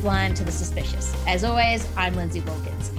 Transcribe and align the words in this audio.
sublime 0.00 0.32
to 0.32 0.44
the 0.44 0.50
suspicious. 0.50 1.14
As 1.26 1.44
always, 1.44 1.86
I'm 1.94 2.14
Lindsay 2.14 2.40
Wilkins. 2.40 2.90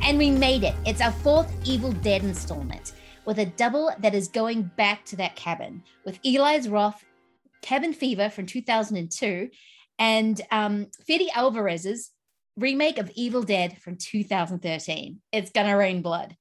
And 0.00 0.16
we 0.16 0.30
made 0.30 0.64
it. 0.64 0.74
It's 0.86 1.02
our 1.02 1.12
fourth 1.12 1.54
Evil 1.64 1.92
Dead 1.92 2.22
installment 2.24 2.92
with 3.26 3.38
a 3.38 3.44
double 3.44 3.90
that 3.98 4.14
is 4.14 4.28
going 4.28 4.70
back 4.74 5.04
to 5.04 5.16
that 5.16 5.36
cabin 5.36 5.82
with 6.06 6.18
Eli's 6.24 6.66
Roth, 6.66 7.04
Cabin 7.60 7.92
Fever 7.92 8.30
from 8.30 8.46
2002, 8.46 9.50
and 9.98 10.40
um, 10.50 10.86
Fede 11.06 11.28
Alvarez's 11.34 12.10
remake 12.56 12.96
of 12.96 13.10
Evil 13.14 13.42
Dead 13.42 13.76
from 13.82 13.98
2013. 13.98 15.20
It's 15.32 15.50
gonna 15.50 15.76
rain 15.76 16.00
blood. 16.00 16.38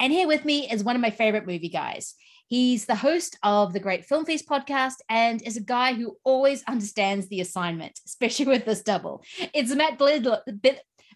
And 0.00 0.12
here 0.12 0.26
with 0.26 0.44
me 0.44 0.68
is 0.68 0.82
one 0.82 0.96
of 0.96 1.02
my 1.02 1.10
favorite 1.10 1.46
movie 1.46 1.68
guys. 1.68 2.16
He's 2.52 2.84
the 2.84 2.96
host 2.96 3.38
of 3.42 3.72
the 3.72 3.80
Great 3.80 4.04
Film 4.04 4.26
Feast 4.26 4.46
podcast 4.46 4.96
and 5.08 5.40
is 5.40 5.56
a 5.56 5.62
guy 5.62 5.94
who 5.94 6.18
always 6.22 6.62
understands 6.64 7.28
the 7.28 7.40
assignment, 7.40 7.98
especially 8.06 8.44
with 8.44 8.66
this 8.66 8.82
double. 8.82 9.22
It's 9.54 9.74
Matt 9.74 9.96
Blid- 9.96 10.28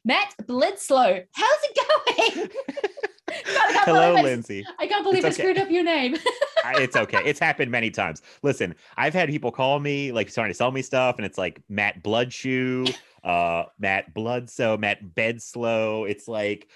Matt 0.02 0.34
Blidslow. 0.44 1.24
How's 1.34 1.58
it 1.62 2.38
going? 2.38 2.48
God, 3.28 3.84
Hello, 3.84 4.14
Lindsay. 4.14 4.64
I 4.78 4.86
can't 4.86 5.04
believe 5.04 5.26
it's 5.26 5.38
I 5.38 5.42
screwed 5.42 5.58
up 5.58 5.70
your 5.70 5.84
name. 5.84 6.16
it's 6.64 6.96
okay. 6.96 7.20
It's 7.26 7.40
happened 7.40 7.70
many 7.70 7.90
times. 7.90 8.22
Listen, 8.42 8.74
I've 8.96 9.12
had 9.12 9.28
people 9.28 9.52
call 9.52 9.78
me 9.78 10.12
like 10.12 10.32
trying 10.32 10.48
to 10.48 10.54
sell 10.54 10.72
me 10.72 10.80
stuff, 10.80 11.16
and 11.16 11.26
it's 11.26 11.36
like 11.36 11.60
Matt 11.68 12.02
Bloodshoe, 12.02 12.96
uh, 13.26 13.64
Matt 13.78 14.14
Bloodso, 14.14 14.78
Matt 14.78 15.02
Bedslow. 15.14 16.08
It's 16.08 16.28
like 16.28 16.68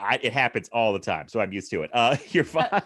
I, 0.00 0.20
it 0.22 0.32
happens 0.32 0.70
all 0.72 0.92
the 0.92 1.00
time, 1.00 1.28
so 1.28 1.40
I'm 1.40 1.52
used 1.52 1.70
to 1.72 1.82
it. 1.82 1.90
Uh, 1.92 2.16
you're 2.30 2.44
fine. 2.44 2.68
Uh, 2.70 2.80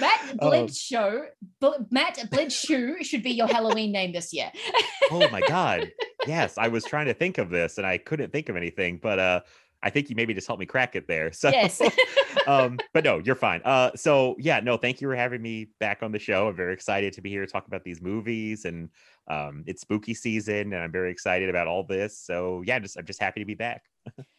Matt 0.00 0.30
um, 0.40 1.86
Matt 1.90 2.18
Blidshoe 2.30 3.04
should 3.04 3.24
be 3.24 3.32
your 3.32 3.48
Halloween 3.48 3.90
name 3.90 4.12
this 4.12 4.32
year. 4.32 4.50
oh 5.10 5.28
my 5.30 5.40
god! 5.42 5.90
Yes, 6.26 6.58
I 6.58 6.66
was 6.66 6.82
trying 6.82 7.06
to 7.06 7.14
think 7.14 7.38
of 7.38 7.50
this, 7.50 7.78
and 7.78 7.86
I 7.86 7.98
couldn't 7.98 8.32
think 8.32 8.48
of 8.48 8.56
anything, 8.56 8.98
but 9.00 9.20
uh 9.20 9.40
I 9.82 9.90
think 9.90 10.10
you 10.10 10.16
maybe 10.16 10.34
just 10.34 10.46
helped 10.46 10.60
me 10.60 10.66
crack 10.66 10.96
it 10.96 11.06
there. 11.06 11.32
So, 11.36 11.50
yes. 11.50 11.80
um, 12.46 12.78
but 12.94 13.04
no, 13.04 13.18
you're 13.18 13.34
fine. 13.34 13.60
Uh, 13.64 13.90
so 13.94 14.36
yeah, 14.38 14.60
no, 14.60 14.76
thank 14.76 15.00
you 15.00 15.08
for 15.08 15.14
having 15.14 15.42
me 15.42 15.68
back 15.80 16.02
on 16.02 16.12
the 16.12 16.18
show. 16.18 16.48
I'm 16.48 16.56
very 16.56 16.72
excited 16.72 17.12
to 17.14 17.20
be 17.20 17.30
here 17.30 17.44
to 17.44 17.50
talk 17.50 17.66
about 17.66 17.84
these 17.84 18.00
movies, 18.00 18.64
and 18.64 18.88
um, 19.28 19.64
it's 19.66 19.82
spooky 19.82 20.14
season, 20.14 20.72
and 20.72 20.76
I'm 20.76 20.92
very 20.92 21.10
excited 21.10 21.50
about 21.50 21.66
all 21.66 21.84
this. 21.84 22.18
So 22.18 22.62
yeah, 22.64 22.78
just 22.78 22.96
I'm 22.96 23.04
just 23.04 23.20
happy 23.20 23.40
to 23.40 23.46
be 23.46 23.54
back. 23.54 23.82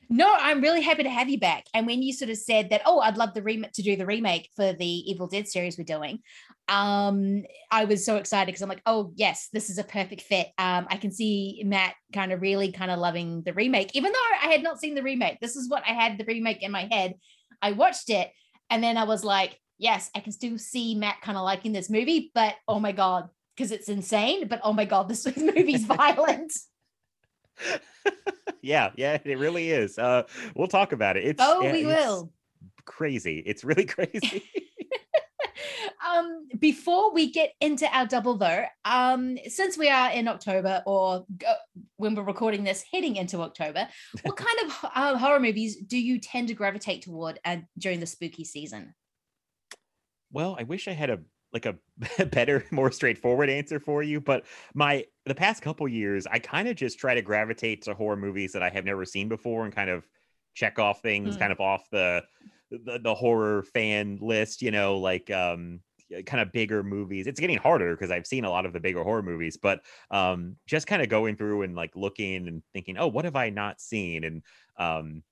No, 0.10 0.34
I'm 0.38 0.62
really 0.62 0.82
happy 0.82 1.04
to 1.04 1.10
have 1.10 1.30
you 1.30 1.40
back. 1.40 1.66
And 1.74 1.86
when 1.86 2.02
you 2.02 2.14
sort 2.14 2.32
of 2.32 2.38
said 2.38 2.70
that, 2.70 2.82
oh, 2.86 3.00
I'd 3.00 3.18
love 3.18 3.34
the 3.34 3.44
remake 3.44 3.74
to 3.74 3.82
do 3.82 3.96
the 3.96 4.06
remake 4.06 4.50
for 4.56 4.74
the 4.74 4.86
Evil 4.86 5.28
Dead 5.28 5.48
series 5.48 5.78
we're 5.78 5.84
doing, 5.84 6.20
um, 6.70 7.44
I 7.72 7.86
was 7.86 8.06
so 8.06 8.18
excited 8.18 8.48
because 8.48 8.62
I'm 8.62 8.70
like, 8.70 8.82
oh 8.86 9.12
yes, 9.16 9.50
this 9.54 9.70
is 9.70 9.78
a 9.78 9.84
perfect 9.84 10.22
fit. 10.22 10.48
Um, 10.58 10.88
I 10.90 10.98
can 10.98 11.12
see 11.12 11.62
Matt 11.66 11.96
kind 12.14 12.32
of 12.32 12.42
really 12.42 12.72
kind 12.72 12.92
of 12.92 13.00
loving 13.00 13.42
the 13.44 13.54
remake, 13.54 13.96
even 13.96 14.12
though 14.12 14.48
I 14.48 14.52
had 14.52 14.64
not 14.64 14.80
seen 14.80 14.96
the 14.96 15.04
remake. 15.04 15.40
This 15.40 15.56
is 15.56 15.70
what 15.70 15.84
I 15.88 15.94
had 15.94 16.18
the 16.18 16.26
remake 16.26 16.64
in 16.64 16.72
my 16.72 16.88
head. 16.92 17.16
I 17.62 17.72
watched 17.72 18.10
it, 18.10 18.32
and 18.70 18.84
then 18.84 18.98
I 18.98 19.06
was 19.06 19.24
like, 19.24 19.60
yes, 19.78 20.10
I 20.16 20.20
can 20.20 20.32
still 20.32 20.58
see 20.58 20.96
Matt 20.96 21.22
kind 21.22 21.38
of 21.38 21.44
liking 21.44 21.72
this 21.72 21.90
movie, 21.90 22.32
but 22.34 22.56
oh 22.68 22.80
my 22.80 22.92
god, 22.92 23.30
because 23.56 23.72
it's 23.72 23.90
insane. 23.90 24.48
But 24.48 24.62
oh 24.64 24.74
my 24.74 24.86
god, 24.86 25.10
this 25.10 25.26
movie's 25.38 25.86
violent. 25.86 26.54
yeah, 28.62 28.92
yeah, 28.96 29.18
it 29.24 29.38
really 29.38 29.72
is. 29.72 29.98
Uh, 29.98 30.24
we'll 30.56 30.68
talk 30.68 30.92
about 30.92 31.18
it. 31.18 31.26
It's 31.26 31.44
oh, 31.44 31.70
we 31.72 31.86
will. 31.86 32.32
Crazy. 32.86 33.44
It's 33.46 33.64
really 33.64 33.86
crazy. 33.86 34.44
um, 36.08 36.48
before 36.60 37.14
we 37.14 37.32
get 37.32 37.54
into 37.62 37.88
our 37.96 38.06
double 38.06 38.38
though, 38.38 38.66
um, 38.86 39.38
since 39.48 39.78
we 39.78 39.90
are 39.90 40.12
in 40.12 40.28
October 40.28 40.84
or 40.86 41.26
uh, 41.48 41.54
when 41.98 42.16
we're 42.16 42.24
recording 42.24 42.64
this, 42.64 42.84
heading 42.92 43.16
into 43.16 43.42
October, 43.42 43.88
what 44.24 44.38
kind 44.38 44.58
of 44.66 44.90
uh, 44.96 45.18
horror 45.18 45.40
movies 45.40 45.78
do 45.78 45.98
you 45.98 46.20
tend 46.20 46.48
to 46.48 46.54
gravitate 46.54 47.04
toward 47.04 47.40
uh, 47.46 47.58
during 47.78 48.00
the 48.00 48.08
spooky 48.08 48.44
season? 48.44 48.94
Well, 50.32 50.58
I 50.60 50.64
wish 50.64 50.88
I 50.88 50.94
had 50.94 51.10
a 51.10 51.20
like 51.54 51.66
a 51.66 51.76
better, 52.26 52.66
more 52.72 52.92
straightforward 52.92 53.50
answer 53.50 53.80
for 53.80 54.04
you. 54.04 54.20
But 54.22 54.46
my 54.74 55.06
the 55.26 55.36
past 55.36 55.62
couple 55.62 55.88
years, 55.88 56.28
I 56.28 56.40
kind 56.40 56.68
of 56.68 56.76
just 56.76 57.00
try 57.00 57.14
to 57.14 57.22
gravitate 57.22 57.84
to 57.84 57.94
horror 57.94 58.18
movies 58.18 58.54
that 58.54 58.64
I 58.64 58.70
have 58.70 58.86
never 58.86 59.06
seen 59.06 59.30
before 59.30 59.66
and 59.66 59.74
kind 59.74 59.90
of 59.90 60.08
check 60.54 60.80
off 60.80 61.02
things 61.02 61.36
mm. 61.36 61.40
kind 61.40 61.52
of 61.52 61.60
off 61.60 61.88
the, 61.92 62.24
the 62.72 63.00
the 63.04 63.16
horror 63.16 63.64
fan 63.64 64.18
list, 64.22 64.62
you 64.62 64.72
know, 64.72 64.98
like 64.98 65.30
um 65.32 65.80
kind 66.26 66.42
of 66.42 66.52
bigger 66.52 66.84
movies. 66.84 67.28
It's 67.28 67.40
getting 67.40 67.58
harder 67.58 67.96
because 67.96 68.12
I've 68.12 68.28
seen 68.28 68.46
a 68.46 68.50
lot 68.50 68.66
of 68.66 68.74
the 68.74 68.80
bigger 68.80 69.04
horror 69.04 69.24
movies, 69.24 69.58
but 69.58 69.82
um 70.12 70.56
just 70.66 70.88
kind 70.88 71.02
of 71.02 71.10
going 71.10 71.36
through 71.36 71.64
and 71.64 71.76
like 71.76 71.96
looking 71.96 72.48
and 72.48 72.64
thinking, 72.74 72.98
oh, 72.98 73.08
what 73.08 73.26
have 73.26 73.36
I 73.36 73.50
not 73.50 73.80
seen? 73.82 74.24
And 74.24 74.42
um 74.78 75.24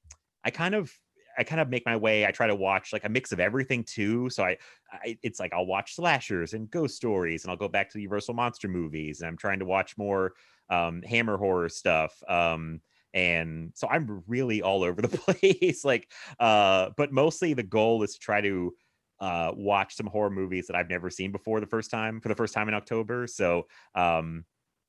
I 0.44 0.52
kind 0.52 0.76
of 0.76 0.92
I 1.38 1.44
kind 1.44 1.62
of 1.62 1.70
make 1.70 1.86
my 1.86 1.96
way. 1.96 2.26
I 2.26 2.32
try 2.32 2.48
to 2.48 2.56
watch 2.56 2.94
like 2.94 3.04
a 3.06 3.10
mix 3.10 3.32
of 3.32 3.40
everything 3.40 3.84
too. 3.84 4.30
So 4.30 4.44
I, 4.44 4.58
I, 4.92 5.18
it's 5.24 5.40
like 5.40 5.54
I'll 5.54 5.66
watch 5.66 5.96
slashers 5.96 6.54
and 6.54 6.70
ghost 6.70 6.96
stories, 6.96 7.44
and 7.44 7.52
I'll 7.52 7.58
go 7.58 7.68
back 7.68 7.90
to 7.90 7.98
the 7.98 8.02
Universal 8.02 8.36
monster 8.36 8.68
movies, 8.68 9.22
and 9.22 9.28
I'm 9.28 9.38
trying 9.38 9.60
to 9.60 9.66
watch 9.66 9.98
more 9.98 10.34
um, 10.70 11.02
Hammer 11.04 11.38
horror 11.38 11.70
stuff. 11.70 12.22
Um, 12.28 12.82
and 13.14 13.72
so 13.76 13.88
I'm 13.88 14.24
really 14.28 14.62
all 14.62 14.84
over 14.84 15.02
the 15.02 15.08
place. 15.18 15.86
like, 15.86 16.12
uh, 16.40 16.90
but 16.98 17.12
mostly 17.12 17.54
the 17.54 17.64
goal 17.64 18.04
is 18.04 18.14
to 18.14 18.20
try 18.20 18.42
to 18.42 18.74
uh, 19.20 19.52
watch 19.56 19.96
some 19.96 20.08
horror 20.08 20.30
movies 20.30 20.68
that 20.68 20.76
I've 20.76 20.90
never 20.90 21.10
seen 21.10 21.32
before 21.32 21.62
the 21.62 21.68
first 21.68 21.90
time 21.90 22.20
for 22.20 22.28
the 22.30 22.36
first 22.36 22.54
time 22.54 22.68
in 22.68 22.74
October. 22.74 23.28
So 23.28 23.68
um, 23.96 24.46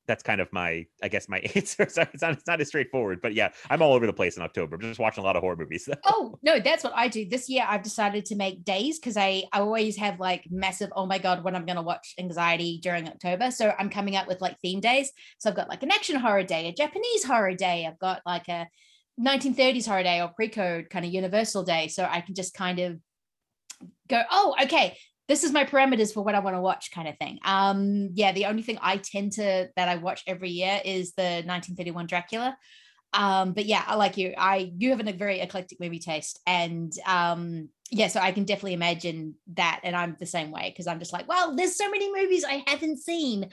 that's 0.07 0.23
kind 0.23 0.41
of 0.41 0.53
my 0.53 0.87
i 1.03 1.09
guess 1.09 1.29
my 1.29 1.39
answer. 1.55 1.89
So 1.89 2.03
it's 2.13 2.23
not, 2.23 2.33
it's 2.33 2.47
not 2.47 2.61
as 2.61 2.69
straightforward 2.69 3.21
but 3.21 3.35
yeah 3.35 3.51
i'm 3.71 3.83
all 3.83 3.93
over 3.93 4.07
the 4.07 4.13
place 4.13 4.37
in 4.37 4.43
october. 4.43 4.77
I'm 4.77 4.83
just 4.83 5.01
watching 5.01 5.23
a 5.23 5.27
lot 5.27 5.37
of 5.37 5.43
horror 5.43 5.57
movies 5.57 5.89
oh 6.05 6.39
no 6.43 6.61
that's 6.61 6.85
what 6.85 6.93
i 6.97 7.09
do. 7.09 7.29
This 7.29 7.49
year 7.49 7.65
i've 7.69 7.83
decided 7.83 8.25
to 8.27 8.37
make 8.37 8.65
days 8.65 8.99
because 8.99 9.17
i 9.17 9.45
i 9.53 9.61
always 9.61 9.97
have 9.97 10.21
like 10.21 10.45
massive 10.51 10.91
oh 10.97 11.07
my 11.07 11.19
god 11.19 11.45
when 11.45 11.55
i'm 11.55 11.67
going 11.67 11.77
to 11.77 11.83
watch? 11.83 12.15
anxiety 12.19 12.79
during 12.83 13.09
october. 13.09 13.51
So 13.51 13.73
i'm 13.79 13.91
coming 13.91 14.17
up 14.17 14.29
with 14.29 14.41
like 14.41 14.59
theme 14.61 14.81
days. 14.81 15.11
So 15.39 15.51
i've 15.51 15.57
got 15.57 15.69
like 15.69 15.83
an 15.83 15.91
action 15.91 16.17
horror 16.17 16.45
day 16.45 16.69
a 16.69 16.73
japanese 16.73 17.25
horror 17.25 17.55
day. 17.55 17.87
I've 17.87 17.99
got 17.99 18.23
like 18.25 18.49
a 18.49 18.67
1930s 19.21 19.87
horror 19.87 20.03
day 20.03 20.21
or 20.21 20.29
pre-code 20.29 20.91
kind 20.91 21.05
of 21.05 21.13
universal 21.13 21.63
day. 21.63 21.89
So 21.89 22.07
i 22.09 22.21
can 22.21 22.35
just 22.35 22.55
kind 22.55 22.79
of 22.79 22.99
go 24.09 24.23
oh 24.31 24.55
okay 24.63 24.97
this 25.29 25.45
is 25.45 25.53
my 25.53 25.65
parameters 25.65 26.15
for 26.15 26.23
what 26.23 26.35
I 26.35 26.41
want 26.41 26.57
to 26.57 26.61
watch 26.61 26.91
kind 26.93 27.09
of 27.09 27.17
thing. 27.19 27.39
Um, 27.45 28.11
yeah, 28.15 28.33
the 28.33 28.47
only 28.47 28.63
thing 28.63 28.79
I 28.81 28.97
tend 28.99 29.33
to 29.33 29.69
that 29.77 29.89
I 29.89 29.97
watch 29.97 30.23
every 30.27 30.51
year 30.51 30.81
is 30.85 31.13
the 31.15 31.43
1931 31.45 32.07
Dracula. 32.07 32.57
Um, 33.13 33.53
but 33.53 33.67
yeah, 33.67 33.83
I 33.87 33.97
like 33.97 34.17
you. 34.17 34.35
I 34.37 34.73
you 34.77 34.91
have 34.91 35.07
a 35.07 35.13
very 35.13 35.41
eclectic 35.41 35.81
movie 35.81 35.99
taste, 35.99 36.41
and 36.47 36.93
um, 37.07 37.71
yeah, 37.91 38.09
so 38.09 38.21
I 38.21 38.33
can 38.33 38.45
definitely 38.45 38.75
imagine 38.75 39.35
that. 39.55 39.81
And 39.85 39.97
I'm 39.97 40.17
the 40.19 40.27
same 40.27 40.51
way 40.51 40.71
because 40.71 40.87
I'm 40.87 40.99
just 40.99 41.13
like, 41.13 41.27
well, 41.29 41.57
there's 41.57 41.77
so 41.77 41.91
many 41.91 42.13
movies 42.13 42.45
I 42.45 42.63
haven't 42.67 42.99
seen. 42.99 43.49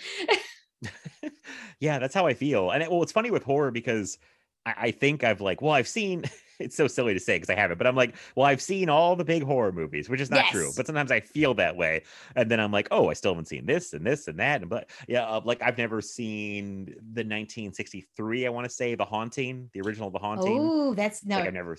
yeah, 1.80 2.00
that's 2.00 2.14
how 2.14 2.28
I 2.28 2.34
feel. 2.34 2.72
And 2.72 2.84
it, 2.84 2.92
well, 2.92 3.04
it's 3.04 3.12
funny 3.12 3.32
with 3.32 3.44
horror 3.44 3.72
because 3.72 4.18
I, 4.66 4.74
I 4.78 4.92
think 4.92 5.24
I've 5.24 5.42
like, 5.42 5.62
well, 5.62 5.74
I've 5.74 5.88
seen 5.88 6.26
it's 6.60 6.76
so 6.76 6.88
silly 6.88 7.14
to 7.14 7.20
say 7.20 7.36
because 7.36 7.50
I 7.50 7.56
haven't, 7.56 7.78
but 7.78 7.88
I'm 7.88 7.96
like, 7.96 8.16
well, 8.36 8.46
I've 8.46 8.62
seen 8.62 8.90
all 8.90 9.16
the 9.16 9.26
big 9.26 9.44
horror 9.44 9.72
movies, 9.72 10.10
which 10.10 10.22
is 10.22 10.30
not 10.30 10.46
yes. 10.46 10.52
true. 10.52 10.72
But 10.76 10.88
sometimes 10.88 11.12
I 11.12 11.20
feel 11.20 11.54
that 11.56 11.76
way, 11.76 12.04
and 12.36 12.50
then 12.50 12.60
I'm 12.60 12.72
like, 12.72 12.88
oh, 12.92 13.10
I 13.10 13.14
still 13.14 13.34
haven't 13.34 13.48
seen 13.48 13.66
this 13.66 13.94
and 13.94 14.06
this 14.06 14.28
and 14.28 14.40
that, 14.40 14.62
and 14.62 14.70
but 14.70 14.90
yeah, 15.08 15.26
uh, 15.26 15.42
like 15.44 15.62
I've 15.62 15.78
never 15.78 16.02
seen 16.02 16.86
the 16.86 17.24
1963. 17.24 18.46
I 18.46 18.50
want 18.50 18.66
to 18.66 18.74
say 18.74 18.96
The 18.96 19.06
Haunting, 19.06 19.70
the 19.74 19.82
original 19.82 20.10
The 20.10 20.20
Haunting. 20.20 20.58
Oh, 20.60 20.94
that's 20.94 21.26
no, 21.26 21.38
like 21.38 21.48
I've 21.48 21.54
never. 21.54 21.78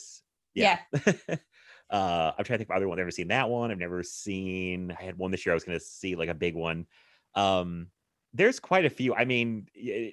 Yeah. 0.54 0.78
yeah. 0.92 1.36
uh, 1.90 2.32
I'm 2.38 2.44
trying 2.44 2.58
to 2.58 2.58
think 2.58 2.70
of 2.70 2.76
other 2.76 2.88
one. 2.88 2.96
I've 2.96 3.02
never 3.02 3.10
seen 3.10 3.28
that 3.28 3.48
one. 3.48 3.70
I've 3.70 3.78
never 3.78 4.02
seen. 4.02 4.94
I 4.98 5.02
had 5.02 5.18
one 5.18 5.30
this 5.30 5.44
year. 5.44 5.52
I 5.52 5.54
was 5.54 5.64
going 5.64 5.78
to 5.78 5.84
see 5.84 6.14
like 6.14 6.28
a 6.28 6.34
big 6.34 6.54
one. 6.54 6.86
Um, 7.34 7.88
there's 8.32 8.60
quite 8.60 8.84
a 8.84 8.90
few. 8.90 9.14
I 9.14 9.24
mean, 9.24 9.68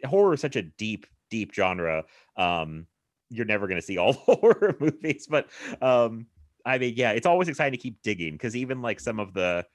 horror 0.05 0.33
is 0.33 0.41
such 0.41 0.55
a 0.55 0.61
deep, 0.61 1.07
deep 1.29 1.53
genre. 1.53 2.05
Um, 2.37 2.87
you're 3.31 3.45
never 3.45 3.67
going 3.67 3.79
to 3.79 3.85
see 3.85 3.97
all 3.97 4.13
horror 4.25 4.75
movies, 4.79 5.27
but 5.29 5.47
um, 5.81 6.27
I 6.65 6.77
mean, 6.77 6.93
yeah, 6.95 7.11
it's 7.11 7.25
always 7.25 7.47
exciting 7.47 7.77
to 7.77 7.81
keep 7.81 8.01
digging 8.03 8.33
because 8.33 8.55
even 8.55 8.81
like 8.81 8.99
some 8.99 9.19
of 9.19 9.33
the 9.33 9.65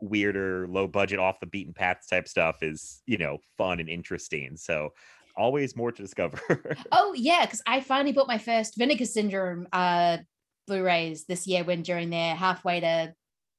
weirder, 0.00 0.66
low 0.68 0.86
budget, 0.86 1.18
off 1.18 1.40
the 1.40 1.46
beaten 1.46 1.72
path 1.72 2.02
type 2.08 2.28
stuff 2.28 2.62
is 2.62 3.02
you 3.06 3.18
know 3.18 3.38
fun 3.56 3.80
and 3.80 3.88
interesting. 3.88 4.56
So 4.56 4.90
always 5.36 5.76
more 5.76 5.92
to 5.92 6.02
discover. 6.02 6.76
oh 6.92 7.14
yeah, 7.16 7.44
because 7.46 7.62
I 7.66 7.80
finally 7.80 8.12
bought 8.12 8.28
my 8.28 8.38
first 8.38 8.76
Vinegar 8.76 9.06
Syndrome 9.06 9.68
uh, 9.72 10.18
Blu-rays 10.66 11.24
this 11.24 11.46
year 11.46 11.64
when 11.64 11.82
during 11.82 12.10
their 12.10 12.34
halfway 12.34 12.80
to 12.80 13.14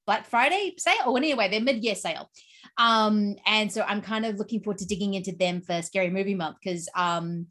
Black 0.06 0.28
Friday 0.28 0.76
sale, 0.78 1.08
or 1.08 1.18
anyway, 1.18 1.50
their 1.50 1.62
mid-year 1.62 1.96
sale. 1.96 2.30
Um, 2.78 3.36
and 3.46 3.72
so 3.72 3.82
I'm 3.82 4.02
kind 4.02 4.26
of 4.26 4.38
looking 4.38 4.62
forward 4.62 4.80
to 4.80 4.86
digging 4.86 5.14
into 5.14 5.32
them 5.32 5.62
for 5.62 5.82
Scary 5.82 6.10
Movie 6.10 6.36
Month 6.36 6.58
because 6.64 6.90
um, 6.96 7.48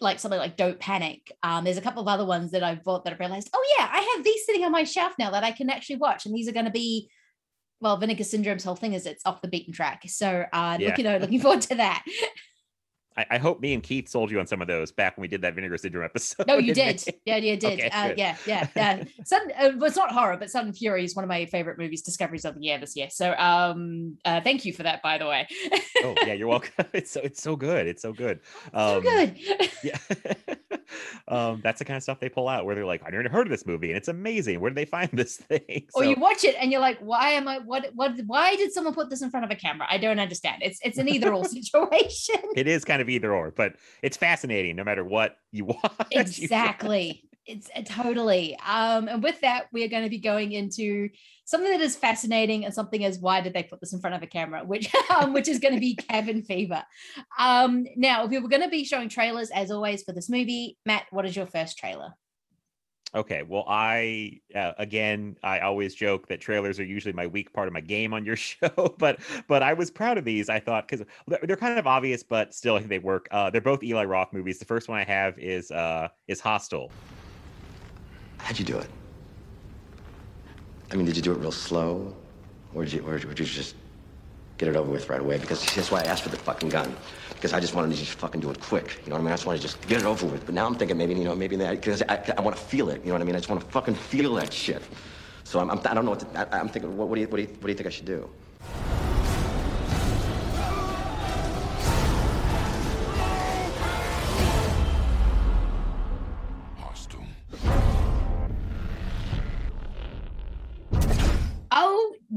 like 0.00 0.18
something 0.20 0.38
like 0.38 0.56
Don't 0.56 0.78
Panic. 0.78 1.32
Um, 1.42 1.64
there's 1.64 1.76
a 1.78 1.82
couple 1.82 2.02
of 2.02 2.08
other 2.08 2.24
ones 2.24 2.52
that 2.52 2.62
I've 2.62 2.84
bought 2.84 3.04
that 3.04 3.12
I've 3.12 3.20
realized, 3.20 3.50
oh 3.54 3.76
yeah, 3.78 3.88
I 3.92 4.14
have 4.14 4.24
these 4.24 4.44
sitting 4.46 4.64
on 4.64 4.72
my 4.72 4.84
shelf 4.84 5.12
now 5.18 5.30
that 5.32 5.44
I 5.44 5.50
can 5.50 5.70
actually 5.70 5.96
watch, 5.96 6.26
and 6.26 6.34
these 6.34 6.48
are 6.48 6.52
going 6.52 6.66
to 6.66 6.70
be 6.70 7.10
well, 7.80 7.96
Vinegar 7.96 8.24
Syndrome's 8.24 8.64
whole 8.64 8.74
thing 8.74 8.92
is 8.94 9.06
it's 9.06 9.24
off 9.24 9.40
the 9.40 9.46
beaten 9.48 9.72
track. 9.72 10.02
So 10.08 10.44
uh, 10.52 10.78
Yeah. 10.80 10.88
looking, 10.88 11.06
looking 11.06 11.40
forward 11.40 11.60
to 11.62 11.76
that. 11.76 12.04
I, 13.18 13.26
I 13.32 13.38
hope 13.38 13.60
me 13.60 13.74
and 13.74 13.82
Keith 13.82 14.08
sold 14.08 14.30
you 14.30 14.38
on 14.38 14.46
some 14.46 14.62
of 14.62 14.68
those 14.68 14.92
back 14.92 15.16
when 15.16 15.22
we 15.22 15.28
did 15.28 15.42
that 15.42 15.54
Vinegar 15.56 15.76
Syndrome 15.76 16.04
episode. 16.04 16.46
No, 16.46 16.56
you 16.56 16.72
did. 16.72 17.02
May. 17.04 17.14
Yeah, 17.24 17.36
you 17.38 17.56
did. 17.56 17.80
Okay, 17.80 17.88
uh, 17.90 18.14
yeah, 18.16 18.36
yeah, 18.46 18.68
yeah. 18.76 19.02
Sudden, 19.24 19.50
uh, 19.58 19.70
well, 19.76 19.86
it's 19.88 19.96
not 19.96 20.12
horror, 20.12 20.36
but 20.36 20.50
Sudden 20.50 20.72
Fury 20.72 21.02
is 21.04 21.16
one 21.16 21.24
of 21.24 21.28
my 21.28 21.44
favorite 21.46 21.78
movies, 21.78 22.00
discoveries 22.02 22.44
of 22.44 22.54
the 22.54 22.60
year 22.60 22.78
this 22.78 22.94
year. 22.94 23.08
So, 23.10 23.34
um, 23.36 24.16
uh, 24.24 24.40
thank 24.40 24.64
you 24.64 24.72
for 24.72 24.84
that, 24.84 25.02
by 25.02 25.18
the 25.18 25.26
way. 25.26 25.48
Oh 26.04 26.14
yeah, 26.24 26.34
you're 26.34 26.46
welcome. 26.56 26.72
It's 26.92 27.10
so 27.10 27.20
it's 27.22 27.42
so 27.42 27.56
good. 27.56 27.88
It's 27.88 28.02
so 28.02 28.12
good. 28.12 28.38
so 28.72 28.96
Um, 28.98 29.02
good. 29.02 29.36
Yeah. 29.82 29.98
um, 31.28 31.60
that's 31.62 31.78
the 31.78 31.84
kind 31.84 31.96
of 31.96 32.02
stuff 32.02 32.20
they 32.20 32.28
pull 32.28 32.48
out 32.48 32.64
where 32.64 32.74
they're 32.74 32.86
like, 32.86 33.02
I 33.06 33.10
never 33.10 33.28
heard 33.28 33.46
of 33.46 33.50
this 33.50 33.66
movie 33.66 33.88
and 33.88 33.96
it's 33.96 34.08
amazing. 34.08 34.60
Where 34.60 34.70
did 34.70 34.76
they 34.76 34.84
find 34.84 35.10
this 35.12 35.36
thing? 35.36 35.86
or 35.94 36.04
you 36.04 36.16
watch 36.16 36.44
it 36.44 36.56
and 36.58 36.70
you're 36.72 36.80
like, 36.80 36.98
why 37.00 37.30
am 37.30 37.48
I? 37.48 37.58
What? 37.58 37.90
What? 37.94 38.12
Why 38.26 38.56
did 38.56 38.72
someone 38.72 38.94
put 38.94 39.10
this 39.10 39.22
in 39.22 39.30
front 39.30 39.44
of 39.44 39.50
a 39.50 39.56
camera? 39.56 39.86
I 39.90 39.98
don't 39.98 40.18
understand. 40.18 40.62
It's 40.62 40.78
it's 40.82 40.98
an 40.98 41.08
either 41.08 41.32
or 41.32 41.44
situation. 41.46 42.36
it 42.56 42.66
is 42.66 42.84
kind 42.84 43.02
of 43.02 43.08
either 43.08 43.34
or, 43.34 43.50
but 43.50 43.74
it's 44.02 44.16
fascinating 44.16 44.76
no 44.76 44.84
matter 44.84 45.04
what 45.04 45.38
you 45.52 45.64
watch. 45.66 46.06
exactly 46.12 47.27
it's 47.48 47.70
uh, 47.74 47.82
totally 47.84 48.56
um 48.66 49.08
and 49.08 49.22
with 49.22 49.40
that 49.40 49.66
we 49.72 49.82
are 49.82 49.88
going 49.88 50.04
to 50.04 50.10
be 50.10 50.18
going 50.18 50.52
into 50.52 51.08
something 51.44 51.70
that 51.72 51.80
is 51.80 51.96
fascinating 51.96 52.64
and 52.64 52.74
something 52.74 53.02
is 53.02 53.18
why 53.18 53.40
did 53.40 53.54
they 53.54 53.62
put 53.62 53.80
this 53.80 53.92
in 53.92 54.00
front 54.00 54.14
of 54.14 54.22
a 54.22 54.26
camera 54.26 54.62
which 54.64 54.92
um 55.10 55.32
which 55.32 55.48
is 55.48 55.58
going 55.58 55.74
to 55.74 55.80
be 55.80 55.96
cabin 55.96 56.42
fever 56.42 56.82
um 57.38 57.86
now 57.96 58.26
we 58.26 58.38
were 58.38 58.48
going 58.48 58.62
to 58.62 58.68
be 58.68 58.84
showing 58.84 59.08
trailers 59.08 59.50
as 59.50 59.70
always 59.70 60.02
for 60.02 60.12
this 60.12 60.28
movie 60.28 60.76
matt 60.86 61.06
what 61.10 61.26
is 61.26 61.34
your 61.34 61.46
first 61.46 61.78
trailer 61.78 62.14
Okay, 63.14 63.42
well, 63.42 63.64
I 63.66 64.40
uh, 64.54 64.72
again, 64.76 65.36
I 65.42 65.60
always 65.60 65.94
joke 65.94 66.28
that 66.28 66.42
trailers 66.42 66.78
are 66.78 66.84
usually 66.84 67.14
my 67.14 67.26
weak 67.26 67.54
part 67.54 67.66
of 67.66 67.72
my 67.72 67.80
game 67.80 68.12
on 68.12 68.22
your 68.26 68.36
show, 68.36 68.94
but 68.98 69.20
but 69.46 69.62
I 69.62 69.72
was 69.72 69.90
proud 69.90 70.18
of 70.18 70.26
these. 70.26 70.50
I 70.50 70.60
thought 70.60 70.86
because 70.86 71.06
they're, 71.26 71.56
kind 71.56 71.78
of 71.78 71.86
obvious, 71.86 72.22
but 72.22 72.52
still, 72.52 72.74
I 72.74 72.80
think 72.80 72.90
they 72.90 72.98
work. 72.98 73.26
Uh, 73.30 73.48
they're 73.48 73.62
both 73.62 73.82
Eli 73.82 74.04
Roth 74.04 74.34
movies. 74.34 74.58
The 74.58 74.66
first 74.66 74.90
one 74.90 74.98
I 74.98 75.04
have 75.04 75.38
is 75.38 75.70
uh, 75.70 76.08
is 76.26 76.38
Hostel. 76.38 76.92
How'd 78.48 78.58
you 78.58 78.64
do 78.64 78.78
it? 78.78 78.88
I 80.90 80.96
mean, 80.96 81.04
did 81.04 81.14
you 81.16 81.20
do 81.20 81.32
it 81.32 81.38
real 81.38 81.52
slow? 81.52 82.16
Or 82.74 82.82
did 82.82 82.94
you, 82.94 83.06
or 83.06 83.18
did 83.18 83.38
you 83.38 83.44
just 83.44 83.74
get 84.56 84.70
it 84.70 84.74
over 84.74 84.90
with 84.90 85.10
right 85.10 85.20
away? 85.20 85.36
Because 85.36 85.62
that's 85.74 85.90
why 85.90 86.00
I 86.00 86.04
asked 86.04 86.22
for 86.22 86.30
the 86.30 86.38
fucking 86.38 86.70
gun. 86.70 86.96
Because 87.34 87.52
I 87.52 87.60
just 87.60 87.74
wanted 87.74 87.90
to 87.90 87.98
just 87.98 88.12
fucking 88.12 88.40
do 88.40 88.50
it 88.50 88.58
quick. 88.58 89.02
You 89.04 89.10
know 89.10 89.16
what 89.16 89.20
I 89.20 89.24
mean? 89.24 89.32
I 89.32 89.36
just 89.36 89.44
wanted 89.44 89.58
to 89.58 89.62
just 89.64 89.86
get 89.86 90.00
it 90.00 90.06
over 90.06 90.24
with. 90.24 90.46
But 90.46 90.54
now 90.54 90.64
I'm 90.64 90.76
thinking 90.76 90.96
maybe, 90.96 91.12
you 91.12 91.24
know, 91.24 91.34
maybe 91.34 91.56
that, 91.56 91.72
because 91.72 92.00
I, 92.08 92.24
I 92.38 92.40
want 92.40 92.56
to 92.56 92.62
feel 92.62 92.88
it. 92.88 93.02
You 93.02 93.08
know 93.08 93.12
what 93.16 93.20
I 93.20 93.26
mean? 93.26 93.36
I 93.36 93.38
just 93.38 93.50
want 93.50 93.60
to 93.60 93.68
fucking 93.68 93.96
feel 93.96 94.36
that 94.36 94.50
shit. 94.50 94.82
So 95.44 95.60
I'm, 95.60 95.70
I'm, 95.70 95.80
I 95.84 95.92
don't 95.92 96.06
know 96.06 96.12
what 96.12 96.20
to, 96.20 96.54
I, 96.54 96.58
I'm 96.58 96.70
thinking, 96.70 96.96
what, 96.96 97.08
what, 97.08 97.16
do 97.16 97.20
you, 97.20 97.28
what, 97.28 97.36
do 97.36 97.42
you, 97.42 97.48
what 97.48 97.64
do 97.64 97.68
you 97.68 97.74
think 97.74 97.86
I 97.86 97.90
should 97.90 98.06
do? 98.06 98.30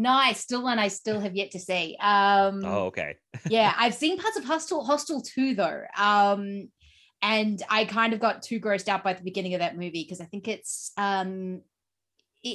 Oh 0.01 0.09
nice 0.09 0.39
still 0.39 0.63
one 0.63 0.79
i 0.79 0.87
still 0.87 1.19
have 1.19 1.35
yet 1.35 1.51
to 1.51 1.59
see 1.59 1.97
um 1.99 2.61
Oh, 2.63 2.85
okay. 2.87 3.17
yeah, 3.49 3.73
I've 3.77 3.93
seen 3.93 4.17
parts 4.17 4.37
of 4.37 4.43
Hostel 4.43 4.83
Hostel 4.83 5.21
2 5.21 5.55
though. 5.55 5.83
Um 5.97 6.69
and 7.21 7.61
I 7.69 7.85
kind 7.85 8.13
of 8.13 8.19
got 8.19 8.41
too 8.41 8.59
grossed 8.59 8.87
out 8.87 9.03
by 9.03 9.13
the 9.13 9.23
beginning 9.23 9.53
of 9.53 9.59
that 9.59 9.75
movie 9.77 10.03
because 10.03 10.21
I 10.21 10.25
think 10.25 10.47
it's 10.47 10.91
um 10.97 11.61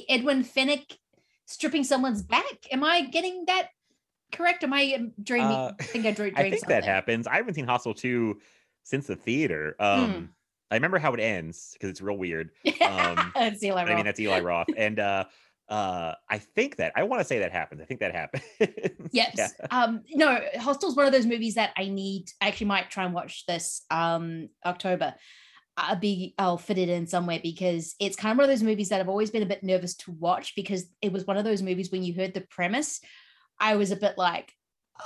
Edwin 0.09 0.43
Fennick 0.43 0.97
stripping 1.45 1.83
someone's 1.83 2.21
back. 2.21 2.67
Am 2.71 2.83
I 2.83 3.01
getting 3.01 3.45
that 3.47 3.69
correct? 4.31 4.63
Am 4.63 4.73
I 4.73 4.93
um, 4.97 5.13
dreaming? 5.21 5.51
Uh, 5.51 5.73
I 5.79 5.83
think 5.83 6.05
I 6.05 6.11
dream, 6.11 6.33
I 6.35 6.41
dreamed 6.41 6.55
think 6.55 6.67
that 6.67 6.83
happens. 6.83 7.27
I 7.27 7.37
haven't 7.37 7.53
seen 7.53 7.65
Hostel 7.65 7.93
2 7.93 8.37
since 8.83 9.07
the 9.07 9.15
theater. 9.15 9.75
Um, 9.79 10.29
I 10.69 10.75
remember 10.75 10.99
how 10.99 11.13
it 11.13 11.21
ends 11.21 11.71
because 11.73 11.89
it's 11.89 12.01
real 12.01 12.17
weird. 12.17 12.51
Um, 12.87 13.33
I 13.91 13.95
mean, 13.95 14.05
that's 14.05 14.19
Eli 14.19 14.39
Roth. 14.39 14.67
And 14.75 14.97
uh, 14.99 15.25
uh, 15.69 16.13
I 16.29 16.37
think 16.37 16.77
that, 16.77 16.93
I 16.95 17.03
want 17.03 17.19
to 17.21 17.27
say 17.27 17.39
that 17.39 17.51
happens. 17.51 17.81
I 17.81 17.85
think 17.85 17.99
that 17.99 18.15
happens. 18.15 18.43
Yes. 19.11 19.35
Yeah. 19.37 19.47
Um, 19.71 20.01
no, 20.11 20.37
Hostel's 20.55 20.95
one 20.95 21.05
of 21.05 21.13
those 21.13 21.25
movies 21.25 21.55
that 21.55 21.71
I 21.77 21.87
need. 21.87 22.29
I 22.41 22.49
actually 22.49 22.67
might 22.67 22.91
try 22.91 23.05
and 23.05 23.13
watch 23.13 23.45
this 23.45 23.85
um 23.89 24.49
October. 24.65 25.15
I'll 25.77 25.95
be 25.95 26.35
I'll 26.37 26.57
fit 26.57 26.77
it 26.77 26.89
in 26.89 27.07
somewhere 27.07 27.39
because 27.41 27.95
it's 27.99 28.17
kind 28.17 28.31
of 28.31 28.37
one 28.37 28.43
of 28.43 28.49
those 28.49 28.63
movies 28.63 28.89
that 28.89 28.99
I've 28.99 29.09
always 29.09 29.31
been 29.31 29.43
a 29.43 29.47
bit 29.47 29.63
nervous 29.63 29.95
to 29.97 30.11
watch 30.11 30.55
because 30.55 30.85
it 31.01 31.13
was 31.13 31.25
one 31.25 31.37
of 31.37 31.45
those 31.45 31.61
movies 31.61 31.91
when 31.91 32.03
you 32.03 32.13
heard 32.15 32.33
the 32.33 32.41
premise, 32.49 32.99
I 33.59 33.77
was 33.77 33.91
a 33.91 33.95
bit 33.95 34.17
like, 34.17 34.51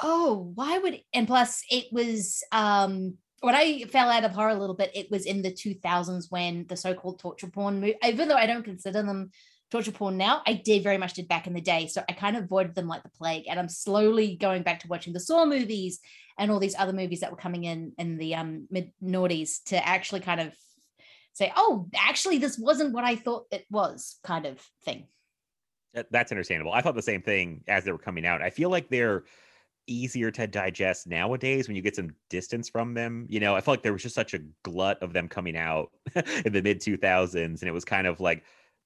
oh, 0.01 0.51
why 0.56 0.80
would 0.80 1.00
and 1.13 1.27
plus 1.27 1.63
it 1.70 1.86
was 1.91 2.44
um 2.51 3.18
when 3.41 3.56
I 3.56 3.84
fell 3.86 4.10
out 4.10 4.24
of 4.24 4.32
horror 4.32 4.51
a 4.51 4.60
little 4.60 4.75
bit, 4.75 4.91
it 4.96 5.12
was 5.12 5.25
in 5.25 5.41
the 5.41 5.51
2000s 5.51 6.25
when 6.30 6.65
the 6.68 6.77
so-called 6.77 7.20
torture 7.20 7.48
porn 7.48 7.80
movie, 7.80 7.96
even 8.06 8.27
though 8.27 8.36
I 8.36 8.46
don't 8.46 8.63
consider 8.63 9.03
them 9.03 9.32
torture 9.72 9.92
porn 9.92 10.18
now. 10.18 10.42
I 10.46 10.54
did 10.54 10.84
very 10.84 10.98
much 10.98 11.13
did 11.13 11.28
back 11.28 11.48
in 11.48 11.54
the 11.54 11.62
day. 11.62 11.88
So 11.88 12.04
I 12.08 12.13
kind 12.13 12.36
of 12.36 12.44
avoided 12.44 12.75
them 12.75 12.88
like 12.88 13.04
the 13.04 13.10
plague. 13.10 13.46
And 13.50 13.60
I'm 13.60 13.70
slowly 13.70 14.36
going 14.36 14.63
back 14.63 14.82
to 14.82 14.88
watching 14.88 15.13
the 15.13 15.20
Saw 15.20 15.46
movies 15.46 16.00
and 16.38 16.51
all 16.51 16.60
these 16.60 16.75
other 16.78 16.94
movies 16.94 17.22
that 17.22 17.32
were 17.32 17.38
coming 17.38 17.63
in 17.63 17.94
in 17.98 18.18
the 18.18 18.36
um 18.36 18.68
mid 18.70 18.92
noughties 19.01 19.63
to 19.68 19.88
actually 19.88 20.20
kind 20.20 20.42
of 20.42 20.54
say, 21.34 21.51
oh, 21.56 21.88
actually, 21.96 22.38
this 22.38 22.58
wasn't 22.58 22.94
what 22.94 23.06
I 23.06 23.16
thought 23.16 23.46
it 23.51 23.66
was, 23.70 24.20
kind 24.24 24.46
of 24.46 24.60
thing. 24.84 25.08
That's 26.10 26.32
understandable. 26.32 26.72
I 26.72 26.82
thought 26.82 26.96
the 26.96 27.01
same 27.01 27.22
thing 27.22 27.63
as 27.68 27.84
they 27.84 27.92
were 27.92 27.98
coming 27.98 28.25
out. 28.25 28.42
I 28.42 28.50
feel 28.50 28.70
like 28.70 28.90
they're 28.90 29.24
easier 29.88 30.32
to 30.32 30.48
digest 30.48 31.08
nowadays 31.08 31.68
when 31.68 31.75
you 31.75 31.82
get 31.82 31.96
some 31.96 32.12
distance 32.30 32.70
from 32.70 32.94
them. 32.94 33.25
You 33.30 33.40
know, 33.40 33.56
I 33.56 33.62
felt 33.62 33.78
like 33.78 33.84
there 33.84 33.92
was 33.92 34.04
just 34.04 34.16
such 34.16 34.34
a 34.34 34.40
glut 34.63 35.01
of 35.01 35.12
them 35.12 35.28
coming 35.28 35.58
out 35.58 35.92
in 36.46 36.54
the 36.54 36.62
mid 36.62 36.80
2000s, 36.80 37.36
and 37.36 37.63
it 37.63 37.74
was 37.74 37.86
kind 37.86 38.08
of 38.08 38.20
like, 38.20 38.44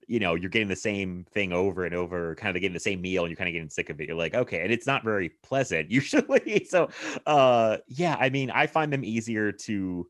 you 0.07 0.19
know, 0.19 0.35
you're 0.35 0.49
getting 0.49 0.67
the 0.67 0.75
same 0.75 1.25
thing 1.31 1.53
over 1.53 1.85
and 1.85 1.95
over, 1.95 2.35
kind 2.35 2.55
of 2.55 2.61
getting 2.61 2.73
the 2.73 2.79
same 2.79 3.01
meal, 3.01 3.23
and 3.23 3.31
you're 3.31 3.37
kind 3.37 3.47
of 3.47 3.53
getting 3.53 3.69
sick 3.69 3.89
of 3.89 3.99
it. 3.99 4.07
You're 4.07 4.17
like, 4.17 4.35
okay, 4.35 4.61
and 4.61 4.71
it's 4.71 4.87
not 4.87 5.03
very 5.03 5.29
pleasant 5.43 5.91
usually. 5.91 6.65
So, 6.69 6.89
uh, 7.25 7.77
yeah, 7.87 8.15
I 8.19 8.29
mean, 8.29 8.51
I 8.51 8.67
find 8.67 8.91
them 8.91 9.03
easier 9.03 9.51
to 9.51 10.07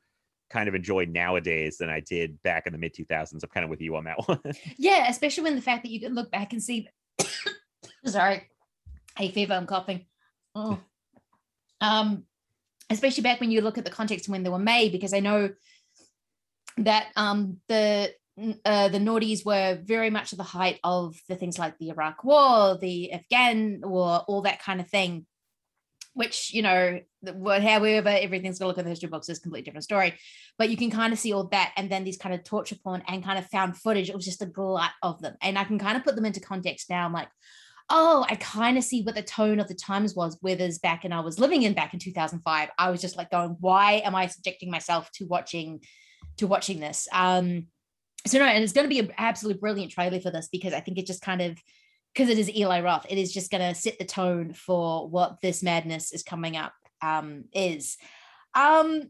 kind 0.50 0.70
of 0.70 0.76
enjoy 0.76 1.06
nowadays 1.06 1.78
than 1.78 1.90
I 1.90 2.00
did 2.00 2.42
back 2.44 2.68
in 2.68 2.74
the 2.74 2.80
mid 2.80 2.94
2000s. 2.94 3.44
I'm 3.44 3.50
kind 3.50 3.64
of 3.64 3.70
with 3.70 3.82
you 3.82 3.96
on 3.96 4.04
that 4.06 4.18
one. 4.28 4.40
Yeah, 4.78 5.10
especially 5.10 5.44
when 5.44 5.56
the 5.56 5.62
fact 5.62 5.84
that 5.84 5.92
you 5.92 6.00
can 6.00 6.14
look 6.14 6.32
back 6.32 6.54
and 6.54 6.62
see. 6.62 6.88
Sorry, 8.06 8.44
hay 9.18 9.32
fever. 9.32 9.54
I'm 9.54 9.66
coughing. 9.66 10.06
Oh. 10.54 10.80
Um, 11.82 12.24
especially 12.90 13.24
back 13.24 13.40
when 13.40 13.52
you 13.52 13.62
look 13.62 13.78
at 13.78 13.86
the 13.86 13.92
context 13.92 14.30
when 14.30 14.44
they 14.44 14.50
were 14.50 14.60
made, 14.60 14.92
because 14.92 15.14
I 15.14 15.20
know 15.20 15.50
that 16.78 17.08
um 17.16 17.58
the 17.68 18.14
uh, 18.66 18.90
the 18.90 19.00
naughties 19.00 19.46
were 19.46 19.80
very 19.84 20.10
much 20.10 20.34
at 20.34 20.38
the 20.38 20.44
height 20.44 20.80
of 20.84 21.16
the 21.30 21.36
things 21.36 21.58
like 21.58 21.78
the 21.78 21.90
Iraq 21.90 22.24
War, 22.24 22.78
the 22.78 23.14
Afghan 23.14 23.82
War, 23.84 24.24
all 24.28 24.42
that 24.44 24.62
kind 24.62 24.82
of 24.82 24.90
thing. 24.90 25.26
Which 26.14 26.54
you 26.54 26.62
know, 26.62 27.02
however, 27.26 28.10
everything's 28.10 28.58
gonna 28.58 28.70
look 28.70 28.78
at 28.78 28.86
the 28.86 28.90
history 28.90 29.10
books 29.10 29.28
is 29.28 29.40
a 29.40 29.42
completely 29.42 29.66
different 29.66 29.84
story 29.84 30.16
but 30.58 30.70
you 30.70 30.78
can 30.78 30.90
kind 30.90 31.14
of 31.14 31.20
see 31.20 31.34
all 31.34 31.48
that 31.48 31.74
and 31.78 31.90
then 31.90 32.04
these 32.04 32.18
kind 32.18 32.34
of 32.34 32.44
torture 32.44 32.76
porn 32.84 33.04
and 33.08 33.24
kind 33.24 33.38
of 33.38 33.46
found 33.48 33.78
footage 33.78 34.10
it 34.10 34.16
was 34.16 34.26
just 34.26 34.42
a 34.42 34.46
glut 34.46 34.92
of 35.02 35.22
them 35.22 35.36
and 35.42 35.58
i 35.58 35.64
can 35.64 35.80
kind 35.80 35.98
of 35.98 36.04
put 36.04 36.16
them 36.16 36.26
into 36.26 36.40
context 36.40 36.90
now 36.90 37.06
i'm 37.06 37.14
like 37.14 37.30
oh 37.90 38.26
i 38.30 38.36
kind 38.36 38.78
of 38.78 38.84
see 38.84 39.04
what 39.04 39.16
the 39.16 39.22
tone 39.22 39.60
of 39.60 39.68
the 39.68 39.76
times 39.76 40.16
was 40.16 40.38
whereas 40.42 40.80
back 40.80 41.06
and 41.06 41.14
i 41.14 41.20
was 41.20 41.40
living 41.40 41.64
in 41.64 41.74
back 41.74 41.94
in 41.94 42.00
2005 42.00 42.70
i 42.78 42.90
was 42.90 43.02
just 43.02 43.18
like 43.18 43.30
going 43.30 43.56
why 43.60 43.94
am 44.06 44.16
i 44.16 44.28
subjecting 44.28 44.72
myself 44.72 45.10
to 45.12 45.26
watching 45.26 45.82
to 46.38 46.48
watching 46.48 46.80
this 46.80 47.08
um 47.12 47.68
so 48.26 48.40
no 48.40 48.46
and 48.46 48.64
it's 48.64 48.74
going 48.74 48.86
to 48.86 48.90
be 48.90 49.00
an 49.00 49.12
absolutely 49.18 49.60
brilliant 49.60 49.92
trailer 49.92 50.20
for 50.20 50.32
this 50.32 50.48
because 50.52 50.74
i 50.74 50.80
think 50.80 50.98
it 50.98 51.06
just 51.06 51.22
kind 51.22 51.42
of 51.42 51.58
because 52.14 52.30
it 52.30 52.40
is 52.40 52.54
eli 52.56 52.82
roth 52.82 53.06
it 53.10 53.18
is 53.18 53.34
just 53.34 53.52
going 53.52 53.62
to 53.62 53.80
set 53.80 53.98
the 54.00 54.06
tone 54.06 54.54
for 54.54 55.08
what 55.08 55.42
this 55.42 55.62
madness 55.62 56.12
is 56.12 56.24
coming 56.24 56.56
up 56.58 56.74
um 57.02 57.46
is 57.54 57.98
um 58.54 59.02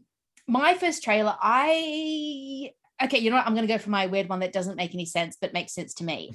my 0.48 0.74
first 0.74 1.02
trailer, 1.02 1.36
I 1.40 2.70
okay, 3.02 3.18
you 3.18 3.30
know 3.30 3.36
what? 3.36 3.46
I'm 3.46 3.54
gonna 3.54 3.66
go 3.66 3.78
for 3.78 3.90
my 3.90 4.06
weird 4.06 4.28
one 4.28 4.40
that 4.40 4.52
doesn't 4.52 4.76
make 4.76 4.94
any 4.94 5.06
sense, 5.06 5.36
but 5.40 5.52
makes 5.52 5.74
sense 5.74 5.94
to 5.94 6.04
me. 6.04 6.34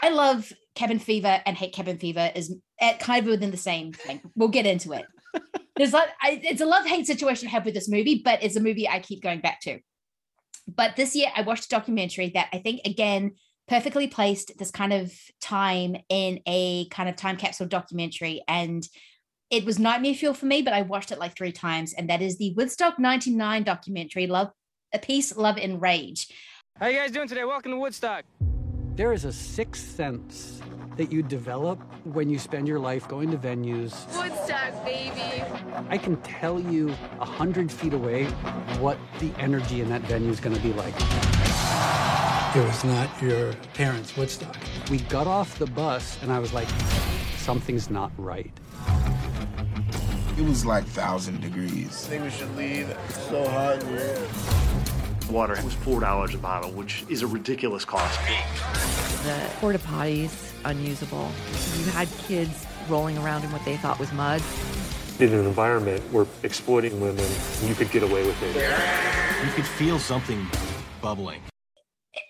I 0.00 0.10
love 0.10 0.52
Cabin 0.74 1.00
Fever 1.00 1.42
and 1.44 1.56
hate 1.56 1.74
Cabin 1.74 1.98
Fever 1.98 2.30
is 2.34 2.54
at 2.80 3.00
kind 3.00 3.24
of 3.24 3.30
within 3.30 3.50
the 3.50 3.56
same 3.56 3.92
thing. 3.92 4.20
We'll 4.36 4.48
get 4.48 4.66
into 4.66 4.92
it. 4.92 5.04
There's 5.76 5.92
like 5.92 6.08
I, 6.22 6.40
it's 6.44 6.60
a 6.60 6.66
love 6.66 6.86
hate 6.86 7.06
situation 7.06 7.48
I 7.48 7.50
have 7.52 7.64
with 7.64 7.74
this 7.74 7.88
movie, 7.88 8.22
but 8.24 8.42
it's 8.42 8.56
a 8.56 8.60
movie 8.60 8.88
I 8.88 9.00
keep 9.00 9.22
going 9.22 9.40
back 9.40 9.60
to. 9.62 9.80
But 10.76 10.96
this 10.96 11.14
year 11.14 11.28
I 11.34 11.42
watched 11.42 11.66
a 11.66 11.68
documentary 11.68 12.30
that 12.34 12.48
I 12.52 12.58
think 12.58 12.80
again 12.84 13.32
perfectly 13.68 14.08
placed 14.08 14.58
this 14.58 14.70
kind 14.70 14.92
of 14.92 15.12
time 15.40 15.96
in 16.08 16.40
a 16.46 16.88
kind 16.88 17.08
of 17.08 17.16
time 17.16 17.36
capsule 17.36 17.68
documentary 17.68 18.42
and 18.48 18.86
it 19.50 19.64
was 19.64 19.78
nightmare 19.78 20.14
fuel 20.14 20.32
for 20.32 20.46
me, 20.46 20.62
but 20.62 20.72
I 20.72 20.82
watched 20.82 21.10
it 21.10 21.18
like 21.18 21.36
three 21.36 21.50
times, 21.50 21.92
and 21.92 22.08
that 22.08 22.22
is 22.22 22.38
the 22.38 22.54
Woodstock 22.54 23.00
'99 23.00 23.64
documentary, 23.64 24.28
"Love, 24.28 24.52
a 24.94 24.98
Peace, 25.00 25.36
Love, 25.36 25.58
and 25.58 25.82
Rage." 25.82 26.28
How 26.78 26.86
you 26.86 26.98
guys 26.98 27.10
doing 27.10 27.26
today? 27.26 27.44
Welcome 27.44 27.72
to 27.72 27.78
Woodstock. 27.78 28.24
There 29.00 29.14
is 29.14 29.24
a 29.24 29.32
sixth 29.32 29.96
sense 29.96 30.60
that 30.98 31.10
you 31.10 31.22
develop 31.22 31.80
when 32.04 32.28
you 32.28 32.38
spend 32.38 32.68
your 32.68 32.78
life 32.78 33.08
going 33.08 33.30
to 33.30 33.38
venues. 33.38 33.94
Woodstock, 34.14 34.84
baby. 34.84 35.42
I 35.88 35.96
can 35.96 36.18
tell 36.18 36.60
you 36.60 36.90
a 37.18 37.24
hundred 37.24 37.72
feet 37.72 37.94
away 37.94 38.26
what 38.78 38.98
the 39.18 39.32
energy 39.38 39.80
in 39.80 39.88
that 39.88 40.02
venue 40.02 40.28
is 40.28 40.38
going 40.38 40.54
to 40.54 40.62
be 40.62 40.74
like. 40.74 40.94
It 42.54 42.62
was 42.62 42.84
not 42.84 43.08
your 43.22 43.54
parents' 43.72 44.14
Woodstock. 44.18 44.58
We 44.90 44.98
got 44.98 45.26
off 45.26 45.58
the 45.58 45.68
bus 45.68 46.18
and 46.22 46.30
I 46.30 46.38
was 46.38 46.52
like, 46.52 46.68
something's 47.38 47.88
not 47.88 48.12
right. 48.18 48.52
It 50.36 50.44
was 50.44 50.66
like 50.66 50.84
thousand 50.84 51.40
degrees. 51.40 52.04
I 52.04 52.10
think 52.10 52.24
we 52.24 52.30
should 52.30 52.54
leave. 52.54 52.90
It's 52.90 53.28
so 53.28 53.48
hot 53.48 53.82
in 53.82 53.88
here. 53.88 54.28
Water 55.30 55.56
was 55.62 55.74
four 55.74 56.00
dollars 56.00 56.34
a 56.34 56.38
bottle, 56.38 56.72
which 56.72 57.04
is 57.08 57.22
a 57.22 57.26
ridiculous 57.26 57.84
cost. 57.84 58.18
The 59.24 59.38
porta 59.60 59.78
potties 59.78 60.52
unusable. 60.64 61.30
You 61.78 61.84
had 61.92 62.08
kids 62.26 62.66
rolling 62.88 63.16
around 63.16 63.44
in 63.44 63.52
what 63.52 63.64
they 63.64 63.76
thought 63.76 63.98
was 64.00 64.12
mud. 64.12 64.42
In 65.20 65.32
an 65.32 65.46
environment 65.46 66.02
where 66.12 66.26
exploiting 66.42 67.00
women, 67.00 67.24
you 67.64 67.74
could 67.74 67.90
get 67.92 68.02
away 68.02 68.26
with 68.26 68.42
it. 68.42 68.56
You 69.46 69.52
could 69.52 69.66
feel 69.66 69.98
something 69.98 70.46
bubbling. 71.00 71.42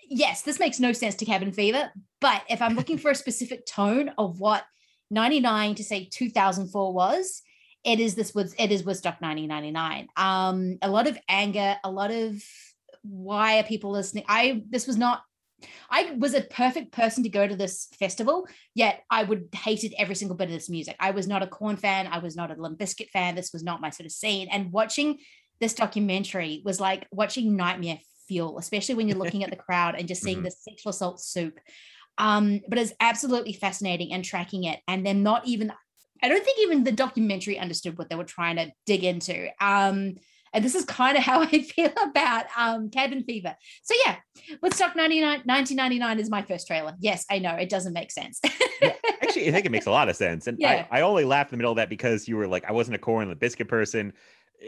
Yes, 0.07 0.43
this 0.43 0.59
makes 0.59 0.79
no 0.79 0.93
sense 0.93 1.15
to 1.15 1.25
Cabin 1.25 1.51
Fever, 1.51 1.91
but 2.19 2.43
if 2.49 2.61
I'm 2.61 2.75
looking 2.75 2.97
for 2.97 3.09
a 3.09 3.15
specific 3.15 3.65
tone 3.65 4.11
of 4.17 4.39
what 4.39 4.65
99 5.09 5.75
to 5.75 5.83
say 5.83 6.07
2004 6.11 6.93
was, 6.93 7.41
it 7.83 7.99
is 7.99 8.13
this 8.13 8.35
was 8.35 8.53
it 8.59 8.71
is 8.71 8.83
Woodstock 8.83 9.21
1999. 9.21 10.07
Um, 10.17 10.77
a 10.81 10.89
lot 10.89 11.07
of 11.07 11.17
anger, 11.27 11.77
a 11.83 11.89
lot 11.89 12.11
of 12.11 12.43
why 13.03 13.59
are 13.59 13.63
people 13.63 13.91
listening? 13.91 14.25
I 14.27 14.63
this 14.69 14.87
was 14.87 14.97
not 14.97 15.21
I 15.89 16.15
was 16.17 16.33
a 16.33 16.41
perfect 16.41 16.91
person 16.91 17.23
to 17.23 17.29
go 17.29 17.47
to 17.47 17.55
this 17.55 17.87
festival, 17.99 18.47
yet 18.73 19.03
I 19.09 19.23
would 19.23 19.49
hated 19.53 19.93
every 19.97 20.15
single 20.15 20.37
bit 20.37 20.45
of 20.45 20.53
this 20.53 20.69
music. 20.69 20.95
I 20.99 21.11
was 21.11 21.27
not 21.27 21.43
a 21.43 21.47
Korn 21.47 21.77
fan. 21.77 22.07
I 22.07 22.19
was 22.19 22.35
not 22.35 22.51
a 22.51 22.61
Limp 22.61 22.79
Bizkit 22.79 23.09
fan. 23.09 23.35
This 23.35 23.53
was 23.53 23.63
not 23.63 23.81
my 23.81 23.89
sort 23.89 24.05
of 24.05 24.11
scene. 24.11 24.47
And 24.51 24.71
watching 24.71 25.19
this 25.59 25.73
documentary 25.73 26.61
was 26.65 26.79
like 26.79 27.07
watching 27.11 27.55
Nightmare 27.55 27.99
Fuel, 28.27 28.57
especially 28.57 28.95
when 28.95 29.07
you're 29.07 29.17
looking 29.23 29.43
at 29.43 29.49
the 29.49 29.55
crowd 29.55 29.95
and 29.95 30.07
just 30.07 30.23
seeing 30.23 30.37
mm-hmm. 30.37 30.45
the 30.45 30.51
sexual 30.51 30.89
assault 30.91 31.19
soup. 31.21 31.59
Um, 32.17 32.61
but 32.67 32.77
it's 32.77 32.93
absolutely 32.99 33.53
fascinating 33.53 34.13
and 34.13 34.23
tracking 34.23 34.65
it. 34.65 34.79
And 34.87 35.05
then 35.05 35.23
not 35.23 35.47
even, 35.47 35.71
I 36.21 36.27
don't 36.27 36.43
think 36.43 36.59
even 36.59 36.83
the 36.83 36.91
documentary 36.91 37.57
understood 37.57 37.97
what 37.97 38.09
they 38.09 38.15
were 38.15 38.23
trying 38.23 38.57
to 38.57 38.71
dig 38.85 39.03
into. 39.03 39.47
Um, 39.59 40.15
and 40.53 40.63
this 40.63 40.75
is 40.75 40.85
kind 40.85 41.17
of 41.17 41.23
how 41.23 41.41
I 41.41 41.61
feel 41.63 41.91
about 42.03 42.45
um, 42.57 42.89
Cabin 42.89 43.23
Fever. 43.23 43.55
So 43.83 43.95
yeah, 44.05 44.17
Woodstock 44.61 44.95
99, 44.95 45.41
1999 45.45 46.19
is 46.19 46.29
my 46.29 46.41
first 46.41 46.67
trailer. 46.67 46.95
Yes, 46.99 47.25
I 47.29 47.39
know 47.39 47.55
it 47.55 47.69
doesn't 47.69 47.93
make 47.93 48.11
sense. 48.11 48.39
yeah, 48.81 48.93
actually, 49.21 49.47
I 49.47 49.51
think 49.51 49.65
it 49.65 49.71
makes 49.71 49.85
a 49.85 49.91
lot 49.91 50.09
of 50.09 50.15
sense. 50.15 50.47
And 50.47 50.57
yeah. 50.59 50.85
I, 50.91 50.99
I 50.99 51.01
only 51.01 51.25
laughed 51.25 51.51
in 51.51 51.57
the 51.57 51.61
middle 51.61 51.71
of 51.71 51.77
that 51.77 51.89
because 51.89 52.27
you 52.27 52.37
were 52.37 52.47
like, 52.47 52.65
I 52.65 52.71
wasn't 52.71 52.95
a 52.95 52.99
Korn 52.99 53.29
and 53.29 53.39
Bizkit 53.39 53.67
person. 53.67 54.13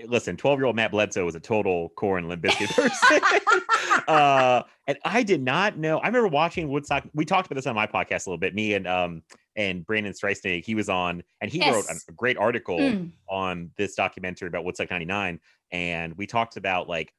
Listen, 0.05 0.35
12 0.35 0.59
year 0.59 0.65
old 0.65 0.75
Matt 0.75 0.91
Bledsoe 0.91 1.25
was 1.25 1.35
a 1.35 1.39
total 1.39 1.89
Korn 1.89 2.27
Limp 2.27 2.43
Bizkit 2.43 2.73
person. 2.73 4.03
uh, 4.07 4.63
and 4.87 4.97
I 5.05 5.21
did 5.21 5.41
not 5.41 5.77
know. 5.77 5.99
I 5.99 6.07
remember 6.07 6.29
watching 6.29 6.69
Woodstock. 6.69 7.03
We 7.13 7.25
talked 7.25 7.45
about 7.45 7.55
this 7.55 7.67
on 7.67 7.75
my 7.75 7.85
podcast 7.85 8.25
a 8.25 8.29
little 8.29 8.37
bit. 8.37 8.55
Me 8.55 8.73
and 8.73 8.87
um, 8.87 9.21
and 9.55 9.85
Brandon 9.85 10.13
Streisand, 10.13 10.63
he 10.63 10.75
was 10.75 10.89
on, 10.89 11.23
and 11.41 11.51
he 11.51 11.59
yes. 11.59 11.73
wrote 11.73 11.85
a, 11.89 12.13
great 12.13 12.37
article 12.37 12.79
mm. 12.79 13.11
on 13.29 13.71
this 13.77 13.95
documentary 13.95 14.47
about 14.47 14.65
Woodstock 14.65 14.89
99 14.89 15.39
and 15.73 16.15
we 16.15 16.25
talked 16.25 16.55
about 16.55 16.87
like 16.87 17.11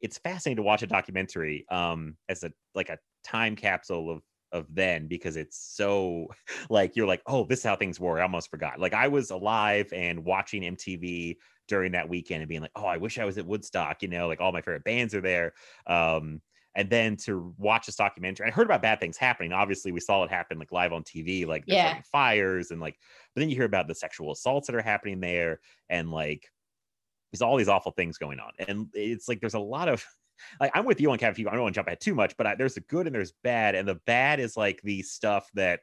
it's 0.00 0.18
fascinating 0.18 0.56
to 0.56 0.62
watch 0.62 0.82
a 0.82 0.86
documentary 0.86 1.66
um 1.70 2.16
as 2.28 2.44
a 2.44 2.52
like 2.74 2.90
a 2.90 2.98
time 3.24 3.56
capsule 3.56 4.10
of 4.10 4.22
of 4.52 4.66
then 4.72 5.08
because 5.08 5.36
it's 5.36 5.58
so 5.74 6.28
like 6.70 6.94
you're 6.94 7.06
like 7.06 7.22
oh 7.26 7.44
this 7.44 7.60
is 7.60 7.64
how 7.64 7.74
things 7.74 7.98
were 7.98 8.20
i 8.20 8.22
almost 8.22 8.50
forgot 8.50 8.78
like 8.78 8.94
i 8.94 9.08
was 9.08 9.30
alive 9.30 9.88
and 9.92 10.24
watching 10.24 10.62
mtv 10.62 11.36
during 11.66 11.92
that 11.92 12.08
weekend 12.08 12.42
and 12.42 12.48
being 12.48 12.60
like 12.60 12.70
oh 12.76 12.86
i 12.86 12.98
wish 12.98 13.18
i 13.18 13.24
was 13.24 13.38
at 13.38 13.46
woodstock 13.46 14.02
you 14.02 14.08
know 14.08 14.28
like 14.28 14.40
all 14.40 14.52
my 14.52 14.60
favorite 14.60 14.84
bands 14.84 15.14
are 15.14 15.22
there 15.22 15.52
um 15.86 16.40
and 16.76 16.90
then 16.90 17.16
to 17.16 17.54
watch 17.58 17.86
this 17.86 17.96
documentary 17.96 18.46
i 18.46 18.50
heard 18.50 18.66
about 18.66 18.82
bad 18.82 19.00
things 19.00 19.16
happening 19.16 19.52
obviously 19.52 19.92
we 19.92 20.00
saw 20.00 20.24
it 20.24 20.30
happen 20.30 20.58
like 20.58 20.72
live 20.72 20.92
on 20.92 21.02
tv 21.02 21.46
like 21.46 21.64
yeah. 21.66 22.00
fires 22.10 22.70
and 22.70 22.80
like 22.80 22.98
but 23.34 23.40
then 23.40 23.48
you 23.48 23.56
hear 23.56 23.64
about 23.64 23.88
the 23.88 23.94
sexual 23.94 24.32
assaults 24.32 24.66
that 24.66 24.76
are 24.76 24.82
happening 24.82 25.20
there 25.20 25.60
and 25.88 26.10
like 26.10 26.50
there's 27.34 27.42
all 27.42 27.56
these 27.56 27.68
awful 27.68 27.90
things 27.90 28.16
going 28.16 28.38
on. 28.38 28.52
And 28.68 28.86
it's 28.94 29.28
like 29.28 29.40
there's 29.40 29.54
a 29.54 29.58
lot 29.58 29.88
of 29.88 30.04
like 30.60 30.70
I'm 30.72 30.84
with 30.84 31.00
you 31.00 31.10
on 31.10 31.18
Cabin 31.18 31.34
Fever. 31.34 31.50
I 31.50 31.54
don't 31.54 31.62
want 31.62 31.74
to 31.74 31.78
jump 31.78 31.88
ahead 31.88 32.00
too 32.00 32.14
much, 32.14 32.36
but 32.36 32.46
I, 32.46 32.54
there's 32.54 32.74
the 32.74 32.80
good 32.82 33.06
and 33.06 33.14
there's 33.14 33.32
bad. 33.42 33.74
And 33.74 33.88
the 33.88 33.96
bad 34.06 34.38
is 34.38 34.56
like 34.56 34.80
the 34.82 35.02
stuff 35.02 35.50
that 35.54 35.80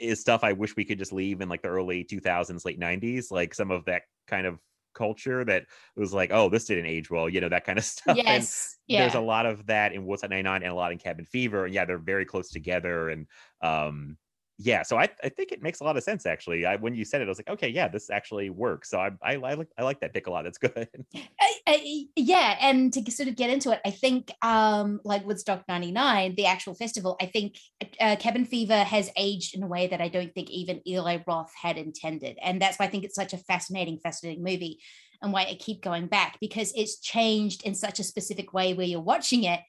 is 0.00 0.18
stuff 0.18 0.42
I 0.42 0.54
wish 0.54 0.74
we 0.74 0.86
could 0.86 0.98
just 0.98 1.12
leave 1.12 1.42
in 1.42 1.50
like 1.50 1.60
the 1.60 1.68
early 1.68 2.04
2000s, 2.04 2.64
late 2.64 2.80
90s, 2.80 3.30
like 3.30 3.52
some 3.52 3.70
of 3.70 3.84
that 3.84 4.04
kind 4.26 4.46
of 4.46 4.60
culture 4.94 5.44
that 5.44 5.64
was 5.96 6.12
like, 6.12 6.30
oh, 6.32 6.48
this 6.48 6.64
didn't 6.64 6.86
age 6.86 7.10
well, 7.10 7.28
you 7.28 7.40
know, 7.40 7.48
that 7.48 7.64
kind 7.64 7.78
of 7.78 7.84
stuff. 7.86 8.16
Yes. 8.16 8.26
And 8.26 8.82
yeah. 8.88 9.00
There's 9.00 9.14
a 9.14 9.20
lot 9.20 9.46
of 9.46 9.66
that 9.66 9.92
in 9.92 10.04
Woodstock 10.04 10.30
99 10.30 10.62
and 10.62 10.72
a 10.72 10.74
lot 10.74 10.92
in 10.92 10.98
Cabin 10.98 11.24
Fever. 11.24 11.64
And 11.64 11.74
yeah, 11.74 11.84
they're 11.84 11.98
very 11.98 12.24
close 12.24 12.50
together. 12.50 13.08
And 13.08 13.26
um, 13.62 14.16
yeah, 14.58 14.82
so 14.82 14.98
I, 14.98 15.08
I 15.24 15.28
think 15.28 15.50
it 15.50 15.62
makes 15.62 15.80
a 15.80 15.84
lot 15.84 15.96
of 15.96 16.02
sense 16.02 16.26
actually. 16.26 16.66
I, 16.66 16.76
when 16.76 16.94
you 16.94 17.04
said 17.04 17.20
it, 17.20 17.24
I 17.24 17.28
was 17.28 17.38
like, 17.38 17.48
okay, 17.48 17.68
yeah, 17.68 17.88
this 17.88 18.10
actually 18.10 18.50
works. 18.50 18.90
So 18.90 18.98
I 18.98 19.10
I, 19.22 19.32
I 19.34 19.54
like 19.54 19.68
I 19.78 19.82
like 19.82 20.00
that 20.00 20.12
pick 20.12 20.26
a 20.26 20.30
lot. 20.30 20.44
That's 20.44 20.58
good. 20.58 20.88
I, 21.40 21.54
I, 21.66 22.04
yeah, 22.16 22.56
and 22.60 22.92
to 22.92 23.10
sort 23.10 23.28
of 23.28 23.36
get 23.36 23.50
into 23.50 23.70
it, 23.70 23.80
I 23.84 23.90
think 23.90 24.30
um 24.42 25.00
like 25.04 25.26
Woodstock 25.26 25.64
'99, 25.68 26.34
the 26.36 26.46
actual 26.46 26.74
festival, 26.74 27.16
I 27.20 27.26
think 27.26 27.56
uh, 28.00 28.16
Cabin 28.16 28.44
Fever 28.44 28.84
has 28.84 29.10
aged 29.16 29.56
in 29.56 29.62
a 29.62 29.68
way 29.68 29.86
that 29.88 30.00
I 30.00 30.08
don't 30.08 30.32
think 30.34 30.50
even 30.50 30.86
Eli 30.86 31.18
Roth 31.26 31.52
had 31.60 31.78
intended, 31.78 32.38
and 32.42 32.60
that's 32.60 32.78
why 32.78 32.86
I 32.86 32.88
think 32.88 33.04
it's 33.04 33.16
such 33.16 33.32
a 33.32 33.38
fascinating, 33.38 33.98
fascinating 34.02 34.44
movie, 34.44 34.78
and 35.22 35.32
why 35.32 35.42
I 35.42 35.56
keep 35.58 35.82
going 35.82 36.06
back 36.06 36.36
because 36.40 36.72
it's 36.76 36.98
changed 37.00 37.64
in 37.64 37.74
such 37.74 37.98
a 37.98 38.04
specific 38.04 38.52
way 38.52 38.74
where 38.74 38.86
you're 38.86 39.00
watching 39.00 39.44
it 39.44 39.60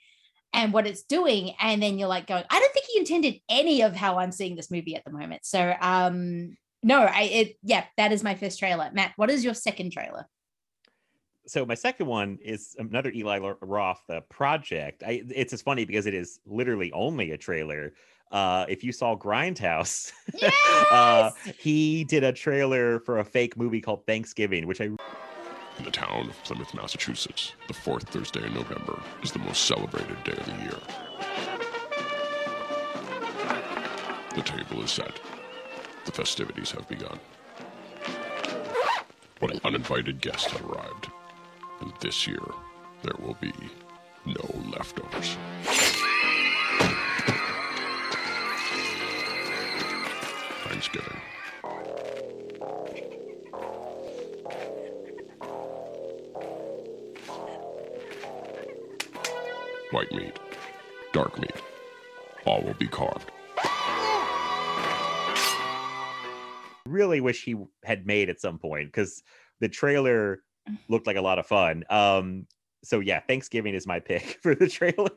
and 0.53 0.71
what 0.71 0.87
it's 0.87 1.03
doing 1.03 1.53
and 1.59 1.81
then 1.81 1.97
you're 1.97 2.07
like 2.07 2.27
going 2.27 2.43
i 2.49 2.59
don't 2.59 2.73
think 2.73 2.85
he 2.91 2.99
intended 2.99 3.39
any 3.49 3.81
of 3.81 3.95
how 3.95 4.19
i'm 4.19 4.31
seeing 4.31 4.55
this 4.55 4.71
movie 4.71 4.95
at 4.95 5.03
the 5.03 5.11
moment 5.11 5.45
so 5.45 5.73
um 5.81 6.55
no 6.83 7.01
i 7.01 7.23
it 7.23 7.57
yeah 7.63 7.83
that 7.97 8.11
is 8.11 8.23
my 8.23 8.35
first 8.35 8.59
trailer 8.59 8.89
matt 8.93 9.11
what 9.15 9.29
is 9.29 9.43
your 9.43 9.53
second 9.53 9.91
trailer 9.91 10.25
so 11.45 11.65
my 11.65 11.75
second 11.75 12.05
one 12.05 12.37
is 12.41 12.75
another 12.79 13.11
Eli 13.11 13.37
Roth 13.61 14.01
uh, 14.09 14.21
project. 14.29 15.03
I, 15.05 15.23
it's 15.29 15.51
just 15.51 15.65
funny 15.65 15.85
because 15.85 16.05
it 16.05 16.13
is 16.13 16.39
literally 16.45 16.91
only 16.93 17.31
a 17.31 17.37
trailer. 17.37 17.93
Uh, 18.31 18.65
if 18.69 18.83
you 18.83 18.91
saw 18.91 19.15
Grindhouse, 19.15 20.11
yes! 20.41 20.53
uh, 20.91 21.31
he 21.59 22.05
did 22.05 22.23
a 22.23 22.31
trailer 22.31 22.99
for 23.01 23.19
a 23.19 23.25
fake 23.25 23.57
movie 23.57 23.81
called 23.81 24.05
Thanksgiving, 24.07 24.67
which 24.67 24.81
I 24.81 24.89
in 25.77 25.85
the 25.85 25.91
town 25.91 26.29
of 26.29 26.43
Plymouth, 26.43 26.73
Massachusetts, 26.73 27.53
the 27.67 27.73
fourth 27.73 28.09
Thursday 28.09 28.45
in 28.45 28.53
November 28.53 29.01
is 29.21 29.31
the 29.31 29.39
most 29.39 29.65
celebrated 29.65 30.23
day 30.23 30.33
of 30.33 30.45
the 30.45 30.63
year. 30.63 30.79
The 34.35 34.41
table 34.41 34.83
is 34.83 34.91
set. 34.91 35.19
The 36.05 36.11
festivities 36.11 36.71
have 36.71 36.87
begun. 36.87 37.19
But 39.39 39.51
an 39.51 39.61
uninvited 39.63 40.21
guests 40.21 40.51
have 40.51 40.63
arrived. 40.65 41.09
And 41.81 41.93
this 41.99 42.27
year, 42.27 42.41
there 43.03 43.15
will 43.19 43.37
be 43.41 43.53
no 44.25 44.63
leftovers. 44.71 45.37
Thanksgiving. 50.65 51.12
White 59.93 60.11
meat, 60.11 60.37
dark 61.11 61.39
meat. 61.39 61.53
All 62.45 62.61
will 62.63 62.73
be 62.73 62.87
carved. 62.87 63.31
Really 66.85 67.21
wish 67.21 67.43
he 67.43 67.55
had 67.83 68.05
made 68.05 68.29
at 68.29 68.41
some 68.41 68.57
point 68.57 68.87
because 68.87 69.21
the 69.61 69.69
trailer 69.69 70.41
looked 70.89 71.07
like 71.07 71.15
a 71.15 71.21
lot 71.21 71.39
of 71.39 71.45
fun. 71.45 71.83
Um, 71.89 72.47
so 72.83 72.99
yeah, 72.99 73.21
Thanksgiving 73.21 73.75
is 73.75 73.87
my 73.87 73.99
pick 73.99 74.39
for 74.41 74.55
the 74.55 74.67
trailer. 74.67 75.11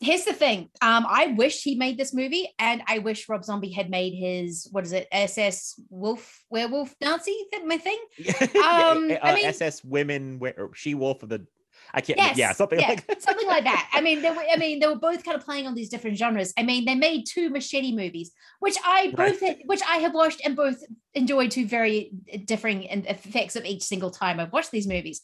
Here's 0.00 0.24
the 0.24 0.32
thing. 0.32 0.70
Um, 0.80 1.06
I 1.08 1.28
wish 1.28 1.62
he 1.62 1.74
made 1.74 1.98
this 1.98 2.14
movie, 2.14 2.48
and 2.58 2.82
I 2.86 2.98
wish 2.98 3.28
Rob 3.28 3.44
Zombie 3.44 3.70
had 3.70 3.90
made 3.90 4.14
his 4.14 4.68
what 4.70 4.84
is 4.84 4.92
it, 4.92 5.08
SS 5.10 5.80
Wolf 5.90 6.44
Werewolf 6.50 6.94
Nazi? 7.00 7.30
Is 7.30 7.46
that 7.52 7.66
my 7.66 7.78
thing? 7.78 7.98
Um, 8.62 9.10
uh, 9.10 9.18
I 9.22 9.34
mean, 9.34 9.46
SS 9.46 9.84
Women 9.84 10.40
She 10.74 10.94
Wolf 10.94 11.22
of 11.22 11.28
the 11.28 11.46
I 11.94 12.00
can't. 12.00 12.18
Yes, 12.18 12.36
yeah, 12.36 12.52
something 12.52 12.80
yeah, 12.80 12.88
like 12.88 13.06
that. 13.06 13.22
something 13.22 13.46
like 13.46 13.64
that. 13.64 13.90
I 13.92 14.00
mean, 14.00 14.22
they 14.22 14.30
were. 14.30 14.44
I 14.52 14.56
mean, 14.56 14.80
they 14.80 14.86
were 14.86 14.96
both 14.96 15.24
kind 15.24 15.36
of 15.36 15.44
playing 15.44 15.66
on 15.66 15.74
these 15.74 15.88
different 15.88 16.16
genres. 16.16 16.52
I 16.58 16.62
mean, 16.62 16.84
they 16.84 16.94
made 16.94 17.24
two 17.26 17.50
machete 17.50 17.94
movies, 17.94 18.32
which 18.60 18.76
I 18.84 19.12
both, 19.16 19.40
right. 19.42 19.60
which 19.66 19.82
I 19.88 19.98
have 19.98 20.14
watched 20.14 20.40
and 20.44 20.56
both 20.56 20.82
enjoyed 21.14 21.50
to 21.52 21.66
very 21.66 22.12
differing 22.44 22.84
effects 22.84 23.56
of 23.56 23.64
each 23.64 23.82
single 23.82 24.10
time 24.10 24.40
I've 24.40 24.52
watched 24.52 24.70
these 24.70 24.86
movies. 24.86 25.20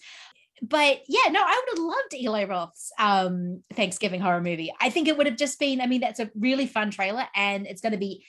but 0.63 1.01
yeah, 1.09 1.31
no, 1.31 1.41
I 1.43 1.61
would 1.61 1.79
have 1.79 1.85
loved 1.85 2.15
Eli 2.15 2.45
Roth's 2.45 2.93
um, 2.99 3.63
Thanksgiving 3.75 4.21
horror 4.21 4.41
movie. 4.41 4.73
I 4.81 4.91
think 4.91 5.09
it 5.09 5.17
would 5.17 5.27
have 5.27 5.37
just 5.37 5.59
been, 5.59 5.81
I 5.81 5.87
mean, 5.87 6.01
that's 6.01 6.21
a 6.21 6.31
really 6.39 6.67
fun 6.67 6.91
trailer 6.93 7.27
and 7.35 7.67
it's 7.67 7.81
going 7.81 7.93
to 7.93 7.99
be 7.99 8.25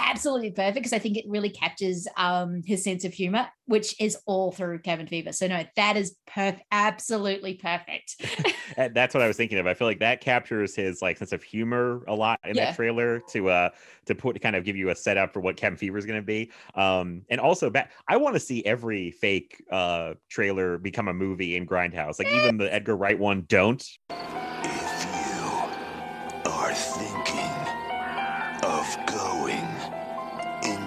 absolutely 0.00 0.50
perfect 0.50 0.74
because 0.74 0.92
I 0.92 0.98
think 0.98 1.16
it 1.16 1.24
really 1.28 1.50
captures 1.50 2.06
um, 2.16 2.62
his 2.64 2.82
sense 2.82 3.04
of 3.04 3.12
humor, 3.12 3.46
which 3.66 3.94
is 4.00 4.16
all 4.26 4.50
through 4.52 4.80
Cabin 4.80 5.06
Fever. 5.06 5.32
So 5.32 5.46
no, 5.46 5.64
that 5.76 5.96
is 5.96 6.16
perfect, 6.26 6.64
absolutely 6.72 7.54
perfect. 7.54 8.16
That's 8.76 9.14
what 9.14 9.22
I 9.22 9.26
was 9.28 9.36
thinking 9.36 9.58
of. 9.58 9.66
I 9.66 9.74
feel 9.74 9.86
like 9.86 10.00
that 10.00 10.20
captures 10.20 10.74
his 10.74 11.02
like 11.02 11.18
sense 11.18 11.32
of 11.32 11.42
humor 11.42 12.02
a 12.08 12.14
lot 12.14 12.38
in 12.44 12.56
Yeah. 12.56 12.66
that 12.66 12.76
trailer 12.76 13.20
to 13.30 13.50
uh 13.50 13.70
to 14.06 14.14
put 14.14 14.32
to 14.34 14.38
kind 14.38 14.56
of 14.56 14.64
give 14.64 14.76
you 14.76 14.90
a 14.90 14.94
setup 14.96 15.32
for 15.32 15.40
what 15.40 15.56
Cabin 15.56 15.76
Fever 15.76 15.98
is 15.98 16.06
going 16.06 16.20
to 16.20 16.26
be. 16.26 16.50
Um, 16.74 17.22
and 17.30 17.40
also 17.40 17.68
back, 17.70 17.92
I 18.08 18.16
want 18.16 18.34
to 18.34 18.40
see 18.40 18.64
every 18.64 19.10
fake 19.10 19.62
uh 19.70 20.14
trailer 20.28 20.78
become 20.78 21.08
a 21.08 21.14
movie 21.14 21.56
in 21.56 21.66
Grindhouse, 21.66 22.18
like 22.18 22.28
even 22.32 22.56
the 22.56 22.72
Edgar 22.72 22.96
Wright 22.96 23.18
one. 23.18 23.44
Don't. 23.48 23.84
If 24.10 25.06
you 25.06 26.50
are 26.50 26.72
thinking 26.74 27.50
of 28.62 28.96
going 29.06 29.66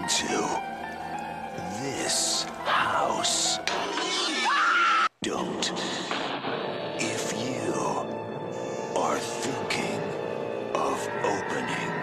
into 0.03 0.37
this 1.81 2.43
house. 2.65 3.59
Don't. 5.21 5.71
If 6.97 7.31
you 7.31 7.73
are 8.99 9.17
thinking 9.17 10.01
of 10.75 11.07
opening 11.23 11.93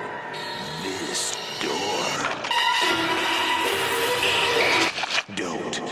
this 0.83 1.37
door, 1.61 2.07
don't. 5.37 5.83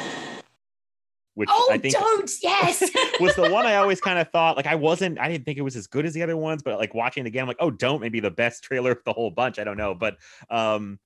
Which 1.34 1.50
oh, 1.52 1.68
I 1.70 1.76
think 1.76 1.92
don't, 1.92 2.30
yes. 2.42 2.90
was 3.20 3.36
the 3.36 3.50
one 3.50 3.66
I 3.66 3.76
always 3.76 4.00
kind 4.00 4.18
of 4.18 4.30
thought 4.30 4.56
like 4.56 4.66
I 4.66 4.76
wasn't 4.76 5.18
I 5.18 5.28
didn't 5.28 5.44
think 5.44 5.58
it 5.58 5.62
was 5.62 5.76
as 5.76 5.86
good 5.86 6.06
as 6.06 6.14
the 6.14 6.22
other 6.22 6.38
ones, 6.38 6.62
but 6.62 6.78
like 6.78 6.94
watching 6.94 7.26
it 7.26 7.28
again, 7.28 7.42
I'm 7.42 7.48
like, 7.48 7.58
oh, 7.60 7.70
don't 7.70 8.00
maybe 8.00 8.20
the 8.20 8.30
best 8.30 8.64
trailer 8.64 8.92
of 8.92 9.04
the 9.04 9.12
whole 9.12 9.30
bunch. 9.30 9.58
I 9.58 9.64
don't 9.64 9.76
know, 9.76 9.94
but 9.94 10.16
um, 10.48 10.98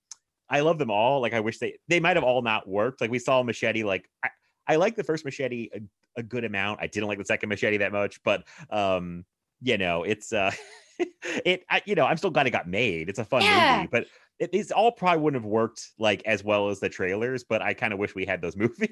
I 0.52 0.60
love 0.60 0.78
them 0.78 0.90
all. 0.90 1.20
Like 1.20 1.32
I 1.32 1.40
wish 1.40 1.58
they 1.58 1.78
they 1.88 1.98
might 1.98 2.16
have 2.16 2.22
all 2.24 2.42
not 2.42 2.68
worked. 2.68 3.00
Like 3.00 3.10
we 3.10 3.18
saw 3.18 3.42
Machete. 3.42 3.82
Like 3.82 4.08
I, 4.22 4.28
I 4.68 4.76
like 4.76 4.94
the 4.94 5.02
first 5.02 5.24
Machete 5.24 5.70
a, 5.74 5.80
a 6.20 6.22
good 6.22 6.44
amount. 6.44 6.78
I 6.80 6.86
didn't 6.86 7.08
like 7.08 7.18
the 7.18 7.24
second 7.24 7.48
Machete 7.48 7.78
that 7.78 7.90
much, 7.90 8.22
but 8.22 8.44
um, 8.70 9.24
you 9.62 9.78
know, 9.78 10.04
it's 10.04 10.32
uh, 10.32 10.52
it 11.44 11.64
I, 11.70 11.82
you 11.86 11.94
know 11.96 12.04
I'm 12.04 12.18
still 12.18 12.30
glad 12.30 12.46
it 12.46 12.50
got 12.50 12.68
made. 12.68 13.08
It's 13.08 13.18
a 13.18 13.24
fun 13.24 13.42
Yeah. 13.42 13.76
movie, 13.76 13.88
but. 13.90 14.06
It, 14.38 14.50
these 14.50 14.72
all 14.72 14.92
probably 14.92 15.22
wouldn't 15.22 15.42
have 15.42 15.50
worked 15.50 15.90
like 15.98 16.22
as 16.26 16.42
well 16.42 16.68
as 16.68 16.80
the 16.80 16.88
trailers, 16.88 17.44
but 17.44 17.62
I 17.62 17.74
kind 17.74 17.92
of 17.92 17.98
wish 17.98 18.14
we 18.14 18.24
had 18.24 18.42
those 18.42 18.56
movies. 18.62 18.88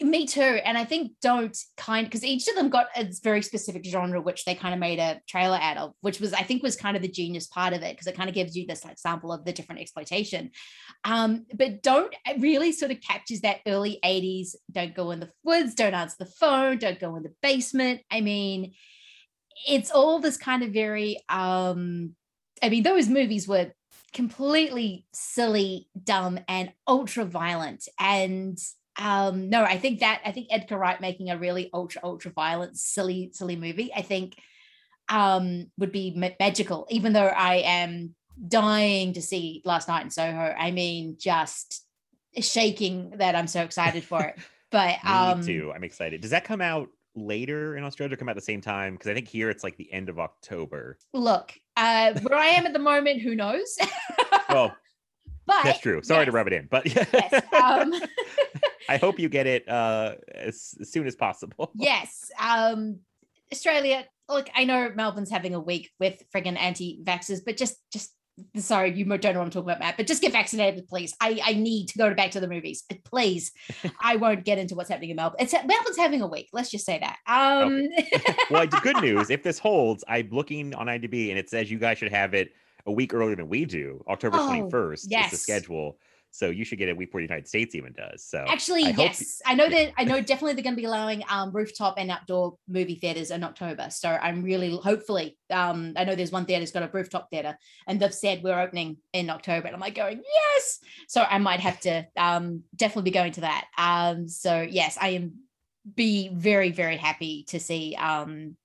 Me 0.00 0.26
too. 0.26 0.40
And 0.40 0.78
I 0.78 0.84
think 0.84 1.12
don't 1.20 1.56
kind 1.76 2.06
because 2.06 2.24
each 2.24 2.48
of 2.48 2.54
them 2.54 2.68
got 2.68 2.86
a 2.96 3.08
very 3.22 3.42
specific 3.42 3.84
genre, 3.84 4.20
which 4.20 4.44
they 4.44 4.54
kind 4.54 4.74
of 4.74 4.80
made 4.80 4.98
a 4.98 5.20
trailer 5.28 5.58
out 5.60 5.76
of, 5.76 5.92
which 6.00 6.20
was 6.20 6.32
I 6.32 6.42
think 6.42 6.62
was 6.62 6.76
kind 6.76 6.96
of 6.96 7.02
the 7.02 7.08
genius 7.08 7.46
part 7.46 7.72
of 7.72 7.82
it 7.82 7.92
because 7.94 8.06
it 8.06 8.16
kind 8.16 8.28
of 8.28 8.34
gives 8.34 8.56
you 8.56 8.66
this 8.66 8.84
like 8.84 8.98
sample 8.98 9.32
of 9.32 9.44
the 9.44 9.52
different 9.52 9.80
exploitation. 9.80 10.50
Um, 11.04 11.46
but 11.54 11.82
don't 11.82 12.14
it 12.26 12.40
really 12.40 12.72
sort 12.72 12.90
of 12.90 13.00
captures 13.00 13.40
that 13.40 13.60
early 13.66 13.98
80s. 14.04 14.54
Don't 14.70 14.94
go 14.94 15.10
in 15.10 15.20
the 15.20 15.30
woods, 15.44 15.74
don't 15.74 15.94
answer 15.94 16.16
the 16.18 16.26
phone, 16.26 16.78
don't 16.78 17.00
go 17.00 17.16
in 17.16 17.22
the 17.22 17.34
basement. 17.42 18.00
I 18.10 18.20
mean, 18.20 18.72
it's 19.66 19.90
all 19.90 20.20
this 20.20 20.36
kind 20.36 20.62
of 20.62 20.70
very 20.70 21.22
um 21.28 22.14
I 22.62 22.70
mean, 22.70 22.82
those 22.82 23.08
movies 23.08 23.46
were 23.46 23.72
completely 24.12 25.06
silly, 25.12 25.88
dumb, 26.02 26.38
and 26.48 26.72
ultra 26.86 27.24
violent. 27.24 27.88
And 27.98 28.58
um, 28.98 29.48
no, 29.48 29.62
I 29.62 29.78
think 29.78 30.00
that 30.00 30.20
I 30.24 30.32
think 30.32 30.48
Edgar 30.50 30.78
Wright 30.78 31.00
making 31.00 31.30
a 31.30 31.38
really 31.38 31.70
ultra, 31.72 32.00
ultra 32.02 32.32
violent, 32.32 32.76
silly, 32.76 33.30
silly 33.32 33.56
movie, 33.56 33.92
I 33.94 34.02
think 34.02 34.36
um 35.08 35.70
would 35.78 35.92
be 35.92 36.12
ma- 36.16 36.30
magical, 36.38 36.86
even 36.90 37.12
though 37.12 37.26
I 37.26 37.56
am 37.56 38.14
dying 38.46 39.14
to 39.14 39.22
see 39.22 39.62
last 39.64 39.88
night 39.88 40.04
in 40.04 40.10
Soho. 40.10 40.54
I 40.58 40.70
mean, 40.70 41.16
just 41.18 41.84
shaking 42.40 43.14
that 43.18 43.34
I'm 43.34 43.46
so 43.46 43.62
excited 43.62 44.04
for 44.04 44.22
it. 44.22 44.38
But 44.70 45.02
Me 45.02 45.10
um 45.10 45.40
too. 45.40 45.72
I'm 45.74 45.82
excited. 45.82 46.20
Does 46.20 46.32
that 46.32 46.44
come 46.44 46.60
out 46.60 46.90
later 47.14 47.76
in 47.76 47.84
Australia 47.84 48.16
come 48.16 48.28
out 48.28 48.32
at 48.32 48.36
the 48.36 48.42
same 48.42 48.60
time? 48.60 48.94
Because 48.94 49.08
I 49.08 49.14
think 49.14 49.28
here 49.28 49.50
it's 49.50 49.64
like 49.64 49.76
the 49.76 49.92
end 49.92 50.08
of 50.08 50.18
October. 50.18 50.98
look, 51.12 51.52
uh 51.76 52.14
where 52.20 52.38
I 52.38 52.46
am 52.46 52.66
at 52.66 52.72
the 52.72 52.78
moment, 52.78 53.20
who 53.22 53.34
knows? 53.34 53.76
Oh, 54.50 54.72
but 55.46 55.62
that's 55.62 55.80
true. 55.80 56.02
Sorry 56.02 56.24
to 56.24 56.32
rub 56.32 56.46
it 56.46 56.54
in, 56.54 56.68
but 56.70 56.86
um 57.54 57.92
I 58.88 58.96
hope 58.96 59.18
you 59.18 59.28
get 59.28 59.46
it 59.46 59.68
uh, 59.68 60.14
as, 60.34 60.74
as 60.80 60.90
soon 60.90 61.06
as 61.06 61.14
possible. 61.14 61.70
yes 61.74 62.30
um 62.40 63.00
australia 63.52 64.04
look 64.28 64.48
i 64.54 64.64
know 64.64 64.90
melbourne's 64.94 65.30
having 65.30 65.54
a 65.54 65.60
week 65.60 65.90
with 66.00 66.22
friggin' 66.34 66.58
anti-vaxxers 66.58 67.40
but 67.44 67.56
just 67.56 67.76
just 67.92 68.12
sorry 68.56 68.92
you 68.92 69.04
don't 69.04 69.24
know 69.24 69.40
what 69.40 69.44
i'm 69.44 69.50
talking 69.50 69.68
about 69.68 69.80
matt 69.80 69.96
but 69.96 70.06
just 70.06 70.22
get 70.22 70.32
vaccinated 70.32 70.86
please 70.88 71.14
i 71.20 71.40
i 71.44 71.52
need 71.54 71.86
to 71.86 71.98
go 71.98 72.12
back 72.14 72.30
to 72.30 72.40
the 72.40 72.48
movies 72.48 72.84
please 73.04 73.52
i 74.00 74.16
won't 74.16 74.44
get 74.44 74.58
into 74.58 74.74
what's 74.74 74.88
happening 74.88 75.10
in 75.10 75.16
melbourne 75.16 75.36
it's 75.40 75.52
melbourne's 75.52 75.96
having 75.96 76.22
a 76.22 76.26
week 76.26 76.48
let's 76.52 76.70
just 76.70 76.86
say 76.86 76.98
that 76.98 77.16
um 77.26 77.88
well, 78.50 78.66
the 78.66 78.80
good 78.82 79.00
news, 79.00 79.30
if 79.30 79.42
this 79.42 79.58
holds, 79.58 80.04
I'm 80.08 80.28
looking 80.30 80.74
on 80.74 80.86
IMDb 80.86 81.30
and 81.30 81.38
it 81.38 81.48
says 81.50 81.70
you 81.70 81.78
guys 81.78 81.98
should 81.98 82.12
have 82.12 82.34
it 82.34 82.52
a 82.86 82.92
week 82.92 83.14
earlier 83.14 83.36
than 83.36 83.48
we 83.48 83.64
do. 83.64 84.02
October 84.08 84.38
Oh, 84.40 84.48
21st 84.48 84.92
is 85.24 85.30
the 85.30 85.36
schedule. 85.36 85.98
So 86.38 86.50
you 86.50 86.64
should 86.64 86.78
get 86.78 86.88
it 86.88 86.96
week 86.96 87.08
before 87.08 87.20
the 87.20 87.26
United 87.26 87.48
States 87.48 87.74
even 87.74 87.92
does. 87.94 88.24
So 88.24 88.44
Actually, 88.46 88.84
I 88.84 88.90
yes. 88.90 89.42
I 89.44 89.54
know 89.54 89.68
that 89.68 89.92
I 89.98 90.04
know 90.04 90.20
definitely 90.20 90.54
they're 90.54 90.62
going 90.62 90.76
to 90.76 90.80
be 90.80 90.84
allowing 90.84 91.24
um, 91.28 91.50
rooftop 91.50 91.94
and 91.98 92.12
outdoor 92.12 92.56
movie 92.68 92.94
theaters 92.94 93.32
in 93.32 93.42
October. 93.42 93.88
So 93.90 94.08
I'm 94.08 94.44
really 94.44 94.76
hopefully 94.76 95.36
um, 95.50 95.94
I 95.96 96.04
know 96.04 96.14
there's 96.14 96.30
one 96.30 96.44
theater's 96.44 96.70
got 96.70 96.84
a 96.84 96.90
rooftop 96.92 97.28
theater 97.30 97.58
and 97.88 97.98
they've 97.98 98.14
said 98.14 98.44
we're 98.44 98.60
opening 98.60 98.98
in 99.12 99.30
October. 99.30 99.66
And 99.66 99.74
I'm 99.74 99.80
like 99.80 99.96
going, 99.96 100.22
yes. 100.32 100.78
So 101.08 101.22
I 101.22 101.38
might 101.38 101.58
have 101.58 101.80
to 101.80 102.06
um, 102.16 102.62
definitely 102.76 103.10
be 103.10 103.14
going 103.14 103.32
to 103.32 103.40
that. 103.40 103.64
Um, 103.76 104.28
so 104.28 104.62
yes, 104.62 104.96
I 105.00 105.08
am 105.08 105.32
be 105.96 106.28
very, 106.32 106.70
very 106.70 106.98
happy 106.98 107.46
to 107.48 107.58
see 107.58 107.96
um, 107.96 108.56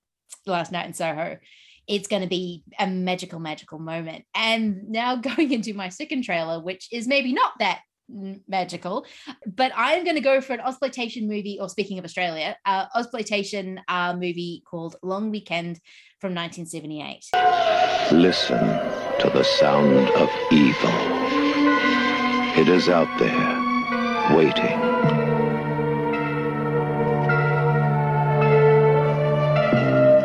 last 0.46 0.72
night 0.72 0.86
in 0.86 0.94
Soho. 0.94 1.38
It's 1.88 2.08
going 2.08 2.22
to 2.22 2.30
be 2.30 2.64
a 2.80 2.88
magical, 2.88 3.40
magical 3.40 3.80
moment. 3.80 4.26
And 4.36 4.90
now 4.90 5.16
going 5.36 5.52
into 5.52 5.74
my 5.74 5.90
second 5.90 6.24
trailer, 6.24 6.62
which 6.62 6.88
is 6.92 7.08
maybe 7.08 7.34
not 7.34 7.54
that 7.60 7.82
magical, 8.48 9.06
but 9.46 9.72
I'm 9.76 10.04
going 10.04 10.16
to 10.16 10.22
go 10.22 10.42
for 10.42 10.54
an 10.54 10.60
exploitation 10.60 11.28
movie. 11.28 11.58
Or 11.60 11.70
speaking 11.70 12.00
of 12.00 12.06
Australia, 12.06 12.58
uh, 12.66 12.86
exploitation 12.96 13.82
uh, 13.88 14.14
movie 14.14 14.64
called 14.70 14.96
Long 15.02 15.32
Weekend 15.32 15.80
from 16.20 16.34
1978. 16.36 17.26
Listen 18.12 18.60
to 19.20 19.30
the 19.30 19.44
sound 19.44 20.10
of 20.12 20.30
evil. 20.52 20.92
It 22.56 22.68
is 22.68 22.88
out 22.88 23.08
there, 23.18 24.38
waiting. 24.38 24.80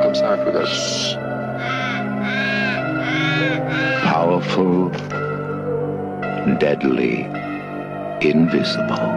I'm 0.02 0.14
sorry 0.14 0.44
for 0.44 0.52
this. 0.52 1.14
Powerful, 4.04 4.90
deadly, 6.58 7.22
invisible. 8.20 9.08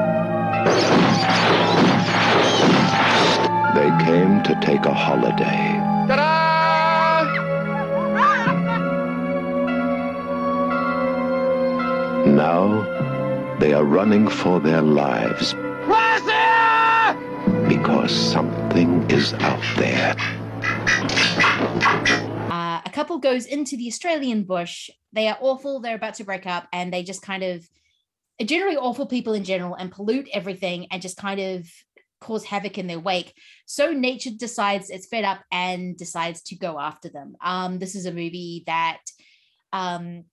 They 3.76 3.90
came 4.06 4.44
to 4.44 4.60
take 4.62 4.86
a 4.86 4.94
holiday. 4.94 5.78
Now 12.26 12.86
they 13.60 13.74
are 13.74 13.84
running 13.84 14.28
for 14.28 14.60
their 14.60 14.82
lives 14.82 15.56
because 17.68 18.12
something 18.12 19.10
is 19.10 19.34
out 19.36 19.64
there. 19.78 20.16
Couple 23.02 23.18
goes 23.18 23.48
into 23.48 23.76
the 23.78 23.88
Australian 23.88 24.44
bush. 24.44 24.92
They 25.12 25.28
are 25.28 25.38
awful. 25.42 25.80
They're 25.80 25.96
about 25.96 26.14
to 26.16 26.24
break 26.24 26.46
up, 26.46 26.68
and 26.72 26.94
they 26.94 27.02
just 27.02 27.24
kind 27.24 27.42
of 27.42 27.68
generally 28.46 28.78
awful 28.78 29.08
people 29.08 29.34
in 29.34 29.44
general 29.44 29.74
and 29.74 29.92
pollute 29.92 30.30
everything 30.32 30.86
and 30.92 31.02
just 31.02 31.18
kind 31.18 31.40
of 31.40 31.68
cause 32.20 32.44
havoc 32.44 32.78
in 32.78 32.86
their 32.86 33.00
wake. 33.00 33.34
So 33.66 33.92
nature 33.92 34.30
decides 34.38 34.92
it's 34.92 35.08
fed 35.08 35.24
up 35.24 35.40
and 35.52 35.98
decides 35.98 36.44
to 36.44 36.56
go 36.56 36.80
after 36.80 37.10
them. 37.10 37.36
Um, 37.44 37.80
this 37.80 37.96
is 37.96 38.06
a 38.06 38.12
movie 38.12 38.66
that, 38.68 39.00
um, 39.74 40.26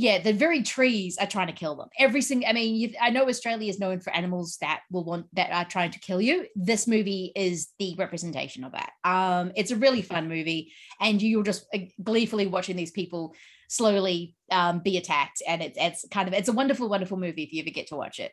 yeah, 0.00 0.20
the 0.20 0.32
very 0.32 0.62
trees 0.62 1.18
are 1.18 1.26
trying 1.26 1.48
to 1.48 1.52
kill 1.52 1.74
them. 1.74 1.88
Every 1.98 2.22
single, 2.22 2.48
I 2.48 2.52
mean, 2.52 2.94
I 3.02 3.10
know 3.10 3.28
Australia 3.28 3.68
is 3.68 3.80
known 3.80 3.98
for 3.98 4.14
animals 4.14 4.56
that 4.60 4.82
will 4.92 5.02
want 5.02 5.26
that 5.32 5.50
are 5.50 5.64
trying 5.64 5.90
to 5.90 5.98
kill 5.98 6.20
you. 6.20 6.46
This 6.54 6.86
movie 6.86 7.32
is 7.34 7.70
the 7.80 7.96
representation 7.98 8.62
of 8.62 8.70
that. 8.72 8.92
Um, 9.02 9.50
it's 9.56 9.72
a 9.72 9.76
really 9.76 10.02
fun 10.02 10.28
movie, 10.28 10.72
and 11.00 11.20
you're 11.20 11.42
just 11.42 11.66
uh, 11.74 11.78
gleefully 12.00 12.46
watching 12.46 12.76
these 12.76 12.92
people 12.92 13.34
slowly 13.68 14.36
um, 14.52 14.78
be 14.78 14.98
attacked, 14.98 15.42
and 15.48 15.62
it's 15.62 15.76
it's 15.80 16.04
kind 16.12 16.28
of 16.28 16.34
it's 16.34 16.48
a 16.48 16.52
wonderful, 16.52 16.88
wonderful 16.88 17.16
movie 17.16 17.42
if 17.42 17.52
you 17.52 17.62
ever 17.62 17.70
get 17.70 17.88
to 17.88 17.96
watch 17.96 18.20
it. 18.20 18.30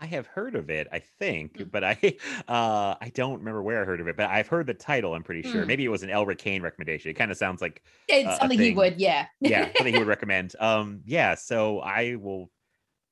I 0.00 0.06
have 0.06 0.26
heard 0.26 0.54
of 0.54 0.70
it, 0.70 0.88
I 0.92 0.98
think, 0.98 1.58
Mm. 1.58 1.70
but 1.70 1.84
I 1.84 1.96
uh 2.48 2.94
I 3.00 3.10
don't 3.14 3.38
remember 3.38 3.62
where 3.62 3.80
I 3.82 3.84
heard 3.84 4.00
of 4.00 4.08
it, 4.08 4.16
but 4.16 4.28
I've 4.30 4.48
heard 4.48 4.66
the 4.66 4.74
title, 4.74 5.14
I'm 5.14 5.22
pretty 5.22 5.42
sure. 5.48 5.62
Mm. 5.64 5.66
Maybe 5.66 5.84
it 5.84 5.88
was 5.88 6.02
an 6.02 6.10
Elric 6.10 6.38
Kane 6.38 6.62
recommendation. 6.62 7.10
It 7.10 7.14
kind 7.14 7.30
of 7.30 7.36
sounds 7.36 7.60
like 7.62 7.82
It's 8.08 8.28
uh, 8.28 8.38
something 8.38 8.58
he 8.58 8.72
would, 8.72 9.00
yeah. 9.00 9.26
yeah, 9.40 9.70
something 9.76 9.92
he 9.94 9.98
would 9.98 10.08
recommend. 10.16 10.54
Um 10.60 11.02
yeah, 11.06 11.34
so 11.36 11.80
I 11.80 12.16
will 12.16 12.50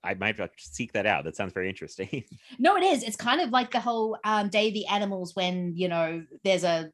I 0.04 0.14
might 0.14 0.36
have 0.38 0.50
to 0.50 0.64
seek 0.64 0.92
that 0.94 1.06
out. 1.06 1.22
That 1.22 1.36
sounds 1.36 1.52
very 1.52 1.68
interesting. 1.68 2.24
No, 2.58 2.76
it 2.76 2.82
is. 2.82 3.04
It's 3.04 3.16
kind 3.16 3.40
of 3.40 3.50
like 3.50 3.70
the 3.70 3.78
whole 3.80 4.18
um, 4.24 4.48
Day 4.48 4.66
of 4.68 4.74
the 4.74 4.86
Animals 4.86 5.36
when, 5.36 5.74
you 5.76 5.86
know, 5.88 6.24
there's 6.44 6.64
a 6.64 6.90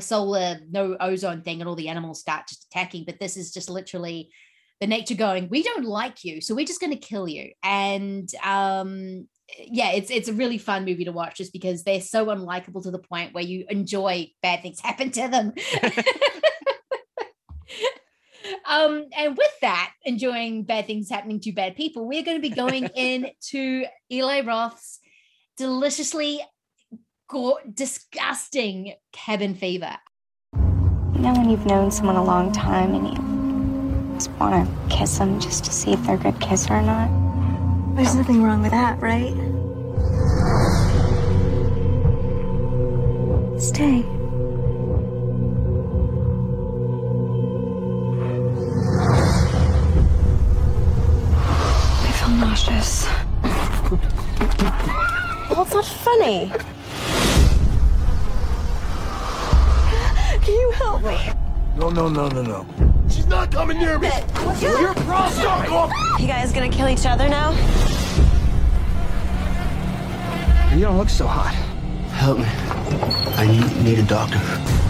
solar 0.00 0.60
no 0.70 0.96
ozone 1.00 1.40
thing 1.42 1.60
and 1.60 1.68
all 1.68 1.74
the 1.74 1.88
animals 1.88 2.20
start 2.20 2.46
just 2.48 2.64
attacking. 2.66 3.04
But 3.06 3.18
this 3.18 3.36
is 3.38 3.50
just 3.50 3.70
literally 3.70 4.30
the 4.80 4.86
nature 4.86 5.14
going, 5.14 5.48
we 5.48 5.62
don't 5.62 5.84
like 5.84 6.24
you, 6.24 6.40
so 6.40 6.54
we're 6.54 6.66
just 6.66 6.80
going 6.80 6.92
to 6.92 6.98
kill 6.98 7.28
you. 7.28 7.52
And 7.62 8.28
um, 8.42 9.28
yeah, 9.58 9.92
it's 9.92 10.10
it's 10.10 10.28
a 10.28 10.32
really 10.32 10.58
fun 10.58 10.84
movie 10.84 11.04
to 11.04 11.12
watch 11.12 11.36
just 11.36 11.52
because 11.52 11.82
they're 11.82 12.00
so 12.00 12.26
unlikable 12.26 12.82
to 12.82 12.90
the 12.90 12.98
point 12.98 13.34
where 13.34 13.44
you 13.44 13.64
enjoy 13.68 14.30
bad 14.42 14.62
things 14.62 14.80
happen 14.84 15.10
to 15.12 15.28
them. 15.28 15.52
um, 18.68 19.06
and 19.16 19.36
with 19.36 19.60
that, 19.60 19.92
enjoying 20.04 20.64
bad 20.64 20.86
things 20.86 21.10
happening 21.10 21.40
to 21.40 21.52
bad 21.52 21.76
people, 21.76 22.06
we're 22.06 22.22
going 22.22 22.40
to 22.40 22.48
be 22.48 22.54
going 22.54 22.84
into 22.94 23.84
Eli 24.10 24.40
Roth's 24.40 24.98
deliciously 25.56 26.40
go- 27.28 27.58
disgusting 27.72 28.94
cabin 29.12 29.54
fever. 29.54 29.96
You 30.54 31.26
know 31.26 31.32
when 31.34 31.50
you've 31.50 31.66
known 31.66 31.90
someone 31.90 32.16
a 32.16 32.24
long 32.24 32.50
time 32.50 32.94
and 32.94 33.08
you 33.08 33.29
just 34.20 34.38
want 34.38 34.52
to 34.68 34.94
kiss 34.94 35.16
them 35.16 35.40
just 35.40 35.64
to 35.64 35.72
see 35.72 35.92
if 35.92 36.02
they're 36.04 36.16
a 36.16 36.18
good 36.18 36.38
kisser 36.40 36.74
or 36.74 36.82
not? 36.82 37.08
There's 37.96 38.14
nothing 38.14 38.42
wrong 38.42 38.60
with 38.60 38.70
that, 38.70 39.00
right? 39.00 39.32
Stay. 43.58 44.04
I 52.04 52.12
feel 52.18 52.28
nauseous. 52.36 53.06
Well, 55.48 55.62
it's 55.62 55.72
not 55.72 55.86
funny. 55.86 56.52
Can 60.44 60.54
you 60.54 60.70
help 60.72 61.02
me? 61.04 61.32
No, 61.78 61.88
no, 61.88 62.10
no, 62.10 62.28
no, 62.28 62.42
no. 62.42 62.89
She's 63.10 63.26
not 63.26 63.50
coming 63.50 63.78
near 63.78 63.98
me. 63.98 64.10
You're 64.60 64.94
pro 64.94 65.26
You 66.18 66.26
guys 66.26 66.52
gonna 66.52 66.68
kill 66.68 66.88
each 66.88 67.06
other 67.06 67.28
now? 67.28 67.50
You 70.74 70.80
don't 70.82 70.96
look 70.96 71.08
so 71.08 71.26
hot. 71.26 71.52
Help 72.12 72.38
me. 72.38 72.44
I 73.36 73.46
need, 73.46 73.84
need 73.84 73.98
a 73.98 74.04
doctor. 74.04 74.38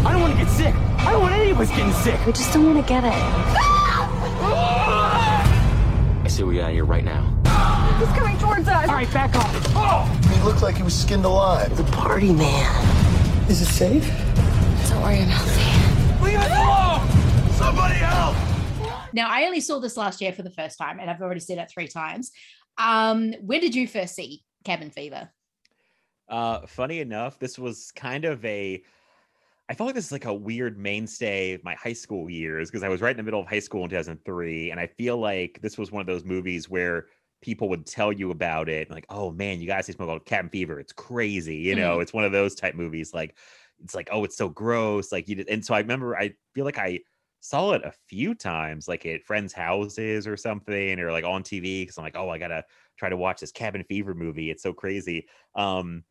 I 0.05 0.13
don't 0.13 0.21
want 0.21 0.35
to 0.35 0.45
get 0.45 0.51
sick. 0.51 0.75
I 0.75 1.13
don't 1.13 1.23
want 1.23 1.35
any 1.35 1.51
of 1.51 1.59
us 1.61 1.71
getting 1.71 1.93
sick. 1.93 2.19
We 2.27 2.33
just 2.33 2.53
don't 2.53 2.67
want 2.67 2.85
to 2.85 2.89
get 2.89 3.05
it. 3.05 3.13
I 6.23 6.27
see 6.29 6.43
we 6.43 6.57
got 6.57 6.73
here 6.73 6.85
right 6.85 7.05
now. 7.05 7.23
He's 7.99 8.09
coming 8.19 8.37
towards 8.39 8.69
us. 8.69 8.89
All 8.89 8.95
right, 8.95 9.13
back 9.13 9.35
off. 9.37 9.67
Oh! 9.75 10.05
He 10.35 10.43
looked 10.43 10.63
like 10.63 10.77
he 10.77 10.83
was 10.83 10.95
skinned 10.95 11.25
alive. 11.25 11.77
The 11.77 11.85
party 11.93 12.33
man. 12.33 13.49
Is 13.49 13.63
it 13.63 13.67
safe? 13.67 14.07
Don't 14.89 15.03
worry, 15.03 15.19
I'm 15.19 15.29
healthy. 15.29 16.25
Leave 16.25 16.39
us 16.39 16.51
alone! 16.51 17.20
Somebody 17.61 17.97
help! 17.97 18.35
Now, 19.13 19.29
I 19.29 19.45
only 19.45 19.61
saw 19.61 19.81
this 19.81 19.99
last 19.99 20.23
year 20.23 20.33
for 20.33 20.43
the 20.43 20.51
first 20.51 20.79
time, 20.79 20.99
and 20.99 21.11
I've 21.11 21.21
already 21.21 21.41
seen 21.41 21.59
it 21.59 21.71
three 21.71 21.89
times. 21.89 22.33
Um, 22.79 23.35
where 23.43 23.61
did 23.61 23.75
you 23.75 23.87
first 23.87 24.15
see 24.15 24.43
Cabin 24.65 24.91
Fever? 24.91 25.29
Uh, 26.27 26.67
funny 26.67 27.01
enough, 27.01 27.39
this 27.39 27.59
was 27.59 27.93
kind 27.93 28.25
of 28.25 28.43
a. 28.47 28.83
I 29.69 29.75
felt 29.75 29.89
like 29.89 29.95
this 29.95 30.07
is 30.07 30.13
like 30.13 30.25
a 30.25 30.33
weird 30.33 30.79
mainstay 30.79 31.53
of 31.53 31.63
my 31.63 31.75
high 31.75 31.93
school 31.93 32.31
years 32.31 32.71
because 32.71 32.83
I 32.83 32.89
was 32.89 33.03
right 33.03 33.11
in 33.11 33.19
the 33.19 33.23
middle 33.23 33.41
of 33.41 33.47
high 33.47 33.59
school 33.59 33.85
in 33.85 33.91
2003, 33.91 34.71
and 34.71 34.81
I 34.81 34.87
feel 34.87 35.19
like 35.19 35.61
this 35.61 35.77
was 35.77 35.93
one 35.93 36.01
of 36.01 36.07
those 36.07 36.25
movies 36.25 36.71
where 36.71 37.09
people 37.43 37.69
would 37.69 37.85
tell 37.85 38.11
you 38.11 38.31
about 38.31 38.71
it, 38.71 38.91
like, 38.91 39.05
"Oh 39.11 39.33
man, 39.33 39.61
you 39.61 39.67
guys 39.67 39.85
see 39.85 39.93
something 39.93 40.09
about 40.09 40.25
Cabin 40.25 40.51
Fever? 40.51 40.81
It's 40.81 40.95
crazy." 40.95 41.57
You 41.57 41.75
know, 41.75 42.01
it's 42.01 42.15
one 42.15 42.25
of 42.25 42.33
those 42.33 42.55
type 42.55 42.75
movies. 42.75 43.13
Like, 43.13 43.37
it's 43.85 43.95
like, 43.95 44.09
"Oh, 44.11 44.25
it's 44.25 44.39
so 44.39 44.49
gross." 44.49 45.13
Like 45.13 45.29
you 45.29 45.35
did, 45.35 45.51
and 45.51 45.63
so 45.63 45.75
I 45.75 45.81
remember 45.81 46.17
I 46.17 46.33
feel 46.55 46.65
like 46.65 46.79
I 46.79 47.01
saw 47.41 47.73
it 47.73 47.85
a 47.85 47.93
few 48.09 48.35
times, 48.35 48.89
like 48.89 49.07
at 49.07 49.25
friends' 49.25 49.53
houses 49.53 50.27
or 50.27 50.37
something, 50.37 51.01
or 51.01 51.13
like 51.13 51.25
on 51.25 51.43
TV 51.43 51.83
because 51.83 51.99
I'm 51.99 52.05
like, 52.05 52.17
"Oh, 52.17 52.29
I 52.31 52.39
gotta 52.39 52.65
try 52.97 53.09
to 53.09 53.17
watch 53.17 53.41
this 53.41 53.53
Cabin 53.53 53.85
Fever 53.85 54.15
movie. 54.15 54.51
It's 54.51 54.63
so 54.63 54.73
crazy." 54.75 55.29
Um, 55.55 56.05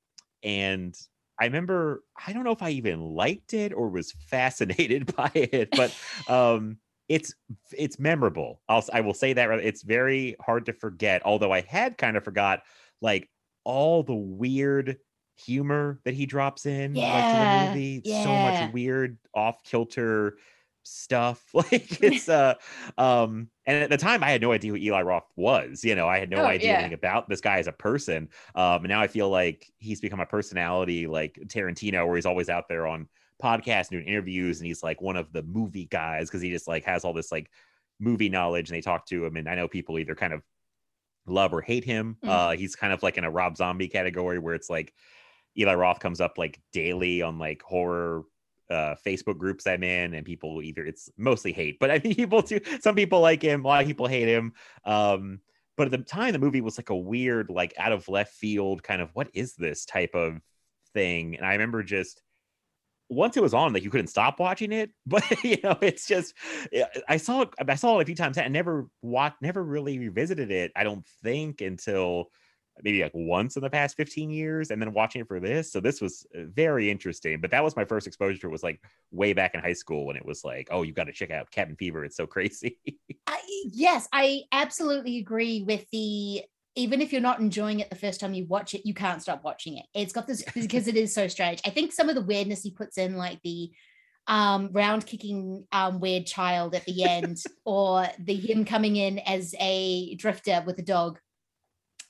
and 0.44 0.96
I 1.40 1.46
remember 1.46 2.04
I 2.26 2.34
don't 2.34 2.44
know 2.44 2.52
if 2.52 2.62
I 2.62 2.72
even 2.72 3.00
liked 3.02 3.54
it 3.54 3.74
or 3.74 3.90
was 3.90 4.12
fascinated 4.12 5.16
by 5.16 5.32
it, 5.36 5.74
but 5.76 5.96
um 6.28 6.80
it's 7.08 7.34
it's 7.72 7.98
memorable. 8.00 8.62
I'll 8.70 8.84
I 8.94 9.02
will 9.02 9.14
say 9.14 9.34
that 9.34 9.50
it's 9.60 9.82
very 9.84 10.36
hard 10.42 10.66
to 10.68 10.74
forget. 10.74 11.26
Although 11.26 11.52
I 11.52 11.62
had 11.62 11.98
kind 11.98 12.18
of 12.18 12.24
forgot 12.24 12.62
like 13.02 13.30
all 13.64 14.04
the 14.04 14.16
weird 14.16 14.98
humor 15.38 16.02
that 16.04 16.14
he 16.14 16.26
drops 16.26 16.66
in 16.66 17.08
like, 17.10 17.28
to 17.30 17.38
Yeah, 17.38 17.38
the 17.38 17.48
movie. 17.48 18.04
So 18.06 18.38
much 18.38 18.62
weird 18.62 19.18
off 19.34 19.64
kilter 19.64 20.38
stuff. 20.90 21.46
Like 21.54 22.02
it's 22.04 22.30
uh 22.30 22.56
um 22.98 23.50
and 23.66 23.84
at 23.84 23.90
the 23.90 23.98
time 23.98 24.24
I 24.24 24.32
had 24.32 24.42
no 24.42 24.52
idea 24.52 24.72
who 24.72 24.78
Eli 24.78 25.02
Roth 25.02 25.30
was. 25.36 25.84
You 25.84 25.96
know, 25.96 26.08
I 26.08 26.20
had 26.20 26.30
no 26.30 26.38
Oh, 26.38 26.46
idea 26.46 26.70
yeah. 26.72 26.74
anything 26.80 26.94
about 26.94 27.30
this 27.30 27.42
guy 27.42 27.60
as 27.60 27.68
a 27.68 27.72
person. 27.72 28.30
Um, 28.56 28.84
and 28.84 28.90
now 28.90 29.02
I 29.02 29.08
feel 29.08 29.30
like 29.30 29.72
he's 29.78 30.02
become 30.02 30.20
a 30.20 30.26
personality 30.26 31.08
like 31.08 31.40
Tarantino, 31.48 32.06
where 32.08 32.16
he's 32.16 32.26
always 32.26 32.50
out 32.50 32.68
there 32.70 32.88
on 32.88 33.08
podcasts 33.42 33.90
and 33.90 33.92
doing 33.92 34.08
interviews, 34.08 34.60
and 34.60 34.68
he's 34.68 34.84
like 34.84 35.02
one 35.02 35.16
of 35.16 35.32
the 35.34 35.44
movie 35.44 35.86
guys 35.86 36.28
because 36.30 36.42
he 36.42 36.50
just 36.50 36.68
like 36.68 36.84
has 36.86 37.04
all 37.06 37.14
this 37.14 37.32
like 37.32 37.50
movie 38.00 38.30
knowledge, 38.30 38.70
and 38.70 38.76
they 38.76 38.82
talk 38.82 39.06
to 39.08 39.26
him. 39.26 39.36
And 39.36 39.48
I 39.50 39.56
know 39.56 39.68
people 39.68 40.00
either 40.00 40.16
kind 40.16 40.34
of 40.34 40.42
love 41.28 41.54
or 41.54 41.62
hate 41.62 41.84
him. 41.84 42.18
Mm. 42.24 42.30
Uh, 42.30 42.52
he's 42.58 42.76
kind 42.76 42.94
of 42.94 43.04
like 43.04 43.18
in 43.18 43.24
a 43.24 43.30
Rob 43.32 43.58
Zombie 43.58 43.88
category 43.88 44.40
where 44.40 44.56
it's 44.56 44.70
like 44.70 44.94
Eli 45.58 45.74
Roth 45.76 46.00
comes 46.00 46.22
up 46.22 46.38
like 46.38 46.60
daily 46.74 47.22
on 47.22 47.38
like 47.38 47.62
horror 47.62 48.24
uh 48.70 48.96
Facebook 49.06 49.38
groups 49.38 49.68
I'm 49.68 49.84
in, 49.84 50.14
and 50.14 50.26
people 50.26 50.62
either 50.62 50.86
it's 50.86 51.10
mostly 51.18 51.52
hate, 51.52 51.80
but 51.80 51.92
I 51.92 52.00
think 52.00 52.18
people 52.18 52.44
too. 52.44 52.62
Some 52.82 52.96
people 52.96 53.20
like 53.22 53.42
him, 53.42 53.66
a 53.66 53.68
lot 53.68 53.82
of 53.82 53.88
people 53.88 54.08
hate 54.08 54.28
him. 54.28 54.54
Um, 54.86 55.40
but 55.78 55.86
at 55.86 55.92
the 55.92 55.98
time, 56.00 56.34
the 56.34 56.40
movie 56.40 56.62
was 56.62 56.78
like 56.78 56.90
a 56.90 56.96
weird, 56.96 57.50
like 57.50 57.74
out 57.78 57.94
of 57.94 58.10
left 58.10 58.34
field 58.34 58.84
kind 58.84 59.02
of 59.02 59.12
what 59.14 59.30
is 59.34 59.56
this 59.56 59.86
type 59.86 60.14
of 60.14 60.42
thing? 60.94 61.38
And 61.38 61.46
I 61.46 61.54
remember 61.54 61.84
just 61.84 62.22
once 63.10 63.38
it 63.38 63.44
was 63.44 63.54
on, 63.54 63.74
like 63.74 63.84
you 63.84 63.90
couldn't 63.90 64.08
stop 64.08 64.40
watching 64.40 64.72
it. 64.72 64.92
But 65.08 65.24
you 65.44 65.58
know, 65.64 65.78
it's 65.82 66.06
just 66.08 66.34
I 67.08 67.18
saw 67.18 67.42
it. 67.42 67.50
I 67.68 67.76
saw 67.76 68.00
it 68.00 68.04
a 68.04 68.06
few 68.06 68.16
times 68.16 68.38
and 68.38 68.54
never 68.54 68.88
watched, 69.02 69.42
never 69.42 69.64
really 69.64 69.98
revisited 69.98 70.52
it. 70.52 70.72
I 70.76 70.84
don't 70.84 71.06
think 71.24 71.62
until 71.62 72.30
maybe 72.84 73.02
like 73.02 73.12
once 73.14 73.56
in 73.56 73.62
the 73.62 73.70
past 73.70 73.98
15 73.98 74.30
years 74.30 74.72
and 74.72 74.82
then 74.82 74.94
watching 74.94 75.22
it 75.22 75.28
for 75.28 75.40
this 75.40 75.72
so 75.72 75.80
this 75.80 76.02
was 76.02 76.26
uh, 76.36 76.42
very 76.46 76.90
interesting 76.90 77.42
but 77.42 77.52
that 77.52 77.64
was 77.64 77.76
my 77.76 77.86
first 77.86 78.08
exposure 78.08 78.40
to 78.40 78.48
it 78.48 78.52
was 78.52 78.64
like 78.64 78.82
way 79.12 79.34
back 79.34 79.54
in 79.54 79.60
high 79.60 79.74
school 79.74 80.06
when 80.06 80.16
it 80.16 80.26
was 80.26 80.44
like 80.44 80.68
oh 80.72 80.84
you 80.84 80.94
got 80.94 81.06
to 81.06 81.14
check 81.14 81.32
out 81.32 81.52
cabin 81.52 81.76
fever 81.76 82.06
it's 82.06 82.18
so 82.18 82.28
crazy 82.28 82.78
I, 83.30 83.40
yes, 83.72 84.08
I 84.12 84.44
absolutely 84.52 85.18
agree 85.18 85.64
with 85.64 85.86
the. 85.92 86.44
Even 86.76 87.02
if 87.02 87.12
you're 87.12 87.20
not 87.20 87.40
enjoying 87.40 87.82
it 87.82 87.90
the 87.90 87.96
first 87.96 88.22
time 88.22 88.34
you 88.34 88.46
watch 88.46 88.74
it, 88.74 88.86
you 88.86 88.94
can't 88.94 89.22
stop 89.22 89.44
watching 89.44 89.78
it. 89.78 89.86
It's 89.94 90.14
got 90.14 90.28
this 90.28 90.44
because 90.54 90.88
it 90.88 90.96
is 90.96 91.14
so 91.14 91.28
strange. 91.28 91.62
I 91.66 91.72
think 91.72 91.92
some 91.92 92.10
of 92.10 92.16
the 92.16 92.22
weirdness 92.22 92.64
he 92.64 92.72
puts 92.72 92.98
in, 92.98 93.18
like 93.18 93.42
the 93.44 93.72
um, 94.28 94.70
round 94.72 95.06
kicking 95.06 95.66
um, 95.72 96.00
weird 96.00 96.26
child 96.26 96.76
at 96.76 96.86
the 96.86 97.04
end, 97.04 97.44
or 97.66 98.08
the 98.20 98.36
him 98.36 98.66
coming 98.66 98.96
in 98.96 99.20
as 99.20 99.54
a 99.60 100.16
drifter 100.16 100.64
with 100.66 100.80
a 100.80 100.84
dog, 100.84 101.20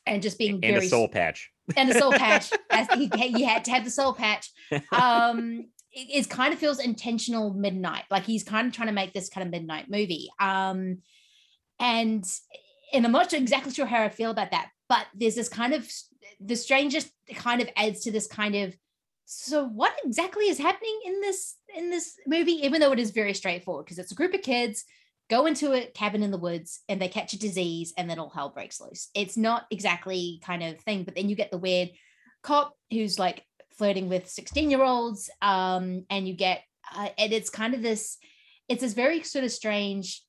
and 0.09 0.21
just 0.21 0.37
being 0.37 0.53
and 0.55 0.61
very 0.61 0.85
a 0.85 0.89
soul 0.89 1.07
patch 1.07 1.51
and 1.77 1.89
a 1.89 1.97
soul 1.97 2.11
patch. 2.11 2.51
As 2.69 2.87
he, 2.93 3.09
he 3.15 3.43
had 3.43 3.65
to 3.65 3.71
have 3.71 3.85
the 3.85 3.91
soul 3.91 4.13
patch. 4.13 4.51
Um, 4.91 5.65
it, 5.91 6.25
it 6.25 6.29
kind 6.29 6.53
of 6.53 6.59
feels 6.59 6.79
intentional 6.79 7.53
midnight. 7.53 8.03
Like 8.09 8.25
he's 8.25 8.43
kind 8.43 8.67
of 8.67 8.73
trying 8.73 8.87
to 8.87 8.93
make 8.93 9.13
this 9.13 9.29
kind 9.29 9.45
of 9.45 9.51
midnight 9.51 9.89
movie. 9.89 10.29
Um, 10.39 10.99
and 11.79 12.25
and 12.91 13.05
I'm 13.05 13.11
not 13.11 13.33
exactly 13.33 13.71
sure 13.71 13.85
how 13.85 14.01
I 14.01 14.09
feel 14.09 14.31
about 14.31 14.51
that, 14.51 14.69
but 14.87 15.05
there's 15.13 15.35
this 15.35 15.49
kind 15.49 15.73
of 15.73 15.89
the 16.39 16.55
strangest 16.55 17.11
kind 17.35 17.61
of 17.61 17.69
adds 17.75 18.01
to 18.01 18.11
this 18.11 18.27
kind 18.27 18.55
of 18.55 18.75
so 19.25 19.63
what 19.63 19.93
exactly 20.03 20.45
is 20.45 20.57
happening 20.57 20.99
in 21.05 21.21
this 21.21 21.55
in 21.75 21.91
this 21.91 22.15
movie 22.25 22.65
even 22.65 22.81
though 22.81 22.91
it 22.91 22.97
is 22.97 23.11
very 23.11 23.33
straightforward 23.33 23.85
because 23.85 23.99
it's 23.99 24.11
a 24.11 24.15
group 24.15 24.33
of 24.33 24.41
kids 24.41 24.85
go 25.29 25.45
into 25.45 25.73
a 25.73 25.85
cabin 25.91 26.23
in 26.23 26.31
the 26.31 26.37
woods 26.37 26.81
and 26.89 27.01
they 27.01 27.07
catch 27.07 27.33
a 27.33 27.39
disease 27.39 27.93
and 27.97 28.09
then 28.09 28.19
all 28.19 28.29
hell 28.29 28.49
breaks 28.49 28.79
loose 28.81 29.09
it's 29.13 29.37
not 29.37 29.65
exactly 29.71 30.39
kind 30.43 30.63
of 30.63 30.79
thing 30.81 31.03
but 31.03 31.15
then 31.15 31.29
you 31.29 31.35
get 31.35 31.51
the 31.51 31.57
weird 31.57 31.89
cop 32.43 32.73
who's 32.91 33.19
like 33.19 33.43
flirting 33.77 34.09
with 34.09 34.29
16 34.29 34.69
year 34.69 34.83
olds 34.83 35.29
um 35.41 36.05
and 36.09 36.27
you 36.27 36.35
get 36.35 36.61
uh, 36.95 37.09
and 37.17 37.33
it's 37.33 37.49
kind 37.49 37.73
of 37.73 37.81
this 37.81 38.17
it's 38.67 38.81
this 38.81 38.93
very 38.93 39.23
sort 39.23 39.45
of 39.45 39.51
strange 39.51 40.21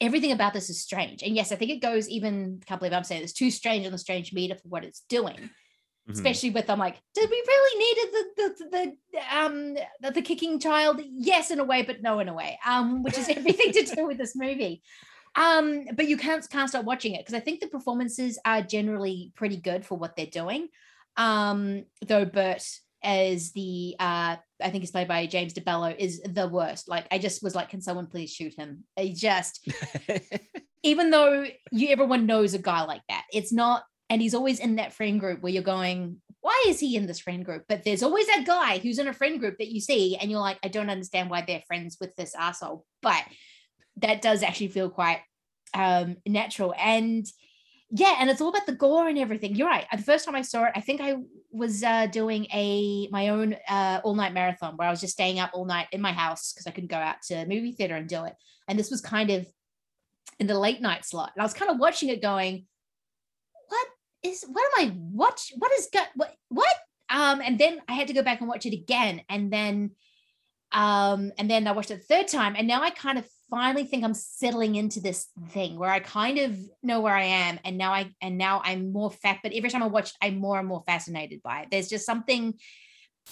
everything 0.00 0.32
about 0.32 0.52
this 0.52 0.70
is 0.70 0.80
strange. 0.80 1.22
And 1.22 1.34
yes, 1.34 1.52
I 1.52 1.56
think 1.56 1.70
it 1.70 1.82
goes 1.82 2.08
even, 2.08 2.60
can't 2.66 2.80
believe 2.80 2.92
I'm 2.92 3.04
saying 3.04 3.22
it's 3.22 3.32
too 3.32 3.50
strange 3.50 3.86
on 3.86 3.92
the 3.92 3.98
strange 3.98 4.32
meter 4.32 4.54
for 4.54 4.68
what 4.68 4.84
it's 4.84 5.00
doing. 5.08 5.50
Mhm. 6.08 6.14
Especially 6.14 6.50
with 6.50 6.70
I'm 6.70 6.78
like, 6.78 7.00
did 7.14 7.28
we 7.28 7.42
really 7.46 7.78
needed 7.78 8.12
the 8.12 8.66
the 8.70 8.96
the 9.12 9.36
um 9.36 9.74
the, 10.00 10.10
the 10.12 10.22
kicking 10.22 10.58
child? 10.58 11.00
Yes, 11.04 11.50
in 11.50 11.60
a 11.60 11.64
way, 11.64 11.82
but 11.82 12.02
no, 12.02 12.18
in 12.20 12.28
a 12.28 12.34
way. 12.34 12.58
Um, 12.64 13.02
which 13.02 13.18
is 13.18 13.28
everything 13.28 13.72
to 13.72 13.94
do 13.94 14.06
with 14.06 14.16
this 14.16 14.34
movie. 14.34 14.82
Um, 15.36 15.84
but 15.94 16.08
you 16.08 16.16
can't 16.16 16.48
can't 16.48 16.70
stop 16.70 16.84
watching 16.86 17.14
it 17.14 17.20
because 17.20 17.34
I 17.34 17.40
think 17.40 17.60
the 17.60 17.68
performances 17.68 18.38
are 18.44 18.62
generally 18.62 19.32
pretty 19.36 19.58
good 19.58 19.84
for 19.84 19.98
what 19.98 20.16
they're 20.16 20.26
doing. 20.26 20.68
Um, 21.16 21.84
though 22.06 22.24
Bert 22.24 22.64
as 23.02 23.52
the 23.52 23.94
uh 24.00 24.36
I 24.60 24.70
think 24.70 24.82
he's 24.82 24.90
played 24.90 25.08
by 25.08 25.26
James 25.26 25.52
DeBello 25.52 25.94
is 25.96 26.20
the 26.22 26.48
worst. 26.48 26.88
Like 26.88 27.06
I 27.12 27.18
just 27.18 27.42
was 27.42 27.54
like, 27.54 27.68
can 27.68 27.82
someone 27.82 28.06
please 28.06 28.32
shoot 28.32 28.54
him? 28.54 28.84
I 28.98 29.12
just 29.14 29.68
even 30.82 31.10
though 31.10 31.44
you 31.70 31.88
everyone 31.88 32.26
knows 32.26 32.54
a 32.54 32.58
guy 32.58 32.84
like 32.84 33.02
that, 33.08 33.24
it's 33.32 33.52
not, 33.52 33.84
and 34.10 34.22
he's 34.22 34.34
always 34.34 34.58
in 34.58 34.76
that 34.76 34.92
friend 34.92 35.20
group 35.20 35.42
where 35.42 35.52
you're 35.52 35.62
going, 35.62 36.20
why 36.40 36.64
is 36.68 36.80
he 36.80 36.96
in 36.96 37.06
this 37.06 37.18
friend 37.18 37.44
group? 37.44 37.64
But 37.68 37.84
there's 37.84 38.02
always 38.02 38.26
that 38.26 38.44
guy 38.46 38.78
who's 38.78 38.98
in 38.98 39.08
a 39.08 39.12
friend 39.12 39.38
group 39.38 39.58
that 39.58 39.68
you 39.68 39.80
see, 39.80 40.16
and 40.16 40.30
you're 40.30 40.40
like, 40.40 40.58
I 40.62 40.68
don't 40.68 40.90
understand 40.90 41.30
why 41.30 41.42
they're 41.46 41.62
friends 41.66 41.98
with 42.00 42.14
this 42.16 42.34
asshole. 42.34 42.86
But 43.02 43.22
that 43.96 44.22
does 44.22 44.42
actually 44.42 44.68
feel 44.68 44.90
quite 44.90 45.20
um 45.74 46.16
natural. 46.26 46.74
And 46.78 47.26
yeah, 47.90 48.16
and 48.18 48.28
it's 48.28 48.40
all 48.40 48.50
about 48.50 48.66
the 48.66 48.74
gore 48.74 49.08
and 49.08 49.18
everything. 49.18 49.54
You're 49.54 49.68
right. 49.68 49.86
The 49.90 50.02
first 50.02 50.26
time 50.26 50.34
I 50.34 50.42
saw 50.42 50.64
it, 50.64 50.72
I 50.74 50.80
think 50.80 51.00
I 51.00 51.16
was 51.50 51.82
uh, 51.82 52.06
doing 52.06 52.46
a 52.52 53.08
my 53.10 53.28
own 53.28 53.56
uh, 53.68 54.00
all 54.04 54.14
night 54.14 54.34
marathon 54.34 54.76
where 54.76 54.88
I 54.88 54.90
was 54.90 55.00
just 55.00 55.14
staying 55.14 55.38
up 55.38 55.50
all 55.54 55.64
night 55.64 55.88
in 55.92 56.00
my 56.00 56.12
house 56.12 56.52
because 56.52 56.66
I 56.66 56.70
couldn't 56.70 56.90
go 56.90 56.96
out 56.96 57.16
to 57.28 57.46
movie 57.46 57.72
theater 57.72 57.96
and 57.96 58.08
do 58.08 58.24
it. 58.24 58.34
And 58.68 58.78
this 58.78 58.90
was 58.90 59.00
kind 59.00 59.30
of 59.30 59.46
in 60.38 60.46
the 60.46 60.58
late 60.58 60.82
night 60.82 61.04
slot, 61.04 61.32
and 61.34 61.42
I 61.42 61.44
was 61.44 61.54
kind 61.54 61.70
of 61.70 61.78
watching 61.78 62.10
it, 62.10 62.20
going, 62.20 62.54
"What 62.54 62.66
is? 64.22 64.44
What 64.46 64.64
am 64.78 64.88
I 64.88 64.96
watch? 64.96 65.52
What 65.56 65.72
is 65.78 65.88
gut? 65.92 66.08
What? 66.14 66.34
What?" 66.48 66.74
Um, 67.10 67.40
and 67.40 67.58
then 67.58 67.80
I 67.88 67.94
had 67.94 68.08
to 68.08 68.12
go 68.12 68.22
back 68.22 68.40
and 68.40 68.48
watch 68.48 68.66
it 68.66 68.74
again, 68.74 69.22
and 69.28 69.52
then 69.52 69.92
um 70.72 71.32
and 71.38 71.50
then 71.50 71.66
i 71.66 71.72
watched 71.72 71.90
it 71.90 72.04
third 72.04 72.28
time 72.28 72.54
and 72.56 72.68
now 72.68 72.82
i 72.82 72.90
kind 72.90 73.18
of 73.18 73.26
finally 73.50 73.84
think 73.84 74.04
i'm 74.04 74.12
settling 74.12 74.74
into 74.74 75.00
this 75.00 75.28
thing 75.48 75.78
where 75.78 75.90
i 75.90 75.98
kind 75.98 76.38
of 76.38 76.58
know 76.82 77.00
where 77.00 77.16
i 77.16 77.24
am 77.24 77.58
and 77.64 77.78
now 77.78 77.92
i 77.92 78.10
and 78.20 78.36
now 78.36 78.60
i'm 78.64 78.92
more 78.92 79.10
fat 79.10 79.38
but 79.42 79.52
every 79.54 79.70
time 79.70 79.82
i 79.82 79.86
watch 79.86 80.12
i'm 80.20 80.36
more 80.36 80.58
and 80.58 80.68
more 80.68 80.82
fascinated 80.86 81.42
by 81.42 81.62
it 81.62 81.68
there's 81.70 81.88
just 81.88 82.04
something 82.04 82.52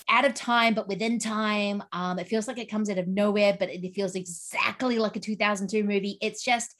out 0.09 0.25
of 0.25 0.33
time 0.33 0.73
but 0.73 0.89
within 0.89 1.19
time 1.19 1.83
um 1.93 2.19
it 2.19 2.27
feels 2.27 2.49
like 2.49 2.59
it 2.59 2.71
comes 2.71 2.89
out 2.89 2.99
of 2.99 3.07
nowhere 3.07 3.55
but 3.59 3.69
it 3.69 3.95
feels 3.95 4.15
exactly 4.15 4.99
like 4.99 5.17
a 5.17 5.21
2002 5.21 5.85
movie 5.85 6.17
it's 6.23 6.43
just 6.43 6.75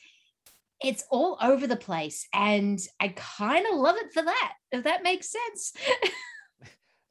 it's 0.83 1.05
all 1.11 1.39
over 1.41 1.67
the 1.67 1.77
place 1.77 2.29
and 2.35 2.81
i 3.01 3.09
kind 3.09 3.67
of 3.71 3.79
love 3.79 3.97
it 3.97 4.13
for 4.13 4.23
that 4.23 4.53
if 4.73 4.85
that 4.85 5.03
makes 5.03 5.31
sense 5.31 5.73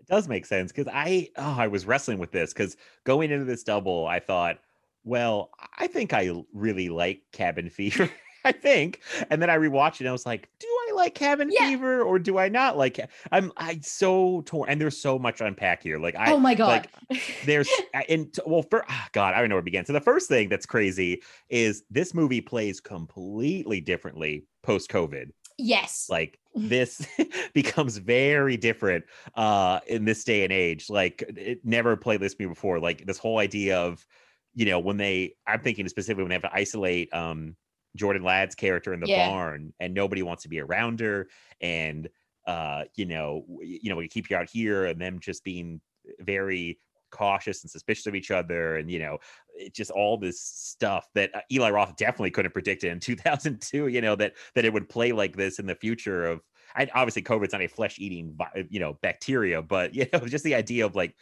it 0.08 0.13
does 0.13 0.28
make 0.28 0.45
sense 0.45 0.71
because 0.71 0.91
I 0.93 1.30
oh 1.38 1.56
I 1.58 1.67
was 1.67 1.86
wrestling 1.86 2.19
with 2.19 2.32
this 2.32 2.54
because 2.54 2.78
going 3.06 3.32
into 3.32 3.45
this 3.45 3.63
double, 3.63 4.06
I 4.06 4.19
thought, 4.19 4.60
well, 5.04 5.49
I 5.78 5.88
think 5.88 6.13
I 6.13 6.32
really 6.54 6.89
like 6.89 7.23
Cabin 7.32 7.69
Fever. 7.69 8.10
I 8.45 8.51
think, 8.51 9.01
and 9.32 9.41
then 9.41 9.49
I 9.49 9.58
rewatched 9.58 9.95
it 9.95 10.01
and 10.01 10.10
I 10.10 10.12
was 10.12 10.28
like, 10.28 10.47
do 10.60 10.67
like 10.95 11.15
Cabin 11.15 11.49
Yeah. 11.51 11.69
Fever 11.69 12.01
or 12.01 12.19
do 12.19 12.38
I 12.38 12.49
not 12.49 12.77
like? 12.77 12.99
I'm 13.31 13.51
I 13.58 13.79
so 13.81 14.41
torn, 14.45 14.69
and 14.69 14.79
there's 14.79 14.97
so 14.97 15.19
much 15.19 15.38
to 15.38 15.45
unpack 15.45 15.84
here. 15.84 15.99
Like 15.99 16.15
I 16.15 16.31
oh 16.31 16.39
my 16.39 16.53
god 16.55 16.88
like, 17.10 17.21
there's 17.45 17.69
and 18.10 18.34
well 18.45 18.63
for 18.63 18.86
ah, 18.88 19.08
god 19.12 19.34
i 19.34 19.39
don't 19.39 19.49
know 19.49 19.55
where 19.55 19.62
to 19.62 19.65
begin 19.65 19.86
so 19.86 19.93
the 19.93 20.01
first 20.01 20.27
thing 20.27 20.49
that's 20.49 20.65
crazy 20.65 21.21
is 21.49 21.84
this 21.89 22.13
movie 22.13 22.41
plays 22.41 22.79
completely 22.79 23.81
differently 23.81 24.45
post 24.63 24.89
covid 24.89 25.31
yes 25.58 26.08
like 26.10 26.39
this 26.55 27.05
becomes 27.53 27.97
very 27.97 28.58
different 28.58 29.03
uh 29.36 29.79
in 29.88 30.05
this 30.05 30.23
day 30.23 30.43
and 30.43 30.53
age 30.53 30.89
like 30.89 31.23
it 31.36 31.60
never 31.63 31.95
played 31.95 32.21
this 32.21 32.36
movie 32.39 32.49
before 32.49 32.79
like 32.79 33.05
this 33.05 33.17
whole 33.17 33.39
idea 33.39 33.77
of 33.77 34.05
you 34.53 34.65
know 34.65 34.79
when 34.79 34.97
they 34.97 35.34
i'm 35.47 35.60
thinking 35.60 35.88
specifically 35.88 36.23
when 36.23 36.29
they 36.29 36.36
have 36.36 36.41
to 36.41 36.53
isolate 36.53 37.13
um 37.13 37.55
jordan 37.95 38.23
ladd's 38.23 38.55
character 38.55 38.93
in 38.93 38.99
the 38.99 39.08
Yeah. 39.08 39.27
barn 39.27 39.73
and 39.79 39.93
nobody 39.93 40.21
wants 40.21 40.43
to 40.43 40.49
be 40.49 40.60
around 40.60 40.99
her 40.99 41.27
and 41.62 42.10
uh 42.47 42.84
you 42.95 43.05
know 43.05 43.45
you 43.62 43.89
know 43.89 43.95
we 43.95 44.08
keep 44.08 44.29
you 44.29 44.38
out 44.38 44.49
here 44.49 44.86
and 44.86 45.01
them 45.01 45.19
just 45.19 45.43
being 45.43 45.81
very 46.19 46.79
cautious 47.12 47.63
and 47.63 47.71
suspicious 47.71 48.08
of 48.08 48.15
each 48.15 48.29
other 48.29 48.75
and 48.75 48.91
you 48.91 48.99
know 48.99 49.17
it 49.55 49.73
just 49.73 49.89
all 49.91 50.17
this 50.17 50.41
stuff 50.41 51.08
that 51.15 51.34
uh, 51.34 51.39
Eli 51.51 51.69
Roth 51.69 51.95
definitely 51.95 52.31
couldn't 52.31 52.51
predict 52.51 52.84
in 52.84 52.99
2002 52.99 53.88
you 53.88 54.01
know 54.01 54.15
that 54.15 54.34
that 54.53 54.65
it 54.65 54.73
would 54.73 54.89
play 54.89 55.12
like 55.12 55.36
this 55.36 55.60
in 55.60 55.65
the 55.65 55.75
future 55.75 56.25
of 56.25 56.41
I, 56.75 56.89
obviously 56.93 57.21
COVID's 57.21 57.53
not 57.53 57.62
a 57.62 57.67
flesh 57.67 57.99
eating 57.99 58.38
you 58.69 58.79
know 58.79 58.97
bacteria 59.01 59.62
but 59.62 59.93
you 59.95 60.08
know 60.12 60.19
just 60.27 60.43
the 60.43 60.55
idea 60.55 60.86
of 60.86 60.95
like 60.95 61.15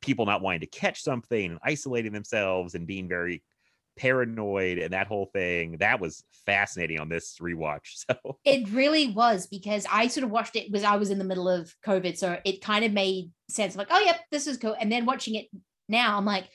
people 0.00 0.26
not 0.26 0.42
wanting 0.42 0.60
to 0.60 0.66
catch 0.66 1.02
something 1.02 1.52
and 1.52 1.58
isolating 1.62 2.12
themselves 2.12 2.74
and 2.74 2.86
being 2.86 3.08
very 3.08 3.42
paranoid 3.98 4.78
and 4.78 4.92
that 4.92 5.06
whole 5.06 5.26
thing 5.32 5.76
that 5.78 6.00
was 6.00 6.22
fascinating 6.46 6.98
on 6.98 7.08
this 7.08 7.36
rewatch 7.40 8.04
so 8.08 8.38
It 8.44 8.68
really 8.70 9.10
was 9.12 9.46
because 9.46 9.86
I 9.90 10.08
sort 10.08 10.24
of 10.24 10.30
watched 10.30 10.56
it 10.56 10.70
was 10.70 10.84
I 10.84 10.96
was 10.96 11.10
in 11.10 11.18
the 11.18 11.24
middle 11.24 11.48
of 11.48 11.74
COVID, 11.84 12.16
so 12.16 12.38
it 12.44 12.62
kind 12.62 12.84
of 12.84 12.92
made 12.92 13.30
sense. 13.48 13.76
like, 13.76 13.88
oh 13.90 14.00
yep, 14.00 14.20
this 14.30 14.46
is 14.46 14.56
cool. 14.56 14.76
And 14.78 14.90
then 14.90 15.04
watching 15.04 15.34
it 15.34 15.46
now, 15.88 16.16
I'm 16.16 16.24
like, 16.24 16.48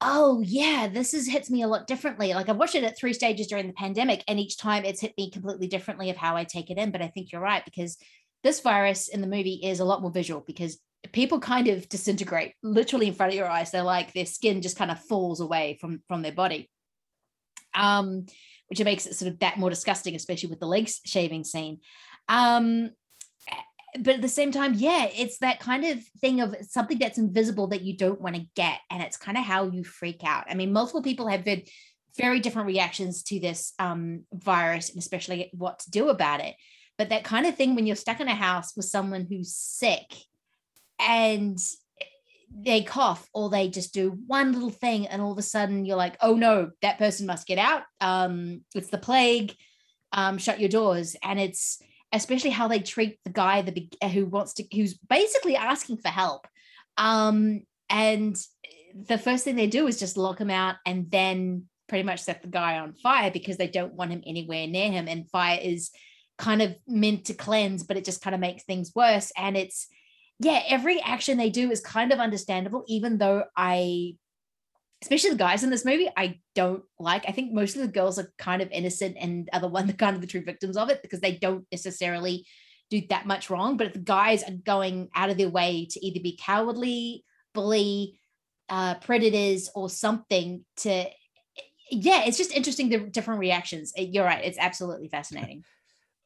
oh 0.00 0.40
yeah, 0.44 0.88
this 0.92 1.14
is 1.14 1.28
hits 1.28 1.50
me 1.50 1.62
a 1.62 1.68
lot 1.68 1.86
differently. 1.86 2.34
Like 2.34 2.48
I've 2.48 2.56
watched 2.56 2.74
it 2.74 2.84
at 2.84 2.98
three 2.98 3.12
stages 3.12 3.46
during 3.46 3.66
the 3.66 3.72
pandemic, 3.72 4.24
and 4.28 4.40
each 4.40 4.58
time 4.58 4.84
it's 4.84 5.00
hit 5.00 5.14
me 5.16 5.30
completely 5.30 5.68
differently 5.68 6.10
of 6.10 6.16
how 6.16 6.36
I 6.36 6.44
take 6.44 6.70
it 6.70 6.78
in. 6.78 6.90
But 6.90 7.02
I 7.02 7.08
think 7.08 7.32
you're 7.32 7.40
right 7.40 7.64
because 7.64 7.96
this 8.42 8.60
virus 8.60 9.08
in 9.08 9.20
the 9.20 9.26
movie 9.26 9.60
is 9.62 9.80
a 9.80 9.84
lot 9.84 10.02
more 10.02 10.10
visual 10.10 10.42
because 10.46 10.78
people 11.12 11.40
kind 11.40 11.68
of 11.68 11.88
disintegrate 11.88 12.54
literally 12.62 13.08
in 13.08 13.14
front 13.14 13.32
of 13.32 13.36
your 13.36 13.48
eyes. 13.48 13.70
They're 13.70 13.82
like 13.82 14.12
their 14.12 14.26
skin 14.26 14.62
just 14.62 14.76
kind 14.76 14.90
of 14.90 15.00
falls 15.00 15.40
away 15.40 15.78
from 15.80 16.02
from 16.08 16.22
their 16.22 16.32
body. 16.32 16.70
Um, 17.74 18.26
which 18.68 18.82
makes 18.84 19.06
it 19.06 19.14
sort 19.14 19.32
of 19.32 19.38
that 19.40 19.58
more 19.58 19.70
disgusting, 19.70 20.14
especially 20.14 20.48
with 20.48 20.60
the 20.60 20.66
legs 20.66 21.00
shaving 21.04 21.42
scene. 21.42 21.80
Um, 22.28 22.90
but 23.98 24.16
at 24.16 24.22
the 24.22 24.28
same 24.28 24.52
time, 24.52 24.74
yeah, 24.74 25.08
it's 25.12 25.38
that 25.38 25.58
kind 25.58 25.84
of 25.84 25.98
thing 26.20 26.40
of 26.40 26.54
something 26.62 26.98
that's 26.98 27.18
invisible 27.18 27.66
that 27.68 27.82
you 27.82 27.96
don't 27.96 28.20
want 28.20 28.36
to 28.36 28.46
get. 28.54 28.78
And 28.88 29.02
it's 29.02 29.16
kind 29.16 29.36
of 29.36 29.44
how 29.44 29.66
you 29.66 29.82
freak 29.82 30.22
out. 30.24 30.44
I 30.48 30.54
mean, 30.54 30.72
multiple 30.72 31.02
people 31.02 31.26
have 31.26 31.44
had 31.44 31.64
very 32.16 32.38
different 32.38 32.68
reactions 32.68 33.24
to 33.24 33.40
this 33.40 33.72
um, 33.80 34.24
virus 34.32 34.90
and 34.90 34.98
especially 34.98 35.50
what 35.52 35.80
to 35.80 35.90
do 35.90 36.08
about 36.08 36.40
it. 36.40 36.54
But 36.96 37.08
that 37.08 37.24
kind 37.24 37.46
of 37.46 37.56
thing 37.56 37.74
when 37.74 37.86
you're 37.86 37.96
stuck 37.96 38.20
in 38.20 38.28
a 38.28 38.34
house 38.34 38.76
with 38.76 38.86
someone 38.86 39.26
who's 39.28 39.54
sick 39.54 40.14
and 41.00 41.58
they 42.52 42.82
cough 42.82 43.28
or 43.32 43.48
they 43.48 43.68
just 43.68 43.94
do 43.94 44.18
one 44.26 44.52
little 44.52 44.70
thing 44.70 45.06
and 45.06 45.22
all 45.22 45.32
of 45.32 45.38
a 45.38 45.42
sudden 45.42 45.84
you're 45.84 45.96
like 45.96 46.16
oh 46.20 46.34
no 46.34 46.70
that 46.82 46.98
person 46.98 47.26
must 47.26 47.46
get 47.46 47.58
out. 47.58 47.82
Um 48.00 48.62
it's 48.74 48.90
the 48.90 48.98
plague. 48.98 49.54
Um 50.12 50.38
shut 50.38 50.60
your 50.60 50.68
doors. 50.68 51.16
And 51.22 51.38
it's 51.38 51.80
especially 52.12 52.50
how 52.50 52.66
they 52.66 52.80
treat 52.80 53.18
the 53.24 53.30
guy 53.30 53.62
the 53.62 53.88
who 54.08 54.26
wants 54.26 54.54
to 54.54 54.64
who's 54.74 54.94
basically 54.94 55.56
asking 55.56 55.98
for 55.98 56.08
help. 56.08 56.46
Um 56.96 57.62
and 57.88 58.36
the 58.94 59.18
first 59.18 59.44
thing 59.44 59.54
they 59.54 59.68
do 59.68 59.86
is 59.86 60.00
just 60.00 60.16
lock 60.16 60.40
him 60.40 60.50
out 60.50 60.76
and 60.84 61.08
then 61.10 61.66
pretty 61.88 62.02
much 62.02 62.20
set 62.20 62.42
the 62.42 62.48
guy 62.48 62.78
on 62.78 62.94
fire 62.94 63.30
because 63.30 63.56
they 63.56 63.68
don't 63.68 63.94
want 63.94 64.10
him 64.10 64.22
anywhere 64.26 64.66
near 64.66 64.90
him. 64.90 65.06
And 65.06 65.30
fire 65.30 65.58
is 65.62 65.90
kind 66.36 66.62
of 66.62 66.74
meant 66.88 67.26
to 67.26 67.34
cleanse 67.34 67.84
but 67.84 67.96
it 67.96 68.04
just 68.04 68.22
kind 68.22 68.34
of 68.34 68.40
makes 68.40 68.64
things 68.64 68.90
worse. 68.94 69.30
And 69.36 69.56
it's 69.56 69.86
yeah, 70.40 70.62
every 70.68 71.00
action 71.02 71.36
they 71.36 71.50
do 71.50 71.70
is 71.70 71.80
kind 71.80 72.12
of 72.12 72.18
understandable, 72.18 72.82
even 72.88 73.18
though 73.18 73.44
I, 73.54 74.16
especially 75.02 75.30
the 75.30 75.36
guys 75.36 75.62
in 75.62 75.68
this 75.68 75.84
movie, 75.84 76.08
I 76.16 76.40
don't 76.54 76.82
like. 76.98 77.26
I 77.28 77.32
think 77.32 77.52
most 77.52 77.76
of 77.76 77.82
the 77.82 77.88
girls 77.88 78.18
are 78.18 78.32
kind 78.38 78.62
of 78.62 78.70
innocent 78.70 79.18
and 79.20 79.50
are 79.52 79.60
the 79.60 79.68
one, 79.68 79.86
the 79.86 79.92
kind 79.92 80.16
of 80.16 80.22
the 80.22 80.26
true 80.26 80.42
victims 80.42 80.78
of 80.78 80.88
it 80.88 81.02
because 81.02 81.20
they 81.20 81.36
don't 81.36 81.66
necessarily 81.70 82.46
do 82.88 83.02
that 83.10 83.26
much 83.26 83.50
wrong. 83.50 83.76
But 83.76 83.92
the 83.92 83.98
guys 83.98 84.42
are 84.42 84.52
going 84.52 85.10
out 85.14 85.28
of 85.28 85.36
their 85.36 85.50
way 85.50 85.86
to 85.90 86.04
either 86.04 86.20
be 86.20 86.38
cowardly, 86.40 87.22
bully, 87.52 88.18
uh, 88.70 88.94
predators, 88.94 89.68
or 89.74 89.90
something 89.90 90.64
to, 90.78 91.04
yeah, 91.90 92.24
it's 92.24 92.38
just 92.38 92.52
interesting 92.52 92.88
the 92.88 93.00
different 93.00 93.40
reactions. 93.40 93.92
You're 93.94 94.24
right. 94.24 94.42
It's 94.42 94.58
absolutely 94.58 95.08
fascinating. 95.08 95.64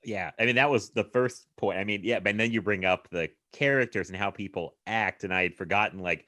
yeah 0.06 0.30
i 0.38 0.44
mean 0.44 0.56
that 0.56 0.68
was 0.68 0.90
the 0.90 1.04
first 1.14 1.46
point 1.56 1.78
i 1.78 1.84
mean 1.84 2.02
yeah 2.04 2.20
but 2.20 2.36
then 2.36 2.52
you 2.52 2.60
bring 2.60 2.84
up 2.84 3.08
the 3.10 3.30
characters 3.54 4.08
and 4.10 4.18
how 4.18 4.30
people 4.30 4.74
act 4.86 5.24
and 5.24 5.32
i 5.32 5.42
had 5.42 5.54
forgotten 5.54 6.00
like 6.00 6.26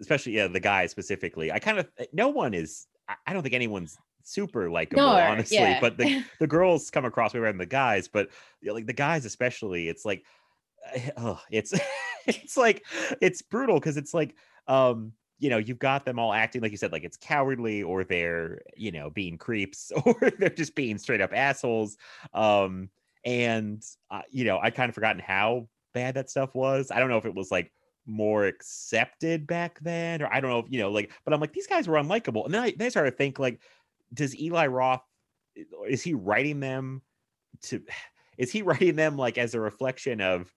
especially 0.00 0.32
yeah 0.32 0.48
the 0.48 0.60
guys 0.60 0.90
specifically 0.90 1.52
i 1.52 1.58
kind 1.58 1.78
of 1.78 1.88
no 2.12 2.28
one 2.28 2.52
is 2.54 2.86
I- 3.26 3.32
don't 3.32 3.42
think 3.42 3.54
anyone's 3.54 3.96
super 4.24 4.70
likable 4.70 5.02
No, 5.02 5.08
honestly 5.08 5.56
yeah. 5.58 5.80
but 5.80 5.96
the 5.96 6.24
the 6.40 6.46
girls 6.46 6.90
come 6.90 7.04
across 7.04 7.34
way 7.34 7.40
better 7.40 7.52
than 7.52 7.58
the 7.58 7.66
guys 7.66 8.08
but 8.08 8.28
like 8.64 8.86
the 8.86 8.92
guys 8.92 9.24
especially 9.24 9.88
it's 9.88 10.04
like 10.04 10.24
oh 11.16 11.40
it's 11.50 11.72
it's 12.26 12.56
like 12.56 12.84
it's 13.20 13.42
brutal 13.42 13.78
because 13.78 13.96
it's 13.96 14.14
like 14.14 14.34
um 14.68 15.12
you 15.38 15.50
know, 15.50 15.58
you've 15.58 15.80
got 15.80 16.04
them 16.04 16.20
all 16.20 16.32
acting 16.32 16.62
like 16.62 16.70
you 16.70 16.76
said, 16.76 16.92
like 16.92 17.02
it's 17.02 17.16
cowardly 17.16 17.82
or 17.82 18.04
they're, 18.04 18.62
you 18.76 18.92
know, 18.92 19.10
being 19.10 19.36
creeps 19.36 19.90
or 20.04 20.14
they're 20.38 20.48
just 20.48 20.76
being 20.76 20.98
straight 20.98 21.20
up 21.20 21.32
assholes. 21.34 21.96
Um, 22.32 22.90
and 23.24 23.82
uh, 24.08 24.22
you 24.30 24.44
know, 24.44 24.60
I 24.62 24.70
kind 24.70 24.88
of 24.88 24.94
forgotten 24.94 25.20
how 25.20 25.66
bad 25.92 26.14
that 26.14 26.30
stuff 26.30 26.54
was. 26.54 26.90
I 26.90 26.98
don't 26.98 27.08
know 27.08 27.18
if 27.18 27.26
it 27.26 27.34
was 27.34 27.50
like 27.50 27.72
more 28.06 28.46
accepted 28.46 29.46
back 29.46 29.78
then, 29.80 30.22
or 30.22 30.32
I 30.32 30.40
don't 30.40 30.50
know 30.50 30.58
if 30.58 30.66
you 30.68 30.78
know, 30.78 30.90
like, 30.90 31.12
but 31.24 31.32
I'm 31.32 31.40
like, 31.40 31.52
these 31.52 31.66
guys 31.66 31.88
were 31.88 31.98
unlikable. 31.98 32.44
And 32.44 32.54
then 32.54 32.62
I, 32.62 32.74
then 32.76 32.86
I 32.86 32.90
started 32.90 33.12
to 33.12 33.16
think, 33.16 33.38
like, 33.38 33.60
does 34.14 34.38
Eli 34.38 34.66
Roth 34.66 35.02
is 35.88 36.02
he 36.02 36.14
writing 36.14 36.60
them 36.60 37.02
to 37.62 37.82
is 38.38 38.50
he 38.50 38.62
writing 38.62 38.96
them 38.96 39.16
like 39.16 39.38
as 39.38 39.54
a 39.54 39.60
reflection 39.60 40.20
of 40.20 40.52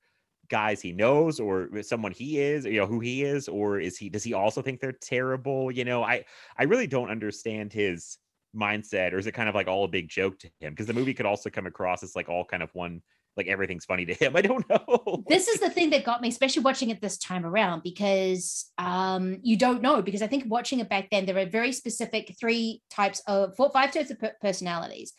guys 0.47 0.79
he 0.79 0.91
knows 0.91 1.39
or 1.39 1.69
someone 1.81 2.11
he 2.11 2.39
is 2.39 2.65
you 2.65 2.79
know 2.79 2.85
who 2.85 2.99
he 2.99 3.23
is 3.23 3.47
or 3.47 3.79
is 3.79 3.97
he 3.97 4.09
does 4.09 4.23
he 4.23 4.33
also 4.33 4.61
think 4.61 4.79
they're 4.79 4.91
terrible 4.91 5.71
you 5.71 5.83
know 5.83 6.03
i 6.03 6.23
i 6.59 6.63
really 6.63 6.85
don't 6.85 7.09
understand 7.09 7.73
his 7.73 8.19
mindset 8.55 9.11
or 9.11 9.17
is 9.17 9.25
it 9.25 9.31
kind 9.31 9.49
of 9.49 9.55
like 9.55 9.67
all 9.67 9.85
a 9.85 9.87
big 9.87 10.07
joke 10.07 10.37
to 10.37 10.47
him 10.59 10.71
because 10.71 10.85
the 10.85 10.93
movie 10.93 11.15
could 11.15 11.25
also 11.25 11.49
come 11.49 11.65
across 11.65 12.03
as 12.03 12.15
like 12.15 12.29
all 12.29 12.45
kind 12.45 12.61
of 12.61 12.69
one 12.73 13.01
like 13.37 13.47
everything's 13.47 13.85
funny 13.85 14.05
to 14.05 14.13
him. 14.13 14.35
I 14.39 14.41
don't 14.41 14.67
know. 14.69 15.23
This 15.27 15.47
is 15.47 15.59
the 15.59 15.69
thing 15.69 15.89
that 15.91 16.03
got 16.03 16.21
me 16.21 16.29
especially 16.29 16.63
watching 16.63 16.89
it 16.89 17.01
this 17.01 17.17
time 17.17 17.45
around 17.45 17.83
because 17.83 18.71
um 18.77 19.37
you 19.41 19.57
don't 19.57 19.81
know 19.81 20.01
because 20.01 20.21
i 20.21 20.27
think 20.27 20.45
watching 20.47 20.79
it 20.79 20.89
back 20.89 21.09
then 21.09 21.25
there 21.25 21.37
are 21.37 21.45
very 21.45 21.71
specific 21.71 22.35
three 22.39 22.81
types 22.89 23.21
of 23.27 23.55
four 23.55 23.69
five 23.71 23.91
types 23.91 24.11
of 24.11 24.23
personalities. 24.41 25.13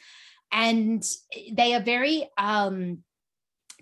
And 0.52 1.04
they 1.52 1.74
are 1.74 1.80
very 1.80 2.28
um 2.38 2.98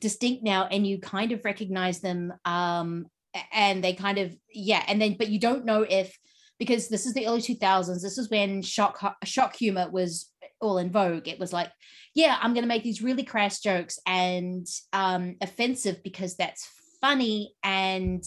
distinct 0.01 0.43
now 0.43 0.67
and 0.67 0.87
you 0.87 0.99
kind 0.99 1.33
of 1.33 1.45
recognize 1.45 2.01
them 2.01 2.33
um 2.45 3.07
and 3.53 3.83
they 3.83 3.95
kind 3.95 4.19
of 4.19 4.37
yeah 4.53 4.83
and 4.87 5.01
then 5.01 5.17
but 5.19 5.29
you 5.29 5.39
don't 5.39 5.65
know 5.65 5.83
if 5.83 6.19
because 6.59 6.89
this 6.89 7.07
is 7.07 7.15
the 7.15 7.27
early 7.27 7.41
2000s 7.41 8.03
this 8.03 8.19
is 8.19 8.31
when 8.31 8.63
shock 8.63 9.17
shock 9.25 9.57
humor 9.57 9.89
was 9.91 10.31
all 10.65 10.79
in 10.79 10.91
vogue 10.91 11.29
it 11.29 11.39
was 11.39 11.53
like 11.53 11.71
yeah 12.15 12.39
i'm 12.41 12.55
going 12.55 12.65
to 12.65 12.69
make 12.69 12.83
these 12.83 13.03
really 13.03 13.23
crass 13.23 13.61
jokes 13.61 13.99
and 14.07 14.67
um 14.93 15.37
offensive 15.41 16.03
because 16.03 16.37
that's 16.37 16.69
funny 17.01 17.53
and 17.63 18.25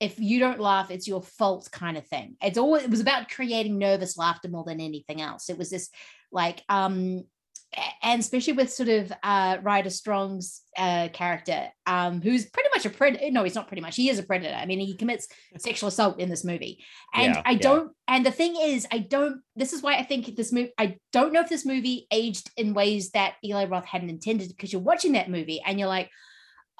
if 0.00 0.18
you 0.18 0.38
don't 0.38 0.60
laugh 0.60 0.90
it's 0.90 1.08
your 1.08 1.22
fault 1.22 1.68
kind 1.72 1.96
of 1.96 2.06
thing. 2.06 2.36
It's 2.42 2.58
all 2.58 2.74
it 2.74 2.90
was 2.90 3.00
about 3.00 3.30
creating 3.30 3.78
nervous 3.78 4.16
laughter 4.18 4.48
more 4.48 4.64
than 4.64 4.80
anything 4.80 5.20
else. 5.22 5.48
It 5.48 5.58
was 5.58 5.70
this 5.70 5.90
like 6.30 6.62
um 6.68 7.24
and 8.02 8.20
especially 8.20 8.54
with 8.54 8.72
sort 8.72 8.88
of 8.88 9.12
uh, 9.22 9.58
Ryder 9.62 9.90
Strong's 9.90 10.62
uh, 10.76 11.08
character, 11.12 11.68
um, 11.86 12.20
who's 12.20 12.46
pretty 12.46 12.68
much 12.74 12.86
a 12.86 12.90
predator. 12.90 13.30
No, 13.30 13.44
he's 13.44 13.54
not 13.54 13.68
pretty 13.68 13.82
much. 13.82 13.96
He 13.96 14.08
is 14.08 14.18
a 14.18 14.22
predator. 14.22 14.54
I 14.54 14.66
mean, 14.66 14.80
he 14.80 14.94
commits 14.94 15.28
sexual 15.58 15.88
assault 15.88 16.18
in 16.18 16.28
this 16.28 16.44
movie, 16.44 16.84
and 17.14 17.34
Yeah, 17.34 17.42
I 17.44 17.54
don't. 17.54 17.92
And 18.08 18.24
the 18.24 18.30
thing 18.30 18.56
is, 18.56 18.86
I 18.90 18.98
don't. 18.98 19.40
This 19.54 19.72
is 19.72 19.82
why 19.82 19.96
I 19.96 20.02
think 20.02 20.34
this 20.36 20.52
movie. 20.52 20.72
I 20.78 20.96
don't 21.12 21.32
know 21.32 21.40
if 21.40 21.48
this 21.48 21.66
movie 21.66 22.06
aged 22.10 22.50
in 22.56 22.74
ways 22.74 23.10
that 23.10 23.34
Eli 23.44 23.66
Roth 23.66 23.86
hadn't 23.86 24.10
intended, 24.10 24.48
because 24.48 24.72
you're 24.72 24.82
watching 24.82 25.12
that 25.12 25.30
movie 25.30 25.62
and 25.64 25.78
you're 25.78 25.88
like, 25.88 26.10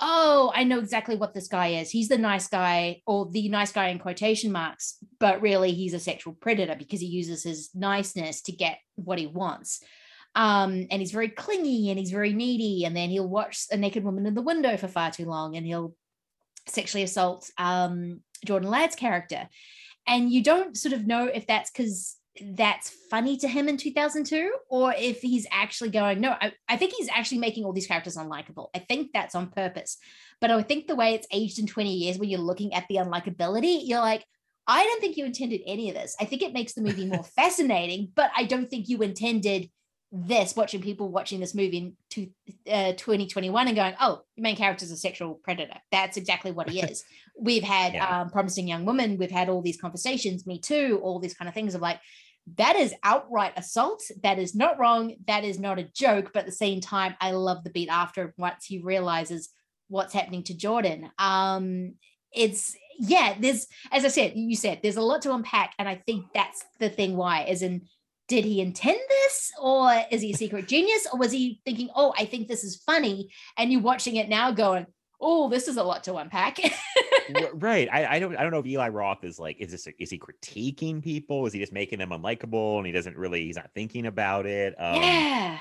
oh, 0.01 0.53
I 0.55 0.65
know 0.65 0.79
exactly 0.79 1.17
what 1.17 1.35
this 1.35 1.49
guy 1.49 1.69
is. 1.69 1.91
He's 1.91 2.09
the 2.09 2.19
nice 2.19 2.49
guy, 2.49 3.03
or 3.07 3.29
the 3.31 3.49
nice 3.49 3.73
guy 3.73 3.89
in 3.89 3.99
quotation 3.99 4.53
marks, 4.53 4.97
but 5.19 5.41
really 5.41 5.73
he's 5.73 5.95
a 5.95 6.01
sexual 6.01 6.35
predator 6.35 6.77
because 6.77 7.01
he 7.01 7.07
uses 7.07 7.43
his 7.43 7.71
niceness 7.75 8.43
to 8.43 8.53
get 8.53 8.79
what 8.95 9.19
he 9.19 9.27
wants. 9.27 9.83
Um, 10.37 10.87
and 10.91 11.01
he's 11.01 11.13
very 11.13 11.31
clingy 11.31 11.91
and 11.91 11.99
he's 11.99 12.11
very 12.11 12.35
needy. 12.35 12.85
And 12.85 12.95
then 12.95 13.09
he'll 13.09 13.29
watch 13.29 13.65
a 13.73 13.77
naked 13.77 14.05
woman 14.05 14.27
in 14.27 14.35
the 14.35 14.43
window 14.43 14.77
for 14.77 14.87
far 14.87 15.11
too 15.11 15.25
long 15.25 15.57
and 15.57 15.67
he'll 15.67 15.95
sexually 16.69 17.03
assault 17.03 17.51
um, 17.59 18.21
Jordan 18.45 18.69
Ladd's 18.69 18.95
character. 18.95 19.49
And 20.07 20.31
you 20.31 20.43
don't 20.43 20.77
sort 20.77 20.93
of 20.93 21.07
know 21.07 21.25
if 21.27 21.47
that's 21.47 21.71
because 21.71 22.17
that's 22.41 22.91
funny 23.11 23.39
to 23.39 23.49
him 23.49 23.67
in 23.67 23.79
2002 23.79 24.55
or 24.69 24.95
if 24.97 25.23
he's 25.23 25.47
actually 25.51 25.89
going, 25.89 26.21
no, 26.21 26.35
I, 26.39 26.53
I 26.69 26.77
think 26.77 26.93
he's 26.93 27.09
actually 27.09 27.39
making 27.39 27.65
all 27.65 27.73
these 27.73 27.87
characters 27.87 28.19
unlikable. 28.19 28.69
I 28.75 28.81
think 28.81 29.13
that's 29.15 29.35
on 29.35 29.51
purpose. 29.51 29.97
But 30.41 30.51
I 30.51 30.63
think 30.63 30.87
the 30.87 30.97
way 30.97 31.15
it's 31.15 31.27
aged 31.33 31.59
in 31.59 31.67
20 31.67 31.95
years, 31.95 32.19
when 32.19 32.29
you're 32.29 32.41
looking 32.41 32.75
at 32.75 32.85
the 32.89 32.97
unlikability, 32.97 33.81
you're 33.85 34.01
like, 34.01 34.23
I 34.67 34.85
don't 34.85 35.01
think 35.01 35.17
you 35.17 35.25
intended 35.25 35.63
any 35.67 35.89
of 35.89 35.95
this. 35.95 36.15
I 36.21 36.27
think 36.27 36.43
it 36.43 36.53
makes 36.53 36.75
the 36.75 36.83
movie 36.83 37.07
more 37.07 37.25
fascinating, 37.37 38.13
but 38.15 38.31
I 38.37 38.45
don't 38.45 38.69
think 38.69 38.89
you 38.89 39.01
intended 39.01 39.71
this 40.17 40.57
watching 40.57 40.81
people 40.81 41.11
watching 41.11 41.41
this 41.41 41.55
movie 41.55 41.79
in 41.79 41.97
two, 42.11 42.29
uh, 42.71 42.93
2021 42.93 43.67
and 43.69 43.77
going, 43.77 43.95
oh, 44.01 44.23
the 44.37 44.43
main 44.43 44.57
character 44.57 44.85
is 44.85 44.91
a 44.91 44.97
sexual 44.97 45.35
predator. 45.43 45.75
That's 45.93 46.17
exactly 46.17 46.53
what 46.53 46.71
he 46.71 46.81
is. 46.81 47.05
We've 47.39 47.63
had 47.63 47.95
Yeah. 47.95 48.21
um, 48.23 48.31
Promising 48.31 48.67
Young 48.69 48.85
Woman, 48.87 49.19
we've 49.19 49.31
had 49.31 49.49
all 49.51 49.61
these 49.61 49.81
conversations, 49.81 50.47
Me 50.47 50.59
Too, 50.59 51.01
all 51.03 51.19
these 51.19 51.35
kind 51.35 51.49
of 51.49 51.55
things 51.55 51.75
of 51.75 51.83
like, 51.83 52.01
that 52.57 52.77
is 52.77 52.95
outright 53.03 53.53
assault. 53.57 54.03
That 54.23 54.39
is 54.39 54.55
not 54.55 54.79
wrong. 54.79 55.17
That 55.27 55.45
is 55.45 55.59
not 55.59 55.79
a 55.79 55.83
joke. 55.93 56.31
But 56.33 56.41
at 56.41 56.47
the 56.47 56.53
same 56.53 56.81
time, 56.81 57.17
I 57.21 57.33
love 57.33 57.65
the 57.65 57.71
beat 57.71 57.89
after 57.89 58.33
once 58.39 58.65
he 58.65 58.79
realizes 58.79 59.51
what's 59.89 60.15
happening 60.15 60.45
to 60.45 60.57
Jordan. 60.57 61.11
Um, 61.19 61.95
it's 62.33 62.77
yeah, 62.99 63.35
there's 63.39 63.67
as 63.93 64.05
I 64.05 64.09
said, 64.09 64.33
you 64.37 64.57
said 64.57 64.81
there's 64.83 64.97
a 64.97 65.03
lot 65.03 65.23
to 65.23 65.35
unpack, 65.35 65.75
and 65.79 65.89
I 65.89 65.97
think 66.07 66.27
that's 66.33 66.65
the 66.79 66.89
thing 66.89 67.17
why, 67.17 67.45
is 67.45 67.63
in 67.63 67.83
did 68.29 68.45
he 68.45 68.61
intend 68.61 68.99
this 69.09 69.53
or 69.61 70.03
is 70.11 70.21
he 70.21 70.33
a 70.33 70.37
secret 70.37 70.67
genius 70.67 71.07
or 71.13 71.19
was 71.19 71.33
he 71.33 71.61
thinking 71.65 71.89
oh 71.95 72.13
i 72.19 72.25
think 72.25 72.49
this 72.49 72.65
is 72.65 72.77
funny 72.77 73.31
and 73.57 73.71
you're 73.71 73.81
watching 73.81 74.17
it 74.17 74.29
now 74.29 74.51
going 74.51 74.87
oh 75.21 75.49
this 75.49 75.69
is 75.69 75.77
a 75.77 75.83
lot 75.83 76.05
to 76.05 76.17
unpack 76.17 76.59
right. 77.55 77.89
I, 77.91 78.17
I 78.17 78.19
don't 78.19 78.37
I 78.37 78.43
don't 78.43 78.53
know 78.53 78.59
if 78.59 78.67
Eli 78.67 78.89
Roth 78.89 79.25
is 79.25 79.39
like, 79.39 79.57
is 79.61 79.71
this 79.71 79.87
is 79.99 80.11
he 80.11 80.19
critiquing 80.19 81.03
people? 81.03 81.47
Is 81.47 81.53
he 81.53 81.61
just 81.61 81.73
making 81.73 81.99
them 81.99 82.11
unlikable 82.11 82.79
and 82.79 82.87
he 82.87 82.93
doesn't 82.93 83.17
really 83.17 83.45
he's 83.45 83.57
not 83.57 83.71
thinking 83.75 84.07
about 84.07 84.47
it? 84.47 84.75
Um 84.79 85.03
yeah 85.03 85.59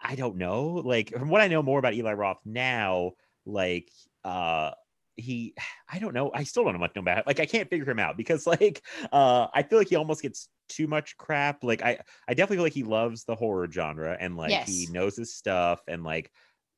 I 0.00 0.14
don't 0.14 0.36
know. 0.36 0.82
Like 0.84 1.10
from 1.10 1.28
what 1.28 1.40
I 1.40 1.48
know 1.48 1.62
more 1.62 1.78
about 1.78 1.94
Eli 1.94 2.12
Roth 2.12 2.40
now, 2.44 3.12
like 3.46 3.90
uh 4.24 4.72
he 5.16 5.54
I 5.92 5.98
don't 5.98 6.14
know. 6.14 6.30
I 6.32 6.44
still 6.44 6.64
don't 6.64 6.74
know 6.74 6.78
much 6.78 6.96
about 6.96 7.18
it. 7.18 7.26
Like 7.26 7.40
I 7.40 7.46
can't 7.46 7.68
figure 7.68 7.90
him 7.90 7.98
out 7.98 8.16
because 8.16 8.46
like 8.46 8.82
uh 9.12 9.48
I 9.52 9.62
feel 9.62 9.78
like 9.78 9.88
he 9.88 9.96
almost 9.96 10.22
gets 10.22 10.48
too 10.70 10.86
much 10.86 11.16
crap. 11.16 11.62
Like 11.62 11.82
I 11.82 11.98
I 12.28 12.34
definitely 12.34 12.56
feel 12.56 12.64
like 12.64 12.72
he 12.72 12.84
loves 12.84 13.24
the 13.24 13.34
horror 13.34 13.68
genre 13.70 14.16
and 14.18 14.36
like 14.36 14.66
he 14.66 14.88
knows 14.90 15.16
his 15.16 15.34
stuff 15.34 15.80
and 15.88 16.04
like 16.04 16.30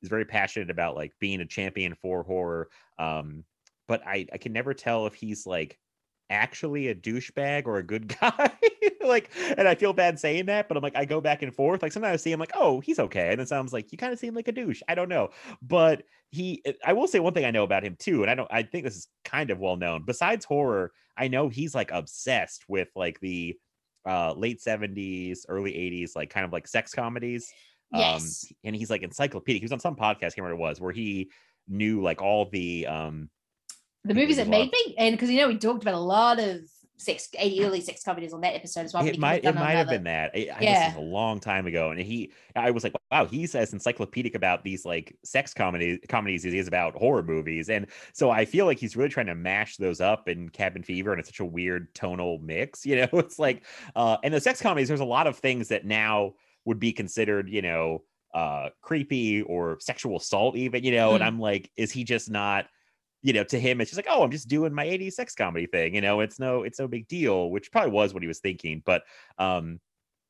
is 0.03 0.09
very 0.09 0.25
passionate 0.25 0.71
about 0.71 0.97
like 0.97 1.13
being 1.21 1.41
a 1.41 1.47
champion 1.47 1.95
for 1.95 2.23
horror. 2.23 2.69
Um 2.99 3.45
but 3.87 4.03
I 4.07 4.27
I 4.33 4.39
can 4.39 4.53
never 4.53 4.75
tell 4.75 5.07
if 5.07 5.15
he's 5.15 5.47
like 5.47 5.79
actually 6.31 6.89
a 6.89 6.95
douchebag 6.95 7.67
or 7.67 7.77
a 7.77 7.83
good 7.83 8.09
guy. 8.21 8.51
like, 9.03 9.31
and 9.57 9.69
I 9.69 9.75
feel 9.75 9.93
bad 9.93 10.19
saying 10.19 10.47
that, 10.47 10.67
but 10.67 10.77
I'm 10.77 10.83
like, 10.83 10.97
I 10.97 11.05
go 11.05 11.21
back 11.21 11.43
and 11.43 11.55
forth. 11.55 11.83
Like 11.83 11.93
sometimes 11.93 12.15
I 12.15 12.17
see 12.17 12.33
him 12.33 12.41
like, 12.41 12.53
oh, 12.55 12.81
he's 12.81 12.99
okay. 12.99 13.31
And 13.31 13.39
then 13.39 13.47
sounds 13.47 13.73
like 13.73 13.93
you 13.93 13.99
kind 13.99 14.13
of 14.13 14.19
seem 14.19 14.35
like 14.35 14.49
a 14.49 14.53
douche. 14.53 14.83
I 14.89 14.95
don't 14.95 15.09
know. 15.09 15.31
But 15.61 16.05
he 16.31 16.63
I 16.85 16.95
will 16.95 17.07
say 17.07 17.21
one 17.21 17.35
thing 17.35 17.45
I 17.45 17.51
know 17.51 17.65
about 17.65 17.85
him 17.85 17.97
too, 17.99 18.23
and 18.23 18.31
I 18.31 18.35
don't 18.35 18.49
I 18.51 18.63
think 18.63 18.85
this 18.85 18.97
is 18.97 19.09
kind 19.25 19.51
of 19.51 19.61
well 19.61 19.77
known. 19.77 20.05
Besides 20.05 20.47
horror, 20.47 20.93
I 21.17 21.29
know 21.29 21.51
he's 21.51 21.75
like 21.75 21.91
obsessed 21.93 22.65
with 22.69 22.89
like 22.97 23.21
the 23.21 23.57
uh 24.07 24.33
late 24.35 24.61
70s, 24.61 25.41
early 25.49 25.73
80s, 25.73 26.17
like 26.17 26.31
kind 26.31 26.45
of 26.45 26.53
like 26.53 26.67
sex 26.67 26.93
comedies. 26.93 27.53
Yes. 27.93 28.47
Um, 28.51 28.57
and 28.65 28.77
he's 28.77 28.91
like 28.91 29.03
encyclopedic. 29.03 29.61
He 29.61 29.65
was 29.65 29.73
on 29.73 29.81
some 29.81 29.97
podcast, 29.97 30.17
I 30.17 30.31
can't 30.31 30.39
remember 30.39 30.57
what 30.57 30.69
it 30.69 30.71
was, 30.71 30.81
where 30.81 30.93
he 30.93 31.31
knew 31.69 32.03
like 32.03 32.21
all 32.21 32.49
the 32.51 32.87
um 32.87 33.31
the 34.05 34.15
movies 34.15 34.37
that 34.37 34.49
made 34.49 34.73
me 34.73 34.95
and 34.99 35.15
because 35.15 35.31
you 35.31 35.41
know 35.41 35.49
we 35.49 35.57
talked 35.57 35.83
about 35.83 35.95
a 35.95 35.99
lot 35.99 36.41
of 36.41 36.61
sex 37.03 37.29
early 37.39 37.81
sex 37.81 38.03
comedies 38.03 38.33
on 38.33 38.41
that 38.41 38.55
episode 38.55 38.85
as 38.85 38.93
well 38.95 39.07
it 39.07 39.19
might 39.19 39.45
it 39.45 39.55
might 39.55 39.73
have 39.73 39.89
been 39.89 40.05
that. 40.05 40.31
I, 40.35 40.49
I 40.57 40.63
Yeah. 40.63 40.97
a 40.97 41.01
long 41.01 41.41
time 41.41 41.67
ago, 41.67 41.91
and 41.91 42.01
he 42.01 42.33
I 42.55 42.71
was 42.71 42.85
like, 42.85 42.95
wow, 43.11 43.27
he's 43.27 43.55
as 43.55 43.73
encyclopedic 43.73 44.35
about 44.35 44.65
these 44.65 44.85
like 44.85 45.17
sex 45.25 45.53
comedy 45.55 45.99
comedies 46.09 46.45
as 46.47 46.53
he 46.53 46.59
is 46.59 46.69
about 46.69 46.95
horror 46.95 47.23
movies, 47.23 47.69
and 47.69 47.87
so 48.13 48.31
I 48.31 48.45
feel 48.45 48.67
like 48.67 48.79
he's 48.79 48.97
really 48.97 49.09
trying 49.11 49.27
to 49.27 49.35
mash 49.35 49.77
those 49.77 50.01
up 50.01 50.29
in 50.29 50.49
Cabin 50.49 50.83
Fever, 50.83 51.13
and 51.13 51.21
it's 51.21 51.29
such 51.29 51.41
a 51.41 51.45
weird 51.45 51.95
tonal 51.95 52.39
mix. 52.39 52.87
You 52.93 52.97
know, 52.97 53.09
it's 53.21 53.39
like, 53.39 53.65
uh, 53.97 54.19
and 54.23 54.35
the 54.35 54.41
sex 54.41 54.61
comedies, 54.61 54.89
there's 54.89 55.01
a 55.01 55.05
lot 55.05 55.27
of 55.27 55.39
things 55.39 55.69
that 55.69 55.87
now 55.87 56.35
would 56.67 56.79
be 56.79 56.93
considered, 56.93 57.49
you 57.49 57.63
know, 57.63 58.05
uh, 58.35 58.69
creepy 58.83 59.41
or 59.43 59.79
sexual 59.81 60.17
assault, 60.19 60.57
even. 60.57 60.85
You 60.85 60.93
know, 60.93 61.15
and 61.15 61.23
Mm. 61.25 61.27
I'm 61.27 61.41
like, 61.41 61.71
is 61.77 61.91
he 61.91 62.05
just 62.05 62.31
not? 62.31 62.67
You 63.23 63.33
know, 63.33 63.45
to 63.45 63.59
him, 63.61 63.81
it's 63.81 63.91
just 63.91 63.99
like, 63.99 64.09
oh, 64.11 64.23
I'm 64.25 64.31
just 64.33 64.49
doing 64.49 64.75
my 64.75 64.85
80s 64.87 65.13
sex 65.13 65.35
comedy 65.35 65.67
thing. 65.67 65.95
You 65.95 66.01
know, 66.01 66.21
it's 66.21 66.39
no, 66.41 66.65
it's 66.65 66.79
no 66.81 66.89
big 66.89 67.07
deal, 67.09 67.51
which 67.51 67.71
probably 67.71 67.93
was 67.93 68.13
what 68.13 68.23
he 68.23 68.27
was 68.27 68.41
thinking. 68.41 68.83
But 68.85 69.03
um, 69.39 69.81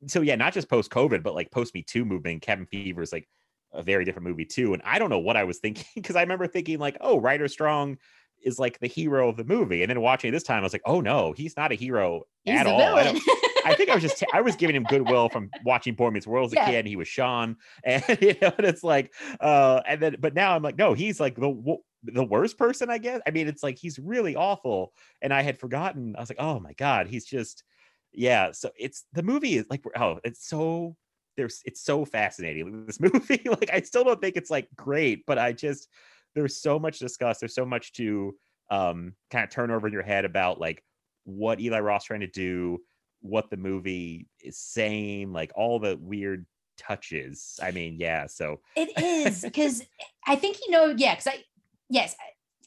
so 0.06 0.20
yeah, 0.20 0.34
not 0.36 0.52
just 0.52 0.68
post 0.68 0.90
COVID, 0.90 1.22
but 1.22 1.34
like 1.34 1.50
post 1.50 1.74
Me 1.74 1.82
Too 1.82 2.04
movement, 2.04 2.42
Cabin 2.42 2.66
Fever 2.66 3.02
is 3.02 3.12
like 3.12 3.28
a 3.72 3.82
very 3.82 4.04
different 4.04 4.28
movie 4.28 4.44
too. 4.44 4.74
And 4.74 4.82
I 4.84 4.98
don't 4.98 5.10
know 5.10 5.18
what 5.18 5.36
I 5.36 5.44
was 5.44 5.58
thinking 5.58 5.86
because 5.94 6.16
I 6.16 6.20
remember 6.20 6.46
thinking 6.46 6.78
like, 6.78 6.96
oh, 7.00 7.18
Ryder 7.18 7.48
Strong 7.48 7.98
is 8.44 8.58
like 8.58 8.78
the 8.80 8.88
hero 8.88 9.28
of 9.28 9.36
the 9.36 9.44
movie. 9.44 9.82
And 9.82 9.88
then 9.90 10.00
watching 10.00 10.28
it 10.28 10.32
this 10.32 10.42
time, 10.42 10.58
I 10.58 10.62
was 10.64 10.72
like, 10.72 10.82
oh 10.84 11.00
no, 11.00 11.32
he's 11.32 11.56
not 11.56 11.72
a 11.72 11.76
hero 11.76 12.22
He's 12.44 12.58
at 12.58 12.64
the 12.64 12.70
all. 12.70 12.80
I, 12.96 13.04
don't- 13.04 13.22
I 13.64 13.74
think 13.76 13.88
I 13.90 13.94
was 13.94 14.02
just 14.02 14.22
I 14.34 14.40
was 14.40 14.56
giving 14.56 14.74
him 14.74 14.82
goodwill 14.82 15.28
from 15.28 15.48
watching 15.64 15.94
Boy 15.94 16.10
Meets 16.10 16.26
World 16.26 16.46
as 16.48 16.52
a 16.54 16.56
Yeah. 16.56 16.66
kid. 16.66 16.74
And 16.80 16.88
he 16.88 16.96
was 16.96 17.06
Shawn, 17.08 17.56
and 17.84 18.02
you 18.20 18.34
know, 18.42 18.52
and 18.58 18.66
it's 18.66 18.82
like, 18.82 19.14
uh, 19.40 19.80
and 19.86 20.02
then 20.02 20.16
but 20.18 20.34
now 20.34 20.56
I'm 20.56 20.62
like, 20.62 20.76
no, 20.76 20.92
he's 20.94 21.20
like 21.20 21.36
the 21.36 21.78
the 22.02 22.24
worst 22.24 22.58
person, 22.58 22.90
I 22.90 22.98
guess. 22.98 23.20
I 23.26 23.30
mean, 23.30 23.48
it's 23.48 23.62
like 23.62 23.78
he's 23.78 23.98
really 23.98 24.36
awful. 24.36 24.92
And 25.20 25.32
I 25.32 25.42
had 25.42 25.58
forgotten. 25.58 26.14
I 26.16 26.20
was 26.20 26.30
like, 26.30 26.40
oh 26.40 26.60
my 26.60 26.72
God, 26.74 27.06
he's 27.06 27.24
just 27.24 27.64
yeah. 28.12 28.52
So 28.52 28.70
it's 28.78 29.04
the 29.12 29.22
movie 29.22 29.56
is 29.56 29.66
like 29.70 29.84
oh, 29.96 30.18
it's 30.24 30.48
so 30.48 30.96
there's 31.36 31.60
it's 31.64 31.82
so 31.82 32.04
fascinating. 32.04 32.86
This 32.86 33.00
movie, 33.00 33.42
like 33.46 33.70
I 33.72 33.80
still 33.80 34.04
don't 34.04 34.20
think 34.20 34.36
it's 34.36 34.50
like 34.50 34.68
great, 34.76 35.24
but 35.26 35.38
I 35.38 35.52
just 35.52 35.88
there's 36.34 36.56
so 36.56 36.78
much 36.78 36.98
discuss. 36.98 37.38
There's 37.38 37.54
so 37.54 37.66
much 37.66 37.92
to 37.94 38.34
um 38.70 39.14
kind 39.30 39.44
of 39.44 39.50
turn 39.50 39.70
over 39.70 39.86
in 39.86 39.92
your 39.92 40.02
head 40.02 40.24
about 40.24 40.60
like 40.60 40.82
what 41.24 41.60
Eli 41.60 41.80
Roth 41.80 42.04
trying 42.04 42.20
to 42.20 42.26
do, 42.26 42.78
what 43.20 43.50
the 43.50 43.56
movie 43.56 44.26
is 44.40 44.58
saying, 44.58 45.32
like 45.32 45.52
all 45.54 45.78
the 45.78 45.96
weird 46.00 46.46
touches. 46.78 47.58
I 47.62 47.70
mean, 47.70 47.96
yeah. 47.98 48.26
So 48.26 48.60
it 48.76 48.90
is 49.02 49.40
because 49.42 49.84
I 50.26 50.36
think 50.36 50.58
you 50.64 50.70
know, 50.70 50.94
yeah, 50.96 51.14
because 51.14 51.28
I 51.28 51.44
yes, 51.92 52.16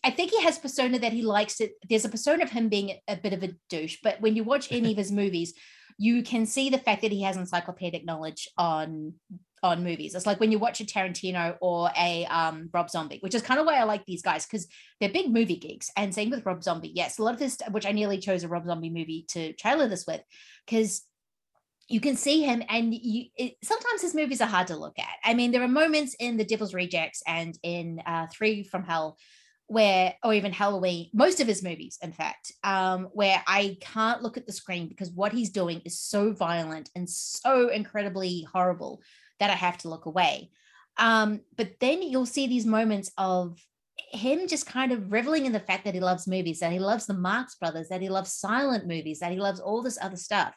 I 0.03 0.11
think 0.11 0.31
he 0.31 0.41
has 0.43 0.59
persona 0.59 0.99
that 0.99 1.13
he 1.13 1.23
likes 1.23 1.59
it. 1.59 1.73
There's 1.89 2.05
a 2.05 2.09
persona 2.09 2.43
of 2.43 2.51
him 2.51 2.69
being 2.69 2.97
a 3.07 3.15
bit 3.15 3.33
of 3.33 3.43
a 3.43 3.55
douche, 3.69 3.97
but 4.03 4.21
when 4.21 4.35
you 4.35 4.43
watch 4.43 4.71
any 4.71 4.91
of 4.91 4.97
his 4.97 5.11
movies, 5.21 5.53
you 5.97 6.23
can 6.23 6.45
see 6.45 6.69
the 6.69 6.77
fact 6.77 7.01
that 7.01 7.11
he 7.11 7.23
has 7.23 7.37
encyclopedic 7.37 8.05
knowledge 8.05 8.47
on 8.57 9.13
on 9.63 9.83
movies. 9.83 10.13
It's 10.13 10.27
like 10.27 10.39
when 10.39 10.51
you 10.51 10.59
watch 10.59 10.79
a 10.79 10.85
Tarantino 10.85 11.55
or 11.59 11.89
a 11.97 12.25
um, 12.25 12.69
Rob 12.71 12.89
Zombie, 12.91 13.17
which 13.21 13.33
is 13.33 13.41
kind 13.41 13.59
of 13.59 13.65
why 13.65 13.77
I 13.77 13.83
like 13.83 14.05
these 14.05 14.21
guys 14.21 14.45
because 14.45 14.67
they're 14.99 15.09
big 15.09 15.33
movie 15.33 15.55
geeks. 15.55 15.89
And 15.97 16.13
same 16.13 16.29
with 16.29 16.45
Rob 16.45 16.61
Zombie. 16.61 16.91
Yes, 16.93 17.17
a 17.17 17.23
lot 17.23 17.33
of 17.33 17.39
this, 17.39 17.57
which 17.71 17.87
I 17.87 17.91
nearly 17.91 18.19
chose 18.19 18.43
a 18.43 18.47
Rob 18.47 18.67
Zombie 18.67 18.91
movie 18.91 19.25
to 19.29 19.53
trailer 19.53 19.87
this 19.87 20.05
with, 20.05 20.21
because 20.67 21.01
you 21.87 21.99
can 21.99 22.15
see 22.15 22.41
him 22.41 22.63
and 22.69 22.93
you 22.93 23.25
it, 23.35 23.55
sometimes 23.63 24.01
his 24.01 24.15
movies 24.15 24.41
are 24.41 24.47
hard 24.47 24.67
to 24.67 24.77
look 24.77 24.97
at. 24.99 25.15
I 25.23 25.33
mean 25.33 25.51
there 25.51 25.63
are 25.63 25.67
moments 25.67 26.15
in 26.19 26.37
the 26.37 26.45
devil's 26.45 26.73
rejects 26.73 27.21
and 27.27 27.57
in 27.63 28.01
uh, 28.05 28.27
three 28.31 28.63
from 28.63 28.83
hell 28.83 29.17
where 29.67 30.13
or 30.23 30.31
even 30.31 30.53
halloween 30.53 31.09
most 31.11 31.39
of 31.39 31.47
his 31.47 31.63
movies 31.63 31.97
in 32.03 32.11
fact 32.11 32.51
um, 32.63 33.09
where 33.13 33.41
i 33.47 33.75
can't 33.81 34.21
look 34.21 34.37
at 34.37 34.45
the 34.45 34.53
screen 34.53 34.87
because 34.87 35.09
what 35.09 35.33
he's 35.33 35.49
doing 35.49 35.81
is 35.85 35.99
so 35.99 36.31
violent 36.31 36.87
and 36.95 37.09
so 37.09 37.69
incredibly 37.69 38.45
horrible 38.53 39.01
that 39.39 39.49
i 39.49 39.53
have 39.55 39.77
to 39.77 39.89
look 39.89 40.05
away. 40.05 40.51
Um, 40.97 41.41
but 41.57 41.71
then 41.79 42.01
you'll 42.01 42.25
see 42.25 42.47
these 42.47 42.65
moments 42.65 43.11
of 43.17 43.59
him 44.11 44.47
just 44.47 44.65
kind 44.65 44.91
of 44.91 45.11
reveling 45.11 45.45
in 45.45 45.51
the 45.51 45.59
fact 45.59 45.85
that 45.85 45.93
he 45.93 45.99
loves 45.99 46.27
movies 46.27 46.59
that 46.59 46.71
he 46.71 46.79
loves 46.79 47.05
the 47.05 47.13
marx 47.13 47.55
brothers 47.55 47.89
that 47.89 48.01
he 48.01 48.09
loves 48.09 48.31
silent 48.31 48.87
movies 48.87 49.19
that 49.19 49.31
he 49.31 49.39
loves 49.39 49.59
all 49.59 49.81
this 49.81 49.97
other 50.01 50.15
stuff. 50.15 50.53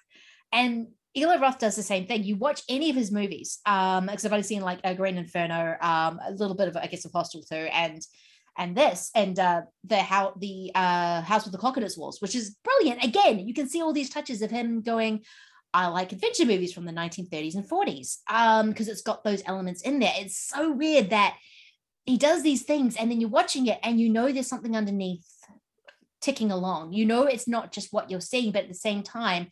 And 0.53 0.89
Eli 1.19 1.37
Roth 1.37 1.59
does 1.59 1.77
the 1.77 1.83
same 1.83 2.07
thing. 2.07 2.25
You 2.25 2.37
watch 2.37 2.63
any 2.69 2.91
of 2.91 2.97
his 2.97 3.11
movies, 3.11 3.59
um, 3.67 4.07
because 4.07 4.25
I've 4.25 4.33
only 4.33 4.43
seen 4.43 4.63
like 4.63 4.81
a 4.85 4.95
Green 4.95 5.19
Inferno, 5.19 5.77
um, 5.81 6.21
a 6.25 6.33
little 6.33 6.57
bit 6.57 6.69
of 6.69 6.77
I 6.77 6.87
guess 6.87 7.05
Apostle 7.05 7.43
too, 7.43 7.57
and 7.73 8.01
and 8.57 8.77
this 8.77 9.11
and 9.15 9.39
uh, 9.39 9.63
the 9.85 9.99
how 9.99 10.35
the 10.39 10.71
uh, 10.75 11.23
House 11.23 11.45
with 11.45 11.59
the 11.59 11.85
its 11.85 11.97
walls, 11.97 12.21
which 12.21 12.35
is 12.35 12.57
brilliant. 12.65 13.05
Again, 13.05 13.47
you 13.47 13.55
can 13.55 13.69
see 13.69 13.81
all 13.81 13.93
these 13.93 14.11
touches 14.11 14.43
of 14.43 14.51
him 14.51 14.83
going. 14.83 15.25
I 15.75 15.89
like 15.89 16.13
adventure 16.13 16.47
movies 16.47 16.73
from 16.73 16.87
the 16.87 16.93
1930s 16.93 17.55
and 17.55 17.69
40s 17.69 18.17
um, 18.31 18.71
because 18.71 18.89
it's 18.89 19.03
got 19.03 19.23
those 19.23 19.43
elements 19.45 19.83
in 19.83 19.99
there. 19.99 20.15
It's 20.17 20.39
so 20.39 20.73
weird 20.73 21.11
that 21.11 21.37
he 22.07 22.17
does 22.17 22.43
these 22.43 22.63
things 22.63 22.97
and 22.97 23.11
then 23.11 23.21
you're 23.21 23.29
watching 23.29 23.67
it 23.67 23.79
and 23.83 24.01
you 24.01 24.09
know 24.09 24.33
there's 24.33 24.47
something 24.47 24.75
underneath 24.75 25.27
ticking 26.23 26.51
along. 26.51 26.95
You 26.95 27.05
know 27.05 27.25
it's 27.25 27.47
not 27.47 27.71
just 27.71 27.93
what 27.93 28.11
you're 28.11 28.23
seeing, 28.23 28.51
but 28.51 28.63
at 28.63 28.69
the 28.69 28.75
same 28.75 29.03
time, 29.03 29.49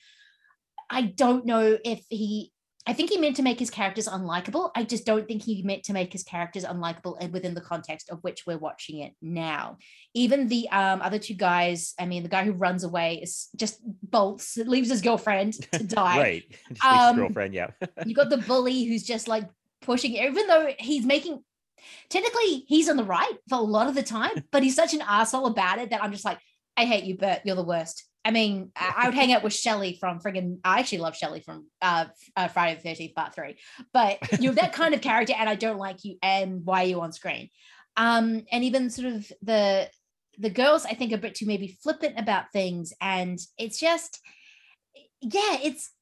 I 0.91 1.03
don't 1.03 1.47
know 1.47 1.79
if 1.85 2.05
he 2.09 2.53
I 2.89 2.93
think 2.93 3.11
he 3.11 3.19
meant 3.19 3.35
to 3.37 3.43
make 3.43 3.59
his 3.59 3.69
characters 3.69 4.07
unlikable. 4.07 4.71
I 4.77 4.85
just 4.85 5.05
don't 5.05 5.27
think 5.27 5.43
he 5.43 5.63
meant 5.63 5.83
to 5.85 5.93
make 5.93 6.13
his 6.13 6.23
characters 6.23 6.65
unlikable 6.65 7.17
and 7.21 7.33
within 7.33 7.55
the 7.55 7.61
context 7.61 8.11
of 8.11 8.23
which 8.23 8.45
we're 8.47 8.59
watching 8.59 9.01
it 9.01 9.13
now. 9.21 9.79
Even 10.15 10.47
the 10.47 10.69
um, 10.69 11.03
other 11.03 11.19
two 11.19 11.35
guys, 11.35 11.95
I 11.99 12.07
mean, 12.07 12.23
the 12.23 12.29
guy 12.29 12.45
who 12.45 12.53
runs 12.53 12.85
away 12.85 13.19
is 13.21 13.49
just 13.57 13.81
bolts, 14.09 14.57
leaves 14.57 14.91
his 14.91 15.03
girlfriend 15.03 15.55
to 15.73 15.83
die. 15.83 16.19
right. 16.19 16.57
Um, 16.87 17.17
girlfriend, 17.17 17.55
yeah. 17.55 17.71
you 18.05 18.15
got 18.15 18.31
the 18.31 18.39
bully 18.39 18.85
who's 18.85 19.03
just 19.03 19.27
like 19.27 19.49
pushing, 19.81 20.13
even 20.13 20.47
though 20.47 20.73
he's 20.79 21.05
making 21.05 21.43
technically 22.09 22.65
he's 22.69 22.89
on 22.89 22.97
the 22.97 23.05
right 23.05 23.35
for 23.49 23.57
a 23.57 23.63
lot 23.63 23.89
of 23.89 23.97
the 23.97 24.03
time, 24.03 24.45
but 24.53 24.63
he's 24.63 24.77
such 24.77 24.95
an 24.95 25.03
asshole 25.03 25.47
about 25.47 25.79
it 25.79 25.91
that 25.91 26.05
I'm 26.05 26.13
just 26.13 26.25
like, 26.25 26.39
I 26.77 26.85
hate 26.85 27.05
you, 27.05 27.17
Bert. 27.17 27.41
You're 27.45 27.57
the 27.57 27.65
worst. 27.65 28.05
I 28.27 28.33
mean, 28.33 28.73
I 28.75 29.07
would 29.07 29.15
hang 29.15 29.33
out 29.33 29.45
with 29.45 29.55
Shelly 29.55 29.97
from 30.01 30.19
friggin' 30.19 30.59
I 30.65 30.81
actually 30.81 30.99
love 30.99 31.17
Shelly 31.17 31.39
from 31.39 31.67
uh, 31.81 32.07
uh, 32.37 32.49
Friday 32.49 32.81
the 32.83 32.89
13th, 32.89 33.15
part 33.15 33.37
three. 33.37 33.57
But 33.93 34.19
you're 34.41 34.55
that 34.55 34.73
kind 34.73 34.95
of 34.95 35.01
character, 35.01 35.33
and 35.39 35.49
I 35.49 35.55
don't 35.55 35.79
like 35.79 36.05
you, 36.05 36.17
and 36.21 36.67
why 36.67 36.83
are 36.83 36.89
you 36.89 37.01
on 37.03 37.13
screen? 37.13 37.51
Um, 37.97 38.45
and 38.51 38.65
even 38.65 38.91
sort 38.91 39.13
of 39.13 39.31
the 39.43 39.89
the 40.39 40.51
girls, 40.51 40.85
I 40.85 40.95
think, 40.95 41.13
are 41.13 41.17
a 41.17 41.19
bit 41.19 41.37
too 41.37 41.47
maybe 41.47 41.79
flippant 41.85 42.19
about 42.19 42.51
things, 42.53 42.93
and 43.01 43.39
it's 43.59 43.79
just, 43.79 44.21
yeah, 45.21 45.59
it's 45.63 45.93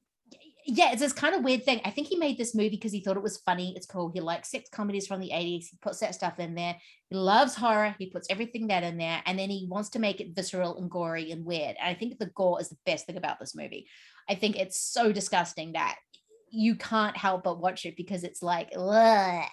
yeah, 0.67 0.91
it's 0.91 1.01
this 1.01 1.13
kind 1.13 1.35
of 1.35 1.43
weird 1.43 1.63
thing. 1.63 1.79
I 1.85 1.91
think 1.91 2.07
he 2.07 2.17
made 2.17 2.39
this 2.39 2.55
movie 2.55 2.69
because 2.69 2.91
he 2.91 2.99
thought 2.99 3.17
it 3.17 3.23
was 3.23 3.37
funny. 3.37 3.73
It's 3.75 3.85
cool. 3.85 4.09
He 4.11 4.19
likes 4.19 4.49
sex 4.49 4.67
comedies 4.71 5.05
from 5.05 5.19
the 5.19 5.29
80s. 5.29 5.67
He 5.69 5.77
puts 5.79 5.99
that 5.99 6.15
stuff 6.15 6.39
in 6.39 6.55
there. 6.55 6.75
He 7.09 7.15
loves 7.15 7.53
horror. 7.53 7.95
He 7.99 8.09
puts 8.09 8.27
everything 8.31 8.67
that 8.67 8.81
in 8.81 8.97
there. 8.97 9.21
And 9.27 9.37
then 9.37 9.51
he 9.51 9.67
wants 9.69 9.89
to 9.89 9.99
make 9.99 10.21
it 10.21 10.35
visceral 10.35 10.77
and 10.77 10.89
gory 10.89 11.31
and 11.31 11.45
weird. 11.45 11.75
And 11.79 11.87
I 11.87 11.93
think 11.93 12.17
the 12.17 12.31
gore 12.33 12.59
is 12.59 12.69
the 12.69 12.77
best 12.83 13.05
thing 13.05 13.15
about 13.15 13.39
this 13.39 13.55
movie. 13.55 13.87
I 14.27 14.33
think 14.33 14.57
it's 14.57 14.81
so 14.81 15.11
disgusting 15.11 15.73
that 15.73 15.97
you 16.49 16.75
can't 16.75 17.15
help 17.15 17.43
but 17.43 17.59
watch 17.59 17.85
it 17.85 17.95
because 17.95 18.23
it's 18.23 18.41
like, 18.41 18.69
Ugh. 18.75 19.45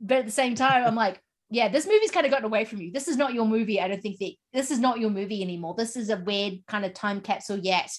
but 0.00 0.18
at 0.18 0.26
the 0.26 0.32
same 0.32 0.54
time, 0.54 0.86
I'm 0.86 0.94
like, 0.94 1.20
yeah, 1.50 1.68
this 1.68 1.88
movie's 1.88 2.12
kind 2.12 2.24
of 2.24 2.30
gotten 2.30 2.46
away 2.46 2.64
from 2.66 2.80
you. 2.80 2.92
This 2.92 3.08
is 3.08 3.16
not 3.16 3.34
your 3.34 3.46
movie. 3.46 3.80
I 3.80 3.88
don't 3.88 4.00
think 4.00 4.20
that 4.20 4.32
this 4.52 4.70
is 4.70 4.78
not 4.78 5.00
your 5.00 5.10
movie 5.10 5.42
anymore. 5.42 5.74
This 5.76 5.96
is 5.96 6.08
a 6.08 6.18
weird 6.18 6.60
kind 6.68 6.84
of 6.84 6.94
time 6.94 7.20
capsule 7.20 7.58
yet 7.58 7.90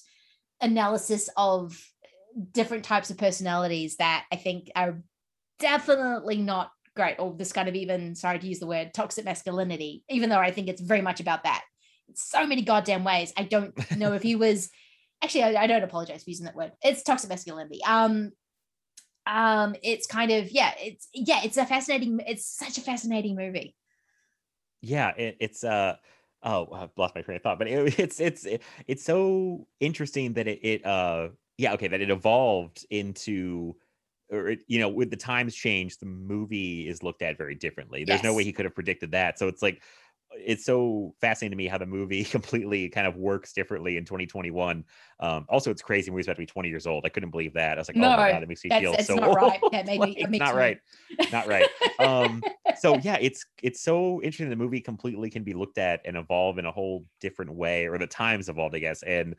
analysis 0.61 1.29
of 1.35 1.77
different 2.51 2.83
types 2.83 3.09
of 3.09 3.17
personalities 3.17 3.97
that 3.97 4.25
I 4.31 4.35
think 4.35 4.71
are 4.75 5.01
definitely 5.59 6.37
not 6.37 6.71
great, 6.95 7.19
or 7.19 7.33
this 7.33 7.53
kind 7.53 7.67
of 7.67 7.75
even, 7.75 8.15
sorry 8.15 8.39
to 8.39 8.47
use 8.47 8.59
the 8.59 8.67
word, 8.67 8.93
toxic 8.93 9.25
masculinity, 9.25 10.03
even 10.09 10.29
though 10.29 10.39
I 10.39 10.51
think 10.51 10.67
it's 10.67 10.81
very 10.81 11.01
much 11.01 11.19
about 11.19 11.43
that. 11.43 11.63
So 12.15 12.45
many 12.45 12.61
goddamn 12.61 13.03
ways. 13.03 13.33
I 13.37 13.43
don't 13.43 13.73
know 13.97 14.13
if 14.13 14.21
he 14.21 14.35
was 14.35 14.69
actually 15.23 15.43
I, 15.43 15.63
I 15.63 15.67
don't 15.67 15.83
apologize 15.83 16.23
for 16.23 16.29
using 16.29 16.45
that 16.45 16.55
word. 16.55 16.73
It's 16.83 17.03
toxic 17.03 17.29
masculinity. 17.29 17.79
Um 17.85 18.31
um 19.25 19.75
it's 19.81 20.05
kind 20.05 20.31
of 20.31 20.51
yeah, 20.51 20.73
it's 20.77 21.07
yeah, 21.13 21.41
it's 21.43 21.57
a 21.57 21.65
fascinating, 21.65 22.19
it's 22.27 22.45
such 22.45 22.77
a 22.77 22.81
fascinating 22.81 23.35
movie. 23.35 23.75
Yeah, 24.81 25.09
it, 25.15 25.37
it's 25.39 25.63
uh 25.63 25.95
oh 26.43 26.67
I've 26.73 26.89
lost 26.97 27.15
my 27.15 27.21
train 27.21 27.37
of 27.37 27.43
thought, 27.43 27.57
but 27.57 27.67
it, 27.67 27.99
it's 27.99 28.19
it's 28.19 28.45
it's 28.85 29.03
so 29.03 29.67
interesting 29.79 30.33
that 30.33 30.47
it, 30.47 30.59
it 30.61 30.85
uh 30.85 31.29
yeah 31.57 31.73
okay 31.73 31.87
that 31.87 32.01
it 32.01 32.09
evolved 32.09 32.85
into 32.89 33.75
or 34.31 34.49
it, 34.49 34.63
you 34.67 34.79
know 34.79 34.89
with 34.89 35.09
the 35.09 35.17
times 35.17 35.55
change 35.55 35.97
the 35.97 36.05
movie 36.05 36.87
is 36.87 37.03
looked 37.03 37.21
at 37.21 37.37
very 37.37 37.55
differently. 37.55 38.03
There's 38.03 38.17
yes. 38.17 38.23
no 38.23 38.33
way 38.33 38.43
he 38.43 38.51
could 38.51 38.65
have 38.65 38.75
predicted 38.75 39.11
that. 39.11 39.37
So 39.39 39.47
it's 39.47 39.61
like 39.61 39.81
it's 40.35 40.65
so 40.65 41.13
fascinating 41.21 41.51
to 41.51 41.55
me 41.57 41.67
how 41.67 41.77
the 41.77 41.85
movie 41.85 42.23
completely 42.23 42.89
kind 42.89 43.05
of 43.05 43.15
works 43.15 43.53
differently 43.53 43.97
in 43.97 44.03
2021 44.03 44.83
um 45.19 45.45
also 45.47 45.69
it's 45.69 45.83
crazy 45.83 46.09
when 46.09 46.17
he's 46.17 46.25
about 46.25 46.33
to 46.33 46.41
be 46.41 46.45
20 46.45 46.69
years 46.69 46.87
old. 46.87 47.05
I 47.05 47.09
couldn't 47.09 47.29
believe 47.29 47.53
that. 47.53 47.77
I 47.77 47.81
was 47.81 47.87
like 47.87 47.97
no, 47.97 48.13
oh 48.13 48.17
my 48.17 48.31
god 48.31 48.43
it 48.43 48.49
makes 48.49 48.63
me 48.63 48.71
feel 48.71 48.97
so 48.99 49.15
not 49.15 49.27
old. 49.27 49.37
right 49.37 49.59
that 49.71 49.85
made 49.85 49.99
like, 49.99 50.29
me, 50.29 50.39
not 50.39 50.55
right. 50.55 50.79
Not 51.31 51.47
right. 51.47 51.67
Um 51.99 52.41
so 52.79 52.97
yeah 52.99 53.17
it's 53.21 53.45
it's 53.61 53.81
so 53.81 54.21
interesting 54.23 54.49
the 54.49 54.55
movie 54.55 54.81
completely 54.81 55.29
can 55.29 55.43
be 55.43 55.53
looked 55.53 55.77
at 55.77 56.01
and 56.05 56.17
evolve 56.17 56.57
in 56.57 56.65
a 56.65 56.71
whole 56.71 57.05
different 57.21 57.53
way 57.53 57.87
or 57.87 57.97
the 57.97 58.07
times 58.07 58.49
evolved 58.49 58.75
i 58.75 58.79
guess. 58.79 59.03
And 59.03 59.35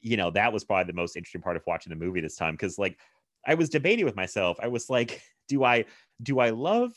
you 0.00 0.16
know, 0.16 0.30
that 0.30 0.52
was 0.52 0.64
probably 0.64 0.90
the 0.90 0.96
most 0.96 1.16
interesting 1.16 1.40
part 1.40 1.56
of 1.56 1.62
watching 1.66 1.90
the 1.90 1.96
movie 1.96 2.20
this 2.20 2.36
time 2.36 2.54
because 2.54 2.78
like 2.78 2.98
I 3.46 3.54
was 3.54 3.68
debating 3.68 4.04
with 4.04 4.16
myself. 4.16 4.58
I 4.60 4.68
was 4.68 4.88
like, 4.88 5.22
do 5.48 5.64
I 5.64 5.84
do 6.22 6.38
I 6.38 6.50
love 6.50 6.92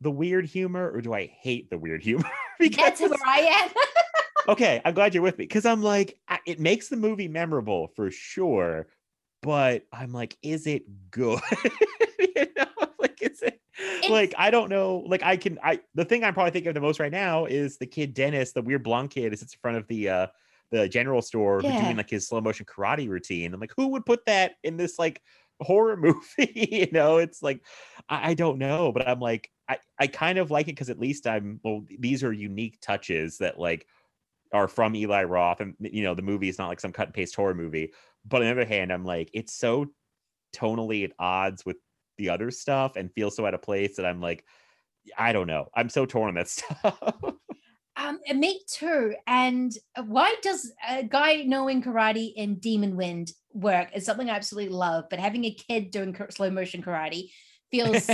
the 0.00 0.10
weird 0.10 0.46
humor 0.46 0.90
or 0.90 1.00
do 1.00 1.12
I 1.12 1.26
hate 1.26 1.70
the 1.70 1.78
weird 1.78 2.02
humor? 2.02 2.30
because 2.58 2.98
That's 2.98 3.00
where 3.00 3.18
I 3.26 3.40
am. 3.40 3.70
okay, 4.48 4.80
I'm 4.84 4.94
glad 4.94 5.14
you're 5.14 5.22
with 5.22 5.38
me 5.38 5.44
because 5.44 5.66
I'm 5.66 5.82
like, 5.82 6.18
it 6.46 6.58
makes 6.58 6.88
the 6.88 6.96
movie 6.96 7.28
memorable 7.28 7.88
for 7.94 8.10
sure, 8.10 8.88
but 9.42 9.84
I'm 9.92 10.12
like, 10.12 10.36
is 10.42 10.66
it 10.66 10.84
good? 11.10 11.40
you 12.18 12.46
know, 12.56 12.86
like, 12.98 13.22
is 13.22 13.42
it? 13.42 13.60
It's, 13.78 14.10
like 14.10 14.34
I 14.36 14.50
don't 14.50 14.68
know. 14.68 15.04
Like 15.06 15.22
I 15.22 15.36
can. 15.36 15.58
I 15.62 15.80
the 15.94 16.04
thing 16.04 16.24
I'm 16.24 16.34
probably 16.34 16.50
thinking 16.50 16.68
of 16.68 16.74
the 16.74 16.80
most 16.80 17.00
right 17.00 17.12
now 17.12 17.46
is 17.46 17.78
the 17.78 17.86
kid 17.86 18.12
Dennis, 18.14 18.52
the 18.52 18.62
weird 18.62 18.82
blonde 18.82 19.10
kid, 19.10 19.32
is 19.32 19.40
sits 19.40 19.54
in 19.54 19.58
front 19.60 19.78
of 19.78 19.86
the 19.88 20.08
uh 20.08 20.26
the 20.70 20.88
general 20.88 21.22
store 21.22 21.60
yeah. 21.62 21.82
doing 21.82 21.96
like 21.96 22.10
his 22.10 22.28
slow 22.28 22.40
motion 22.40 22.66
karate 22.66 23.08
routine. 23.08 23.52
I'm 23.52 23.60
like, 23.60 23.72
who 23.76 23.88
would 23.88 24.06
put 24.06 24.24
that 24.26 24.52
in 24.62 24.76
this 24.76 24.98
like 24.98 25.20
horror 25.60 25.96
movie? 25.96 26.68
you 26.72 26.88
know, 26.92 27.18
it's 27.18 27.42
like 27.42 27.62
I, 28.08 28.30
I, 28.30 28.34
don't 28.34 28.58
know, 28.58 28.92
but 28.92 29.08
I'm 29.08 29.20
like, 29.20 29.50
I, 29.68 29.78
I 29.98 30.06
kind 30.06 30.38
of 30.38 30.50
like 30.50 30.68
it 30.68 30.72
because 30.72 30.90
at 30.90 31.00
least 31.00 31.26
I'm 31.26 31.60
well, 31.64 31.84
these 31.98 32.22
are 32.22 32.32
unique 32.32 32.80
touches 32.80 33.38
that 33.38 33.58
like 33.58 33.86
are 34.52 34.68
from 34.68 34.94
Eli 34.94 35.24
Roth. 35.24 35.60
And 35.60 35.74
you 35.80 36.02
know, 36.02 36.14
the 36.14 36.22
movie 36.22 36.48
is 36.48 36.58
not 36.58 36.68
like 36.68 36.80
some 36.80 36.92
cut 36.92 37.08
and 37.08 37.14
paste 37.14 37.36
horror 37.36 37.54
movie. 37.54 37.92
But 38.24 38.42
on 38.42 38.46
the 38.46 38.52
other 38.52 38.64
hand, 38.64 38.92
I'm 38.92 39.04
like, 39.04 39.30
it's 39.32 39.54
so 39.54 39.86
tonally 40.54 41.04
at 41.04 41.12
odds 41.18 41.64
with 41.64 41.76
the 42.18 42.28
other 42.28 42.50
stuff 42.50 42.96
and 42.96 43.12
feels 43.12 43.36
so 43.36 43.46
out 43.46 43.54
of 43.54 43.62
place 43.62 43.96
that 43.96 44.06
I'm 44.06 44.20
like, 44.20 44.44
I 45.16 45.32
don't 45.32 45.46
know. 45.46 45.68
I'm 45.74 45.88
so 45.88 46.06
torn 46.06 46.28
on 46.28 46.34
that 46.34 46.48
stuff. 46.48 46.98
Um, 48.00 48.18
me 48.34 48.62
too. 48.66 49.14
And 49.26 49.72
why 50.06 50.34
does 50.42 50.72
a 50.88 51.02
guy 51.02 51.42
knowing 51.42 51.82
karate 51.82 52.32
in 52.34 52.54
Demon 52.56 52.96
Wind 52.96 53.32
work 53.52 53.88
is 53.94 54.06
something 54.06 54.30
I 54.30 54.36
absolutely 54.36 54.74
love, 54.74 55.04
but 55.10 55.18
having 55.18 55.44
a 55.44 55.52
kid 55.54 55.90
doing 55.90 56.16
slow 56.30 56.50
motion 56.50 56.82
karate 56.82 57.30
feels 57.70 58.08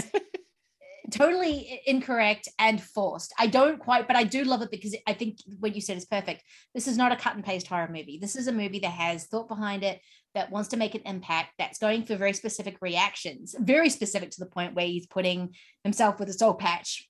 totally 1.12 1.80
incorrect 1.86 2.48
and 2.58 2.82
forced. 2.82 3.32
I 3.38 3.46
don't 3.46 3.78
quite, 3.78 4.08
but 4.08 4.16
I 4.16 4.24
do 4.24 4.42
love 4.42 4.62
it 4.62 4.72
because 4.72 4.96
I 5.06 5.12
think 5.12 5.38
what 5.60 5.74
you 5.74 5.80
said 5.80 5.96
is 5.96 6.04
perfect. 6.04 6.42
This 6.74 6.88
is 6.88 6.96
not 6.96 7.12
a 7.12 7.16
cut 7.16 7.36
and 7.36 7.44
paste 7.44 7.68
horror 7.68 7.88
movie. 7.88 8.18
This 8.20 8.34
is 8.34 8.48
a 8.48 8.52
movie 8.52 8.80
that 8.80 8.90
has 8.90 9.26
thought 9.26 9.46
behind 9.46 9.84
it, 9.84 10.00
that 10.34 10.50
wants 10.50 10.70
to 10.70 10.76
make 10.76 10.96
an 10.96 11.02
impact, 11.06 11.50
that's 11.58 11.78
going 11.78 12.04
for 12.04 12.16
very 12.16 12.32
specific 12.32 12.76
reactions, 12.80 13.54
very 13.58 13.88
specific 13.88 14.30
to 14.32 14.40
the 14.40 14.50
point 14.50 14.74
where 14.74 14.86
he's 14.86 15.06
putting 15.06 15.54
himself 15.84 16.18
with 16.18 16.28
a 16.28 16.32
soul 16.32 16.54
patch, 16.54 17.08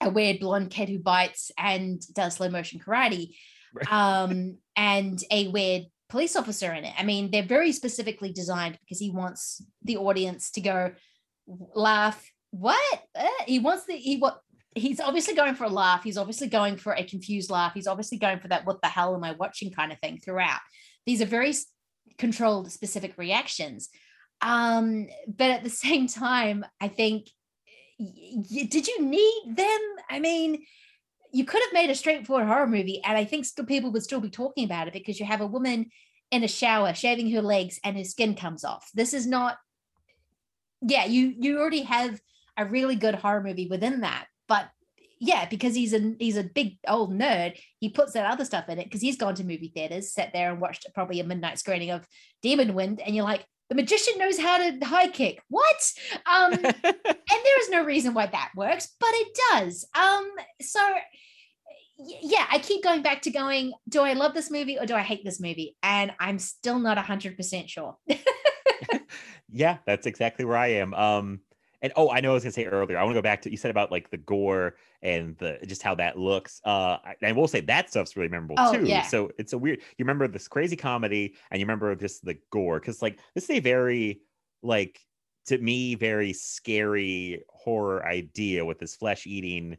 a 0.00 0.10
weird 0.10 0.40
blonde 0.40 0.70
kid 0.70 0.88
who 0.88 0.98
bites 0.98 1.50
and 1.58 2.00
does 2.14 2.34
slow 2.34 2.48
motion 2.48 2.80
karate, 2.80 3.34
um, 3.90 4.58
and 4.76 5.22
a 5.30 5.48
weird 5.48 5.84
police 6.08 6.36
officer 6.36 6.72
in 6.72 6.84
it. 6.84 6.94
I 6.98 7.02
mean, 7.02 7.30
they're 7.30 7.42
very 7.42 7.72
specifically 7.72 8.32
designed 8.32 8.78
because 8.80 8.98
he 8.98 9.10
wants 9.10 9.62
the 9.82 9.96
audience 9.96 10.50
to 10.52 10.60
go 10.60 10.92
laugh. 11.74 12.30
What? 12.50 13.02
Uh, 13.14 13.26
he 13.46 13.58
wants 13.58 13.86
the 13.86 13.96
he 13.96 14.18
what 14.18 14.40
he's 14.74 15.00
obviously 15.00 15.34
going 15.34 15.54
for 15.54 15.64
a 15.64 15.70
laugh. 15.70 16.04
He's 16.04 16.18
obviously 16.18 16.48
going 16.48 16.76
for 16.76 16.92
a 16.92 17.04
confused 17.04 17.50
laugh. 17.50 17.72
He's 17.74 17.86
obviously 17.86 18.18
going 18.18 18.40
for 18.40 18.48
that 18.48 18.66
what 18.66 18.80
the 18.82 18.88
hell 18.88 19.14
am 19.14 19.24
I 19.24 19.32
watching 19.32 19.72
kind 19.72 19.92
of 19.92 19.98
thing 20.00 20.18
throughout. 20.18 20.60
These 21.06 21.22
are 21.22 21.26
very 21.26 21.54
controlled 22.18 22.70
specific 22.70 23.14
reactions. 23.16 23.88
Um, 24.42 25.08
but 25.26 25.50
at 25.50 25.64
the 25.64 25.70
same 25.86 26.06
time, 26.06 26.64
I 26.80 26.88
think 26.88 27.28
did 27.98 28.86
you 28.86 29.02
need 29.02 29.56
them? 29.56 29.80
I 30.10 30.20
mean, 30.20 30.64
you 31.32 31.44
could 31.44 31.62
have 31.62 31.72
made 31.72 31.90
a 31.90 31.94
straightforward 31.94 32.46
horror 32.46 32.66
movie, 32.66 33.02
and 33.04 33.16
I 33.16 33.24
think 33.24 33.44
still 33.44 33.64
people 33.64 33.90
would 33.92 34.02
still 34.02 34.20
be 34.20 34.30
talking 34.30 34.64
about 34.64 34.88
it 34.88 34.92
because 34.92 35.18
you 35.18 35.26
have 35.26 35.40
a 35.40 35.46
woman 35.46 35.86
in 36.30 36.44
a 36.44 36.48
shower 36.48 36.92
shaving 36.94 37.30
her 37.32 37.42
legs 37.42 37.78
and 37.84 37.96
her 37.96 38.04
skin 38.04 38.34
comes 38.34 38.64
off. 38.64 38.90
This 38.94 39.14
is 39.14 39.26
not, 39.26 39.58
yeah, 40.82 41.04
you 41.04 41.34
you 41.38 41.58
already 41.58 41.82
have 41.82 42.20
a 42.56 42.66
really 42.66 42.96
good 42.96 43.14
horror 43.14 43.42
movie 43.42 43.68
within 43.68 44.00
that, 44.00 44.26
but 44.48 44.68
yeah, 45.18 45.48
because 45.48 45.74
he's 45.74 45.94
a 45.94 46.14
he's 46.18 46.36
a 46.36 46.42
big 46.42 46.78
old 46.86 47.12
nerd, 47.12 47.58
he 47.78 47.88
puts 47.88 48.12
that 48.12 48.30
other 48.30 48.44
stuff 48.44 48.68
in 48.68 48.78
it 48.78 48.84
because 48.84 49.00
he's 49.00 49.16
gone 49.16 49.34
to 49.36 49.44
movie 49.44 49.72
theaters, 49.74 50.12
sat 50.12 50.32
there 50.32 50.50
and 50.50 50.60
watched 50.60 50.86
probably 50.94 51.20
a 51.20 51.24
midnight 51.24 51.58
screening 51.58 51.90
of 51.90 52.06
Demon 52.42 52.74
Wind, 52.74 53.00
and 53.00 53.14
you're 53.14 53.24
like, 53.24 53.46
the 53.68 53.74
magician 53.74 54.18
knows 54.18 54.38
how 54.38 54.58
to 54.58 54.84
high 54.84 55.08
kick. 55.08 55.42
What? 55.48 55.92
Um, 56.26 56.52
and 56.64 56.74
there 56.84 57.60
is 57.60 57.70
no 57.70 57.84
reason 57.84 58.14
why 58.14 58.26
that 58.26 58.52
works, 58.54 58.94
but 59.00 59.10
it 59.12 59.38
does. 59.50 59.86
Um, 59.94 60.30
so 60.60 60.80
yeah, 61.98 62.46
I 62.50 62.58
keep 62.58 62.82
going 62.82 63.02
back 63.02 63.22
to 63.22 63.30
going, 63.30 63.72
do 63.88 64.02
I 64.02 64.12
love 64.12 64.34
this 64.34 64.50
movie 64.50 64.78
or 64.78 64.86
do 64.86 64.94
I 64.94 65.00
hate 65.00 65.24
this 65.24 65.40
movie? 65.40 65.76
And 65.82 66.12
I'm 66.20 66.38
still 66.38 66.78
not 66.78 66.98
100% 66.98 67.68
sure. 67.68 67.96
yeah, 69.50 69.78
that's 69.86 70.06
exactly 70.06 70.44
where 70.44 70.56
I 70.56 70.68
am. 70.68 70.94
Um, 70.94 71.40
and 71.86 71.92
oh, 71.94 72.10
I 72.10 72.20
know 72.20 72.32
I 72.32 72.34
was 72.34 72.42
gonna 72.42 72.52
say 72.52 72.64
earlier. 72.64 72.98
I 72.98 73.04
want 73.04 73.14
to 73.14 73.18
go 73.18 73.22
back 73.22 73.42
to 73.42 73.50
you 73.50 73.56
said 73.56 73.70
about 73.70 73.92
like 73.92 74.10
the 74.10 74.16
gore 74.16 74.74
and 75.02 75.36
the 75.38 75.58
just 75.68 75.82
how 75.84 75.94
that 75.94 76.18
looks. 76.18 76.60
Uh, 76.64 76.98
I 77.22 77.30
will 77.30 77.46
say 77.46 77.60
that 77.60 77.90
stuff's 77.90 78.16
really 78.16 78.28
memorable 78.28 78.56
Oh, 78.58 78.72
too. 78.76 78.84
yeah. 78.84 79.02
So 79.02 79.30
it's 79.38 79.52
a 79.52 79.58
weird. 79.58 79.78
You 79.96 80.04
remember 80.04 80.26
this 80.26 80.48
crazy 80.48 80.74
comedy, 80.74 81.36
and 81.52 81.60
you 81.60 81.64
remember 81.64 81.94
just 81.94 82.24
the 82.24 82.36
gore 82.50 82.80
because 82.80 83.02
like 83.02 83.20
this 83.36 83.44
is 83.44 83.50
a 83.50 83.60
very 83.60 84.20
like 84.64 84.98
to 85.46 85.58
me 85.58 85.94
very 85.94 86.32
scary 86.32 87.44
horror 87.48 88.04
idea 88.04 88.64
with 88.64 88.80
this 88.80 88.96
flesh 88.96 89.28
eating 89.28 89.76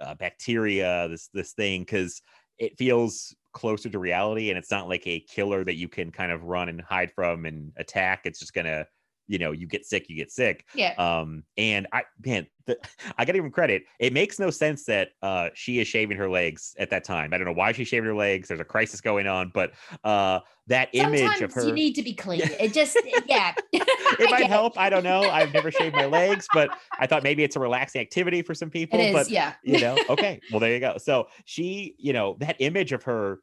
uh, 0.00 0.14
bacteria, 0.14 1.08
this 1.08 1.28
this 1.34 1.52
thing 1.52 1.82
because 1.82 2.22
it 2.58 2.78
feels 2.78 3.36
closer 3.52 3.90
to 3.90 3.98
reality, 3.98 4.48
and 4.48 4.56
it's 4.56 4.70
not 4.70 4.88
like 4.88 5.06
a 5.06 5.20
killer 5.20 5.62
that 5.62 5.76
you 5.76 5.88
can 5.88 6.10
kind 6.10 6.32
of 6.32 6.44
run 6.44 6.70
and 6.70 6.80
hide 6.80 7.12
from 7.12 7.44
and 7.44 7.72
attack. 7.76 8.22
It's 8.24 8.38
just 8.38 8.54
gonna 8.54 8.86
you 9.30 9.38
know 9.38 9.52
you 9.52 9.66
get 9.66 9.86
sick 9.86 10.08
you 10.08 10.16
get 10.16 10.30
sick 10.32 10.66
Yeah. 10.74 10.92
um 10.98 11.44
and 11.56 11.86
i 11.92 12.02
man 12.26 12.48
the, 12.66 12.76
i 13.16 13.24
gotta 13.24 13.38
give 13.38 13.44
him 13.44 13.50
credit 13.52 13.84
it 14.00 14.12
makes 14.12 14.40
no 14.40 14.50
sense 14.50 14.84
that 14.86 15.10
uh 15.22 15.50
she 15.54 15.78
is 15.78 15.86
shaving 15.86 16.16
her 16.16 16.28
legs 16.28 16.74
at 16.78 16.90
that 16.90 17.04
time 17.04 17.32
i 17.32 17.38
don't 17.38 17.46
know 17.46 17.52
why 17.52 17.70
she's 17.70 17.86
shaving 17.86 18.08
her 18.08 18.14
legs 18.14 18.48
there's 18.48 18.60
a 18.60 18.64
crisis 18.64 19.00
going 19.00 19.28
on 19.28 19.50
but 19.54 19.72
uh 20.02 20.40
that 20.66 20.88
image 20.92 21.40
of 21.40 21.52
her 21.52 21.64
you 21.66 21.72
need 21.72 21.94
to 21.94 22.02
be 22.02 22.12
clean. 22.12 22.42
It 22.60 22.72
just, 22.72 22.96
yeah. 23.26 23.54
it 23.72 24.30
might 24.30 24.46
help 24.46 24.76
i 24.76 24.90
don't 24.90 25.04
know 25.04 25.22
i've 25.22 25.52
never 25.54 25.70
shaved 25.70 25.94
my 25.94 26.06
legs 26.06 26.48
but 26.52 26.76
i 26.98 27.06
thought 27.06 27.22
maybe 27.22 27.44
it's 27.44 27.54
a 27.56 27.60
relaxing 27.60 28.00
activity 28.00 28.42
for 28.42 28.54
some 28.54 28.68
people 28.68 28.98
It 28.98 29.08
is, 29.08 29.12
but 29.14 29.30
yeah. 29.30 29.54
you 29.62 29.80
know 29.80 29.96
okay 30.08 30.40
well 30.50 30.58
there 30.58 30.74
you 30.74 30.80
go 30.80 30.96
so 30.98 31.28
she 31.44 31.94
you 31.98 32.12
know 32.12 32.36
that 32.40 32.56
image 32.58 32.92
of 32.92 33.04
her 33.04 33.38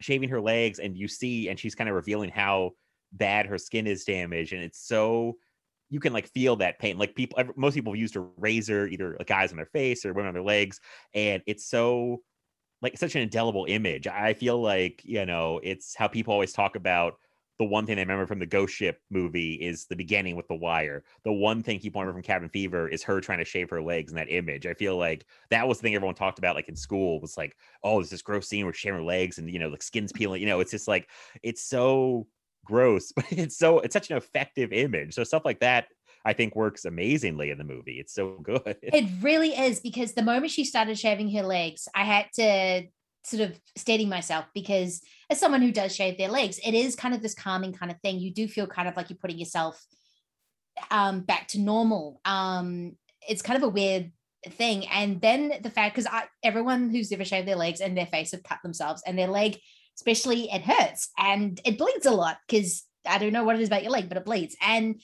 shaving 0.00 0.28
her 0.28 0.40
legs 0.40 0.78
and 0.78 0.96
you 0.96 1.08
see 1.08 1.48
and 1.48 1.58
she's 1.58 1.74
kind 1.74 1.88
of 1.88 1.96
revealing 1.96 2.30
how 2.30 2.72
bad 3.12 3.46
her 3.46 3.58
skin 3.58 3.86
is 3.86 4.04
damaged 4.04 4.52
and 4.52 4.62
it's 4.62 4.86
so 4.86 5.36
you 5.90 6.00
can 6.00 6.12
like 6.12 6.28
feel 6.28 6.56
that 6.56 6.78
pain 6.78 6.98
like 6.98 7.14
people 7.14 7.42
most 7.56 7.74
people 7.74 7.96
used 7.96 8.16
a 8.16 8.20
razor 8.36 8.86
either 8.86 9.16
like 9.18 9.26
guys 9.26 9.50
on 9.50 9.56
their 9.56 9.66
face 9.66 10.04
or 10.04 10.12
women 10.12 10.28
on 10.28 10.34
their 10.34 10.42
legs 10.42 10.80
and 11.14 11.42
it's 11.46 11.66
so 11.66 12.20
like 12.82 12.96
such 12.98 13.14
an 13.14 13.22
indelible 13.22 13.64
image 13.68 14.06
i 14.06 14.34
feel 14.34 14.60
like 14.60 15.00
you 15.04 15.24
know 15.24 15.60
it's 15.62 15.94
how 15.96 16.06
people 16.06 16.32
always 16.32 16.52
talk 16.52 16.76
about 16.76 17.14
the 17.58 17.64
one 17.64 17.86
thing 17.86 17.98
I 17.98 18.02
remember 18.02 18.26
from 18.26 18.38
the 18.38 18.46
Ghost 18.46 18.74
Ship 18.74 19.00
movie 19.10 19.54
is 19.54 19.86
the 19.86 19.96
beginning 19.96 20.36
with 20.36 20.46
the 20.46 20.54
wire. 20.54 21.02
The 21.24 21.32
one 21.32 21.62
thing 21.62 21.80
people 21.80 22.00
remember 22.00 22.18
from 22.18 22.22
Cabin 22.22 22.48
Fever 22.48 22.88
is 22.88 23.02
her 23.02 23.20
trying 23.20 23.38
to 23.38 23.44
shave 23.44 23.68
her 23.70 23.82
legs 23.82 24.12
in 24.12 24.16
that 24.16 24.30
image. 24.30 24.64
I 24.64 24.74
feel 24.74 24.96
like 24.96 25.26
that 25.50 25.66
was 25.66 25.78
the 25.78 25.82
thing 25.82 25.94
everyone 25.96 26.14
talked 26.14 26.38
about, 26.38 26.54
like 26.54 26.68
in 26.68 26.76
school, 26.76 27.20
was 27.20 27.36
like, 27.36 27.56
oh, 27.82 27.98
there's 27.98 28.10
this 28.10 28.22
gross 28.22 28.48
scene 28.48 28.64
where 28.64 28.72
she's 28.72 28.80
shaving 28.80 29.00
her 29.00 29.04
legs 29.04 29.38
and 29.38 29.50
you 29.50 29.58
know, 29.58 29.68
like 29.68 29.82
skin's 29.82 30.12
peeling. 30.12 30.40
You 30.40 30.46
know, 30.46 30.60
it's 30.60 30.70
just 30.70 30.86
like 30.86 31.08
it's 31.42 31.62
so 31.62 32.28
gross, 32.68 33.12
but 33.16 33.26
it's 33.30 33.56
so 33.56 33.80
it's 33.80 33.92
such 33.92 34.10
an 34.10 34.16
effective 34.16 34.72
image. 34.72 35.14
So 35.14 35.24
stuff 35.24 35.44
like 35.44 35.60
that, 35.60 35.86
I 36.24 36.32
think, 36.32 36.54
works 36.54 36.84
amazingly 36.84 37.50
in 37.50 37.58
the 37.58 37.64
movie. 37.64 37.98
It's 37.98 38.14
so 38.14 38.38
good. 38.42 38.76
It 38.82 39.08
really 39.20 39.50
is 39.50 39.80
because 39.80 40.12
the 40.12 40.22
moment 40.22 40.52
she 40.52 40.64
started 40.64 40.98
shaving 40.98 41.30
her 41.34 41.42
legs, 41.42 41.88
I 41.94 42.04
had 42.04 42.26
to 42.34 42.88
sort 43.24 43.42
of 43.42 43.60
steady 43.76 44.06
myself 44.06 44.46
because 44.54 45.02
as 45.28 45.38
someone 45.38 45.60
who 45.60 45.72
does 45.72 45.94
shave 45.94 46.16
their 46.16 46.30
legs, 46.30 46.60
it 46.64 46.74
is 46.74 46.94
kind 46.94 47.14
of 47.14 47.22
this 47.22 47.34
calming 47.34 47.72
kind 47.72 47.90
of 47.90 48.00
thing. 48.00 48.18
You 48.18 48.32
do 48.32 48.46
feel 48.48 48.66
kind 48.66 48.88
of 48.88 48.96
like 48.96 49.10
you're 49.10 49.18
putting 49.18 49.38
yourself 49.38 49.84
um, 50.90 51.20
back 51.20 51.48
to 51.48 51.60
normal. 51.60 52.20
Um, 52.24 52.96
it's 53.28 53.42
kind 53.42 53.56
of 53.56 53.62
a 53.62 53.68
weird 53.68 54.12
thing. 54.46 54.86
And 54.86 55.20
then 55.20 55.52
the 55.62 55.70
fact, 55.70 55.94
because 55.94 56.06
I 56.10 56.24
everyone 56.42 56.90
who's 56.90 57.12
ever 57.12 57.24
shaved 57.24 57.48
their 57.48 57.56
legs 57.56 57.80
and 57.80 57.96
their 57.96 58.06
face 58.06 58.32
have 58.32 58.42
cut 58.42 58.58
themselves, 58.62 59.02
and 59.06 59.18
their 59.18 59.26
leg, 59.26 59.58
especially, 59.98 60.48
it 60.50 60.62
hurts 60.62 61.10
and 61.18 61.60
it 61.64 61.76
bleeds 61.76 62.06
a 62.06 62.12
lot 62.12 62.38
because 62.46 62.84
I 63.04 63.18
don't 63.18 63.32
know 63.32 63.42
what 63.42 63.56
it 63.56 63.62
is 63.62 63.68
about 63.68 63.82
your 63.82 63.90
leg, 63.90 64.08
but 64.08 64.16
it 64.16 64.24
bleeds. 64.24 64.56
And 64.62 65.02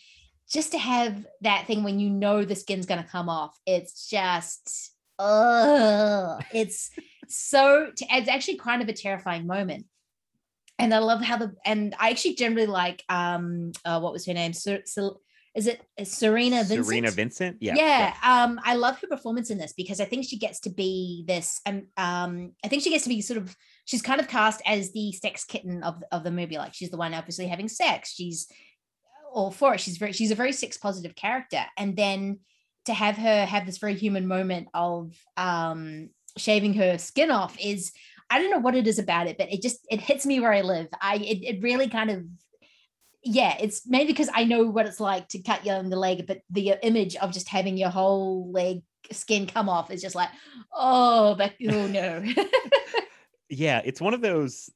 just 0.49 0.71
to 0.71 0.79
have 0.79 1.27
that 1.41 1.67
thing 1.67 1.83
when 1.83 1.99
you 1.99 2.11
know 2.11 2.45
the 2.45 2.55
skin's 2.55 2.87
going 2.87 3.03
to 3.03 3.11
come 3.11 3.29
off, 3.29 3.59
it's 3.67 4.09
just, 4.09 4.93
uh, 5.19 6.39
it's 6.53 6.91
so, 7.29 7.91
it's 7.99 8.29
actually 8.29 8.59
kind 8.59 8.83
of 8.83 8.89
a 8.89 8.93
terrifying 8.93 9.49
moment. 9.49 9.87
And 10.79 10.95
I 10.95 10.99
love 10.99 11.23
how 11.23 11.39
the, 11.39 11.55
and 11.65 11.95
I 11.99 12.11
actually 12.11 12.37
generally 12.37 12.67
like, 12.69 13.03
um, 13.09 13.73
uh, 13.85 13.99
what 13.99 14.13
was 14.13 14.27
her 14.27 14.35
name? 14.35 14.53
Ser, 14.53 14.83
Ser, 14.85 15.11
is 15.57 15.67
it 15.67 15.83
Cerina 16.01 16.65
Vincent? 16.65 16.87
Cerina 16.87 17.11
Vincent, 17.11 17.57
yeah, 17.61 17.75
yeah. 17.77 18.15
Um, 18.23 18.61
I 18.65 18.75
love 18.75 19.01
her 19.01 19.09
performance 19.09 19.51
in 19.51 19.59
this 19.59 19.73
because 19.73 20.01
I 20.01 20.05
think 20.05 20.25
she 20.25 20.39
gets 20.39 20.61
to 20.61 20.71
be 20.71 21.25
this, 21.27 21.61
um, 21.67 21.87
um, 21.97 22.53
I 22.65 22.69
think 22.69 22.83
she 22.83 22.91
gets 22.91 23.05
to 23.05 23.09
be 23.09 23.21
sort 23.23 23.39
of, 23.39 23.57
she's 23.85 24.03
kind 24.03 24.21
of 24.21 24.29
cast 24.29 24.63
as 24.67 24.93
the 24.93 25.13
sex 25.13 25.45
kitten 25.45 25.83
of, 25.83 26.03
of 26.11 26.25
the 26.25 26.31
movie. 26.31 26.59
Like 26.59 26.75
she's 26.75 26.91
the 26.91 26.97
one 26.97 27.15
obviously 27.15 27.47
having 27.47 27.69
sex. 27.69 28.13
She's 28.13 28.49
all 29.33 29.51
for 29.51 29.75
it. 29.75 29.81
She's 29.81 29.99
very, 29.99 30.13
she's 30.13 30.31
a 30.31 30.37
very 30.37 30.53
sex 30.53 30.77
positive 30.77 31.15
character. 31.15 31.65
And 31.77 31.97
then 31.97 32.41
to 32.87 32.95
have 32.95 33.17
her 33.17 33.45
have 33.45 33.67
this 33.67 33.79
very 33.79 33.95
human 33.95 34.27
moment 34.27 34.69
of 34.75 35.15
um, 35.37 36.11
shaving 36.37 36.75
her 36.75 36.99
skin 36.99 37.31
off 37.31 37.57
is, 37.61 37.93
I 38.31 38.41
don't 38.41 38.51
know 38.51 38.59
what 38.59 38.75
it 38.75 38.87
is 38.87 38.99
about 38.99 39.27
it, 39.27 39.37
but 39.39 39.53
it 39.53 39.61
just, 39.61 39.87
it 39.91 40.01
hits 40.01 40.25
me 40.25 40.41
where 40.41 40.53
I 40.53 40.63
live. 40.63 40.89
I, 41.01 41.17
it, 41.17 41.45
it 41.45 41.63
really 41.63 41.89
kind 41.89 42.11
of, 42.11 42.25
yeah, 43.23 43.57
it's 43.61 43.87
maybe 43.87 44.13
because 44.13 44.31
I 44.33 44.45
know 44.45 44.65
what 44.65 44.87
it's 44.87 45.01
like 45.01 45.29
to 45.29 45.43
cut 45.43 45.65
your 45.65 45.83
the 45.83 45.97
leg, 45.97 46.27
but 46.27 46.41
the 46.51 46.75
image 46.83 47.17
of 47.17 47.33
just 47.33 47.49
having 47.49 47.77
your 47.77 47.89
whole 47.89 48.51
leg 48.53 48.83
skin 49.13 49.47
come 49.47 49.69
off 49.69 49.91
is 49.91 50.03
just 50.03 50.15
like, 50.15 50.29
oh, 50.73 51.35
but 51.35 51.55
oh 51.69 51.87
no. 51.87 52.23
yeah, 53.55 53.81
it's 53.85 54.01
one 54.01 54.15
of 54.15 54.21
those 54.21 54.71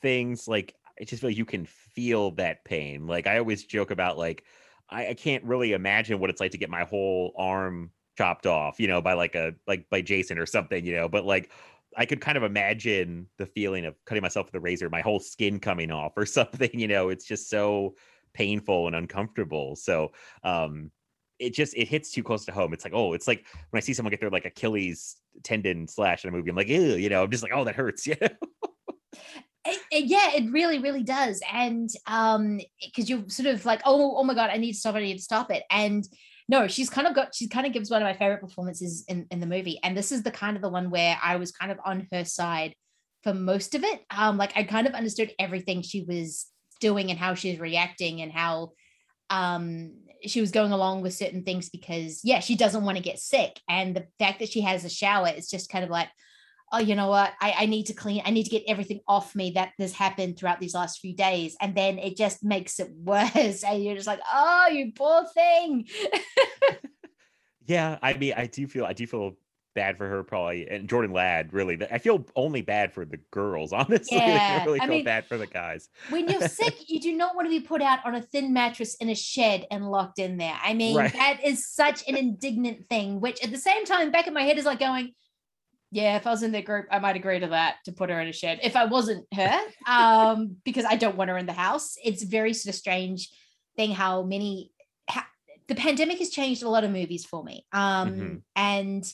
things 0.00 0.48
like 0.48 0.74
I 1.00 1.04
just 1.04 1.20
feel 1.20 1.30
like 1.30 1.36
you 1.38 1.44
can 1.44 1.66
feel 1.66 2.32
that 2.32 2.64
pain. 2.64 3.06
Like 3.06 3.26
I 3.26 3.38
always 3.38 3.64
joke 3.64 3.90
about 3.90 4.18
like 4.18 4.44
I, 4.90 5.08
I 5.08 5.14
can't 5.14 5.44
really 5.44 5.72
imagine 5.72 6.18
what 6.18 6.30
it's 6.30 6.40
like 6.40 6.52
to 6.52 6.58
get 6.58 6.70
my 6.70 6.84
whole 6.84 7.32
arm 7.36 7.90
chopped 8.16 8.46
off, 8.46 8.78
you 8.78 8.88
know, 8.88 9.00
by 9.00 9.14
like 9.14 9.34
a 9.34 9.54
like 9.66 9.88
by 9.90 10.00
Jason 10.02 10.38
or 10.38 10.46
something, 10.46 10.84
you 10.84 10.94
know, 10.94 11.08
but 11.08 11.24
like 11.24 11.50
I 11.96 12.06
could 12.06 12.20
kind 12.20 12.36
of 12.36 12.42
imagine 12.42 13.28
the 13.38 13.46
feeling 13.46 13.86
of 13.86 13.94
cutting 14.04 14.22
myself 14.22 14.46
with 14.46 14.54
a 14.54 14.60
razor, 14.60 14.90
my 14.90 15.00
whole 15.00 15.20
skin 15.20 15.60
coming 15.60 15.90
off 15.90 16.12
or 16.16 16.26
something, 16.26 16.70
you 16.72 16.88
know, 16.88 17.08
it's 17.08 17.24
just 17.24 17.48
so 17.48 17.94
painful 18.32 18.88
and 18.88 18.96
uncomfortable. 18.96 19.76
So 19.76 20.12
um 20.42 20.90
it 21.38 21.54
just 21.54 21.76
it 21.76 21.88
hits 21.88 22.10
too 22.10 22.22
close 22.22 22.44
to 22.46 22.52
home. 22.52 22.72
It's 22.72 22.84
like, 22.84 22.94
oh, 22.94 23.12
it's 23.12 23.26
like 23.26 23.46
when 23.70 23.78
I 23.78 23.80
see 23.80 23.92
someone 23.92 24.10
get 24.10 24.20
their 24.20 24.30
like 24.30 24.44
Achilles 24.44 25.16
tendon 25.42 25.88
slash 25.88 26.24
in 26.24 26.28
a 26.28 26.32
movie, 26.32 26.50
I'm 26.50 26.56
like, 26.56 26.68
ew, 26.68 26.94
you 26.96 27.08
know, 27.08 27.22
I'm 27.22 27.30
just 27.30 27.42
like, 27.42 27.52
oh, 27.54 27.64
that 27.64 27.74
hurts. 27.74 28.06
Yeah. 28.16 28.28
It, 29.66 29.80
it, 29.90 30.04
yeah, 30.04 30.32
it 30.34 30.52
really, 30.52 30.78
really 30.78 31.02
does. 31.02 31.40
And 31.50 31.88
um, 32.06 32.60
because 32.84 33.08
you're 33.08 33.26
sort 33.28 33.46
of 33.46 33.64
like, 33.64 33.80
oh, 33.86 34.16
oh 34.18 34.22
my 34.22 34.34
god, 34.34 34.50
I 34.50 34.58
need 34.58 34.72
to 34.72 34.78
stop. 34.78 34.94
I 34.94 35.00
need 35.00 35.16
to 35.16 35.22
stop 35.22 35.50
it. 35.50 35.62
And 35.70 36.06
no, 36.50 36.68
she's 36.68 36.90
kind 36.90 37.06
of 37.06 37.14
got. 37.14 37.34
She 37.34 37.48
kind 37.48 37.66
of 37.66 37.72
gives 37.72 37.90
one 37.90 38.02
of 38.02 38.06
my 38.06 38.12
favorite 38.12 38.42
performances 38.42 39.06
in 39.08 39.26
in 39.30 39.40
the 39.40 39.46
movie. 39.46 39.80
And 39.82 39.96
this 39.96 40.12
is 40.12 40.22
the 40.22 40.30
kind 40.30 40.56
of 40.56 40.62
the 40.62 40.68
one 40.68 40.90
where 40.90 41.18
I 41.22 41.36
was 41.36 41.50
kind 41.50 41.72
of 41.72 41.78
on 41.82 42.06
her 42.12 42.26
side 42.26 42.74
for 43.22 43.32
most 43.32 43.74
of 43.74 43.84
it. 43.84 44.02
Um, 44.10 44.36
like 44.36 44.52
I 44.54 44.64
kind 44.64 44.86
of 44.86 44.92
understood 44.92 45.32
everything 45.38 45.80
she 45.80 46.02
was 46.02 46.46
doing 46.80 47.10
and 47.10 47.18
how 47.18 47.34
she's 47.34 47.58
reacting 47.58 48.20
and 48.20 48.30
how 48.30 48.72
um 49.30 49.92
she 50.26 50.40
was 50.40 50.50
going 50.50 50.72
along 50.72 51.02
with 51.02 51.14
certain 51.14 51.42
things 51.42 51.68
because 51.68 52.20
yeah, 52.24 52.40
she 52.40 52.56
doesn't 52.56 52.84
want 52.84 52.96
to 52.96 53.02
get 53.02 53.18
sick. 53.18 53.60
And 53.68 53.94
the 53.94 54.06
fact 54.18 54.40
that 54.40 54.50
she 54.50 54.60
has 54.62 54.84
a 54.84 54.88
shower 54.88 55.28
is 55.28 55.48
just 55.48 55.70
kind 55.70 55.84
of 55.84 55.90
like, 55.90 56.08
oh, 56.72 56.78
you 56.78 56.94
know 56.94 57.08
what? 57.08 57.32
I, 57.40 57.54
I 57.58 57.66
need 57.66 57.86
to 57.86 57.92
clean, 57.94 58.22
I 58.24 58.30
need 58.30 58.44
to 58.44 58.50
get 58.50 58.64
everything 58.66 59.00
off 59.06 59.34
me 59.34 59.52
that 59.52 59.72
has 59.78 59.92
happened 59.92 60.38
throughout 60.38 60.60
these 60.60 60.74
last 60.74 60.98
few 60.98 61.14
days. 61.14 61.56
And 61.60 61.74
then 61.74 61.98
it 61.98 62.16
just 62.16 62.42
makes 62.42 62.80
it 62.80 62.90
worse. 62.94 63.62
And 63.62 63.82
you're 63.82 63.94
just 63.94 64.06
like, 64.06 64.20
oh, 64.32 64.68
you 64.68 64.92
poor 64.94 65.24
thing. 65.32 65.88
yeah. 67.66 67.98
I 68.02 68.14
mean, 68.14 68.34
I 68.36 68.46
do 68.46 68.66
feel, 68.66 68.84
I 68.84 68.92
do 68.92 69.06
feel 69.06 69.36
bad 69.74 69.96
for 69.96 70.08
her 70.08 70.22
probably 70.22 70.68
and 70.68 70.88
jordan 70.88 71.12
ladd 71.12 71.52
really 71.52 71.78
i 71.90 71.98
feel 71.98 72.24
only 72.36 72.62
bad 72.62 72.92
for 72.92 73.04
the 73.04 73.16
girls 73.30 73.72
honestly 73.72 74.16
yeah, 74.16 74.60
i 74.60 74.64
really 74.64 74.78
feel 74.78 74.88
mean, 74.88 75.04
bad 75.04 75.26
for 75.26 75.36
the 75.36 75.46
guys 75.46 75.88
when 76.10 76.28
you're 76.28 76.48
sick 76.48 76.74
you 76.88 77.00
do 77.00 77.12
not 77.12 77.34
want 77.34 77.46
to 77.46 77.50
be 77.50 77.60
put 77.60 77.82
out 77.82 77.98
on 78.04 78.14
a 78.14 78.22
thin 78.22 78.52
mattress 78.52 78.94
in 78.96 79.08
a 79.08 79.14
shed 79.14 79.66
and 79.70 79.90
locked 79.90 80.18
in 80.18 80.36
there 80.36 80.56
i 80.62 80.72
mean 80.74 80.96
right. 80.96 81.12
that 81.12 81.40
is 81.44 81.68
such 81.68 82.06
an 82.08 82.16
indignant 82.16 82.88
thing 82.88 83.20
which 83.20 83.42
at 83.42 83.50
the 83.50 83.58
same 83.58 83.84
time 83.84 84.10
back 84.10 84.26
in 84.26 84.34
my 84.34 84.42
head 84.42 84.58
is 84.58 84.64
like 84.64 84.78
going 84.78 85.12
yeah, 85.94 86.16
if 86.16 86.26
I 86.26 86.30
was 86.30 86.42
in 86.42 86.50
their 86.50 86.60
group, 86.60 86.86
I 86.90 86.98
might 86.98 87.14
agree 87.14 87.38
to 87.38 87.46
that 87.46 87.76
to 87.84 87.92
put 87.92 88.10
her 88.10 88.20
in 88.20 88.26
a 88.26 88.32
shed. 88.32 88.58
If 88.64 88.74
I 88.74 88.84
wasn't 88.84 89.26
her, 89.32 89.60
um, 89.86 90.56
because 90.64 90.84
I 90.84 90.96
don't 90.96 91.14
want 91.16 91.30
her 91.30 91.38
in 91.38 91.46
the 91.46 91.52
house. 91.52 91.94
It's 92.04 92.24
very 92.24 92.52
sort 92.52 92.74
of 92.74 92.78
strange 92.78 93.30
thing 93.76 93.92
how 93.92 94.24
many 94.24 94.72
how, 95.08 95.22
the 95.68 95.76
pandemic 95.76 96.18
has 96.18 96.30
changed 96.30 96.64
a 96.64 96.68
lot 96.68 96.82
of 96.82 96.90
movies 96.90 97.24
for 97.24 97.44
me. 97.44 97.64
Um, 97.72 98.10
mm-hmm. 98.10 98.36
and 98.56 99.04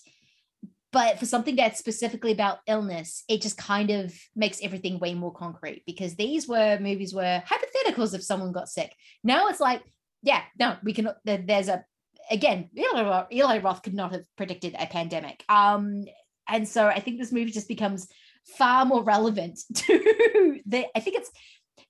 but 0.93 1.19
for 1.19 1.27
something 1.27 1.57
that's 1.57 1.79
specifically 1.79 2.33
about 2.33 2.59
illness, 2.67 3.25
it 3.29 3.41
just 3.41 3.57
kind 3.57 3.91
of 3.91 4.15
makes 4.35 4.61
everything 4.63 4.99
way 4.99 5.15
more 5.15 5.33
concrete 5.33 5.83
because 5.87 6.17
these 6.17 6.49
were 6.49 6.79
movies 6.81 7.15
were 7.15 7.43
hypotheticals 7.47 8.15
if 8.15 8.23
someone 8.23 8.53
got 8.53 8.69
sick. 8.69 8.95
Now 9.23 9.49
it's 9.49 9.61
like, 9.61 9.83
yeah, 10.23 10.43
no, 10.59 10.77
we 10.83 10.93
can. 10.93 11.11
There's 11.25 11.69
a 11.69 11.85
again, 12.31 12.71
Eli 12.77 13.03
Roth, 13.03 13.33
Eli 13.33 13.59
Roth 13.59 13.83
could 13.83 13.95
not 13.95 14.13
have 14.13 14.23
predicted 14.37 14.75
a 14.79 14.87
pandemic. 14.87 15.45
Um, 15.49 16.05
and 16.49 16.67
so 16.67 16.87
I 16.87 17.01
think 17.01 17.19
this 17.19 17.33
movie 17.33 17.51
just 17.51 17.69
becomes 17.69 18.09
far 18.57 18.85
more 18.85 19.03
relevant 19.03 19.61
to 19.75 20.61
the, 20.67 20.87
I 20.97 21.01
think 21.01 21.17
it's 21.17 21.31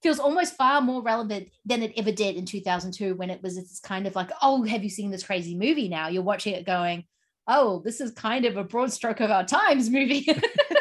feels 0.02 0.18
almost 0.18 0.56
far 0.56 0.80
more 0.80 1.02
relevant 1.02 1.48
than 1.66 1.82
it 1.82 1.92
ever 1.96 2.12
did 2.12 2.36
in 2.36 2.46
2002 2.46 3.14
when 3.16 3.28
it 3.28 3.42
was 3.42 3.58
it's 3.58 3.80
kind 3.80 4.06
of 4.06 4.14
like, 4.14 4.30
oh, 4.40 4.62
have 4.62 4.82
you 4.82 4.88
seen 4.88 5.10
this 5.10 5.24
crazy 5.24 5.54
movie 5.54 5.88
now? 5.88 6.08
You're 6.08 6.22
watching 6.22 6.54
it 6.54 6.64
going, 6.64 7.04
oh, 7.50 7.82
this 7.84 8.00
is 8.00 8.12
kind 8.12 8.44
of 8.44 8.56
a 8.56 8.64
broad 8.64 8.92
stroke 8.92 9.20
of 9.20 9.30
our 9.30 9.44
times 9.44 9.90
movie. 9.90 10.28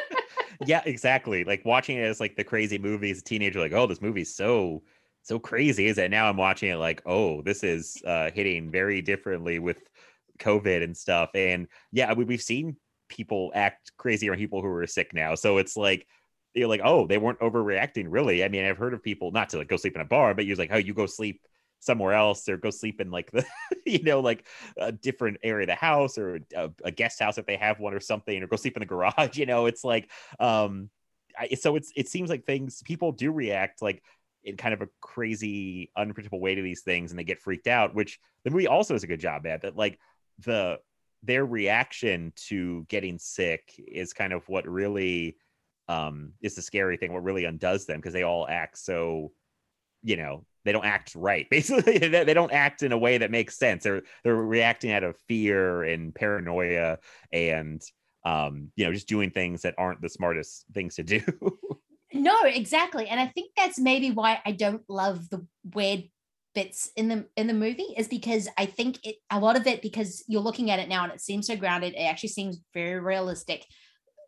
yeah, 0.66 0.82
exactly. 0.86 1.44
Like 1.44 1.66
watching 1.66 1.98
it 1.98 2.04
as 2.04 2.20
like 2.20 2.36
the 2.36 2.44
crazy 2.44 2.78
movie 2.78 3.12
as 3.12 3.20
a 3.20 3.24
teenager, 3.24 3.60
like, 3.60 3.74
oh, 3.74 3.88
this 3.88 4.02
movie's 4.02 4.34
so 4.34 4.84
so 5.24 5.38
crazy, 5.38 5.88
is 5.88 5.98
it? 5.98 6.12
Now 6.12 6.30
I'm 6.30 6.38
watching 6.38 6.70
it 6.70 6.78
like, 6.78 7.02
oh, 7.06 7.42
this 7.42 7.64
is 7.64 8.02
uh 8.06 8.32
hitting 8.32 8.72
very 8.72 9.02
differently 9.02 9.60
with 9.60 9.78
COVID 10.40 10.84
and 10.84 10.96
stuff. 10.96 11.32
And 11.34 11.68
yeah, 11.92 12.14
we, 12.14 12.24
we've 12.24 12.42
seen 12.42 12.78
people 13.10 13.52
act 13.56 13.92
crazy 13.98 14.30
around 14.30 14.38
people 14.38 14.62
who 14.62 14.68
are 14.68 14.88
sick 14.88 15.14
now. 15.14 15.36
So 15.36 15.58
it's 15.58 15.76
like 15.76 16.08
you're 16.54 16.68
like, 16.68 16.82
oh, 16.84 17.08
they 17.08 17.18
weren't 17.18 17.40
overreacting, 17.40 18.06
really. 18.10 18.44
I 18.44 18.48
mean, 18.48 18.66
I've 18.66 18.78
heard 18.78 18.94
of 18.94 19.04
people 19.04 19.32
not 19.32 19.50
to 19.50 19.58
like 19.58 19.68
go 19.68 19.78
sleep 19.78 19.96
in 19.96 20.02
a 20.02 20.06
bar, 20.06 20.34
but 20.34 20.46
you're 20.46 20.56
like, 20.56 20.72
oh, 20.72 20.78
you 20.78 20.94
go 20.94 21.06
sleep 21.06 21.42
somewhere 21.80 22.14
else 22.14 22.48
or 22.50 22.58
go 22.58 22.70
sleep 22.70 23.00
in 23.00 23.10
like 23.10 23.32
the 23.32 23.46
you 23.86 24.04
know 24.04 24.20
like 24.20 24.46
a 24.78 24.92
different 24.92 25.38
area 25.44 25.64
of 25.64 25.68
the 25.68 25.76
house 25.76 26.18
or 26.18 26.40
a, 26.56 26.70
a, 26.84 26.92
guest 26.92 27.20
house 27.20 27.38
if 27.38 27.46
they 27.46 27.56
have 27.56 27.80
one 27.80 27.94
or 27.94 28.00
something 28.00 28.42
or 28.44 28.48
go 28.48 28.56
sleep 28.56 28.76
in 28.76 28.82
the 28.82 28.86
garage 28.86 29.34
you 29.38 29.46
know 29.46 29.66
it's 29.66 29.84
like 29.84 30.12
um 30.40 30.90
I, 31.38 31.56
so 31.56 31.76
it's 31.76 31.92
it 31.96 32.10
seems 32.10 32.30
like 32.30 32.46
things 32.46 32.82
people 32.84 33.12
do 33.12 33.32
react 33.32 33.82
like 33.82 34.04
in 34.44 34.58
kind 34.58 34.74
of 34.74 34.82
a 34.82 34.90
crazy 35.00 35.92
unpredictable 35.96 36.42
way 36.42 36.56
to 36.56 36.62
these 36.62 36.82
things 36.82 37.12
and 37.12 37.20
they 37.20 37.24
get 37.24 37.40
freaked 37.40 37.68
out 37.68 37.96
which 37.96 38.20
the 38.44 38.52
movie 38.52 38.68
also 38.68 38.94
does 38.94 39.04
a 39.04 39.08
good 39.08 39.20
job 39.20 39.46
at 39.46 39.62
that 39.62 39.78
like 39.78 40.00
the 40.40 40.80
their 41.24 41.46
reaction 41.46 42.32
to 42.36 42.86
getting 42.88 43.18
sick 43.18 43.74
is 43.78 44.14
kind 44.14 44.34
of 44.34 44.48
what 44.48 44.68
really 44.68 45.36
um, 45.88 46.34
is 46.42 46.56
the 46.56 46.62
scary 46.62 46.98
thing, 46.98 47.12
what 47.12 47.24
really 47.24 47.46
undoes 47.46 47.86
them 47.86 47.98
because 47.98 48.14
they 48.14 48.24
all 48.24 48.48
act 48.48 48.78
so, 48.78 49.32
you 50.04 50.16
know, 50.16 50.46
they 50.70 50.74
don't 50.74 50.86
act 50.86 51.16
right. 51.16 51.48
Basically, 51.52 51.98
they 51.98 52.34
don't 52.36 52.54
act 52.54 52.84
in 52.84 52.92
a 52.92 52.98
way 52.98 53.18
that 53.18 53.32
makes 53.32 53.58
sense. 53.58 53.84
They're 53.84 54.04
they're 54.24 54.36
reacting 54.36 54.92
out 54.92 55.04
of 55.04 55.18
fear 55.28 55.84
and 55.84 56.14
paranoia 56.14 57.00
and 57.34 57.82
um, 58.24 58.72
you 58.76 58.86
know, 58.86 58.94
just 58.94 59.08
doing 59.08 59.32
things 59.32 59.64
that 59.64 59.74
aren't 59.80 60.02
the 60.02 60.10
smartest 60.10 60.66
things 60.74 60.96
to 60.96 61.04
do. 61.04 61.22
no, 62.14 62.44
exactly. 62.44 63.08
And 63.08 63.20
I 63.20 63.26
think 63.26 63.52
that's 63.58 63.80
maybe 63.80 64.12
why 64.12 64.42
I 64.46 64.52
don't 64.52 64.84
love 64.88 65.28
the 65.32 65.48
weird 65.74 66.04
bits 66.54 66.92
in 66.96 67.08
the 67.08 67.26
in 67.36 67.48
the 67.48 67.54
movie 67.54 67.96
is 67.96 68.08
because 68.08 68.48
I 68.58 68.68
think 68.68 69.00
it 69.04 69.16
a 69.32 69.40
lot 69.40 69.56
of 69.56 69.66
it 69.66 69.82
because 69.82 70.24
you're 70.28 70.42
looking 70.42 70.70
at 70.70 70.80
it 70.80 70.90
now 70.90 71.04
and 71.04 71.14
it 71.14 71.22
seems 71.22 71.48
so 71.48 71.56
grounded. 71.56 71.96
It 71.96 72.04
actually 72.04 72.30
seems 72.30 72.60
very 72.76 73.00
realistic. 73.00 73.66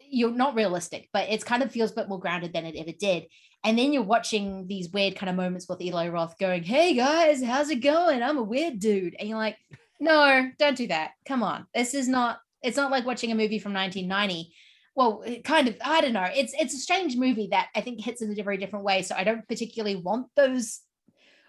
You're 0.10 0.32
not 0.32 0.56
realistic, 0.56 1.08
but 1.14 1.30
it 1.30 1.46
kind 1.46 1.62
of 1.62 1.72
feels 1.72 1.92
a 1.92 1.96
bit 1.96 2.10
more 2.10 2.20
grounded 2.20 2.52
than 2.52 2.66
it 2.66 2.76
ever 2.78 2.92
did. 2.98 3.28
And 3.64 3.78
then 3.78 3.94
you're 3.94 4.02
watching 4.02 4.68
these 4.68 4.90
weird 4.90 5.16
kind 5.16 5.30
of 5.30 5.36
moments 5.36 5.68
with 5.70 5.82
Eli 5.82 6.08
Roth 6.10 6.38
going, 6.40 6.64
"Hey 6.64 6.94
guys, 6.94 7.44
how's 7.44 7.70
it 7.70 7.82
going? 7.82 8.24
I'm 8.24 8.38
a 8.38 8.44
weird 8.44 8.80
dude," 8.80 9.16
and 9.20 9.30
you're 9.30 9.38
like, 9.38 9.58
"No, 10.00 10.50
don't 10.58 10.78
do 10.78 10.88
that. 10.88 11.12
Come 11.28 11.44
on, 11.44 11.68
this 11.74 11.94
is 11.94 12.08
not. 12.08 12.40
It's 12.64 12.78
not 12.78 12.92
like 12.92 13.06
watching 13.06 13.32
a 13.32 13.36
movie 13.36 13.60
from 13.60 13.74
1990." 13.74 14.54
Well, 14.94 15.24
kind 15.44 15.68
of, 15.68 15.78
I 15.86 16.02
don't 16.02 16.14
know. 16.14 16.28
It's 16.36 16.54
it's 16.60 16.74
a 16.74 16.78
strange 16.78 17.16
movie 17.16 17.48
that 17.52 17.70
I 17.76 17.82
think 17.82 18.02
hits 18.02 18.22
in 18.22 18.38
a 18.38 18.44
very 18.44 18.58
different 18.58 18.86
way. 18.86 19.04
So 19.04 19.16
I 19.16 19.24
don't 19.24 19.48
particularly 19.48 19.96
want 19.96 20.28
those 20.36 20.82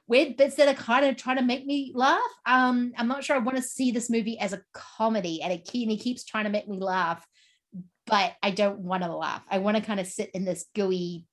weird 0.06 0.36
bits 0.36 0.56
that 0.56 0.68
are 0.68 0.74
kind 0.74 1.06
of 1.06 1.16
trying 1.16 1.38
to 1.38 1.42
make 1.42 1.64
me 1.66 1.92
laugh. 1.94 2.20
Um, 2.44 2.92
I'm 2.96 3.08
not 3.08 3.24
sure 3.24 3.36
I 3.36 3.40
want 3.40 3.56
to 3.56 3.62
see 3.62 3.90
this 3.90 4.10
movie 4.10 4.38
as 4.38 4.52
a 4.52 4.62
comedy, 4.72 5.42
and 5.42 5.52
it 5.52 5.68
and 5.72 5.90
he 5.90 5.98
keeps 5.98 6.24
trying 6.24 6.44
to 6.44 6.50
make 6.50 6.68
me 6.68 6.78
laugh, 6.78 7.26
but 8.06 8.34
I 8.42 8.50
don't 8.50 8.80
want 8.80 9.02
to 9.02 9.14
laugh. 9.14 9.42
I 9.50 9.58
want 9.58 9.76
to 9.76 9.82
kind 9.82 10.00
of 10.00 10.06
sit 10.06 10.30
in 10.34 10.44
this 10.44 10.66
gooey, 10.74 11.26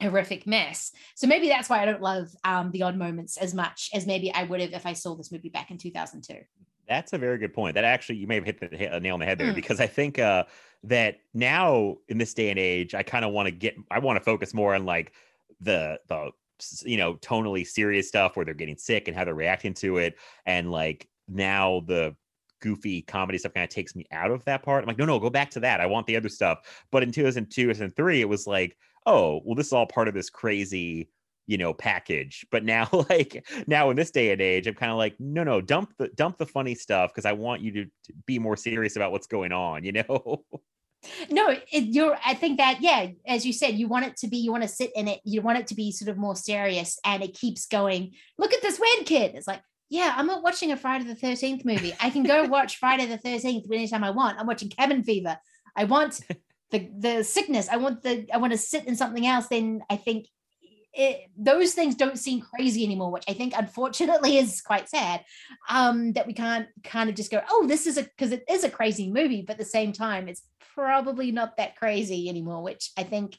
horrific 0.00 0.46
mess. 0.46 0.92
So 1.14 1.26
maybe 1.26 1.48
that's 1.48 1.68
why 1.68 1.82
I 1.82 1.84
don't 1.84 2.02
love 2.02 2.28
um, 2.44 2.70
the 2.70 2.82
odd 2.82 2.96
moments 2.96 3.36
as 3.36 3.54
much 3.54 3.90
as 3.94 4.06
maybe 4.06 4.32
I 4.32 4.44
would 4.44 4.60
have 4.60 4.72
if 4.72 4.86
I 4.86 4.92
saw 4.92 5.14
this 5.14 5.32
movie 5.32 5.48
back 5.48 5.70
in 5.70 5.78
2002. 5.78 6.34
That's 6.88 7.12
a 7.12 7.18
very 7.18 7.38
good 7.38 7.52
point. 7.52 7.74
That 7.74 7.84
actually, 7.84 8.16
you 8.16 8.26
may 8.26 8.36
have 8.36 8.44
hit 8.44 8.60
the 8.60 9.00
nail 9.00 9.14
on 9.14 9.20
the 9.20 9.26
head 9.26 9.38
there 9.38 9.52
mm. 9.52 9.54
because 9.54 9.80
I 9.80 9.86
think 9.86 10.18
uh, 10.18 10.44
that 10.84 11.16
now 11.34 11.96
in 12.08 12.18
this 12.18 12.32
day 12.32 12.50
and 12.50 12.58
age, 12.58 12.94
I 12.94 13.02
kind 13.02 13.24
of 13.24 13.32
want 13.32 13.46
to 13.46 13.50
get, 13.50 13.74
I 13.90 13.98
want 13.98 14.18
to 14.18 14.24
focus 14.24 14.54
more 14.54 14.74
on 14.74 14.84
like 14.84 15.12
the 15.60 15.98
the 16.08 16.30
you 16.84 16.96
know 16.96 17.14
tonally 17.16 17.66
serious 17.66 18.08
stuff 18.08 18.36
where 18.36 18.44
they're 18.44 18.54
getting 18.54 18.76
sick 18.76 19.08
and 19.08 19.16
how 19.16 19.24
they're 19.24 19.34
reacting 19.34 19.74
to 19.74 19.98
it 19.98 20.16
and 20.46 20.70
like 20.70 21.08
now 21.28 21.82
the 21.86 22.14
goofy 22.60 23.02
comedy 23.02 23.36
stuff 23.36 23.52
kind 23.52 23.64
of 23.64 23.70
takes 23.70 23.94
me 23.94 24.06
out 24.10 24.30
of 24.30 24.42
that 24.46 24.62
part 24.62 24.82
i'm 24.82 24.88
like 24.88 24.98
no 24.98 25.04
no 25.04 25.18
go 25.18 25.28
back 25.28 25.50
to 25.50 25.60
that 25.60 25.80
i 25.80 25.86
want 25.86 26.06
the 26.06 26.16
other 26.16 26.28
stuff 26.30 26.84
but 26.90 27.02
in 27.02 27.12
2002 27.12 27.66
2003 27.66 28.22
it 28.22 28.28
was 28.28 28.46
like 28.46 28.76
oh 29.06 29.40
well 29.44 29.54
this 29.54 29.68
is 29.68 29.72
all 29.72 29.86
part 29.86 30.08
of 30.08 30.14
this 30.14 30.30
crazy 30.30 31.08
you 31.46 31.56
know 31.56 31.72
package. 31.72 32.46
But 32.50 32.64
now 32.64 32.88
like 33.08 33.46
now 33.66 33.90
in 33.90 33.96
this 33.96 34.10
day 34.10 34.32
and 34.32 34.40
age 34.40 34.66
i'm 34.66 34.74
kind 34.74 34.92
of 34.92 34.98
like 34.98 35.14
no 35.18 35.44
no 35.44 35.60
dump 35.60 35.94
the 35.98 36.08
dump 36.08 36.38
the 36.38 36.46
funny 36.46 36.74
stuff 36.74 37.12
because 37.12 37.24
i 37.24 37.32
want 37.32 37.62
you 37.62 37.72
to, 37.72 37.84
to 37.84 38.12
be 38.26 38.38
more 38.38 38.56
serious 38.56 38.96
about 38.96 39.12
what's 39.12 39.26
going 39.26 39.52
on 39.52 39.84
you 39.84 39.92
know? 39.92 40.44
No 41.30 41.50
it, 41.50 41.84
you're 41.84 42.18
i 42.24 42.34
think 42.34 42.56
that 42.56 42.78
yeah 42.80 43.08
as 43.28 43.46
you 43.46 43.52
said 43.52 43.74
you 43.74 43.86
want 43.86 44.06
it 44.06 44.16
to 44.16 44.28
be 44.28 44.38
you 44.38 44.50
want 44.50 44.64
to 44.64 44.68
sit 44.68 44.90
in 44.96 45.06
it 45.06 45.20
you 45.24 45.40
want 45.40 45.58
it 45.58 45.68
to 45.68 45.76
be 45.76 45.92
sort 45.92 46.08
of 46.08 46.16
more 46.16 46.34
serious 46.34 46.98
and 47.04 47.22
it 47.22 47.34
keeps 47.34 47.66
going 47.66 48.12
look 48.38 48.52
at 48.52 48.62
this 48.62 48.80
weird 48.80 49.06
kid. 49.06 49.34
It's 49.36 49.46
like 49.46 49.60
yeah 49.88 50.14
i'm 50.16 50.26
not 50.26 50.42
watching 50.42 50.72
a 50.72 50.76
friday 50.76 51.04
the 51.04 51.14
13th 51.14 51.64
movie. 51.64 51.94
I 52.00 52.10
can 52.10 52.24
go 52.24 52.44
watch 52.48 52.78
friday 52.78 53.06
the 53.06 53.18
13th 53.18 53.70
anytime 53.70 54.02
i 54.02 54.10
want. 54.10 54.40
I'm 54.40 54.46
watching 54.46 54.70
cabin 54.70 55.04
fever. 55.04 55.38
I 55.76 55.84
want 55.84 56.18
the 56.70 56.90
the 56.98 57.22
sickness 57.22 57.68
i 57.68 57.76
want 57.76 58.02
the 58.02 58.26
i 58.32 58.36
want 58.36 58.52
to 58.52 58.58
sit 58.58 58.86
in 58.86 58.96
something 58.96 59.26
else 59.26 59.46
then 59.48 59.82
i 59.90 59.96
think 59.96 60.26
it, 60.96 61.28
those 61.36 61.74
things 61.74 61.94
don't 61.94 62.18
seem 62.18 62.40
crazy 62.40 62.82
anymore, 62.82 63.10
which 63.10 63.26
I 63.28 63.34
think 63.34 63.52
unfortunately 63.54 64.38
is 64.38 64.62
quite 64.62 64.88
sad. 64.88 65.24
Um, 65.68 66.12
that 66.14 66.26
we 66.26 66.32
can't 66.32 66.68
kind 66.82 67.10
of 67.10 67.14
just 67.14 67.30
go, 67.30 67.42
oh, 67.50 67.66
this 67.68 67.86
is 67.86 67.98
a 67.98 68.02
because 68.02 68.32
it 68.32 68.44
is 68.48 68.64
a 68.64 68.70
crazy 68.70 69.10
movie, 69.12 69.42
but 69.42 69.52
at 69.52 69.58
the 69.58 69.64
same 69.64 69.92
time, 69.92 70.26
it's 70.26 70.42
probably 70.74 71.32
not 71.32 71.58
that 71.58 71.76
crazy 71.76 72.30
anymore, 72.30 72.62
which 72.62 72.90
I 72.96 73.02
think 73.02 73.36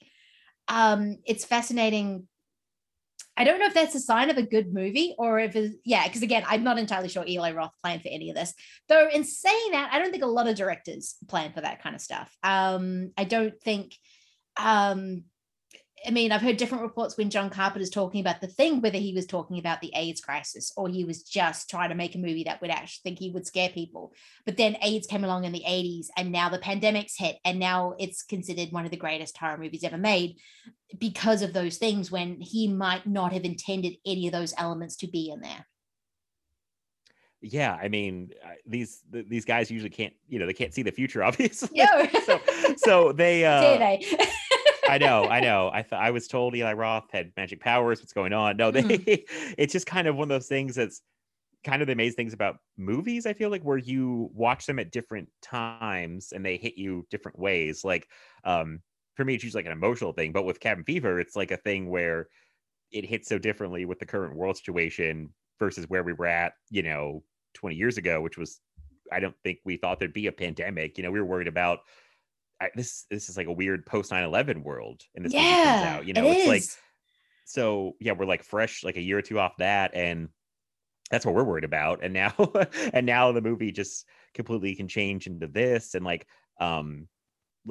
um, 0.68 1.18
it's 1.26 1.46
fascinating 1.46 2.28
I 3.38 3.44
don't 3.44 3.60
know 3.60 3.68
if 3.68 3.74
that's 3.74 3.96
a 3.96 4.00
sign 4.00 4.30
of 4.32 4.38
a 4.38 4.42
good 4.42 4.74
movie 4.74 5.16
or 5.18 5.40
if 5.40 5.56
it's, 5.56 5.76
yeah, 5.86 6.08
because 6.08 6.24
again, 6.24 6.44
I'm 6.48 6.64
not 6.64 6.80
entirely 6.80 7.08
sure 7.08 7.24
Eli 7.26 7.52
Roth 7.52 7.72
planned 7.84 8.02
for 8.02 8.10
any 8.10 8.30
of 8.32 8.36
this. 8.36 8.54
Though, 8.90 9.08
in 9.14 9.24
saying 9.24 9.72
that, 9.72 9.90
I 9.94 10.00
don't 10.00 10.12
think 10.12 10.24
a 10.24 10.28
lot 10.28 10.48
of 10.48 10.56
directors 10.56 11.16
plan 11.28 11.54
for 11.54 11.62
that 11.62 11.82
kind 11.84 11.96
of 11.96 12.02
stuff. 12.02 12.36
Um, 12.44 13.12
I 13.16 13.24
don't 13.24 13.54
think 13.62 13.96
um 14.60 15.24
I 16.06 16.12
mean, 16.12 16.32
I've 16.32 16.42
heard 16.42 16.58
different 16.58 16.84
reports 16.84 17.18
when 17.18 17.30
John 17.30 17.50
Carpenter's 17.50 17.90
talking 17.90 18.22
about 18.22 18.40
the 18.40 18.48
thing, 18.48 18.82
whether 18.82 18.98
he 18.98 19.14
was 19.14 19.26
talking 19.26 19.58
about 19.58 19.82
the 19.82 19.92
AIDS 19.96 20.22
crisis 20.22 20.72
or 20.78 20.88
he 20.88 21.04
was 21.04 21.24
just 21.24 21.70
trying 21.70 21.90
to 21.90 21.96
make 21.96 22.14
a 22.16 22.20
movie 22.20 22.44
that 22.44 22.62
would 22.62 22.70
actually 22.70 23.02
think 23.04 23.20
he 23.20 23.32
would 23.32 23.48
scare 23.48 23.70
people. 23.70 24.14
But 24.46 24.58
then 24.58 24.78
AIDS 24.82 25.08
came 25.08 25.24
along 25.24 25.46
in 25.46 25.52
the 25.52 25.64
80s 25.68 26.08
and 26.16 26.32
now 26.32 26.50
the 26.50 26.60
pandemic's 26.60 27.18
hit 27.18 27.38
and 27.44 27.60
now 27.60 27.96
it's 28.00 28.24
considered 28.24 28.72
one 28.72 28.86
of 28.86 28.92
the 28.92 28.98
greatest 28.98 29.38
horror 29.38 29.58
movies 29.58 29.84
ever 29.84 29.98
made 29.98 30.38
because 31.00 31.42
of 31.42 31.54
those 31.54 31.78
things 31.78 32.12
when 32.12 32.40
he 32.42 32.68
might 32.68 33.08
not 33.08 33.34
have 33.34 33.44
intended 33.44 33.96
any 34.06 34.28
of 34.28 34.34
those 34.34 34.54
elements 34.58 34.98
to 34.98 35.08
be 35.08 35.32
in 35.32 35.42
there. 35.42 35.66
Yeah, 37.42 37.78
I 37.80 37.88
mean, 37.88 38.32
these 38.66 39.04
these 39.12 39.46
guys 39.46 39.70
usually 39.70 39.92
can't, 39.92 40.14
you 40.28 40.40
know, 40.40 40.48
they 40.48 40.54
can't 40.54 40.74
see 40.74 40.82
the 40.82 40.92
future, 40.92 41.24
obviously. 41.24 41.70
Yeah. 41.74 42.10
so, 42.26 42.40
so 42.78 43.12
they, 43.12 43.46
uh, 43.46 43.62
they? 43.62 44.06
I 44.90 44.98
know, 44.98 45.26
I 45.26 45.40
know. 45.40 45.70
I 45.74 45.84
thought 45.84 46.02
I 46.02 46.12
was 46.12 46.28
told 46.28 46.56
Eli 46.56 46.74
Roth 46.74 47.12
had 47.12 47.32
magic 47.38 47.60
powers. 47.60 48.00
What's 48.00 48.14
going 48.14 48.34
on? 48.34 48.58
No, 48.58 48.72
they. 48.72 48.84
Mm. 48.84 49.24
it's 49.58 49.74
just 49.74 49.86
kind 49.86 50.08
of 50.08 50.16
one 50.16 50.26
of 50.26 50.30
those 50.30 50.48
things 50.48 50.76
that's 50.76 51.02
kind 51.64 51.82
of 51.82 51.88
the 51.88 51.94
amazing 51.94 52.16
things 52.16 52.34
about 52.34 52.58
movies. 52.78 53.26
I 53.26 53.34
feel 53.34 53.50
like 53.50 53.64
where 53.64 53.78
you 53.78 54.30
watch 54.34 54.66
them 54.66 54.80
at 54.80 54.92
different 54.92 55.30
times 55.42 56.32
and 56.32 56.46
they 56.46 56.58
hit 56.58 56.78
you 56.78 57.06
different 57.10 57.38
ways. 57.38 57.84
Like, 57.84 58.08
um, 58.44 58.80
for 59.16 59.26
me, 59.26 59.36
it's 59.36 59.44
usually 59.44 59.64
like 59.64 59.72
an 59.72 59.78
emotional 59.78 60.14
thing, 60.14 60.32
but 60.32 60.46
with 60.46 60.60
Cabin 60.60 60.84
Fever, 60.84 61.20
it's 61.20 61.36
like 61.36 61.52
a 61.52 61.58
thing 61.58 61.90
where 61.90 62.28
it 62.92 63.04
hits 63.04 63.28
so 63.28 63.38
differently 63.38 63.86
with 63.86 64.00
the 64.00 64.06
current 64.06 64.36
world 64.36 64.58
situation 64.58 65.34
versus 65.60 65.90
where 65.90 66.04
we 66.04 66.14
were 66.14 66.28
at, 66.28 66.54
you 66.70 66.84
know, 66.84 67.24
20 67.56 67.76
years 67.76 67.98
ago, 67.98 68.22
which 68.22 68.38
was 68.38 68.62
I 69.12 69.20
don't 69.20 69.36
think 69.44 69.60
we 69.66 69.78
thought 69.78 70.00
there'd 70.00 70.14
be 70.14 70.28
a 70.28 70.32
pandemic. 70.32 70.98
You 70.98 71.04
know, 71.04 71.12
we 71.12 71.20
were 71.20 71.26
worried 71.26 71.48
about 71.48 71.80
I, 72.60 72.70
this 72.76 73.06
this 73.10 73.30
is 73.30 73.38
like 73.38 73.48
a 73.48 73.52
weird 73.52 73.86
post 73.86 74.12
9-11 74.12 74.64
world 74.64 75.02
and 75.16 75.24
this 75.26 75.34
yeah, 75.34 75.64
comes 75.64 75.86
out 75.88 76.08
you 76.08 76.14
know 76.14 76.26
it 76.26 76.32
it's 76.32 76.42
is. 76.42 76.48
like 76.48 76.64
so 77.46 77.96
yeah 78.00 78.14
we're 78.14 78.26
like 78.26 78.44
fresh 78.44 78.84
like 78.84 78.98
a 78.98 79.02
year 79.02 79.18
or 79.18 79.22
two 79.22 79.40
off 79.40 79.58
that 79.58 79.92
and 79.94 80.30
that's 81.12 81.26
what 81.26 81.36
we're 81.36 81.44
worried 81.44 81.64
about 81.64 82.04
and 82.04 82.14
now 82.14 82.34
and 82.94 83.06
now 83.06 83.32
the 83.32 83.42
movie 83.42 83.72
just 83.72 84.06
completely 84.34 84.76
can 84.76 84.88
change 84.88 85.28
into 85.28 85.48
this 85.48 85.94
and 85.94 86.04
like 86.04 86.28
um 86.60 87.08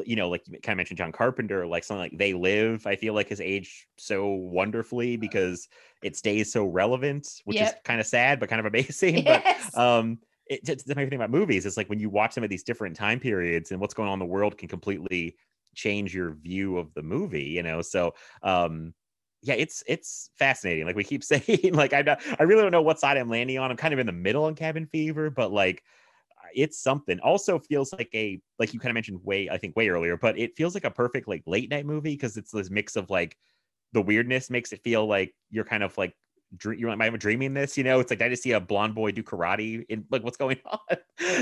you 0.05 0.16
know 0.16 0.28
like 0.28 0.43
you 0.47 0.59
kind 0.61 0.74
of 0.74 0.76
mentioned 0.76 0.99
john 0.99 1.12
carpenter 1.12 1.66
like 1.66 1.84
something 1.84 2.03
like 2.03 2.18
they 2.18 2.32
live 2.34 2.87
i 2.87 2.97
feel 2.97 3.14
like 3.14 3.30
has 3.30 3.41
aged 3.41 3.87
so 3.97 4.28
wonderfully 4.28 5.16
because 5.16 5.68
it 6.03 6.16
stays 6.16 6.53
so 6.53 6.66
relevant 6.66 7.26
which 7.45 7.57
yep. 7.57 7.68
is 7.68 7.74
kind 7.84 8.01
of 8.01 8.07
sad 8.07 8.39
but 8.39 8.49
kind 8.49 8.61
of 8.61 8.66
amazing 8.72 9.24
yes. 9.24 9.70
but 9.74 9.80
um 9.80 10.18
it 10.49 10.65
just 10.65 10.87
the 10.87 10.95
thing 10.95 11.13
about 11.15 11.31
movies 11.31 11.67
It's 11.67 11.77
like 11.77 11.89
when 11.89 11.99
you 12.01 12.09
watch 12.11 12.35
them 12.35 12.45
at 12.45 12.51
these 12.51 12.63
different 12.63 12.97
time 12.97 13.21
periods 13.21 13.71
and 13.71 13.81
what's 13.81 13.95
going 13.95 14.09
on 14.09 14.15
in 14.15 14.19
the 14.19 14.27
world 14.27 14.57
can 14.59 14.69
completely 14.69 15.37
change 15.75 16.15
your 16.15 16.35
view 16.35 16.79
of 16.79 16.93
the 16.95 17.03
movie 17.03 17.45
you 17.45 17.63
know? 17.63 17.83
So 17.83 18.15
um 18.43 18.95
yeah 19.43 19.55
it's 19.55 19.85
it's 19.87 20.31
fascinating. 20.39 20.87
Like 20.87 20.97
we 20.97 21.05
keep 21.05 21.23
saying 21.33 21.73
like 21.75 21.93
i 21.93 22.17
i 22.39 22.43
really 22.43 22.63
don't 22.63 22.73
know 22.73 22.83
what 22.83 23.01
side 23.01 23.17
i'm 23.17 23.29
landing 23.29 23.59
on. 23.59 23.71
I'm 23.71 23.77
kind 23.77 23.95
of 23.95 24.01
in 24.01 24.07
the 24.07 24.13
middle 24.13 24.45
on 24.45 24.55
cabin 24.55 24.87
fever 24.87 25.31
but 25.31 25.53
like 25.53 25.83
it's 26.55 26.81
something. 26.81 27.19
Also 27.21 27.59
feels 27.59 27.93
like 27.93 28.09
a 28.15 28.41
like 28.59 28.73
you 28.73 28.81
kind 28.81 28.91
of 28.91 28.95
mentioned 28.95 29.21
way 29.25 29.49
i 29.51 29.59
think 29.59 29.77
way 29.77 29.89
earlier 29.89 30.17
but 30.17 30.39
it 30.39 30.57
feels 30.57 30.75
like 30.75 30.85
a 30.85 30.91
perfect 30.91 31.29
like 31.29 31.43
late 31.47 31.71
night 31.71 31.87
movie 31.87 32.15
because 32.15 32.37
it's 32.37 32.51
this 32.53 32.71
mix 32.71 32.97
of 32.97 33.11
like 33.11 33.37
the 33.93 34.03
weirdness 34.03 34.51
makes 34.51 34.73
it 34.73 34.83
feel 34.83 35.07
like 35.07 35.35
you're 35.51 35.65
kind 35.65 35.83
of 35.83 35.97
like 35.99 36.15
dream 36.57 36.81
you 36.81 36.91
am 36.91 37.01
I 37.01 37.11
dreaming 37.11 37.55
this? 37.55 37.77
You 37.77 37.85
know, 37.85 38.01
it's 38.01 38.11
like 38.11 38.23
I 38.23 38.29
just 38.29 38.43
see 38.43 38.53
a 38.53 38.61
blonde 38.61 38.95
boy 38.95 39.13
do 39.13 39.23
karate 39.23 39.85
in 39.89 40.05
like 40.11 40.23
what's 40.23 40.37
going 40.37 40.59
on? 40.71 40.97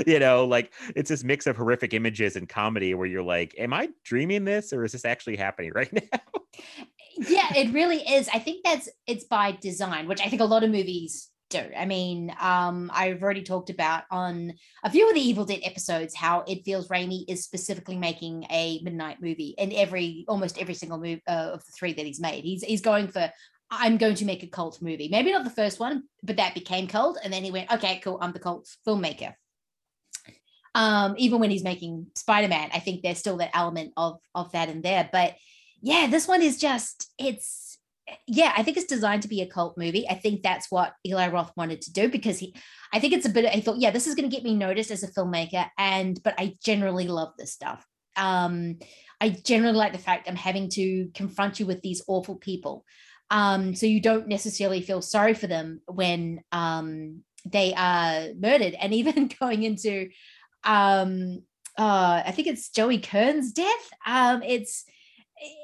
you 0.07 0.19
know, 0.19 0.45
like 0.45 0.73
it's 0.95 1.09
this 1.09 1.23
mix 1.23 1.47
of 1.47 1.55
horrific 1.57 1.93
images 1.93 2.35
and 2.35 2.47
comedy 2.47 2.93
where 2.93 3.07
you're 3.07 3.23
like, 3.23 3.55
Am 3.57 3.73
I 3.73 3.89
dreaming 4.03 4.45
this 4.45 4.73
or 4.73 4.83
is 4.83 4.91
this 4.91 5.05
actually 5.05 5.35
happening 5.35 5.71
right 5.73 5.91
now? 6.11 6.19
yeah, 7.17 7.53
it 7.55 7.73
really 7.73 7.97
is. 7.97 8.29
I 8.33 8.39
think 8.39 8.63
that's 8.63 8.89
it's 9.07 9.25
by 9.25 9.57
design, 9.61 10.07
which 10.07 10.21
I 10.21 10.29
think 10.29 10.41
a 10.41 10.45
lot 10.45 10.63
of 10.63 10.69
movies 10.69 11.29
do. 11.49 11.61
I 11.77 11.85
mean, 11.85 12.33
um, 12.39 12.91
I've 12.93 13.21
already 13.21 13.43
talked 13.43 13.69
about 13.69 14.03
on 14.11 14.53
a 14.83 14.89
few 14.89 15.07
of 15.07 15.15
the 15.15 15.21
Evil 15.21 15.45
Dead 15.45 15.61
episodes 15.63 16.15
how 16.15 16.43
it 16.47 16.65
feels 16.65 16.87
Raimi 16.87 17.23
is 17.27 17.43
specifically 17.43 17.97
making 17.97 18.45
a 18.49 18.79
midnight 18.83 19.21
movie 19.21 19.55
in 19.57 19.71
every 19.73 20.25
almost 20.27 20.57
every 20.57 20.73
single 20.73 20.97
movie 20.97 21.21
uh, 21.27 21.51
of 21.53 21.65
the 21.65 21.71
three 21.77 21.93
that 21.93 22.05
he's 22.05 22.19
made. 22.19 22.43
He's 22.43 22.63
he's 22.63 22.81
going 22.81 23.07
for 23.07 23.31
I'm 23.71 23.97
going 23.97 24.15
to 24.15 24.25
make 24.25 24.43
a 24.43 24.47
cult 24.47 24.81
movie. 24.81 25.07
Maybe 25.09 25.31
not 25.31 25.43
the 25.43 25.49
first 25.49 25.79
one, 25.79 26.03
but 26.23 26.37
that 26.37 26.53
became 26.53 26.87
cult. 26.87 27.17
And 27.23 27.33
then 27.33 27.43
he 27.43 27.51
went, 27.51 27.71
okay, 27.71 27.99
cool, 28.03 28.19
I'm 28.21 28.31
the 28.31 28.39
cult 28.39 28.67
filmmaker. 28.87 29.33
Um, 30.75 31.15
even 31.17 31.39
when 31.39 31.49
he's 31.49 31.63
making 31.63 32.07
Spider-Man, 32.15 32.69
I 32.73 32.79
think 32.79 33.01
there's 33.01 33.17
still 33.17 33.37
that 33.37 33.55
element 33.55 33.93
of 33.95 34.19
of 34.35 34.51
that 34.51 34.69
in 34.69 34.81
there. 34.81 35.09
But 35.09 35.35
yeah, 35.81 36.07
this 36.07 36.27
one 36.27 36.41
is 36.41 36.57
just 36.57 37.09
it's 37.17 37.77
yeah, 38.27 38.53
I 38.55 38.61
think 38.61 38.77
it's 38.77 38.85
designed 38.85 39.23
to 39.23 39.27
be 39.27 39.41
a 39.41 39.47
cult 39.47 39.77
movie. 39.77 40.07
I 40.07 40.15
think 40.15 40.43
that's 40.43 40.69
what 40.69 40.93
Eli 41.07 41.29
Roth 41.29 41.53
wanted 41.55 41.81
to 41.83 41.93
do 41.93 42.09
because 42.09 42.39
he 42.39 42.53
I 42.93 42.99
think 42.99 43.13
it's 43.13 43.25
a 43.25 43.29
bit 43.29 43.45
I 43.45 43.61
thought, 43.61 43.79
yeah, 43.79 43.91
this 43.91 44.05
is 44.05 44.15
going 44.15 44.29
to 44.29 44.35
get 44.35 44.43
me 44.43 44.53
noticed 44.53 44.91
as 44.91 45.03
a 45.03 45.11
filmmaker. 45.11 45.69
And 45.77 46.21
but 46.23 46.35
I 46.37 46.55
generally 46.63 47.07
love 47.07 47.33
this 47.37 47.53
stuff. 47.53 47.85
Um, 48.17 48.79
I 49.21 49.29
generally 49.29 49.77
like 49.77 49.93
the 49.93 49.97
fact 49.97 50.27
I'm 50.27 50.35
having 50.35 50.69
to 50.71 51.09
confront 51.13 51.59
you 51.59 51.65
with 51.65 51.81
these 51.81 52.03
awful 52.07 52.35
people 52.35 52.83
um, 53.29 53.75
so 53.75 53.85
you 53.85 54.01
don't 54.01 54.27
necessarily 54.27 54.81
feel 54.81 55.01
sorry 55.01 55.33
for 55.33 55.47
them 55.47 55.81
when 55.87 56.41
um, 56.51 57.21
they 57.45 57.73
are 57.73 58.27
murdered. 58.37 58.75
And 58.79 58.93
even 58.93 59.29
going 59.39 59.63
into, 59.63 60.09
um, 60.63 61.43
uh, 61.77 62.23
I 62.25 62.31
think 62.31 62.47
it's 62.47 62.69
Joey 62.69 62.99
Kern's 62.99 63.51
death. 63.51 63.89
Um, 64.05 64.43
it's 64.43 64.85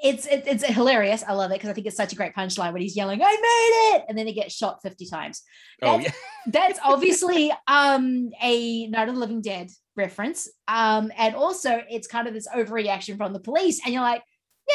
it's 0.03 0.25
it's, 0.25 0.47
it's 0.47 0.65
hilarious. 0.65 1.23
I 1.25 1.33
love 1.33 1.51
it 1.51 1.55
because 1.55 1.69
I 1.69 1.73
think 1.73 1.87
it's 1.87 1.95
such 1.95 2.11
a 2.11 2.15
great 2.15 2.35
punchline 2.35 2.73
when 2.73 2.81
he's 2.81 2.95
yelling, 2.95 3.21
"I 3.23 3.31
made 3.31 3.95
it!" 3.95 4.05
and 4.09 4.17
then 4.17 4.27
he 4.27 4.33
gets 4.33 4.53
shot 4.53 4.81
fifty 4.81 5.05
times. 5.05 5.41
Oh, 5.81 5.97
that's, 5.97 6.09
oh 6.09 6.19
yeah, 6.45 6.51
that's 6.51 6.79
obviously 6.83 7.53
um, 7.67 8.31
a 8.41 8.87
Night 8.87 9.07
of 9.07 9.15
the 9.15 9.19
Living 9.21 9.41
Dead 9.41 9.69
reference, 9.95 10.49
um, 10.67 11.11
and 11.17 11.35
also 11.35 11.81
it's 11.89 12.07
kind 12.07 12.27
of 12.27 12.33
this 12.33 12.49
overreaction 12.49 13.15
from 13.15 13.31
the 13.31 13.39
police, 13.39 13.79
and 13.85 13.93
you're 13.93 14.03
like, 14.03 14.23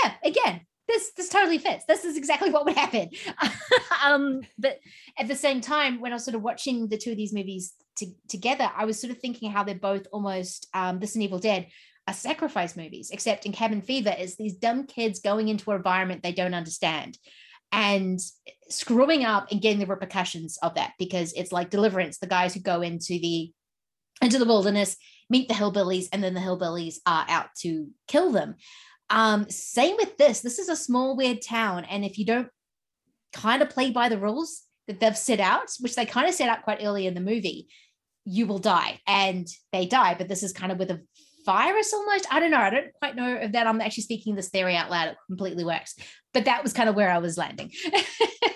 yeah, 0.03 0.15
again, 0.25 0.63
this 0.89 1.13
this 1.17 1.29
totally 1.29 1.59
fits. 1.59 1.85
This 1.87 2.05
is 2.05 2.17
exactly 2.17 2.51
what 2.55 2.65
would 2.65 2.77
happen. 2.77 3.11
um, 4.05 4.43
but 4.59 4.79
at 5.19 5.29
the 5.29 5.37
same 5.37 5.61
time, 5.61 6.01
when 6.01 6.13
I 6.13 6.17
was 6.17 6.25
sort 6.25 6.35
of 6.35 6.43
watching 6.43 6.89
the 6.89 6.99
two 6.99 7.13
of 7.13 7.17
these 7.17 7.33
movies 7.33 7.75
to, 7.99 8.07
together, 8.29 8.71
I 8.75 8.85
was 8.85 9.01
sort 9.01 9.11
of 9.11 9.19
thinking 9.19 9.51
how 9.51 9.65
they're 9.65 9.75
both 9.75 10.07
almost 10.13 10.69
um, 10.75 10.99
this 10.99 11.15
and 11.15 11.25
Evil 11.25 11.39
Dead 11.39 11.67
are 12.09 12.15
sacrifice 12.15 12.77
movies, 12.77 13.11
except 13.11 13.47
in 13.47 13.53
Cabin 13.53 13.83
Fever 13.83 14.15
is 14.17 14.37
these 14.37 14.55
dumb 14.55 14.87
kids 14.87 15.21
going 15.21 15.49
into 15.49 15.71
an 15.71 15.77
environment 15.77 16.23
they 16.23 16.33
don't 16.33 16.55
understand 16.55 17.19
and 17.73 18.21
screwing 18.69 19.25
up 19.25 19.51
and 19.51 19.61
getting 19.61 19.79
the 19.79 19.87
repercussions 19.87 20.59
of 20.63 20.75
that 20.75 20.93
because 20.99 21.33
it's 21.33 21.53
like 21.53 21.71
deliverance 21.71 22.19
the 22.19 22.27
guys 22.27 22.55
who 22.55 22.61
go 22.61 22.81
into 22.81 23.19
the 23.21 23.53
into 24.23 24.39
the 24.39 24.45
wilderness 24.45 24.97
meet 25.29 25.49
the 25.49 25.55
hillbillies 25.55 26.09
and 26.13 26.23
then 26.23 26.35
the 26.35 26.41
hillbillies 26.41 26.97
are 27.07 27.27
out 27.29 27.49
to 27.57 27.89
kill 28.07 28.31
them 28.31 28.55
um, 29.11 29.49
same 29.49 29.97
with 29.97 30.17
this. 30.17 30.41
This 30.41 30.59
is 30.59 30.69
a 30.69 30.77
small, 30.77 31.17
weird 31.17 31.43
town. 31.43 31.85
And 31.85 32.05
if 32.05 32.19
you 32.19 32.25
don't 32.25 32.49
kind 33.33 33.63
of 33.63 33.71
play 33.71 33.91
by 33.91 34.09
the 34.09 34.19
rules 34.19 34.63
that 34.89 35.01
they've 35.01 35.17
set 35.17 35.41
out, 35.41 35.71
which 35.81 35.95
they 35.95 36.07
kind 36.07 36.29
of 36.29 36.35
set 36.35 36.49
out 36.49 36.63
quite 36.63 36.83
early 36.83 37.07
in 37.07 37.15
the 37.15 37.21
movie, 37.21 37.69
you 38.25 38.47
will 38.47 38.59
die. 38.59 39.01
And 39.07 39.47
they 39.73 39.87
die. 39.87 40.15
But 40.19 40.29
this 40.29 40.43
is 40.43 40.53
kind 40.53 40.73
of 40.73 40.79
with 40.79 40.91
a 40.91 41.03
virus 41.45 41.93
almost. 41.95 42.27
I 42.33 42.41
don't 42.41 42.51
know. 42.51 42.59
I 42.59 42.71
don't 42.71 42.93
quite 42.99 43.17
know 43.17 43.35
if 43.35 43.53
that 43.53 43.67
I'm 43.67 43.81
actually 43.81 44.03
speaking 44.03 44.35
this 44.35 44.51
theory 44.51 44.77
out 44.77 44.91
loud. 44.91 45.09
It 45.09 45.17
completely 45.29 45.65
works. 45.65 45.95
But 46.35 46.47
that 46.47 46.63
was 46.63 46.73
kind 46.73 46.89
of 46.89 46.97
where 46.97 47.11
I 47.11 47.19
was 47.19 47.39
landing. 47.39 47.71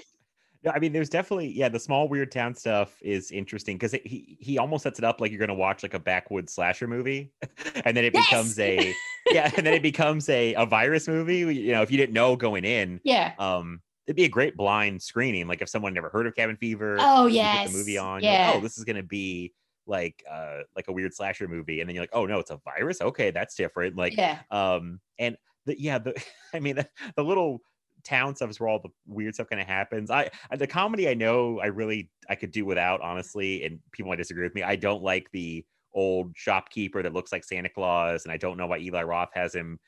No, 0.62 0.72
I 0.72 0.78
mean, 0.78 0.92
there's 0.92 1.08
definitely 1.08 1.48
yeah, 1.48 1.68
the 1.70 1.80
small 1.80 2.08
weird 2.08 2.30
town 2.30 2.54
stuff 2.54 2.98
is 3.00 3.30
interesting 3.30 3.76
because 3.76 3.92
he 3.92 4.36
he 4.40 4.58
almost 4.58 4.82
sets 4.82 4.98
it 4.98 5.04
up 5.04 5.20
like 5.20 5.30
you're 5.30 5.40
gonna 5.40 5.54
watch 5.54 5.82
like 5.82 5.94
a 5.94 5.98
backwoods 5.98 6.52
slasher 6.52 6.86
movie, 6.86 7.32
and 7.84 7.96
then 7.96 8.04
it 8.04 8.12
yes! 8.12 8.26
becomes 8.26 8.58
a 8.58 8.94
yeah, 9.30 9.50
and 9.56 9.64
then 9.64 9.72
it 9.72 9.82
becomes 9.82 10.28
a 10.28 10.54
a 10.54 10.66
virus 10.66 11.08
movie. 11.08 11.38
You 11.38 11.72
know, 11.72 11.82
if 11.82 11.90
you 11.90 11.96
didn't 11.96 12.12
know 12.12 12.36
going 12.36 12.66
in, 12.66 13.00
yeah, 13.04 13.32
um, 13.38 13.80
it'd 14.06 14.16
be 14.16 14.24
a 14.24 14.28
great 14.28 14.54
blind 14.54 15.00
screening. 15.00 15.48
Like 15.48 15.62
if 15.62 15.68
someone 15.70 15.94
never 15.94 16.10
heard 16.10 16.26
of 16.26 16.34
Cabin 16.34 16.56
Fever, 16.56 16.98
oh 17.00 17.26
yeah, 17.26 17.66
the 17.66 17.72
movie 17.72 17.96
on, 17.96 18.22
yeah, 18.22 18.48
like, 18.48 18.56
oh, 18.56 18.60
this 18.60 18.76
is 18.76 18.84
gonna 18.84 19.02
be 19.02 19.54
like 19.86 20.22
uh 20.30 20.58
like 20.76 20.88
a 20.88 20.92
weird 20.92 21.14
slasher 21.14 21.48
movie, 21.48 21.80
and 21.80 21.88
then 21.88 21.94
you're 21.94 22.02
like, 22.02 22.10
oh 22.12 22.26
no, 22.26 22.38
it's 22.38 22.50
a 22.50 22.60
virus. 22.64 23.00
Okay, 23.00 23.30
that's 23.30 23.54
different. 23.54 23.96
Like 23.96 24.14
yeah, 24.14 24.40
um, 24.50 25.00
and 25.18 25.38
the 25.64 25.80
yeah 25.80 25.98
the 25.98 26.22
I 26.54 26.60
mean 26.60 26.76
the, 26.76 26.88
the 27.16 27.24
little 27.24 27.62
town 28.04 28.36
stuff 28.36 28.50
is 28.50 28.60
where 28.60 28.68
all 28.68 28.78
the 28.78 28.90
weird 29.06 29.34
stuff 29.34 29.48
kind 29.48 29.60
of 29.60 29.66
happens. 29.66 30.10
I 30.10 30.30
uh, 30.50 30.56
the 30.56 30.66
comedy 30.66 31.08
I 31.08 31.14
know 31.14 31.60
I 31.60 31.66
really 31.66 32.10
I 32.28 32.34
could 32.34 32.50
do 32.50 32.64
without 32.64 33.00
honestly, 33.00 33.64
and 33.64 33.78
people 33.92 34.10
might 34.10 34.16
disagree 34.16 34.44
with 34.44 34.54
me. 34.54 34.62
I 34.62 34.76
don't 34.76 35.02
like 35.02 35.30
the 35.32 35.64
old 35.92 36.32
shopkeeper 36.36 37.02
that 37.02 37.12
looks 37.12 37.32
like 37.32 37.44
Santa 37.44 37.68
Claus, 37.68 38.24
and 38.24 38.32
I 38.32 38.36
don't 38.36 38.56
know 38.56 38.66
why 38.66 38.78
Eli 38.78 39.02
Roth 39.02 39.30
has 39.34 39.54
him 39.54 39.78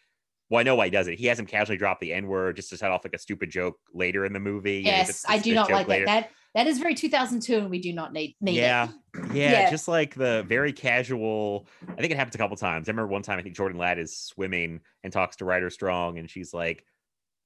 well, 0.52 0.60
I 0.60 0.64
know 0.64 0.74
why 0.74 0.84
he 0.84 0.90
does 0.90 1.08
it. 1.08 1.18
He 1.18 1.24
has 1.28 1.38
him 1.38 1.46
casually 1.46 1.78
drop 1.78 1.98
the 1.98 2.12
N 2.12 2.26
word 2.26 2.56
just 2.56 2.68
to 2.70 2.76
set 2.76 2.90
off 2.90 3.04
like 3.04 3.14
a 3.14 3.18
stupid 3.18 3.50
joke 3.50 3.78
later 3.94 4.26
in 4.26 4.34
the 4.34 4.40
movie. 4.40 4.80
you 4.80 4.92
know, 4.92 4.98
it's 4.98 5.08
Yes, 5.08 5.24
I 5.26 5.38
do 5.38 5.54
not 5.54 5.70
like 5.70 5.88
later. 5.88 6.04
that. 6.04 6.24
That 6.24 6.30
that 6.54 6.66
is 6.66 6.78
very 6.78 6.94
2002, 6.94 7.56
and 7.56 7.70
we 7.70 7.78
do 7.80 7.94
not 7.94 8.12
need 8.12 8.36
need 8.42 8.56
yeah, 8.56 8.88
it. 9.14 9.24
yeah, 9.32 9.50
Yeah. 9.52 9.70
just 9.70 9.88
like 9.88 10.14
the 10.14 10.44
very 10.46 10.70
casual. 10.70 11.66
I 11.88 11.94
think 11.94 12.12
it 12.12 12.18
happens 12.18 12.34
a 12.34 12.38
couple 12.38 12.54
times. 12.58 12.86
I 12.86 12.92
remember 12.92 13.10
one 13.10 13.22
time 13.22 13.38
I 13.38 13.42
think 13.42 13.56
Jordan 13.56 13.78
Ladd 13.78 13.98
is 13.98 14.14
swimming 14.14 14.80
and 15.02 15.10
talks 15.10 15.36
to 15.36 15.46
Ryder 15.46 15.70
Strong, 15.70 16.18
and 16.18 16.28
she's 16.28 16.52
like 16.52 16.84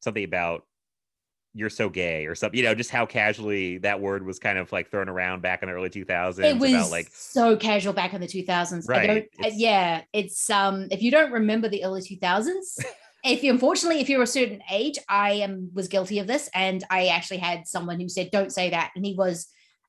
something 0.01 0.25
about 0.25 0.63
"you're 1.55 1.71
so 1.71 1.89
gay" 1.89 2.27
or 2.27 2.35
something. 2.35 2.59
You 2.59 2.65
know, 2.65 2.75
just 2.75 2.91
how 2.91 3.07
casually 3.07 3.79
that 3.79 4.01
word 4.01 4.25
was 4.25 4.39
kind 4.39 4.59
of 4.59 4.71
like 4.73 4.91
thrown 4.91 5.09
around 5.09 5.43
back 5.43 5.63
in 5.63 5.69
the 5.69 5.75
early 5.75 5.91
2000s 5.91 6.45
It 6.45 6.59
was 6.59 6.73
about 6.73 6.91
like 6.91 7.09
so 7.13 7.57
casual 7.57 7.93
back 7.93 8.13
in 8.15 8.21
the 8.21 8.27
2000s. 8.27 8.85
I 8.89 8.93
Right, 8.93 9.07
don't, 9.07 9.17
it's- 9.47 9.57
yeah, 9.57 10.03
it's 10.13 10.49
um. 10.51 10.89
If 10.91 11.03
you 11.03 11.11
don't 11.11 11.33
remember 11.33 11.69
the 11.69 11.85
early 11.85 12.03
2000s, 12.03 12.85
if 13.25 13.43
you 13.43 13.51
unfortunately, 13.53 14.01
if 14.01 14.09
you're 14.09 14.23
a 14.23 14.27
certain 14.27 14.63
age, 14.71 14.99
I 15.09 15.33
am 15.33 15.71
was 15.75 15.89
guilty 15.89 16.19
of 16.19 16.27
this, 16.27 16.49
and 16.55 16.85
I 16.91 17.07
actually 17.09 17.39
had 17.39 17.67
someone 17.67 18.01
who 18.01 18.09
said, 18.09 18.31
"Don't 18.31 18.53
say 18.53 18.71
that," 18.71 18.93
and 18.95 19.05
he 19.05 19.15
was 19.15 19.49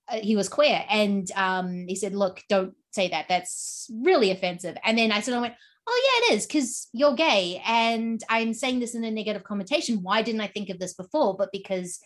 uh, 0.09 0.17
he 0.17 0.35
was 0.35 0.47
queer, 0.49 0.85
and 0.89 1.29
um, 1.35 1.85
he 1.87 1.95
said, 1.95 2.15
"Look, 2.15 2.41
don't 2.49 2.73
say 2.91 3.09
that. 3.09 3.25
That's 3.27 3.89
really 3.93 4.31
offensive." 4.31 4.77
And 4.83 4.97
then 4.97 5.11
I 5.11 5.19
sort 5.19 5.35
of 5.35 5.41
went. 5.41 5.53
Oh 5.89 6.21
yeah, 6.29 6.33
it 6.33 6.37
is 6.37 6.45
because 6.45 6.89
you're 6.91 7.15
gay, 7.15 7.61
and 7.65 8.21
I'm 8.29 8.53
saying 8.53 8.79
this 8.79 8.93
in 8.93 9.05
a 9.05 9.11
negative 9.11 9.43
connotation. 9.43 10.03
Why 10.03 10.21
didn't 10.21 10.41
I 10.41 10.47
think 10.47 10.69
of 10.69 10.79
this 10.79 10.93
before? 10.93 11.35
But 11.37 11.51
because 11.53 11.99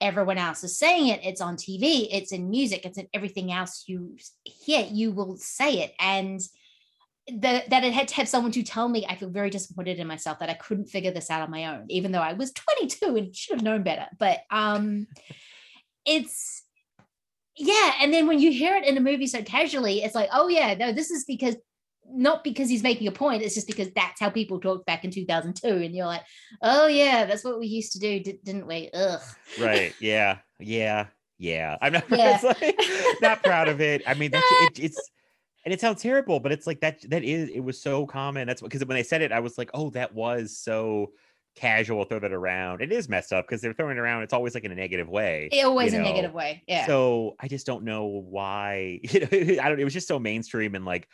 everyone 0.00 0.38
else 0.38 0.64
is 0.64 0.78
saying 0.78 1.08
it 1.08 1.20
it's 1.22 1.40
on 1.40 1.56
tv 1.56 2.08
it's 2.10 2.32
in 2.32 2.48
music 2.48 2.86
it's 2.86 2.98
in 2.98 3.06
everything 3.12 3.52
else 3.52 3.84
you 3.86 4.16
hear 4.44 4.86
you 4.90 5.12
will 5.12 5.36
say 5.36 5.80
it 5.80 5.94
and 6.00 6.40
the, 7.26 7.62
that 7.68 7.84
it 7.84 7.92
had 7.92 8.08
to 8.08 8.14
have 8.14 8.28
someone 8.28 8.50
to 8.50 8.62
tell 8.62 8.88
me 8.88 9.06
i 9.08 9.14
feel 9.14 9.28
very 9.28 9.50
disappointed 9.50 9.98
in 9.98 10.06
myself 10.06 10.38
that 10.38 10.48
i 10.48 10.54
couldn't 10.54 10.88
figure 10.88 11.10
this 11.10 11.30
out 11.30 11.42
on 11.42 11.50
my 11.50 11.66
own 11.66 11.84
even 11.88 12.12
though 12.12 12.20
i 12.20 12.32
was 12.32 12.52
22 12.52 13.16
and 13.16 13.36
should 13.36 13.56
have 13.56 13.62
known 13.62 13.82
better 13.82 14.06
but 14.18 14.40
um 14.50 15.06
it's 16.06 16.62
yeah 17.56 17.92
and 18.00 18.12
then 18.12 18.26
when 18.26 18.38
you 18.38 18.50
hear 18.50 18.74
it 18.74 18.86
in 18.86 18.96
a 18.96 19.00
movie 19.00 19.26
so 19.26 19.42
casually 19.42 20.02
it's 20.02 20.14
like 20.14 20.30
oh 20.32 20.48
yeah 20.48 20.74
no 20.74 20.92
this 20.92 21.10
is 21.10 21.24
because 21.24 21.56
not 22.12 22.44
because 22.44 22.68
he's 22.68 22.82
making 22.82 23.06
a 23.06 23.12
point 23.12 23.42
it's 23.42 23.54
just 23.54 23.66
because 23.66 23.90
that's 23.94 24.20
how 24.20 24.30
people 24.30 24.60
talked 24.60 24.86
back 24.86 25.04
in 25.04 25.10
2002 25.10 25.68
and 25.68 25.94
you're 25.94 26.06
like 26.06 26.22
oh 26.62 26.86
yeah 26.86 27.24
that's 27.26 27.44
what 27.44 27.58
we 27.58 27.66
used 27.66 27.92
to 27.92 27.98
do 27.98 28.20
di- 28.20 28.40
didn't 28.44 28.66
we? 28.66 28.90
Ugh. 28.94 29.20
Right 29.60 29.94
yeah 30.00 30.38
yeah 30.58 31.06
yeah. 31.38 31.78
I'm 31.80 31.94
not, 31.94 32.04
Yeah. 32.10 32.38
like, 32.42 32.78
not 33.22 33.42
proud 33.42 33.68
of 33.68 33.80
it. 33.80 34.02
I 34.06 34.14
mean 34.14 34.30
that's 34.30 34.46
it, 34.62 34.80
it's 34.84 35.10
and 35.64 35.72
it 35.72 35.80
sounds 35.80 36.02
terrible 36.02 36.38
but 36.40 36.52
it's 36.52 36.66
like 36.66 36.80
that 36.80 37.00
that 37.10 37.24
is 37.24 37.48
it 37.50 37.60
was 37.60 37.80
so 37.80 38.06
common. 38.06 38.46
That's 38.46 38.62
because 38.62 38.84
when 38.84 38.96
they 38.96 39.02
said 39.02 39.22
it 39.22 39.32
i 39.32 39.40
was 39.40 39.56
like 39.58 39.70
oh 39.74 39.90
that 39.90 40.14
was 40.14 40.56
so 40.56 41.10
casual 41.56 42.04
throw 42.04 42.18
that 42.20 42.32
around. 42.32 42.80
It 42.80 42.92
is 42.92 43.08
messed 43.08 43.32
up 43.32 43.46
because 43.46 43.60
they're 43.60 43.72
throwing 43.72 43.96
it 43.96 44.00
around 44.00 44.22
it's 44.22 44.32
always 44.32 44.54
like 44.54 44.64
in 44.64 44.72
a 44.72 44.74
negative 44.74 45.08
way 45.08 45.48
it 45.52 45.64
always 45.64 45.92
you 45.92 45.98
a 45.98 46.02
negative 46.02 46.32
way 46.32 46.62
yeah. 46.66 46.86
So 46.86 47.34
i 47.40 47.48
just 47.48 47.66
don't 47.66 47.84
know 47.84 48.06
why 48.06 49.00
you 49.10 49.20
know 49.20 49.62
i 49.62 49.68
don't 49.68 49.80
it 49.80 49.84
was 49.84 49.92
just 49.92 50.08
so 50.08 50.18
mainstream 50.18 50.74
and 50.74 50.84
like 50.84 51.08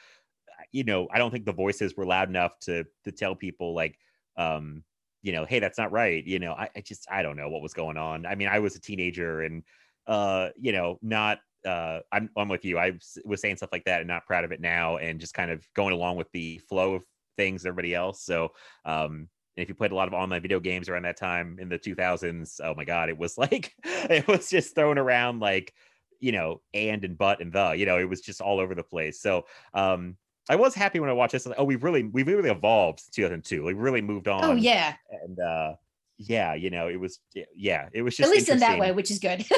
you 0.77 0.85
know 0.85 1.09
i 1.11 1.19
don't 1.19 1.31
think 1.31 1.47
the 1.47 1.53
voices 1.53 1.97
were 1.97 2.05
loud 2.05 2.29
enough 2.29 2.59
to 2.61 2.85
to 3.03 3.11
tell 3.11 3.35
people 3.35 3.75
like 3.75 3.99
um 4.37 4.85
you 5.23 5.33
know 5.33 5.47
hey 5.47 5.59
that's 5.59 5.79
not 5.79 5.91
right 5.91 6.25
you 6.27 6.39
know 6.39 6.53
i, 6.53 6.69
I 6.77 6.81
just 6.83 7.07
i 7.11 7.23
don't 7.23 7.37
know 7.37 7.49
what 7.49 7.63
was 7.63 7.73
going 7.73 7.97
on. 7.97 8.27
I 8.27 8.35
mean 8.35 8.49
i 8.49 8.59
was 8.59 8.77
a 8.77 8.81
teenager 8.81 9.41
and 9.41 9.63
uh 10.07 10.51
you 10.61 10.73
know 10.73 10.99
not 11.01 11.39
uh 11.67 12.01
i'm 12.13 12.29
i'm 12.37 12.49
with 12.49 12.65
you. 12.65 12.79
I 12.79 12.93
was- 13.25 13.41
saying 13.41 13.57
stuff 13.57 13.73
like 13.73 13.85
that 13.87 14.01
and 14.01 14.09
not 14.09 14.27
proud 14.27 14.45
of 14.45 14.53
it 14.53 14.61
now 14.61 14.99
and 14.99 15.19
just 15.19 15.35
kind 15.35 15.51
of 15.51 15.67
going 15.75 15.95
along 15.95 16.17
with 16.17 16.31
the 16.33 16.59
flow 16.69 16.95
of 16.95 17.03
things 17.39 17.65
everybody 17.65 17.95
else. 17.95 18.23
So 18.23 18.51
um 18.85 19.29
and 19.57 19.63
if 19.63 19.71
you 19.71 19.75
played 19.75 19.93
a 19.93 19.95
lot 19.95 20.09
of 20.09 20.15
online 20.15 20.43
video 20.43 20.61
games 20.61 20.91
around 20.91 21.05
that 21.05 21.17
time 21.17 21.57
in 21.59 21.71
the 21.71 21.79
2000s 21.79 22.61
oh 22.63 22.75
my 22.75 22.85
god 22.85 23.09
it 23.09 23.17
was 23.17 23.39
like 23.45 23.73
it 23.85 24.29
was 24.29 24.51
just 24.51 24.75
thrown 24.75 24.99
around 24.99 25.41
like 25.41 25.73
you 26.21 26.33
know 26.33 26.61
and 26.75 27.03
and 27.05 27.17
but 27.17 27.41
and 27.41 27.53
the 27.53 27.71
you 27.73 27.87
know 27.87 27.99
it 27.99 28.09
was 28.09 28.21
just 28.21 28.43
all 28.43 28.61
over 28.61 28.75
the 28.75 28.83
place. 28.83 29.21
So 29.21 29.47
um 29.75 30.17
i 30.49 30.57
was 30.57 30.75
happy 30.75 31.01
when 31.01 31.11
i 31.11 31.13
watched 31.13 31.33
this 31.33 31.47
like, 31.47 31.59
oh 31.59 31.65
we've 31.65 31.83
really 31.83 32.05
we've 32.05 32.27
really 32.27 32.51
evolved 32.51 33.01
since 33.01 33.15
2002 33.15 33.65
like 33.65 33.75
really 33.79 34.01
moved 34.03 34.29
on. 34.29 34.45
oh 34.45 34.53
yeah. 34.55 34.95
And 35.23 35.39
uh 35.41 35.75
yeah 36.19 36.55
you 36.55 36.71
know 36.71 36.89
it 36.89 36.97
was 36.99 37.19
yeah 37.55 37.89
it 37.93 38.03
was 38.03 38.17
just 38.17 38.29
at 38.31 38.35
least 38.35 38.49
in 38.49 38.59
that 38.61 38.79
way 38.79 38.93
which 38.93 39.11
is 39.11 39.19
good. 39.19 39.45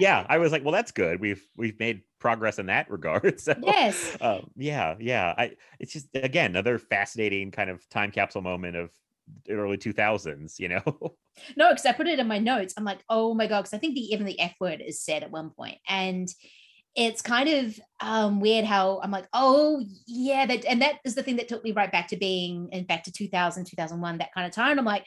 Yeah 0.00 0.26
i 0.28 0.38
was 0.38 0.50
like 0.50 0.64
well 0.64 0.72
that's 0.72 0.90
good. 0.90 1.20
We've 1.20 1.46
we've 1.56 1.78
made 1.78 2.02
progress 2.18 2.58
in 2.58 2.66
that 2.66 2.90
regard. 2.90 3.40
So 3.40 3.54
Yes. 3.62 4.16
um, 4.20 4.50
yeah 4.56 4.96
yeah 4.98 5.34
i 5.38 5.52
it's 5.78 5.92
just 5.92 6.08
again 6.14 6.50
another 6.50 6.78
fascinating 6.80 7.52
kind 7.52 7.70
of 7.70 7.88
time 7.90 8.10
capsule 8.10 8.42
moment 8.42 8.74
of 8.76 8.90
early 9.48 9.76
2000s 9.78 10.58
you 10.58 10.68
know? 10.68 10.82
No 11.56 11.68
because 11.70 11.86
i 11.86 11.92
put 11.92 12.06
it 12.08 12.18
in 12.18 12.26
my 12.28 12.38
notes. 12.38 12.74
I'm 12.76 12.84
like 12.84 13.04
oh 13.08 13.34
my 13.34 13.46
god 13.46 13.62
because 13.62 13.74
i 13.74 13.78
think 13.78 13.94
the 13.94 14.00
even 14.00 14.26
the 14.26 14.38
f 14.40 14.54
word 14.60 14.80
is 14.84 15.00
said 15.02 15.22
at 15.22 15.30
one 15.30 15.50
point 15.50 15.78
and 15.88 16.28
it's 16.96 17.22
kind 17.22 17.48
of 17.48 17.78
um 18.00 18.40
weird 18.40 18.64
how 18.64 19.00
i'm 19.02 19.10
like 19.10 19.26
oh 19.32 19.84
yeah 20.06 20.46
that 20.46 20.64
and 20.64 20.82
that 20.82 20.96
is 21.04 21.14
the 21.14 21.22
thing 21.22 21.36
that 21.36 21.48
took 21.48 21.64
me 21.64 21.72
right 21.72 21.90
back 21.90 22.08
to 22.08 22.16
being 22.16 22.68
and 22.72 22.86
back 22.86 23.02
to 23.04 23.12
2000 23.12 23.64
2001 23.64 24.18
that 24.18 24.32
kind 24.32 24.46
of 24.46 24.52
time. 24.52 24.78
I'm 24.78 24.84
like 24.84 25.06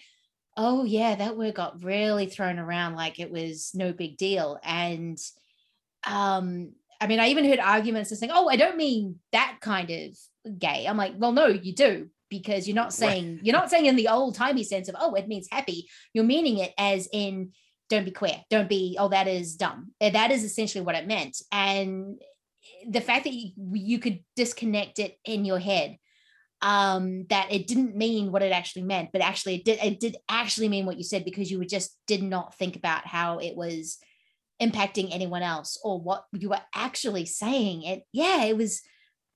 oh 0.57 0.83
yeah 0.83 1.15
that 1.15 1.37
word 1.37 1.53
got 1.55 1.83
really 1.83 2.25
thrown 2.25 2.59
around 2.59 2.95
like 2.95 3.19
it 3.19 3.31
was 3.31 3.71
no 3.73 3.93
big 3.93 4.17
deal. 4.17 4.59
And 4.63 5.17
um 6.05 6.71
i 6.99 7.07
mean 7.07 7.19
i 7.19 7.27
even 7.27 7.45
heard 7.45 7.59
arguments 7.59 8.17
saying 8.17 8.31
oh 8.33 8.47
i 8.47 8.55
don't 8.55 8.77
mean 8.77 9.19
that 9.31 9.57
kind 9.61 9.89
of 9.89 10.59
gay. 10.59 10.85
I'm 10.87 10.97
like 10.97 11.13
well 11.17 11.31
no 11.31 11.47
you 11.47 11.73
do 11.73 12.09
because 12.29 12.67
you're 12.67 12.75
not 12.75 12.91
saying 12.91 13.39
you're 13.43 13.55
not 13.55 13.69
saying 13.69 13.85
in 13.85 13.95
the 13.95 14.09
old 14.09 14.35
timey 14.35 14.63
sense 14.63 14.89
of 14.89 14.95
oh 14.99 15.13
it 15.13 15.27
means 15.27 15.47
happy. 15.49 15.87
You're 16.13 16.25
meaning 16.25 16.57
it 16.57 16.73
as 16.77 17.07
in 17.13 17.53
don't 17.89 18.05
be 18.05 18.11
queer. 18.11 18.43
Don't 18.49 18.69
be 18.69 18.97
oh 18.99 19.09
that 19.09 19.27
is 19.27 19.55
dumb. 19.55 19.91
That 20.01 20.31
is 20.31 20.43
essentially 20.43 20.83
what 20.83 20.95
it 20.95 21.07
meant. 21.07 21.41
And 21.51 22.21
the 22.87 23.01
fact 23.01 23.23
that 23.23 23.33
you, 23.33 23.51
you 23.55 23.99
could 23.99 24.19
disconnect 24.35 24.99
it 24.99 25.17
in 25.25 25.45
your 25.45 25.59
head 25.59 25.97
um 26.63 27.23
that 27.29 27.51
it 27.51 27.67
didn't 27.67 27.95
mean 27.95 28.31
what 28.31 28.41
it 28.41 28.51
actually 28.51 28.81
meant 28.81 29.09
but 29.13 29.21
actually 29.21 29.53
it 29.57 29.63
did 29.63 29.77
it 29.77 29.99
did 29.99 30.17
actually 30.27 30.67
mean 30.67 30.87
what 30.87 30.97
you 30.97 31.03
said 31.03 31.23
because 31.23 31.51
you 31.51 31.63
just 31.63 31.95
did 32.07 32.23
not 32.23 32.55
think 32.55 32.75
about 32.75 33.05
how 33.05 33.37
it 33.37 33.55
was 33.55 33.99
impacting 34.61 35.09
anyone 35.11 35.43
else 35.43 35.79
or 35.83 35.99
what 35.99 36.25
you 36.33 36.49
were 36.49 36.61
actually 36.73 37.25
saying. 37.25 37.83
It 37.83 38.03
yeah 38.11 38.45
it 38.45 38.57
was 38.57 38.81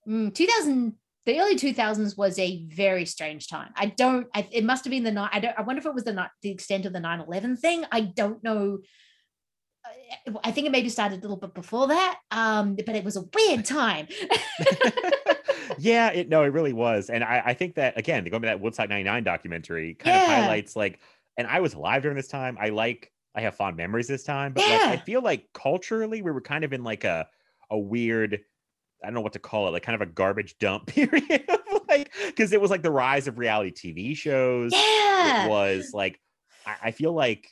mm, 0.08 0.34
2000 0.34 0.93
the 1.26 1.39
early 1.39 1.55
2000s 1.55 2.17
was 2.17 2.39
a 2.39 2.65
very 2.65 3.05
strange 3.05 3.47
time. 3.47 3.72
I 3.76 3.88
don't 3.88 4.28
I, 4.34 4.47
it 4.51 4.63
must 4.63 4.86
have 4.86 4.91
been 4.91 5.03
the 5.03 5.11
night 5.11 5.30
i 5.34 5.39
don't 5.39 5.57
i 5.57 5.61
wonder 5.61 5.80
if 5.80 5.86
it 5.86 5.93
was 5.93 6.03
the 6.03 6.13
ni- 6.13 6.34
the 6.41 6.49
extent 6.49 6.86
of 6.86 6.93
the 6.93 6.99
9-11 6.99 7.59
thing. 7.59 7.86
I 7.91 8.01
don't 8.01 8.43
know. 8.43 8.80
I 10.43 10.51
think 10.51 10.67
it 10.67 10.72
maybe 10.72 10.89
started 10.89 11.19
a 11.19 11.22
little 11.22 11.38
bit 11.38 11.53
before 11.53 11.88
that 11.88 12.19
um 12.32 12.76
but 12.76 12.95
it 12.95 13.03
was 13.03 13.17
a 13.17 13.24
weird 13.36 13.65
time. 13.65 14.07
Yeah 15.78 16.09
it 16.11 16.28
no 16.28 16.43
it 16.43 16.53
really 16.53 16.74
was. 16.74 17.09
And 17.09 17.24
i 17.24 17.41
i 17.45 17.53
think 17.53 17.76
that 17.76 17.97
again 17.97 18.24
the 18.24 18.30
going 18.30 18.41
to 18.41 18.47
that 18.47 18.59
woodstock 18.59 18.89
99 18.89 19.24
documentary 19.24 19.93
kind 19.95 20.17
of 20.17 20.28
highlights 20.28 20.76
like 20.76 20.99
and 21.38 21.47
i 21.47 21.59
was 21.59 21.74
alive 21.74 22.01
during 22.01 22.17
this 22.17 22.28
time. 22.28 22.57
I 22.59 22.69
like 22.69 23.11
i 23.36 23.41
have 23.41 23.55
fond 23.55 23.78
memories 23.78 24.07
this 24.07 24.24
time 24.24 24.53
but 24.53 24.61
like 24.61 24.82
i 24.82 24.97
feel 24.97 25.22
like 25.22 25.47
culturally 25.53 26.22
we 26.22 26.32
were 26.32 26.41
kind 26.41 26.63
of 26.65 26.74
in 26.74 26.84
like 26.84 27.05
a 27.05 27.28
a 27.69 27.80
weird 27.80 28.41
i 29.04 29.08
don't 29.08 29.14
know 29.14 29.22
what 29.22 29.34
to 29.34 29.39
call 29.39 29.68
it 29.68 29.72
like 29.72 29.84
kind 29.84 29.95
of 29.95 30.08
a 30.08 30.12
garbage 30.12 30.58
dump 30.60 30.86
period 30.88 31.43
like 31.88 32.14
because 32.28 32.52
it 32.54 32.62
was 32.62 32.72
like 32.72 32.82
the 32.84 32.91
rise 32.91 33.28
of 33.28 33.38
reality 33.38 33.72
tv 33.93 34.16
shows 34.16 34.72
Yeah. 34.74 35.45
it 35.45 35.49
was 35.49 35.91
like 35.93 36.20
I, 36.66 36.76
I 36.84 36.91
feel 36.91 37.14
like 37.14 37.49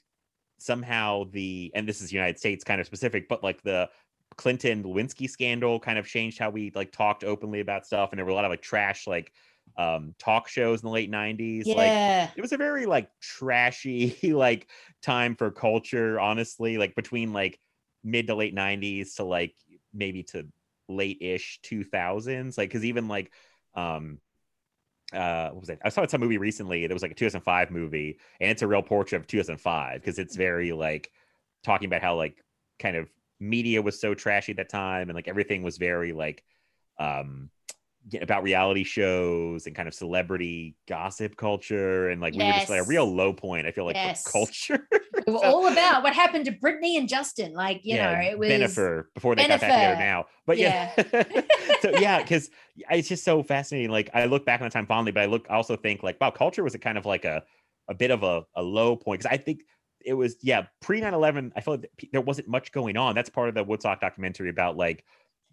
somehow 0.60 1.26
the 1.32 1.72
and 1.76 1.88
this 1.88 2.02
is 2.02 2.12
united 2.12 2.38
states 2.38 2.64
kind 2.64 2.82
of 2.82 2.88
specific 2.88 3.28
but 3.30 3.44
like 3.44 3.62
the 3.64 3.90
clinton 4.38 4.84
lewinsky 4.84 5.30
scandal 5.30 5.80
kind 5.80 5.98
of 5.98 6.06
changed 6.06 6.38
how 6.38 6.50
we 6.50 6.72
like 6.76 6.92
talked 6.92 7.24
openly 7.24 7.60
about 7.62 7.86
stuff 7.86 8.12
and 8.12 8.18
there 8.20 8.26
were 8.26 8.32
a 8.32 8.36
lot 8.36 8.46
of 8.46 8.52
like 8.52 8.62
trash 8.62 9.08
like 9.08 9.32
um 9.78 10.14
talk 10.20 10.48
shows 10.48 10.82
in 10.82 10.88
the 10.88 10.92
late 10.92 11.10
90s 11.12 11.66
like 11.68 11.92
Yeah. 11.92 12.30
it 12.36 12.42
was 12.42 12.52
a 12.52 12.58
very 12.58 12.86
like 12.86 13.10
trashy 13.22 14.18
like 14.34 14.68
time 15.02 15.36
for 15.36 15.50
culture 15.52 16.20
honestly 16.20 16.78
like 16.78 16.96
between 16.96 17.34
like 17.34 17.60
mid 18.04 18.28
to 18.28 18.36
late 18.36 18.56
90s 18.56 19.16
to 19.16 19.24
like 19.24 19.56
maybe 19.94 20.24
to 20.24 20.48
late-ish 20.90 21.60
2000s 21.64 22.58
like 22.58 22.70
because 22.70 22.84
even 22.84 23.08
like 23.08 23.32
um 23.76 24.20
uh 25.14 25.50
what 25.50 25.62
was 25.62 25.70
it? 25.70 25.80
I 25.84 25.90
saw 25.90 26.06
some 26.06 26.22
movie 26.22 26.38
recently 26.38 26.86
that 26.86 26.94
was 26.94 27.02
like 27.02 27.12
a 27.12 27.16
2005 27.16 27.72
movie 27.72 28.20
and 28.40 28.52
it's 28.52 28.62
a 28.62 28.68
real 28.68 28.84
portrait 28.84 29.20
of 29.20 29.28
2005 29.28 30.02
because 30.02 30.20
it's 30.20 30.36
very 30.36 30.72
like 30.72 31.12
talking 31.64 31.88
about 31.88 32.02
how 32.02 32.16
like 32.16 32.44
kind 32.80 32.96
of 32.96 33.10
media 33.40 33.82
was 33.82 34.00
so 34.00 34.14
trashy 34.14 34.52
at 34.52 34.58
that 34.58 34.70
time 34.70 35.10
and 35.10 35.16
like 35.16 35.28
everything 35.28 35.64
was 35.64 35.78
very 35.78 36.12
like 36.12 36.44
um 37.00 37.50
about 38.22 38.44
reality 38.44 38.84
shows 38.84 39.68
and 39.68 39.76
kind 39.76 39.88
of 39.88 39.94
celebrity 39.94 40.76
gossip 40.88 41.36
culture 41.36 42.10
and 42.10 42.22
like 42.22 42.34
we 42.34 42.44
were 42.44 42.54
just 42.54 42.70
like 42.70 42.80
a 42.80 42.84
real 42.84 43.06
low 43.06 43.34
point 43.34 43.68
i 43.68 43.72
feel 43.72 43.86
like 43.86 43.96
Yes. 43.96 44.24
culture 44.24 44.88
We 45.28 45.34
were 45.34 45.40
all 45.44 45.68
about 45.68 46.04
what 46.04 46.14
happened 46.14 46.46
to 46.46 46.52
Britney 46.52 46.98
and 46.98 47.08
Justin. 47.08 47.54
Like, 47.54 47.82
you 47.84 47.98
know, 47.98 48.12
it 48.12 48.38
was 48.38 48.50
Bennifer 48.50 49.06
before 49.14 49.36
they 49.36 49.48
got 49.48 49.60
back 49.60 49.74
together 49.74 49.96
now. 49.98 50.26
But 50.46 50.58
yeah, 50.58 50.94
so 51.82 51.92
yeah, 52.00 52.20
because 52.22 52.50
it's 52.90 53.08
just 53.10 53.24
so 53.24 53.44
fascinating. 53.44 53.92
Like 53.92 54.10
I 54.14 54.26
look 54.26 54.46
back 54.46 54.62
on 54.62 54.66
the 54.66 54.72
time 54.72 54.86
fondly, 54.86 55.12
but 55.12 55.22
I 55.22 55.26
look 55.26 55.46
I 55.50 55.56
also 55.56 55.76
think 55.76 56.04
like 56.04 56.20
wow, 56.22 56.32
culture 56.32 56.64
was 56.64 56.76
a 56.76 56.80
kind 56.80 56.98
of 56.98 57.06
like 57.06 57.26
a 57.26 57.44
a 57.90 57.94
bit 57.94 58.12
of 58.12 58.24
a, 58.24 58.44
a 58.56 58.62
low 58.62 58.96
point 58.96 59.22
because 59.22 59.32
I 59.32 59.38
think 59.38 59.62
it 60.06 60.14
was 60.14 60.38
yeah 60.42 60.66
pre 60.80 61.02
9-11 61.02 61.52
i 61.58 61.62
feel 61.62 61.74
like 61.74 61.92
there 62.14 62.22
wasn't 62.22 62.48
much 62.48 62.72
going 62.72 62.96
on 62.96 63.14
that's 63.14 63.30
part 63.30 63.50
of 63.50 63.56
the 63.56 63.64
woodstock 63.64 64.00
documentary 64.00 64.50
about 64.50 64.78
like 64.78 65.04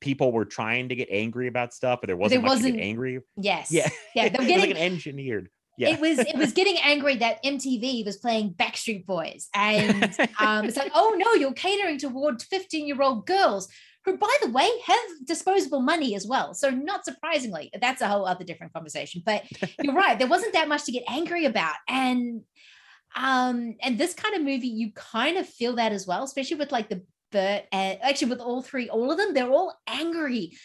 people 0.00 0.32
were 0.32 0.44
trying 0.44 0.88
to 0.88 0.94
get 0.94 1.08
angry 1.10 1.48
about 1.48 1.72
stuff 1.72 2.00
but 2.00 2.08
there 2.08 2.16
wasn't 2.16 2.42
much 2.42 2.50
to 2.50 2.54
wasn't- 2.56 2.74
get 2.76 2.82
angry 2.82 3.20
yes. 3.36 3.70
yeah 3.72 3.88
Yeah. 4.14 4.28
They 4.28 4.38
were 4.38 4.44
it 4.44 4.48
was 4.48 4.48
like 4.48 4.48
getting 4.48 4.70
an 4.72 4.92
engineered 4.92 5.48
yeah 5.78 5.90
it 5.90 6.00
was 6.00 6.18
it 6.18 6.36
was 6.36 6.52
getting 6.52 6.76
angry 6.82 7.16
that 7.16 7.42
MTV 7.44 8.04
was 8.04 8.16
playing 8.16 8.54
Backstreet 8.54 9.04
Boys, 9.06 9.48
and 9.54 10.04
um, 10.38 10.64
it's 10.64 10.76
like, 10.76 10.90
oh 10.94 11.14
no, 11.18 11.34
you're 11.34 11.52
catering 11.52 11.98
toward 11.98 12.40
15 12.42 12.86
year 12.86 13.02
old 13.02 13.26
girls 13.26 13.68
who, 14.06 14.16
by 14.16 14.34
the 14.42 14.50
way, 14.50 14.70
have 14.86 15.00
disposable 15.26 15.80
money 15.80 16.14
as 16.14 16.26
well. 16.26 16.54
So 16.54 16.70
not 16.70 17.04
surprisingly, 17.04 17.70
that's 17.80 18.00
a 18.00 18.08
whole 18.08 18.24
other 18.24 18.44
different 18.44 18.72
conversation. 18.72 19.22
But 19.26 19.44
you're 19.82 19.94
right, 19.94 20.18
there 20.18 20.28
wasn't 20.28 20.54
that 20.54 20.66
much 20.68 20.84
to 20.84 20.92
get 20.92 21.02
angry 21.08 21.44
about, 21.44 21.74
and 21.88 22.40
um, 23.14 23.76
and 23.82 23.98
this 23.98 24.14
kind 24.14 24.34
of 24.34 24.42
movie, 24.42 24.68
you 24.68 24.92
kind 24.94 25.36
of 25.36 25.46
feel 25.46 25.76
that 25.76 25.92
as 25.92 26.06
well, 26.06 26.22
especially 26.24 26.56
with 26.56 26.72
like 26.72 26.88
the 26.88 27.02
Bert 27.36 27.64
and 27.70 27.98
actually 28.02 28.30
with 28.30 28.40
all 28.40 28.62
three, 28.62 28.88
all 28.88 29.10
of 29.10 29.18
them, 29.18 29.34
they're 29.34 29.50
all 29.50 29.78
angry, 29.86 30.56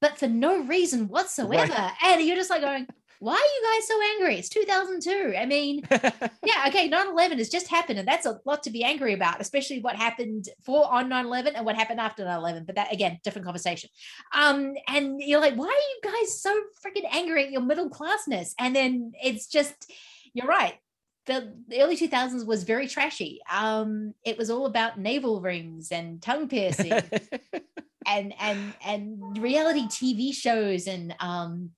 but 0.00 0.16
for 0.16 0.28
no 0.28 0.62
reason 0.62 1.08
whatsoever, 1.08 1.90
and 2.04 2.22
you're 2.22 2.36
just 2.36 2.50
like 2.50 2.62
going 2.62 2.86
why 3.20 3.34
are 3.34 3.36
you 3.36 3.74
guys 3.74 3.86
so 3.86 4.02
angry? 4.14 4.38
It's 4.38 4.48
2002. 4.48 5.34
I 5.36 5.44
mean, 5.44 5.82
yeah, 5.90 6.64
okay, 6.68 6.88
9 6.88 7.08
11 7.08 7.36
has 7.36 7.50
just 7.50 7.68
happened, 7.68 7.98
and 7.98 8.08
that's 8.08 8.24
a 8.24 8.40
lot 8.46 8.62
to 8.62 8.70
be 8.70 8.82
angry 8.82 9.12
about, 9.12 9.42
especially 9.42 9.80
what 9.80 9.94
happened 9.94 10.48
for 10.64 10.90
on 10.90 11.10
9 11.10 11.26
11 11.26 11.54
and 11.54 11.66
what 11.66 11.76
happened 11.76 12.00
after 12.00 12.24
9 12.24 12.38
11. 12.38 12.64
But 12.64 12.76
that, 12.76 12.92
again, 12.92 13.20
different 13.22 13.44
conversation. 13.44 13.90
Um, 14.34 14.72
and 14.88 15.20
you're 15.20 15.40
like, 15.40 15.54
why 15.54 15.66
are 15.66 16.10
you 16.10 16.18
guys 16.18 16.40
so 16.40 16.58
freaking 16.82 17.06
angry 17.12 17.44
at 17.44 17.50
your 17.50 17.60
middle 17.60 17.90
classness? 17.90 18.54
And 18.58 18.74
then 18.74 19.12
it's 19.22 19.46
just, 19.46 19.92
you're 20.32 20.46
right. 20.46 20.78
The, 21.26 21.54
the 21.68 21.82
early 21.82 21.96
2000s 21.96 22.46
was 22.46 22.64
very 22.64 22.88
trashy. 22.88 23.40
Um, 23.52 24.14
it 24.24 24.38
was 24.38 24.50
all 24.50 24.66
about 24.66 24.98
navel 24.98 25.40
rings 25.40 25.92
and 25.92 26.20
tongue 26.20 26.48
piercing 26.48 26.92
and 28.06 28.34
and 28.40 28.72
and 28.84 29.38
reality 29.38 29.86
TV 29.86 30.34
shows 30.34 30.86
and 30.86 31.14
um 31.20 31.70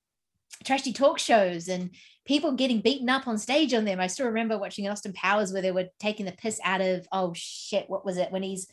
trashy 0.64 0.92
talk 0.92 1.18
shows 1.18 1.68
and 1.68 1.90
people 2.24 2.52
getting 2.52 2.80
beaten 2.80 3.08
up 3.08 3.26
on 3.26 3.38
stage 3.38 3.74
on 3.74 3.84
them. 3.84 4.00
I 4.00 4.06
still 4.06 4.26
remember 4.26 4.58
watching 4.58 4.88
Austin 4.88 5.12
Powers 5.12 5.52
where 5.52 5.62
they 5.62 5.72
were 5.72 5.88
taking 5.98 6.26
the 6.26 6.32
piss 6.32 6.60
out 6.64 6.80
of 6.80 7.06
oh 7.12 7.32
shit, 7.34 7.88
what 7.88 8.04
was 8.04 8.16
it 8.16 8.30
when 8.30 8.42
he's 8.42 8.68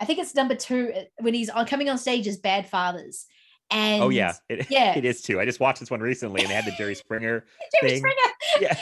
I 0.00 0.04
think 0.06 0.18
it's 0.18 0.34
number 0.34 0.54
two 0.54 0.92
uh, 0.94 1.02
when 1.20 1.34
he's 1.34 1.50
on 1.50 1.66
coming 1.66 1.88
on 1.88 1.98
stage 1.98 2.26
as 2.26 2.38
Bad 2.38 2.68
Fathers. 2.68 3.26
And 3.70 4.02
oh 4.02 4.08
yeah 4.10 4.34
it, 4.48 4.66
yeah, 4.70 4.94
it 4.96 5.06
is 5.06 5.22
too 5.22 5.40
i 5.40 5.46
just 5.46 5.58
watched 5.58 5.80
this 5.80 5.90
one 5.90 6.00
recently 6.00 6.42
and 6.42 6.50
they 6.50 6.54
had 6.54 6.66
the 6.66 6.72
jerry 6.72 6.94
springer 6.94 7.46
Jerry 7.80 7.92
thing. 7.92 7.98
Springer. 8.00 8.33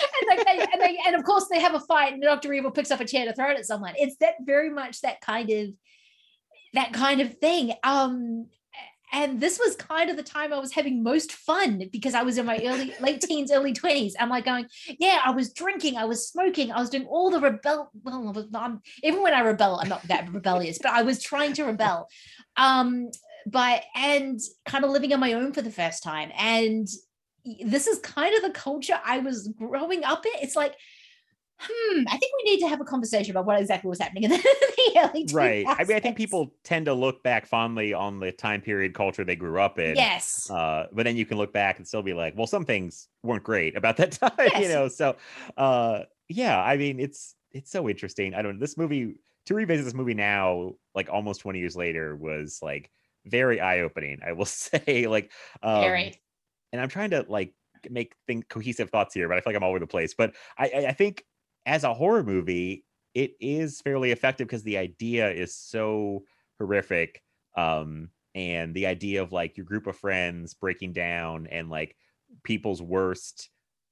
And, 0.48 0.68
and, 0.72 0.80
they, 0.80 0.98
and 1.06 1.14
of 1.14 1.24
course 1.24 1.46
they 1.50 1.60
have 1.60 1.74
a 1.74 1.80
fight, 1.80 2.12
and 2.12 2.22
Doctor 2.22 2.52
Evil 2.52 2.70
picks 2.70 2.90
up 2.90 3.00
a 3.00 3.04
chair 3.04 3.26
to 3.26 3.34
throw 3.34 3.50
it 3.50 3.58
at 3.58 3.66
someone. 3.66 3.94
It's 3.96 4.16
that 4.16 4.34
very 4.44 4.70
much 4.70 5.00
that 5.02 5.20
kind 5.20 5.50
of 5.50 5.68
that 6.74 6.92
kind 6.92 7.20
of 7.20 7.38
thing. 7.38 7.72
Um, 7.84 8.46
and 9.12 9.40
this 9.40 9.58
was 9.58 9.76
kind 9.76 10.08
of 10.08 10.16
the 10.16 10.22
time 10.22 10.52
I 10.52 10.58
was 10.58 10.72
having 10.72 11.02
most 11.02 11.32
fun 11.32 11.82
because 11.92 12.14
I 12.14 12.22
was 12.22 12.38
in 12.38 12.46
my 12.46 12.58
early 12.64 12.94
late 12.98 13.20
teens, 13.20 13.52
early 13.52 13.74
twenties. 13.74 14.16
I'm 14.18 14.30
like 14.30 14.46
going, 14.46 14.66
yeah, 14.98 15.20
I 15.22 15.30
was 15.32 15.52
drinking, 15.52 15.98
I 15.98 16.06
was 16.06 16.28
smoking, 16.28 16.72
I 16.72 16.80
was 16.80 16.88
doing 16.88 17.06
all 17.06 17.30
the 17.30 17.40
rebel. 17.40 17.90
Well, 18.02 18.28
I 18.28 18.30
was 18.30 18.50
not, 18.50 18.78
even 19.02 19.22
when 19.22 19.34
I 19.34 19.40
rebel, 19.40 19.78
I'm 19.80 19.90
not 19.90 20.02
that 20.08 20.32
rebellious, 20.32 20.78
but 20.78 20.92
I 20.92 21.02
was 21.02 21.22
trying 21.22 21.52
to 21.54 21.64
rebel. 21.64 22.08
Um, 22.56 23.10
but 23.46 23.82
and 23.94 24.40
kind 24.64 24.84
of 24.84 24.90
living 24.90 25.12
on 25.12 25.20
my 25.20 25.34
own 25.34 25.52
for 25.52 25.62
the 25.62 25.70
first 25.70 26.02
time 26.02 26.30
and 26.38 26.88
this 27.64 27.86
is 27.86 27.98
kind 28.00 28.34
of 28.36 28.42
the 28.42 28.50
culture 28.50 29.00
I 29.04 29.18
was 29.18 29.48
growing 29.48 30.04
up 30.04 30.24
in. 30.24 30.32
It's 30.40 30.56
like, 30.56 30.74
hmm, 31.58 32.02
I 32.08 32.16
think 32.16 32.32
we 32.44 32.50
need 32.50 32.60
to 32.60 32.68
have 32.68 32.80
a 32.80 32.84
conversation 32.84 33.30
about 33.32 33.46
what 33.46 33.60
exactly 33.60 33.88
was 33.88 34.00
happening 34.00 34.24
in 34.24 34.30
the, 34.30 34.36
the 34.94 35.00
early 35.00 35.26
right 35.32 35.66
i 35.68 35.84
mean 35.84 35.96
i 35.96 36.00
think 36.00 36.16
people 36.16 36.54
tend 36.64 36.86
to 36.86 36.94
look 36.94 37.22
back 37.22 37.46
fondly 37.46 37.92
on 37.94 38.18
the 38.18 38.32
time 38.32 38.60
period 38.60 38.94
culture 38.94 39.24
they 39.24 39.36
grew 39.36 39.60
up 39.60 39.78
in 39.78 39.94
Yes. 39.94 40.50
uh 40.50 40.86
but 40.92 41.04
then 41.04 41.16
you 41.16 41.24
can 41.24 41.38
look 41.38 41.52
back 41.52 41.78
and 41.78 41.86
still 41.86 42.02
be 42.02 42.14
like 42.14 42.36
well 42.36 42.46
some 42.46 42.64
things 42.64 43.08
weren't 43.22 43.44
great 43.44 43.76
about 43.76 43.96
that 43.98 44.12
time 44.38 44.50
you 44.60 44.68
know 44.68 44.88
so 44.88 45.16
uh 45.56 46.00
yeah 46.28 46.60
i 46.60 46.76
mean 46.76 46.98
it's 46.98 47.36
it's 47.52 47.70
so 47.70 47.88
interesting 47.88 48.34
i 48.34 48.42
don't 48.42 48.54
know. 48.54 48.60
this 48.60 48.76
movie 48.76 49.14
to 49.46 49.54
revisit 49.54 49.84
this 49.84 49.94
movie 49.94 50.14
now 50.14 50.72
like 50.94 51.08
almost 51.10 51.40
20 51.42 51.58
years 51.58 51.76
later 51.76 52.16
was 52.16 52.58
like 52.62 52.90
very 53.26 53.60
eye-opening 53.60 54.18
i 54.26 54.32
will 54.32 54.44
say 54.46 55.06
like 55.06 55.30
um, 55.62 55.82
Very. 55.82 56.21
And 56.72 56.80
i'm 56.80 56.88
trying 56.88 57.10
to 57.10 57.24
like 57.28 57.52
make 57.90 58.14
think 58.26 58.48
cohesive 58.48 58.90
thoughts 58.90 59.14
here 59.14 59.28
but 59.28 59.36
i 59.36 59.40
feel 59.40 59.52
like 59.52 59.56
i'm 59.56 59.62
all 59.62 59.70
over 59.70 59.78
the 59.78 59.86
place 59.86 60.14
but 60.14 60.34
i 60.58 60.64
i, 60.88 60.92
think 60.92 61.24
as 61.66 61.84
a 61.84 61.94
horror 61.94 62.22
movie 62.22 62.84
it 63.14 63.32
is 63.40 63.80
fairly 63.80 64.12
effective 64.12 64.46
because 64.46 64.62
the 64.62 64.78
idea 64.78 65.30
is 65.30 65.54
so 65.54 66.22
horrific 66.58 67.22
um 67.56 68.08
and 68.34 68.74
the 68.74 68.86
idea 68.86 69.22
of 69.22 69.32
like 69.32 69.56
your 69.56 69.66
group 69.66 69.86
of 69.86 69.96
friends 69.96 70.54
breaking 70.54 70.92
down 70.92 71.46
and 71.50 71.68
like 71.68 71.96
people's 72.44 72.80
worst 72.80 73.50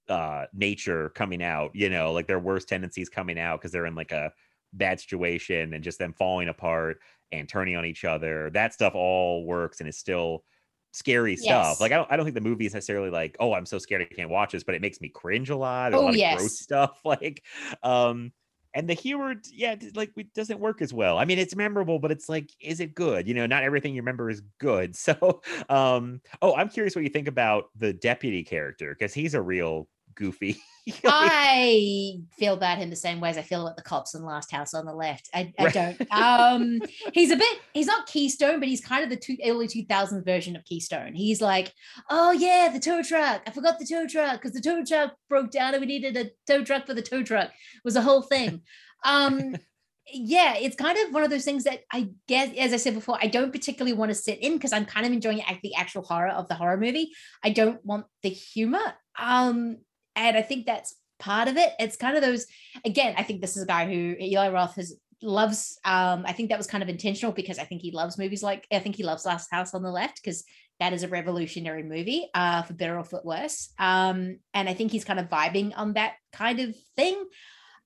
uh 0.08 0.46
nature 0.54 1.10
coming 1.10 1.42
out 1.42 1.70
you 1.74 1.90
know 1.90 2.12
like 2.12 2.26
their 2.26 2.38
worst 2.38 2.68
tendencies 2.68 3.08
coming 3.08 3.38
out 3.38 3.60
because 3.60 3.72
they're 3.72 3.86
in 3.86 3.94
like 3.94 4.12
a 4.12 4.32
bad 4.72 5.00
situation 5.00 5.74
and 5.74 5.84
just 5.84 5.98
them 5.98 6.12
falling 6.12 6.48
apart 6.48 7.00
and 7.32 7.48
turning 7.48 7.76
on 7.76 7.84
each 7.84 8.04
other 8.04 8.50
that 8.50 8.72
stuff 8.72 8.94
all 8.94 9.44
works 9.44 9.80
and 9.80 9.88
is 9.88 9.98
still 9.98 10.44
scary 10.92 11.36
stuff 11.36 11.78
Yes. 11.78 11.80
like 11.80 11.92
I 11.92 11.96
don't, 11.96 12.10
I 12.12 12.16
don't 12.16 12.24
think 12.26 12.34
the 12.34 12.40
movie 12.40 12.66
is 12.66 12.74
necessarily 12.74 13.10
like 13.10 13.36
oh 13.38 13.52
i'm 13.54 13.66
so 13.66 13.78
scared 13.78 14.02
i 14.02 14.14
can't 14.14 14.30
watch 14.30 14.52
this 14.52 14.64
but 14.64 14.74
it 14.74 14.80
makes 14.82 15.00
me 15.00 15.08
cringe 15.08 15.48
a 15.50 15.56
lot 15.56 15.90
There's 15.90 16.00
a 16.00 16.04
Oh, 16.04 16.06
lot 16.06 16.14
of 16.14 16.20
yes. 16.20 16.40
gross 16.40 16.58
stuff 16.58 17.00
like 17.04 17.44
um 17.82 18.32
and 18.74 18.88
the 18.88 18.94
humor 18.94 19.34
yeah 19.52 19.76
like 19.94 20.12
it 20.16 20.32
doesn't 20.34 20.60
work 20.60 20.80
as 20.82 20.92
well 20.92 21.18
i 21.18 21.24
mean 21.24 21.38
it's 21.38 21.56
memorable 21.56 21.98
but 21.98 22.10
it's 22.12 22.28
like 22.28 22.50
is 22.60 22.80
it 22.80 22.94
good 22.94 23.26
you 23.26 23.34
know 23.34 23.46
not 23.46 23.62
everything 23.64 23.94
you 23.94 24.00
remember 24.02 24.30
is 24.30 24.42
good 24.58 24.94
so 24.96 25.40
um 25.68 26.20
oh 26.42 26.54
i'm 26.54 26.68
curious 26.68 26.94
what 26.94 27.04
you 27.04 27.10
think 27.10 27.28
about 27.28 27.70
the 27.76 27.92
deputy 27.92 28.42
character 28.44 28.94
because 28.94 29.14
he's 29.14 29.34
a 29.34 29.42
real 29.42 29.88
goofy 30.20 30.60
I 31.04 32.20
feel 32.38 32.54
about 32.54 32.78
him 32.78 32.90
the 32.90 32.96
same 32.96 33.20
way 33.20 33.30
as 33.30 33.38
I 33.38 33.42
feel 33.42 33.62
about 33.62 33.76
the 33.76 33.82
cops 33.82 34.14
in 34.14 34.24
Last 34.24 34.50
House 34.50 34.74
on 34.74 34.86
the 34.86 34.94
Left. 34.94 35.28
I, 35.34 35.52
I 35.58 35.68
don't. 35.68 36.00
Um, 36.10 36.80
he's 37.12 37.30
a 37.30 37.36
bit. 37.36 37.58
He's 37.72 37.86
not 37.86 38.06
Keystone, 38.06 38.60
but 38.60 38.68
he's 38.68 38.84
kind 38.84 39.04
of 39.04 39.10
the 39.10 39.16
two, 39.16 39.36
early 39.44 39.68
2000s 39.68 40.24
version 40.24 40.56
of 40.56 40.64
Keystone. 40.64 41.14
He's 41.14 41.40
like, 41.40 41.72
oh 42.08 42.32
yeah, 42.32 42.70
the 42.72 42.80
tow 42.80 43.02
truck. 43.02 43.42
I 43.46 43.50
forgot 43.50 43.78
the 43.78 43.86
tow 43.86 44.06
truck 44.06 44.40
because 44.40 44.52
the 44.52 44.60
tow 44.60 44.84
truck 44.84 45.14
broke 45.28 45.50
down 45.50 45.74
and 45.74 45.80
we 45.80 45.86
needed 45.86 46.16
a 46.16 46.30
tow 46.46 46.64
truck 46.64 46.86
for 46.86 46.94
the 46.94 47.02
tow 47.02 47.22
truck. 47.22 47.48
It 47.48 47.84
was 47.84 47.96
a 47.96 48.02
whole 48.02 48.22
thing. 48.22 48.62
Um, 49.04 49.56
yeah, 50.12 50.56
it's 50.56 50.76
kind 50.76 50.98
of 50.98 51.14
one 51.14 51.22
of 51.22 51.30
those 51.30 51.44
things 51.44 51.64
that 51.64 51.80
I 51.92 52.10
guess, 52.26 52.50
as 52.58 52.72
I 52.72 52.76
said 52.76 52.94
before, 52.94 53.18
I 53.20 53.28
don't 53.28 53.52
particularly 53.52 53.96
want 53.96 54.10
to 54.10 54.14
sit 54.14 54.42
in 54.42 54.54
because 54.54 54.72
I'm 54.72 54.86
kind 54.86 55.06
of 55.06 55.12
enjoying 55.12 55.42
the 55.62 55.74
actual 55.74 56.02
horror 56.02 56.30
of 56.30 56.48
the 56.48 56.54
horror 56.54 56.78
movie. 56.78 57.12
I 57.44 57.50
don't 57.50 57.84
want 57.84 58.06
the 58.22 58.30
humor. 58.30 58.94
Um, 59.18 59.78
and 60.16 60.36
I 60.36 60.42
think 60.42 60.66
that's 60.66 60.96
part 61.18 61.48
of 61.48 61.56
it. 61.56 61.70
It's 61.78 61.96
kind 61.96 62.16
of 62.16 62.22
those, 62.22 62.46
again, 62.84 63.14
I 63.16 63.22
think 63.22 63.40
this 63.40 63.56
is 63.56 63.62
a 63.62 63.66
guy 63.66 63.86
who 63.86 64.16
Eli 64.18 64.50
Roth 64.50 64.76
has 64.76 64.96
loves. 65.22 65.78
Um, 65.84 66.24
I 66.26 66.32
think 66.32 66.48
that 66.48 66.58
was 66.58 66.66
kind 66.66 66.82
of 66.82 66.88
intentional 66.88 67.32
because 67.32 67.58
I 67.58 67.64
think 67.64 67.82
he 67.82 67.92
loves 67.92 68.18
movies 68.18 68.42
like 68.42 68.66
I 68.72 68.78
think 68.78 68.96
he 68.96 69.02
loves 69.02 69.26
Last 69.26 69.50
House 69.50 69.74
on 69.74 69.82
the 69.82 69.90
Left 69.90 70.16
because 70.22 70.44
that 70.78 70.92
is 70.94 71.02
a 71.02 71.08
revolutionary 71.08 71.82
movie, 71.82 72.28
uh, 72.34 72.62
for 72.62 72.72
better 72.72 72.98
or 72.98 73.04
for 73.04 73.20
worse. 73.22 73.70
Um, 73.78 74.38
and 74.54 74.68
I 74.68 74.72
think 74.72 74.92
he's 74.92 75.04
kind 75.04 75.20
of 75.20 75.28
vibing 75.28 75.72
on 75.76 75.92
that 75.92 76.14
kind 76.32 76.60
of 76.60 76.74
thing 76.96 77.22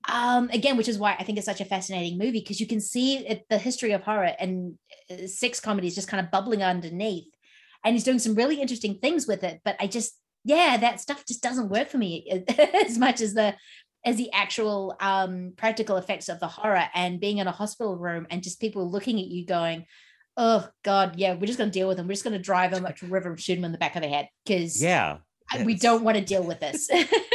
um 0.09 0.51
again 0.53 0.77
which 0.77 0.89
is 0.89 0.99
why 0.99 1.17
i 1.19 1.25
think 1.25 1.39
it's 1.39 1.47
such 1.47 1.61
a 1.61 1.65
fascinating 1.65 2.19
movie 2.19 2.41
because 2.41 2.61
you 2.61 2.67
can 2.67 2.81
see 2.81 3.19
it, 3.27 3.47
the 3.49 3.59
history 3.59 3.93
of 3.93 4.03
horror 4.03 4.33
and 4.39 4.75
uh, 5.11 5.27
sex 5.27 5.61
comedies 5.61 5.95
just 5.95 6.09
kind 6.09 6.25
of 6.25 6.31
bubbling 6.31 6.63
underneath 6.63 7.33
and 7.85 7.95
he's 7.95 8.05
doing 8.05 8.19
some 8.19 8.35
really 8.35 8.61
interesting 8.61 8.99
things 8.99 9.27
with 9.27 9.43
it 9.43 9.61
but 9.65 9.77
i 9.81 9.87
just 9.87 10.19
yeah 10.45 10.77
that 10.77 11.01
stuff 11.01 11.25
just 11.27 11.43
doesn't 11.43 11.69
work 11.69 11.89
for 11.89 11.99
me 11.99 12.45
as 12.87 12.99
much 12.99 13.21
as 13.21 13.35
the 13.35 13.55
as 14.05 14.17
the 14.17 14.31
actual 14.33 14.95
um 15.01 15.53
practical 15.57 15.97
effects 15.97 16.29
of 16.29 16.39
the 16.41 16.49
horror 16.49 16.85
and 16.95 17.21
being 17.21 17.39
in 17.39 17.47
a 17.47 17.53
hospital 17.53 17.97
room 17.97 18.27
and 18.31 18.43
just 18.43 18.61
people 18.61 18.91
looking 18.91 19.19
at 19.19 19.27
you 19.27 19.47
going 19.47 19.87
oh 20.37 20.69
god 20.83 21.15
yeah 21.17 21.35
we're 21.35 21.47
just 21.47 21.59
going 21.59 21.71
to 21.71 21.79
deal 21.79 21.89
with 21.89 21.97
them. 21.97 22.07
We're 22.07 22.15
just 22.15 22.25
going 22.25 22.37
to 22.37 22.43
drive 22.43 22.71
them 22.71 22.87
up 22.87 22.97
to 22.97 23.07
a 23.07 23.09
river 23.09 23.31
and 23.31 23.41
shoot 23.41 23.57
them 23.57 23.65
in 23.65 23.73
the 23.73 23.79
back 23.79 23.97
of 23.97 24.03
the 24.03 24.09
head 24.09 24.29
because 24.45 24.83
yeah. 24.83 25.19
We 25.65 25.75
don't 25.75 26.03
want 26.03 26.17
to 26.17 26.25
deal 26.25 26.43
with 26.43 26.59
this. 26.59 26.89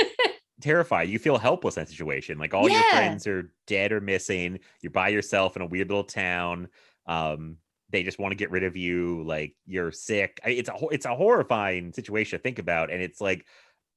Terrified 0.61 1.09
you 1.09 1.19
feel 1.19 1.37
helpless 1.37 1.77
in 1.77 1.83
that 1.83 1.89
situation. 1.89 2.37
Like 2.37 2.53
all 2.53 2.67
your 2.67 2.81
friends 2.89 3.27
are 3.27 3.53
dead 3.67 3.91
or 3.91 4.01
missing. 4.01 4.59
You're 4.81 4.91
by 4.91 5.09
yourself 5.09 5.55
in 5.55 5.61
a 5.61 5.65
weird 5.65 5.89
little 5.89 6.03
town. 6.03 6.69
Um 7.05 7.57
they 7.89 8.03
just 8.03 8.19
want 8.19 8.31
to 8.31 8.35
get 8.35 8.51
rid 8.51 8.63
of 8.63 8.75
you 8.77 9.23
like 9.23 9.55
you're 9.65 9.91
sick 9.91 10.39
it's 10.45 10.69
a 10.69 10.73
it's 10.91 11.05
a 11.05 11.15
horrifying 11.15 11.91
situation 11.93 12.37
to 12.37 12.43
think 12.43 12.59
about 12.59 12.91
and 12.91 13.01
it's 13.01 13.19
like 13.21 13.45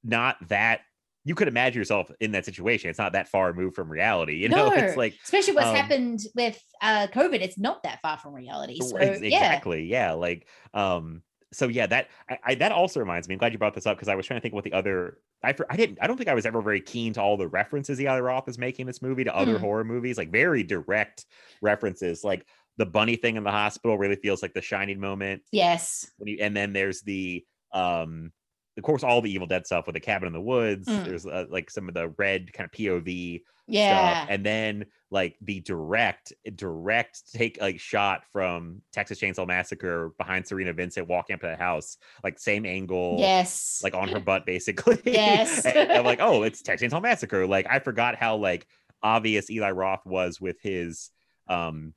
not 0.05 0.37
that 0.49 0.81
you 1.25 1.35
could 1.37 1.47
imagine 1.47 1.79
yourself 1.79 2.11
in 2.21 2.33
that 2.33 2.45
situation 2.45 2.91
it's 2.91 2.99
not 2.99 3.13
that 3.13 3.29
far 3.29 3.49
removed 3.53 3.77
from 3.77 3.91
reality 3.91 4.37
you 4.43 4.49
know 4.49 4.69
no, 4.69 4.75
it's 4.75 4.97
like 4.97 5.15
especially 5.23 5.55
what's 5.55 5.69
um, 5.69 5.77
happened 5.77 6.21
with 6.35 6.61
uh 6.81 7.07
COVID. 7.13 7.41
It's 7.41 7.59
not 7.59 7.83
that 7.85 8.01
far 8.03 8.19
from 8.19 8.35
reality. 8.35 8.81
So 8.81 8.97
Ex- 8.97 9.21
yeah, 9.21 9.27
exactly 9.27 9.85
yeah 9.85 10.13
like 10.13 10.49
um 10.75 11.23
so 11.53 11.69
yeah 11.69 11.87
that 11.87 12.09
I, 12.29 12.39
I 12.45 12.55
that 12.57 12.73
also 12.73 12.99
reminds 12.99 13.29
me 13.29 13.35
i'm 13.35 13.39
glad 13.39 13.53
you 13.53 13.59
brought 13.59 13.75
this 13.75 13.87
up 13.87 13.97
because 13.97 14.09
i 14.09 14.15
was 14.15 14.27
trying 14.27 14.41
to 14.41 14.43
think 14.43 14.55
what 14.55 14.65
the 14.65 14.73
other 14.73 15.19
I, 15.45 15.55
I 15.69 15.77
didn't 15.77 15.99
i 16.01 16.07
don't 16.07 16.17
think 16.17 16.31
i 16.31 16.35
was 16.35 16.47
ever 16.47 16.63
very 16.63 16.81
keen 16.81 17.13
to 17.13 17.21
all 17.21 17.37
the 17.37 17.47
references 17.47 18.01
eli 18.01 18.19
roth 18.21 18.49
is 18.49 18.57
making 18.59 18.87
this 18.87 19.03
movie 19.03 19.25
to 19.25 19.37
other 19.37 19.59
Mm. 19.59 19.61
horror 19.61 19.85
movies 19.85 20.17
like 20.17 20.33
very 20.33 20.63
direct 20.63 21.27
references 21.61 22.25
like 22.25 22.47
the 22.79 22.87
bunny 22.87 23.17
thing 23.17 23.37
in 23.37 23.45
the 23.45 23.51
hospital 23.51 23.99
really 23.99 24.17
feels 24.17 24.43
like 24.43 24.55
the 24.55 24.63
shining 24.63 25.01
moment. 25.01 25.43
Yes, 25.53 26.11
when 26.19 26.29
you 26.29 26.39
and 26.41 26.57
then 26.57 26.73
there's 26.73 27.03
the 27.03 27.45
um 27.73 28.33
of 28.77 28.83
course 28.83 29.03
all 29.03 29.21
the 29.21 29.31
evil 29.31 29.47
dead 29.47 29.67
stuff 29.67 29.87
with 29.87 29.95
the 29.95 30.01
cabin 30.01 30.27
in 30.27 30.33
the 30.33 30.41
woods. 30.41 30.89
Mm. 30.89 31.05
there's 31.05 31.27
uh, 31.27 31.45
like 31.51 31.71
some 31.71 31.89
of 31.89 31.95
the 31.95 32.09
red 32.17 32.53
kind 32.53 32.69
of 32.73 32.79
pov 32.79 33.43
yeah, 33.69 34.25
stuff. 34.25 34.29
And 34.31 34.45
then 34.45 34.87
like 35.11 35.37
the 35.41 35.61
direct 35.61 36.33
direct 36.57 37.33
take 37.33 37.61
like 37.61 37.79
shot 37.79 38.23
from 38.33 38.83
texas 38.93 39.21
chainsaw 39.21 39.47
massacre 39.47 40.11
behind 40.19 40.45
cerina 40.45 40.75
vincent 40.75 41.07
walking 41.07 41.35
up 41.35 41.41
to 41.41 41.47
the 41.47 41.57
house 41.57 41.97
like 42.25 42.39
same 42.39 42.67
angle 42.67 43.17
yes, 43.19 43.81
like 43.85 43.95
on 43.95 44.09
her 44.09 44.21
butt 44.27 44.47
basically. 44.47 45.01
Yes. 45.05 45.65
and 45.65 45.93
i'm 45.93 46.05
like 46.05 46.21
oh 46.21 46.43
it's 46.43 46.63
texas 46.63 46.93
chainsaw 46.93 47.03
massacre. 47.03 47.47
Like 47.47 47.67
i 47.71 47.79
forgot 47.79 48.17
how 48.17 48.37
like 48.37 48.67
obvious 49.03 49.51
eli 49.51 49.71
roth 49.71 50.05
was 50.07 50.41
with 50.41 50.57
his 50.61 51.11
um 51.49 51.95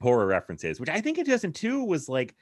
horror 0.00 0.26
references 0.26 0.78
which 0.78 0.88
i 0.88 1.00
think 1.00 1.18
in 1.18 1.24
2002 1.24 1.84
was 1.84 2.08
like 2.08 2.34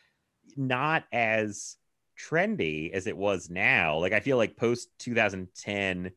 not 0.57 1.05
as 1.13 1.77
trendy 2.19 2.93
as 2.93 3.07
it 3.07 3.17
was 3.17 3.51
now. 3.51 3.99
Like 3.99 4.13
i 4.13 4.21
feel 4.21 4.37
like 4.37 4.57
post 4.57 4.89
2010 4.99 6.11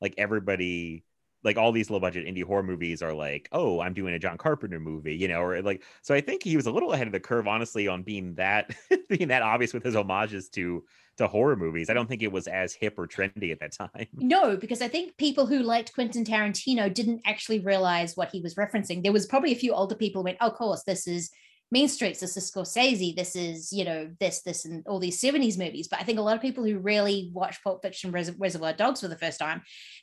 like 0.00 0.14
everybody 0.18 1.04
like 1.44 1.56
all 1.56 1.70
these 1.70 1.90
low 1.90 2.00
budget 2.00 2.26
indie 2.26 2.42
horror 2.42 2.62
movies 2.62 3.02
are 3.02 3.12
like 3.12 3.48
oh 3.52 3.80
i'm 3.80 3.94
doing 3.94 4.14
a 4.14 4.18
john 4.18 4.36
carpenter 4.36 4.80
movie 4.80 5.14
you 5.14 5.28
know 5.28 5.40
or 5.40 5.62
like 5.62 5.82
so 6.02 6.14
i 6.14 6.20
think 6.20 6.42
he 6.42 6.56
was 6.56 6.66
a 6.66 6.70
little 6.70 6.92
ahead 6.92 7.06
of 7.06 7.12
the 7.12 7.20
curve 7.20 7.46
honestly 7.46 7.86
on 7.86 8.02
being 8.02 8.34
that 8.34 8.74
being 9.08 9.28
that 9.28 9.42
obvious 9.42 9.72
with 9.72 9.84
his 9.84 9.94
homages 9.94 10.48
to 10.48 10.84
to 11.16 11.28
horror 11.28 11.54
movies 11.54 11.90
i 11.90 11.94
don't 11.94 12.08
think 12.08 12.22
it 12.22 12.32
was 12.32 12.48
as 12.48 12.74
hip 12.74 12.98
or 12.98 13.06
trendy 13.06 13.52
at 13.52 13.60
that 13.60 13.72
time 13.72 14.08
No, 14.16 14.56
because 14.56 14.80
I 14.82 14.88
think 14.88 15.16
people 15.16 15.46
who 15.46 15.60
liked 15.60 15.94
Quentin 15.94 16.24
Tarantino 16.24 16.92
didn't 16.92 17.20
actually 17.24 17.60
realize 17.60 18.16
what 18.16 18.30
he 18.30 18.40
was 18.40 18.54
referencing. 18.54 19.02
There 19.02 19.12
was 19.12 19.26
probably 19.26 19.52
a 19.52 19.56
few 19.56 19.72
older 19.72 19.94
people 19.94 20.22
who 20.22 20.24
went, 20.24 20.38
"Oh, 20.40 20.48
of 20.48 20.54
course, 20.54 20.82
this 20.84 21.06
is 21.06 21.30
Mean 21.70 21.88
Streets, 21.88 22.20
this 22.20 22.36
is 22.36 22.50
Scorsese, 22.50 23.16
this 23.16 23.34
is 23.34 23.72
you 23.72 23.84
know 23.84 24.10
this, 24.20 24.42
this, 24.42 24.64
and 24.64 24.86
all 24.86 25.00
these 25.00 25.20
'70s 25.20 25.58
movies." 25.58 25.88
But 25.88 26.00
I 26.00 26.04
think 26.04 26.18
a 26.18 26.22
lot 26.22 26.36
of 26.36 26.42
people 26.42 26.64
who 26.64 26.78
really 26.78 27.30
watched 27.32 27.64
Pulp 27.64 27.82
Fiction, 27.82 28.12
Res- 28.12 28.36
Reservoir 28.38 28.72
Dogs 28.72 29.00
for 29.00 29.08
the 29.08 29.18
first 29.18 29.38
time, 29.38 29.62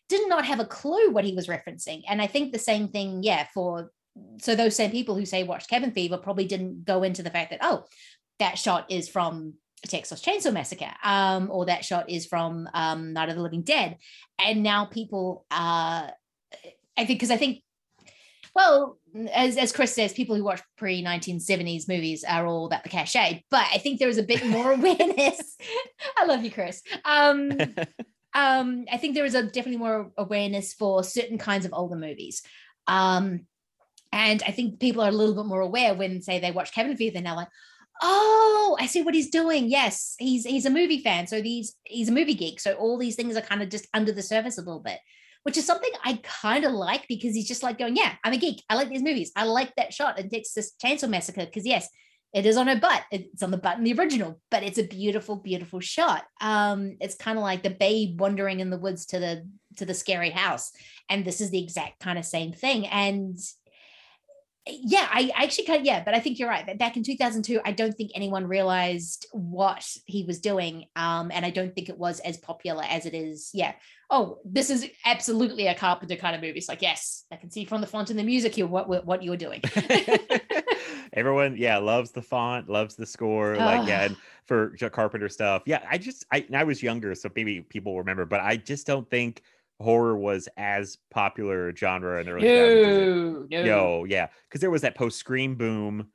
did 0.09 0.27
not 0.27 0.45
have 0.45 0.59
a 0.59 0.65
clue 0.65 1.11
what 1.11 1.25
he 1.25 1.33
was 1.33 1.47
referencing. 1.47 2.01
And 2.09 2.21
I 2.21 2.27
think 2.27 2.51
the 2.51 2.59
same 2.59 2.89
thing, 2.89 3.23
yeah, 3.23 3.47
for 3.53 3.91
so 4.39 4.55
those 4.55 4.75
same 4.75 4.91
people 4.91 5.15
who 5.15 5.25
say 5.25 5.43
watched 5.43 5.69
Cabin 5.69 5.91
Fever 5.91 6.17
probably 6.17 6.45
didn't 6.45 6.83
go 6.83 7.03
into 7.03 7.23
the 7.23 7.29
fact 7.29 7.51
that 7.51 7.59
oh, 7.61 7.85
that 8.39 8.57
shot 8.57 8.91
is 8.91 9.07
from 9.07 9.53
Texas 9.87 10.21
Chainsaw 10.21 10.53
Massacre, 10.53 10.91
um, 11.03 11.49
or 11.51 11.65
that 11.65 11.85
shot 11.85 12.09
is 12.09 12.25
from 12.25 12.69
um, 12.73 13.13
Night 13.13 13.29
of 13.29 13.35
the 13.35 13.41
Living 13.41 13.63
Dead, 13.63 13.97
and 14.39 14.63
now 14.63 14.85
people, 14.85 15.45
uh, 15.49 16.07
I 16.97 17.05
think, 17.05 17.09
because 17.09 17.31
I 17.31 17.37
think, 17.37 17.63
well, 18.53 18.97
as 19.33 19.57
as 19.57 19.71
Chris 19.71 19.93
says, 19.93 20.13
people 20.13 20.35
who 20.35 20.43
watch 20.43 20.61
pre 20.77 21.01
nineteen 21.01 21.39
seventies 21.39 21.87
movies 21.87 22.23
are 22.23 22.45
all 22.45 22.65
about 22.65 22.83
the 22.83 22.89
cachet, 22.89 23.43
but 23.49 23.65
I 23.73 23.77
think 23.77 23.99
there 23.99 24.09
is 24.09 24.17
a 24.17 24.23
bit 24.23 24.45
more 24.45 24.71
awareness. 24.73 25.57
I 26.17 26.25
love 26.25 26.43
you, 26.43 26.51
Chris. 26.51 26.81
Um, 27.05 27.51
um, 28.33 28.85
I 28.91 28.97
think 28.97 29.15
there 29.15 29.25
is 29.25 29.35
a 29.35 29.43
definitely 29.43 29.77
more 29.77 30.11
awareness 30.17 30.73
for 30.73 31.03
certain 31.03 31.37
kinds 31.37 31.65
of 31.65 31.73
older 31.73 31.95
movies. 31.95 32.41
Um, 32.87 33.47
and 34.11 34.43
I 34.45 34.51
think 34.51 34.79
people 34.79 35.01
are 35.01 35.09
a 35.09 35.13
little 35.13 35.35
bit 35.35 35.45
more 35.45 35.61
aware 35.61 35.93
when, 35.93 36.21
say, 36.21 36.39
they 36.39 36.51
watch 36.51 36.73
Cabin 36.73 36.97
Fever, 36.97 37.13
they're 37.13 37.23
now 37.23 37.37
like, 37.37 37.47
oh, 38.01 38.77
I 38.79 38.87
see 38.87 39.03
what 39.03 39.13
he's 39.13 39.29
doing. 39.29 39.69
Yes, 39.69 40.15
he's 40.19 40.43
he's 40.43 40.65
a 40.65 40.71
movie 40.71 41.01
fan, 41.01 41.27
so 41.27 41.41
he's 41.41 41.75
he's 41.83 42.09
a 42.09 42.13
movie 42.13 42.33
geek. 42.33 42.59
So 42.59 42.73
all 42.73 42.97
these 42.97 43.15
things 43.15 43.37
are 43.37 43.41
kind 43.41 43.61
of 43.61 43.69
just 43.69 43.87
under 43.93 44.11
the 44.11 44.23
surface 44.23 44.57
a 44.57 44.61
little 44.61 44.81
bit, 44.81 44.99
which 45.43 45.57
is 45.57 45.65
something 45.65 45.91
I 46.03 46.19
kind 46.23 46.65
of 46.65 46.71
like 46.71 47.07
because 47.07 47.33
he's 47.33 47.47
just 47.47 47.63
like 47.63 47.77
going, 47.77 47.95
yeah, 47.95 48.13
I'm 48.23 48.33
a 48.33 48.37
geek. 48.37 48.63
I 48.69 48.75
like 48.75 48.89
these 48.89 49.03
movies. 49.03 49.31
I 49.35 49.45
like 49.45 49.73
that 49.75 49.93
shot 49.93 50.19
in 50.19 50.29
Texas 50.29 50.73
Chainsaw 50.83 51.09
Massacre 51.09 51.45
because 51.45 51.65
yes, 51.65 51.87
it 52.33 52.45
is 52.45 52.57
on 52.57 52.67
her 52.67 52.79
butt. 52.79 53.03
It's 53.11 53.43
on 53.43 53.51
the 53.51 53.57
butt 53.57 53.77
in 53.77 53.83
the 53.83 53.93
original, 53.93 54.39
but 54.49 54.63
it's 54.63 54.77
a 54.77 54.87
beautiful, 54.87 55.35
beautiful 55.35 55.79
shot. 55.79 56.23
Um, 56.39 56.97
it's 57.01 57.15
kind 57.15 57.37
of 57.37 57.43
like 57.43 57.61
the 57.61 57.69
babe 57.69 58.21
wandering 58.21 58.61
in 58.61 58.69
the 58.69 58.77
woods 58.77 59.05
to 59.07 59.19
the 59.19 59.47
to 59.77 59.85
the 59.85 59.93
scary 59.93 60.29
house, 60.29 60.71
and 61.09 61.25
this 61.25 61.41
is 61.41 61.49
the 61.49 61.61
exact 61.61 61.99
kind 61.99 62.17
of 62.17 62.25
same 62.25 62.53
thing. 62.53 62.87
And 62.87 63.37
yeah, 64.67 65.07
I, 65.11 65.31
I 65.35 65.43
actually 65.43 65.65
kind 65.65 65.79
of, 65.79 65.85
yeah, 65.85 66.03
but 66.03 66.13
I 66.13 66.19
think 66.19 66.37
you're 66.37 66.49
right. 66.49 66.65
That 66.65 66.77
back 66.77 66.95
in 66.95 67.03
2002, 67.03 67.61
I 67.65 67.71
don't 67.71 67.93
think 67.93 68.11
anyone 68.13 68.47
realized 68.47 69.25
what 69.31 69.85
he 70.05 70.23
was 70.23 70.39
doing. 70.39 70.85
Um, 70.95 71.31
and 71.33 71.45
I 71.45 71.49
don't 71.49 71.73
think 71.73 71.89
it 71.89 71.97
was 71.97 72.19
as 72.19 72.37
popular 72.37 72.83
as 72.87 73.05
it 73.05 73.15
is. 73.15 73.49
Yeah. 73.53 73.73
Oh, 74.13 74.39
this 74.43 74.69
is 74.69 74.87
absolutely 75.05 75.67
a 75.67 75.73
Carpenter 75.73 76.17
kind 76.17 76.35
of 76.35 76.41
movie. 76.41 76.57
It's 76.57 76.67
like, 76.67 76.81
yes, 76.81 77.23
I 77.31 77.37
can 77.37 77.49
see 77.49 77.63
from 77.63 77.79
the 77.79 77.87
font 77.87 78.09
and 78.09 78.19
the 78.19 78.23
music 78.23 78.53
here 78.55 78.67
what 78.67 79.05
what, 79.05 79.23
you're 79.23 79.37
doing. 79.37 79.61
everyone 81.13 81.55
yeah 81.57 81.77
loves 81.77 82.11
the 82.11 82.21
font 82.21 82.69
loves 82.69 82.95
the 82.95 83.05
score 83.05 83.57
like 83.57 83.85
yeah 83.87 84.01
Ah. 84.01 84.05
and 84.05 84.17
for 84.45 84.75
carpenter 84.91 85.27
stuff 85.27 85.61
yeah 85.65 85.83
i 85.89 85.97
just 85.97 86.25
i 86.31 86.45
i 86.53 86.63
was 86.63 86.81
younger 86.81 87.13
so 87.15 87.29
maybe 87.35 87.59
people 87.61 87.97
remember 87.97 88.25
but 88.25 88.39
i 88.39 88.55
just 88.55 88.87
don't 88.87 89.09
think 89.09 89.41
horror 89.81 90.15
was 90.15 90.47
as 90.55 90.97
popular 91.09 91.67
a 91.69 91.75
genre 91.75 92.19
in 92.21 92.25
the 92.27 92.31
early 92.31 92.47
2000s 92.47 93.49
no, 93.51 93.63
no. 93.63 94.05
yeah 94.05 94.27
because 94.47 94.61
there 94.61 94.71
was 94.71 94.83
that 94.83 94.95
post 94.95 95.17
scream 95.17 95.55
boom 95.55 96.07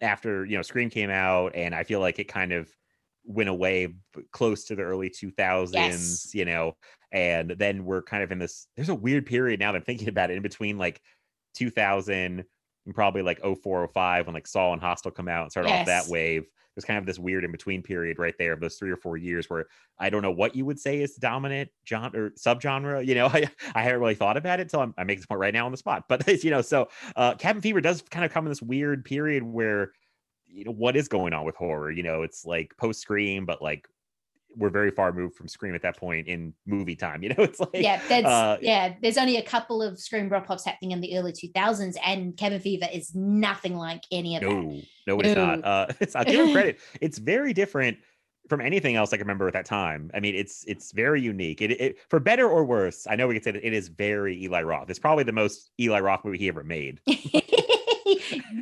after 0.00 0.46
you 0.46 0.56
know 0.56 0.62
scream 0.62 0.88
came 0.88 1.10
out 1.10 1.54
and 1.54 1.74
i 1.74 1.82
feel 1.84 2.00
like 2.00 2.18
it 2.18 2.28
kind 2.28 2.52
of 2.52 2.70
went 3.24 3.50
away 3.50 3.94
close 4.30 4.64
to 4.64 4.74
the 4.74 4.82
early 4.82 5.10
2000s 5.10 5.74
Yes. 5.74 6.34
you 6.34 6.46
know 6.46 6.74
and 7.12 7.50
then 7.50 7.84
we're 7.84 8.02
kind 8.02 8.22
of 8.22 8.32
in 8.32 8.38
this 8.38 8.66
there's 8.76 8.88
a 8.88 8.94
weird 8.94 9.26
period 9.26 9.60
now 9.60 9.72
that 9.72 9.78
i'm 9.78 9.84
thinking 9.84 10.08
about 10.08 10.30
it 10.30 10.36
in 10.36 10.42
between 10.42 10.78
like 10.78 11.00
2000 11.54 12.44
and 12.86 12.94
probably 12.94 13.22
like 13.22 13.40
0405 13.40 14.26
when 14.26 14.34
like 14.34 14.46
saw 14.46 14.72
and 14.72 14.80
hostel 14.80 15.10
come 15.10 15.28
out 15.28 15.42
and 15.42 15.50
started 15.50 15.70
off 15.70 15.86
that 15.86 16.06
wave 16.08 16.46
there's 16.78 16.84
kind 16.84 16.98
of 16.98 17.06
this 17.06 17.18
weird 17.18 17.42
in 17.42 17.50
between 17.50 17.82
period 17.82 18.20
right 18.20 18.36
there 18.38 18.52
of 18.52 18.60
those 18.60 18.76
three 18.76 18.92
or 18.92 18.96
four 18.96 19.16
years 19.16 19.50
where 19.50 19.66
I 19.98 20.10
don't 20.10 20.22
know 20.22 20.30
what 20.30 20.54
you 20.54 20.64
would 20.64 20.78
say 20.78 21.00
is 21.00 21.16
the 21.16 21.20
dominant 21.20 21.70
genre 21.84 22.20
or 22.20 22.30
subgenre. 22.30 23.04
You 23.04 23.16
know, 23.16 23.26
I, 23.32 23.50
I 23.74 23.82
haven't 23.82 23.98
really 23.98 24.14
thought 24.14 24.36
about 24.36 24.60
it 24.60 24.62
until 24.62 24.82
I'm, 24.82 24.94
I 24.96 25.02
make 25.02 25.18
this 25.18 25.26
point 25.26 25.40
right 25.40 25.52
now 25.52 25.66
on 25.66 25.72
the 25.72 25.76
spot. 25.76 26.04
But 26.08 26.28
you 26.44 26.52
know, 26.52 26.62
so 26.62 26.88
uh, 27.16 27.34
Cabin 27.34 27.62
Fever 27.62 27.80
does 27.80 28.02
kind 28.02 28.24
of 28.24 28.30
come 28.30 28.46
in 28.46 28.50
this 28.52 28.62
weird 28.62 29.04
period 29.04 29.42
where 29.42 29.90
you 30.46 30.66
know 30.66 30.70
what 30.70 30.96
is 30.96 31.08
going 31.08 31.32
on 31.32 31.44
with 31.44 31.56
horror. 31.56 31.90
You 31.90 32.04
know, 32.04 32.22
it's 32.22 32.44
like 32.44 32.76
post 32.76 33.00
Scream, 33.00 33.44
but 33.44 33.60
like 33.60 33.88
we're 34.58 34.70
very 34.70 34.90
far 34.90 35.12
moved 35.12 35.36
from 35.36 35.48
Scream 35.48 35.74
at 35.74 35.82
that 35.82 35.96
point 35.96 36.26
in 36.26 36.52
movie 36.66 36.96
time. 36.96 37.22
You 37.28 37.34
know, 37.34 37.44
it's 37.44 37.60
like 37.60 37.70
yeah, 37.74 38.00
that's 38.08 38.26
uh, 38.26 38.56
yeah. 38.62 38.94
There's 39.02 39.18
only 39.18 39.36
a 39.36 39.42
couple 39.42 39.82
of 39.82 39.98
Scream 39.98 40.28
drop 40.28 40.48
offs 40.48 40.64
happening 40.64 40.92
in 40.92 41.00
the 41.00 41.18
early 41.18 41.32
2000s, 41.32 41.96
and 42.04 42.34
Cabin 42.36 42.60
Fever 42.60 42.86
is 42.92 43.14
nothing 43.14 43.76
like 43.76 44.02
any 44.10 44.36
of 44.36 44.42
that. 44.42 44.48
No, 44.48 44.80
no, 45.06 45.20
it's 45.20 45.36
not. 45.36 45.64
Uh, 45.64 45.86
it's 46.00 46.16
I'll 46.16 46.24
give 46.24 46.46
him 46.46 46.52
credit. 46.52 46.80
It's 47.02 47.18
very 47.18 47.52
different 47.52 47.98
from 48.48 48.60
anything 48.60 48.96
else 48.96 49.12
I 49.12 49.16
can 49.16 49.26
remember 49.26 49.46
at 49.46 49.52
that 49.52 49.66
time. 49.66 50.10
I 50.14 50.20
mean, 50.20 50.34
it's 50.34 50.64
it's 50.66 50.92
very 50.92 51.20
unique. 51.20 51.60
It, 51.60 51.72
it 51.72 51.98
for 52.08 52.18
better 52.18 52.48
or 52.48 52.64
worse. 52.64 53.06
I 53.08 53.16
know 53.16 53.28
we 53.28 53.34
can 53.34 53.42
say 53.42 53.50
that 53.50 53.66
it 53.66 53.72
is 53.72 53.88
very 53.88 54.42
Eli 54.44 54.62
Roth. 54.62 54.88
It's 54.90 54.98
probably 54.98 55.24
the 55.24 55.32
most 55.32 55.70
Eli 55.78 56.00
Roth 56.00 56.24
movie 56.24 56.38
he 56.38 56.48
ever 56.48 56.64
made. 56.64 57.00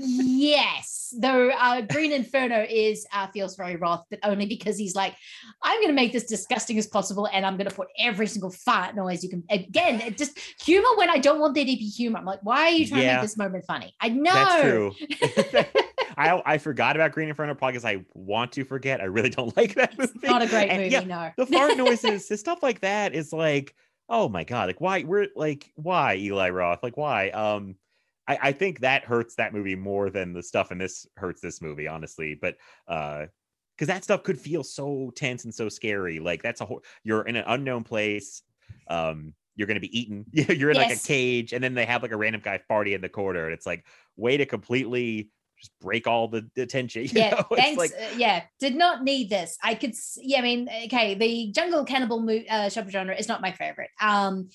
yes, 0.01 1.14
though 1.18 1.51
uh, 1.51 1.81
Green 1.82 2.12
Inferno 2.12 2.64
is 2.68 3.06
uh, 3.12 3.27
feels 3.28 3.56
very 3.56 3.77
Roth, 3.77 4.05
but 4.10 4.18
only 4.23 4.47
because 4.47 4.77
he's 4.77 4.94
like, 4.94 5.14
I'm 5.62 5.78
going 5.78 5.89
to 5.89 5.94
make 5.94 6.12
this 6.12 6.24
disgusting 6.24 6.78
as 6.78 6.86
possible, 6.86 7.28
and 7.32 7.44
I'm 7.47 7.56
going 7.56 7.68
to 7.68 7.74
put 7.74 7.89
every 7.98 8.27
single 8.27 8.51
fart 8.51 8.94
noise 8.94 9.23
you 9.23 9.31
can. 9.31 9.44
Again, 9.51 10.01
it 10.01 10.18
just 10.18 10.39
humor 10.62 10.89
when 10.97 11.10
I 11.10 11.18
don't 11.18 11.40
want 11.40 11.55
there 11.55 11.64
to 11.64 11.70
be 11.70 11.77
humor. 11.77 12.18
I'm 12.18 12.24
like, 12.24 12.40
why 12.43 12.62
are 12.62 12.70
you 12.70 12.86
trying 12.86 13.02
to 13.02 13.12
make 13.14 13.23
this 13.23 13.36
moment 13.36 13.64
funny? 13.66 13.94
I 14.01 14.09
know. 14.09 14.32
That's 14.32 14.62
true. 14.62 14.94
I 16.16 16.43
I 16.44 16.59
forgot 16.59 16.97
about 16.97 17.12
Green 17.12 17.28
Inferno 17.28 17.55
probably 17.55 17.73
because 17.73 17.85
I 17.85 18.05
want 18.14 18.52
to 18.52 18.64
forget. 18.64 19.01
I 19.01 19.05
really 19.05 19.31
don't 19.31 19.56
like 19.56 19.74
that 19.74 19.98
movie. 19.98 20.12
Not 20.23 20.43
a 20.43 20.47
great 20.47 20.68
And, 20.68 20.82
movie, 20.82 20.93
yeah, 20.93 21.01
no. 21.01 21.31
the 21.36 21.47
fart 21.47 21.77
noises, 21.77 22.28
the 22.28 22.36
stuff 22.36 22.62
like 22.62 22.81
that 22.81 23.14
is 23.14 23.32
like, 23.32 23.74
oh 24.09 24.28
my 24.28 24.44
god, 24.44 24.68
like 24.68 24.81
why 24.81 25.05
we're 25.05 25.28
like 25.35 25.70
why 25.74 26.16
Eli 26.16 26.51
Roth, 26.51 26.82
like 26.82 26.97
why? 26.97 27.31
Um, 27.31 27.77
I 28.28 28.39
I 28.43 28.53
think 28.53 28.81
that 28.81 29.05
hurts 29.05 29.35
that 29.36 29.53
movie 29.53 29.77
more 29.77 30.11
than 30.11 30.32
the 30.32 30.43
stuff 30.43 30.73
in 30.73 30.78
this 30.78 31.07
hurts 31.16 31.40
this 31.40 31.61
movie, 31.61 31.89
honestly. 31.89 32.39
But 32.40 32.57
uh, 32.89 33.27
because 33.77 33.89
that 33.89 34.05
stuff 34.05 34.23
could 34.23 34.40
feel 34.40 34.65
so 34.65 35.12
tense 35.15 35.44
and 35.44 35.55
so 35.55 35.69
scary. 35.69 36.19
Like 36.19 36.43
that's 36.43 36.61
a 36.61 36.65
whole 36.65 36.82
you're 37.05 37.23
in 37.23 37.36
an 37.36 37.44
unknown 37.47 37.85
place. 37.85 38.43
Um, 38.89 39.35
you're 39.55 39.66
gonna 39.66 39.81
be 39.81 39.98
eaten. 39.98 40.24
you're 40.32 40.70
in 40.70 40.77
like 40.77 40.90
a 40.90 40.97
cage, 40.97 41.53
and 41.53 41.62
then 41.62 41.74
they 41.74 41.85
have 41.85 42.03
like 42.03 42.12
a 42.12 42.16
random 42.16 42.40
guy 42.44 42.61
farting 42.70 42.94
in 42.94 43.01
the 43.01 43.09
corner, 43.09 43.44
and 43.44 43.53
it's 43.53 43.66
like 43.66 43.85
way 44.16 44.36
to 44.36 44.47
completely 44.47 45.31
just 45.59 45.73
break 45.81 46.07
all 46.07 46.28
the, 46.28 46.48
the 46.55 46.66
tension. 46.66 47.03
you 47.05 47.11
yeah, 47.15 47.43
thanks. 47.55 47.78
like- 47.78 47.93
uh, 47.93 48.15
yeah, 48.16 48.43
did 48.61 48.77
not 48.77 49.03
need 49.03 49.31
this. 49.31 49.57
I 49.62 49.74
could, 49.74 49.94
yeah, 50.19 50.39
I 50.39 50.43
mean, 50.43 50.69
okay, 50.86 51.15
the 51.15 51.51
jungle 51.53 51.85
cannibal 51.85 52.20
mo- 52.20 52.44
uh, 52.51 52.66
subgenre 52.66 53.19
is 53.19 53.28
not 53.28 53.40
my 53.40 53.53
favorite. 53.53 53.90
Um, 54.01 54.51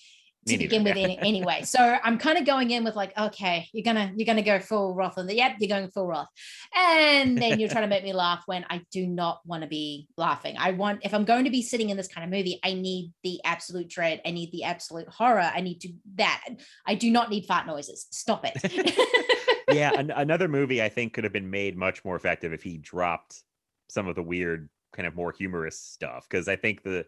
to 0.47 0.53
neither, 0.53 0.63
begin 0.63 0.83
with, 0.83 0.95
yeah. 0.95 1.03
any, 1.03 1.19
anyway. 1.19 1.61
So 1.63 1.79
I'm 2.03 2.17
kind 2.17 2.37
of 2.37 2.45
going 2.45 2.71
in 2.71 2.83
with 2.83 2.95
like, 2.95 3.17
okay, 3.17 3.67
you're 3.73 3.83
gonna 3.83 4.11
you're 4.15 4.25
gonna 4.25 4.41
go 4.41 4.59
full 4.59 4.95
Roth 4.95 5.17
on 5.17 5.27
the 5.27 5.35
yep, 5.35 5.57
you're 5.59 5.69
going 5.69 5.89
full 5.89 6.07
Roth, 6.07 6.27
and 6.75 7.37
then 7.37 7.59
you're 7.59 7.69
trying 7.69 7.83
to 7.83 7.89
make 7.89 8.03
me 8.03 8.13
laugh 8.13 8.43
when 8.47 8.65
I 8.69 8.81
do 8.91 9.05
not 9.05 9.41
want 9.45 9.63
to 9.63 9.69
be 9.69 10.07
laughing. 10.17 10.55
I 10.57 10.71
want 10.71 11.01
if 11.03 11.13
I'm 11.13 11.25
going 11.25 11.45
to 11.45 11.51
be 11.51 11.61
sitting 11.61 11.89
in 11.89 11.97
this 11.97 12.07
kind 12.07 12.25
of 12.25 12.31
movie, 12.31 12.59
I 12.63 12.73
need 12.73 13.13
the 13.23 13.39
absolute 13.45 13.87
dread. 13.87 14.21
I 14.25 14.31
need 14.31 14.51
the 14.51 14.63
absolute 14.63 15.07
horror. 15.09 15.51
I 15.53 15.61
need 15.61 15.79
to 15.81 15.89
that. 16.15 16.43
I 16.85 16.95
do 16.95 17.11
not 17.11 17.29
need 17.29 17.45
fart 17.45 17.67
noises. 17.67 18.07
Stop 18.11 18.45
it. 18.45 19.67
yeah, 19.71 19.91
an- 19.97 20.11
another 20.15 20.47
movie 20.47 20.81
I 20.81 20.89
think 20.89 21.13
could 21.13 21.23
have 21.23 21.33
been 21.33 21.49
made 21.49 21.77
much 21.77 22.03
more 22.03 22.15
effective 22.15 22.53
if 22.53 22.63
he 22.63 22.77
dropped 22.77 23.43
some 23.89 24.07
of 24.07 24.15
the 24.15 24.23
weird, 24.23 24.69
kind 24.93 25.07
of 25.07 25.15
more 25.15 25.31
humorous 25.31 25.79
stuff. 25.79 26.27
Because 26.29 26.47
I 26.47 26.55
think 26.55 26.83
the 26.83 27.05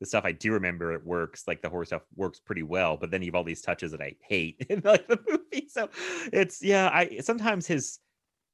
the 0.00 0.06
stuff 0.06 0.24
I 0.24 0.32
do 0.32 0.52
remember 0.52 0.92
it 0.92 1.04
works, 1.04 1.44
like 1.46 1.62
the 1.62 1.70
horror 1.70 1.84
stuff 1.84 2.02
works 2.14 2.38
pretty 2.38 2.62
well. 2.62 2.96
But 2.96 3.10
then 3.10 3.22
you 3.22 3.28
have 3.28 3.34
all 3.34 3.44
these 3.44 3.62
touches 3.62 3.92
that 3.92 4.02
I 4.02 4.14
hate 4.20 4.66
in 4.70 4.82
like 4.84 5.06
the 5.08 5.18
movie. 5.26 5.68
So 5.68 5.88
it's 6.32 6.62
yeah, 6.62 6.90
I 6.92 7.18
sometimes 7.20 7.66
his 7.66 7.98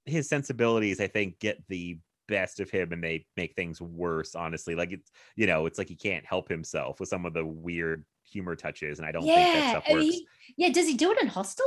his 0.05 0.29
sensibilities 0.29 1.01
I 1.01 1.07
think 1.07 1.39
get 1.39 1.63
the 1.69 1.99
best 2.29 2.61
of 2.61 2.71
him 2.71 2.93
and 2.93 3.03
they 3.03 3.27
make 3.37 3.55
things 3.55 3.81
worse 3.81 4.35
honestly 4.35 4.75
like 4.75 4.93
it's 4.93 5.11
you 5.37 5.47
know 5.47 5.67
it's 5.67 5.77
like 5.77 5.89
he 5.89 5.97
can't 5.97 6.25
help 6.25 6.49
himself 6.49 7.01
with 7.01 7.09
some 7.09 7.27
of 7.27 7.35
the 7.35 7.45
weird 7.45 8.05
humor 8.25 8.55
touches 8.55 8.99
and 8.99 9.07
i 9.07 9.13
don't 9.13 9.25
think 9.25 9.35
that 9.35 9.55
yeah, 9.55 9.71
stuff 9.71 9.85
works 9.91 10.05
he- 10.05 10.27
yeah. 10.57 10.71
Does 10.71 10.87
he 10.87 10.95
do 10.95 11.11
it 11.11 11.21
in 11.21 11.27
Hostel? 11.27 11.67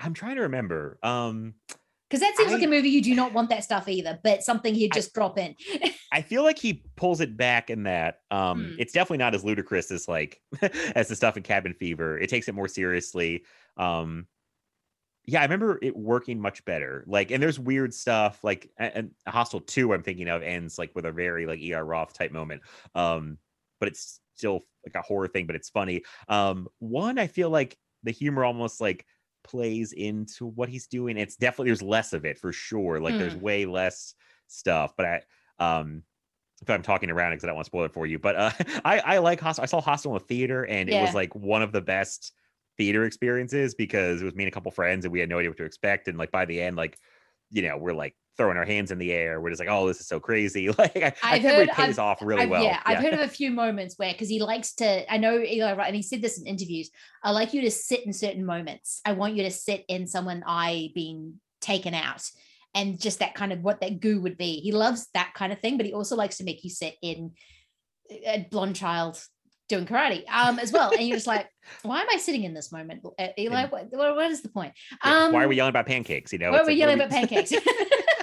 i'm 0.00 0.12
trying 0.12 0.36
to 0.36 0.42
remember 0.42 0.98
um 1.02 1.54
Because 2.10 2.20
that 2.20 2.36
seems 2.36 2.52
like 2.52 2.62
a 2.64 2.66
movie 2.66 2.88
you 2.88 3.00
do 3.00 3.14
not 3.14 3.32
want 3.32 3.50
that 3.50 3.62
stuff 3.62 3.86
either, 3.88 4.18
but 4.24 4.42
something 4.42 4.74
he'd 4.74 4.92
just 4.92 5.14
drop 5.14 5.38
in. 5.38 5.54
I 6.12 6.22
feel 6.22 6.42
like 6.42 6.58
he 6.58 6.82
pulls 6.96 7.20
it 7.20 7.36
back 7.36 7.70
in 7.70 7.84
that. 7.84 8.16
Um, 8.32 8.64
Hmm. 8.64 8.74
it's 8.80 8.92
definitely 8.92 9.18
not 9.18 9.32
as 9.36 9.44
ludicrous 9.44 9.92
as 9.92 10.08
like 10.08 10.40
as 10.96 11.06
the 11.06 11.14
stuff 11.14 11.36
in 11.36 11.44
Cabin 11.44 11.72
Fever. 11.72 12.18
It 12.18 12.28
takes 12.28 12.48
it 12.48 12.54
more 12.56 12.66
seriously. 12.66 13.44
Um, 13.76 14.26
yeah, 15.24 15.38
I 15.40 15.44
remember 15.44 15.78
it 15.80 15.94
working 15.96 16.40
much 16.40 16.64
better. 16.64 17.04
Like, 17.06 17.30
and 17.30 17.40
there's 17.40 17.60
weird 17.60 17.94
stuff 17.94 18.42
like 18.42 18.70
and 18.76 19.12
Hostel 19.28 19.60
Two. 19.60 19.92
I'm 19.94 20.02
thinking 20.02 20.28
of 20.28 20.42
ends 20.42 20.78
like 20.78 20.90
with 20.96 21.04
a 21.06 21.12
very 21.12 21.46
like 21.46 21.60
Er 21.62 21.84
Roth 21.84 22.12
type 22.12 22.32
moment. 22.32 22.62
Um, 22.96 23.38
but 23.78 23.88
it's 23.88 24.18
still 24.34 24.62
like 24.84 24.96
a 24.96 25.02
horror 25.02 25.28
thing, 25.28 25.46
but 25.46 25.54
it's 25.54 25.68
funny. 25.70 26.02
Um, 26.26 26.66
one 26.80 27.18
I 27.18 27.28
feel 27.28 27.50
like 27.50 27.76
the 28.02 28.10
humor 28.10 28.44
almost 28.44 28.80
like 28.80 29.06
plays 29.50 29.92
into 29.92 30.46
what 30.46 30.68
he's 30.68 30.86
doing. 30.86 31.16
It's 31.16 31.36
definitely 31.36 31.70
there's 31.70 31.82
less 31.82 32.12
of 32.12 32.24
it 32.24 32.38
for 32.38 32.52
sure. 32.52 33.00
Like 33.00 33.16
there's 33.18 33.34
Hmm. 33.34 33.36
way 33.36 33.66
less 33.66 34.14
stuff, 34.48 34.94
but 34.96 35.06
I 35.06 35.22
um 35.58 36.04
if 36.62 36.68
I'm 36.68 36.82
talking 36.82 37.10
around 37.10 37.32
because 37.32 37.44
I 37.44 37.46
don't 37.48 37.56
want 37.56 37.64
to 37.66 37.70
spoil 37.70 37.84
it 37.84 37.92
for 37.92 38.06
you, 38.06 38.18
but 38.18 38.36
uh 38.36 38.50
I 38.84 39.00
I 39.00 39.18
like 39.18 39.40
Hostel. 39.40 39.62
I 39.62 39.66
saw 39.66 39.80
Hostel 39.80 40.12
in 40.14 40.18
the 40.18 40.24
theater 40.26 40.66
and 40.66 40.88
it 40.88 40.98
was 40.98 41.14
like 41.14 41.34
one 41.34 41.62
of 41.62 41.72
the 41.72 41.80
best 41.80 42.32
theater 42.76 43.04
experiences 43.04 43.74
because 43.74 44.22
it 44.22 44.24
was 44.24 44.34
me 44.34 44.44
and 44.44 44.48
a 44.52 44.54
couple 44.54 44.70
friends 44.70 45.04
and 45.04 45.12
we 45.12 45.20
had 45.20 45.28
no 45.28 45.38
idea 45.38 45.50
what 45.50 45.58
to 45.58 45.64
expect 45.64 46.08
and 46.08 46.16
like 46.18 46.30
by 46.30 46.44
the 46.46 46.60
end 46.60 46.76
like 46.76 46.98
you 47.50 47.62
know 47.62 47.76
we're 47.76 47.92
like 47.92 48.16
throwing 48.36 48.56
our 48.56 48.64
hands 48.64 48.90
in 48.90 48.98
the 48.98 49.12
air 49.12 49.40
we're 49.40 49.50
just 49.50 49.60
like 49.60 49.68
oh 49.68 49.86
this 49.86 50.00
is 50.00 50.06
so 50.06 50.18
crazy 50.18 50.68
like 50.78 50.96
I, 50.96 51.12
I 51.22 51.38
think 51.40 51.44
heard- 51.54 51.68
it 51.68 51.74
pays 51.74 51.98
I've- 51.98 52.00
off 52.00 52.22
really 52.22 52.42
I've- 52.42 52.50
well 52.50 52.62
Yeah, 52.62 52.80
I've 52.84 52.98
heard 52.98 53.12
of 53.12 53.20
a 53.20 53.28
few 53.28 53.50
moments 53.50 53.96
where 53.98 54.12
because 54.12 54.28
he 54.28 54.40
likes 54.40 54.74
to. 54.76 55.12
I 55.12 55.18
know 55.18 55.38
Eli 55.38 55.72
and 55.72 55.96
he 55.96 56.02
said 56.02 56.22
this 56.22 56.38
in 56.40 56.46
interviews. 56.46 56.90
I 57.22 57.32
like 57.32 57.52
you 57.52 57.60
to 57.62 57.70
sit 57.70 58.06
in 58.06 58.12
certain 58.12 58.46
moments. 58.46 59.00
I 59.04 59.12
want 59.12 59.36
you 59.36 59.42
to 59.44 59.50
sit 59.50 59.84
in 59.88 60.06
someone 60.06 60.42
I 60.46 60.90
being 60.94 61.40
taken 61.60 61.92
out, 61.92 62.22
and 62.74 62.98
just 63.00 63.18
that 63.18 63.34
kind 63.34 63.52
of 63.52 63.60
what 63.60 63.80
that 63.82 64.00
goo 64.00 64.20
would 64.22 64.38
be. 64.38 64.60
He 64.60 64.72
loves 64.72 65.08
that 65.14 65.32
kind 65.34 65.52
of 65.52 65.60
thing, 65.60 65.76
but 65.76 65.84
he 65.86 65.92
also 65.92 66.16
likes 66.16 66.38
to 66.38 66.44
make 66.44 66.64
you 66.64 66.70
sit 66.70 66.94
in 67.02 67.32
a 68.26 68.46
blonde 68.50 68.76
child 68.76 69.22
doing 69.68 69.86
karate 69.86 70.24
um 70.28 70.58
as 70.58 70.72
well 70.72 70.90
and 70.90 71.06
you're 71.06 71.16
just 71.16 71.28
like 71.28 71.46
why 71.82 72.00
am 72.00 72.06
i 72.12 72.16
sitting 72.16 72.42
in 72.42 72.52
this 72.52 72.72
moment 72.72 73.00
Uh, 73.20 73.28
eli 73.38 73.66
what, 73.68 73.86
what, 73.92 74.28
is 74.32 74.42
the 74.42 74.48
point 74.48 74.72
Yeah, 75.04 75.26
um 75.26 75.32
why 75.32 75.44
are 75.44 75.48
we 75.48 75.54
yelling 75.54 75.70
about 75.70 75.86
pancakes 75.86 76.32
you 76.32 76.40
know 76.40 76.50
why 76.50 76.58
are 76.58 76.62
we 76.66 76.72
like, 76.72 76.78
yelling 76.78 76.98
what 76.98 77.06
about 77.06 77.28
pancakes? 77.28 77.52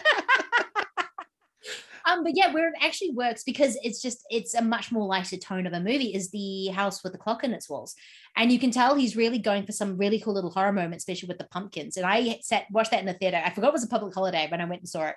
um, 2.07 2.23
but 2.23 2.35
yeah, 2.35 2.53
where 2.53 2.69
it 2.69 2.75
actually 2.81 3.11
works 3.11 3.43
because 3.43 3.77
it's 3.83 4.01
just 4.01 4.25
it's 4.29 4.53
a 4.53 4.61
much 4.61 4.91
more 4.91 5.05
lighter 5.05 5.37
tone 5.37 5.67
of 5.67 5.73
a 5.73 5.79
movie 5.79 6.13
is 6.13 6.31
the 6.31 6.67
house 6.67 7.03
with 7.03 7.11
the 7.11 7.19
clock 7.19 7.43
in 7.43 7.53
its 7.53 7.69
walls, 7.69 7.95
and 8.35 8.51
you 8.51 8.59
can 8.59 8.71
tell 8.71 8.95
he's 8.95 9.17
really 9.17 9.39
going 9.39 9.65
for 9.65 9.73
some 9.73 9.97
really 9.97 10.19
cool 10.19 10.33
little 10.33 10.51
horror 10.51 10.71
moments, 10.71 11.03
especially 11.03 11.27
with 11.27 11.37
the 11.37 11.47
pumpkins. 11.51 11.97
And 11.97 12.05
I 12.05 12.39
sat 12.41 12.65
watched 12.71 12.91
that 12.91 13.01
in 13.01 13.05
the 13.05 13.13
theater. 13.13 13.41
I 13.43 13.49
forgot 13.49 13.69
it 13.69 13.73
was 13.73 13.83
a 13.83 13.89
public 13.89 14.13
holiday 14.13 14.47
when 14.49 14.61
I 14.61 14.65
went 14.65 14.81
and 14.81 14.89
saw 14.89 15.07
it. 15.07 15.15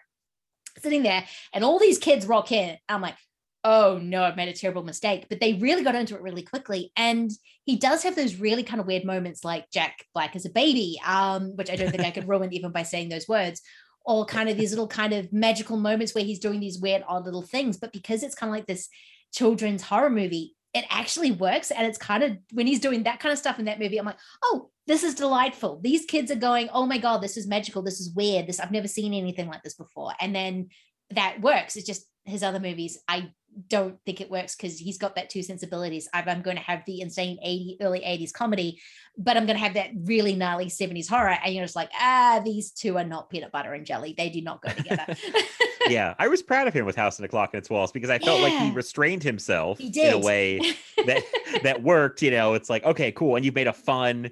Sitting 0.79 1.03
there, 1.03 1.25
and 1.53 1.65
all 1.65 1.79
these 1.79 1.99
kids 1.99 2.27
rock 2.27 2.53
in. 2.53 2.77
I'm 2.89 3.03
like, 3.03 3.17
oh 3.65 3.99
no, 4.03 4.23
I've 4.23 4.37
made 4.37 4.49
a 4.49 4.53
terrible 4.53 4.83
mistake. 4.83 5.27
But 5.29 5.41
they 5.41 5.55
really 5.55 5.85
got 5.85 5.95
into 5.95 6.15
it 6.15 6.23
really 6.23 6.43
quickly. 6.43 6.93
And 6.97 7.31
he 7.65 7.77
does 7.77 8.03
have 8.03 8.17
those 8.17 8.37
really 8.37 8.63
kind 8.63 8.81
of 8.81 8.87
weird 8.87 9.05
moments 9.05 9.45
like 9.45 9.71
Jack 9.71 10.05
Black 10.15 10.35
as 10.37 10.47
a 10.47 10.51
baby, 10.51 11.01
um, 11.07 11.57
which 11.57 11.71
I 11.71 11.77
don't 11.77 11.91
think 11.91 12.05
I 12.05 12.11
could 12.11 12.29
ruin 12.29 12.53
even 12.53 12.73
by 12.73 12.83
saying 12.83 13.09
those 13.09 13.29
words, 13.29 13.63
or 14.05 14.25
kind 14.25 14.49
of 14.49 14.57
these 14.57 14.71
little 14.71 14.89
kind 14.89 15.13
of 15.13 15.33
magical 15.33 15.77
moments 15.77 16.15
where 16.15 16.25
he's 16.25 16.39
doing 16.39 16.61
these 16.61 16.79
weird, 16.79 17.05
odd 17.07 17.25
little 17.25 17.43
things. 17.43 17.77
But 17.77 17.93
because 17.93 18.23
it's 18.23 18.35
kind 18.35 18.51
of 18.51 18.57
like 18.57 18.67
this 18.67 18.89
children's 19.33 19.83
horror 19.83 20.11
movie, 20.11 20.57
it 20.73 20.85
actually 20.89 21.33
works. 21.33 21.71
And 21.71 21.87
it's 21.87 21.99
kind 21.99 22.23
of 22.23 22.39
when 22.53 22.67
he's 22.67 22.81
doing 22.81 23.03
that 23.05 23.21
kind 23.21 23.33
of 23.33 23.39
stuff 23.39 23.59
in 23.59 23.67
that 23.67 23.79
movie, 23.79 23.99
I'm 23.99 24.07
like, 24.07 24.19
oh, 24.43 24.71
this 24.87 25.03
is 25.05 25.15
delightful. 25.15 25.81
These 25.83 26.07
kids 26.07 26.31
are 26.31 26.37
going, 26.37 26.69
oh 26.73 26.87
my 26.87 26.99
God, 26.99 27.23
this 27.23 27.37
is 27.37 27.47
magical. 27.47 27.83
This 27.83 28.01
is 28.01 28.15
weird. 28.15 28.47
This 28.47 28.61
I've 28.61 28.73
never 28.73 28.89
seen 28.89 29.15
anything 29.15 29.49
like 29.49 29.63
this 29.63 29.75
before. 29.75 30.13
And 30.21 30.35
then 30.35 30.69
that 31.11 31.41
works. 31.41 31.77
It's 31.77 31.87
just 31.87 32.07
his 32.25 32.43
other 32.43 32.61
movies, 32.61 32.99
I 33.09 33.33
don't 33.69 33.99
think 34.07 34.21
it 34.21 34.31
works 34.31 34.55
because 34.55 34.79
he's 34.79 34.99
got 34.99 35.17
that 35.17 35.31
two 35.31 35.43
sensibilities. 35.43 36.09
I'm 36.13 36.43
going 36.43 36.57
to 36.57 36.63
have 36.63 36.83
the 36.87 37.01
insane 37.01 37.39
80 37.43 37.79
early 37.81 38.01
80s 38.01 38.33
comedy, 38.33 38.81
but 39.19 39.37
I'm 39.37 39.47
going 39.47 39.57
to 39.57 39.65
have 39.65 39.75
that 39.75 39.91
really 40.05 40.35
gnarly 40.35 40.67
70s 40.67 41.09
horror. 41.09 41.37
And 41.45 41.55
you're 41.55 41.65
just 41.65 41.77
like, 41.77 41.91
ah, 41.99 42.41
these 42.45 42.71
two 42.71 42.97
are 42.97 43.05
not 43.05 43.31
peanut 43.31 43.53
butter 43.53 43.75
and 43.75 43.85
jelly. 43.85 44.15
They 44.17 44.31
do 44.31 44.41
not 44.41 44.63
go 44.63 44.71
together. 44.71 45.05
yeah, 45.89 46.15
I 46.19 46.29
was 46.29 46.43
proud 46.43 46.69
of 46.69 46.75
him 46.75 46.87
with 46.87 46.97
House 46.97 47.19
and 47.19 47.25
the 47.25 47.29
Clock 47.29 47.51
and 47.53 47.59
its 47.59 47.71
Walls 47.71 47.93
because 47.93 48.11
I 48.11 48.19
felt 48.19 48.41
like 48.41 48.53
he 48.53 48.71
restrained 48.71 49.23
himself 49.23 49.79
He 49.79 49.89
in 50.01 50.15
a 50.15 50.19
way 50.19 50.59
that 51.07 51.23
that 51.63 51.83
worked. 51.83 52.23
You 52.23 52.31
know, 52.31 52.55
it's 52.55 52.71
like 52.71 52.85
okay, 52.85 53.13
cool, 53.13 53.37
and 53.37 53.45
you've 53.45 53.55
made 53.55 53.67
a 53.67 53.73
fun 53.73 54.31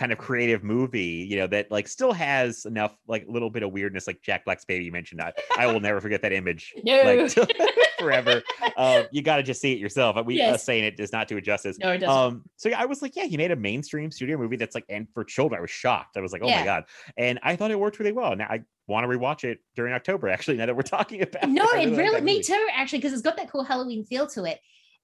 kind 0.00 0.12
of 0.12 0.18
creative 0.18 0.64
movie. 0.64 1.26
You 1.30 1.36
know, 1.36 1.46
that 1.48 1.70
like 1.70 1.86
still 1.86 2.12
has 2.12 2.64
enough 2.64 2.96
like 3.06 3.26
a 3.28 3.30
little 3.30 3.50
bit 3.50 3.62
of 3.62 3.70
weirdness, 3.70 4.06
like 4.06 4.22
Jack 4.22 4.44
Black's 4.46 4.64
baby 4.64 4.84
you 4.86 4.92
mentioned. 4.92 5.20
I, 5.20 5.32
I 5.58 5.66
will 5.66 5.78
never 5.80 6.00
forget 6.00 6.22
that 6.22 6.32
image. 6.32 6.74
No. 6.84 7.02
like 7.02 7.28
till- 7.30 7.46
forever. 7.98 8.42
Uh, 8.78 9.02
you 9.12 9.20
got 9.20 9.36
to 9.36 9.42
just 9.42 9.60
see 9.60 9.72
it 9.72 9.78
yourself. 9.78 10.16
We 10.24 10.36
Yes. 10.36 10.54
us 10.54 10.64
saying 10.64 10.84
it 10.84 10.96
does 10.96 11.12
not 11.12 11.28
do 11.28 11.36
it 11.36 11.42
justice. 11.42 11.76
No, 11.78 11.90
it 11.92 11.98
doesn't. 11.98 12.16
Um, 12.16 12.44
so 12.56 12.70
yeah, 12.70 12.80
I 12.80 12.86
was 12.86 13.02
like, 13.02 13.14
yeah, 13.14 13.24
he 13.26 13.36
made 13.36 13.50
a 13.50 13.56
mainstream 13.56 14.10
studio 14.10 14.38
movie 14.38 14.56
that's 14.56 14.74
like, 14.74 14.86
and 14.88 15.06
for 15.12 15.22
children, 15.22 15.58
I 15.58 15.60
was 15.60 15.70
shocked. 15.70 16.16
I 16.16 16.20
was 16.20 16.32
like, 16.32 16.40
oh 16.42 16.48
Yeah. 16.48 16.60
my 16.60 16.64
god, 16.64 16.84
and 17.18 17.38
I 17.42 17.56
thought 17.56 17.70
it 17.70 17.78
worked 17.78 17.98
really 17.98 18.12
well. 18.12 18.34
Now 18.34 18.46
I 18.48 18.62
want 18.86 19.04
to 19.04 19.08
rewatch 19.08 19.44
it 19.44 19.58
during 19.76 19.92
October. 19.92 20.28
Actually, 20.30 20.56
now 20.56 20.64
that 20.66 20.74
we're 20.74 20.80
talking 20.82 21.20
about 21.20 21.50
no, 21.50 21.66
I 21.74 21.80
it 21.80 21.94
really, 21.96 22.22
me 22.22 22.32
movie. 22.36 22.42
too, 22.42 22.66
actually, 22.74 22.98
because 23.00 23.12
it's 23.12 23.20
got 23.22 23.36
that 23.36 23.50
cool 23.52 23.64
Halloween 23.64 24.04
feel 24.06 24.26
to 24.28 24.44
it. 24.44 24.60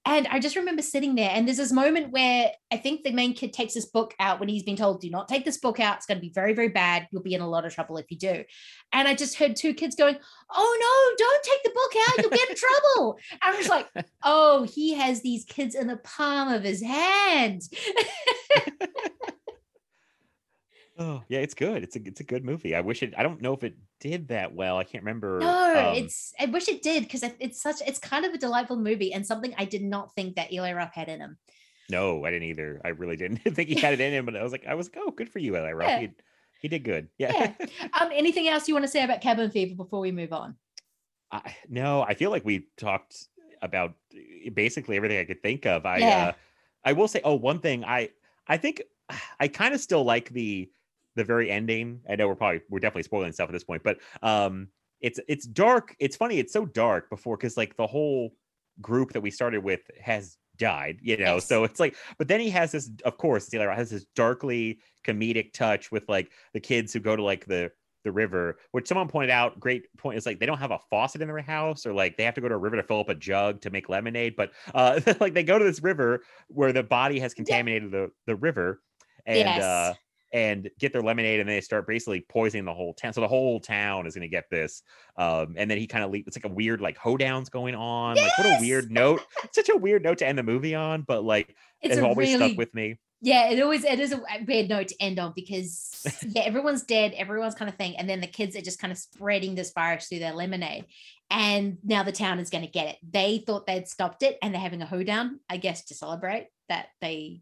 And 0.07 0.29
I 0.29 0.39
just 0.39 0.55
remember 0.55 0.83
sitting 0.83 1.17
there, 1.17 1.31
and 1.33 1.49
there's 1.49 1.57
this 1.57 1.73
moment 1.73 2.13
where 2.13 2.53
I 2.73 2.77
think 2.77 3.03
the 3.03 3.11
main 3.11 3.35
kid 3.35 3.53
takes 3.53 3.75
this 3.75 3.87
book 3.87 4.15
out 4.21 4.39
when 4.39 4.49
he's 4.49 4.63
been 4.63 4.77
told, 4.77 5.01
"Do 5.01 5.11
not 5.11 5.27
take 5.27 5.45
this 5.45 5.59
book 5.59 5.81
out. 5.81 5.97
It's 5.97 6.07
going 6.07 6.19
to 6.19 6.23
be 6.23 6.33
very, 6.33 6.55
very 6.55 6.69
bad. 6.69 7.09
You'll 7.11 7.23
be 7.23 7.35
in 7.35 7.41
a 7.41 7.49
lot 7.49 7.67
of 7.67 7.75
trouble 7.75 7.99
if 7.99 8.07
you 8.09 8.17
do." 8.17 8.45
And 8.93 9.09
I 9.09 9.15
just 9.15 9.35
heard 9.35 9.57
two 9.57 9.75
kids 9.75 9.97
going, 9.97 10.17
"Oh 10.55 11.17
no, 11.19 11.25
don't 11.25 11.43
take 11.43 11.63
the 11.65 11.71
book 11.71 11.93
out. 12.09 12.19
You'll 12.19 12.39
get 12.39 12.51
in 12.51 12.57
trouble." 12.57 13.19
And 13.33 13.41
I 13.43 13.57
was 13.57 13.69
like, 13.69 13.89
"Oh, 14.25 14.63
he 14.63 14.95
has 14.95 15.23
these 15.23 15.45
kids 15.45 15.75
in 15.75 15.89
the 15.89 15.97
palm 15.97 16.53
of 16.53 16.63
his 16.63 16.83
hand." 16.83 17.63
Oh 20.99 21.23
yeah, 21.29 21.41
it's 21.41 21.55
good. 21.55 21.83
It's 21.83 21.97
a 21.97 22.01
it's 22.05 22.21
a 22.21 22.25
good 22.25 22.45
movie. 22.45 22.75
I 22.75 22.81
wish 22.81 23.03
it. 23.03 23.15
I 23.17 23.23
don't 23.23 23.41
know 23.43 23.53
if 23.53 23.63
it 23.65 23.77
did 24.01 24.29
that 24.29 24.55
well. 24.55 24.79
I 24.79 24.85
can't 24.85 25.05
remember. 25.05 25.39
No, 25.41 25.91
um, 25.91 25.95
it's. 25.97 26.33
I 26.41 26.47
wish 26.47 26.69
it 26.69 26.83
did 26.83 27.03
because 27.05 27.23
it's 27.39 27.61
such. 27.61 27.77
It's 27.87 27.99
kind 27.99 28.25
of 28.25 28.33
a 28.33 28.39
delightful 28.39 28.77
movie 28.77 29.13
and 29.13 29.27
something 29.27 29.55
I 29.59 29.65
did 29.67 29.83
not 29.83 30.15
think 30.15 30.37
that 30.37 30.53
Eli 30.53 30.73
Roth 30.73 30.95
had 30.95 31.09
in 31.09 31.21
him. 31.21 31.37
no, 31.91 32.25
I 32.25 32.31
didn't 32.31 32.49
either. 32.49 32.81
I 32.85 32.89
really 32.89 33.17
didn't 33.17 33.39
think 33.55 33.69
he 33.69 33.75
had 33.81 33.93
it 33.95 34.01
in 34.01 34.13
him, 34.13 34.25
but 34.25 34.37
I 34.37 34.43
was 34.43 34.53
like, 34.53 34.67
I 34.67 34.75
was 34.75 34.87
like, 34.89 35.03
oh, 35.07 35.11
good 35.11 35.29
for 35.29 35.39
you, 35.39 35.57
Eli 35.57 35.73
Roth. 35.73 35.89
Yeah. 35.89 36.01
He, 36.01 36.09
he 36.63 36.69
did 36.69 36.85
good. 36.85 37.09
Yeah. 37.19 37.53
Yeah. 37.61 37.67
um. 38.01 38.09
Anything 38.13 38.49
else 38.49 38.67
you 38.67 38.75
want 38.75 38.85
to 38.85 38.91
say 38.91 39.05
about 39.05 39.21
Cabin 39.21 39.51
Fever 39.51 39.75
before 39.75 40.01
we 40.01 40.13
move 40.13 40.33
on? 40.33 40.57
I, 41.31 41.55
no, 41.69 42.03
I 42.03 42.15
feel 42.15 42.31
like 42.31 42.45
we 42.45 42.69
talked 42.79 43.17
about 43.61 43.95
basically 44.55 44.97
everything 44.97 45.19
I 45.19 45.25
could 45.25 45.43
think 45.43 45.67
of. 45.67 45.85
I 45.85 45.99
Yeah. 45.99 46.27
uh, 46.29 46.33
I 46.85 46.93
will 46.93 47.09
say, 47.09 47.21
oh, 47.25 47.35
one 47.35 47.59
thing 47.59 47.85
I 47.85 48.11
I 48.47 48.57
think 48.57 48.81
I 49.41 49.49
kind 49.49 49.75
of 49.75 49.81
still 49.81 50.05
like 50.05 50.31
the 50.31 50.71
the 51.17 51.25
very 51.25 51.51
ending. 51.51 52.01
I 52.09 52.17
know 52.17 52.29
we're 52.29 52.37
probably 52.37 52.61
we're 52.69 52.79
definitely 52.79 53.03
spoiling 53.03 53.33
stuff 53.33 53.49
at 53.49 53.53
this 53.53 53.65
point, 53.65 53.83
but 53.83 53.99
um, 54.23 54.69
it's 55.01 55.19
it's 55.29 55.47
dark. 55.47 55.97
It's 55.99 56.17
funny. 56.17 56.39
It's 56.39 56.53
so 56.53 56.65
dark 56.67 57.11
before 57.11 57.37
because 57.37 57.57
like 57.57 57.77
the 57.77 57.87
whole 57.87 58.31
group 58.81 59.13
that 59.13 59.21
we 59.21 59.31
started 59.31 59.65
with 59.65 59.81
has 60.01 60.37
died, 60.57 60.99
you 61.03 61.17
know. 61.17 61.35
Yes. 61.35 61.47
So 61.47 61.65
it's 61.65 61.81
like, 61.81 61.97
but 62.19 62.29
then 62.29 62.41
he 62.41 62.51
has 62.51 62.73
this, 62.73 62.91
of 63.05 63.19
course, 63.19 63.49
Taylor 63.49 63.71
has 63.71 63.91
this 63.91 64.07
darkly 64.15 64.79
comedic 65.07 65.53
touch 65.53 65.91
with 65.91 66.09
like 66.09 66.31
the 66.53 66.61
kids 66.61 66.93
who 66.93 67.01
go 67.01 67.17
to 67.17 67.23
like 67.23 67.47
the 67.47 67.71
the 68.05 68.13
river, 68.13 68.59
which 68.71 68.87
someone 68.87 69.09
pointed 69.09 69.31
out, 69.31 69.59
great 69.59 69.85
point 69.99 70.17
is 70.17 70.27
like 70.27 70.39
they 70.39 70.47
don't 70.47 70.59
have 70.59 70.71
a 70.71 70.79
faucet 70.91 71.21
in 71.23 71.29
their 71.29 71.43
house 71.43 71.85
or 71.85 71.93
like 71.93 72.17
they 72.17 72.23
have 72.23 72.35
to 72.35 72.41
go 72.41 72.49
to 72.49 72.55
a 72.55 72.59
river 72.59 72.77
to 72.77 72.83
fill 72.85 73.01
up 73.01 73.09
a 73.09 73.15
jug 73.17 73.61
to 73.63 73.71
make 73.71 73.89
lemonade. 73.89 74.37
But 74.37 74.53
uh 74.75 75.01
like 75.21 75.35
they 75.35 75.43
go 75.43 75.59
to 75.59 75.65
this 75.65 75.83
river 75.83 76.23
where 76.47 76.73
the 76.73 76.85
body 76.85 77.19
has 77.19 77.35
contaminated 77.35 77.91
the, 77.91 78.13
the 78.27 78.37
river 78.37 78.81
and 79.27 79.39
Yes. 79.39 79.63
uh 79.63 79.95
and 80.37 80.69
get 80.79 80.93
their 80.93 81.01
lemonade 81.03 81.41
and 81.41 81.49
they 81.49 81.61
start 81.63 81.87
basically 81.87 82.21
poisoning 82.29 82.67
the 82.67 82.75
whole 82.75 82.93
town. 82.93 83.13
So 83.15 83.23
the 83.23 83.29
whole 83.29 83.59
town 83.59 84.07
is 84.07 84.15
gonna 84.15 84.29
get 84.29 84.45
this. 84.51 84.83
Um 85.17 85.55
and 85.57 85.71
then 85.71 85.79
he 85.79 85.87
kind 85.87 86.05
of 86.05 86.11
le- 86.11 86.19
it's 86.27 86.37
like 86.37 86.45
a 86.45 86.55
weird 86.55 86.81
like 86.81 86.99
hoedowns 86.99 87.51
going 87.51 87.75
on. 87.75 88.17
Like 88.17 88.37
what 88.39 88.47
a 88.47 88.59
weird 88.61 88.91
note. 88.91 89.23
Such 89.53 89.71
a 89.71 89.77
weird 89.77 90.03
note 90.03 90.19
to 90.19 90.27
end 90.27 90.37
the 90.39 90.43
movie 90.43 90.75
on, 90.75 91.03
but 91.03 91.25
like 91.25 91.57
It's 91.81 91.95
it's 91.97 92.03
always 92.03 92.29
really- 92.35 92.49
stuck 92.51 92.59
with 92.59 92.75
me. 92.75 92.99
Yeah, 93.23 93.49
it 93.49 93.63
always 93.63 93.83
it 93.83 93.99
is 93.99 94.13
a 94.13 94.21
weird 94.47 94.69
note 94.69 94.89
to 94.89 94.97
end 95.01 95.19
on 95.19 95.33
because 95.35 95.91
yeah, 96.23 96.43
everyone's 96.43 96.83
dead, 96.83 97.15
everyone's 97.17 97.55
kind 97.55 97.69
of 97.71 97.77
thing, 97.77 97.97
and 97.97 98.07
then 98.07 98.21
the 98.21 98.27
kids 98.27 98.55
are 98.57 98.61
just 98.61 98.79
kind 98.79 98.93
of 98.93 98.99
spreading 98.99 99.55
this 99.55 99.73
virus 99.73 100.07
through 100.09 100.19
their 100.19 100.35
lemonade, 100.35 100.85
and 101.31 101.79
now 101.83 102.03
the 102.03 102.13
town 102.13 102.39
is 102.41 102.51
going 102.51 102.63
to 102.65 102.71
get 102.71 102.89
it. 102.89 102.97
They 103.11 103.43
thought 103.47 103.67
they'd 103.67 103.89
stopped 103.89 104.23
it, 104.23 104.37
and 104.43 104.53
they're 104.53 104.61
having 104.61 104.83
a 104.83 104.87
hoedown, 104.87 105.41
I 105.49 105.57
guess, 105.57 105.87
to 105.87 105.95
celebrate 105.95 106.49
that 106.69 106.89
they 107.01 107.41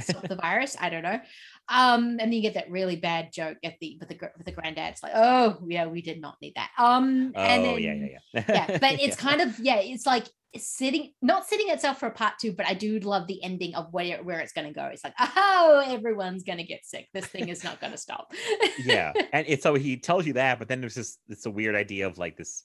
stopped 0.00 0.28
the 0.28 0.36
virus. 0.36 0.76
I 0.80 0.90
don't 0.90 1.02
know. 1.02 1.20
Um, 1.68 2.10
and 2.10 2.20
then 2.20 2.32
you 2.32 2.42
get 2.42 2.54
that 2.54 2.70
really 2.70 2.96
bad 2.96 3.32
joke 3.32 3.58
at 3.64 3.74
the 3.80 3.96
with 4.00 4.08
the 4.08 4.18
with 4.36 4.46
the 4.46 4.52
granddad. 4.52 4.92
It's 4.92 5.02
like, 5.02 5.12
oh 5.14 5.58
yeah, 5.66 5.86
we 5.86 6.02
did 6.02 6.20
not 6.20 6.36
need 6.40 6.54
that. 6.56 6.70
Um, 6.78 7.32
Oh 7.36 7.40
and 7.40 7.64
then, 7.64 7.78
yeah, 7.78 7.94
yeah, 7.94 8.18
yeah. 8.34 8.44
yeah, 8.48 8.78
but 8.78 8.92
it's 9.00 9.02
Yeah. 9.02 9.14
kind 9.30 9.40
of 9.40 9.58
yeah, 9.58 9.76
it's 9.76 10.06
like 10.06 10.26
sitting 10.58 11.12
not 11.22 11.46
sitting 11.46 11.68
itself 11.70 11.98
for 11.98 12.06
a 12.06 12.10
part 12.10 12.34
two, 12.40 12.52
but 12.52 12.66
I 12.66 12.74
do 12.74 12.98
love 13.00 13.26
the 13.26 13.42
ending 13.42 13.74
of 13.74 13.92
where 13.92 14.22
where 14.22 14.40
it's 14.40 14.52
going 14.52 14.66
to 14.66 14.74
go. 14.74 14.86
It's 14.86 15.04
like, 15.04 15.14
oh, 15.18 15.82
everyone's 15.86 16.42
going 16.42 16.58
to 16.58 16.64
get 16.64 16.84
sick. 16.84 17.08
This 17.14 17.26
thing 17.26 17.48
is 17.48 17.64
not 17.64 17.80
going 17.80 17.92
to 17.92 17.98
stop. 17.98 18.32
yeah 18.84 19.12
and 19.32 19.46
it's 19.48 19.62
so 19.62 19.74
he 19.74 19.96
tells 19.96 20.26
you 20.26 20.32
that 20.34 20.58
but 20.58 20.68
then 20.68 20.80
there's 20.80 20.94
this 20.94 21.18
it's 21.28 21.46
a 21.46 21.50
weird 21.50 21.74
idea 21.74 22.06
of 22.06 22.18
like 22.18 22.36
this 22.36 22.64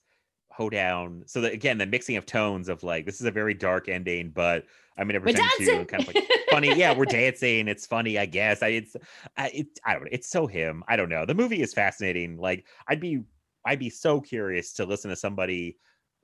hoedown 0.51 1.23
so 1.27 1.41
that 1.41 1.53
again 1.53 1.77
the 1.77 1.85
mixing 1.85 2.15
of 2.17 2.25
tones 2.25 2.67
of 2.69 2.81
like 2.83 3.05
this 3.05 3.19
is 3.19 3.25
a 3.27 3.31
very 3.31 3.53
dark 3.53 3.89
ending 3.89 4.31
but 4.33 4.65
i'm 4.97 5.07
gonna 5.07 5.19
We're 5.19 5.33
pretend 5.33 5.87
kind 5.87 6.07
of 6.07 6.13
like 6.13 6.29
funny 6.49 6.75
yeah 6.75 6.93
we're 6.93 7.05
dancing 7.21 7.67
it's 7.67 7.85
funny 7.85 8.17
i 8.17 8.25
guess 8.25 8.61
i 8.61 8.69
it's 8.69 8.95
I, 9.35 9.47
it, 9.49 9.67
I 9.85 9.93
don't 9.93 10.03
know 10.03 10.09
it's 10.11 10.29
so 10.29 10.47
him 10.47 10.83
i 10.87 10.95
don't 10.95 11.09
know 11.09 11.25
the 11.25 11.35
movie 11.35 11.61
is 11.61 11.73
fascinating 11.73 12.37
like 12.37 12.65
i'd 12.87 12.99
be 12.99 13.21
i'd 13.65 13.79
be 13.79 13.89
so 13.89 14.21
curious 14.21 14.73
to 14.73 14.85
listen 14.85 15.09
to 15.09 15.15
somebody 15.15 15.77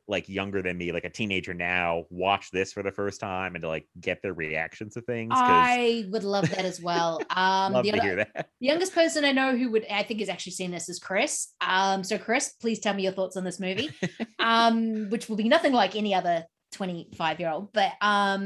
like 0.08 0.28
younger 0.28 0.62
than 0.62 0.78
me 0.78 0.92
like 0.92 1.06
a 1.06 1.10
teenager 1.10 1.54
now 1.54 2.04
watch 2.10 2.52
this 2.52 2.74
for 2.74 2.84
the 2.84 2.92
first 2.92 3.20
time 3.20 3.56
and 3.56 3.62
to 3.62 3.68
like 3.68 3.88
get 4.00 4.22
their 4.22 4.34
reactions 4.34 4.96
to 4.96 5.02
things. 5.02 5.32
I 5.34 6.06
would 6.10 6.24
love 6.24 6.50
that 6.50 6.66
as 6.66 6.82
well. 6.82 7.22
Um, 7.36 7.74
love 7.74 7.84
the, 7.84 7.92
to 7.92 7.98
other- 7.98 8.08
hear 8.08 8.16
that 8.18 8.50
the 8.60 8.68
youngest 8.68 8.94
person 8.94 9.26
I 9.26 9.32
know 9.32 9.58
who 9.58 9.72
would 9.72 9.86
I 9.90 10.04
think 10.04 10.20
has 10.20 10.30
actually 10.30 10.52
seen 10.52 10.72
this 10.72 10.88
is 10.88 11.00
Chris. 11.00 11.48
Um, 11.62 12.04
so 12.04 12.18
Chris, 12.18 12.54
please 12.62 12.80
tell 12.80 12.94
me 12.94 13.04
your 13.04 13.12
thoughts 13.12 13.38
on 13.38 13.44
this 13.44 13.60
movie, 13.60 13.90
um, 14.40 15.10
which 15.10 15.30
will 15.30 15.36
be 15.36 15.50
nothing 15.50 15.74
like 15.74 15.96
any 15.96 16.14
other 16.14 16.46
25 16.74 17.40
year 17.40 17.50
old. 17.50 17.72
But 17.74 17.94
um, 18.02 18.46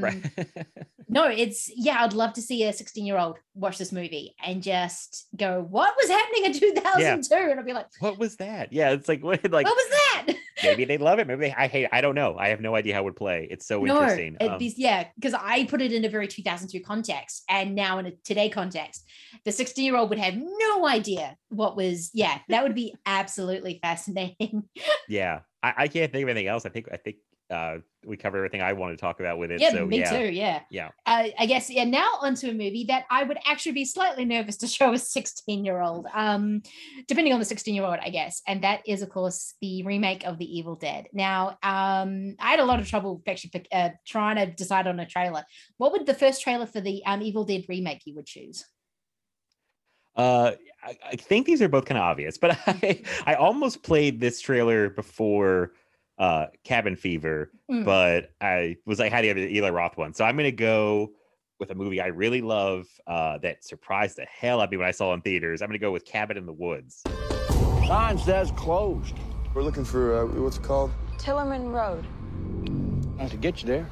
no, 1.08 1.24
it's 1.24 1.70
yeah, 1.74 2.04
I'd 2.04 2.12
love 2.12 2.34
to 2.34 2.42
see 2.42 2.64
a 2.64 2.72
16 2.72 3.04
year 3.04 3.18
old 3.18 3.38
watch 3.54 3.78
this 3.78 3.92
movie 3.92 4.34
and 4.44 4.62
just 4.62 5.26
go, 5.36 5.66
what 5.68 5.94
was 6.00 6.10
happening 6.10 6.44
in 6.44 6.52
2002? 6.52 7.34
And 7.34 7.58
I'll 7.58 7.66
be 7.66 7.72
like, 7.72 7.86
what 8.00 8.18
was 8.18 8.36
that 8.36 8.72
yeah 8.72 8.90
it's 8.90 9.08
like 9.08 9.22
what 9.24 9.42
like 9.50 9.66
what 9.66 9.76
was 9.76 9.90
that? 9.90 10.36
maybe 10.62 10.84
they 10.84 10.98
love 10.98 11.18
it. 11.18 11.26
Maybe 11.26 11.48
they, 11.48 11.54
I 11.54 11.68
hate. 11.68 11.88
I 11.92 12.00
don't 12.00 12.14
know. 12.14 12.36
I 12.38 12.48
have 12.48 12.60
no 12.60 12.74
idea 12.74 12.94
how 12.94 13.00
it 13.00 13.04
would 13.04 13.16
play. 13.16 13.46
It's 13.50 13.66
so 13.66 13.82
no, 13.82 14.00
interesting. 14.00 14.36
Um, 14.40 14.58
be, 14.58 14.72
yeah, 14.76 15.06
because 15.14 15.34
I 15.34 15.64
put 15.64 15.80
it 15.80 15.92
in 15.92 16.04
a 16.04 16.08
very 16.08 16.28
2002 16.28 16.80
context, 16.80 17.44
and 17.48 17.74
now 17.74 17.98
in 17.98 18.06
a 18.06 18.12
today 18.24 18.48
context, 18.48 19.08
the 19.44 19.52
16 19.52 19.84
year 19.84 19.96
old 19.96 20.10
would 20.10 20.18
have 20.18 20.34
no 20.36 20.86
idea 20.86 21.36
what 21.48 21.76
was. 21.76 22.10
Yeah, 22.12 22.38
that 22.48 22.62
would 22.62 22.74
be 22.74 22.94
absolutely 23.06 23.78
fascinating. 23.82 24.64
yeah, 25.08 25.40
I, 25.62 25.74
I 25.76 25.88
can't 25.88 26.12
think 26.12 26.22
of 26.22 26.28
anything 26.28 26.48
else. 26.48 26.66
I 26.66 26.70
think. 26.70 26.88
I 26.92 26.96
think 26.96 27.16
uh, 27.50 27.78
we 28.08 28.16
covered 28.16 28.38
everything 28.38 28.62
I 28.62 28.72
wanted 28.72 28.96
to 28.96 29.00
talk 29.00 29.20
about 29.20 29.38
with 29.38 29.50
it. 29.50 29.60
yeah, 29.60 29.70
so 29.70 29.86
me 29.86 30.00
yeah, 30.00 30.10
too. 30.10 30.32
Yeah. 30.32 30.60
yeah. 30.70 30.88
Uh, 31.06 31.28
I 31.38 31.46
guess 31.46 31.70
yeah. 31.70 31.84
Now 31.84 32.14
onto 32.22 32.48
a 32.48 32.52
movie 32.52 32.84
that 32.88 33.04
I 33.10 33.22
would 33.22 33.38
actually 33.46 33.72
be 33.72 33.84
slightly 33.84 34.24
nervous 34.24 34.56
to 34.58 34.66
show 34.66 34.92
a 34.92 34.98
16 34.98 35.64
year 35.64 35.80
old, 35.80 36.06
um, 36.14 36.62
depending 37.06 37.32
on 37.32 37.38
the 37.38 37.44
16 37.44 37.74
year 37.74 37.84
old, 37.84 37.98
I 38.02 38.10
guess. 38.10 38.42
And 38.46 38.64
that 38.64 38.80
is, 38.86 39.02
of 39.02 39.10
course, 39.10 39.54
the 39.60 39.82
remake 39.84 40.26
of 40.26 40.38
The 40.38 40.58
Evil 40.58 40.74
Dead. 40.74 41.06
Now, 41.12 41.58
um, 41.62 42.34
I 42.40 42.50
had 42.50 42.60
a 42.60 42.64
lot 42.64 42.80
of 42.80 42.88
trouble 42.88 43.22
actually 43.28 43.66
uh, 43.70 43.90
trying 44.06 44.36
to 44.36 44.46
decide 44.46 44.86
on 44.86 44.98
a 44.98 45.06
trailer. 45.06 45.44
What 45.76 45.92
would 45.92 46.06
the 46.06 46.14
first 46.14 46.42
trailer 46.42 46.66
for 46.66 46.80
the 46.80 47.04
um, 47.04 47.22
Evil 47.22 47.44
Dead 47.44 47.64
remake 47.68 48.02
you 48.06 48.14
would 48.14 48.26
choose? 48.26 48.64
Uh, 50.16 50.52
I, 50.82 50.96
I 51.12 51.16
think 51.16 51.46
these 51.46 51.62
are 51.62 51.68
both 51.68 51.84
kind 51.84 51.98
of 51.98 52.02
obvious, 52.02 52.38
but 52.38 52.58
I 52.66 53.02
I 53.24 53.34
almost 53.34 53.82
played 53.82 54.20
this 54.20 54.40
trailer 54.40 54.90
before 54.90 55.72
uh 56.18 56.46
Cabin 56.64 56.96
Fever, 56.96 57.50
Mm. 57.70 57.84
but 57.84 58.30
I 58.40 58.76
was 58.86 58.98
like 58.98 59.12
had 59.12 59.24
the 59.24 59.30
other 59.30 59.40
Eli 59.40 59.68
Roth 59.70 59.96
one, 59.96 60.14
so 60.14 60.24
I'm 60.24 60.36
gonna 60.36 60.50
go 60.50 61.12
with 61.60 61.70
a 61.70 61.74
movie 61.74 62.00
I 62.00 62.06
really 62.06 62.40
love 62.40 62.86
uh 63.06 63.38
that 63.38 63.64
surprised 63.64 64.16
the 64.16 64.24
hell 64.24 64.60
out 64.60 64.64
of 64.64 64.70
me 64.70 64.76
when 64.78 64.86
I 64.86 64.90
saw 64.92 65.10
it 65.12 65.14
in 65.14 65.20
theaters. 65.22 65.60
I'm 65.62 65.68
gonna 65.68 65.78
go 65.78 65.92
with 65.92 66.04
Cabin 66.04 66.36
in 66.36 66.46
the 66.46 66.52
Woods. 66.52 67.02
Sign 67.86 68.18
says 68.18 68.50
closed. 68.52 69.14
We're 69.54 69.62
looking 69.62 69.84
for, 69.84 70.20
uh, 70.22 70.26
what's 70.42 70.58
it 70.58 70.62
called? 70.62 70.90
Tillerman 71.16 71.72
Road. 71.72 72.04
Not 73.18 73.30
to 73.30 73.36
get 73.36 73.62
you 73.62 73.66
there, 73.66 73.88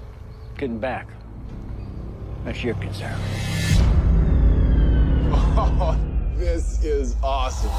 getting 0.58 0.78
back. 0.78 1.08
That's 2.44 2.62
your 2.62 2.74
concern. 2.74 3.18
Oh, 5.58 5.98
this 6.36 6.84
is 6.84 7.16
awesome. 7.22 7.70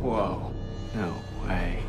Whoa. 0.00 0.47
No 0.98 1.14
way. 1.46 1.80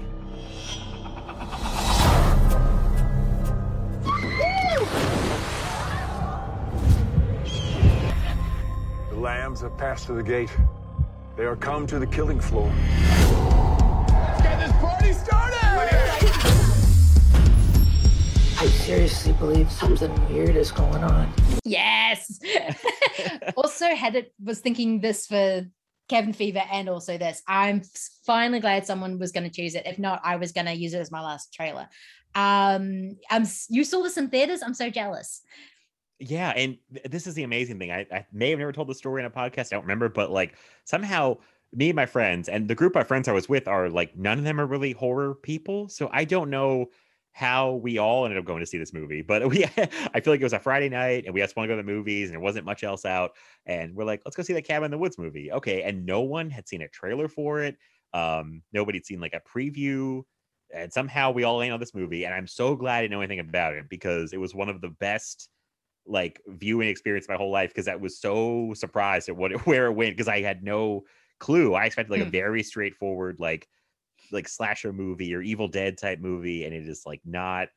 The 9.09 9.15
lambs 9.15 9.61
have 9.61 9.75
passed 9.79 10.05
to 10.05 10.13
the 10.13 10.21
gate. 10.21 10.55
They 11.35 11.45
are 11.45 11.55
come 11.55 11.87
to 11.87 11.97
the 11.97 12.05
killing 12.05 12.39
floor. 12.39 12.71
Let's 14.11 14.43
Get 14.43 14.59
this 14.59 14.71
party 14.73 15.13
started! 15.13 15.59
I 18.59 18.67
seriously 18.67 19.33
believe 19.33 19.71
something 19.71 20.13
weird 20.31 20.55
is 20.55 20.71
going 20.71 21.03
on. 21.03 21.33
Yes. 21.65 22.39
also 23.57 23.87
had 23.87 24.15
it 24.15 24.35
was 24.43 24.59
thinking 24.59 25.01
this 25.01 25.25
for 25.25 25.65
Cabin 26.09 26.33
Fever 26.33 26.63
and 26.71 26.89
also 26.89 27.17
this. 27.17 27.41
I'm 27.47 27.81
finally 28.25 28.59
glad 28.59 28.85
someone 28.85 29.19
was 29.19 29.31
going 29.31 29.49
to 29.49 29.55
choose 29.55 29.75
it. 29.75 29.85
If 29.85 29.99
not, 29.99 30.21
I 30.23 30.35
was 30.35 30.51
going 30.51 30.65
to 30.65 30.73
use 30.73 30.93
it 30.93 30.99
as 30.99 31.11
my 31.11 31.21
last 31.21 31.53
trailer. 31.53 31.87
Um, 32.35 33.17
I'm 33.29 33.45
you 33.69 33.83
saw 33.83 34.01
this 34.01 34.17
in 34.17 34.29
theaters. 34.29 34.61
I'm 34.63 34.73
so 34.73 34.89
jealous. 34.89 35.41
Yeah, 36.19 36.51
and 36.55 36.77
th- 36.93 37.05
this 37.09 37.27
is 37.27 37.33
the 37.33 37.43
amazing 37.43 37.79
thing. 37.79 37.91
I, 37.91 38.05
I 38.11 38.25
may 38.33 38.49
have 38.49 38.59
never 38.59 38.73
told 38.73 38.89
the 38.89 38.95
story 38.95 39.21
in 39.21 39.25
a 39.25 39.31
podcast. 39.31 39.67
I 39.67 39.77
don't 39.77 39.83
remember, 39.83 40.09
but 40.09 40.31
like 40.31 40.55
somehow 40.83 41.37
me 41.73 41.89
and 41.89 41.95
my 41.95 42.05
friends 42.05 42.49
and 42.49 42.67
the 42.67 42.75
group 42.75 42.95
of 42.95 43.07
friends 43.07 43.27
I 43.27 43.31
was 43.31 43.47
with 43.47 43.67
are 43.67 43.89
like 43.89 44.17
none 44.17 44.37
of 44.37 44.43
them 44.43 44.59
are 44.59 44.65
really 44.65 44.91
horror 44.91 45.35
people. 45.35 45.87
So 45.87 46.09
I 46.11 46.25
don't 46.25 46.49
know 46.49 46.89
how 47.31 47.73
we 47.75 47.97
all 47.97 48.25
ended 48.25 48.37
up 48.39 48.45
going 48.45 48.59
to 48.59 48.65
see 48.65 48.77
this 48.77 48.93
movie. 48.93 49.21
But 49.21 49.47
we 49.49 49.63
I 49.65 50.21
feel 50.21 50.33
like 50.33 50.41
it 50.41 50.43
was 50.43 50.53
a 50.53 50.59
Friday 50.59 50.89
night 50.89 51.25
and 51.25 51.33
we 51.33 51.41
just 51.41 51.55
want 51.55 51.65
to 51.69 51.73
go 51.73 51.77
to 51.77 51.83
the 51.83 51.91
movies 51.91 52.29
and 52.29 52.33
there 52.33 52.39
wasn't 52.41 52.65
much 52.65 52.83
else 52.83 53.05
out. 53.05 53.31
And 53.65 53.95
we're 53.95 54.05
like, 54.05 54.21
let's 54.25 54.35
go 54.35 54.43
see 54.43 54.53
the 54.53 54.61
Cabin 54.61 54.85
in 54.85 54.91
the 54.91 54.97
Woods 54.97 55.17
movie. 55.17 55.51
Okay. 55.51 55.83
And 55.83 56.05
no 56.05 56.21
one 56.21 56.49
had 56.49 56.67
seen 56.67 56.81
a 56.81 56.89
trailer 56.89 57.27
for 57.27 57.61
it. 57.63 57.77
Um, 58.13 58.63
nobody'd 58.73 59.05
seen 59.05 59.19
like 59.19 59.33
a 59.33 59.41
preview. 59.41 60.23
And 60.73 60.93
somehow 60.93 61.31
we 61.31 61.43
all 61.43 61.57
landed 61.57 61.73
on 61.73 61.79
this 61.79 61.95
movie. 61.95 62.25
And 62.25 62.33
I'm 62.33 62.47
so 62.47 62.75
glad 62.75 62.97
I 62.97 63.01
didn't 63.01 63.11
know 63.11 63.21
anything 63.21 63.39
about 63.39 63.73
it 63.73 63.89
because 63.89 64.33
it 64.33 64.37
was 64.37 64.53
one 64.53 64.69
of 64.69 64.81
the 64.81 64.89
best 64.89 65.49
like 66.05 66.41
viewing 66.47 66.89
experience 66.89 67.27
my 67.27 67.35
whole 67.35 67.51
life 67.51 67.69
because 67.69 67.87
I 67.87 67.95
was 67.95 68.19
so 68.19 68.73
surprised 68.73 69.29
at 69.29 69.35
what 69.37 69.51
it, 69.51 69.57
where 69.65 69.87
it 69.87 69.93
went 69.93 70.15
because 70.15 70.27
I 70.27 70.41
had 70.41 70.63
no 70.63 71.03
clue. 71.39 71.73
I 71.73 71.85
expected 71.85 72.11
like 72.11 72.21
a 72.21 72.25
Mm. 72.25 72.31
very 72.31 72.63
straightforward 72.63 73.37
like 73.39 73.67
like 74.31 74.47
slasher 74.47 74.93
movie 74.93 75.33
or 75.33 75.41
Evil 75.41 75.67
Dead 75.67 75.97
type 75.97 76.19
movie, 76.19 76.65
and 76.65 76.73
it 76.73 76.87
is 76.87 77.03
like 77.05 77.21
not 77.25 77.69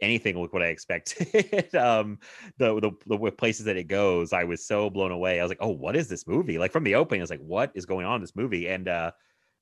anything 0.00 0.40
like 0.40 0.52
what 0.52 0.62
I 0.62 0.66
expected. 0.66 1.74
um, 1.74 2.18
the, 2.58 2.80
the 2.80 2.92
the 3.06 3.30
places 3.32 3.66
that 3.66 3.76
it 3.76 3.84
goes, 3.84 4.32
I 4.32 4.44
was 4.44 4.66
so 4.66 4.90
blown 4.90 5.12
away. 5.12 5.40
I 5.40 5.42
was 5.42 5.50
like, 5.50 5.58
oh, 5.60 5.68
what 5.68 5.96
is 5.96 6.08
this 6.08 6.26
movie? 6.26 6.58
Like 6.58 6.72
from 6.72 6.84
the 6.84 6.94
opening, 6.94 7.20
I 7.20 7.24
was 7.24 7.30
like, 7.30 7.40
what 7.40 7.70
is 7.74 7.86
going 7.86 8.06
on 8.06 8.16
in 8.16 8.20
this 8.20 8.36
movie? 8.36 8.68
And 8.68 8.88
uh, 8.88 9.12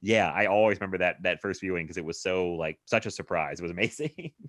yeah, 0.01 0.31
I 0.31 0.47
always 0.47 0.81
remember 0.81 0.98
that 0.98 1.16
that 1.23 1.40
first 1.40 1.60
viewing 1.60 1.85
because 1.85 1.97
it 1.97 2.05
was 2.05 2.20
so 2.20 2.52
like 2.52 2.78
such 2.86 3.06
a 3.06 3.10
surprise. 3.10 3.60
It 3.60 3.62
was 3.62 3.73
amazing. 3.73 4.32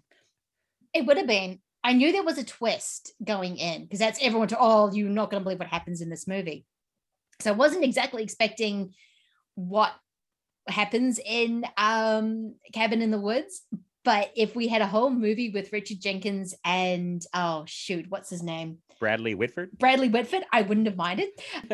It 0.91 1.05
would 1.05 1.17
have 1.17 1.27
been. 1.27 1.59
I 1.83 1.93
knew 1.93 2.11
there 2.11 2.23
was 2.23 2.39
a 2.39 2.43
twist 2.43 3.13
going 3.23 3.57
in 3.57 3.83
because 3.83 3.99
that's 3.99 4.17
everyone 4.23 4.47
to 4.47 4.57
oh, 4.59 4.91
you're 4.91 5.07
not 5.07 5.29
going 5.29 5.39
to 5.39 5.43
believe 5.43 5.59
what 5.59 5.67
happens 5.67 6.01
in 6.01 6.09
this 6.09 6.27
movie. 6.27 6.65
So 7.41 7.51
I 7.51 7.55
wasn't 7.55 7.83
exactly 7.83 8.23
expecting 8.23 8.95
what 9.53 9.93
happens 10.69 11.19
in 11.25 11.65
um 11.77 12.55
Cabin 12.73 13.01
in 13.01 13.11
the 13.11 13.19
Woods, 13.19 13.63
but 14.03 14.31
if 14.35 14.55
we 14.55 14.67
had 14.67 14.81
a 14.81 14.87
whole 14.87 15.09
movie 15.09 15.49
with 15.49 15.73
Richard 15.73 16.01
Jenkins 16.01 16.55
and 16.63 17.21
oh 17.33 17.63
shoot, 17.67 18.05
what's 18.09 18.29
his 18.29 18.43
name? 18.43 18.79
Bradley 18.99 19.33
Whitford. 19.33 19.71
Bradley 19.79 20.09
Whitford, 20.09 20.43
I 20.51 20.61
wouldn't 20.61 20.87
have 20.87 20.97
minded. 20.97 21.29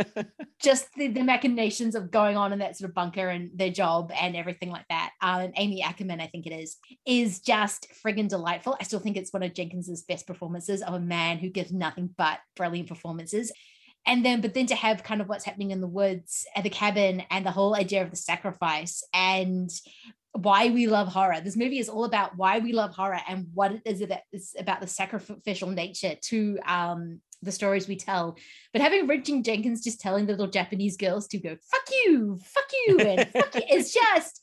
Just 0.62 0.94
the, 0.94 1.08
the 1.08 1.24
machinations 1.24 1.96
of 1.96 2.12
going 2.12 2.38
on 2.38 2.54
in 2.54 2.60
that 2.60 2.78
sort 2.78 2.90
of 2.90 2.96
bunker 2.96 3.28
and 3.28 3.50
their 3.56 3.72
job 3.72 4.12
and 4.20 4.36
everything 4.36 4.70
like 4.70 4.86
that. 4.90 5.12
Um, 5.22 5.42
and 5.42 5.54
Amy 5.58 5.82
Ackerman, 5.82 6.22
I 6.22 6.28
think 6.28 6.46
it 6.46 6.54
is, 6.54 6.78
is 7.06 7.40
just 7.40 7.88
friggin' 8.04 8.30
delightful. 8.30 8.78
I 8.80 8.84
still 8.84 9.00
think 9.00 9.18
it's 9.18 9.34
one 9.34 9.44
of 9.44 9.54
Jenkins's 9.54 10.04
best 10.04 10.28
performances 10.28 10.82
of 10.84 10.94
a 10.94 11.00
man 11.00 11.40
who 11.40 11.50
gives 11.50 11.72
nothing 11.72 12.12
but 12.16 12.40
brilliant 12.56 12.88
performances 12.88 13.52
and 14.06 14.26
then 14.26 14.42
but 14.42 14.54
then 14.54 14.66
to 14.68 14.76
have 14.76 15.04
kind 15.04 15.22
of 15.22 15.30
what's 15.30 15.46
happening 15.46 15.72
in 15.72 15.82
the 15.82 15.88
woods 15.88 16.46
at 16.56 16.64
the 16.64 16.70
cabin 16.70 17.24
and 17.30 17.46
the 17.46 17.52
whole 17.52 17.76
idea 17.76 18.02
of 18.02 18.12
the 18.12 18.18
sacrifice 18.18 19.04
and 19.14 19.70
why 20.34 20.70
we 20.70 20.88
love 20.88 21.08
horror. 21.08 21.40
This 21.42 21.56
movie 21.56 21.80
is 21.80 21.88
all 21.88 22.04
about 22.04 22.36
why 22.36 22.60
we 22.60 22.74
love 22.74 22.94
horror 22.94 23.20
and 23.28 23.48
what 23.54 23.72
it 23.72 23.82
is 23.86 24.00
that 24.00 24.24
is 24.34 24.54
about 24.60 24.82
the 24.82 24.88
sacrificial 24.88 25.70
nature 25.70 26.16
to 26.24 26.60
um, 26.68 27.22
the 27.42 27.54
stories 27.54 27.88
we 27.88 27.96
tell. 27.96 28.38
But 28.74 28.82
having 28.82 29.08
Richard 29.08 29.46
Jenkins 29.46 29.84
just 29.84 30.02
telling 30.02 30.26
the 30.26 30.34
little 30.34 30.48
Japanese 30.48 30.98
girls 30.98 31.28
to 31.30 31.38
go 31.38 31.56
"fuck 31.72 31.90
you, 32.06 32.40
fuck 32.44 32.66
you," 32.86 33.00
and 33.00 33.30
fuck 33.34 33.56
you, 33.56 33.62
it's 33.70 33.94
just, 33.94 34.42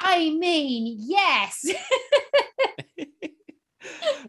I 0.00 0.30
mean, 0.30 0.96
yes. 0.98 1.64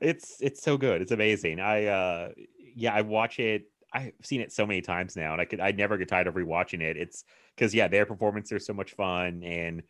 it's 0.01 0.37
it's 0.39 0.61
so 0.61 0.77
good. 0.77 1.01
It's 1.01 1.11
amazing. 1.11 1.59
I 1.59 1.85
uh 1.85 2.29
yeah, 2.75 2.93
I 2.93 3.01
watch 3.01 3.39
it. 3.39 3.63
I've 3.93 4.13
seen 4.21 4.41
it 4.41 4.51
so 4.51 4.65
many 4.65 4.81
times 4.81 5.15
now, 5.15 5.33
and 5.33 5.41
I 5.41 5.45
could 5.45 5.59
I 5.59 5.71
never 5.71 5.97
get 5.97 6.09
tired 6.09 6.27
of 6.27 6.35
rewatching 6.35 6.81
it. 6.81 6.97
It's 6.97 7.23
because 7.55 7.73
yeah, 7.73 7.87
their 7.87 8.05
performance 8.05 8.51
are 8.51 8.59
so 8.59 8.73
much 8.73 8.93
fun 8.93 9.43
and 9.43 9.83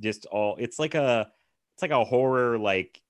just 0.00 0.26
all 0.26 0.56
it's 0.58 0.78
like 0.78 0.94
a 0.94 1.30
it's 1.74 1.82
like 1.82 1.90
a 1.90 2.04
horror 2.04 2.58
like 2.58 3.00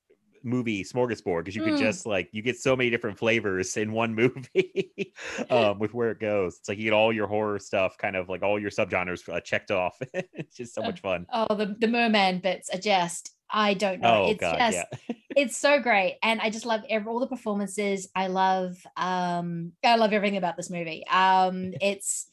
movie 0.45 0.85
smorgasbord 0.85 1.41
because 1.41 1.55
you 1.55 1.63
mm. 1.63 1.67
can 1.67 1.79
just 1.79 2.05
like 2.05 2.29
you 2.33 2.43
get 2.43 2.59
so 2.59 2.75
many 2.75 2.91
different 2.91 3.17
flavors 3.17 3.77
in 3.77 3.93
one 3.93 4.15
movie 4.17 5.15
um 5.51 5.79
with 5.79 5.95
where 5.95 6.11
it 6.11 6.19
goes 6.19 6.59
it's 6.59 6.69
like 6.69 6.79
you 6.79 6.85
get 6.85 6.93
all 6.93 7.13
your 7.13 7.27
horror 7.27 7.59
stuff 7.59 7.97
kind 7.97 8.17
of 8.17 8.29
like 8.29 8.43
all 8.43 8.59
your 8.59 8.71
subgenres 8.71 9.29
uh, 9.33 9.41
checked 9.41 9.71
off 9.71 9.97
it's 10.33 10.57
just 10.57 10.75
so 10.75 10.83
much 10.83 11.01
fun 11.01 11.27
oh 11.33 11.55
the, 11.55 11.77
the 11.79 11.87
merman 11.87 12.41
bits 12.41 12.71
are 12.71 12.81
just 12.81 13.33
i 13.53 13.75
don't 13.75 14.01
know 14.01 14.25
oh, 14.25 14.31
it's 14.31 14.41
God, 14.41 14.59
just 14.59 14.79
yeah. 15.09 15.17
it's 15.37 15.57
so 15.57 15.81
great 15.81 16.19
and 16.23 16.41
i 16.41 16.51
just 16.51 16.67
love 16.67 16.83
every, 16.89 17.11
all 17.11 17.21
the 17.21 17.27
performances 17.27 18.09
i 18.15 18.27
love 18.27 18.77
um 18.97 19.73
i 19.85 19.97
love 19.97 20.13
everything 20.13 20.39
about 20.39 20.57
this 20.57 20.71
movie 20.71 21.05
um 21.09 21.73
it's 21.81 22.27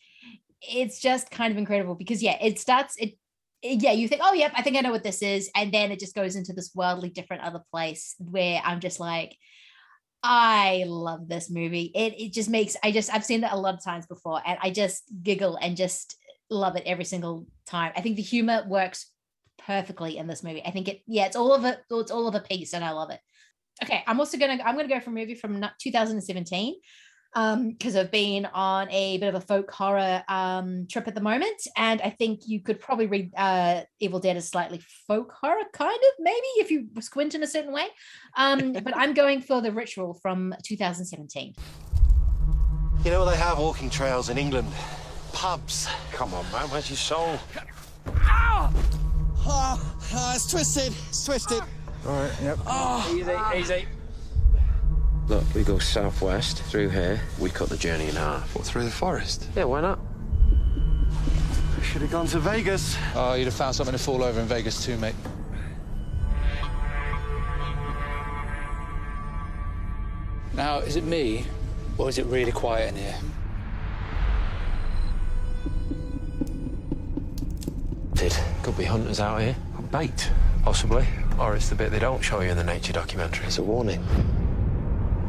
it's 0.62 1.00
just 1.00 1.32
kind 1.32 1.52
of 1.52 1.58
incredible 1.58 1.96
because 1.96 2.22
yeah 2.22 2.38
it 2.42 2.60
starts 2.60 2.96
it 2.98 3.16
yeah, 3.62 3.92
you 3.92 4.08
think, 4.08 4.22
oh, 4.24 4.34
yep, 4.34 4.54
I 4.56 4.62
think 4.62 4.78
I 4.78 4.82
know 4.82 4.92
what 4.92 5.04
this 5.04 5.22
is. 5.22 5.50
And 5.54 5.74
then 5.74 5.92
it 5.92 6.00
just 6.00 6.16
goes 6.16 6.36
into 6.36 6.54
this 6.54 6.72
worldly 6.74 7.10
different 7.10 7.44
other 7.44 7.62
place 7.72 8.16
where 8.18 8.62
I'm 8.64 8.80
just 8.80 9.00
like, 9.00 9.36
I 10.22 10.84
love 10.88 11.28
this 11.28 11.50
movie. 11.50 11.92
It 11.96 12.14
it 12.20 12.34
just 12.34 12.50
makes 12.50 12.76
I 12.84 12.92
just 12.92 13.14
I've 13.14 13.26
seen 13.26 13.44
it 13.44 13.52
a 13.52 13.58
lot 13.58 13.76
of 13.76 13.84
times 13.84 14.06
before 14.06 14.42
and 14.46 14.58
I 14.62 14.70
just 14.70 15.04
giggle 15.24 15.58
and 15.58 15.78
just 15.78 16.18
love 16.50 16.76
it 16.76 16.84
every 16.86 17.06
single 17.06 17.48
time. 17.66 17.94
I 17.96 18.02
think 18.02 18.18
the 18.18 18.22
humor 18.22 18.64
works 18.68 19.12
perfectly 19.66 20.18
in 20.18 20.28
this 20.28 20.44
movie. 20.44 20.64
I 20.66 20.72
think 20.72 20.88
it 20.88 21.02
yeah, 21.08 21.26
it's 21.26 21.36
all 21.36 21.54
of 21.54 21.66
it 21.66 21.80
it's 21.90 22.12
all 22.12 22.28
of 22.28 22.36
a 22.36 22.40
piece 22.40 22.74
and 22.74 22.84
I 22.84 22.92
love 22.92 23.12
it. 23.12 23.20
Okay, 23.84 24.04
I'm 24.08 24.20
also 24.20 24.38
going 24.38 24.58
to 24.58 24.68
I'm 24.68 24.76
going 24.76 24.88
to 24.88 24.94
go 24.94 25.00
for 25.00 25.10
a 25.10 25.14
movie 25.14 25.36
from 25.36 25.66
2017 25.80 26.76
because 27.34 27.96
um, 27.96 28.00
I've 28.00 28.12
been 28.12 28.48
on 28.48 28.90
a 28.90 29.18
bit 29.20 29.30
of 29.30 29.36
a 29.36 29.46
folk 29.46 29.70
horror 29.72 30.24
um, 30.28 30.88
trip 30.90 31.08
at 31.08 31.14
the 31.14 31.22
moment, 31.22 31.62
and 31.78 32.02
I 32.02 32.10
think 32.10 32.48
you 32.48 32.60
could 32.60 32.80
probably 32.80 33.06
read 33.06 33.32
uh, 33.38 33.82
Evil 34.00 34.20
Dead 34.20 34.36
as 34.36 34.48
slightly 34.48 34.82
folk 35.08 35.32
horror, 35.40 35.62
kind 35.74 35.96
of 35.96 36.12
maybe 36.20 36.48
if 36.58 36.72
you 36.72 36.88
squint 37.02 37.36
in 37.36 37.44
a 37.44 37.48
certain 37.48 37.72
way. 37.72 37.86
Um, 38.36 38.74
but 38.84 38.98
I'm 38.98 39.14
going 39.14 39.42
for 39.42 39.62
the 39.62 39.72
Ritual 39.72 40.16
from 40.16 40.56
2017. 40.64 41.54
You 43.06 43.12
know 43.12 43.26
they 43.30 43.38
have 43.38 43.60
walking 43.60 43.90
trails 43.90 44.30
in 44.30 44.38
England, 44.38 44.68
pubs. 45.32 45.88
Come 46.12 46.34
on, 46.34 46.44
man, 46.52 46.68
where's 46.70 46.90
your 46.90 46.98
soul? 46.98 47.38
Ah! 48.18 48.74
Oh, 49.46 49.96
oh, 50.14 50.32
it's 50.36 50.50
twisted. 50.50 50.94
It's 51.08 51.26
twisted. 51.26 51.62
All 52.06 52.14
right, 52.14 52.32
yep. 52.42 52.58
Oh. 52.66 53.16
Easy, 53.16 53.60
easy. 53.60 53.88
Look, 55.28 55.44
we 55.54 55.64
go 55.64 55.78
southwest 55.78 56.64
through 56.64 56.90
here. 56.90 57.22
We 57.40 57.50
cut 57.50 57.70
the 57.70 57.78
journey 57.78 58.08
in 58.08 58.16
half. 58.16 58.56
What, 58.56 58.66
through 58.66 58.86
the 58.86 58.92
forest? 58.92 59.48
Yeah, 59.56 59.66
why 59.66 59.82
not? 59.82 60.00
We 61.78 61.84
should 61.84 62.02
have 62.02 62.12
gone 62.12 62.26
to 62.28 62.40
Vegas. 62.40 62.98
Oh, 63.16 63.36
you'd 63.36 63.46
have 63.46 63.54
found 63.54 63.76
something 63.76 63.94
to 63.94 64.04
fall 64.04 64.24
over 64.24 64.40
in 64.40 64.48
Vegas 64.48 64.84
too, 64.84 64.98
mate. 64.98 65.16
Now, 70.54 70.80
is 70.80 70.96
it 70.96 71.04
me, 71.04 71.46
or 71.98 72.10
is 72.10 72.18
it 72.18 72.26
really 72.26 72.52
quiet 72.52 72.90
in 72.90 72.96
here? 72.96 73.16
Did 78.20 78.38
could 78.64 78.76
be 78.76 78.84
hunters 78.84 79.22
out 79.22 79.40
here. 79.40 79.56
A 79.78 79.82
bait? 79.82 80.30
Possibly. 80.64 81.08
Or 81.40 81.56
it's 81.56 81.70
the 81.70 81.76
bit 81.76 81.90
they 81.90 82.00
don't 82.00 82.22
show 82.22 82.42
you 82.42 82.50
in 82.50 82.58
the 82.58 82.66
nature 82.66 82.92
documentary. 82.92 83.46
It's 83.46 83.60
a 83.60 83.64
warning. 83.64 84.04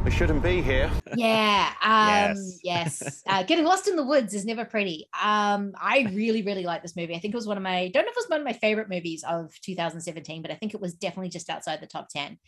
We 0.05 0.11
shouldn't 0.11 0.43
be 0.43 0.61
here. 0.61 0.91
Yeah. 1.15 1.73
Um, 1.83 2.37
yes. 2.37 2.59
yes. 2.65 3.23
Uh, 3.29 3.45
getting 3.45 3.65
lost 3.65 3.87
in 3.87 3.95
the 3.95 4.05
woods 4.05 4.35
is 4.35 4.45
never 4.45 4.65
pretty. 4.65 5.09
Um, 5.23 5.73
I 5.81 6.11
really, 6.12 6.43
really 6.43 6.65
like 6.65 6.83
this 6.83 6.97
movie. 6.97 7.15
I 7.15 7.21
think 7.21 7.33
it 7.33 7.37
was 7.37 7.47
one 7.47 7.57
of 7.57 7.62
my, 7.62 7.89
don't 7.95 8.05
know 8.05 8.11
if 8.11 8.17
it 8.17 8.25
was 8.25 8.29
one 8.29 8.41
of 8.41 8.45
my 8.45 8.55
favorite 8.55 8.91
movies 8.91 9.23
of 9.23 9.53
2017, 9.62 10.43
but 10.43 10.51
I 10.51 10.57
think 10.57 10.75
it 10.75 10.81
was 10.81 10.95
definitely 10.95 11.31
just 11.31 11.49
outside 11.49 11.81
the 11.81 11.87
top 11.87 12.09
10. 12.09 12.39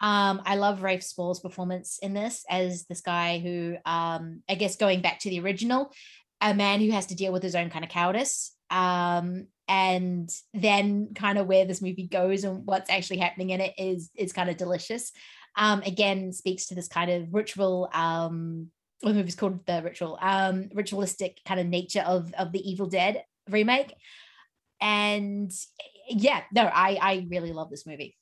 Um, 0.00 0.42
I 0.46 0.54
love 0.54 0.82
Rafe 0.82 1.02
Spall's 1.02 1.40
performance 1.40 1.98
in 2.00 2.14
this 2.14 2.44
as 2.48 2.86
this 2.86 3.00
guy 3.00 3.40
who, 3.40 3.76
um, 3.84 4.44
I 4.48 4.54
guess, 4.54 4.76
going 4.76 5.00
back 5.00 5.18
to 5.20 5.30
the 5.30 5.40
original, 5.40 5.92
a 6.40 6.54
man 6.54 6.80
who 6.80 6.92
has 6.92 7.06
to 7.06 7.16
deal 7.16 7.32
with 7.32 7.42
his 7.42 7.56
own 7.56 7.68
kind 7.68 7.84
of 7.84 7.90
cowardice. 7.90 8.54
Um, 8.70 9.46
and 9.68 10.30
then 10.54 11.12
kind 11.14 11.38
of 11.38 11.46
where 11.46 11.66
this 11.66 11.82
movie 11.82 12.06
goes 12.06 12.44
and 12.44 12.66
what's 12.66 12.90
actually 12.90 13.18
happening 13.18 13.50
in 13.50 13.60
it 13.60 13.74
is 13.78 14.10
is 14.16 14.32
kind 14.32 14.48
of 14.48 14.56
delicious 14.56 15.12
um, 15.56 15.82
again 15.82 16.32
speaks 16.32 16.66
to 16.66 16.74
this 16.74 16.88
kind 16.88 17.10
of 17.10 17.32
ritual 17.32 17.88
um, 17.92 18.68
well, 19.02 19.12
the 19.12 19.18
movie's 19.18 19.36
called 19.36 19.64
the 19.66 19.82
ritual 19.84 20.18
um, 20.20 20.70
ritualistic 20.74 21.40
kind 21.46 21.60
of 21.60 21.66
nature 21.66 22.02
of 22.06 22.32
of 22.34 22.52
the 22.52 22.68
evil 22.68 22.86
dead 22.86 23.22
remake 23.50 23.94
and 24.80 25.52
yeah 26.08 26.42
no 26.52 26.62
i 26.62 26.98
i 27.00 27.26
really 27.28 27.52
love 27.52 27.70
this 27.70 27.86
movie 27.86 28.16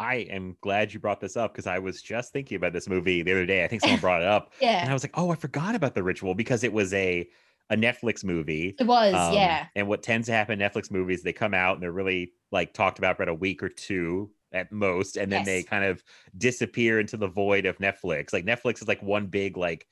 I 0.00 0.28
am 0.30 0.56
glad 0.60 0.94
you 0.94 1.00
brought 1.00 1.20
this 1.20 1.36
up 1.36 1.52
because 1.52 1.66
I 1.66 1.80
was 1.80 2.00
just 2.00 2.32
thinking 2.32 2.54
about 2.54 2.72
this 2.72 2.88
movie 2.88 3.22
the 3.22 3.32
other 3.32 3.46
day. 3.46 3.64
I 3.64 3.66
think 3.66 3.82
someone 3.82 3.98
brought 4.00 4.22
it 4.22 4.28
up. 4.28 4.52
yeah. 4.60 4.80
And 4.80 4.88
I 4.88 4.92
was 4.92 5.02
like, 5.02 5.18
oh, 5.18 5.32
I 5.32 5.34
forgot 5.34 5.74
about 5.74 5.96
the 5.96 6.04
ritual 6.04 6.36
because 6.36 6.62
it 6.62 6.72
was 6.72 6.94
a 6.94 7.28
a 7.70 7.76
Netflix 7.76 8.24
movie. 8.24 8.74
It 8.78 8.86
was, 8.86 9.14
um, 9.14 9.34
yeah. 9.34 9.66
And 9.74 9.88
what 9.88 10.02
tends 10.02 10.26
to 10.26 10.32
happen 10.32 10.60
in 10.60 10.70
Netflix 10.70 10.90
movies, 10.90 11.22
they 11.22 11.32
come 11.32 11.54
out 11.54 11.74
and 11.74 11.82
they're 11.82 11.92
really 11.92 12.32
like 12.50 12.72
talked 12.72 12.98
about 12.98 13.16
for 13.16 13.22
about 13.22 13.32
a 13.32 13.34
week 13.34 13.62
or 13.62 13.68
two 13.68 14.30
at 14.52 14.72
most 14.72 15.16
and 15.16 15.30
then 15.30 15.40
yes. 15.40 15.46
they 15.46 15.62
kind 15.62 15.84
of 15.84 16.02
disappear 16.36 16.98
into 16.98 17.16
the 17.16 17.26
void 17.26 17.66
of 17.66 17.76
netflix 17.78 18.32
like 18.32 18.46
netflix 18.46 18.80
is 18.80 18.88
like 18.88 19.02
one 19.02 19.26
big 19.26 19.56
like 19.56 19.86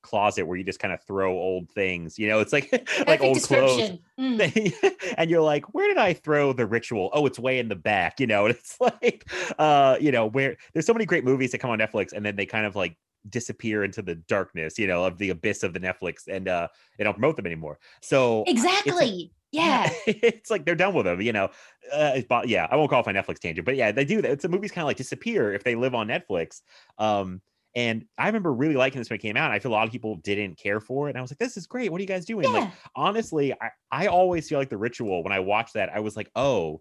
closet 0.00 0.46
where 0.46 0.56
you 0.56 0.64
just 0.64 0.78
kind 0.78 0.94
of 0.94 1.02
throw 1.02 1.32
old 1.32 1.68
things 1.70 2.18
you 2.18 2.28
know 2.28 2.40
it's 2.40 2.52
like 2.52 2.70
like 3.06 3.20
old 3.20 3.42
clothes 3.42 3.98
mm. 4.18 4.94
and 5.18 5.28
you're 5.28 5.42
like 5.42 5.74
where 5.74 5.88
did 5.88 5.98
i 5.98 6.12
throw 6.12 6.52
the 6.52 6.64
ritual 6.64 7.10
oh 7.12 7.26
it's 7.26 7.38
way 7.38 7.58
in 7.58 7.68
the 7.68 7.76
back 7.76 8.18
you 8.20 8.26
know 8.26 8.46
and 8.46 8.54
it's 8.54 8.80
like 8.80 9.28
uh 9.58 9.96
you 10.00 10.12
know 10.12 10.26
where 10.26 10.56
there's 10.72 10.86
so 10.86 10.94
many 10.94 11.04
great 11.04 11.24
movies 11.24 11.50
that 11.50 11.58
come 11.58 11.70
on 11.70 11.78
netflix 11.78 12.12
and 12.12 12.24
then 12.24 12.36
they 12.36 12.46
kind 12.46 12.64
of 12.64 12.76
like 12.76 12.96
disappear 13.28 13.84
into 13.84 14.02
the 14.02 14.14
darkness 14.14 14.78
you 14.78 14.86
know 14.86 15.04
of 15.04 15.18
the 15.18 15.30
abyss 15.30 15.62
of 15.62 15.72
the 15.72 15.80
netflix 15.80 16.28
and 16.28 16.48
uh 16.48 16.68
they 16.96 17.04
don't 17.04 17.14
promote 17.14 17.36
them 17.36 17.46
anymore 17.46 17.78
so 18.00 18.44
exactly 18.46 19.32
yeah 19.52 19.90
it's 20.06 20.50
like 20.50 20.64
they're 20.64 20.74
done 20.74 20.94
with 20.94 21.04
them 21.04 21.20
you 21.20 21.32
know 21.32 21.48
uh, 21.92 22.20
yeah 22.44 22.66
i 22.70 22.76
won't 22.76 22.90
call 22.90 23.00
it 23.00 23.06
my 23.06 23.12
netflix 23.12 23.38
tangent 23.38 23.64
but 23.64 23.76
yeah 23.76 23.90
they 23.90 24.04
do 24.04 24.22
that 24.22 24.30
it's 24.30 24.44
a 24.44 24.48
movies 24.48 24.70
kind 24.70 24.82
of 24.82 24.86
like 24.86 24.96
disappear 24.96 25.52
if 25.52 25.64
they 25.64 25.74
live 25.74 25.94
on 25.94 26.06
netflix 26.06 26.62
um 26.98 27.40
and 27.74 28.04
I 28.16 28.26
remember 28.26 28.52
really 28.52 28.74
liking 28.74 28.98
this 28.98 29.10
when 29.10 29.16
it 29.16 29.22
came 29.22 29.36
out. 29.36 29.52
I 29.52 29.58
feel 29.58 29.70
a 29.70 29.74
lot 29.74 29.86
of 29.86 29.92
people 29.92 30.16
didn't 30.16 30.58
care 30.58 30.80
for 30.80 31.06
it. 31.06 31.10
And 31.10 31.18
I 31.18 31.20
was 31.20 31.30
like, 31.30 31.38
this 31.38 31.56
is 31.56 31.66
great. 31.66 31.92
What 31.92 31.98
are 31.98 32.02
you 32.02 32.08
guys 32.08 32.24
doing? 32.24 32.44
Yeah. 32.44 32.60
Like, 32.60 32.72
honestly, 32.96 33.52
I, 33.52 33.70
I 33.92 34.06
always 34.06 34.48
feel 34.48 34.58
like 34.58 34.70
the 34.70 34.78
ritual 34.78 35.22
when 35.22 35.32
I 35.32 35.38
watched 35.38 35.74
that, 35.74 35.90
I 35.94 36.00
was 36.00 36.16
like, 36.16 36.30
oh, 36.34 36.80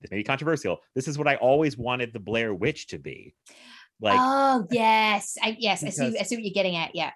this 0.00 0.10
may 0.10 0.18
be 0.18 0.24
controversial. 0.24 0.80
This 0.94 1.08
is 1.08 1.16
what 1.16 1.28
I 1.28 1.36
always 1.36 1.78
wanted 1.78 2.12
the 2.12 2.20
Blair 2.20 2.52
Witch 2.52 2.88
to 2.88 2.98
be. 2.98 3.34
Like, 4.00 4.18
oh, 4.20 4.66
yes. 4.70 5.36
I, 5.42 5.56
yes. 5.58 5.80
Because, 5.80 6.00
I 6.00 6.10
see, 6.10 6.18
I 6.18 6.22
see 6.22 6.36
what 6.36 6.44
you're 6.44 6.54
getting 6.54 6.76
at. 6.76 6.94
Yeah. 6.94 7.10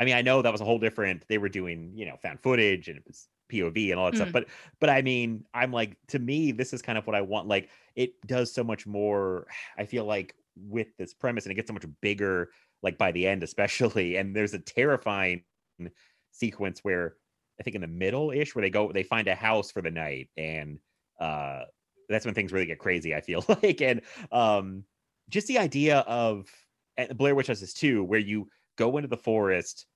I 0.00 0.04
mean, 0.04 0.14
I 0.14 0.22
know 0.22 0.42
that 0.42 0.52
was 0.52 0.60
a 0.60 0.64
whole 0.64 0.78
different, 0.78 1.24
they 1.28 1.38
were 1.38 1.48
doing, 1.48 1.92
you 1.94 2.06
know, 2.06 2.16
found 2.22 2.40
footage 2.40 2.88
and 2.88 2.98
it 2.98 3.04
was 3.06 3.28
POV 3.52 3.90
and 3.90 4.00
all 4.00 4.06
that 4.06 4.14
mm. 4.14 4.18
stuff. 4.18 4.32
But 4.32 4.46
but 4.80 4.90
I 4.90 5.02
mean, 5.02 5.44
I'm 5.54 5.72
like 5.72 5.96
to 6.08 6.18
me, 6.18 6.52
this 6.52 6.72
is 6.72 6.82
kind 6.82 6.98
of 6.98 7.06
what 7.06 7.16
I 7.16 7.20
want. 7.20 7.48
Like 7.48 7.68
it 7.94 8.14
does 8.26 8.52
so 8.52 8.64
much 8.64 8.86
more. 8.86 9.46
I 9.78 9.84
feel 9.84 10.04
like 10.04 10.34
with 10.56 10.88
this 10.98 11.14
premise, 11.14 11.44
and 11.44 11.52
it 11.52 11.54
gets 11.54 11.68
so 11.68 11.74
much 11.74 11.86
bigger. 12.00 12.50
Like 12.82 12.98
by 12.98 13.12
the 13.12 13.26
end, 13.26 13.42
especially, 13.42 14.16
and 14.18 14.34
there's 14.34 14.54
a 14.54 14.58
terrifying 14.58 15.42
sequence 16.32 16.80
where 16.82 17.16
I 17.58 17.62
think 17.62 17.76
in 17.76 17.82
the 17.82 17.86
middle 17.86 18.30
ish 18.30 18.54
where 18.54 18.62
they 18.62 18.70
go, 18.70 18.92
they 18.92 19.02
find 19.02 19.28
a 19.28 19.34
house 19.34 19.70
for 19.70 19.82
the 19.82 19.90
night, 19.90 20.28
and 20.36 20.78
uh 21.20 21.62
that's 22.08 22.26
when 22.26 22.34
things 22.34 22.52
really 22.52 22.66
get 22.66 22.78
crazy. 22.78 23.14
I 23.14 23.20
feel 23.20 23.44
like, 23.62 23.80
and 23.80 24.02
um, 24.30 24.84
just 25.30 25.46
the 25.46 25.58
idea 25.58 25.98
of 26.00 26.48
Blair 27.16 27.34
Witch 27.34 27.48
has 27.48 27.60
this 27.60 27.72
too, 27.74 28.04
where 28.04 28.20
you 28.20 28.48
go 28.76 28.96
into 28.96 29.08
the 29.08 29.16
forest. 29.16 29.86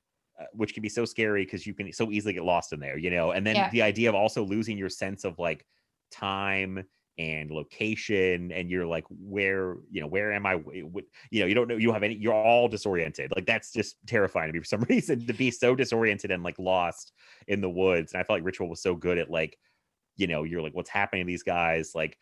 Uh, 0.40 0.44
which 0.52 0.72
can 0.72 0.82
be 0.82 0.88
so 0.88 1.04
scary 1.04 1.44
because 1.44 1.66
you 1.66 1.74
can 1.74 1.92
so 1.92 2.12
easily 2.12 2.32
get 2.32 2.44
lost 2.44 2.72
in 2.72 2.78
there, 2.78 2.96
you 2.96 3.10
know. 3.10 3.32
And 3.32 3.44
then 3.44 3.56
Yeah. 3.56 3.70
the 3.70 3.82
idea 3.82 4.08
of 4.08 4.14
also 4.14 4.44
losing 4.44 4.78
your 4.78 4.88
sense 4.88 5.24
of 5.24 5.36
like 5.36 5.66
time 6.12 6.84
and 7.18 7.50
location 7.50 8.52
and 8.52 8.70
you're 8.70 8.86
like 8.86 9.02
where 9.10 9.78
you 9.90 10.00
know 10.00 10.06
where 10.06 10.32
am 10.32 10.46
i 10.46 10.54
you 10.54 11.02
know 11.32 11.46
you 11.46 11.54
don't 11.54 11.66
know 11.66 11.76
you 11.76 11.92
have 11.92 12.04
any 12.04 12.14
you're 12.14 12.32
all 12.32 12.68
disoriented 12.68 13.32
like 13.34 13.44
that's 13.44 13.72
just 13.72 13.96
terrifying 14.06 14.46
to 14.48 14.52
me 14.52 14.60
for 14.60 14.64
some 14.64 14.80
reason 14.88 15.26
to 15.26 15.32
be 15.32 15.50
so 15.50 15.74
disoriented 15.74 16.30
and 16.30 16.44
like 16.44 16.56
lost 16.60 17.12
in 17.48 17.60
the 17.60 17.68
woods 17.68 18.12
and 18.12 18.20
i 18.20 18.22
felt 18.22 18.36
like 18.38 18.46
ritual 18.46 18.68
was 18.68 18.80
so 18.80 18.94
good 18.94 19.18
at 19.18 19.28
like 19.30 19.58
you 20.16 20.26
know 20.28 20.44
you're 20.44 20.62
like 20.62 20.74
what's 20.74 20.90
happening 20.90 21.24
to 21.24 21.26
these 21.26 21.42
guys 21.42 21.92
like 21.94 22.16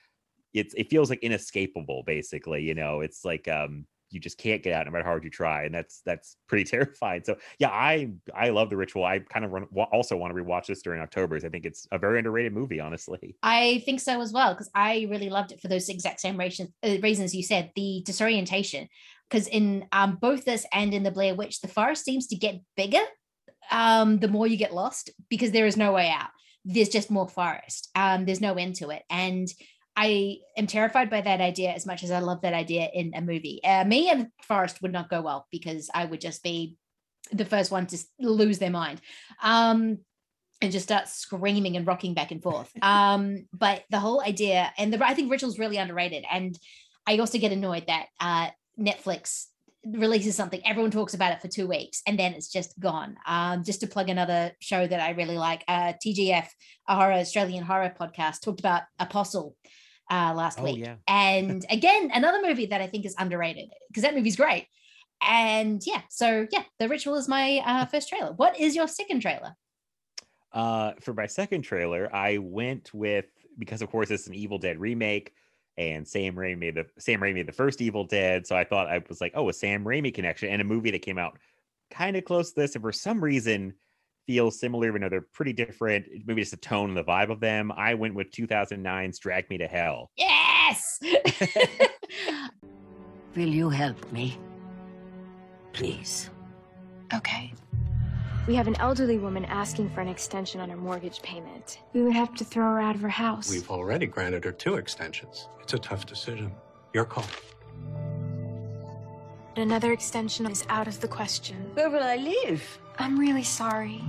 it's 0.56 0.74
it 0.74 0.90
feels 0.90 1.10
like 1.10 1.20
inescapable 1.20 2.02
basically 2.06 2.62
you 2.62 2.74
know 2.74 3.00
it's 3.00 3.24
like 3.24 3.46
um 3.48 3.86
you 4.10 4.20
just 4.20 4.38
can't 4.38 4.62
get 4.62 4.72
out 4.72 4.86
no 4.86 4.92
matter 4.92 5.04
how 5.04 5.10
hard 5.10 5.24
you 5.24 5.30
try 5.30 5.64
and 5.64 5.74
that's 5.74 6.00
that's 6.06 6.36
pretty 6.48 6.64
terrifying 6.70 7.22
so 7.24 7.36
yeah 7.58 7.70
i 7.70 8.08
i 8.34 8.48
love 8.50 8.70
the 8.70 8.76
ritual 8.76 9.04
i 9.04 9.18
kind 9.18 9.44
of 9.44 9.52
run, 9.52 9.64
also 9.92 10.16
want 10.16 10.34
to 10.34 10.42
rewatch 10.42 10.66
this 10.66 10.82
during 10.82 11.00
october 11.00 11.34
because 11.34 11.44
i 11.44 11.48
think 11.48 11.66
it's 11.66 11.86
a 11.92 11.98
very 11.98 12.18
underrated 12.18 12.52
movie 12.52 12.80
honestly 12.80 13.36
I 13.42 13.82
think 13.84 14.00
so 14.00 14.20
as 14.20 14.32
well 14.32 14.52
because 14.52 14.70
I 14.74 15.06
really 15.10 15.30
loved 15.30 15.52
it 15.52 15.60
for 15.60 15.68
those 15.68 15.88
exact 15.88 16.20
same 16.20 16.36
reasons, 16.36 16.70
uh, 16.82 16.96
reasons 17.02 17.34
you 17.34 17.42
said 17.42 17.70
the 17.74 18.02
disorientation. 18.04 18.88
Because 19.28 19.48
in 19.48 19.86
um, 19.92 20.18
both 20.20 20.44
this 20.44 20.66
and 20.72 20.94
in 20.94 21.02
the 21.02 21.10
Blair 21.10 21.34
Witch, 21.34 21.60
the 21.60 21.68
forest 21.68 22.04
seems 22.04 22.28
to 22.28 22.36
get 22.36 22.60
bigger 22.76 23.02
um, 23.70 24.18
the 24.18 24.28
more 24.28 24.46
you 24.46 24.56
get 24.56 24.74
lost 24.74 25.10
because 25.28 25.50
there 25.50 25.66
is 25.66 25.76
no 25.76 25.92
way 25.92 26.08
out. 26.10 26.30
There's 26.64 26.88
just 26.88 27.10
more 27.10 27.28
forest. 27.28 27.90
Um, 27.94 28.24
there's 28.24 28.40
no 28.40 28.54
end 28.54 28.76
to 28.76 28.90
it, 28.90 29.02
and 29.10 29.48
I 29.96 30.38
am 30.56 30.66
terrified 30.66 31.08
by 31.08 31.22
that 31.22 31.40
idea 31.40 31.72
as 31.72 31.86
much 31.86 32.04
as 32.04 32.10
I 32.10 32.18
love 32.18 32.42
that 32.42 32.52
idea 32.52 32.88
in 32.92 33.12
a 33.14 33.22
movie. 33.22 33.60
Uh, 33.64 33.84
me 33.84 34.10
and 34.10 34.28
forest 34.42 34.82
would 34.82 34.92
not 34.92 35.08
go 35.08 35.22
well 35.22 35.46
because 35.50 35.88
I 35.94 36.04
would 36.04 36.20
just 36.20 36.42
be 36.42 36.76
the 37.32 37.46
first 37.46 37.70
one 37.70 37.86
to 37.86 37.98
lose 38.20 38.58
their 38.58 38.70
mind. 38.70 39.00
Um, 39.42 39.98
and 40.62 40.72
just 40.72 40.86
start 40.86 41.08
screaming 41.08 41.76
and 41.76 41.86
rocking 41.86 42.14
back 42.14 42.30
and 42.30 42.42
forth. 42.42 42.70
Um, 42.82 43.46
but 43.52 43.84
the 43.90 43.98
whole 43.98 44.22
idea, 44.22 44.72
and 44.78 44.92
the 44.92 45.04
I 45.04 45.14
think 45.14 45.30
ritual's 45.30 45.58
really 45.58 45.76
underrated. 45.76 46.24
And 46.30 46.58
I 47.06 47.18
also 47.18 47.38
get 47.38 47.52
annoyed 47.52 47.84
that 47.88 48.06
uh, 48.20 48.48
Netflix 48.78 49.46
releases 49.84 50.34
something, 50.34 50.60
everyone 50.64 50.90
talks 50.90 51.14
about 51.14 51.32
it 51.32 51.40
for 51.40 51.48
two 51.48 51.68
weeks, 51.68 52.02
and 52.06 52.18
then 52.18 52.32
it's 52.32 52.50
just 52.50 52.78
gone. 52.80 53.16
Um, 53.26 53.64
just 53.64 53.80
to 53.80 53.86
plug 53.86 54.08
another 54.08 54.52
show 54.60 54.86
that 54.86 55.00
I 55.00 55.10
really 55.10 55.36
like, 55.36 55.62
uh, 55.68 55.92
TGF, 56.04 56.46
a 56.88 56.94
horror 56.94 57.12
Australian 57.12 57.64
horror 57.64 57.94
podcast, 57.98 58.40
talked 58.40 58.60
about 58.60 58.82
Apostle 58.98 59.56
uh, 60.10 60.32
last 60.34 60.58
Oh, 60.60 60.64
week. 60.64 60.78
yeah. 60.78 60.96
And 61.08 61.64
again, 61.70 62.10
another 62.14 62.40
movie 62.42 62.66
that 62.66 62.80
I 62.80 62.86
think 62.86 63.04
is 63.06 63.14
underrated 63.18 63.70
because 63.88 64.02
that 64.02 64.14
movie's 64.14 64.36
great. 64.36 64.66
And 65.26 65.82
yeah, 65.86 66.02
so 66.10 66.46
yeah, 66.52 66.64
The 66.78 66.88
Ritual 66.88 67.16
is 67.16 67.28
my 67.28 67.62
uh, 67.64 67.86
first 67.92 68.08
trailer. 68.08 68.32
What 68.32 68.58
is 68.60 68.76
your 68.76 68.86
second 68.88 69.20
trailer? 69.20 69.56
Uh, 70.52 70.92
for 71.00 71.12
my 71.14 71.26
second 71.26 71.62
trailer, 71.62 72.14
I 72.14 72.38
went 72.38 72.92
with 72.94 73.26
because 73.58 73.82
of 73.82 73.90
course 73.90 74.10
it's 74.10 74.26
an 74.26 74.34
Evil 74.34 74.58
Dead 74.58 74.78
remake, 74.78 75.32
and 75.76 76.06
Sam 76.06 76.34
Raimi 76.34 76.58
made 76.58 76.74
the 76.76 76.86
Sam 76.98 77.20
Raimi 77.20 77.44
the 77.44 77.52
first 77.52 77.80
Evil 77.80 78.04
Dead, 78.04 78.46
so 78.46 78.56
I 78.56 78.64
thought 78.64 78.88
I 78.88 79.02
was 79.08 79.20
like, 79.20 79.32
oh, 79.34 79.48
a 79.48 79.52
Sam 79.52 79.84
Raimi 79.84 80.14
connection 80.14 80.48
and 80.50 80.60
a 80.62 80.64
movie 80.64 80.90
that 80.90 81.02
came 81.02 81.18
out 81.18 81.38
kind 81.90 82.16
of 82.16 82.24
close 82.24 82.52
to 82.52 82.60
this, 82.60 82.74
and 82.74 82.82
for 82.82 82.92
some 82.92 83.22
reason 83.22 83.74
feels 84.26 84.58
similar, 84.58 84.88
even 84.88 85.02
though 85.02 85.08
they're 85.08 85.26
pretty 85.32 85.52
different. 85.52 86.06
Maybe 86.26 86.42
just 86.42 86.50
the 86.50 86.58
tone 86.58 86.88
and 86.88 86.96
the 86.96 87.04
vibe 87.04 87.30
of 87.30 87.40
them. 87.40 87.72
I 87.72 87.94
went 87.94 88.14
with 88.14 88.30
2009's 88.30 89.18
Drag 89.18 89.48
Me 89.48 89.58
to 89.58 89.66
Hell. 89.66 90.10
Yes. 90.16 91.00
Will 93.36 93.48
you 93.48 93.68
help 93.68 94.12
me? 94.12 94.38
Please. 95.72 96.30
Okay. 97.14 97.52
We 98.46 98.54
have 98.54 98.68
an 98.68 98.76
elderly 98.80 99.18
woman 99.18 99.44
asking 99.44 99.90
for 99.90 100.00
an 100.00 100.08
extension 100.08 100.60
on 100.60 100.70
her 100.70 100.76
mortgage 100.76 101.20
payment. 101.22 101.80
We 101.92 102.02
would 102.02 102.14
have 102.14 102.34
to 102.36 102.44
throw 102.44 102.64
her 102.64 102.80
out 102.80 102.94
of 102.94 103.00
her 103.02 103.08
house. 103.08 103.50
We've 103.50 103.70
already 103.70 104.06
granted 104.06 104.44
her 104.44 104.52
two 104.52 104.76
extensions. 104.76 105.48
It's 105.60 105.74
a 105.74 105.78
tough 105.78 106.06
decision. 106.06 106.52
Your 106.94 107.04
call. 107.04 107.26
Another 109.56 109.92
extension 109.92 110.48
is 110.50 110.64
out 110.68 110.86
of 110.86 111.00
the 111.00 111.08
question. 111.08 111.56
Where 111.74 111.90
will 111.90 112.02
I 112.02 112.16
live? 112.16 112.78
I'm 112.98 113.18
really 113.18 113.42
sorry. 113.42 114.02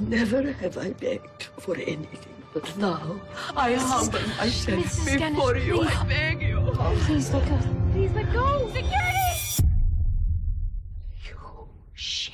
Never 0.00 0.52
have 0.52 0.78
I 0.78 0.90
begged 0.92 1.44
for 1.58 1.74
anything, 1.76 2.34
but 2.54 2.76
now 2.78 3.20
I 3.56 3.74
humble 3.74 4.20
myself 4.38 4.84
Mrs. 4.84 5.18
Dennis, 5.18 5.36
before 5.36 5.56
you. 5.56 5.74
please. 5.78 5.96
I 5.96 6.04
beg 6.04 6.42
you. 6.42 6.60
Please 7.06 7.30
let 7.32 7.48
go. 7.48 7.58
Please 7.92 8.12
let 8.12 8.32
go. 8.32 8.68
Security! 8.72 9.16
Shame. 11.94 12.29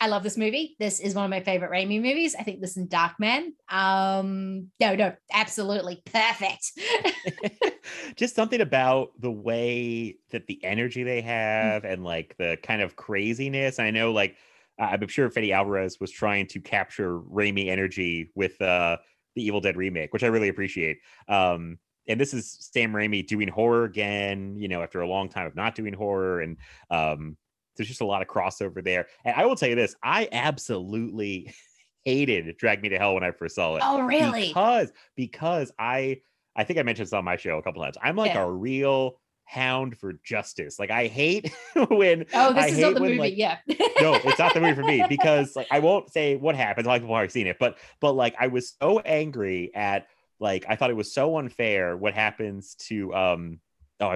I 0.00 0.06
love 0.06 0.22
this 0.22 0.38
movie. 0.38 0.76
This 0.78 0.98
is 0.98 1.14
one 1.14 1.24
of 1.24 1.30
my 1.30 1.40
favorite 1.40 1.70
Raimi 1.70 2.00
movies. 2.00 2.34
I 2.34 2.42
think 2.42 2.62
this 2.62 2.78
and 2.78 2.88
Darkman. 2.88 3.50
Um, 3.68 4.70
no, 4.80 4.94
no, 4.94 5.12
absolutely 5.30 6.02
perfect. 6.06 6.72
just 8.16 8.34
something 8.34 8.62
about 8.62 9.10
the 9.20 9.30
way 9.30 10.16
that 10.30 10.46
the 10.46 10.64
energy 10.64 11.02
they 11.02 11.20
have 11.20 11.84
and 11.84 12.02
like 12.02 12.34
the 12.38 12.56
kind 12.62 12.80
of 12.80 12.96
craziness. 12.96 13.78
I 13.78 13.90
know, 13.90 14.12
like, 14.12 14.36
I'm 14.78 15.06
sure 15.08 15.30
Fede 15.30 15.50
Alvarez 15.50 16.00
was 16.00 16.10
trying 16.10 16.46
to 16.48 16.60
capture 16.60 17.18
Raimi 17.20 17.68
energy 17.68 18.30
with 18.34 18.60
uh, 18.62 18.96
the 19.34 19.44
Evil 19.44 19.60
Dead 19.60 19.76
remake, 19.76 20.14
which 20.14 20.24
I 20.24 20.28
really 20.28 20.48
appreciate. 20.48 20.98
Um, 21.28 21.78
and 22.08 22.18
this 22.18 22.32
is 22.32 22.56
Sam 22.72 22.92
Raimi 22.92 23.26
doing 23.26 23.48
horror 23.48 23.84
again, 23.84 24.56
you 24.56 24.68
know, 24.68 24.82
after 24.82 25.02
a 25.02 25.06
long 25.06 25.28
time 25.28 25.46
of 25.46 25.54
not 25.54 25.74
doing 25.74 25.92
horror. 25.92 26.40
And 26.40 26.56
um, 26.90 27.36
there's 27.80 27.88
just 27.88 28.02
a 28.02 28.06
lot 28.06 28.20
of 28.20 28.28
crossover 28.28 28.84
there. 28.84 29.06
And 29.24 29.34
I 29.34 29.46
will 29.46 29.56
tell 29.56 29.70
you 29.70 29.74
this 29.74 29.94
I 30.02 30.28
absolutely 30.32 31.52
hated 32.04 32.54
Drag 32.58 32.82
Me 32.82 32.90
to 32.90 32.98
Hell 32.98 33.14
when 33.14 33.24
I 33.24 33.30
first 33.30 33.54
saw 33.54 33.76
it. 33.76 33.82
Oh, 33.84 34.02
really? 34.02 34.48
Because 34.48 34.92
because 35.16 35.72
I 35.78 36.20
I 36.54 36.64
think 36.64 36.78
I 36.78 36.82
mentioned 36.82 37.06
this 37.06 37.12
on 37.14 37.24
my 37.24 37.36
show 37.36 37.56
a 37.58 37.62
couple 37.62 37.82
times. 37.82 37.96
I'm 38.02 38.16
like 38.16 38.34
Yeah. 38.34 38.42
a 38.44 38.50
real 38.50 39.18
hound 39.44 39.96
for 39.96 40.12
justice. 40.24 40.78
Like 40.78 40.90
I 40.90 41.06
hate 41.06 41.52
when 41.90 42.26
Oh, 42.34 42.52
this 42.52 42.64
I 42.64 42.66
is 42.68 42.76
hate 42.76 42.82
not 42.82 42.94
the 42.96 43.00
when, 43.00 43.10
movie. 43.12 43.18
like, 43.18 43.36
yeah. 43.36 43.58
no, 44.00 44.14
it's 44.14 44.38
not 44.38 44.52
the 44.54 44.60
movie 44.60 44.74
for 44.74 44.84
me 44.84 45.04
because 45.08 45.56
like 45.56 45.68
I 45.70 45.78
won't 45.78 46.12
say 46.12 46.36
what 46.36 46.54
happens. 46.54 46.86
A 46.86 46.88
lot 46.88 46.96
of 46.96 47.00
people 47.02 47.14
have 47.14 47.18
already 47.18 47.32
seen 47.32 47.46
it, 47.46 47.56
but 47.58 47.78
but 48.00 48.12
like 48.12 48.34
I 48.38 48.48
was 48.48 48.74
so 48.80 48.98
angry 49.00 49.70
at 49.74 50.06
like 50.38 50.66
I 50.68 50.76
thought 50.76 50.90
it 50.90 50.96
was 50.96 51.12
so 51.12 51.38
unfair 51.38 51.96
what 51.96 52.12
happens 52.14 52.74
to 52.88 53.14
um 53.14 53.60
oh 54.00 54.06
I, 54.08 54.14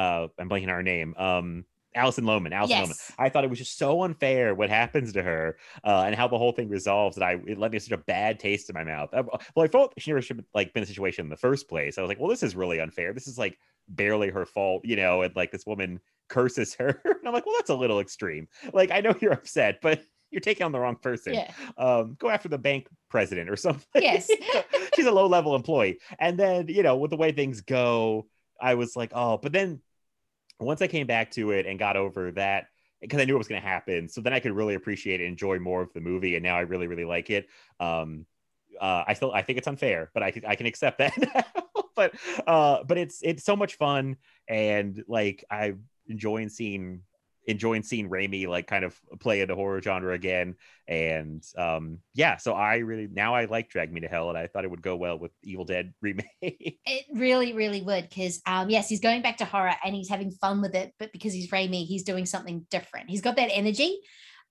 uh, 0.00 0.28
I'm 0.38 0.48
blanking 0.48 0.64
on 0.64 0.68
her 0.70 0.82
name 0.82 1.14
um 1.16 1.64
Alison 1.96 2.24
Lohman 2.24 2.52
Alison 2.52 2.78
Yes. 2.78 3.12
I 3.18 3.28
thought 3.28 3.44
it 3.44 3.50
was 3.50 3.58
just 3.58 3.78
so 3.78 4.02
unfair 4.02 4.54
what 4.54 4.68
happens 4.68 5.12
to 5.14 5.22
her 5.22 5.56
uh, 5.84 6.04
and 6.06 6.14
how 6.14 6.28
the 6.28 6.38
whole 6.38 6.52
thing 6.52 6.68
resolves 6.68 7.16
that 7.16 7.24
I 7.24 7.40
it 7.46 7.58
left 7.58 7.72
me 7.72 7.78
such 7.78 7.92
a 7.92 8.02
bad 8.02 8.38
taste 8.38 8.68
in 8.70 8.74
my 8.74 8.84
mouth. 8.84 9.10
Uh, 9.12 9.24
well, 9.54 9.64
I 9.64 9.68
felt 9.68 9.94
she 9.98 10.10
never 10.10 10.22
should 10.22 10.36
have 10.36 10.46
like 10.54 10.72
been 10.72 10.82
in 10.82 10.84
a 10.84 10.86
situation 10.86 11.26
in 11.26 11.30
the 11.30 11.36
first 11.36 11.68
place. 11.68 11.98
I 11.98 12.02
was 12.02 12.08
like, 12.08 12.20
well, 12.20 12.28
this 12.28 12.42
is 12.42 12.54
really 12.54 12.80
unfair. 12.80 13.12
This 13.12 13.26
is 13.26 13.38
like 13.38 13.58
barely 13.88 14.30
her 14.30 14.44
fault, 14.44 14.84
you 14.84 14.96
know, 14.96 15.22
and 15.22 15.34
like 15.34 15.50
this 15.50 15.66
woman 15.66 16.00
curses 16.28 16.74
her. 16.74 17.00
and 17.04 17.26
I'm 17.26 17.32
like, 17.32 17.46
well, 17.46 17.54
that's 17.58 17.70
a 17.70 17.74
little 17.74 18.00
extreme. 18.00 18.48
Like, 18.72 18.90
I 18.90 19.00
know 19.00 19.14
you're 19.20 19.32
upset, 19.32 19.80
but 19.82 20.02
you're 20.30 20.40
taking 20.40 20.64
on 20.64 20.72
the 20.72 20.80
wrong 20.80 20.96
person. 20.96 21.34
Yeah. 21.34 21.52
Um, 21.78 22.16
go 22.18 22.28
after 22.28 22.48
the 22.48 22.58
bank 22.58 22.88
president 23.10 23.48
or 23.48 23.56
something. 23.56 24.02
Yes. 24.02 24.30
She's 24.94 25.06
a 25.06 25.12
low 25.12 25.26
level 25.26 25.54
employee. 25.54 25.98
And 26.18 26.38
then, 26.38 26.68
you 26.68 26.82
know, 26.82 26.96
with 26.96 27.10
the 27.10 27.16
way 27.16 27.32
things 27.32 27.60
go, 27.60 28.26
I 28.60 28.74
was 28.74 28.96
like, 28.96 29.12
oh, 29.14 29.38
but 29.38 29.52
then 29.52 29.80
once 30.60 30.82
I 30.82 30.86
came 30.86 31.06
back 31.06 31.30
to 31.32 31.50
it 31.50 31.66
and 31.66 31.78
got 31.78 31.96
over 31.96 32.32
that, 32.32 32.68
because 33.00 33.20
I 33.20 33.24
knew 33.24 33.34
it 33.34 33.38
was 33.38 33.48
going 33.48 33.60
to 33.60 33.66
happen, 33.66 34.08
so 34.08 34.20
then 34.20 34.32
I 34.32 34.40
could 34.40 34.52
really 34.52 34.74
appreciate 34.74 35.20
and 35.20 35.28
enjoy 35.28 35.58
more 35.58 35.82
of 35.82 35.92
the 35.92 36.00
movie, 36.00 36.34
and 36.34 36.42
now 36.42 36.56
I 36.56 36.60
really, 36.60 36.86
really 36.86 37.04
like 37.04 37.30
it. 37.30 37.48
Um, 37.78 38.26
uh, 38.80 39.04
I 39.06 39.14
still 39.14 39.32
I 39.32 39.42
think 39.42 39.58
it's 39.58 39.68
unfair, 39.68 40.10
but 40.14 40.22
I 40.22 40.32
I 40.46 40.56
can 40.56 40.66
accept 40.66 40.98
that. 40.98 41.12
but 41.96 42.14
uh, 42.46 42.84
but 42.84 42.98
it's 42.98 43.20
it's 43.22 43.44
so 43.44 43.56
much 43.56 43.76
fun, 43.76 44.16
and 44.48 45.02
like 45.08 45.44
I'm 45.50 45.84
enjoying 46.08 46.48
seeing 46.48 47.02
enjoying 47.46 47.82
seeing 47.82 48.08
Raimi 48.10 48.46
like 48.46 48.66
kind 48.66 48.84
of 48.84 48.98
play 49.20 49.40
in 49.40 49.48
the 49.48 49.54
horror 49.54 49.80
genre 49.80 50.12
again, 50.14 50.54
and 50.88 51.42
um, 51.56 51.98
yeah, 52.14 52.36
so 52.36 52.54
I 52.54 52.76
really 52.78 53.08
now 53.10 53.34
I 53.34 53.46
like 53.46 53.70
Drag 53.70 53.92
Me 53.92 54.00
to 54.00 54.08
Hell, 54.08 54.28
and 54.28 54.38
I 54.38 54.46
thought 54.46 54.64
it 54.64 54.70
would 54.70 54.82
go 54.82 54.96
well 54.96 55.18
with 55.18 55.32
Evil 55.42 55.64
Dead 55.64 55.92
remake. 56.00 56.26
It 56.40 57.04
really, 57.14 57.52
really 57.52 57.82
would 57.82 58.08
because 58.08 58.40
um, 58.46 58.70
yes, 58.70 58.88
he's 58.88 59.00
going 59.00 59.22
back 59.22 59.38
to 59.38 59.44
horror 59.44 59.74
and 59.84 59.94
he's 59.94 60.08
having 60.08 60.30
fun 60.30 60.60
with 60.60 60.74
it, 60.74 60.92
but 60.98 61.12
because 61.12 61.32
he's 61.32 61.50
Raimi, 61.50 61.86
he's 61.86 62.02
doing 62.04 62.26
something 62.26 62.66
different. 62.70 63.10
He's 63.10 63.22
got 63.22 63.36
that 63.36 63.50
energy 63.52 63.98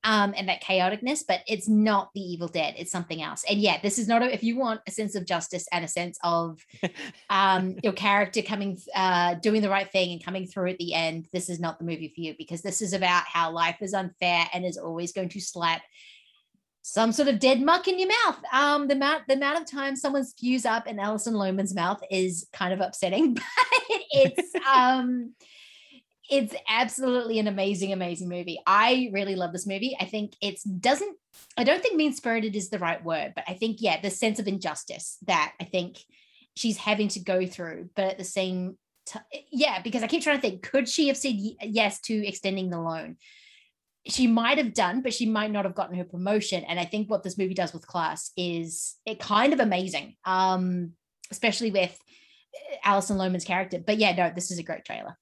um, 0.06 0.36
and 0.38 0.48
that 0.48 0.62
chaoticness, 0.62 1.24
but 1.28 1.42
it's 1.48 1.68
not 1.68 2.12
the 2.14 2.22
Evil 2.22 2.48
Dead. 2.48 2.76
It's 2.78 2.92
something 2.92 3.24
else. 3.24 3.44
And 3.50 3.60
yeah, 3.60 3.80
this 3.82 3.98
is 3.98 4.08
not 4.08 4.22
a, 4.22 4.32
if 4.32 4.44
you 4.44 4.56
want 4.56 4.82
a 4.88 4.92
sense 4.92 5.16
of 5.16 5.26
justice 5.26 5.68
and 5.72 5.84
a 5.84 5.88
sense 5.88 6.18
of 6.24 6.60
um, 7.32 7.76
your 7.84 7.92
character 7.92 8.44
coming, 8.44 8.78
uh, 8.96 9.34
doing 9.34 9.64
the 9.64 9.70
right 9.70 9.92
thing 9.92 10.12
and 10.12 10.24
coming 10.24 10.46
through 10.46 10.70
at 10.70 10.78
the 10.78 10.94
end, 10.94 11.28
this 11.34 11.50
is 11.50 11.60
not 11.60 11.80
the 11.80 11.86
movie 11.86 12.14
for 12.16 12.22
you 12.22 12.36
because 12.38 12.62
this 12.62 12.84
is 12.84 12.94
about 12.94 13.24
how 13.26 13.52
life 13.52 13.78
is 13.82 13.96
unfair 13.96 14.48
and 14.54 14.64
is 14.64 14.78
always 14.78 15.12
going 15.12 15.30
to 15.30 15.42
slap 15.42 15.82
some 16.84 17.12
sort 17.12 17.28
of 17.28 17.40
dead 17.40 17.64
muck 17.64 17.88
in 17.88 17.98
your 17.98 18.10
mouth. 18.10 18.38
Um, 18.54 18.88
the 18.88 18.94
amount 18.94 19.24
the 19.28 19.34
amount 19.34 19.60
of 19.60 19.70
time 19.70 19.96
someone 19.96 20.24
spews 20.24 20.68
up 20.68 20.86
in 20.86 21.00
Alison 21.00 21.34
Lohman's 21.34 21.74
mouth 21.74 22.00
is 22.12 22.46
kind 22.54 22.72
of 22.72 22.80
upsetting, 22.80 23.34
but 23.34 23.44
it's 24.12 24.54
um 24.72 25.34
it's 26.30 26.56
absolutely 26.68 27.40
an 27.40 27.48
amazing, 27.48 27.94
amazing 27.94 28.30
movie. 28.30 28.60
I 28.66 29.10
really 29.14 29.36
love 29.36 29.52
this 29.52 29.68
movie. 29.68 29.96
I 30.00 30.06
think 30.06 30.36
it's 30.42 30.64
doesn't 30.64 31.18
I 31.58 31.64
don't 31.64 31.82
think 31.82 31.96
mean 31.96 32.14
spirited 32.14 32.56
is 32.56 32.70
the 32.70 32.80
right 32.80 33.04
word, 33.04 33.34
but 33.36 33.44
I 33.48 33.54
think, 33.54 33.78
yeah, 33.82 34.00
the 34.00 34.10
sense 34.10 34.40
of 34.40 34.48
injustice 34.48 35.18
that 35.28 35.54
I 35.60 35.66
think 35.66 35.98
she's 36.56 36.78
having 36.78 37.10
to 37.10 37.20
go 37.20 37.46
through, 37.46 37.90
but 37.96 38.06
at 38.06 38.18
the 38.18 38.24
same 38.24 38.78
time, 39.06 39.24
yeah, 39.52 39.82
because 39.82 40.02
I 40.02 40.08
keep 40.08 40.24
trying 40.24 40.38
to 40.38 40.42
think, 40.42 40.64
could 40.64 40.88
she 40.88 41.10
have 41.10 41.18
said 41.18 41.36
yes 41.62 42.00
to 42.02 42.26
extending 42.26 42.70
the 42.70 42.80
loan? 42.80 43.18
she 44.08 44.28
might 44.28 44.58
have 44.58 44.74
done, 44.74 45.02
but 45.02 45.14
she 45.14 45.26
might 45.26 45.52
not 45.52 45.66
have 45.66 45.76
gotten 45.76 45.98
her 45.98 46.04
promotion. 46.04 46.64
And 46.64 46.80
I 46.80 46.86
think 46.86 47.10
what 47.10 47.24
this 47.24 47.38
movie 47.38 47.54
does 47.54 47.74
with 47.74 47.88
class 47.88 48.32
is 48.38 48.96
it 49.06 49.20
kind 49.20 49.52
of 49.52 49.60
amazing, 49.60 50.16
um, 50.26 50.92
especially 51.32 51.72
with 51.72 51.98
uh, 52.56 52.76
Alison 52.84 53.18
Lohman's 53.18 53.46
character. 53.46 53.80
But 53.80 53.98
yeah, 53.98 54.14
no, 54.16 54.32
this 54.34 54.52
is 54.52 54.60
a 54.60 54.64
great 54.64 54.86
trailer. 54.86 55.18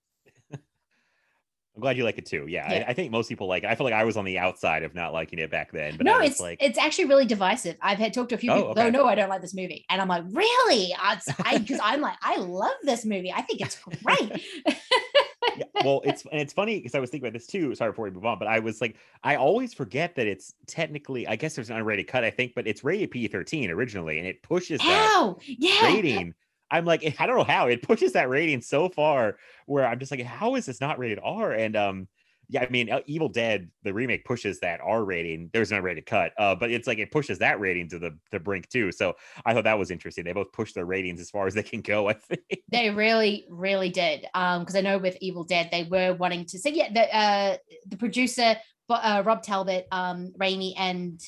I'm 1.75 1.81
glad 1.81 1.97
you 1.97 2.03
like 2.03 2.17
it 2.19 2.25
too. 2.27 2.45
Yeah, 2.47 2.71
Yeah. 2.71 2.85
I, 2.87 2.91
I 2.91 2.93
think 2.93 3.11
most 3.11 3.29
people 3.29 3.47
like 3.47 3.63
it. 3.63 3.67
I 3.67 3.75
feel 3.75 3.85
like 3.85 3.93
I 3.95 4.03
was 4.03 4.15
on 4.15 4.25
the 4.25 4.37
outside 4.37 4.83
of 4.83 4.93
not 4.93 5.11
liking 5.11 5.39
it 5.39 5.49
back 5.49 5.71
then. 5.71 5.97
But 5.97 6.05
no, 6.05 6.19
it's 6.19 6.39
like, 6.39 6.61
it's 6.61 6.77
actually 6.77 7.05
really 7.05 7.25
divisive. 7.25 7.77
I've 7.81 7.97
had 7.97 8.13
talked 8.13 8.29
to 8.29 8.35
a 8.35 8.37
few 8.37 8.51
Oh, 8.51 8.55
people. 8.57 8.69
okay. 8.71 8.85
Oh 8.85 8.89
no, 8.91 9.05
I 9.07 9.15
don't 9.15 9.29
like 9.29 9.41
this 9.41 9.55
movie, 9.55 9.83
and 9.89 9.99
I'm 9.99 10.07
like, 10.07 10.23
really? 10.29 10.93
I 10.97 11.19
because 11.57 11.79
I'm 11.81 11.99
like, 12.01 12.17
I 12.21 12.37
love 12.37 12.75
this 12.83 13.05
movie. 13.05 13.31
I 13.33 13.41
think 13.41 13.61
it's 13.61 13.79
great. 14.03 14.43
yeah, 15.57 15.63
well, 15.83 16.01
it's 16.03 16.23
and 16.31 16.39
it's 16.39 16.53
funny 16.53 16.77
because 16.77 16.93
I 16.95 16.99
was 16.99 17.09
thinking 17.09 17.27
about 17.27 17.33
this 17.33 17.47
too. 17.47 17.73
Sorry 17.75 17.91
before 17.91 18.05
we 18.05 18.11
move 18.11 18.25
on, 18.25 18.37
but 18.39 18.47
I 18.47 18.59
was 18.59 18.79
like, 18.79 18.95
I 19.23 19.35
always 19.35 19.73
forget 19.73 20.15
that 20.15 20.27
it's 20.27 20.53
technically, 20.67 21.27
I 21.27 21.35
guess 21.35 21.55
there's 21.55 21.69
an 21.69 21.77
unrated 21.77 22.07
cut, 22.07 22.23
I 22.23 22.29
think, 22.29 22.53
but 22.55 22.67
it's 22.67 22.83
rated 22.83 23.11
P13 23.11 23.69
originally, 23.71 24.19
and 24.19 24.27
it 24.27 24.43
pushes 24.43 24.79
that 24.79 24.85
How? 25.09 25.37
Yeah. 25.45 25.85
rating. 25.85 26.33
I'm 26.73 26.85
like, 26.85 27.15
I 27.19 27.27
don't 27.27 27.37
know 27.37 27.43
how 27.43 27.67
it 27.67 27.83
pushes 27.83 28.13
that 28.13 28.29
rating 28.29 28.61
so 28.61 28.89
far 28.89 29.37
where 29.67 29.87
I'm 29.87 29.99
just 29.99 30.11
like, 30.11 30.21
how 30.21 30.55
is 30.55 30.65
this 30.65 30.81
not 30.81 30.97
rated 30.97 31.19
R? 31.23 31.51
And 31.51 31.75
um, 31.75 32.07
yeah, 32.49 32.63
I 32.63 32.69
mean, 32.69 32.91
uh, 32.91 33.01
Evil 33.05 33.29
Dead 33.29 33.69
the 33.83 33.93
remake 33.93 34.25
pushes 34.25 34.59
that 34.61 34.81
R 34.83 35.05
rating. 35.05 35.49
There's 35.53 35.71
an 35.71 35.81
unrated 35.81 36.05
cut, 36.05 36.33
uh, 36.37 36.55
but 36.55 36.71
it's 36.71 36.87
like 36.87 36.97
it 36.97 37.11
pushes 37.11 37.39
that 37.39 37.59
rating 37.59 37.89
to 37.89 37.99
the 37.99 38.17
the 38.31 38.39
brink 38.39 38.69
too. 38.69 38.91
So 38.91 39.13
I 39.45 39.53
thought 39.53 39.65
that 39.65 39.77
was 39.77 39.91
interesting. 39.91 40.23
They 40.25 40.33
both 40.33 40.51
push 40.51 40.73
their 40.73 40.85
ratings 40.85 41.21
as 41.21 41.29
far 41.29 41.47
as 41.47 41.53
they 41.53 41.63
can 41.63 41.81
go. 41.81 42.09
I 42.09 42.13
think. 42.13 42.63
They 42.69 42.89
really, 42.89 43.45
really 43.49 43.89
did. 43.89 44.25
Um, 44.33 44.61
because 44.61 44.75
I 44.75 44.81
know 44.81 44.97
with 44.97 45.17
Evil 45.21 45.43
Dead, 45.43 45.69
they 45.71 45.83
were 45.83 46.15
wanting 46.15 46.45
to 46.47 46.59
say, 46.59 46.71
yeah, 46.71 46.91
the 46.91 47.15
uh 47.15 47.57
the 47.87 47.97
producer 47.97 48.55
uh, 48.89 49.23
Rob 49.25 49.43
Tapert, 49.43 49.85
um, 49.91 50.33
Raimi, 50.39 50.73
and 50.77 51.19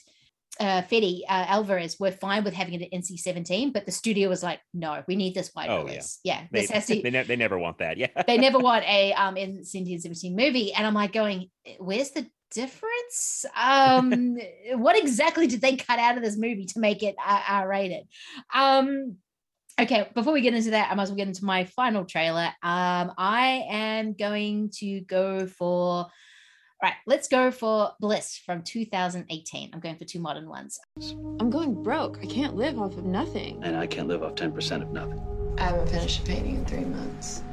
uh 0.59 0.81
Fede 0.83 1.23
uh, 1.27 1.45
Alvarez 1.47 1.99
were 1.99 2.11
fine 2.11 2.43
with 2.43 2.53
having 2.53 2.73
it 2.73 2.81
at 2.81 2.91
NC-17, 2.91 3.73
but 3.73 3.85
the 3.85 3.91
studio 3.91 4.29
was 4.29 4.43
like, 4.43 4.59
no, 4.73 5.03
we 5.07 5.15
need 5.15 5.33
this 5.35 5.51
wide 5.55 5.69
Oh, 5.69 5.83
release. 5.83 6.19
Yeah, 6.23 6.43
They, 6.51 6.61
this 6.61 6.71
has 6.71 6.85
to. 6.87 7.01
they, 7.03 7.09
ne- 7.09 7.23
they 7.23 7.35
never 7.35 7.57
want 7.57 7.77
that. 7.79 7.97
Yeah. 7.97 8.07
they 8.27 8.37
never 8.37 8.59
want 8.59 8.85
a 8.85 9.13
um 9.23 9.35
NC-17 9.35 10.35
movie, 10.35 10.73
and 10.73 10.85
I'm 10.85 10.93
like 10.93 11.13
going, 11.13 11.49
where's 11.79 12.11
the 12.11 12.25
difference? 12.51 13.45
Um, 13.55 14.37
what 14.73 14.97
exactly 14.97 15.47
did 15.47 15.61
they 15.61 15.75
cut 15.75 15.99
out 15.99 16.17
of 16.17 16.23
this 16.23 16.37
movie 16.37 16.65
to 16.67 16.79
make 16.79 17.03
it 17.03 17.15
uh, 17.23 17.41
R-rated? 17.47 18.07
Um. 18.53 19.17
Okay, 19.77 20.09
before 20.15 20.31
we 20.31 20.39
get 20.39 20.53
into 20.53 20.69
that, 20.69 20.89
I 20.89 20.95
might 20.95 21.03
as 21.03 21.09
well 21.09 21.17
get 21.17 21.27
into 21.27 21.43
my 21.43 21.65
final 21.65 22.05
trailer. 22.05 22.45
Um, 22.63 23.11
I 23.17 23.65
am 23.69 24.13
going 24.13 24.69
to 24.77 25.01
go 25.01 25.47
for 25.47 26.07
right, 26.81 26.93
let's 27.05 27.27
go 27.27 27.51
for 27.51 27.91
Bliss 27.99 28.41
from 28.45 28.61
2018. 28.61 29.71
I'm 29.73 29.79
going 29.79 29.97
for 29.97 30.05
two 30.05 30.19
modern 30.19 30.49
ones. 30.49 30.79
I'm 31.39 31.49
going 31.49 31.81
broke. 31.83 32.19
I 32.21 32.25
can't 32.25 32.55
live 32.55 32.79
off 32.79 32.97
of 32.97 33.05
nothing. 33.05 33.63
And 33.63 33.75
I 33.77 33.87
can't 33.87 34.07
live 34.07 34.23
off 34.23 34.35
10% 34.35 34.81
of 34.81 34.91
nothing. 34.91 35.21
I 35.57 35.63
haven't 35.67 35.89
finished 35.89 36.21
a 36.21 36.23
painting 36.23 36.55
in 36.55 36.65
three 36.65 36.85
months. 36.85 37.43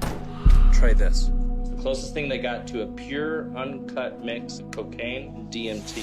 Try 0.72 0.92
this. 0.92 1.30
The 1.70 1.76
closest 1.80 2.14
thing 2.14 2.28
they 2.28 2.38
got 2.38 2.66
to 2.68 2.82
a 2.82 2.86
pure, 2.86 3.56
uncut 3.56 4.24
mix 4.24 4.58
of 4.58 4.70
cocaine 4.70 5.34
and 5.36 5.52
DMT. 5.52 6.02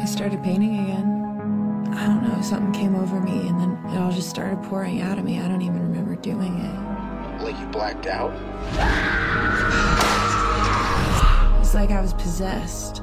I 0.00 0.06
started 0.06 0.42
painting 0.42 0.80
again. 0.80 1.13
I 2.44 2.50
don't 2.50 2.60
know, 2.60 2.72
something 2.72 2.80
came 2.82 2.94
over 2.94 3.20
me 3.20 3.48
and 3.48 3.58
then 3.58 3.82
it 3.90 3.98
all 3.98 4.12
just 4.12 4.28
started 4.28 4.62
pouring 4.64 5.00
out 5.00 5.18
of 5.18 5.24
me. 5.24 5.40
I 5.40 5.48
don't 5.48 5.62
even 5.62 5.80
remember 5.80 6.14
doing 6.16 6.58
it. 6.58 7.42
Like 7.42 7.58
you 7.58 7.66
blacked 7.68 8.06
out? 8.06 8.32
It's 11.60 11.74
like 11.74 11.90
I 11.90 12.00
was 12.02 12.12
possessed. 12.14 13.02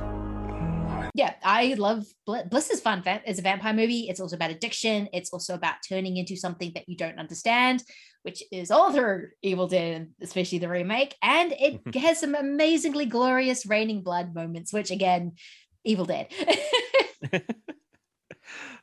Yeah, 1.16 1.34
I 1.44 1.74
love 1.78 2.06
Bliss. 2.26 2.44
Bliss 2.50 2.70
is 2.70 2.82
fun. 2.82 3.02
Va- 3.02 3.22
It's 3.26 3.40
a 3.40 3.42
vampire 3.42 3.74
movie. 3.74 4.08
It's 4.10 4.20
also 4.20 4.36
about 4.36 4.52
addiction. 4.52 5.10
It's 5.12 5.32
also 5.34 5.56
about 5.56 5.76
turning 5.90 6.18
into 6.18 6.36
something 6.38 6.72
that 6.76 6.88
you 6.88 6.96
don't 6.96 7.18
understand, 7.20 7.84
which 8.22 8.44
is 8.52 8.70
all 8.72 8.94
through 8.94 9.30
Evil 9.42 9.68
Dead, 9.68 10.12
especially 10.22 10.60
the 10.60 10.70
remake. 10.70 11.16
And 11.24 11.52
it 11.54 11.96
has 11.96 12.20
some 12.20 12.36
amazingly 12.36 13.08
glorious 13.08 13.66
raining 13.66 14.04
blood 14.04 14.34
moments, 14.36 14.72
which 14.72 14.92
again, 14.92 15.34
Evil 15.84 16.06
Dead. 16.06 16.28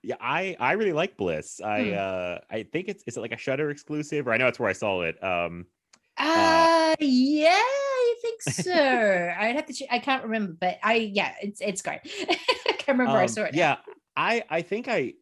yeah, 0.03 0.17
I 0.21 0.57
I 0.61 0.73
really 0.73 0.93
like 0.93 1.17
Bliss. 1.17 1.61
I 1.61 1.91
Hmm. 1.91 1.93
uh 1.93 2.39
I 2.51 2.63
think 2.65 2.89
it's 2.89 3.03
is 3.07 3.17
it 3.17 3.21
like 3.21 3.33
a 3.33 3.37
Shudder 3.37 3.71
exclusive, 3.71 4.27
or 4.29 4.33
I 4.33 4.37
know 4.37 4.47
it's 4.49 4.59
where 4.59 4.71
I 4.71 4.75
saw 4.75 5.03
it. 5.03 5.23
Um, 5.23 5.67
Uh, 6.17 6.95
yeah, 6.99 7.51
I 7.63 8.15
think 8.23 8.43
so. 8.43 8.73
I'd 8.73 9.55
have 9.57 9.67
to. 9.67 9.73
Ch- 9.73 9.85
I 9.91 9.99
can't 9.99 10.25
remember, 10.25 10.57
but 10.61 10.79
I 10.83 10.95
yeah, 11.15 11.35
it's 11.43 11.61
it's 11.61 11.83
great. 11.83 12.01
I 12.29 12.73
can't 12.73 12.89
remember. 12.89 13.13
where 13.15 13.23
I 13.23 13.27
um, 13.27 13.29
saw 13.29 13.45
it. 13.45 13.55
yeah, 13.55 13.77
I 14.17 14.43
I 14.51 14.63
think 14.63 14.89
I 14.89 15.15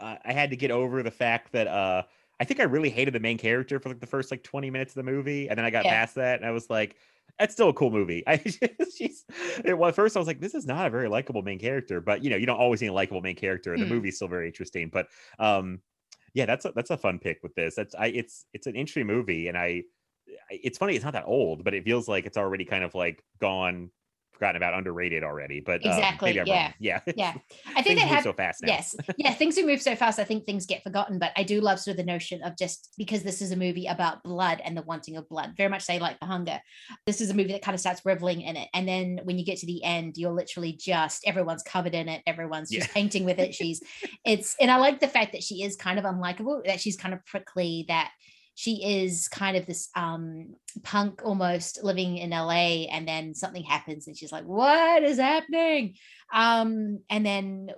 uh, 0.00 0.16
I 0.24 0.32
had 0.32 0.50
to 0.50 0.56
get 0.56 0.70
over 0.70 1.02
the 1.02 1.10
fact 1.10 1.52
that 1.52 1.66
uh 1.68 2.02
I 2.42 2.44
think 2.44 2.58
I 2.60 2.64
really 2.64 2.90
hated 2.90 3.14
the 3.14 3.20
main 3.20 3.38
character 3.38 3.78
for 3.78 3.88
like 3.88 4.00
the 4.00 4.06
first 4.08 4.32
like 4.32 4.42
20 4.42 4.68
minutes 4.68 4.92
of 4.92 5.04
the 5.04 5.10
movie, 5.10 5.48
and 5.48 5.56
then 5.56 5.64
I 5.64 5.70
got 5.70 5.86
Yeah. 5.86 5.94
past 5.94 6.16
that, 6.16 6.40
and 6.40 6.44
I 6.46 6.50
was 6.50 6.68
like, 6.68 6.96
that's 7.38 7.54
still 7.54 7.68
a 7.68 7.72
cool 7.74 7.92
movie. 7.92 8.24
I 8.28 8.36
just, 8.38 8.98
she's 8.98 9.24
it, 9.64 9.78
well, 9.78 9.88
at 9.90 9.94
first 9.94 10.16
I 10.16 10.18
was 10.18 10.26
like, 10.26 10.40
this 10.40 10.54
is 10.54 10.66
not 10.66 10.86
a 10.86 10.90
very 10.90 11.08
likable 11.08 11.42
main 11.42 11.60
character, 11.60 12.00
but 12.00 12.24
you 12.24 12.30
know, 12.30 12.36
you 12.36 12.46
don't 12.46 12.58
always 12.58 12.80
need 12.82 12.88
a 12.88 12.92
likable 12.92 13.22
main 13.22 13.36
character, 13.36 13.72
and 13.74 13.80
the 13.80 13.86
Hmm. 13.86 13.94
movie's 13.94 14.16
still 14.16 14.28
very 14.28 14.48
interesting. 14.48 14.90
But 14.90 15.08
um, 15.38 15.82
yeah, 16.34 16.46
that's 16.46 16.64
a, 16.64 16.72
that's 16.72 16.90
a 16.90 16.98
fun 16.98 17.20
pick 17.20 17.42
with 17.44 17.54
this. 17.54 17.76
That's 17.76 17.94
I 17.94 18.06
it's 18.08 18.46
it's 18.52 18.66
an 18.66 18.76
interesting 18.76 19.06
movie, 19.06 19.48
and 19.48 19.56
I- 19.56 19.84
it's 20.50 20.78
funny 20.78 20.94
it's 20.94 21.04
not 21.04 21.14
that 21.14 21.26
old, 21.26 21.64
but 21.64 21.74
it 21.74 21.84
feels 21.84 22.08
like 22.08 22.26
it's 22.26 22.36
already 22.36 22.64
kind 22.64 22.84
of 22.84 22.94
like 22.94 23.24
gone 23.38 23.90
forgotten 24.32 24.56
about, 24.56 24.74
underrated 24.74 25.22
already. 25.22 25.60
But 25.60 25.84
um, 25.86 25.92
Exactly, 25.92 26.30
maybe 26.30 26.40
I'm 26.40 26.46
yeah. 26.46 26.72
yeah, 26.80 27.00
yeah 27.16 27.34
i 27.76 27.82
think 27.82 27.98
they 28.00 28.06
have 28.06 28.24
so 28.24 28.32
fast 28.32 28.62
now. 28.62 28.68
yes 28.68 28.96
yeah 29.16 29.32
things 29.32 29.54
do 29.54 29.64
move 29.66 29.80
so 29.80 29.94
fast 29.94 30.18
i 30.18 30.24
think 30.24 30.44
things 30.44 30.66
get 30.66 30.82
forgotten 30.82 31.18
but 31.18 31.30
i 31.36 31.42
do 31.42 31.60
love 31.60 31.78
sort 31.78 31.92
of 31.92 31.96
the 31.98 32.04
notion 32.12 32.42
of 32.42 32.56
just 32.56 32.92
because 32.98 33.22
this 33.22 33.40
is 33.40 33.52
a 33.52 33.56
movie 33.56 33.86
about 33.86 34.22
blood 34.22 34.60
and 34.64 34.76
the 34.76 34.82
wanting 34.82 35.16
of 35.16 35.28
blood 35.28 35.52
very 35.56 35.68
much 35.70 35.82
say 35.82 35.98
like 35.98 36.18
the 36.20 36.26
hunger 36.26 36.60
this 37.06 37.20
is 37.20 37.30
a 37.30 37.34
movie 37.34 37.52
that 37.52 37.62
kind 37.62 37.74
of 37.74 37.80
starts 37.80 38.02
reveling 38.04 38.40
in 38.42 38.56
it 38.56 38.68
and 38.74 38.86
then 38.88 39.20
when 39.24 39.38
you 39.38 39.44
get 39.44 39.58
to 39.58 39.66
the 39.66 39.82
end 39.84 40.16
you're 40.16 40.32
literally 40.32 40.72
just 40.72 41.22
everyone's 41.26 41.62
covered 41.62 41.94
in 41.94 42.08
it 42.08 42.22
everyone's 42.26 42.70
just 42.70 42.88
Yeah. 42.88 42.94
painting 42.94 43.24
with 43.24 43.38
it 43.38 43.54
she's 43.54 43.80
it's 44.24 44.56
and 44.60 44.70
i 44.70 44.76
like 44.76 45.00
the 45.00 45.08
fact 45.08 45.32
that 45.32 45.42
she 45.42 45.62
is 45.62 45.76
kind 45.76 45.98
of 45.98 46.04
unlikable 46.04 46.64
that 46.66 46.80
she's 46.80 46.96
kind 46.96 47.14
of 47.14 47.24
prickly 47.24 47.84
that 47.88 48.10
she 48.54 49.02
is 49.02 49.28
kind 49.28 49.56
of 49.56 49.66
this 49.66 49.88
um 49.94 50.54
punk 50.82 51.22
almost 51.24 51.82
living 51.82 52.18
in 52.18 52.30
LA 52.30 52.86
and 52.90 53.06
then 53.06 53.34
something 53.34 53.62
happens 53.62 54.06
and 54.06 54.16
she's 54.16 54.32
like 54.32 54.44
what 54.44 55.02
is 55.02 55.18
happening? 55.18 55.94
Um 56.32 57.00
and 57.08 57.24
then 57.24 57.70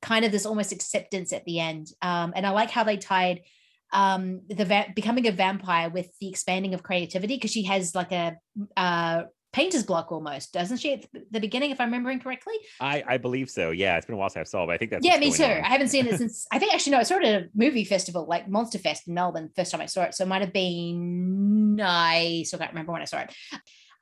kind 0.00 0.24
of 0.24 0.32
this 0.32 0.46
almost 0.46 0.72
acceptance 0.72 1.32
at 1.32 1.44
the 1.44 1.60
end 1.60 1.88
um 2.02 2.32
and 2.34 2.46
I 2.46 2.50
like 2.50 2.70
how 2.70 2.84
they 2.84 2.96
tied 2.96 3.42
um 3.92 4.40
the 4.48 4.64
va- 4.64 4.92
becoming 4.94 5.26
a 5.26 5.32
vampire 5.32 5.90
with 5.90 6.10
the 6.20 6.28
expanding 6.28 6.74
of 6.74 6.82
creativity 6.82 7.36
because 7.36 7.52
she 7.52 7.64
has 7.64 7.94
like 7.94 8.12
a 8.12 8.36
uh 8.76 9.22
painter's 9.52 9.82
block 9.82 10.10
almost 10.10 10.52
doesn't 10.52 10.78
she 10.78 10.94
at 10.94 11.06
the 11.30 11.40
beginning 11.40 11.70
if 11.70 11.80
I'm 11.80 11.88
remembering 11.88 12.20
correctly 12.20 12.54
I 12.80 13.04
I 13.06 13.18
believe 13.18 13.50
so. 13.50 13.70
Yeah, 13.70 13.96
it's 13.96 14.06
been 14.06 14.14
a 14.14 14.18
while 14.18 14.30
since 14.30 14.48
I 14.48 14.50
saw, 14.50 14.64
it, 14.64 14.66
but 14.66 14.72
I 14.74 14.78
think 14.78 14.90
that's 14.90 15.06
yeah, 15.06 15.18
me 15.18 15.32
too. 15.32 15.44
on. 15.44 15.50
I 15.50 15.68
haven't 15.68 15.88
seen 15.88 16.06
it 16.06 16.18
since 16.18 16.46
I 16.50 16.58
think 16.58 16.74
actually 16.74 16.92
no, 16.92 16.98
I 16.98 17.02
saw 17.02 17.16
it 17.16 17.24
at 17.24 17.42
a 17.42 17.48
movie 17.54 17.84
festival 17.84 18.26
like 18.26 18.48
Monster 18.48 18.78
Fest 18.78 19.08
in 19.08 19.14
Melbourne. 19.14 19.50
First 19.54 19.72
time 19.72 19.80
I 19.80 19.86
saw 19.86 20.02
it, 20.02 20.14
so 20.14 20.24
it 20.24 20.28
might 20.28 20.42
have 20.42 20.52
been 20.52 21.76
nice. 21.76 22.40
I 22.40 22.42
still 22.44 22.58
can't 22.58 22.72
remember 22.72 22.92
when 22.92 23.02
I 23.02 23.06
saw 23.06 23.20
it. 23.20 23.34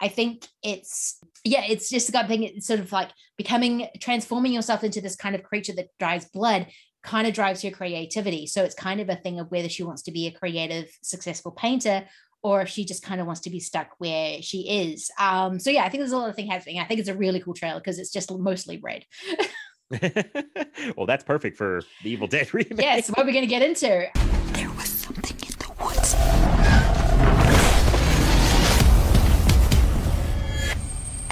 I 0.00 0.08
think 0.08 0.46
it's 0.62 1.18
yeah, 1.44 1.64
it's 1.68 1.90
just 1.90 2.12
got 2.12 2.28
thing. 2.28 2.42
It's 2.42 2.66
sort 2.66 2.80
of 2.80 2.92
like 2.92 3.10
becoming 3.36 3.88
transforming 4.00 4.52
yourself 4.52 4.84
into 4.84 5.00
this 5.00 5.16
kind 5.16 5.34
of 5.34 5.42
creature 5.42 5.74
that 5.74 5.88
drives 5.98 6.26
blood. 6.26 6.66
Kind 7.02 7.26
of 7.26 7.32
drives 7.32 7.64
your 7.64 7.72
creativity. 7.72 8.46
So 8.46 8.62
it's 8.62 8.74
kind 8.74 9.00
of 9.00 9.08
a 9.08 9.16
thing 9.16 9.40
of 9.40 9.50
whether 9.50 9.70
she 9.70 9.82
wants 9.82 10.02
to 10.02 10.12
be 10.12 10.26
a 10.26 10.32
creative, 10.32 10.90
successful 11.02 11.50
painter 11.50 12.04
or 12.42 12.62
if 12.62 12.68
she 12.68 12.84
just 12.84 13.02
kind 13.02 13.20
of 13.20 13.26
wants 13.26 13.42
to 13.42 13.50
be 13.50 13.60
stuck 13.60 13.90
where 13.98 14.40
she 14.42 14.60
is. 14.68 15.10
Um, 15.18 15.58
so 15.58 15.70
yeah, 15.70 15.84
I 15.84 15.88
think 15.88 16.00
there's 16.00 16.12
a 16.12 16.18
lot 16.18 16.30
of 16.30 16.36
things 16.36 16.50
happening. 16.50 16.78
I 16.78 16.84
think 16.84 17.00
it's 17.00 17.08
a 17.08 17.14
really 17.14 17.40
cool 17.40 17.54
trailer 17.54 17.80
because 17.80 17.98
it's 17.98 18.12
just 18.12 18.32
mostly 18.32 18.78
red. 18.78 19.04
well, 20.96 21.06
that's 21.06 21.24
perfect 21.24 21.56
for 21.56 21.82
the 22.02 22.10
Evil 22.10 22.26
Dead 22.26 22.52
remake. 22.54 22.80
Yes, 22.80 23.08
what 23.08 23.20
are 23.20 23.24
we 23.24 23.32
going 23.32 23.44
to 23.44 23.48
get 23.48 23.62
into. 23.62 24.06
There 24.52 24.70
was 24.70 24.88
something 24.88 25.36
in 25.36 25.54
the 25.58 25.84
woods. 25.84 26.14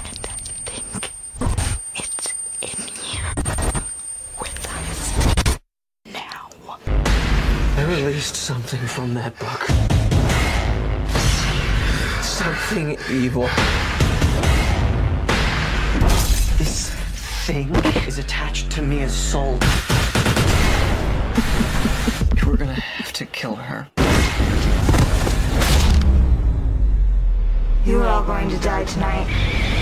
And 0.03 0.27
I 0.27 0.41
think 0.65 1.11
it's 1.95 2.33
in 2.61 2.87
here 3.01 3.33
with 4.39 4.67
us 4.67 5.57
now. 6.05 6.49
I 7.77 7.83
released 7.87 8.35
something 8.35 8.79
from 8.81 9.13
that 9.15 9.39
book. 9.39 9.88
Something 12.39 12.97
evil. 13.11 13.49
This 16.57 16.89
thing 17.45 17.75
is 18.07 18.17
attached 18.17 18.71
to 18.71 18.81
Mia's 18.81 19.13
soul. 19.13 19.55
We're 22.47 22.55
gonna 22.55 22.79
have 22.79 23.11
to 23.11 23.25
kill 23.25 23.55
her. 23.55 23.89
You 27.85 28.01
are 28.03 28.07
all 28.07 28.23
going 28.23 28.47
to 28.47 28.57
die 28.59 28.85
tonight. 28.85 29.78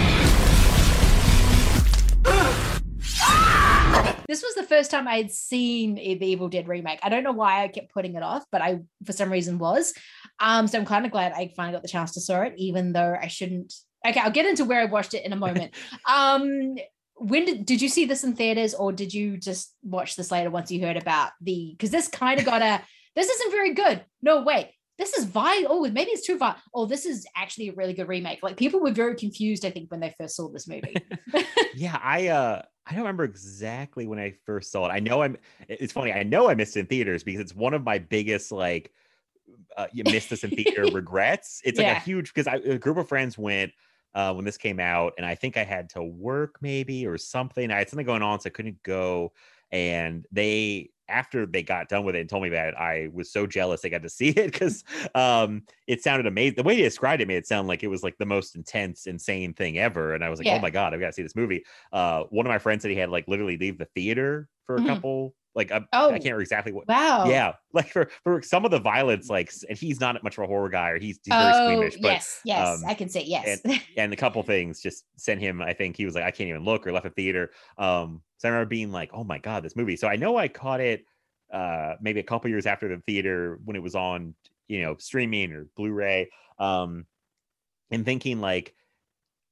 This 4.28 4.44
was 4.44 4.56
the 4.56 4.64
first 4.64 4.92
time 4.92 5.08
I 5.08 5.16
had 5.16 5.32
seen 5.32 5.96
the 5.96 6.26
Evil 6.26 6.50
Dead 6.50 6.68
remake. 6.68 7.00
I 7.02 7.10
don't 7.10 7.24
know 7.24 7.32
why 7.32 7.64
I 7.64 7.70
kept 7.70 7.94
putting 7.94 8.16
it 8.16 8.24
off, 8.24 8.44
but 8.52 8.62
I, 8.62 8.82
for 9.06 9.14
some 9.14 9.32
reason, 9.32 9.58
was. 9.58 9.94
Um, 10.40 10.68
so 10.68 10.78
I'm 10.78 10.86
kind 10.86 11.06
of 11.06 11.12
glad 11.12 11.32
I 11.32 11.54
finally 11.56 11.74
got 11.74 11.82
the 11.82 11.88
chance 11.88 12.14
to 12.14 12.22
saw 12.22 12.42
it, 12.42 12.54
even 12.58 12.92
though 12.92 13.16
I 13.20 13.28
shouldn't. 13.28 13.74
Okay, 14.06 14.20
I'll 14.20 14.32
get 14.32 14.46
into 14.46 14.66
where 14.66 14.82
I 14.82 14.86
watched 14.86 15.14
it 15.14 15.26
in 15.26 15.34
a 15.34 15.38
moment. 15.38 15.74
um, 16.10 16.76
when 17.16 17.46
did 17.46 17.66
did 17.66 17.82
you 17.82 17.90
see 17.90 18.06
this 18.06 18.24
in 18.24 18.36
theaters, 18.36 18.74
or 18.74 18.92
did 18.92 19.14
you 19.14 19.38
just 19.38 19.74
watch 19.82 20.16
this 20.16 20.32
later 20.32 20.50
once 20.50 20.72
you 20.72 20.86
heard 20.86 20.98
about 20.98 21.32
the? 21.42 21.72
Because 21.72 21.92
this 21.92 22.08
kind 22.08 22.40
of 22.40 22.46
got 22.46 22.62
a. 22.62 22.82
This 23.16 23.30
isn't 23.30 23.52
very 23.52 23.74
good. 23.74 24.04
No, 24.22 24.44
wait. 24.44 24.72
This 24.98 25.14
is 25.14 25.26
vi. 25.26 25.66
Oh, 25.70 25.88
maybe 25.90 26.12
it's 26.12 26.26
too 26.26 26.38
vi. 26.38 26.56
Oh, 26.74 26.86
this 26.86 27.06
is 27.06 27.26
actually 27.36 27.70
a 27.70 27.74
really 27.74 27.94
good 27.94 28.08
remake. 28.08 28.40
Like 28.42 28.58
people 28.58 28.80
were 28.80 28.92
very 28.92 29.16
confused, 29.16 29.64
I 29.64 29.70
think, 29.70 29.92
when 29.92 30.00
they 30.00 30.14
first 30.20 30.36
saw 30.36 30.50
this 30.50 30.68
movie. 30.68 30.96
yeah, 31.76 31.98
I 32.02 32.28
uh 32.28 32.62
I 32.88 32.92
don't 32.92 33.00
remember 33.02 33.24
exactly 33.26 34.08
when 34.08 34.20
I 34.20 34.32
first 34.32 34.72
saw 34.72 34.86
it. 34.86 34.90
I 34.92 35.00
know 35.00 35.22
I'm 35.22 35.38
it's 35.68 35.94
funny, 35.94 36.14
I 36.14 36.24
know 36.24 36.50
I 36.50 36.56
missed 36.56 36.78
it 36.78 36.82
in 36.82 36.86
theaters 36.88 37.24
because 37.24 37.42
it's 37.42 37.54
one 37.56 37.74
of 37.74 37.84
my 37.84 38.00
biggest 38.00 38.52
like 38.52 38.94
uh, 39.78 39.88
you 39.94 40.04
missed 40.04 40.30
this 40.30 40.44
in 40.44 40.52
theater 40.54 40.88
regrets. 40.90 41.62
It's 41.66 41.78
like 41.80 41.88
Yeah. 41.88 41.90
a 41.90 41.96
huge 41.96 42.34
because 42.34 42.48
I 42.48 42.56
a 42.58 42.78
group 42.80 42.98
of 42.98 43.08
friends 43.08 43.38
went 43.38 43.74
uh 44.16 44.34
when 44.34 44.46
this 44.46 44.58
came 44.58 44.80
out 44.80 45.14
and 45.18 45.26
I 45.26 45.36
think 45.36 45.58
I 45.58 45.64
had 45.64 45.90
to 45.92 46.04
work 46.04 46.58
maybe 46.62 47.08
or 47.08 47.18
something. 47.18 47.72
I 47.72 47.80
had 47.80 47.90
something 47.90 48.06
going 48.06 48.22
on 48.24 48.40
so 48.42 48.48
I 48.48 48.52
couldn't 48.52 48.84
go 48.84 49.34
and 49.72 50.26
they 50.32 50.92
after 51.10 51.46
they 51.46 51.64
got 51.64 51.90
done 51.90 52.06
with 52.06 52.16
it 52.16 52.20
and 52.22 52.30
told 52.30 52.44
me 52.44 52.50
about 52.50 52.70
it, 52.70 52.76
I 52.76 53.10
was 53.14 53.32
so 53.32 53.48
jealous 53.48 53.82
they 53.82 53.90
got 53.90 54.04
to 54.04 54.10
see 54.12 54.30
it 54.30 54.52
because 54.52 54.84
um, 55.16 55.64
it 55.88 56.02
sounded 56.04 56.28
amazing. 56.28 56.56
The 56.56 56.64
way 56.64 56.76
they 56.76 56.84
described 56.84 57.22
it 57.22 57.28
made 57.28 57.38
it 57.38 57.48
sound 57.48 57.68
like 57.68 57.84
it 57.84 57.88
was 57.88 58.04
like 58.04 58.18
the 58.18 58.26
most 58.26 58.56
intense, 58.56 59.08
insane 59.08 59.54
thing 59.54 59.78
ever. 59.78 60.14
And 60.14 60.24
I 60.24 60.30
was 60.30 60.40
like, 60.40 60.48
Yeah. 60.48 60.52
oh 60.52 60.60
my 60.60 60.70
god, 60.70 60.94
I've 60.94 61.00
got 61.00 61.08
to 61.08 61.14
see 61.14 61.24
this 61.24 61.36
movie. 61.36 61.64
Uh, 61.92 62.24
one 62.30 62.46
of 62.46 62.50
my 62.50 62.60
friends 62.60 62.82
said 62.82 62.92
he 62.92 62.98
had 62.98 63.10
like 63.10 63.28
literally 63.28 63.58
leave 63.58 63.78
the 63.78 63.86
theater 63.86 64.50
for 64.66 64.78
a 64.78 64.82
Mhm. 64.82 64.84
couple. 64.84 65.36
Like 65.58 65.72
I, 65.72 65.82
Oh, 65.92 66.08
I 66.08 66.12
can't 66.12 66.24
remember 66.26 66.42
exactly 66.42 66.72
what. 66.72 66.88
wow. 66.88 67.26
Yeah, 67.26 67.54
like 67.74 67.90
for 67.90 68.10
for 68.24 68.42
some 68.42 68.64
of 68.64 68.72
the 68.72 68.80
violence, 68.80 69.30
like, 69.30 69.52
and 69.68 69.78
he's 69.78 70.00
not 70.00 70.24
much 70.24 70.38
of 70.38 70.46
a 70.46 70.48
horror 70.48 70.70
guy, 70.70 70.92
or 70.92 71.00
he's, 71.00 71.20
he's 71.26 71.36
very 71.36 71.52
oh, 71.54 71.66
squeamish. 71.66 71.98
But 72.00 72.12
yes, 72.12 72.42
yes, 72.46 72.68
um, 72.68 72.84
I 72.88 72.94
can 72.94 73.10
say 73.10 73.24
yes. 73.24 73.60
and, 73.64 73.82
and 73.98 74.14
a 74.14 74.16
couple 74.16 74.42
things 74.44 74.82
just 74.82 75.06
sent 75.18 75.40
him 75.40 75.62
i 75.62 75.74
think 75.74 75.96
he 75.96 76.06
was 76.06 76.16
like 76.16 76.24
i 76.24 76.32
can't 76.32 76.50
even 76.50 76.64
look 76.64 76.86
or 76.86 76.92
left 76.92 77.06
the 77.06 77.10
theater 77.10 77.52
um 77.78 78.22
so 78.38 78.48
i 78.48 78.52
remember 78.52 78.70
being 78.70 78.92
like 78.92 79.10
oh 79.14 79.24
my 79.24 79.38
god 79.38 79.64
this 79.64 79.76
movie 79.76 79.96
so 79.96 80.08
i 80.08 80.16
know 80.16 80.38
i 80.38 80.48
caught 80.48 80.80
it 80.80 81.06
uh 81.52 81.94
maybe 82.02 82.20
a 82.20 82.24
couple 82.24 82.50
years 82.50 82.66
after 82.66 82.88
the 82.88 83.02
theater 83.06 83.60
when 83.66 83.76
it 83.76 83.84
was 83.84 83.96
on 83.96 84.34
you 84.68 84.82
know 84.82 84.96
streaming 84.98 85.52
or 85.54 85.68
blu-ray 85.76 86.30
um 86.60 87.06
and 87.92 88.06
thinking 88.06 88.42
like 88.42 88.74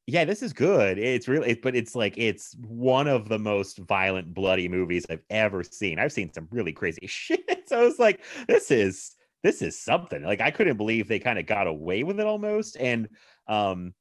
yeah 0.07 0.23
this 0.23 0.41
is 0.43 0.53
good 0.53 0.97
it's 0.99 1.27
really 1.27 1.49
it, 1.51 1.61
but 1.61 1.75
it's 1.75 1.95
like 1.95 2.13
it's 2.17 2.55
one 2.67 3.07
of 3.07 3.27
the 3.29 3.39
most 3.39 3.79
violent 3.79 4.33
bloody 4.33 4.67
movies 4.69 5.05
i've 5.09 5.23
ever 5.29 5.63
seen 5.63 5.97
i've 5.99 6.11
seen 6.11 6.31
some 6.31 6.47
really 6.51 6.73
crazy 6.73 7.07
shit 7.07 7.67
so 7.67 7.79
i 7.79 7.83
was 7.83 7.99
like 7.99 8.23
this 8.47 8.69
is 8.71 9.15
this 9.43 9.61
is 9.61 9.79
something 9.79 10.23
like 10.23 10.41
i 10.41 10.51
couldn't 10.51 10.77
believe 10.77 11.07
they 11.07 11.19
kind 11.19 11.39
of 11.39 11.45
got 11.45 11.67
away 11.67 12.03
with 12.03 12.19
it 12.19 12.25
almost 12.25 12.77
and 12.77 13.09
um 13.47 13.93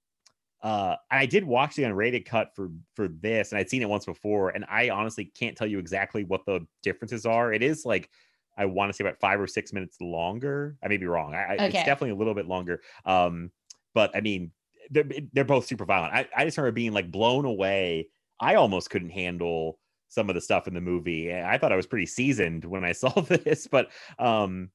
uh 0.62 0.97
i 1.10 1.26
did 1.26 1.44
watch 1.44 1.74
the 1.76 1.82
unrated 1.82 2.26
cut 2.26 2.55
for 2.55 2.70
for 2.94 3.09
this 3.09 3.52
and 3.52 3.59
i'd 3.59 3.70
seen 3.70 3.82
it 3.82 3.89
once 3.89 4.06
before 4.06 4.51
and 4.51 4.64
i 4.68 4.90
honestly 4.90 5.26
can't 5.26 5.56
tell 5.56 5.66
you 5.66 5.78
exactly 5.78 6.24
what 6.24 6.44
the 6.47 6.66
differences 6.82 7.26
are 7.26 7.52
it 7.52 7.62
is 7.62 7.85
like 7.85 8.10
i 8.56 8.64
want 8.64 8.89
to 8.90 8.94
say 8.94 9.05
about 9.05 9.20
five 9.20 9.40
or 9.40 9.47
six 9.47 9.72
minutes 9.72 9.98
longer 10.01 10.76
i 10.82 10.89
may 10.89 10.97
be 10.97 11.06
wrong 11.06 11.35
I, 11.35 11.55
I- 11.55 11.60
it's 11.64 11.82
definitely 11.82 12.10
a 12.10 12.16
little 12.16 12.35
bit 12.35 12.47
longer 12.47 12.82
um 13.05 13.51
but 13.94 14.14
i 14.16 14.20
mean 14.20 14.52
they're, 14.90 15.05
they're 15.32 15.44
both 15.44 15.66
super 15.66 15.85
violent. 15.85 16.15
I, 16.15 16.28
I 16.36 16.44
just 16.44 16.56
remember 16.56 16.73
being 16.73 16.93
like 16.93 17.11
blown 17.11 17.44
away. 17.44 18.09
I 18.40 18.56
almost 18.56 18.90
couldn't 18.90 19.11
handle 19.11 19.78
some 20.09 20.28
of 20.28 20.35
the 20.35 20.40
stuff 20.40 20.69
in 20.69 20.74
the 20.74 20.81
movie. 20.81 21.35
I 21.35 21.59
thought 21.59 21.73
i 21.73 21.77
was 21.77 21.86
pretty 21.86 22.06
seasoned 22.06 22.65
when 22.65 22.85
i 22.85 22.93
saw 22.93 23.09
this 23.20 23.66
but 23.66 23.90
um 24.19 24.70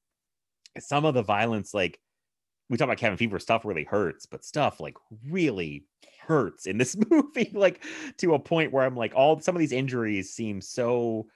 some 0.78 1.04
of 1.04 1.14
the 1.14 1.22
violence 1.22 1.72
like 1.72 1.98
we 2.70 2.76
talk 2.76 2.86
about 2.86 2.98
Cabin 2.98 3.18
Fever 3.18 3.40
stuff 3.40 3.64
really 3.64 3.82
hurts, 3.82 4.26
but 4.26 4.44
stuff 4.44 4.78
like 4.78 4.94
really 5.28 5.84
hurts 6.26 6.66
in 6.66 6.78
this 6.78 6.96
movie, 7.10 7.50
like 7.52 7.84
to 8.18 8.34
a 8.34 8.38
point 8.38 8.72
where 8.72 8.84
I'm 8.84 8.96
like, 8.96 9.12
all 9.14 9.40
some 9.40 9.56
of 9.56 9.60
these 9.60 9.72
injuries 9.72 10.32
seem 10.32 10.60
so 10.60 11.26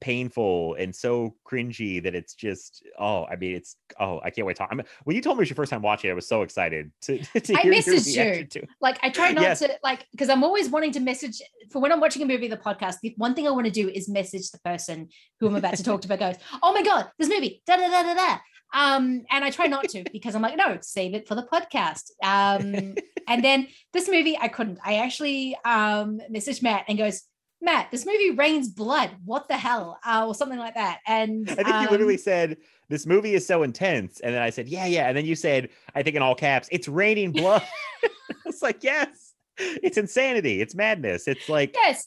painful 0.00 0.74
and 0.74 0.94
so 0.94 1.34
cringy 1.50 2.02
that 2.02 2.14
it's 2.14 2.34
just 2.34 2.84
oh, 2.98 3.24
I 3.24 3.36
mean, 3.36 3.54
it's 3.56 3.76
oh, 3.98 4.20
I 4.22 4.30
can't 4.30 4.46
wait 4.46 4.54
to 4.54 4.58
talk. 4.58 4.68
I 4.70 4.74
mean, 4.74 4.86
when 5.04 5.16
you 5.16 5.22
told 5.22 5.36
me 5.36 5.40
it 5.40 5.42
was 5.42 5.50
your 5.50 5.56
first 5.56 5.70
time 5.70 5.82
watching 5.82 6.08
it, 6.08 6.12
I 6.12 6.14
was 6.14 6.28
so 6.28 6.42
excited 6.42 6.90
to, 7.02 7.18
to 7.40 7.54
I 7.54 7.62
messaged 7.64 8.38
you. 8.38 8.44
to. 8.44 8.66
Like 8.80 8.98
I 9.02 9.10
try 9.10 9.32
not 9.32 9.42
Yes. 9.42 9.58
to 9.60 9.78
like 9.82 10.06
because 10.12 10.28
I'm 10.28 10.44
always 10.44 10.68
wanting 10.70 10.92
to 10.92 11.00
message 11.00 11.40
for 11.70 11.80
when 11.80 11.92
I'm 11.92 12.00
watching 12.00 12.22
a 12.22 12.26
movie, 12.26 12.48
the 12.48 12.56
podcast. 12.56 12.96
The 13.02 13.14
one 13.16 13.34
thing 13.34 13.46
I 13.46 13.50
want 13.50 13.66
to 13.66 13.72
do 13.72 13.88
is 13.88 14.08
message 14.08 14.50
the 14.50 14.58
person 14.60 15.08
who 15.40 15.46
I'm 15.48 15.56
about 15.56 15.76
to 15.76 15.82
talk 15.82 16.00
to. 16.02 16.08
But 16.08 16.20
goes, 16.20 16.36
oh 16.62 16.72
my 16.72 16.82
god, 16.82 17.10
this 17.18 17.28
movie, 17.28 17.62
da 17.66 17.76
da 17.76 17.88
da 17.88 18.02
da 18.02 18.14
da. 18.14 18.36
Um, 18.74 19.24
and 19.30 19.44
I 19.44 19.50
try 19.50 19.66
not 19.66 19.88
to 19.90 20.04
because 20.12 20.34
I'm 20.34 20.42
like, 20.42 20.56
no, 20.58 20.76
save 20.82 21.14
it 21.14 21.26
for 21.26 21.34
the 21.34 21.42
podcast. 21.44 22.10
Um, 22.22 22.94
and 23.26 23.42
then 23.42 23.68
this 23.94 24.08
movie, 24.08 24.36
I 24.38 24.48
couldn't. 24.48 24.78
I 24.84 24.96
actually 24.96 25.56
um 25.64 26.20
messaged 26.30 26.62
Matt 26.62 26.84
and 26.88 26.98
goes, 26.98 27.22
Matt, 27.60 27.90
this 27.90 28.06
movie 28.06 28.30
rains 28.30 28.68
blood. 28.68 29.10
What 29.24 29.48
the 29.48 29.56
hell? 29.56 29.98
Uh, 30.06 30.26
or 30.26 30.34
something 30.34 30.58
like 30.58 30.74
that. 30.74 31.00
And 31.06 31.50
I 31.50 31.54
think 31.54 31.68
um, 31.68 31.84
you 31.84 31.90
literally 31.90 32.16
said 32.16 32.56
this 32.88 33.06
movie 33.06 33.34
is 33.34 33.46
so 33.46 33.62
intense, 33.62 34.20
and 34.20 34.34
then 34.34 34.42
I 34.42 34.50
said, 34.50 34.68
yeah, 34.68 34.86
yeah, 34.86 35.08
and 35.08 35.16
then 35.16 35.26
you 35.26 35.34
said, 35.34 35.68
I 35.94 36.02
think 36.02 36.16
in 36.16 36.22
all 36.22 36.34
caps, 36.34 36.68
it's 36.70 36.88
raining 36.88 37.32
blood. 37.32 37.62
it's 38.46 38.62
like 38.62 38.84
yes, 38.84 39.34
it's 39.58 39.98
insanity, 39.98 40.60
it's 40.60 40.74
madness. 40.74 41.26
It's 41.26 41.48
like 41.48 41.74
yes. 41.74 42.06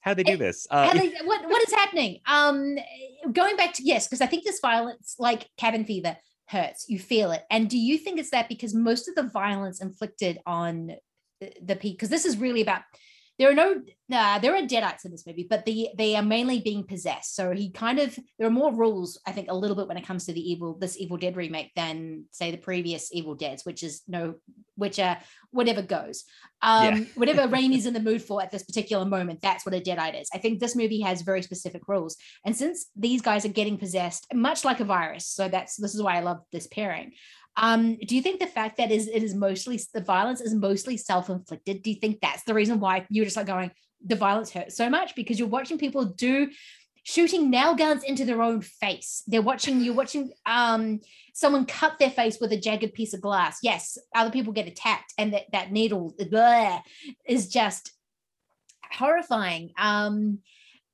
how 0.00 0.14
do 0.14 0.22
they 0.22 0.30
do 0.32 0.36
this? 0.36 0.66
Uh, 0.70 0.92
like, 0.94 1.14
what 1.24 1.48
what 1.48 1.62
is 1.66 1.72
happening? 1.72 2.20
Um, 2.26 2.76
going 3.32 3.56
back 3.56 3.72
to 3.74 3.82
yes, 3.84 4.08
because 4.08 4.20
I 4.20 4.26
think 4.26 4.44
this 4.44 4.60
violence, 4.60 5.14
like 5.18 5.48
cabin 5.56 5.84
fever, 5.84 6.16
hurts. 6.48 6.86
You 6.88 6.98
feel 6.98 7.30
it. 7.32 7.44
And 7.50 7.68
do 7.68 7.78
you 7.78 7.98
think 7.98 8.18
it's 8.18 8.30
that 8.30 8.48
because 8.48 8.74
most 8.74 9.08
of 9.08 9.14
the 9.14 9.24
violence 9.24 9.80
inflicted 9.80 10.38
on 10.46 10.92
the, 11.40 11.52
the 11.62 11.76
people, 11.76 11.96
because 11.96 12.08
this 12.08 12.24
is 12.24 12.36
really 12.36 12.62
about 12.62 12.82
there 13.38 13.50
are 13.50 13.54
no 13.54 13.82
uh, 14.12 14.38
there 14.38 14.54
are 14.54 14.62
deadites 14.62 15.04
in 15.04 15.10
this 15.10 15.26
movie, 15.26 15.46
but 15.48 15.64
the 15.64 15.88
they 15.96 16.14
are 16.16 16.22
mainly 16.22 16.60
being 16.60 16.84
possessed. 16.84 17.34
So 17.34 17.50
he 17.52 17.70
kind 17.70 17.98
of 17.98 18.18
there 18.38 18.46
are 18.46 18.50
more 18.50 18.74
rules, 18.74 19.20
I 19.26 19.32
think, 19.32 19.50
a 19.50 19.56
little 19.56 19.76
bit 19.76 19.88
when 19.88 19.96
it 19.96 20.06
comes 20.06 20.26
to 20.26 20.32
the 20.32 20.50
evil 20.50 20.78
this 20.78 20.96
Evil 20.96 21.16
Dead 21.16 21.36
remake 21.36 21.72
than 21.74 22.24
say 22.30 22.50
the 22.50 22.56
previous 22.56 23.12
Evil 23.12 23.34
Deads, 23.34 23.64
which 23.64 23.82
is 23.82 24.02
no 24.08 24.34
which 24.76 24.98
are 24.98 25.18
whatever 25.50 25.82
goes. 25.82 26.24
Um 26.62 26.84
Yeah. 26.84 27.04
whatever 27.14 27.48
Raimi's 27.48 27.86
in 27.86 27.94
the 27.94 28.00
mood 28.00 28.22
for 28.22 28.42
at 28.42 28.50
this 28.50 28.62
particular 28.62 29.04
moment, 29.04 29.40
that's 29.42 29.66
what 29.66 29.74
a 29.74 29.80
deadite 29.80 30.20
is. 30.20 30.28
I 30.32 30.38
think 30.38 30.58
this 30.58 30.76
movie 30.76 31.00
has 31.00 31.22
very 31.22 31.42
specific 31.42 31.82
rules. 31.88 32.16
And 32.44 32.56
since 32.56 32.86
these 32.96 33.22
guys 33.22 33.44
are 33.44 33.48
getting 33.48 33.76
possessed, 33.76 34.26
much 34.32 34.64
like 34.64 34.80
a 34.80 34.84
virus, 34.84 35.26
so 35.26 35.48
that's 35.48 35.76
this 35.76 35.94
is 35.94 36.02
why 36.02 36.16
I 36.16 36.20
love 36.20 36.40
this 36.52 36.66
pairing. 36.68 37.12
Um, 37.56 37.96
do 37.96 38.14
you 38.14 38.22
think 38.22 38.40
the 38.40 38.46
fact 38.46 38.76
that 38.76 38.90
is 38.90 39.08
it 39.08 39.22
is 39.22 39.34
mostly 39.34 39.80
the 39.94 40.00
violence 40.00 40.40
is 40.40 40.54
mostly 40.54 40.96
self-inflicted? 40.96 41.82
Do 41.82 41.90
you 41.90 41.96
think 41.96 42.20
that's 42.20 42.44
the 42.44 42.54
reason 42.54 42.80
why 42.80 43.06
you're 43.08 43.24
just 43.24 43.36
like 43.36 43.46
going, 43.46 43.70
the 44.04 44.16
violence 44.16 44.50
hurts 44.50 44.76
so 44.76 44.90
much? 44.90 45.14
Because 45.14 45.38
you're 45.38 45.48
watching 45.48 45.78
people 45.78 46.04
do 46.04 46.50
shooting 47.08 47.50
nail 47.50 47.74
guns 47.76 48.02
into 48.02 48.24
their 48.24 48.42
own 48.42 48.60
face. 48.60 49.22
They're 49.28 49.40
watching 49.40 49.80
you're 49.80 49.94
watching 49.94 50.32
um 50.44 51.00
someone 51.34 51.64
cut 51.64 51.98
their 51.98 52.10
face 52.10 52.38
with 52.40 52.52
a 52.52 52.56
jagged 52.56 52.94
piece 52.94 53.14
of 53.14 53.20
glass. 53.20 53.58
Yes, 53.62 53.96
other 54.14 54.30
people 54.30 54.52
get 54.52 54.66
attacked, 54.66 55.14
and 55.16 55.32
that 55.32 55.44
that 55.52 55.70
needle 55.70 56.14
blah, 56.30 56.80
is 57.26 57.48
just 57.48 57.92
horrifying. 58.92 59.70
Um, 59.78 60.40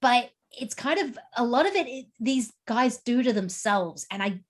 but 0.01 0.31
it's 0.51 0.75
kind 0.75 0.99
of 0.99 1.19
a 1.37 1.45
lot 1.45 1.67
of 1.67 1.75
it, 1.75 1.87
it 1.87 2.07
these 2.21 2.53
guys 2.67 2.99
do 2.99 3.23
to 3.23 3.33
themselves, 3.33 4.07
and 4.11 4.23
I 4.23 4.41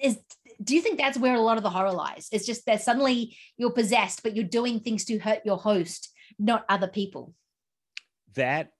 is 0.00 0.18
do 0.62 0.74
you 0.74 0.82
think 0.82 0.98
that's 0.98 1.18
where 1.18 1.34
a 1.34 1.40
lot 1.40 1.56
of 1.56 1.62
the 1.62 1.70
horror 1.70 1.92
lies? 1.92 2.28
It's 2.32 2.46
just 2.46 2.66
that 2.66 2.82
suddenly 2.82 3.36
you're 3.56 3.72
possessed, 3.72 4.22
but 4.22 4.34
you're 4.36 4.44
doing 4.44 4.80
things 4.80 5.04
to 5.06 5.18
hurt 5.18 5.40
your 5.44 5.56
host, 5.58 6.10
not 6.38 6.64
other 6.68 6.88
people. 6.88 7.34
that 8.34 8.72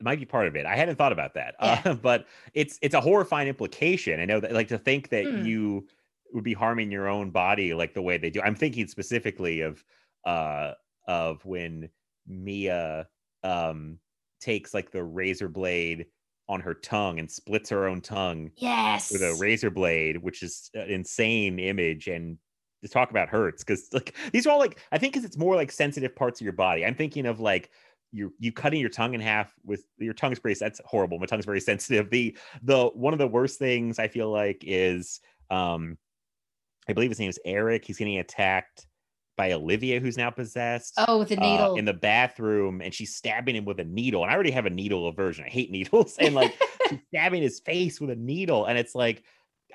might 0.00 0.18
be 0.18 0.26
part 0.26 0.46
of 0.46 0.56
it. 0.56 0.66
I 0.66 0.76
hadn't 0.76 0.96
thought 0.96 1.12
about 1.12 1.34
that, 1.34 1.54
Yeah. 1.62 1.80
uh, 1.84 1.94
but 2.02 2.26
it's 2.54 2.78
it's 2.82 2.94
a 2.94 3.00
horrifying 3.00 3.48
implication. 3.48 4.20
I 4.20 4.24
know 4.24 4.40
that, 4.40 4.52
like, 4.52 4.68
to 4.68 4.78
think 4.78 5.08
that 5.10 5.24
Hmm. 5.24 5.44
you 5.44 5.86
would 6.32 6.44
be 6.44 6.52
harming 6.54 6.90
your 6.90 7.08
own 7.08 7.30
body 7.30 7.72
like 7.72 7.94
the 7.94 8.02
way 8.02 8.18
they 8.18 8.30
do. 8.30 8.40
I'm 8.42 8.54
thinking 8.56 8.88
specifically 8.88 9.60
of 9.62 9.82
uh 10.24 10.72
of 11.06 11.44
when 11.46 11.88
Mia 12.26 13.08
um 13.44 13.98
takes 14.40 14.74
like 14.74 14.90
the 14.90 15.02
razor 15.04 15.48
blade 15.48 16.06
on 16.48 16.60
her 16.60 16.74
tongue 16.74 17.18
and 17.18 17.30
splits 17.30 17.70
her 17.70 17.86
own 17.86 18.00
tongue 18.00 18.50
Yes. 18.56 19.10
with 19.10 19.22
a 19.22 19.36
razor 19.40 19.70
blade, 19.70 20.18
which 20.18 20.42
is 20.42 20.70
an 20.74 20.88
insane 20.90 21.58
image. 21.58 22.06
And 22.08 22.38
to 22.82 22.88
talk 22.88 23.10
about 23.10 23.28
hurts, 23.28 23.64
because 23.64 23.88
like 23.92 24.14
these 24.32 24.46
are 24.46 24.50
all 24.50 24.58
like 24.58 24.80
I 24.92 24.98
think 24.98 25.12
because 25.12 25.24
it's 25.24 25.36
more 25.38 25.56
like 25.56 25.72
sensitive 25.72 26.14
parts 26.14 26.40
of 26.40 26.44
your 26.44 26.52
body. 26.52 26.84
I'm 26.84 26.94
thinking 26.94 27.26
of 27.26 27.40
like 27.40 27.70
you 28.12 28.32
you 28.38 28.52
cutting 28.52 28.80
your 28.80 28.90
tongue 28.90 29.14
in 29.14 29.20
half 29.20 29.52
with 29.64 29.84
your 29.98 30.14
tongue's 30.14 30.38
pretty 30.38 30.58
that's 30.58 30.80
horrible. 30.84 31.18
My 31.18 31.26
tongue's 31.26 31.46
very 31.46 31.60
sensitive. 31.72 32.10
The 32.10 32.36
the 32.62 32.86
one 32.88 33.12
of 33.12 33.18
the 33.18 33.26
worst 33.26 33.58
things 33.58 33.98
I 33.98 34.08
feel 34.08 34.30
like 34.30 34.62
is 34.62 35.20
um 35.50 35.98
I 36.88 36.92
believe 36.92 37.10
his 37.10 37.18
name 37.18 37.30
is 37.30 37.40
Eric. 37.44 37.84
He's 37.84 37.98
getting 37.98 38.18
attacked 38.18 38.86
by 39.36 39.52
Olivia, 39.52 40.00
who's 40.00 40.16
now 40.16 40.30
possessed. 40.30 40.94
Oh, 41.06 41.18
with 41.18 41.30
a 41.30 41.36
uh, 41.36 41.40
needle. 41.40 41.76
in 41.76 41.84
the 41.84 41.92
bathroom, 41.94 42.80
and 42.80 42.92
she's 42.92 43.14
stabbing 43.14 43.54
him 43.56 43.64
with 43.64 43.78
a 43.80 43.84
needle. 43.84 44.22
And 44.22 44.30
I 44.30 44.34
already 44.34 44.50
have 44.50 44.66
a 44.66 44.70
needle 44.70 45.08
aversion. 45.08 45.44
I 45.44 45.48
hate 45.50 45.70
needles, 45.70 46.16
and 46.20 46.34
like 46.34 46.54
she's 46.88 46.98
stabbing 47.08 47.42
his 47.42 47.60
face 47.60 48.00
with 48.00 48.10
a 48.10 48.16
needle, 48.16 48.66
and 48.66 48.78
it's 48.78 48.94
like 48.94 49.22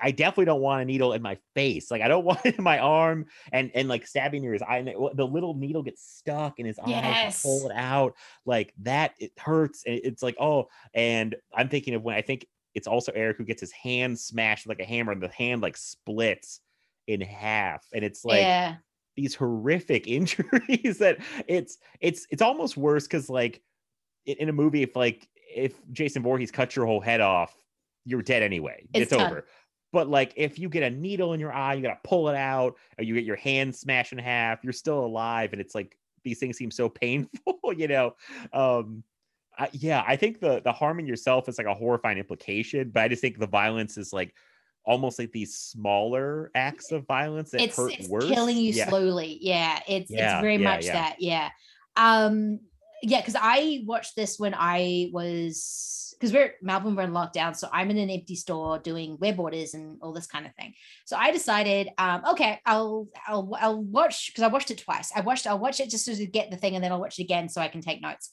I 0.00 0.10
definitely 0.10 0.46
don't 0.46 0.62
want 0.62 0.82
a 0.82 0.84
needle 0.84 1.12
in 1.12 1.22
my 1.22 1.36
face. 1.54 1.90
Like 1.90 2.02
I 2.02 2.08
don't 2.08 2.24
want 2.30 2.44
it 2.44 2.56
in 2.58 2.64
my 2.64 2.78
arm, 2.78 3.26
and 3.52 3.70
and 3.74 3.88
like 3.88 4.06
stabbing 4.06 4.42
near 4.42 4.52
his 4.52 4.62
eye. 4.62 4.78
And 4.78 4.88
it- 4.88 5.16
the 5.16 5.26
little 5.26 5.54
needle 5.54 5.82
gets 5.82 6.02
stuck 6.02 6.58
in 6.58 6.66
his 6.66 6.78
eye. 6.78 6.88
Yes. 6.90 7.42
to 7.42 7.48
Pull 7.48 7.70
it 7.70 7.76
out 7.76 8.14
like 8.44 8.74
that. 8.82 9.14
It 9.18 9.32
hurts. 9.38 9.84
and 9.86 10.00
It's 10.02 10.22
like 10.22 10.36
oh, 10.40 10.68
and 10.94 11.36
I'm 11.54 11.68
thinking 11.68 11.94
of 11.94 12.02
when 12.02 12.16
I 12.16 12.22
think 12.22 12.46
it's 12.74 12.86
also 12.88 13.12
Eric 13.14 13.36
who 13.36 13.44
gets 13.44 13.60
his 13.60 13.70
hand 13.72 14.18
smashed 14.18 14.66
with 14.66 14.78
like 14.78 14.84
a 14.84 14.88
hammer, 14.88 15.12
and 15.12 15.22
the 15.22 15.28
hand 15.28 15.60
like 15.62 15.76
splits 15.76 16.60
in 17.06 17.20
half, 17.20 17.84
and 17.92 18.04
it's 18.04 18.24
like 18.24 18.40
yeah. 18.40 18.76
These 19.16 19.34
horrific 19.34 20.06
injuries 20.06 20.98
that 20.98 21.18
it's 21.46 21.78
it's 22.00 22.26
it's 22.30 22.42
almost 22.42 22.76
worse 22.76 23.06
because 23.06 23.28
like 23.28 23.60
in, 24.26 24.36
in 24.38 24.48
a 24.48 24.52
movie 24.52 24.82
if 24.82 24.96
like 24.96 25.28
if 25.54 25.74
jason 25.92 26.22
Voorhees 26.22 26.50
cuts 26.50 26.74
your 26.76 26.86
whole 26.86 27.00
head 27.00 27.20
off 27.20 27.54
you're 28.04 28.22
dead 28.22 28.42
anyway. 28.42 28.84
It's 28.92 29.12
it's, 29.12 29.20
over. 29.20 29.46
But 29.92 30.08
like 30.08 30.32
if 30.36 30.58
you 30.58 30.68
get 30.68 30.82
a 30.82 30.90
needle 30.90 31.34
in 31.34 31.40
your 31.40 31.52
eye 31.52 31.74
you 31.74 31.82
gotta 31.82 32.00
pull 32.02 32.28
it 32.28 32.36
out 32.36 32.76
or 32.98 33.04
you 33.04 33.14
get 33.14 33.24
your 33.24 33.36
hand 33.36 33.74
smashed 33.74 34.12
in 34.12 34.18
half 34.18 34.64
you're 34.64 34.72
still 34.72 35.04
alive 35.04 35.52
and 35.52 35.60
it's 35.60 35.74
like 35.74 35.96
these 36.24 36.38
things 36.38 36.56
seem 36.56 36.70
so 36.70 36.88
painful 36.88 37.58
you 37.76 37.88
know? 37.88 38.14
Um 38.52 39.04
I, 39.58 39.68
yeah 39.72 40.02
i 40.08 40.16
think 40.16 40.40
the 40.40 40.62
the 40.62 40.72
harming 40.72 41.06
yourself 41.06 41.46
is 41.46 41.58
like 41.58 41.66
a 41.66 41.74
horrifying 41.74 42.16
implication 42.16 42.88
but 42.88 43.02
i 43.02 43.08
just 43.08 43.20
think 43.20 43.38
the 43.38 43.46
violence 43.46 43.98
is 43.98 44.10
like 44.10 44.34
almost 44.84 45.18
like 45.18 45.32
these 45.32 45.56
smaller 45.56 46.50
acts 46.54 46.92
of 46.92 47.06
violence 47.06 47.50
that 47.50 47.60
it's, 47.60 47.76
hurt 47.76 47.92
it's 47.98 48.08
worse 48.08 48.30
killing 48.30 48.56
you 48.56 48.72
Yeah. 48.72 48.88
slowly. 48.88 49.38
Yeah, 49.40 49.80
it's 49.86 50.10
Yeah, 50.10 50.34
it's 50.36 50.42
very 50.42 50.56
yeah, 50.56 50.68
much 50.68 50.86
that. 50.86 51.16
Yeah. 51.18 51.50
Um 51.96 52.60
yeah, 53.02 53.20
because 53.20 53.36
I 53.38 53.82
watched 53.84 54.14
this 54.14 54.38
when 54.38 54.54
I 54.56 55.10
was 55.12 56.14
because 56.18 56.32
we're 56.32 56.54
Melbourne, 56.62 56.94
we're 56.94 57.02
in 57.02 57.10
lockdown. 57.10 57.56
So 57.56 57.68
I'm 57.72 57.90
in 57.90 57.98
an 57.98 58.08
empty 58.08 58.36
store 58.36 58.78
doing 58.78 59.16
web 59.20 59.40
orders 59.40 59.74
and 59.74 59.98
all 60.00 60.12
this 60.12 60.28
kind 60.28 60.46
of 60.46 60.54
thing. 60.54 60.72
So 61.04 61.16
I 61.16 61.32
decided, 61.32 61.88
um, 61.98 62.22
okay, 62.30 62.60
I'll 62.64 63.08
I'll 63.26 63.50
I'll 63.60 63.82
watch 63.82 64.28
because 64.28 64.44
I 64.44 64.46
watched 64.46 64.70
it 64.70 64.78
twice. 64.78 65.10
I 65.16 65.20
watched 65.20 65.48
I'll 65.48 65.58
watch 65.58 65.80
it 65.80 65.90
just 65.90 66.06
to 66.06 66.26
get 66.26 66.52
the 66.52 66.56
thing 66.56 66.76
and 66.76 66.84
then 66.84 66.92
I'll 66.92 67.00
watch 67.00 67.18
it 67.18 67.24
again 67.24 67.48
so 67.48 67.60
I 67.60 67.66
can 67.66 67.80
take 67.80 68.00
notes. 68.00 68.30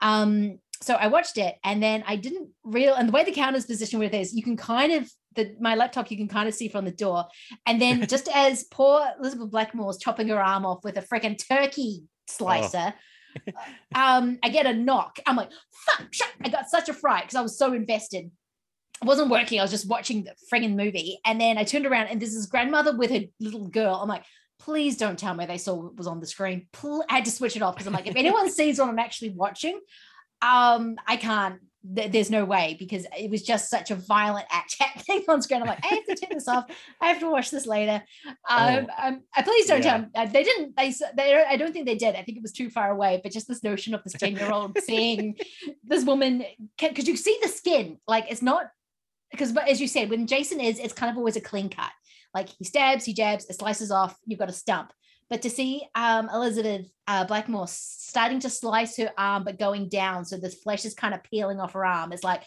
Um, 0.00 0.58
so 0.82 0.94
I 0.94 1.06
watched 1.08 1.38
it 1.38 1.56
and 1.62 1.80
then 1.82 2.02
I 2.06 2.16
didn't 2.16 2.50
real 2.64 2.94
and 2.94 3.08
the 3.08 3.12
way 3.12 3.24
the 3.24 3.32
counter's 3.32 3.66
positioned 3.66 4.00
with 4.00 4.14
it 4.14 4.20
is 4.20 4.34
you 4.34 4.42
can 4.42 4.56
kind 4.56 4.92
of 4.92 5.08
the 5.38 5.54
my 5.60 5.74
laptop 5.74 6.10
you 6.10 6.16
can 6.16 6.28
kind 6.28 6.48
of 6.48 6.54
see 6.54 6.68
from 6.68 6.84
the 6.84 6.90
door. 6.90 7.24
And 7.66 7.80
then 7.80 8.06
just 8.08 8.28
as 8.28 8.64
poor 8.64 9.06
Elizabeth 9.18 9.50
Blackmore's 9.50 9.98
chopping 9.98 10.28
her 10.28 10.42
arm 10.42 10.66
off 10.66 10.84
with 10.84 10.98
a 10.98 11.02
freaking 11.02 11.38
turkey 11.48 12.02
slicer, 12.26 12.92
um, 13.94 14.38
I 14.42 14.50
get 14.50 14.66
a 14.66 14.74
knock. 14.74 15.18
I'm 15.26 15.36
like, 15.36 15.50
fuck, 15.86 16.12
shut. 16.12 16.28
I 16.44 16.48
got 16.48 16.68
such 16.68 16.88
a 16.88 16.94
fright 16.94 17.24
because 17.24 17.36
I 17.36 17.42
was 17.42 17.56
so 17.56 17.72
invested. 17.72 18.30
It 19.00 19.06
wasn't 19.06 19.30
working. 19.30 19.60
I 19.60 19.62
was 19.62 19.70
just 19.70 19.88
watching 19.88 20.24
the 20.24 20.34
friggin' 20.52 20.74
movie. 20.74 21.20
And 21.24 21.40
then 21.40 21.56
I 21.56 21.64
turned 21.64 21.86
around 21.86 22.08
and 22.08 22.20
there's 22.20 22.34
this 22.34 22.46
grandmother 22.46 22.96
with 22.96 23.10
her 23.12 23.20
little 23.38 23.68
girl. 23.68 24.00
I'm 24.02 24.08
like, 24.08 24.24
please 24.58 24.96
don't 24.96 25.18
tell 25.18 25.34
me 25.34 25.46
they 25.46 25.58
saw 25.58 25.74
what 25.74 25.96
was 25.96 26.08
on 26.08 26.18
the 26.18 26.26
screen. 26.26 26.66
I 27.08 27.14
had 27.14 27.24
to 27.26 27.30
switch 27.30 27.54
it 27.54 27.62
off 27.62 27.76
because 27.76 27.86
I'm 27.86 27.92
like, 27.92 28.08
if 28.08 28.16
anyone 28.16 28.50
sees 28.52 28.80
what 28.80 28.88
I'm 28.88 28.98
actually 28.98 29.30
watching, 29.30 29.78
um, 30.42 30.96
I 31.06 31.16
can't. 31.16 31.60
th- 31.96 32.12
There's 32.12 32.30
no 32.30 32.44
way 32.44 32.76
because 32.78 33.06
it 33.18 33.30
was 33.30 33.42
just 33.42 33.68
such 33.70 33.90
a 33.90 33.94
violent 33.94 34.46
act 34.52 34.76
happening 34.78 35.24
on 35.28 35.42
screen. 35.42 35.62
I'm 35.62 35.68
like, 35.68 35.84
I 35.84 35.94
have 35.94 36.04
to 36.06 36.14
turn 36.14 36.30
this 36.34 36.48
off. 36.48 36.64
I 37.00 37.06
have 37.08 37.20
to 37.20 37.30
watch 37.30 37.50
this 37.50 37.66
later. 37.66 38.02
Um, 38.48 38.86
um, 39.02 39.22
uh, 39.36 39.42
please 39.42 39.66
don't 39.66 39.82
Yeah. 39.82 39.90
tell. 39.90 39.98
me. 40.00 40.06
Uh, 40.14 40.26
they 40.26 40.44
didn't. 40.44 40.76
They, 40.76 40.92
they. 41.16 41.44
I 41.48 41.56
don't 41.56 41.72
think 41.72 41.86
they 41.86 41.96
did. 41.96 42.14
I 42.14 42.22
think 42.22 42.36
it 42.38 42.42
was 42.42 42.52
too 42.52 42.70
far 42.70 42.90
away. 42.90 43.20
But 43.22 43.32
just 43.32 43.48
this 43.48 43.62
notion 43.64 43.94
of 43.94 44.02
this 44.04 44.12
ten 44.18 44.36
year 44.36 44.50
old 44.50 44.78
seeing 44.80 45.36
this 45.84 46.04
woman 46.04 46.44
because 46.78 47.08
you 47.08 47.16
see 47.16 47.38
the 47.42 47.48
skin. 47.48 47.98
Like 48.06 48.26
it's 48.30 48.42
not 48.42 48.66
because, 49.30 49.52
but 49.52 49.68
as 49.68 49.80
you 49.80 49.88
said, 49.88 50.08
when 50.10 50.26
Jason 50.26 50.60
is, 50.60 50.78
it's 50.78 50.94
kind 50.94 51.10
of 51.10 51.16
always 51.18 51.36
a 51.36 51.40
clean 51.40 51.68
cut. 51.68 51.90
Like 52.34 52.48
he 52.58 52.64
stabs, 52.64 53.04
he 53.04 53.12
jabs, 53.14 53.46
it 53.46 53.58
slices 53.58 53.90
off. 53.90 54.16
You've 54.26 54.38
got 54.38 54.48
a 54.50 54.52
stump. 54.52 54.92
But 55.30 55.42
to 55.42 55.50
see 55.50 55.82
um, 55.94 56.30
Elizabeth 56.32 56.86
uh, 57.06 57.24
Blackmore 57.26 57.66
starting 57.68 58.40
to 58.40 58.50
slice 58.50 58.96
her 58.96 59.10
arm, 59.18 59.44
but 59.44 59.58
going 59.58 59.88
down, 59.88 60.24
so 60.24 60.38
the 60.38 60.48
flesh 60.50 60.84
is 60.84 60.94
kind 60.94 61.12
of 61.14 61.22
peeling 61.22 61.60
off 61.60 61.74
her 61.74 61.84
arm, 61.84 62.12
it's 62.12 62.24
like, 62.24 62.42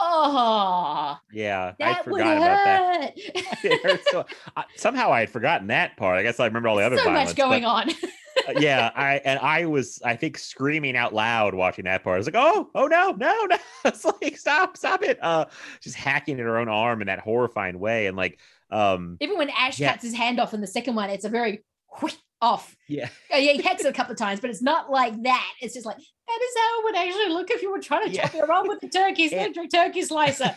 oh, 0.00 1.16
Yeah, 1.32 1.72
I 1.80 2.02
forgot 2.02 2.36
about 2.36 3.14
that. 3.74 4.00
so- 4.10 4.24
I- 4.56 4.64
somehow 4.76 5.12
I 5.12 5.20
had 5.20 5.30
forgotten 5.30 5.68
that 5.68 5.96
part. 5.96 6.18
I 6.18 6.22
guess 6.22 6.40
I 6.40 6.46
remember 6.46 6.68
all 6.68 6.76
the 6.76 6.84
other 6.84 6.96
so 6.96 7.04
violence. 7.04 7.30
much 7.30 7.36
going 7.36 7.62
but, 7.62 7.68
on. 7.68 7.90
uh, 7.90 8.60
yeah, 8.60 8.90
I 8.94 9.20
and 9.24 9.38
I 9.40 9.66
was 9.66 10.00
I 10.04 10.16
think 10.16 10.38
screaming 10.38 10.96
out 10.96 11.12
loud 11.14 11.54
watching 11.54 11.84
that 11.84 12.02
part. 12.04 12.14
I 12.14 12.18
was 12.18 12.26
like, 12.26 12.34
oh, 12.36 12.70
oh 12.74 12.86
no, 12.86 13.12
no, 13.12 13.46
no! 13.46 13.56
It's 13.84 14.04
like 14.04 14.36
stop, 14.38 14.76
stop 14.76 15.02
it! 15.02 15.18
Uh, 15.22 15.46
just 15.82 15.96
hacking 15.96 16.38
at 16.38 16.46
her 16.46 16.58
own 16.58 16.68
arm 16.68 17.00
in 17.00 17.06
that 17.08 17.18
horrifying 17.20 17.78
way, 17.78 18.06
and 18.06 18.16
like, 18.16 18.38
um, 18.70 19.16
Even 19.20 19.36
when 19.38 19.50
Ash 19.50 19.78
Yeah. 19.78 19.92
cuts 19.92 20.04
his 20.04 20.14
hand 20.14 20.38
off 20.40 20.54
in 20.54 20.60
the 20.60 20.66
second 20.66 20.94
one, 20.94 21.10
it's 21.10 21.24
a 21.24 21.28
very 21.28 21.62
whoosh 22.00 22.16
off. 22.42 22.76
yeah, 22.88 23.08
yeah, 23.30 23.52
he 23.52 23.62
hacks 23.62 23.84
it 23.84 23.88
a 23.88 23.92
couple 23.92 24.12
of 24.12 24.18
times, 24.18 24.40
but 24.40 24.50
it's 24.50 24.62
not 24.62 24.90
like 24.90 25.22
that. 25.22 25.52
It's 25.60 25.74
just 25.74 25.86
like 25.86 25.96
that 25.96 26.38
is 26.42 26.54
how 26.58 26.80
it 26.80 26.84
would 26.84 26.96
actually 26.96 27.28
look 27.28 27.50
if 27.50 27.62
you 27.62 27.70
were 27.70 27.80
trying 27.80 28.08
to 28.10 28.16
chop 28.16 28.32
your 28.34 28.50
arm 28.50 28.68
with 28.68 28.80
the 28.80 28.88
turkey, 28.88 29.28
turkey, 29.28 29.68
turkey 29.68 30.02
slicer. 30.02 30.54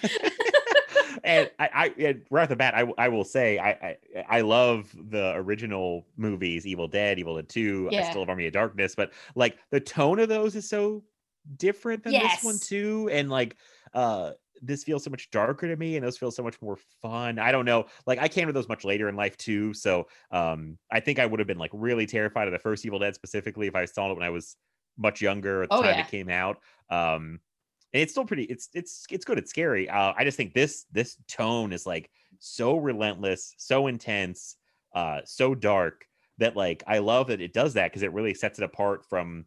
and 1.23 1.49
I, 1.59 1.69
I 1.73 1.93
and 1.99 2.21
right 2.29 2.43
off 2.43 2.49
the 2.49 2.55
bat, 2.55 2.75
I, 2.75 2.85
I 2.97 3.09
will 3.09 3.23
say 3.23 3.57
I, 3.59 3.69
I 3.69 3.97
I 4.29 4.41
love 4.41 4.95
the 5.09 5.33
original 5.35 6.05
movies, 6.17 6.65
Evil 6.65 6.87
Dead, 6.87 7.19
Evil 7.19 7.35
Dead 7.35 7.49
Two, 7.49 7.89
I 7.91 8.09
still 8.09 8.21
love 8.21 8.29
Army 8.29 8.47
of 8.47 8.53
Darkness, 8.53 8.95
but 8.95 9.11
like 9.35 9.57
the 9.71 9.79
tone 9.79 10.19
of 10.19 10.29
those 10.29 10.55
is 10.55 10.69
so 10.69 11.03
different 11.57 12.03
than 12.03 12.13
this 12.13 12.43
one 12.43 12.59
too, 12.59 13.09
and 13.11 13.29
like 13.29 13.57
uh 13.93 14.31
this 14.65 14.83
feels 14.83 15.03
so 15.03 15.09
much 15.09 15.29
darker 15.31 15.67
to 15.67 15.75
me 15.75 15.95
and 15.95 16.05
those 16.05 16.17
feel 16.17 16.31
so 16.31 16.43
much 16.43 16.61
more 16.61 16.77
fun 17.01 17.39
i 17.39 17.51
don't 17.51 17.65
know 17.65 17.85
like 18.07 18.19
i 18.19 18.27
came 18.27 18.47
to 18.47 18.53
those 18.53 18.67
much 18.69 18.83
later 18.85 19.09
in 19.09 19.15
life 19.15 19.37
too 19.37 19.73
so 19.73 20.07
um 20.31 20.77
i 20.91 20.99
think 20.99 21.19
i 21.19 21.25
would 21.25 21.39
have 21.39 21.47
been 21.47 21.57
like 21.57 21.71
really 21.73 22.05
terrified 22.05 22.47
of 22.47 22.53
the 22.53 22.59
first 22.59 22.85
evil 22.85 22.99
dead 22.99 23.15
specifically 23.15 23.67
if 23.67 23.75
i 23.75 23.85
saw 23.85 24.09
it 24.11 24.15
when 24.15 24.23
i 24.23 24.29
was 24.29 24.57
much 24.97 25.21
younger 25.21 25.63
at 25.63 25.71
the 25.71 25.75
Oh, 25.75 25.81
time 25.81 25.97
yeah. 25.97 25.99
it 25.99 26.07
came 26.07 26.29
out 26.29 26.61
um 26.89 27.39
and 27.93 28.01
it's 28.01 28.11
still 28.11 28.25
pretty 28.25 28.43
it's 28.45 28.69
it's 28.73 29.05
it's 29.11 29.25
good 29.25 29.37
it's 29.37 29.49
scary 29.49 29.89
uh 29.89 30.13
i 30.17 30.23
just 30.23 30.37
think 30.37 30.53
this 30.53 30.85
this 30.91 31.17
tone 31.27 31.73
is 31.73 31.85
like 31.85 32.09
so 32.39 32.77
relentless 32.77 33.53
so 33.57 33.87
intense 33.87 34.57
uh 34.95 35.21
so 35.25 35.55
dark 35.55 36.07
that 36.37 36.55
like 36.55 36.83
i 36.87 36.99
love 36.99 37.27
that 37.27 37.41
it 37.41 37.53
does 37.53 37.73
that 37.73 37.91
because 37.91 38.03
it 38.03 38.13
really 38.13 38.33
sets 38.33 38.59
it 38.59 38.63
apart 38.65 39.05
from 39.05 39.45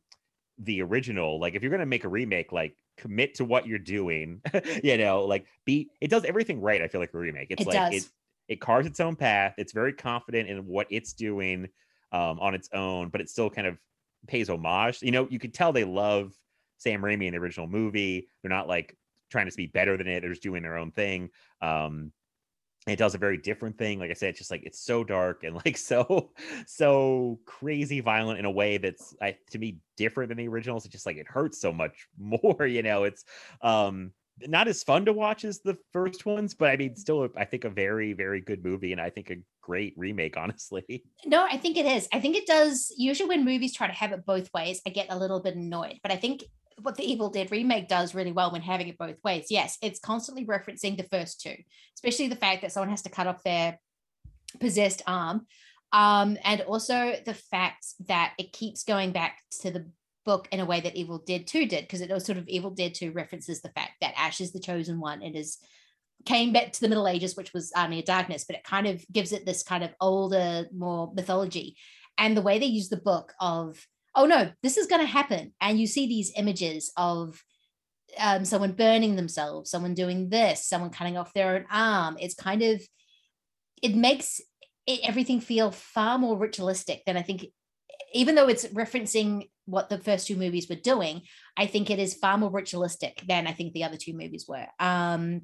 the 0.59 0.81
original 0.83 1.39
like 1.41 1.55
if 1.55 1.63
you're 1.63 1.71
gonna 1.71 1.87
make 1.87 2.05
a 2.05 2.09
remake 2.09 2.53
like 2.53 2.77
commit 2.97 3.35
to 3.35 3.45
what 3.45 3.67
you're 3.67 3.79
doing 3.79 4.41
you 4.83 4.97
know 4.97 5.25
like 5.25 5.47
be 5.65 5.91
it 6.01 6.09
does 6.09 6.25
everything 6.25 6.61
right 6.61 6.83
i 6.83 6.89
feel 6.89 7.01
like 7.01 7.13
a 7.15 7.19
remake. 7.19 7.49
It's 7.51 7.63
It 7.63 7.67
like 7.67 7.93
does. 7.93 8.05
it 8.05 8.11
it 8.49 8.61
carves 8.61 8.87
its 8.87 9.01
own 9.01 9.17
path 9.17 9.55
it's 9.59 9.73
very 9.73 9.93
confident 9.93 10.49
in 10.49 10.67
what 10.67 10.87
it's 10.91 11.13
doing 11.13 11.69
um 12.13 12.39
on 12.41 12.55
its 12.55 12.69
own 12.73 13.09
but 13.09 13.21
it 13.21 13.29
still 13.29 13.51
kind 13.51 13.67
of 13.67 13.79
pays 14.27 14.49
homage. 14.49 15.03
You 15.03 15.13
know 15.13 15.29
you 15.31 15.39
could 15.39 15.55
tell 15.55 15.73
they 15.73 15.85
love 15.85 16.33
sam 16.79 17.03
raimi 17.03 17.27
in 17.27 17.33
the 17.33 17.39
original 17.39 17.67
movie. 17.67 18.29
They're 18.43 18.51
not 18.51 18.69
like 18.69 18.97
trying 19.31 19.49
to 19.49 19.57
be 19.57 19.67
better 19.67 19.97
than 19.97 20.07
it 20.07 20.21
they're 20.21 20.31
just 20.31 20.43
doing 20.43 20.63
their 20.63 20.77
own 20.77 20.91
thing. 20.91 21.31
Um 21.61 22.13
it 22.87 22.97
does 22.97 23.15
a 23.15 23.19
very 23.19 23.37
different 23.37 23.77
thing 23.79 23.99
like 23.99 24.11
i 24.11 24.15
said 24.15 24.31
it's 24.31 24.39
just 24.39 24.51
like 24.51 24.63
it's 24.65 24.81
so 24.81 25.05
dark 25.05 25.45
and 25.45 25.57
like 25.65 25.77
so 25.77 26.31
so 26.67 27.39
crazy 27.45 28.01
violent 28.01 28.39
in 28.39 28.45
a 28.45 28.51
way 28.51 28.79
that's 28.79 29.15
I, 29.21 29.37
to 29.51 29.59
me 29.59 29.79
different 29.97 30.29
than 30.29 30.39
the 30.39 30.49
originals 30.49 30.85
it 30.85 30.93
just 30.93 31.07
like 31.07 31.17
it 31.17 31.27
hurts 31.29 31.61
so 31.61 31.73
much 31.73 32.07
more 32.19 32.67
you 32.67 32.83
know 32.83 33.05
it's 33.05 33.25
um 33.63 34.13
not 34.47 34.69
as 34.69 34.83
fun 34.83 35.07
to 35.07 35.15
watch 35.15 35.45
as 35.45 35.61
the 35.61 35.79
first 35.93 36.27
ones 36.27 36.55
but 36.55 36.71
i 36.71 36.77
mean 36.77 36.95
still 36.95 37.29
i 37.37 37.45
think 37.45 37.65
a 37.65 37.71
very 37.71 38.13
very 38.13 38.41
good 38.41 38.63
movie 38.63 38.93
and 38.93 39.01
i 39.01 39.09
think 39.09 39.31
a 39.31 39.37
great 39.63 39.95
remake 39.97 40.37
honestly 40.37 41.03
No, 41.27 41.45
I 41.45 41.57
think 41.57 41.77
it 41.77 41.87
is. 41.87 42.09
I 42.13 42.21
think 42.21 42.37
it 42.37 42.47
does. 42.47 42.95
Usually, 42.97 43.29
when 43.29 43.45
movies 43.45 43.75
try 43.75 43.89
to 43.89 43.93
have 43.93 44.13
it 44.13 44.25
both 44.25 44.53
ways, 44.55 44.81
I 44.87 44.91
get 44.91 45.07
a 45.11 45.19
little 45.19 45.41
bit 45.41 45.57
annoyed. 45.57 45.99
But 46.03 46.13
I 46.13 46.17
think 46.17 46.45
what 46.83 46.97
the 46.97 47.11
Evil 47.11 47.31
Dead 47.31 47.51
remake 47.51 47.89
does 47.89 48.15
really 48.15 48.33
well 48.33 48.51
when 48.51 48.63
having 48.63 48.89
it 48.89 48.99
both 48.99 49.17
ways, 49.25 49.47
yes, 49.51 49.79
it's 49.83 49.99
constantly 49.99 50.45
referencing 50.45 50.97
the 50.97 51.09
first 51.11 51.41
two, 51.41 51.55
especially 51.97 52.29
the 52.29 52.37
fact 52.37 52.63
that 52.63 52.73
someone 52.73 52.91
has 52.91 53.03
to 53.03 53.11
cut 53.11 53.27
off 53.27 53.43
their 53.43 53.79
possessed 54.61 55.03
arm. 55.07 55.47
Um, 55.93 56.37
and 56.45 56.61
also 56.63 57.17
the 57.25 57.35
fact 57.35 57.87
that 58.09 58.35
it 58.39 58.53
keeps 58.53 58.85
going 58.85 59.13
back 59.13 59.39
to 59.63 59.71
the 59.71 59.87
book 60.25 60.49
in 60.51 60.61
a 60.61 60.67
way 60.67 60.81
that 60.81 60.97
Evil 60.97 61.23
Dead 61.25 61.47
2 61.47 61.67
did, 61.67 61.85
because 61.85 62.01
it 62.01 62.11
was 62.11 62.27
sort 62.27 62.39
of 62.39 62.49
Evil 62.49 62.71
Dead 62.71 62.93
2 62.95 63.13
references 63.13 63.63
the 63.63 63.71
fact 63.71 63.93
that 64.01 64.15
Ash 64.17 64.41
is 64.41 64.53
the 64.53 64.61
chosen 64.61 65.01
one 65.01 65.23
and 65.23 65.37
is 65.37 65.59
came 66.25 66.53
back 66.53 66.73
to 66.73 66.81
the 66.81 66.89
Middle 66.89 67.09
Ages, 67.09 67.37
which 67.37 67.53
was 67.53 67.73
Army 67.77 68.01
of 68.01 68.05
Darkness, 68.05 68.45
but 68.45 68.57
it 68.57 68.65
kind 68.65 68.87
of 68.87 69.05
gives 69.13 69.33
it 69.33 69.47
this 69.47 69.63
kind 69.63 69.85
of 69.85 69.95
older, 70.01 70.67
more 70.75 71.13
mythology. 71.15 71.77
And 72.19 72.37
the 72.37 72.43
way 72.43 72.59
they 72.59 72.67
use 72.67 72.89
the 72.89 72.97
book 72.97 73.33
of, 73.41 73.79
oh 74.17 74.25
no, 74.25 74.51
this 74.63 74.77
is 74.77 74.87
going 74.87 75.03
to 75.03 75.07
happen. 75.07 75.53
And 75.61 75.79
you 75.79 75.87
see 75.87 76.07
these 76.07 76.33
images 76.37 76.91
of 76.97 77.41
um, 78.19 78.45
someone 78.45 78.73
burning 78.73 79.15
themselves, 79.15 79.71
someone 79.71 79.95
doing 79.95 80.31
this, 80.31 80.67
someone 80.67 80.91
cutting 80.91 81.19
off 81.19 81.35
their 81.35 81.55
own 81.55 81.67
arm. 81.71 82.17
It's 82.19 82.35
kind 82.35 82.63
of, 82.63 82.83
it 83.83 83.95
makes 83.95 84.41
it, 84.87 85.01
everything 85.05 85.41
feel 85.41 85.71
far 85.71 86.19
more 86.19 86.39
ritualistic 86.39 87.03
than 87.05 87.17
I 87.17 87.23
think, 87.23 87.47
even 88.15 88.35
though 88.35 88.49
it's 88.49 88.67
referencing 88.69 89.51
what 89.67 89.91
the 89.91 89.99
first 89.99 90.29
two 90.29 90.37
movies 90.37 90.69
were 90.69 90.77
doing, 90.77 91.23
I 91.57 91.67
think 91.67 91.91
it 91.91 91.99
is 91.99 92.15
far 92.15 92.39
more 92.39 92.51
ritualistic 92.51 93.23
than 93.29 93.47
I 93.47 93.53
think 93.53 93.73
the 93.73 93.85
other 93.85 93.97
two 93.97 94.15
movies 94.15 94.47
were. 94.49 94.67
Um, 94.79 95.43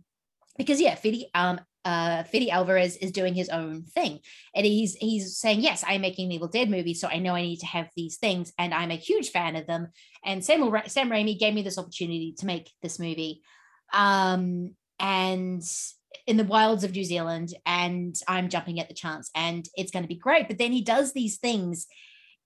because 0.56 0.80
yeah, 0.80 0.94
Fede, 0.94 1.26
um, 1.34 1.60
uh, 1.84 2.22
Alvarez 2.50 2.96
is 2.96 3.12
doing 3.12 3.34
his 3.34 3.48
own 3.48 3.84
thing, 3.84 4.20
and 4.54 4.64
he's 4.64 4.94
he's 4.94 5.36
saying, 5.36 5.60
yes, 5.60 5.84
I'm 5.86 6.00
making 6.00 6.26
an 6.26 6.32
Evil 6.32 6.48
Dead 6.48 6.70
movie, 6.70 6.94
so 6.94 7.08
I 7.08 7.18
know 7.18 7.34
I 7.34 7.42
need 7.42 7.60
to 7.60 7.66
have 7.66 7.88
these 7.96 8.16
things, 8.16 8.52
and 8.58 8.72
I'm 8.72 8.90
a 8.90 8.96
huge 8.96 9.30
fan 9.30 9.56
of 9.56 9.66
them. 9.66 9.88
And 10.24 10.44
Sam 10.44 10.68
Ra- 10.70 10.86
Sam 10.86 11.10
Raimi 11.10 11.38
gave 11.38 11.54
me 11.54 11.62
this 11.62 11.78
opportunity 11.78 12.34
to 12.38 12.46
make 12.46 12.70
this 12.82 12.98
movie, 12.98 13.42
um, 13.92 14.74
and 14.98 15.62
in 16.26 16.36
the 16.36 16.44
wilds 16.44 16.84
of 16.84 16.92
New 16.92 17.04
Zealand, 17.04 17.54
and 17.66 18.14
I'm 18.28 18.48
jumping 18.48 18.78
at 18.78 18.88
the 18.88 18.94
chance, 18.94 19.30
and 19.34 19.66
it's 19.74 19.90
going 19.90 20.04
to 20.04 20.08
be 20.08 20.16
great. 20.16 20.48
But 20.48 20.58
then 20.58 20.72
he 20.72 20.82
does 20.82 21.12
these 21.12 21.38
things 21.38 21.86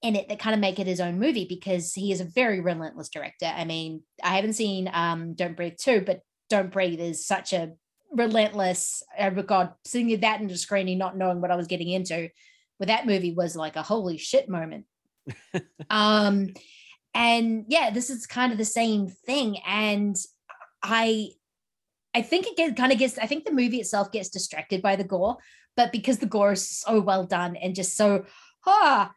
in 0.02 0.16
it 0.16 0.28
that 0.28 0.38
kind 0.38 0.54
of 0.54 0.60
make 0.60 0.78
it 0.78 0.86
his 0.86 1.00
own 1.00 1.18
movie 1.18 1.46
because 1.48 1.92
he 1.94 2.12
is 2.12 2.20
a 2.20 2.24
very 2.24 2.60
relentless 2.60 3.08
director. 3.08 3.46
I 3.46 3.64
mean, 3.64 4.02
I 4.22 4.36
haven't 4.36 4.54
seen 4.54 4.90
um, 4.92 5.34
Don't 5.34 5.56
Breathe 5.56 5.76
2, 5.80 6.02
but 6.06 6.20
Don't 6.48 6.72
Breathe 6.72 7.00
is 7.00 7.26
such 7.26 7.52
a 7.52 7.72
relentless. 8.12 9.02
Oh 9.18 9.30
God, 9.30 9.72
seeing 9.84 10.18
that 10.20 10.40
in 10.40 10.48
the 10.48 10.56
screening, 10.56 10.98
not 10.98 11.16
knowing 11.16 11.40
what 11.40 11.50
I 11.50 11.56
was 11.56 11.66
getting 11.66 11.88
into 11.88 12.30
with 12.78 12.88
that 12.88 13.06
movie 13.06 13.32
was 13.32 13.56
like 13.56 13.76
a 13.76 13.82
holy 13.82 14.18
shit 14.18 14.48
moment. 14.48 14.84
um, 15.90 16.48
and 17.14 17.64
yeah, 17.68 17.90
this 17.90 18.10
is 18.10 18.26
kind 18.26 18.52
of 18.52 18.58
the 18.58 18.64
same 18.64 19.08
thing. 19.08 19.58
And 19.66 20.16
I, 20.82 21.30
I 22.14 22.22
think 22.22 22.46
it 22.46 22.56
get, 22.56 22.76
kind 22.76 22.92
of 22.92 22.98
gets. 22.98 23.18
I 23.18 23.26
think 23.26 23.44
the 23.44 23.52
movie 23.52 23.80
itself 23.80 24.12
gets 24.12 24.28
distracted 24.28 24.82
by 24.82 24.96
the 24.96 25.04
gore, 25.04 25.36
but 25.76 25.92
because 25.92 26.18
the 26.18 26.26
gore 26.26 26.52
is 26.52 26.68
so 26.68 27.00
well 27.00 27.24
done 27.24 27.56
and 27.56 27.74
just 27.74 27.96
so 27.96 28.24
ah, 28.66 29.12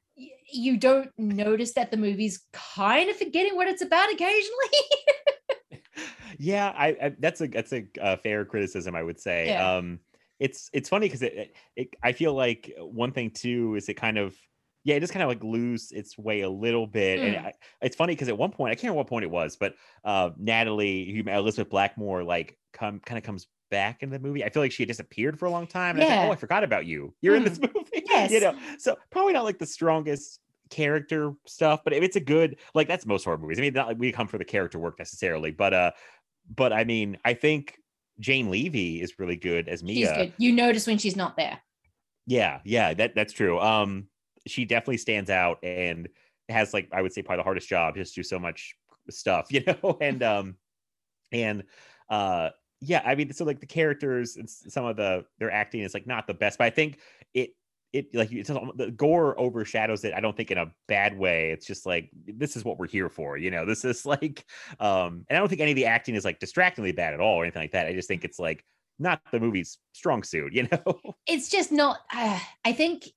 you 0.51 0.77
don't 0.77 1.09
notice 1.17 1.73
that 1.73 1.91
the 1.91 1.97
movie's 1.97 2.45
kind 2.53 3.09
of 3.09 3.17
forgetting 3.17 3.55
what 3.55 3.67
it's 3.67 3.81
about 3.81 4.11
occasionally. 4.11 4.79
yeah, 6.39 6.73
I, 6.75 6.87
I, 6.87 7.15
that's 7.19 7.41
a 7.41 7.47
that's 7.47 7.73
a 7.73 7.85
uh, 8.01 8.15
fair 8.15 8.45
criticism, 8.45 8.95
I 8.95 9.03
would 9.03 9.19
say. 9.19 9.49
Yeah. 9.49 9.75
Um, 9.75 9.99
it's 10.39 10.69
it's 10.73 10.87
funny 10.87 11.05
because 11.07 11.21
it, 11.21 11.33
it, 11.35 11.55
it 11.75 11.89
I 12.01 12.13
feel 12.13 12.33
like 12.33 12.73
one 12.79 13.11
thing 13.11 13.29
too 13.31 13.75
is 13.75 13.89
it 13.89 13.95
kind 13.95 14.17
of 14.17 14.35
yeah 14.85 14.95
it 14.95 15.01
just 15.01 15.11
kind 15.11 15.21
of 15.21 15.27
like 15.27 15.43
lose 15.43 15.91
its 15.91 16.17
way 16.17 16.41
a 16.41 16.49
little 16.49 16.87
bit, 16.87 17.19
and 17.19 17.35
Mm. 17.35 17.45
I, 17.47 17.53
it's 17.81 17.97
funny 17.97 18.13
because 18.13 18.29
at 18.29 18.37
one 18.37 18.51
point 18.51 18.71
I 18.71 18.75
can't 18.75 18.83
remember 18.85 18.99
what 18.99 19.07
point 19.07 19.25
it 19.25 19.31
was, 19.31 19.57
but 19.57 19.75
uh, 20.05 20.29
Natalie 20.37 21.23
Elizabeth 21.27 21.69
Blackmore 21.69 22.23
like 22.23 22.57
come 22.71 22.99
kind 23.01 23.17
of 23.17 23.23
comes 23.25 23.47
back 23.69 24.01
in 24.01 24.09
the 24.09 24.17
movie. 24.17 24.43
I 24.45 24.49
feel 24.49 24.63
like 24.63 24.71
she 24.71 24.83
had 24.83 24.87
disappeared 24.87 25.37
for 25.37 25.45
a 25.45 25.51
long 25.51 25.67
time, 25.67 25.95
and 25.97 26.03
I 26.03 26.07
was 26.07 26.15
like, 26.15 26.27
oh, 26.29 26.31
I 26.31 26.35
forgot 26.37 26.63
about 26.63 26.85
you. 26.85 27.13
You're 27.21 27.35
in 27.35 27.43
this 27.43 27.59
movie, 27.59 27.73
Yes. 28.09 28.31
you 28.31 28.39
know. 28.39 28.55
So 28.77 28.95
probably 29.11 29.33
not 29.33 29.43
like 29.43 29.59
the 29.59 29.65
strongest 29.65 30.39
character 30.69 31.33
stuff, 31.45 31.81
but 31.83 31.93
if 31.93 32.03
it's 32.03 32.15
a 32.15 32.19
good 32.21 32.57
like 32.73 32.87
that's 32.87 33.05
most 33.05 33.25
horror 33.25 33.37
movies. 33.37 33.57
I 33.59 33.61
mean, 33.61 33.73
not 33.73 33.87
like 33.87 33.97
we 33.99 34.11
come 34.11 34.27
for 34.27 34.37
the 34.37 34.45
character 34.45 34.79
work 34.79 34.97
necessarily, 34.99 35.51
but 35.51 35.73
uh, 35.73 35.91
but 36.53 36.73
I 36.73 36.83
mean, 36.83 37.17
I 37.23 37.33
think 37.33 37.77
Jane 38.19 38.49
Levy 38.49 39.01
is 39.01 39.19
really 39.19 39.35
good 39.35 39.67
as 39.67 39.81
She's 39.81 39.87
Mia. 39.87 40.15
good. 40.15 40.33
You 40.37 40.51
notice 40.51 40.87
when 40.87 40.97
she's 40.97 41.15
not 41.15 41.37
there. 41.37 41.59
Yeah, 42.25 42.59
yeah, 42.63 42.93
that 42.93 43.15
that's 43.15 43.33
true. 43.33 43.59
Um, 43.59 44.07
she 44.45 44.65
definitely 44.65 44.97
stands 44.97 45.29
out 45.29 45.59
and 45.63 46.07
has 46.47 46.73
like 46.73 46.89
I 46.91 47.01
would 47.01 47.13
say 47.13 47.21
probably 47.21 47.37
the 47.37 47.43
hardest 47.43 47.67
job, 47.69 47.95
just 47.95 48.15
do 48.15 48.23
so 48.23 48.39
much 48.39 48.75
stuff, 49.09 49.47
you 49.51 49.63
know, 49.65 49.97
and 50.01 50.21
um, 50.23 50.55
and 51.31 51.63
uh, 52.09 52.49
yeah, 52.81 53.01
I 53.05 53.15
mean, 53.15 53.33
so 53.33 53.45
like 53.45 53.59
the 53.59 53.65
characters 53.65 54.37
and 54.37 54.49
some 54.49 54.85
of 54.85 54.95
the 54.95 55.25
their 55.39 55.51
acting 55.51 55.81
is 55.81 55.93
like 55.93 56.07
not 56.07 56.27
the 56.27 56.33
best, 56.33 56.57
but 56.57 56.65
I 56.65 56.69
think 56.69 56.99
it 57.91 58.13
like 58.13 58.31
it's 58.31 58.49
the 58.49 58.93
gore 58.95 59.39
overshadows 59.39 60.03
it. 60.03 60.13
I 60.13 60.19
don't 60.19 60.35
think 60.37 60.51
in 60.51 60.57
a 60.57 60.71
bad 60.87 61.17
way. 61.17 61.51
It's 61.51 61.65
just 61.65 61.85
like 61.85 62.09
this 62.25 62.55
is 62.55 62.63
what 62.63 62.77
we're 62.77 62.87
here 62.87 63.09
for, 63.09 63.37
you 63.37 63.51
know. 63.51 63.65
This 63.65 63.83
is 63.83 64.05
like, 64.05 64.45
um, 64.79 65.25
and 65.29 65.37
I 65.37 65.39
don't 65.39 65.49
think 65.49 65.61
any 65.61 65.71
of 65.71 65.75
the 65.75 65.85
acting 65.85 66.15
is 66.15 66.25
like 66.25 66.39
distractingly 66.39 66.91
bad 66.91 67.13
at 67.13 67.19
all 67.19 67.35
or 67.35 67.43
anything 67.43 67.61
like 67.61 67.71
that. 67.71 67.87
I 67.87 67.93
just 67.93 68.07
think 68.07 68.23
it's 68.23 68.39
like 68.39 68.63
not 68.99 69.21
the 69.31 69.39
movie's 69.39 69.77
strong 69.93 70.23
suit, 70.23 70.53
you 70.53 70.67
know. 70.71 70.99
it's 71.25 71.49
just 71.49 71.71
not 71.71 71.99
uh, 72.13 72.39
i 72.65 72.73
think 72.73 73.09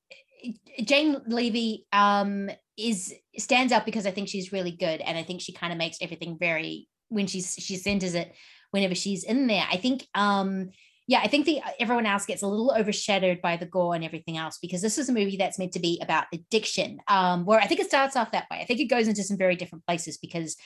jane 0.84 1.16
levy 1.26 1.86
um 1.92 2.50
is 2.76 3.14
stands 3.38 3.72
out 3.72 3.84
because 3.84 4.06
i 4.06 4.10
think 4.10 4.28
she's 4.28 4.52
really 4.52 4.72
good 4.72 5.00
and 5.00 5.16
i 5.16 5.22
think 5.22 5.40
she 5.40 5.52
kind 5.52 5.72
of 5.72 5.78
makes 5.78 5.98
everything 6.00 6.36
very 6.38 6.88
when 7.10 7.26
she's 7.26 7.54
she 7.58 7.76
centers 7.76 8.14
it 8.14 8.34
whenever 8.70 8.94
she's 8.94 9.22
in 9.24 9.46
there 9.46 9.64
i 9.70 9.76
think 9.76 10.06
um 10.14 10.70
yeah 11.12 11.20
i 11.22 11.28
think 11.28 11.44
the 11.44 11.60
everyone 11.78 12.06
else 12.06 12.24
gets 12.24 12.42
a 12.42 12.46
little 12.46 12.72
overshadowed 12.74 13.40
by 13.42 13.54
the 13.56 13.66
gore 13.66 13.94
and 13.94 14.02
everything 14.02 14.38
else 14.38 14.58
because 14.60 14.80
this 14.80 14.96
is 14.96 15.10
a 15.10 15.12
movie 15.12 15.36
that's 15.36 15.58
meant 15.58 15.72
to 15.72 15.78
be 15.78 16.00
about 16.02 16.24
addiction. 16.32 16.98
Um 17.06 17.44
where 17.44 17.60
i 17.60 17.66
think 17.66 17.80
it 17.80 17.86
starts 17.86 18.16
off 18.16 18.32
that 18.32 18.46
way. 18.50 18.58
I 18.60 18.64
think 18.64 18.80
it 18.80 18.86
goes 18.86 19.06
into 19.06 19.22
some 19.22 19.36
very 19.36 19.54
different 19.54 19.86
places 19.86 20.16
because 20.16 20.56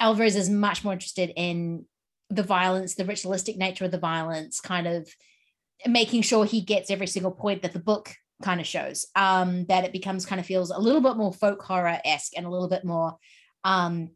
alvarez 0.00 0.34
is 0.34 0.50
much 0.50 0.82
more 0.82 0.92
interested 0.92 1.32
in 1.36 1.86
the 2.28 2.42
violence 2.42 2.96
the 2.96 3.04
ritualistic 3.04 3.56
nature 3.56 3.84
of 3.84 3.92
the 3.92 4.06
violence 4.12 4.60
kind 4.60 4.88
of 4.88 5.08
making 5.86 6.22
sure 6.22 6.44
he 6.44 6.60
gets 6.60 6.90
every 6.90 7.06
single 7.06 7.30
point 7.32 7.62
that 7.62 7.72
the 7.72 7.86
book 7.90 8.12
kind 8.42 8.60
of 8.60 8.66
shows 8.66 9.06
um 9.14 9.64
that 9.66 9.84
it 9.84 9.92
becomes 9.92 10.26
kind 10.26 10.40
of 10.40 10.46
feels 10.46 10.70
a 10.70 10.84
little 10.86 11.00
bit 11.00 11.16
more 11.16 11.32
folk 11.32 11.62
horror-esque 11.62 12.32
and 12.36 12.46
a 12.46 12.50
little 12.50 12.68
bit 12.68 12.84
more 12.84 13.16
um 13.62 14.08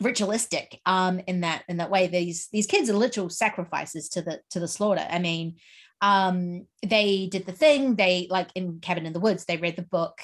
ritualistic 0.00 0.80
um 0.86 1.20
in 1.26 1.42
that 1.42 1.64
in 1.68 1.78
that 1.78 1.90
way. 1.90 2.06
These 2.06 2.48
these 2.52 2.66
kids 2.66 2.90
are 2.90 2.94
literal 2.94 3.30
sacrifices 3.30 4.08
to 4.10 4.22
the 4.22 4.40
to 4.50 4.60
the 4.60 4.68
slaughter. 4.68 5.06
I 5.08 5.18
mean 5.18 5.56
um 6.00 6.66
they 6.86 7.28
did 7.30 7.46
the 7.46 7.52
thing 7.52 7.96
they 7.96 8.26
like 8.30 8.50
in 8.54 8.80
cabin 8.80 9.06
in 9.06 9.12
the 9.12 9.20
woods 9.20 9.44
they 9.44 9.56
read 9.56 9.76
the 9.76 9.82
book 9.82 10.20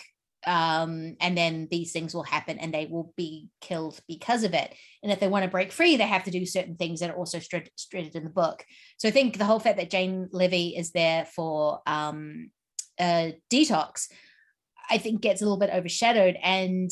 um 0.46 1.16
and 1.20 1.36
then 1.36 1.68
these 1.70 1.92
things 1.92 2.14
will 2.14 2.22
happen 2.22 2.58
and 2.58 2.74
they 2.74 2.86
will 2.86 3.12
be 3.16 3.48
killed 3.60 4.00
because 4.08 4.42
of 4.42 4.54
it. 4.54 4.74
And 5.02 5.12
if 5.12 5.20
they 5.20 5.28
want 5.28 5.44
to 5.44 5.50
break 5.50 5.70
free 5.70 5.96
they 5.96 6.06
have 6.06 6.24
to 6.24 6.30
do 6.30 6.44
certain 6.46 6.76
things 6.76 7.00
that 7.00 7.10
are 7.10 7.16
also 7.16 7.38
stated 7.38 8.16
in 8.16 8.24
the 8.24 8.30
book. 8.30 8.64
So 8.96 9.08
i 9.08 9.10
think 9.10 9.38
the 9.38 9.44
whole 9.44 9.60
fact 9.60 9.78
that 9.78 9.90
jane 9.90 10.28
levy 10.32 10.76
is 10.76 10.90
there 10.92 11.26
for 11.26 11.80
um 11.86 12.50
uh 12.98 13.30
detox 13.50 14.08
i 14.90 14.98
think 14.98 15.20
gets 15.20 15.40
a 15.40 15.44
little 15.44 15.58
bit 15.58 15.70
overshadowed 15.72 16.36
and 16.42 16.90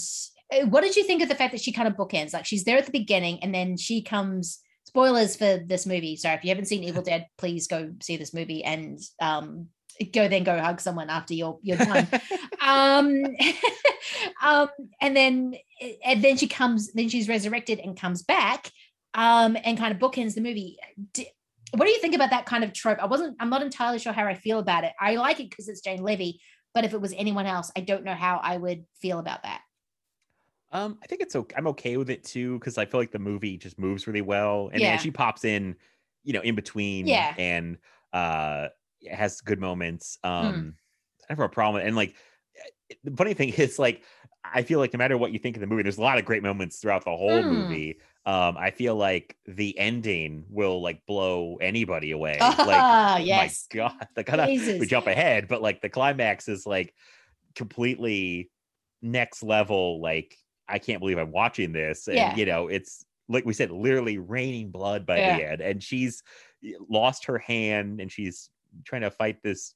what 0.65 0.83
did 0.83 0.97
you 0.97 1.05
think 1.05 1.23
of 1.23 1.29
the 1.29 1.35
fact 1.35 1.53
that 1.53 1.61
she 1.61 1.73
kind 1.73 1.89
of 1.89 1.95
bookends? 1.95 2.33
Like 2.33 2.47
she's 2.47 2.65
there 2.65 2.79
at 2.79 2.87
the 2.87 2.93
beginning 2.93 3.43
and 3.43 3.55
then 3.55 3.77
she 3.77 4.03
comes 4.03 4.61
spoilers 4.85 5.37
for 5.37 5.59
this 5.59 5.87
movie. 5.87 6.17
Sorry 6.17 6.37
if 6.37 6.45
you 6.45 6.51
haven't 6.51 6.67
seen 6.67 6.85
evil 6.85 7.03
dead 7.03 7.27
please 7.37 7.67
go 7.67 7.93
see 8.03 8.17
this 8.17 8.33
movie 8.33 8.65
and 8.65 8.99
um 9.21 9.69
go 10.13 10.29
then 10.29 10.45
go 10.45 10.59
hug 10.59 10.81
someone 10.81 11.11
after 11.11 11.35
you're 11.35 11.59
you're 11.63 11.77
done 11.77 12.07
um 12.63 13.23
um 14.43 14.69
and 15.01 15.17
then 15.17 15.55
and 16.05 16.23
then 16.23 16.37
she 16.37 16.47
comes 16.47 16.93
then 16.93 17.09
she's 17.09 17.29
resurrected 17.29 17.81
and 17.81 17.99
comes 17.99 18.23
back 18.23 18.71
um 19.15 19.57
and 19.65 19.77
kind 19.77 19.93
of 19.93 19.99
bookends 19.99 20.35
the 20.35 20.41
movie. 20.41 20.79
D- 21.13 21.29
what 21.77 21.85
do 21.85 21.91
you 21.93 22.01
think 22.01 22.15
about 22.15 22.31
that 22.31 22.47
kind 22.47 22.65
of 22.65 22.73
trope? 22.73 22.99
I 22.99 23.07
wasn't 23.07 23.37
i'm 23.39 23.51
not 23.51 23.63
entirely 23.63 23.99
sure 23.99 24.15
how 24.15 24.27
i 24.27 24.35
feel 24.35 24.59
about 24.59 24.85
it. 24.85 24.93
I 24.99 25.17
like 25.17 25.41
it 25.41 25.51
because 25.51 25.69
it's 25.69 25.83
jane 25.83 26.03
levy 26.03 26.41
but 26.75 26.85
if 26.85 26.95
it 26.95 27.01
was 27.01 27.13
anyone 27.17 27.47
else 27.47 27.73
i 27.77 27.81
don't 27.81 28.05
know 28.05 28.15
how 28.15 28.41
i 28.43 28.57
would 28.57 28.85
feel 29.01 29.19
about 29.19 29.43
that 29.43 29.63
Um, 30.71 30.99
I 31.03 31.07
think 31.07 31.23
it's 31.23 31.35
okay. 31.35 31.55
I'm 31.57 31.67
okay 31.69 31.97
with 31.97 32.11
it 32.11 32.25
too 32.25 32.59
because 32.59 32.77
I 32.79 32.85
feel 32.85 33.01
like 33.01 33.11
the 33.13 33.19
movie 33.19 33.57
just 33.57 33.79
moves 33.79 34.07
really 34.07 34.21
well, 34.23 34.69
and 34.73 34.83
Yeah. 34.83 34.91
then 34.91 34.99
she 34.99 35.11
pops 35.11 35.45
in, 35.45 35.77
you 36.25 36.33
know, 36.33 36.43
in 36.43 36.55
between, 36.55 37.07
Yeah. 37.07 37.35
and 37.39 37.79
uh, 38.13 38.69
has 39.11 39.41
good 39.41 39.61
moments. 39.61 40.19
Hmm. 40.25 40.29
Um, 40.31 40.77
I 41.29 41.33
never 41.33 41.43
have 41.45 41.51
a 41.51 41.55
problem, 41.55 41.81
with- 41.81 41.87
and 41.87 41.97
like 41.97 42.17
the 43.05 43.11
funny 43.17 43.35
thing 43.35 43.51
is, 43.57 43.79
like 43.79 44.05
I 44.45 44.63
feel 44.63 44.79
like 44.79 44.93
no 44.93 44.99
matter 44.99 45.17
what 45.19 45.33
you 45.33 45.39
think 45.39 45.57
of 45.57 45.61
the 45.61 45.67
movie, 45.67 45.83
there's 45.83 45.99
a 45.99 46.03
lot 46.03 46.19
of 46.19 46.25
great 46.25 46.43
moments 46.43 46.79
throughout 46.81 47.05
the 47.05 47.17
whole 47.17 47.43
Hmm. 47.43 47.51
movie. 47.51 48.01
Um, 48.27 48.57
I 48.59 48.71
feel 48.71 48.95
like 48.95 49.37
the 49.47 49.77
ending 49.79 50.45
will 50.51 50.83
like 50.83 51.05
blow 51.07 51.57
anybody 51.57 52.11
away. 52.13 52.39
Ah, 52.41 53.17
like, 53.17 53.21
yes. 53.25 53.67
my 53.71 53.77
God, 53.77 54.09
like 54.17 54.27
kind 54.27 54.41
of 54.43 54.49
we 54.49 54.87
jump 54.87 55.07
ahead, 55.07 55.49
but 55.49 55.63
like 55.63 55.81
the 55.81 55.89
climax 55.89 56.49
is 56.49 56.67
like 56.67 56.95
completely 57.55 58.51
next 59.03 59.43
level. 59.43 60.01
Like 60.01 60.37
I 60.69 60.79
can't 60.79 61.01
believe 61.01 61.19
I'm 61.19 61.33
watching 61.33 61.73
this, 61.73 62.09
and 62.09 62.17
Yeah. 62.17 62.35
you 62.37 62.47
know, 62.47 62.69
it's 62.69 63.05
like 63.29 63.45
we 63.45 63.53
said, 63.53 63.71
literally 63.71 64.19
raining 64.19 64.71
blood 64.71 65.05
by 65.07 65.17
the 65.17 65.39
Yeah. 65.39 65.51
end, 65.53 65.61
and 65.61 65.83
she's 65.83 66.23
lost 66.89 67.27
her 67.27 67.39
hand, 67.39 68.01
and 68.01 68.11
she's 68.11 68.51
trying 68.85 69.03
to 69.03 69.11
fight 69.11 69.43
this 69.43 69.75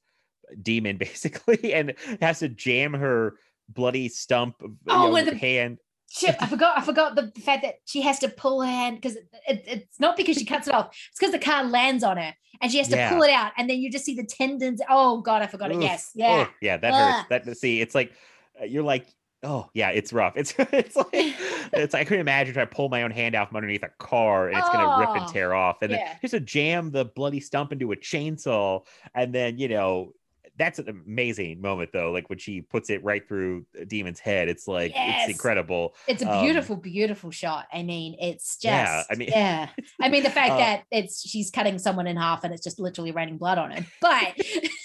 demon 0.61 0.97
basically, 0.97 1.73
and 1.73 1.93
has 2.21 2.39
to 2.39 2.49
jam 2.49 2.93
her 2.93 3.35
bloody 3.69 4.09
stump 4.09 4.55
of, 4.61 4.71
you 4.71 4.77
Oh, 4.89 5.03
know, 5.07 5.11
with 5.13 5.25
the- 5.29 5.35
hand. 5.37 5.77
shit, 6.11 6.35
I 6.39 6.45
forgot. 6.47 6.77
I 6.77 6.81
forgot 6.81 7.15
the 7.15 7.31
fact 7.41 7.63
that 7.63 7.75
she 7.85 8.01
has 8.01 8.19
to 8.19 8.29
pull 8.29 8.61
her 8.61 8.67
hand 8.67 8.97
because 8.97 9.15
it, 9.15 9.27
it, 9.47 9.63
it's 9.67 9.99
not 9.99 10.15
because 10.17 10.37
she 10.37 10.45
cuts 10.45 10.67
it 10.67 10.73
off. 10.73 10.87
It's 11.09 11.19
because 11.19 11.31
the 11.31 11.39
car 11.39 11.63
lands 11.63 12.03
on 12.03 12.17
her 12.17 12.35
and 12.61 12.71
she 12.71 12.77
has 12.77 12.87
to 12.89 12.95
Yeah. 12.97 13.09
pull 13.13 13.23
it 13.23 13.31
out, 13.31 13.51
and 13.57 13.69
then 13.69 13.79
you 13.79 13.89
just 13.91 14.05
see 14.05 14.13
the 14.15 14.25
tendons. 14.25 14.81
Oh 14.89 15.21
god, 15.21 15.41
I 15.41 15.47
forgot 15.47 15.71
it. 15.71 15.81
Yes, 15.81 16.11
yeah, 16.13 16.45
Oh, 16.47 16.53
yeah, 16.61 16.77
that 16.77 16.93
Ugh. 16.93 17.15
hurts. 17.29 17.45
That 17.45 17.57
see, 17.57 17.81
it's 17.81 17.95
like 17.95 18.13
uh, 18.61 18.65
you're 18.65 18.83
like, 18.83 19.07
oh 19.43 19.69
yeah, 19.73 19.89
it's 19.89 20.11
rough. 20.13 20.33
It's 20.35 20.53
it's 20.57 20.95
like 20.95 21.07
it's 21.11 21.93
I 21.93 22.03
couldn't 22.03 22.21
imagine 22.21 22.53
trying 22.53 22.67
to 22.67 22.75
pull 22.75 22.89
my 22.89 23.03
own 23.03 23.11
hand 23.11 23.35
out 23.35 23.49
from 23.49 23.57
underneath 23.57 23.83
a 23.83 23.89
car 23.99 24.47
and 24.49 24.57
it's 24.57 24.69
gonna 24.69 24.99
rip 24.99 25.09
and 25.09 25.25
Oh, 25.29 25.31
tear 25.31 25.53
off, 25.53 25.81
and 25.81 25.91
yeah. 25.91 25.97
then 25.97 26.17
just 26.21 26.31
to 26.33 26.39
jam 26.39 26.91
the 26.91 27.05
bloody 27.05 27.39
stump 27.39 27.71
into 27.71 27.91
a 27.91 27.95
chainsaw, 27.95 28.85
and 29.15 29.33
then 29.33 29.57
you 29.57 29.67
know. 29.67 30.13
That's 30.55 30.77
an 30.77 30.87
amazing 30.87 31.61
moment 31.61 31.89
though, 31.93 32.11
like 32.11 32.29
when 32.29 32.37
she 32.37 32.61
puts 32.61 32.91
it 32.91 33.03
right 33.03 33.27
through 33.27 33.65
a 33.75 33.85
demon's 33.85 34.19
head. 34.19 34.49
It's 34.49 34.67
like 34.67 34.91
Yes. 34.93 35.21
it's 35.27 35.31
incredible. 35.31 35.95
It's 36.07 36.21
a 36.21 36.31
Um, 36.31 36.43
beautiful, 36.43 36.75
beautiful 36.75 37.31
shot. 37.31 37.65
I 37.73 37.81
mean, 37.81 38.15
it's 38.21 38.57
just 38.57 38.65
Yeah. 38.65 39.01
I 39.09 39.15
mean- 39.15 39.29
yeah. 39.29 39.69
I 39.99 40.09
mean, 40.09 40.21
the 40.21 40.29
fact 40.29 40.51
Uh, 40.51 40.57
that 40.57 40.83
it's 40.91 41.27
she's 41.27 41.49
cutting 41.49 41.79
someone 41.79 42.05
in 42.05 42.17
half 42.17 42.43
and 42.43 42.53
it's 42.53 42.63
just 42.63 42.79
literally 42.79 43.09
raining 43.11 43.39
blood 43.39 43.57
on 43.57 43.71
him. 43.71 43.87
But 43.99 44.35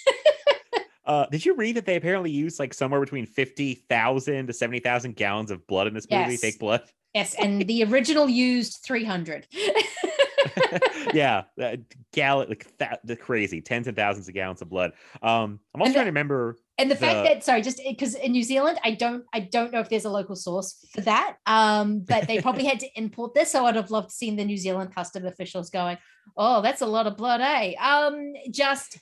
Uh, 1.09 1.27
did 1.31 1.45
you 1.45 1.55
read 1.57 1.75
that 1.77 1.87
they 1.87 1.97
apparently 1.97 2.31
used 2.31 2.61
like 2.61 2.75
somewhere 2.75 3.01
between 3.01 3.27
fifty 3.27 3.75
thousand 3.89 4.47
to 4.47 4.53
seventy 4.53 4.79
thousand 4.79 5.17
gallons 5.17 5.51
of 5.51 5.67
blood 5.67 5.87
in 5.87 5.95
this 5.95 6.07
movie? 6.11 6.33
Yes. 6.33 6.41
Fake 6.41 6.59
blood. 6.59 6.83
yes, 7.15 7.35
and 7.35 7.63
the 7.63 7.83
original 7.85 8.29
used 8.29 8.81
300. 8.85 9.47
yeah, 11.15 11.45
uh, 11.63 11.77
gallon 12.13 12.49
like 12.51 12.67
that, 12.79 13.01
the 13.05 13.17
crazy 13.17 13.61
tens 13.61 13.87
and 13.89 13.97
thousands 13.97 14.29
of 14.29 14.35
gallons 14.35 14.63
of 14.63 14.69
blood. 14.69 14.93
Um, 15.23 15.61
I'm 15.75 15.81
also 15.81 15.87
And 15.87 15.95
trying 15.95 16.05
to 16.05 16.11
remember. 16.11 16.57
And 16.79 16.89
the, 16.89 16.95
fact 16.95 17.25
that 17.25 17.45
sorry, 17.45 17.61
just 17.61 17.81
because 17.85 18.15
in 18.15 18.31
New 18.31 18.45
Zealand, 18.45 18.79
I 18.85 18.93
don't 18.93 19.25
I 19.33 19.41
don't 19.41 19.73
know 19.73 19.81
if 19.81 19.89
there's 19.89 20.05
a 20.05 20.11
local 20.11 20.37
source 20.37 20.87
for 20.93 21.01
that. 21.01 21.37
Um, 21.45 22.01
but 22.01 22.29
they 22.29 22.41
probably 22.41 22.67
had 22.67 22.79
to 22.81 22.89
import 22.99 23.35
this. 23.35 23.51
So 23.51 23.67
I'd 23.67 23.75
have 23.75 23.91
loved 23.91 24.13
seen 24.13 24.37
the 24.37 24.45
New 24.45 24.57
Zealand 24.57 24.95
custom 24.95 25.27
officials 25.27 25.71
going, 25.71 25.99
Oh, 26.37 26.63
that's 26.63 26.81
a 26.81 26.87
lot 26.87 27.09
of 27.09 27.17
blood, 27.17 27.41
eh? 27.41 27.75
Um, 27.81 28.35
just 28.53 28.99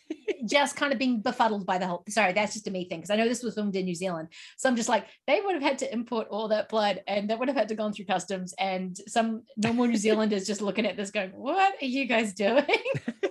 just 0.46 0.76
kind 0.76 0.92
of 0.92 0.98
being 0.98 1.20
befuddled 1.20 1.66
by 1.66 1.76
the 1.76 1.86
whole 1.86 2.02
sorry, 2.08 2.32
that's 2.32 2.54
just 2.54 2.66
a 2.66 2.70
me 2.70 2.88
thing, 2.88 3.00
because 3.00 3.10
I 3.10 3.16
know 3.16 3.28
this 3.28 3.42
was 3.42 3.54
filmed 3.54 3.76
in 3.76 3.84
New 3.84 3.94
Zealand. 3.94 4.28
So 4.56 4.70
I'm 4.70 4.76
just 4.76 4.88
like, 4.88 5.06
they 5.26 5.42
would 5.42 5.54
have 5.54 5.62
had 5.62 5.78
to 5.80 5.92
import 5.92 6.28
all 6.30 6.48
that 6.48 6.70
blood 6.70 7.02
and 7.06 7.28
that 7.28 7.38
would 7.38 7.48
have 7.48 7.58
had 7.58 7.68
to 7.68 7.74
gone 7.74 7.92
through 7.92 8.06
customs. 8.06 8.54
And 8.58 8.96
some 9.06 9.42
normal 9.58 9.86
New 9.86 9.96
Zealanders 9.96 10.46
just 10.46 10.62
looking 10.62 10.86
at 10.86 10.96
this 10.96 11.10
going, 11.10 11.32
What 11.32 11.74
are 11.82 11.86
you 11.86 12.06
guys 12.06 12.32
doing? 12.32 12.64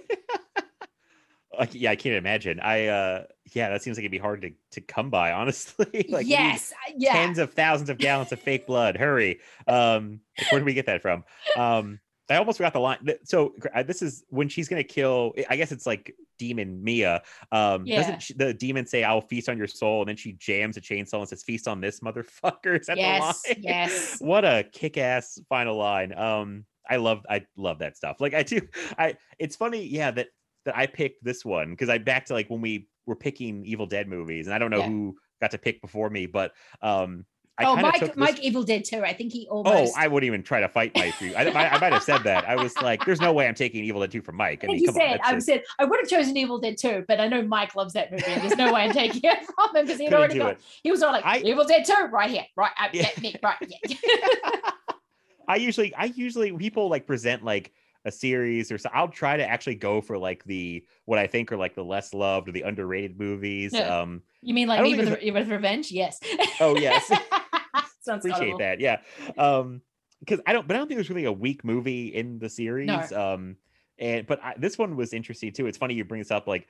like, 1.59 1.73
yeah, 1.73 1.91
I 1.91 1.95
can't 1.95 2.15
imagine. 2.15 2.59
I 2.59 2.87
uh, 2.87 3.23
yeah, 3.53 3.69
that 3.69 3.81
seems 3.83 3.97
like 3.97 4.01
it'd 4.03 4.11
be 4.11 4.17
hard 4.17 4.41
to 4.41 4.51
to 4.71 4.81
come 4.81 5.09
by, 5.09 5.31
honestly. 5.31 6.05
like, 6.09 6.27
yes, 6.27 6.73
yeah. 6.95 7.13
tens 7.13 7.37
of 7.37 7.53
thousands 7.53 7.89
of 7.89 7.97
gallons 7.97 8.31
of 8.31 8.39
fake 8.39 8.65
blood. 8.65 8.97
Hurry. 8.97 9.39
Um, 9.67 10.21
where 10.49 10.59
do 10.59 10.65
we 10.65 10.73
get 10.73 10.87
that 10.87 11.01
from? 11.01 11.23
Um, 11.55 11.99
I 12.29 12.37
almost 12.37 12.57
forgot 12.57 12.73
the 12.73 12.79
line. 12.79 13.07
So 13.23 13.53
this 13.85 14.01
is 14.01 14.23
when 14.29 14.49
she's 14.49 14.67
gonna 14.67 14.83
kill. 14.83 15.33
I 15.49 15.55
guess 15.57 15.71
it's 15.71 15.85
like 15.85 16.15
demon 16.39 16.83
Mia. 16.83 17.21
Um, 17.51 17.85
Yeah. 17.85 17.97
doesn't 17.97 18.21
she, 18.23 18.33
the 18.33 18.53
demon 18.53 18.87
say, 18.87 19.03
"I'll 19.03 19.21
feast 19.21 19.47
on 19.47 19.57
your 19.57 19.67
soul," 19.67 20.01
and 20.01 20.09
then 20.09 20.15
she 20.17 20.33
jams 20.33 20.75
a 20.77 20.81
chainsaw 20.81 21.19
and 21.19 21.29
says, 21.29 21.43
"Feast 21.43 21.67
on 21.67 21.81
this 21.81 21.99
motherfucker." 21.99 22.79
Is 22.81 22.87
that 22.87 22.97
Yes, 22.97 23.43
the 23.43 23.53
line? 23.53 23.63
yes. 23.63 24.17
what 24.19 24.43
a 24.43 24.65
kick-ass 24.71 25.39
final 25.49 25.77
line. 25.77 26.17
Um, 26.17 26.65
I 26.89 26.97
love, 26.97 27.25
I 27.29 27.45
love 27.57 27.79
that 27.79 27.95
stuff. 27.97 28.19
Like 28.19 28.33
I 28.33 28.41
do. 28.43 28.61
I. 28.97 29.15
It's 29.37 29.55
funny, 29.55 29.85
yeah, 29.85 30.09
that 30.11 30.27
that 30.65 30.75
I 30.75 30.87
picked 30.87 31.23
this 31.23 31.45
one 31.45 31.69
because 31.71 31.89
I 31.89 31.99
back 31.99 32.25
to 32.25 32.33
like 32.33 32.49
when 32.49 32.61
we 32.61 32.87
were 33.05 33.15
picking 33.15 33.65
Evil 33.65 33.85
Dead 33.85 34.07
movies, 34.07 34.47
and 34.47 34.53
I 34.53 34.57
don't 34.59 34.71
know 34.71 34.79
Yeah. 34.79 34.87
who 34.87 35.15
got 35.41 35.51
to 35.51 35.57
pick 35.57 35.81
before 35.81 36.09
me, 36.09 36.25
but 36.25 36.53
um. 36.81 37.25
I 37.57 37.63
oh, 37.63 37.77
Mike, 37.77 37.99
took 37.99 38.09
this- 38.09 38.17
Mike 38.17 38.39
Evil 38.41 38.63
Dead 38.63 38.83
too. 38.83 39.01
I 39.01 39.13
think 39.13 39.31
he 39.31 39.47
almost. 39.47 39.93
Oh, 39.95 39.97
I 39.97 40.09
wouldn't 40.09 40.27
even 40.27 40.43
try 40.43 40.59
to 40.59 40.67
fight 40.67 40.91
Mike. 40.93 41.21
you. 41.21 41.33
I, 41.35 41.45
I, 41.45 41.69
I 41.75 41.79
might 41.79 41.93
have 41.93 42.03
said 42.03 42.21
that. 42.25 42.43
I 42.45 42.61
was 42.61 42.75
like, 42.81 43.05
"There's 43.05 43.21
no 43.21 43.31
way 43.31 43.47
I'm 43.47 43.55
taking 43.55 43.85
Evil 43.85 44.01
Dead 44.01 44.11
2 44.11 44.21
from 44.23 44.35
Mike." 44.35 44.65
I 44.65 44.67
I 44.67 44.67
think 44.67 44.71
mean, 44.71 44.79
he 44.79 44.85
come 44.87 44.95
said. 44.95 45.19
I 45.23 45.39
said, 45.39 45.63
I 45.79 45.85
would 45.85 45.97
have 46.01 46.09
chosen 46.09 46.35
Evil 46.35 46.59
Dead 46.59 46.75
too, 46.77 47.05
but 47.07 47.21
I 47.21 47.29
know 47.29 47.41
Mike 47.43 47.73
loves 47.73 47.93
that 47.93 48.11
movie. 48.11 48.25
And 48.27 48.41
there's 48.41 48.57
no 48.57 48.73
way 48.73 48.81
I'm 48.81 48.91
taking 48.91 49.21
it 49.23 49.45
from 49.45 49.73
him 49.73 49.85
because 49.85 49.99
he'd 49.99 50.07
Couldn't 50.07 50.19
already 50.19 50.37
got, 50.37 50.57
he 50.83 50.91
was 50.91 51.01
all 51.01 51.13
like, 51.13 51.25
I- 51.25 51.37
Evil 51.45 51.63
Dead 51.63 51.85
2, 51.85 51.93
right 52.11 52.29
here, 52.29 52.43
right, 52.57 52.71
yeah. 52.91 53.07
me, 53.21 53.35
right, 53.41 53.55
yeah. 53.61 53.97
I 55.47 55.55
usually, 55.55 55.95
I 55.95 56.05
usually 56.05 56.51
people 56.51 56.89
like 56.89 57.07
present 57.07 57.45
like 57.45 57.71
a 58.05 58.11
series 58.11 58.71
or 58.71 58.77
so. 58.77 58.89
I'll 58.93 59.09
try 59.09 59.35
to 59.35 59.45
actually 59.47 59.75
go 59.75 59.99
for 59.99 60.17
like 60.17 60.43
the 60.45 60.85
what 61.05 61.19
I 61.19 61.27
think 61.27 61.51
are 61.51 61.57
like 61.57 61.75
the 61.75 61.83
less 61.83 62.13
loved 62.13 62.47
or 62.47 62.51
the 62.51 62.61
underrated 62.61 63.19
movies. 63.19 63.73
Yeah. 63.73 63.99
Um, 63.99 64.21
you 64.41 64.53
mean 64.53 64.67
like 64.67 64.81
think 64.81 64.97
with, 64.97 65.33
with 65.33 65.49
Revenge? 65.49 65.91
Yes. 65.91 66.19
oh 66.59 66.77
yes, 66.77 67.07
Sounds 68.01 68.23
appreciate 68.25 68.57
that. 68.59 68.79
Yeah. 68.79 68.97
Um, 69.37 69.81
because 70.19 70.39
I 70.47 70.53
don't, 70.53 70.67
but 70.67 70.75
I 70.75 70.79
don't 70.79 70.87
think 70.87 70.97
there's 70.97 71.09
really 71.09 71.25
a 71.25 71.31
weak 71.31 71.63
movie 71.63 72.07
in 72.07 72.39
the 72.39 72.49
series. 72.49 73.11
Um, 73.11 73.57
and 73.99 74.25
but 74.25 74.43
I, 74.43 74.55
this 74.57 74.77
one 74.77 74.95
was 74.95 75.13
interesting 75.13 75.51
too. 75.51 75.67
It's 75.67 75.77
funny 75.77 75.93
you 75.93 76.05
bring 76.05 76.21
this 76.21 76.31
up. 76.31 76.47
Like, 76.47 76.67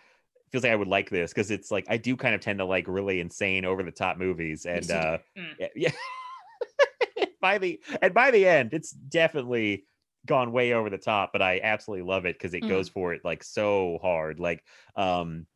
feels 0.52 0.64
like 0.64 0.74
I 0.74 0.76
would 0.76 0.88
like 0.88 1.10
this 1.10 1.32
because 1.32 1.52
it's 1.52 1.72
like 1.72 1.86
I 1.90 1.98
do 1.98 2.16
kind 2.16 2.34
of 2.36 2.42
tend 2.42 2.60
to 2.60 2.66
like 2.66 2.86
really 2.88 3.20
insane, 3.20 3.66
over 3.66 3.84
the 3.84 3.92
top 3.92 4.18
movies, 4.18 4.66
and 4.66 4.86
Yes, 4.88 4.90
you 4.90 4.94
do. 4.94 5.00
uh, 5.00 5.18
Mm. 5.38 5.70
yeah. 5.76 5.92
by 7.42 7.58
the 7.58 7.80
and 8.02 8.14
by 8.14 8.32
the 8.32 8.48
end, 8.48 8.74
it's 8.74 8.92
definitely 8.92 9.86
gone 10.26 10.52
way 10.52 10.74
over 10.74 10.90
the 10.90 10.98
top, 10.98 11.32
but 11.34 11.42
I 11.42 11.60
absolutely 11.62 12.06
love 12.08 12.26
it 12.26 12.36
because 12.38 12.54
it 12.54 12.62
Mm. 12.62 12.68
goes 12.68 12.90
for 12.90 13.14
it 13.14 13.24
like 13.26 13.44
so 13.44 14.00
hard. 14.02 14.40
Like, 14.40 14.66
um, 14.96 15.48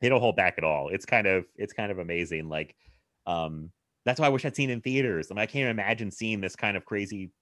they 0.00 0.08
don't 0.08 0.20
hold 0.20 0.36
back 0.36 0.56
at 0.58 0.64
all. 0.64 0.88
It's 0.90 1.04
kind 1.06 1.26
of 1.26 1.46
it's 1.56 1.72
kind 1.72 1.90
of 1.92 1.98
amazing. 1.98 2.48
Like, 2.48 2.76
um, 3.26 3.72
that's 4.04 4.20
why 4.20 4.26
I 4.26 4.30
wish 4.30 4.44
I'd 4.44 4.56
seen 4.56 4.70
in 4.70 4.80
theaters. 4.80 5.30
I 5.30 5.34
mean, 5.34 5.42
I 5.42 5.46
can't 5.46 5.70
imagine 5.70 6.10
seeing 6.10 6.40
this 6.40 6.56
kind 6.56 6.76
of 6.76 6.84
crazy 6.84 7.32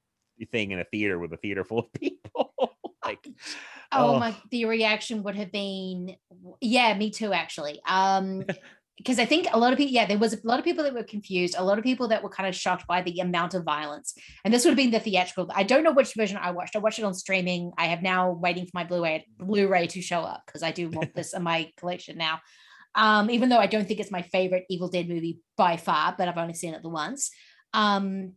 thing 0.52 0.70
in 0.70 0.81
a 0.81 0.85
theater 0.85 1.18
with 1.18 1.32
a 1.32 1.36
theater 1.36 1.64
full 1.64 1.81
of 1.81 1.93
people. 2.01 2.55
like, 3.05 3.28
Oh, 3.93 4.14
my, 4.14 4.36
the 4.51 4.64
reaction 4.66 5.23
would 5.23 5.36
have 5.36 5.52
been, 5.52 6.16
yeah, 6.60 6.97
me 6.97 7.10
too, 7.10 7.32
actually. 7.32 7.81
Um, 7.86 8.47
because 8.97 9.18
I 9.18 9.27
think 9.27 9.47
a 9.52 9.59
lot 9.59 9.73
of 9.73 9.78
people, 9.78 9.93
yeah, 9.93 10.06
there 10.06 10.18
was 10.18 10.32
a 10.32 10.39
lot 10.43 10.59
of 10.59 10.64
people 10.64 10.85
that 10.85 10.94
were 10.94 11.02
confused, 11.02 11.55
a 11.59 11.64
lot 11.64 11.78
of 11.78 11.85
people 11.85 12.09
that 12.09 12.23
were 12.23 12.31
kind 12.31 12.48
of 12.48 12.55
shocked 12.55 12.86
by 12.86 13.02
the 13.02 13.20
amount 13.20 13.55
of 13.55 13.62
violence. 13.62 14.14
And 14.44 14.52
this 14.52 14.64
would 14.64 14.70
have 14.70 14.77
been 14.77 14.90
the 14.90 15.01
theatrical. 15.01 15.51
I 15.55 15.64
don't 15.64 15.85
know 15.85 15.93
which 15.93 16.14
version 16.14 16.39
I 16.39 16.51
watched. 16.51 16.77
I 16.77 16.78
watched 16.78 16.98
it 16.98 17.05
on 17.05 17.14
streaming. 17.14 17.73
I 17.77 17.86
have 17.86 18.02
now 18.02 18.32
waiting 18.32 18.64
for 18.64 18.73
my 18.74 18.85
Blu-ray 18.85 19.27
Blu-ray 19.39 19.89
to 19.89 20.01
show 20.01 20.20
up 20.20 20.43
because 20.47 20.62
I 20.62 20.70
do 20.70 20.89
want 20.89 21.14
this 21.14 21.35
in 21.35 21.43
my 21.43 21.70
collection 21.77 22.16
now. 22.16 22.40
Um, 22.94 23.28
even 23.31 23.51
though 23.51 23.59
I 23.59 23.66
don't 23.66 23.86
think 23.86 24.01
it's 24.01 24.10
my 24.10 24.23
favorite 24.23 24.64
Evil 24.70 24.89
Dead 24.89 25.09
movie 25.09 25.40
by 25.56 25.77
far, 25.77 26.14
but 26.16 26.28
I've 26.28 26.39
only 26.39 26.55
seen 26.55 26.73
it 26.73 26.82
the 26.82 26.89
once. 26.89 27.31
Um, 27.74 28.32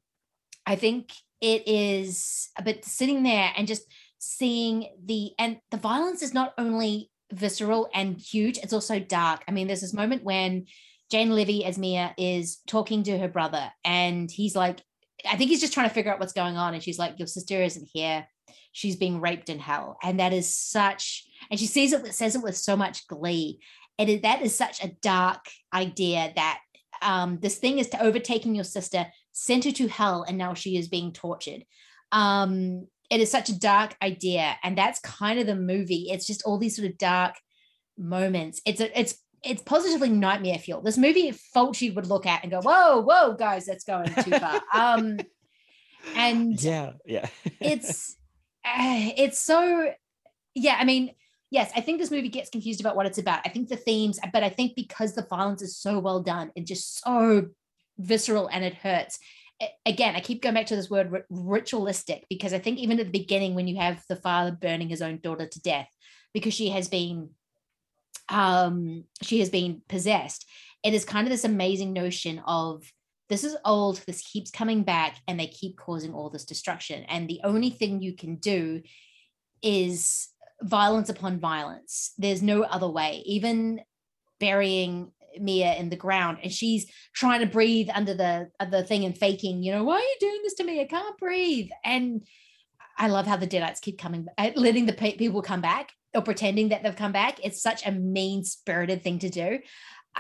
I 0.66 0.76
think 0.76 1.14
it 1.40 1.66
is, 1.68 2.50
but 2.64 2.84
sitting 2.84 3.24
there 3.24 3.52
and 3.56 3.66
just 3.66 3.84
seeing 4.18 4.90
the 5.06 5.32
and 5.40 5.60
the 5.72 5.78
violence 5.78 6.22
is 6.22 6.34
not 6.34 6.54
only 6.58 7.09
visceral 7.32 7.90
and 7.94 8.18
huge, 8.18 8.58
it's 8.58 8.74
also 8.74 9.00
dark. 9.00 9.44
I 9.48 9.52
mean, 9.52 9.68
there's 9.68 9.82
this 9.82 9.94
moment 9.94 10.24
when 10.24 10.66
Jane 11.12 11.34
Levy 11.34 11.66
as 11.66 11.78
Mia 11.78 12.14
is 12.18 12.58
talking 12.68 13.04
to 13.04 13.18
her 13.18 13.28
brother, 13.28 13.72
and 13.84 14.30
he's 14.30 14.56
like, 14.56 14.82
I 15.30 15.36
think 15.36 15.50
he's 15.50 15.62
just 15.62 15.74
trying 15.74 15.90
to 15.90 15.94
figure 15.94 16.12
out 16.12 16.20
what's 16.20 16.34
going 16.34 16.58
on, 16.58 16.74
and 16.74 16.84
she's 16.84 17.00
like, 17.00 17.20
Your 17.20 17.28
sister 17.28 17.62
isn't 17.62 17.90
here. 17.92 18.28
She's 18.72 18.96
being 18.96 19.20
raped 19.20 19.50
in 19.50 19.60
hell. 19.60 19.98
And 20.04 20.20
that 20.20 20.34
is 20.34 20.54
such, 20.54 21.26
and 21.50 21.60
she 21.60 21.66
sees 21.66 21.92
it, 21.92 22.14
says 22.14 22.36
it 22.36 22.44
with 22.44 22.56
so 22.56 22.76
much 22.76 23.08
glee. 23.08 23.60
And 23.98 24.22
that 24.22 24.42
is 24.42 24.56
such 24.56 24.84
a 24.84 24.92
dark 25.02 25.46
idea 25.74 26.32
that 26.36 26.60
um, 27.02 27.40
this 27.42 27.58
thing 27.58 27.80
is 27.80 27.90
to 27.90 28.02
overtaking 28.02 28.56
your 28.56 28.64
sister, 28.64 29.08
sent 29.32 29.66
her 29.66 29.72
to 29.72 29.88
hell, 29.88 30.24
and 30.28 30.38
now 30.38 30.54
she 30.54 30.78
is 30.78 30.88
being 30.88 31.12
tortured. 31.12 31.66
Um, 32.12 32.88
it 33.10 33.20
is 33.20 33.32
such 33.32 33.50
a 33.50 33.60
dark 33.60 33.96
idea, 34.02 34.56
and 34.64 34.78
that's 34.78 35.00
kind 35.00 35.40
of 35.40 35.48
the 35.48 35.56
movie. 35.56 36.10
It's 36.12 36.28
just 36.28 36.44
all 36.44 36.58
these 36.58 36.76
sort 36.76 36.90
of 36.90 36.98
dark 36.98 37.36
moments. 37.98 38.62
It's 38.66 38.82
a, 38.82 39.00
it's 39.00 39.18
it's 39.44 39.62
positively 39.62 40.10
nightmare 40.10 40.60
fuel. 40.60 40.82
This 40.82 40.98
movie, 40.98 41.32
Fulci 41.32 41.94
would 41.96 42.08
look 42.08 42.26
at 42.26 42.44
and 42.44 42.52
go, 42.52 42.62
"Whoa, 42.62 43.02
whoa, 43.02 43.34
guys, 43.34 43.66
that's 43.66 43.84
going 43.84 44.14
too 44.24 44.32
far." 44.32 44.62
um, 44.74 45.20
and 46.16 46.62
yeah, 46.62 46.94
yeah. 47.06 47.28
it's 47.60 48.16
uh, 48.66 49.10
it's 49.18 49.40
so 49.40 49.92
yeah 50.56 50.78
i 50.80 50.84
mean 50.84 51.12
yes 51.52 51.72
i 51.76 51.82
think 51.82 52.00
this 52.00 52.12
movie 52.12 52.30
gets 52.30 52.50
confused 52.50 52.80
about 52.80 52.96
what 52.96 53.06
it's 53.06 53.18
about 53.18 53.42
i 53.46 53.50
think 53.50 53.70
the 53.70 53.76
themes 53.76 54.20
but 54.34 54.44
i 54.44 54.50
think 54.50 54.76
because 54.76 55.14
the 55.14 55.26
violence 55.30 55.62
is 55.62 55.78
so 55.78 56.00
well 56.00 56.22
done 56.22 56.52
and 56.56 56.66
just 56.66 57.02
so 57.02 57.48
visceral 57.98 58.48
and 58.48 58.64
it 58.64 58.74
hurts 58.74 59.20
again 59.86 60.16
i 60.16 60.20
keep 60.20 60.42
going 60.42 60.56
back 60.56 60.66
to 60.66 60.76
this 60.76 60.90
word 60.90 61.24
ritualistic 61.30 62.26
because 62.30 62.54
i 62.54 62.60
think 62.60 62.78
even 62.78 63.00
at 63.00 63.06
the 63.06 63.20
beginning 63.20 63.56
when 63.56 63.68
you 63.68 63.78
have 63.78 64.02
the 64.08 64.16
father 64.16 64.52
burning 64.52 64.90
his 64.90 65.02
own 65.02 65.20
daughter 65.22 65.48
to 65.48 65.62
death 65.62 65.88
because 66.34 66.54
she 66.54 66.70
has 66.70 66.88
been 66.88 67.30
um 68.30 69.04
she 69.22 69.40
has 69.40 69.50
been 69.50 69.82
possessed 69.90 70.46
it 70.84 70.94
is 70.94 71.04
kind 71.04 71.28
of 71.28 71.32
this 71.32 71.44
amazing 71.44 71.94
notion 71.94 72.40
of 72.46 72.84
this 73.30 73.44
is 73.44 73.56
old 73.64 73.98
this 74.08 74.22
keeps 74.22 74.52
coming 74.52 74.84
back 74.84 75.18
and 75.28 75.40
they 75.40 75.48
keep 75.48 75.78
causing 75.78 76.14
all 76.14 76.30
this 76.30 76.46
destruction. 76.46 77.04
And 77.04 77.28
the 77.28 77.42
only 77.44 77.70
thing 77.70 78.02
you 78.02 78.14
can 78.16 78.36
do 78.36 78.82
is 79.62 80.30
violence 80.62 81.10
upon 81.10 81.40
violence. 81.40 82.12
There's 82.18 82.42
no 82.42 82.64
other 82.64 82.90
way. 82.90 83.22
Even 83.26 83.82
burying 84.40 85.12
Mia 85.40 85.76
in 85.76 85.90
the 85.90 85.96
ground, 85.96 86.40
and 86.44 86.52
she's 86.52 86.86
trying 87.14 87.42
to 87.42 87.46
breathe 87.46 87.90
under 87.94 88.14
the 88.14 88.50
the 88.70 88.84
thing 88.84 89.06
and 89.06 89.18
faking. 89.18 89.64
You 89.64 89.74
know, 89.74 89.84
why 89.84 89.96
are 89.96 90.00
you 90.00 90.16
doing 90.20 90.40
this 90.44 90.56
to 90.56 90.64
me? 90.64 90.82
I 90.82 90.86
can't 90.86 91.18
breathe. 91.18 91.70
And 91.84 92.26
I 92.98 93.08
love 93.08 93.28
how 93.28 93.38
the 93.38 93.48
Deadites 93.48 93.82
keep 93.82 93.98
coming, 93.98 94.28
uh, 94.38 94.52
letting 94.56 94.86
the 94.86 94.94
people 94.94 95.42
come 95.42 95.62
back 95.62 95.94
or 96.14 96.22
pretending 96.22 96.70
that 96.70 96.84
they've 96.84 96.96
come 96.96 97.14
back. 97.14 97.40
It's 97.44 97.62
such 97.62 97.86
a 97.86 97.92
mean 97.92 98.44
spirited 98.44 99.04
thing 99.04 99.20
to 99.20 99.30
do. 99.30 99.60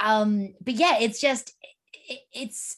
Um, 0.02 0.54
but 0.62 0.76
yeah, 0.76 1.00
it's 1.00 1.20
just 1.20 1.54
it, 2.08 2.20
it's 2.34 2.78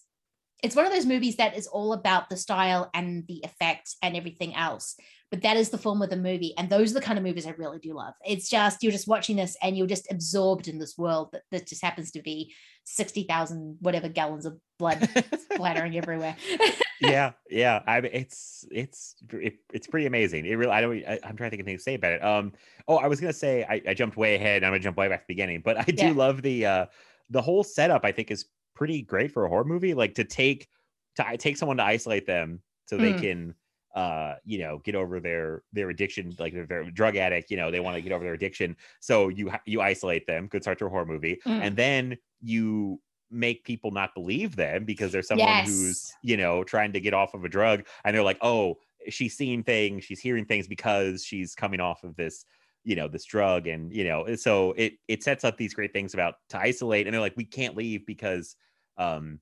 it's 0.63 0.76
one 0.76 0.85
of 0.85 0.91
those 0.91 1.05
movies 1.05 1.38
that 1.38 1.57
is 1.57 1.68
all 1.68 1.93
about 1.93 2.30
the 2.30 2.38
style 2.38 2.89
and 2.93 3.26
the 3.27 3.41
effect 3.43 3.95
and 4.01 4.15
everything 4.15 4.55
else. 4.55 4.95
But 5.32 5.41
that 5.44 5.56
is 5.56 5.70
the 5.70 5.78
form 5.78 6.02
of 6.02 6.10
the 6.10 6.18
movie. 6.18 6.53
And 6.58 6.70
those 6.70 6.91
are 6.91 6.95
the 6.95 7.02
kind 7.02 7.18
of 7.18 7.24
movies 7.24 7.48
I 7.48 7.52
really 7.52 7.80
do 7.80 7.94
love. 7.94 8.14
It's 8.26 8.49
just, 8.49 8.84
you're 8.84 8.91
just 8.91 9.08
watching 9.08 9.38
this 9.38 9.56
and 9.64 9.78
you're 9.78 9.88
just 9.88 10.12
absorbed 10.12 10.68
in 10.68 10.78
this 10.78 10.98
world 10.98 11.30
that, 11.32 11.44
that 11.52 11.68
just 11.68 11.82
happens 11.82 12.12
to 12.12 12.22
be 12.22 12.53
60,000, 12.84 13.78
whatever 13.80 14.10
gallons 14.10 14.45
of 14.45 14.58
blood 14.78 15.08
splattering 15.53 15.98
everywhere. 15.98 16.36
yeah. 16.99 17.32
Yeah. 17.49 17.82
I 17.88 18.02
mean, 18.02 18.12
it's, 18.14 18.66
it's, 18.72 19.16
it, 19.32 19.56
it's 19.74 19.88
pretty 19.88 20.06
amazing. 20.06 20.45
It 20.45 20.56
really, 20.56 20.72
I 20.72 20.82
don't, 20.82 20.98
I, 21.08 21.20
am 21.24 21.38
trying 21.38 21.49
to 21.49 21.49
think 21.49 21.62
of 21.62 21.66
things 21.66 21.82
to 21.82 21.84
say 21.84 21.95
about 21.95 22.12
it. 22.12 22.24
Um, 22.24 22.52
Oh, 22.88 22.98
I 22.98 23.08
was 23.08 23.22
going 23.22 23.32
to 23.32 23.38
say, 23.38 23.64
I, 23.64 23.82
I, 23.88 23.94
jumped 23.94 24.18
way 24.18 24.36
ahead. 24.36 24.64
I'm 24.64 24.72
going 24.72 24.82
to 24.82 24.84
jump 24.84 24.98
way 24.98 25.08
back 25.08 25.22
to 25.22 25.28
the 25.28 25.34
beginning, 25.34 25.62
but 25.64 25.78
I 25.78 25.84
do 25.84 26.08
yeah. 26.08 26.14
love 26.14 26.41
the, 26.41 26.66
uh, 26.66 26.86
the 27.30 27.41
whole 27.41 27.64
setup, 27.64 28.03
I 28.03 28.12
think 28.12 28.32
is 28.32 28.45
pretty 28.76 29.02
great 29.02 29.32
for 29.32 29.45
a 29.45 29.49
horror 29.49 29.64
movie. 29.64 29.94
Like 29.94 30.16
to 30.16 30.26
take, 30.26 30.68
to 31.16 31.38
take 31.38 31.56
someone 31.56 31.78
to 31.78 31.84
isolate 31.84 32.26
them 32.26 32.62
so 32.86 32.98
they 32.98 33.14
mm. 33.14 33.22
can, 33.22 33.56
uh 33.95 34.35
you 34.45 34.57
know 34.57 34.80
get 34.84 34.95
over 34.95 35.19
their 35.19 35.63
their 35.73 35.89
addiction 35.89 36.34
like 36.39 36.53
they're 36.53 36.81
a 36.81 36.91
drug 36.91 37.15
addict 37.18 37.51
you 37.51 37.57
know 37.57 37.69
they 37.69 37.80
want 37.80 37.95
to 37.95 38.01
get 38.01 38.11
over 38.11 38.23
their 38.23 38.34
addiction 38.34 38.76
so 38.99 39.27
you 39.27 39.51
you 39.65 39.81
isolate 39.81 40.26
them 40.27 40.47
good 40.47 40.61
start 40.61 40.77
to 40.80 40.85
a 40.85 40.89
horror 40.89 41.05
movie 41.05 41.39
mm. 41.45 41.61
and 41.61 41.76
then 41.76 42.18
you 42.41 42.99
make 43.30 43.63
people 43.63 43.91
not 43.91 44.13
believe 44.13 44.55
them 44.55 44.84
because 44.85 45.11
there's 45.11 45.27
someone 45.27 45.47
yes. 45.47 45.68
who's 45.68 46.13
you 46.22 46.38
know 46.38 46.63
trying 46.63 46.93
to 46.93 46.99
get 46.99 47.13
off 47.13 47.34
of 47.34 47.43
a 47.43 47.49
drug 47.49 47.84
and 48.03 48.15
they're 48.15 48.23
like 48.23 48.38
oh 48.41 48.77
she's 49.09 49.35
seeing 49.35 49.63
things 49.63 50.03
she's 50.03 50.19
hearing 50.19 50.45
things 50.45 50.68
because 50.68 51.23
she's 51.23 51.55
coming 51.55 51.80
off 51.80 52.03
of 52.03 52.15
this 52.15 52.45
you 52.84 52.95
know 52.95 53.07
this 53.07 53.26
drug 53.26 53.68
and 53.68 53.93
you 53.93 54.03
know 54.03 54.35
so 54.35 54.73
it 54.77 54.93
it 55.07 55.23
sets 55.23 55.43
up 55.43 55.57
these 55.57 55.73
great 55.73 55.93
things 55.93 56.13
about 56.13 56.35
to 56.49 56.57
isolate 56.57 57.07
and 57.07 57.13
they're 57.13 57.22
like 57.22 57.38
we 57.38 57.45
can't 57.45 57.77
leave 57.77 58.05
because 58.05 58.55
um 58.97 59.39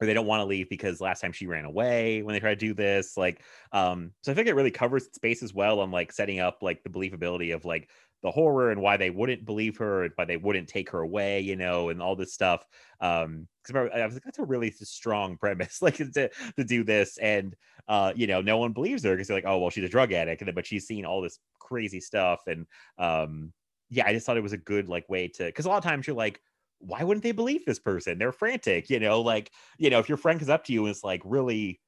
or 0.00 0.06
they 0.06 0.14
don't 0.14 0.26
want 0.26 0.40
to 0.40 0.46
leave 0.46 0.68
because 0.68 1.00
last 1.00 1.20
time 1.20 1.32
she 1.32 1.46
ran 1.46 1.64
away 1.64 2.22
when 2.22 2.32
they 2.32 2.40
try 2.40 2.50
to 2.50 2.56
do 2.56 2.74
this 2.74 3.16
like 3.16 3.42
um 3.72 4.12
so 4.22 4.32
i 4.32 4.34
think 4.34 4.48
it 4.48 4.54
really 4.54 4.70
covers 4.70 5.08
space 5.12 5.42
as 5.42 5.52
well 5.54 5.80
on 5.80 5.90
like 5.90 6.12
setting 6.12 6.40
up 6.40 6.58
like 6.62 6.82
the 6.82 6.90
believability 6.90 7.54
of 7.54 7.64
like 7.64 7.88
the 8.22 8.30
horror 8.30 8.70
and 8.70 8.82
why 8.82 8.96
they 8.96 9.08
wouldn't 9.08 9.46
believe 9.46 9.78
her 9.78 10.04
and 10.04 10.12
why 10.16 10.24
they 10.24 10.36
wouldn't 10.36 10.68
take 10.68 10.90
her 10.90 11.00
away 11.00 11.40
you 11.40 11.56
know 11.56 11.88
and 11.88 12.02
all 12.02 12.16
this 12.16 12.32
stuff 12.32 12.66
um 13.00 13.46
because 13.62 13.90
i 13.94 14.04
was 14.04 14.14
like 14.14 14.24
that's 14.24 14.38
a 14.38 14.44
really 14.44 14.70
strong 14.70 15.36
premise 15.36 15.80
like 15.82 15.96
to, 15.96 16.30
to 16.56 16.64
do 16.64 16.84
this 16.84 17.18
and 17.18 17.54
uh 17.88 18.12
you 18.14 18.26
know 18.26 18.40
no 18.40 18.58
one 18.58 18.72
believes 18.72 19.04
her 19.04 19.12
because 19.12 19.28
they're 19.28 19.36
like 19.36 19.46
oh 19.46 19.58
well 19.58 19.70
she's 19.70 19.84
a 19.84 19.88
drug 19.88 20.12
addict 20.12 20.42
but 20.54 20.66
she's 20.66 20.86
seen 20.86 21.04
all 21.04 21.20
this 21.20 21.38
crazy 21.58 22.00
stuff 22.00 22.40
and 22.46 22.66
um 22.98 23.52
yeah 23.88 24.06
i 24.06 24.12
just 24.12 24.26
thought 24.26 24.36
it 24.36 24.42
was 24.42 24.52
a 24.52 24.58
good 24.58 24.88
like 24.88 25.08
way 25.08 25.28
to 25.28 25.44
because 25.44 25.64
a 25.64 25.68
lot 25.68 25.78
of 25.78 25.84
times 25.84 26.06
you're 26.06 26.16
like 26.16 26.40
why 26.80 27.02
wouldn't 27.04 27.22
they 27.22 27.32
believe 27.32 27.64
this 27.64 27.78
person? 27.78 28.18
They're 28.18 28.32
frantic, 28.32 28.90
you 28.90 28.98
know, 28.98 29.20
like, 29.20 29.50
you 29.78 29.90
know, 29.90 29.98
if 29.98 30.08
your 30.08 30.18
friend 30.18 30.40
comes 30.40 30.50
up 30.50 30.64
to 30.64 30.72
you 30.72 30.86
and 30.86 30.90
is 30.90 31.04
like 31.04 31.22
really 31.24 31.80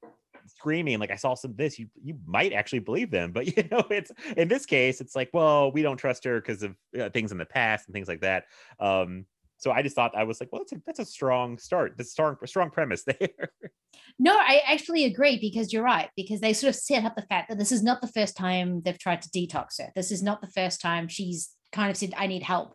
screaming, 0.46 0.98
like 0.98 1.10
I 1.10 1.16
saw 1.16 1.34
some 1.34 1.54
this, 1.56 1.78
you 1.78 1.88
you 2.02 2.18
might 2.26 2.52
actually 2.52 2.80
believe 2.80 3.10
them. 3.10 3.32
But 3.32 3.46
you 3.56 3.64
know, 3.70 3.84
it's 3.90 4.12
in 4.36 4.48
this 4.48 4.66
case, 4.66 5.00
it's 5.00 5.16
like, 5.16 5.30
well, 5.32 5.72
we 5.72 5.82
don't 5.82 5.96
trust 5.96 6.24
her 6.24 6.40
because 6.40 6.62
of 6.62 6.76
uh, 6.98 7.10
things 7.10 7.32
in 7.32 7.38
the 7.38 7.46
past 7.46 7.86
and 7.86 7.94
things 7.94 8.08
like 8.08 8.20
that. 8.20 8.44
Um, 8.78 9.26
so 9.62 9.70
I 9.70 9.82
just 9.82 9.94
thought 9.94 10.16
I 10.16 10.24
was 10.24 10.40
like, 10.40 10.50
well, 10.52 10.60
that's 10.60 10.72
a 10.72 10.82
that's 10.84 10.98
a 10.98 11.04
strong 11.04 11.56
start. 11.58 11.94
That's 11.96 12.10
strong 12.10 12.36
strong 12.44 12.70
premise 12.70 13.04
there. 13.06 13.52
No, 14.18 14.36
I 14.36 14.60
actually 14.66 15.04
agree 15.04 15.38
because 15.40 15.72
you're 15.72 15.84
right 15.84 16.10
because 16.16 16.40
they 16.40 16.52
sort 16.52 16.70
of 16.70 16.76
set 16.76 17.04
up 17.04 17.14
the 17.14 17.22
fact 17.22 17.48
that 17.48 17.58
this 17.58 17.72
is 17.72 17.82
not 17.82 18.00
the 18.00 18.08
first 18.08 18.36
time 18.36 18.82
they've 18.84 18.98
tried 18.98 19.22
to 19.22 19.30
detox 19.30 19.78
her. 19.80 19.90
This 19.94 20.10
is 20.10 20.22
not 20.22 20.40
the 20.40 20.48
first 20.48 20.80
time 20.80 21.08
she's 21.08 21.50
kind 21.70 21.90
of 21.90 21.96
said, 21.96 22.12
"I 22.16 22.26
need 22.26 22.42
help." 22.42 22.74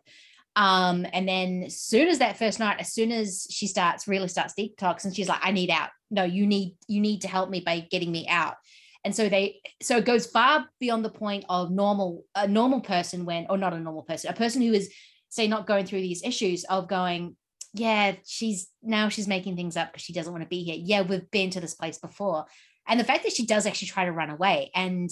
Um, 0.58 1.06
and 1.12 1.28
then 1.28 1.62
as 1.66 1.80
soon 1.80 2.08
as 2.08 2.18
that 2.18 2.36
first 2.36 2.58
night, 2.58 2.80
as 2.80 2.92
soon 2.92 3.12
as 3.12 3.46
she 3.48 3.68
starts 3.68 4.08
really 4.08 4.26
starts 4.26 4.54
detox, 4.58 5.04
and 5.04 5.14
she's 5.14 5.28
like, 5.28 5.38
I 5.40 5.52
need 5.52 5.70
out. 5.70 5.90
No, 6.10 6.24
you 6.24 6.48
need 6.48 6.74
you 6.88 7.00
need 7.00 7.20
to 7.20 7.28
help 7.28 7.48
me 7.48 7.60
by 7.60 7.86
getting 7.88 8.10
me 8.10 8.26
out. 8.28 8.56
And 9.04 9.14
so 9.14 9.28
they 9.28 9.60
so 9.80 9.98
it 9.98 10.04
goes 10.04 10.26
far 10.26 10.66
beyond 10.80 11.04
the 11.04 11.10
point 11.10 11.44
of 11.48 11.70
normal 11.70 12.24
a 12.34 12.48
normal 12.48 12.80
person 12.80 13.24
when 13.24 13.46
or 13.48 13.56
not 13.56 13.72
a 13.72 13.78
normal 13.78 14.02
person, 14.02 14.30
a 14.30 14.34
person 14.34 14.60
who 14.60 14.72
is 14.72 14.92
say 15.28 15.46
not 15.46 15.68
going 15.68 15.86
through 15.86 16.00
these 16.00 16.24
issues 16.24 16.64
of 16.64 16.88
going, 16.88 17.36
yeah, 17.72 18.16
she's 18.26 18.68
now 18.82 19.08
she's 19.08 19.28
making 19.28 19.54
things 19.54 19.76
up 19.76 19.92
because 19.92 20.02
she 20.02 20.12
doesn't 20.12 20.32
want 20.32 20.42
to 20.42 20.48
be 20.48 20.64
here. 20.64 20.76
Yeah, 20.76 21.02
we've 21.02 21.30
been 21.30 21.50
to 21.50 21.60
this 21.60 21.74
place 21.74 21.98
before. 21.98 22.46
And 22.88 22.98
the 22.98 23.04
fact 23.04 23.22
that 23.22 23.32
she 23.32 23.46
does 23.46 23.64
actually 23.64 23.88
try 23.88 24.06
to 24.06 24.12
run 24.12 24.30
away 24.30 24.72
and 24.74 25.08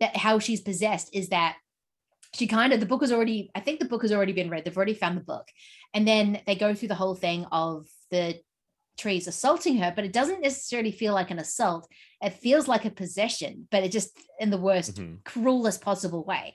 that 0.00 0.16
how 0.16 0.40
she's 0.40 0.60
possessed 0.60 1.10
is 1.12 1.28
that 1.28 1.56
she 2.34 2.46
kind 2.46 2.72
of 2.72 2.80
the 2.80 2.86
book 2.86 3.00
has 3.00 3.12
already 3.12 3.50
i 3.54 3.60
think 3.60 3.78
the 3.78 3.86
book 3.86 4.02
has 4.02 4.12
already 4.12 4.32
been 4.32 4.50
read. 4.50 4.64
They've 4.64 4.76
already 4.76 4.94
found 4.94 5.16
the 5.16 5.22
book. 5.22 5.48
And 5.94 6.06
then 6.06 6.40
they 6.46 6.54
go 6.54 6.74
through 6.74 6.88
the 6.88 6.94
whole 6.94 7.14
thing 7.14 7.46
of 7.50 7.86
the 8.10 8.40
trees 8.98 9.28
assaulting 9.28 9.78
her 9.78 9.92
but 9.94 10.04
it 10.04 10.12
doesn't 10.12 10.42
necessarily 10.42 10.92
feel 10.92 11.14
like 11.14 11.30
an 11.30 11.38
assault. 11.38 11.88
It 12.20 12.30
feels 12.30 12.68
like 12.68 12.84
a 12.84 12.90
possession 12.90 13.68
but 13.70 13.82
it 13.82 13.92
just 13.92 14.18
in 14.38 14.50
the 14.50 14.58
worst 14.58 14.96
mm-hmm. 14.96 15.16
cruelest 15.24 15.80
possible 15.80 16.24
way. 16.24 16.54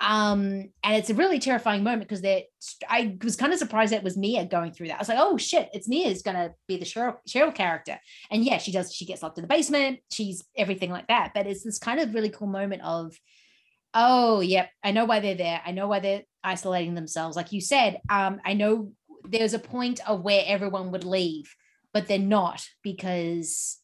Um 0.00 0.70
and 0.82 0.96
it's 0.96 1.10
a 1.10 1.14
really 1.14 1.38
terrifying 1.38 1.82
moment 1.82 2.08
because 2.08 2.22
they 2.22 2.46
i 2.88 3.18
was 3.22 3.36
kind 3.36 3.52
of 3.52 3.58
surprised 3.58 3.92
that 3.92 3.98
it 3.98 4.04
was 4.04 4.16
mia 4.16 4.46
going 4.46 4.72
through 4.72 4.88
that. 4.88 4.96
I 4.96 4.98
was 4.98 5.08
like 5.08 5.18
oh 5.20 5.36
shit 5.36 5.68
it's 5.74 5.88
mia's 5.88 6.22
gonna 6.22 6.52
be 6.66 6.78
the 6.78 6.86
cheryl, 6.86 7.16
cheryl 7.28 7.54
character. 7.54 7.98
And 8.30 8.44
yeah 8.44 8.56
she 8.56 8.72
does 8.72 8.94
she 8.94 9.04
gets 9.04 9.22
locked 9.22 9.36
in 9.36 9.42
the 9.42 9.48
basement. 9.48 9.98
She's 10.10 10.42
everything 10.56 10.90
like 10.90 11.08
that. 11.08 11.32
But 11.34 11.46
it's 11.46 11.64
this 11.64 11.78
kind 11.78 12.00
of 12.00 12.14
really 12.14 12.30
cool 12.30 12.48
moment 12.48 12.82
of 12.82 13.14
Oh, 13.94 14.40
yep. 14.40 14.70
I 14.84 14.92
know 14.92 15.04
why 15.04 15.20
they're 15.20 15.34
there. 15.34 15.60
I 15.64 15.72
know 15.72 15.88
why 15.88 16.00
they're 16.00 16.22
isolating 16.44 16.94
themselves. 16.94 17.36
Like 17.36 17.52
you 17.52 17.60
said, 17.60 18.00
um, 18.08 18.40
I 18.44 18.54
know 18.54 18.92
there's 19.24 19.54
a 19.54 19.58
point 19.58 20.00
of 20.08 20.22
where 20.22 20.44
everyone 20.46 20.92
would 20.92 21.04
leave, 21.04 21.54
but 21.92 22.06
they're 22.06 22.18
not 22.18 22.64
because 22.82 23.78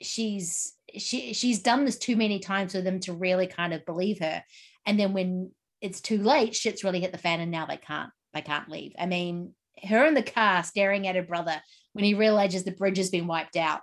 she's 0.00 0.74
she 0.96 1.32
she's 1.32 1.62
done 1.62 1.84
this 1.84 1.98
too 1.98 2.16
many 2.16 2.38
times 2.38 2.72
for 2.72 2.80
them 2.80 3.00
to 3.00 3.12
really 3.12 3.46
kind 3.46 3.72
of 3.72 3.86
believe 3.86 4.18
her. 4.20 4.42
And 4.86 4.98
then 4.98 5.12
when 5.12 5.50
it's 5.80 6.00
too 6.00 6.18
late, 6.18 6.54
shit's 6.54 6.84
really 6.84 7.00
hit 7.00 7.12
the 7.12 7.18
fan, 7.18 7.40
and 7.40 7.50
now 7.50 7.66
they 7.66 7.76
can't 7.76 8.10
they 8.32 8.42
can't 8.42 8.68
leave. 8.68 8.92
I 8.98 9.06
mean, 9.06 9.54
her 9.84 10.04
in 10.04 10.14
the 10.14 10.22
car 10.22 10.62
staring 10.64 11.06
at 11.06 11.16
her 11.16 11.22
brother 11.22 11.60
when 11.92 12.04
he 12.04 12.14
realizes 12.14 12.64
the 12.64 12.72
bridge 12.72 12.98
has 12.98 13.10
been 13.10 13.26
wiped 13.26 13.56
out 13.56 13.80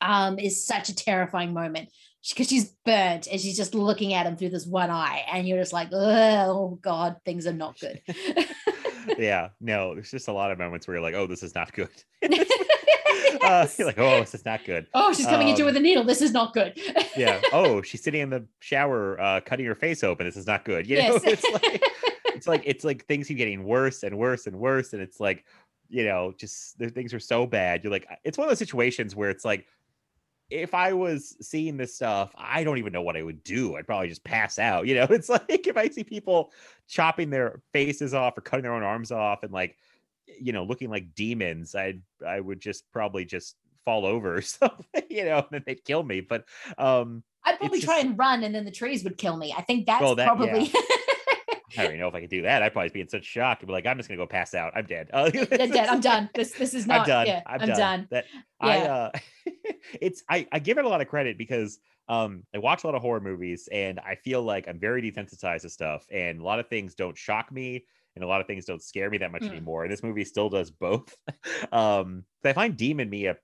um, 0.00 0.38
is 0.38 0.64
such 0.64 0.88
a 0.88 0.94
terrifying 0.94 1.52
moment 1.52 1.88
because 2.30 2.48
she's 2.48 2.74
burnt 2.84 3.26
and 3.26 3.40
she's 3.40 3.56
just 3.56 3.74
looking 3.74 4.14
at 4.14 4.26
him 4.26 4.36
through 4.36 4.50
this 4.50 4.66
one 4.66 4.90
eye 4.90 5.24
and 5.32 5.46
you're 5.46 5.58
just 5.58 5.72
like 5.72 5.88
oh 5.92 6.78
god 6.82 7.16
things 7.24 7.46
are 7.46 7.52
not 7.52 7.78
good. 7.78 8.00
Yeah 9.18 9.48
no 9.60 9.94
there's 9.94 10.12
just 10.12 10.28
a 10.28 10.32
lot 10.32 10.52
of 10.52 10.58
moments 10.58 10.86
where 10.86 10.94
you're 10.96 11.02
like 11.02 11.14
oh 11.14 11.26
this 11.26 11.42
is 11.42 11.54
not 11.54 11.72
good. 11.72 11.90
Uh, 13.42 13.66
you're 13.76 13.86
like 13.86 13.98
oh 13.98 14.20
this 14.20 14.34
is 14.34 14.44
not 14.44 14.64
good. 14.64 14.86
Oh 14.94 15.12
she's 15.12 15.26
coming 15.26 15.48
um, 15.48 15.50
into 15.50 15.64
with 15.64 15.76
a 15.76 15.80
needle. 15.80 16.04
This 16.04 16.22
is 16.22 16.32
not 16.32 16.54
good. 16.54 16.78
Yeah. 17.16 17.40
Oh 17.52 17.82
she's 17.82 18.02
sitting 18.02 18.20
in 18.20 18.30
the 18.30 18.46
shower 18.60 19.20
uh, 19.20 19.40
cutting 19.40 19.66
her 19.66 19.74
face 19.74 20.04
open. 20.04 20.26
This 20.26 20.36
is 20.36 20.46
not 20.46 20.64
good. 20.64 20.86
You 20.86 20.98
know 20.98 21.02
yes. 21.14 21.22
it's 21.24 21.44
like 21.50 21.82
it's 22.26 22.46
like 22.46 22.62
it's 22.64 22.84
like 22.84 23.04
things 23.06 23.26
keep 23.26 23.38
getting 23.38 23.64
worse 23.64 24.04
and 24.04 24.16
worse 24.16 24.46
and 24.46 24.56
worse. 24.56 24.92
And 24.92 25.02
it's 25.02 25.18
like 25.18 25.44
you 25.88 26.04
know 26.04 26.32
just 26.38 26.78
the 26.78 26.88
things 26.88 27.12
are 27.12 27.20
so 27.20 27.46
bad. 27.46 27.82
You're 27.82 27.90
like 27.90 28.06
it's 28.22 28.38
one 28.38 28.46
of 28.46 28.50
those 28.50 28.58
situations 28.58 29.16
where 29.16 29.30
it's 29.30 29.44
like 29.44 29.66
if 30.52 30.74
I 30.74 30.92
was 30.92 31.34
seeing 31.40 31.76
this 31.76 31.94
stuff, 31.94 32.30
I 32.36 32.62
don't 32.62 32.78
even 32.78 32.92
know 32.92 33.02
what 33.02 33.16
I 33.16 33.22
would 33.22 33.42
do. 33.42 33.76
I'd 33.76 33.86
probably 33.86 34.08
just 34.08 34.22
pass 34.22 34.58
out. 34.58 34.86
You 34.86 34.96
know, 34.96 35.04
it's 35.10 35.28
like 35.28 35.66
if 35.66 35.76
I 35.76 35.88
see 35.88 36.04
people 36.04 36.52
chopping 36.88 37.30
their 37.30 37.62
faces 37.72 38.14
off 38.14 38.36
or 38.36 38.42
cutting 38.42 38.62
their 38.62 38.74
own 38.74 38.82
arms 38.82 39.10
off 39.10 39.42
and 39.42 39.52
like, 39.52 39.76
you 40.26 40.52
know, 40.52 40.64
looking 40.64 40.90
like 40.90 41.14
demons, 41.14 41.74
I'd 41.74 42.02
I 42.26 42.38
would 42.38 42.60
just 42.60 42.90
probably 42.92 43.24
just 43.24 43.56
fall 43.84 44.04
over 44.04 44.36
or 44.36 44.42
something, 44.42 45.02
you 45.08 45.24
know, 45.24 45.38
and 45.38 45.46
then 45.50 45.62
they'd 45.66 45.84
kill 45.84 46.02
me. 46.02 46.20
But 46.20 46.44
um 46.76 47.22
I'd 47.44 47.58
probably 47.58 47.80
try 47.80 47.98
and 47.98 48.16
run 48.16 48.44
and 48.44 48.54
then 48.54 48.64
the 48.64 48.70
trees 48.70 49.02
would 49.02 49.18
kill 49.18 49.36
me. 49.36 49.52
I 49.56 49.62
think 49.62 49.86
that's 49.86 50.02
well, 50.02 50.14
that, 50.14 50.26
probably 50.26 50.64
yeah. 50.66 50.80
I 51.76 51.82
don't 51.82 51.92
even 51.92 52.00
know 52.00 52.08
if 52.08 52.14
I 52.14 52.20
could 52.20 52.30
do 52.30 52.42
that. 52.42 52.62
I'd 52.62 52.72
probably 52.72 52.90
be 52.90 53.00
in 53.00 53.08
such 53.08 53.24
shock 53.24 53.60
and 53.60 53.66
be 53.66 53.72
like, 53.72 53.86
I'm 53.86 53.96
just 53.96 54.08
gonna 54.08 54.18
go 54.18 54.26
pass 54.26 54.54
out. 54.54 54.72
I'm 54.74 54.86
dead. 54.86 55.10
Uh, 55.12 55.30
dead, 55.30 55.48
dead. 55.50 55.88
I'm 55.88 56.00
done. 56.00 56.30
This 56.34 56.52
this 56.52 56.74
is 56.74 56.86
not. 56.88 57.00
I'm 57.00 57.06
done. 57.06 57.26
Yeah, 57.26 57.40
I'm, 57.46 57.60
I'm 57.60 57.68
done. 57.68 57.78
done. 57.78 58.08
That 58.10 58.24
yeah. 58.62 58.68
I 58.68 58.78
uh, 58.80 59.10
it's 60.00 60.22
I 60.28 60.46
I 60.52 60.58
give 60.58 60.78
it 60.78 60.84
a 60.84 60.88
lot 60.88 61.00
of 61.00 61.08
credit 61.08 61.38
because 61.38 61.78
um 62.08 62.42
I 62.54 62.58
watch 62.58 62.84
a 62.84 62.86
lot 62.86 62.94
of 62.94 63.02
horror 63.02 63.20
movies 63.20 63.68
and 63.70 64.00
I 64.00 64.16
feel 64.16 64.42
like 64.42 64.68
I'm 64.68 64.78
very 64.78 65.02
desensitized 65.02 65.62
to 65.62 65.70
stuff 65.70 66.06
and 66.10 66.40
a 66.40 66.44
lot 66.44 66.58
of 66.58 66.68
things 66.68 66.94
don't 66.94 67.16
shock 67.16 67.52
me 67.52 67.84
and 68.14 68.24
a 68.24 68.26
lot 68.26 68.40
of 68.40 68.46
things 68.46 68.64
don't 68.64 68.82
scare 68.82 69.10
me 69.10 69.18
that 69.18 69.32
much 69.32 69.42
mm. 69.42 69.50
anymore. 69.50 69.84
And 69.84 69.92
this 69.92 70.02
movie 70.02 70.24
still 70.24 70.48
does 70.48 70.70
both. 70.70 71.16
um, 71.72 72.24
I 72.44 72.52
find 72.52 72.76
Demon 72.76 73.10
Mia 73.10 73.36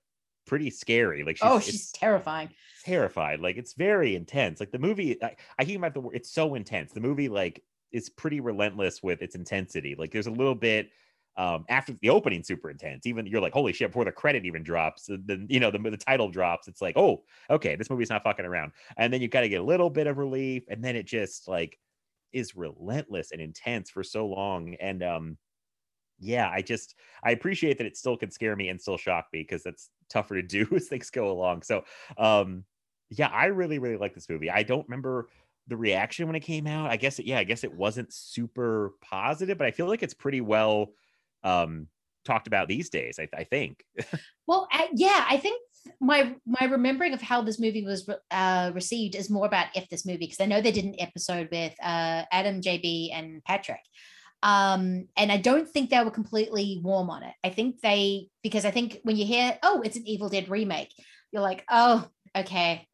pretty 0.45 0.69
scary. 0.69 1.23
Like, 1.23 1.37
she's, 1.37 1.49
oh, 1.49 1.59
she's 1.59 1.91
terrifying. 1.91 2.49
Terrified. 2.83 3.39
Like, 3.39 3.57
it's 3.57 3.73
very 3.73 4.15
intense. 4.15 4.59
Like 4.59 4.71
the 4.71 4.79
movie, 4.79 5.21
I, 5.23 5.35
I 5.57 5.65
keep 5.65 5.77
about 5.77 5.93
the 5.93 6.01
word. 6.01 6.15
It's 6.15 6.31
so 6.31 6.55
intense. 6.55 6.91
The 6.91 7.01
movie, 7.01 7.29
like, 7.29 7.63
is 7.91 8.09
pretty 8.09 8.39
relentless 8.39 9.01
with 9.01 9.21
its 9.21 9.35
intensity. 9.35 9.95
Like 9.97 10.11
there's 10.11 10.27
a 10.27 10.31
little 10.31 10.55
bit 10.55 10.89
um, 11.37 11.65
after 11.69 11.93
the 12.01 12.09
opening 12.09 12.43
super 12.43 12.69
intense. 12.69 13.05
Even 13.05 13.25
you're 13.25 13.41
like, 13.41 13.53
holy 13.53 13.71
shit! 13.71 13.89
Before 13.89 14.05
the 14.05 14.11
credit 14.11 14.45
even 14.45 14.61
drops, 14.61 15.09
then 15.25 15.47
you 15.49 15.59
know 15.59 15.71
the, 15.71 15.79
the 15.79 15.97
title 15.97 16.29
drops. 16.29 16.67
It's 16.67 16.81
like, 16.81 16.97
oh, 16.97 17.23
okay, 17.49 17.75
this 17.75 17.89
movie's 17.89 18.09
not 18.09 18.23
fucking 18.23 18.45
around. 18.45 18.73
And 18.97 19.11
then 19.11 19.21
you 19.21 19.29
got 19.29 19.41
to 19.41 19.49
get 19.49 19.61
a 19.61 19.63
little 19.63 19.89
bit 19.89 20.07
of 20.07 20.17
relief, 20.17 20.63
and 20.69 20.83
then 20.83 20.95
it 20.95 21.05
just 21.05 21.47
like 21.47 21.79
is 22.33 22.55
relentless 22.55 23.31
and 23.31 23.41
intense 23.41 23.89
for 23.89 24.03
so 24.03 24.27
long. 24.27 24.75
And 24.81 25.01
um, 25.01 25.37
yeah, 26.19 26.49
I 26.49 26.61
just 26.61 26.95
I 27.23 27.31
appreciate 27.31 27.77
that 27.77 27.87
it 27.87 27.97
still 27.97 28.17
can 28.17 28.31
scare 28.31 28.55
me 28.55 28.69
and 28.69 28.79
still 28.79 28.97
shock 28.97 29.27
me 29.31 29.41
because 29.41 29.63
that's 29.63 29.89
tougher 30.09 30.35
to 30.35 30.41
do 30.41 30.67
as 30.75 30.87
things 30.87 31.09
go 31.09 31.31
along. 31.31 31.61
So 31.61 31.85
um, 32.17 32.65
yeah, 33.09 33.27
I 33.27 33.45
really 33.45 33.79
really 33.79 33.97
like 33.97 34.13
this 34.13 34.29
movie. 34.29 34.49
I 34.51 34.63
don't 34.63 34.87
remember 34.87 35.29
the 35.69 35.77
reaction 35.77 36.27
when 36.27 36.35
it 36.35 36.41
came 36.41 36.67
out. 36.67 36.89
I 36.89 36.97
guess 36.97 37.19
it, 37.19 37.25
yeah, 37.25 37.39
I 37.39 37.43
guess 37.45 37.63
it 37.63 37.73
wasn't 37.73 38.13
super 38.13 38.93
positive, 39.01 39.57
but 39.57 39.67
I 39.67 39.71
feel 39.71 39.87
like 39.87 40.03
it's 40.03 40.13
pretty 40.13 40.41
well 40.41 40.89
um 41.43 41.87
talked 42.25 42.47
about 42.47 42.67
these 42.67 42.89
days 42.89 43.19
i, 43.19 43.27
I 43.35 43.43
think. 43.43 43.83
Well 44.47 44.67
I, 44.71 44.89
yeah 44.95 45.25
i 45.29 45.37
think 45.37 45.61
my 46.01 46.35
my 46.45 46.65
remembering 46.65 47.13
of 47.13 47.21
how 47.21 47.43
this 47.43 47.59
movie 47.59 47.85
was 47.85 48.09
uh, 48.31 48.71
received 48.73 49.13
is 49.15 49.29
more 49.29 49.45
about 49.45 49.67
if 49.75 49.87
this 49.89 50.07
movie 50.07 50.25
because 50.25 50.39
i 50.39 50.47
know 50.47 50.59
they 50.59 50.71
did 50.71 50.85
an 50.85 50.95
episode 50.97 51.49
with 51.51 51.73
uh, 51.83 52.23
adam 52.31 52.61
jb 52.61 53.13
and 53.13 53.43
patrick. 53.43 53.81
Um 54.41 55.07
and 55.17 55.31
i 55.31 55.37
don't 55.37 55.69
think 55.69 55.89
they 55.89 56.03
were 56.03 56.09
completely 56.11 56.81
warm 56.83 57.09
on 57.11 57.21
it. 57.23 57.35
I 57.43 57.51
think 57.51 57.81
they 57.81 58.29
because 58.41 58.65
i 58.65 58.71
think 58.71 58.99
when 59.03 59.17
you 59.17 59.25
hear 59.25 59.59
oh 59.61 59.81
it's 59.85 59.97
an 59.97 60.07
evil 60.07 60.29
dead 60.29 60.49
remake 60.49 60.93
you're 61.31 61.43
like 61.43 61.63
oh 61.69 62.07
okay 62.35 62.87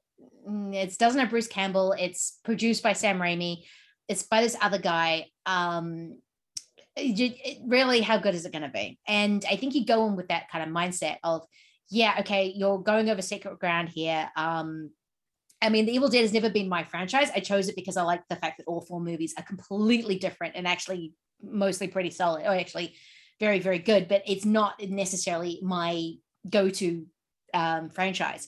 mm, 0.47 0.73
it 0.73 0.97
doesn't 0.97 1.19
have 1.19 1.29
bruce 1.29 1.47
campbell. 1.47 1.93
It's 1.97 2.39
produced 2.43 2.83
by 2.83 2.93
sam 2.93 3.19
raimi. 3.19 3.63
It's 4.07 4.23
by 4.23 4.41
this 4.41 4.57
other 4.61 4.77
guy. 4.77 5.27
Um 5.45 6.17
really 7.67 7.99
how 7.99 8.17
good 8.17 8.35
is 8.35 8.45
it 8.45 8.53
going 8.53 8.61
to 8.61 8.69
be? 8.69 8.97
And 9.07 9.43
i 9.51 9.57
think 9.57 9.75
you 9.75 9.85
go 9.85 10.07
in 10.07 10.15
with 10.15 10.29
that 10.29 10.49
kind 10.49 10.63
of 10.63 10.73
mindset 10.73 11.17
of 11.23 11.45
yeah 11.89 12.15
okay 12.21 12.53
you're 12.55 12.79
going 12.79 13.09
over 13.09 13.21
secret 13.21 13.59
ground 13.59 13.89
here. 13.89 14.29
Um 14.35 14.91
i 15.61 15.69
mean 15.69 15.85
the 15.85 15.93
evil 15.93 16.09
dead 16.09 16.21
has 16.21 16.33
never 16.33 16.49
been 16.49 16.69
my 16.69 16.83
franchise. 16.83 17.31
I 17.35 17.39
chose 17.39 17.67
it 17.67 17.75
because 17.75 17.97
i 17.97 18.03
like 18.03 18.23
the 18.29 18.37
fact 18.37 18.57
that 18.57 18.67
all 18.67 18.81
four 18.81 19.01
movies 19.01 19.33
are 19.37 19.43
completely 19.43 20.17
different 20.17 20.55
and 20.55 20.67
actually 20.67 21.13
mostly 21.41 21.87
pretty 21.87 22.11
solid 22.11 22.45
or 22.45 22.55
actually 22.55 22.95
very 23.39 23.59
very 23.59 23.79
good 23.79 24.07
but 24.07 24.23
it's 24.25 24.45
not 24.45 24.81
necessarily 24.81 25.59
my 25.61 26.13
go-to 26.49 27.05
um 27.53 27.89
franchise. 27.89 28.47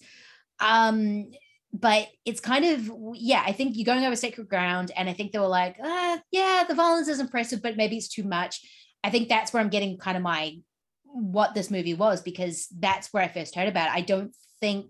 Um 0.59 1.31
but 1.79 2.07
it's 2.25 2.39
kind 2.39 2.65
of 2.65 2.89
yeah 3.13 3.43
i 3.45 3.51
think 3.51 3.75
you're 3.75 3.85
going 3.85 4.05
over 4.05 4.15
sacred 4.15 4.49
ground 4.49 4.91
and 4.95 5.09
i 5.09 5.13
think 5.13 5.31
they 5.31 5.39
were 5.39 5.47
like 5.47 5.77
uh, 5.83 6.17
yeah 6.31 6.63
the 6.67 6.75
violence 6.75 7.07
is 7.07 7.19
impressive 7.19 7.61
but 7.61 7.77
maybe 7.77 7.97
it's 7.97 8.07
too 8.07 8.23
much. 8.23 8.61
I 9.03 9.09
think 9.09 9.29
that's 9.29 9.53
where 9.53 9.61
i'm 9.61 9.69
getting 9.69 9.97
kind 9.97 10.17
of 10.17 10.23
my 10.23 10.57
what 11.03 11.53
this 11.53 11.71
movie 11.71 11.93
was 11.93 12.21
because 12.21 12.67
that's 12.77 13.13
where 13.13 13.23
i 13.23 13.27
first 13.27 13.55
heard 13.55 13.69
about 13.69 13.87
it. 13.87 13.93
I 13.93 14.01
don't 14.01 14.33
think 14.59 14.87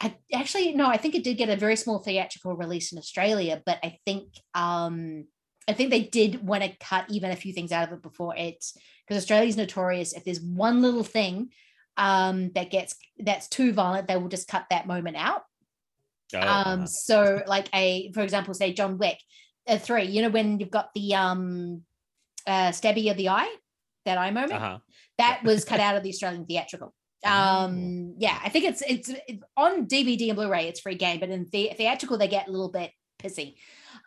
I 0.00 0.14
actually 0.32 0.74
no, 0.74 0.86
I 0.86 0.96
think 0.96 1.14
it 1.14 1.24
did 1.24 1.38
get 1.38 1.48
a 1.48 1.56
very 1.56 1.76
small 1.76 1.98
theatrical 1.98 2.54
release 2.54 2.92
in 2.92 2.98
Australia, 2.98 3.60
but 3.64 3.78
I 3.82 3.98
think 4.04 4.28
um 4.54 5.24
I 5.68 5.72
think 5.72 5.90
they 5.90 6.02
did 6.02 6.46
want 6.46 6.62
to 6.62 6.76
cut 6.78 7.06
even 7.10 7.30
a 7.30 7.36
few 7.36 7.52
things 7.52 7.72
out 7.72 7.88
of 7.88 7.94
it 7.94 8.02
before 8.02 8.34
it 8.36 8.64
because 9.06 9.22
Australia's 9.22 9.56
notorious 9.56 10.12
if 10.12 10.24
there's 10.24 10.40
one 10.40 10.82
little 10.82 11.04
thing 11.04 11.50
um, 11.98 12.52
that 12.54 12.70
gets 12.70 12.94
that's 13.18 13.48
too 13.48 13.72
violent, 13.72 14.08
they 14.08 14.16
will 14.16 14.28
just 14.28 14.48
cut 14.48 14.66
that 14.70 14.86
moment 14.86 15.16
out. 15.16 15.42
Oh, 16.34 16.40
um, 16.40 16.86
so 16.86 17.42
like 17.46 17.68
a, 17.74 18.12
for 18.12 18.20
example, 18.20 18.54
say 18.54 18.72
John 18.72 18.98
Wick, 18.98 19.18
uh, 19.66 19.78
three. 19.78 20.04
You 20.04 20.22
know 20.22 20.30
when 20.30 20.60
you've 20.60 20.70
got 20.70 20.90
the 20.94 21.14
um, 21.14 21.82
uh, 22.46 22.70
stabby 22.70 23.10
of 23.10 23.16
the 23.16 23.30
eye, 23.30 23.52
that 24.04 24.16
eye 24.16 24.30
moment, 24.30 24.52
uh-huh. 24.52 24.78
that 25.18 25.42
was 25.42 25.64
cut 25.64 25.80
out 25.86 25.96
of 25.96 26.02
the 26.02 26.10
Australian 26.10 26.46
theatrical. 26.46 26.94
Oh. 27.26 27.30
Um, 27.30 28.14
yeah, 28.18 28.38
I 28.44 28.48
think 28.48 28.64
it's, 28.64 28.82
it's 28.86 29.10
it's 29.26 29.42
on 29.56 29.86
DVD 29.86 30.28
and 30.28 30.36
Blu-ray. 30.36 30.68
It's 30.68 30.80
free 30.80 30.94
game, 30.94 31.18
but 31.18 31.30
in 31.30 31.46
the- 31.50 31.72
theatrical 31.76 32.16
they 32.16 32.28
get 32.28 32.46
a 32.46 32.52
little 32.52 32.70
bit 32.70 32.92
pissy. 33.20 33.56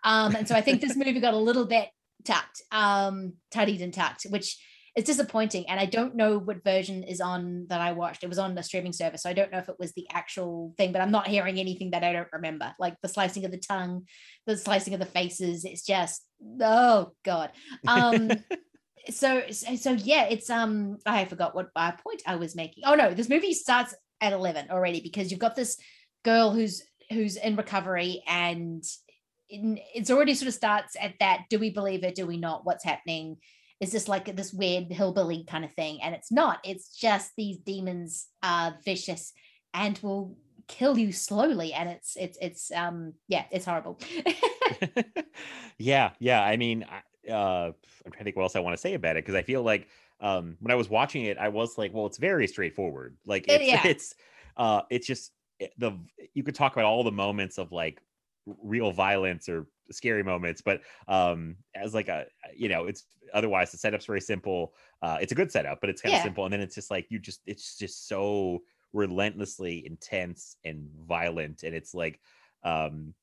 Um, 0.04 0.36
and 0.36 0.48
so 0.48 0.56
I 0.56 0.62
think 0.62 0.80
this 0.80 0.96
movie 0.96 1.20
got 1.20 1.34
a 1.34 1.38
little 1.38 1.66
bit 1.66 1.90
tucked, 2.24 2.62
um, 2.72 3.34
tuttied 3.54 3.84
and 3.84 3.94
tucked, 3.94 4.26
which 4.30 4.58
it's 4.96 5.08
disappointing. 5.08 5.70
And 5.70 5.80
I 5.80 5.86
don't 5.86 6.16
know 6.16 6.38
what 6.38 6.64
version 6.64 7.04
is 7.04 7.22
on 7.22 7.66
that 7.70 7.80
I 7.80 7.94
watched. 7.94 8.24
It 8.24 8.30
was 8.30 8.40
on 8.40 8.56
the 8.56 8.64
streaming 8.64 8.92
service. 8.92 9.24
So 9.24 9.30
I 9.30 9.34
don't 9.34 9.52
know 9.52 9.58
if 9.58 9.70
it 9.70 9.80
was 9.80 9.94
the 9.94 10.08
actual 10.12 10.74
thing, 10.78 10.92
but 10.92 11.02
I'm 11.02 11.12
not 11.12 11.28
hearing 11.28 11.60
anything 11.60 11.92
that 11.92 12.04
I 12.04 12.12
don't 12.12 12.28
remember. 12.34 12.74
Like 12.78 12.96
the 13.02 13.08
slicing 13.08 13.46
of 13.46 13.52
the 13.52 13.58
tongue, 13.58 14.06
the 14.48 14.58
slicing 14.58 14.94
of 14.94 15.00
the 15.00 15.06
faces. 15.06 15.64
It's 15.64 15.86
just, 15.86 16.26
oh 16.60 17.12
God. 17.24 17.52
Um 17.88 18.32
so, 19.10 19.44
so 19.50 19.76
so 19.76 19.92
yeah, 19.92 20.26
it's 20.26 20.50
um 20.50 20.98
I 21.06 21.24
forgot 21.26 21.56
what 21.56 21.70
uh, 21.76 21.94
point 21.94 22.22
I 22.28 22.36
was 22.36 22.56
making. 22.56 22.84
Oh 22.86 22.96
no, 22.96 23.14
this 23.14 23.30
movie 23.30 23.54
starts 23.54 23.96
at 24.20 24.34
11 24.34 24.72
already 24.72 25.00
because 25.00 25.32
you've 25.32 25.40
got 25.40 25.56
this 25.56 25.78
girl 26.24 26.52
who's 26.52 26.84
who's 27.10 27.38
in 27.38 27.56
recovery 27.56 28.24
and 28.28 28.84
it's 29.50 30.10
already 30.12 30.34
sort 30.34 30.48
of 30.48 30.54
starts 30.54 30.96
at 31.00 31.14
that 31.20 31.42
do 31.50 31.60
we 31.60 31.70
believe 31.70 32.06
it 32.06 32.16
do 32.16 32.26
we 32.26 32.38
not 32.38 32.66
what's 32.66 32.86
happening 32.86 33.36
is 33.82 33.92
this 33.92 34.08
like 34.08 34.34
this 34.36 34.54
weird 34.54 34.86
hillbilly 34.92 35.44
kind 35.44 35.66
of 35.66 35.74
thing? 35.74 36.00
And 36.02 36.14
it's 36.14 36.32
not. 36.32 36.60
It's 36.64 36.96
just 36.96 37.32
these 37.36 37.58
demons 37.58 38.28
are 38.44 38.78
vicious 38.86 39.34
and 39.74 40.00
will 40.04 40.38
kill 40.68 40.98
you 40.98 41.12
slowly. 41.12 41.74
And 41.74 41.90
it's 41.90 42.16
it's 42.16 42.38
it's 42.40 42.72
um 42.72 43.14
yeah 43.28 43.46
it's 43.52 43.66
horrible. 43.66 44.00
Yeah 45.78 46.12
yeah. 46.20 46.44
I 46.44 46.58
mean 46.58 46.86
uh 47.30 47.72
i'm 48.04 48.12
trying 48.12 48.20
to 48.20 48.24
think 48.24 48.36
what 48.36 48.42
else 48.42 48.56
i 48.56 48.60
want 48.60 48.76
to 48.76 48.82
say 48.82 48.96
about 48.96 49.16
it 49.16 49.24
because 49.24 49.36
i 49.36 49.44
feel 49.44 49.62
like 49.62 49.88
um 50.22 50.58
when 50.60 50.72
i 50.72 50.76
was 50.76 50.90
watching 50.90 51.26
it 51.26 51.38
i 51.38 51.48
was 51.48 51.78
like 51.78 51.94
well 51.94 52.08
it's 52.08 52.18
very 52.18 52.48
straightforward. 52.48 53.16
Like 53.28 53.46
it's 53.48 53.64
yeah. 53.64 53.86
it's 53.86 54.16
uh 54.58 54.82
it's 54.90 55.06
just 55.06 55.32
eh, 55.60 55.68
the 55.78 56.00
you 56.34 56.44
could 56.44 56.56
talk 56.56 56.74
about 56.74 56.86
all 56.86 57.04
the 57.04 57.12
moments 57.12 57.58
of 57.58 57.72
like 57.72 58.02
real 58.46 58.92
violence 58.92 59.48
or 59.50 59.68
scary 59.94 60.24
moments 60.24 60.62
but 60.62 60.82
um 61.08 61.56
as 61.76 61.94
like 61.94 62.08
a 62.08 62.26
you 62.56 62.70
know 62.70 62.86
it's 62.86 63.06
otherwise 63.34 63.72
the 63.72 63.78
setup's 63.78 64.06
very 64.06 64.22
simple 64.22 64.74
uh 65.02 65.18
it's 65.22 65.32
a 65.32 65.36
good 65.36 65.52
setup 65.52 65.80
but 65.82 65.90
it's 65.90 66.02
kind 66.02 66.12
yeah. 66.12 66.20
of 66.20 66.24
simple 66.24 66.44
and 66.44 66.54
then 66.54 66.62
it's 66.62 66.76
just 66.76 66.92
like 66.92 67.06
you 67.10 67.20
just 67.20 67.42
it's 67.46 67.78
just 67.78 68.08
so 68.08 68.60
relentlessly 68.94 69.86
intense 69.86 70.58
and 70.66 70.90
violent 71.08 71.64
and 71.64 71.74
it's 71.74 71.94
like 71.94 72.20
um 72.64 73.14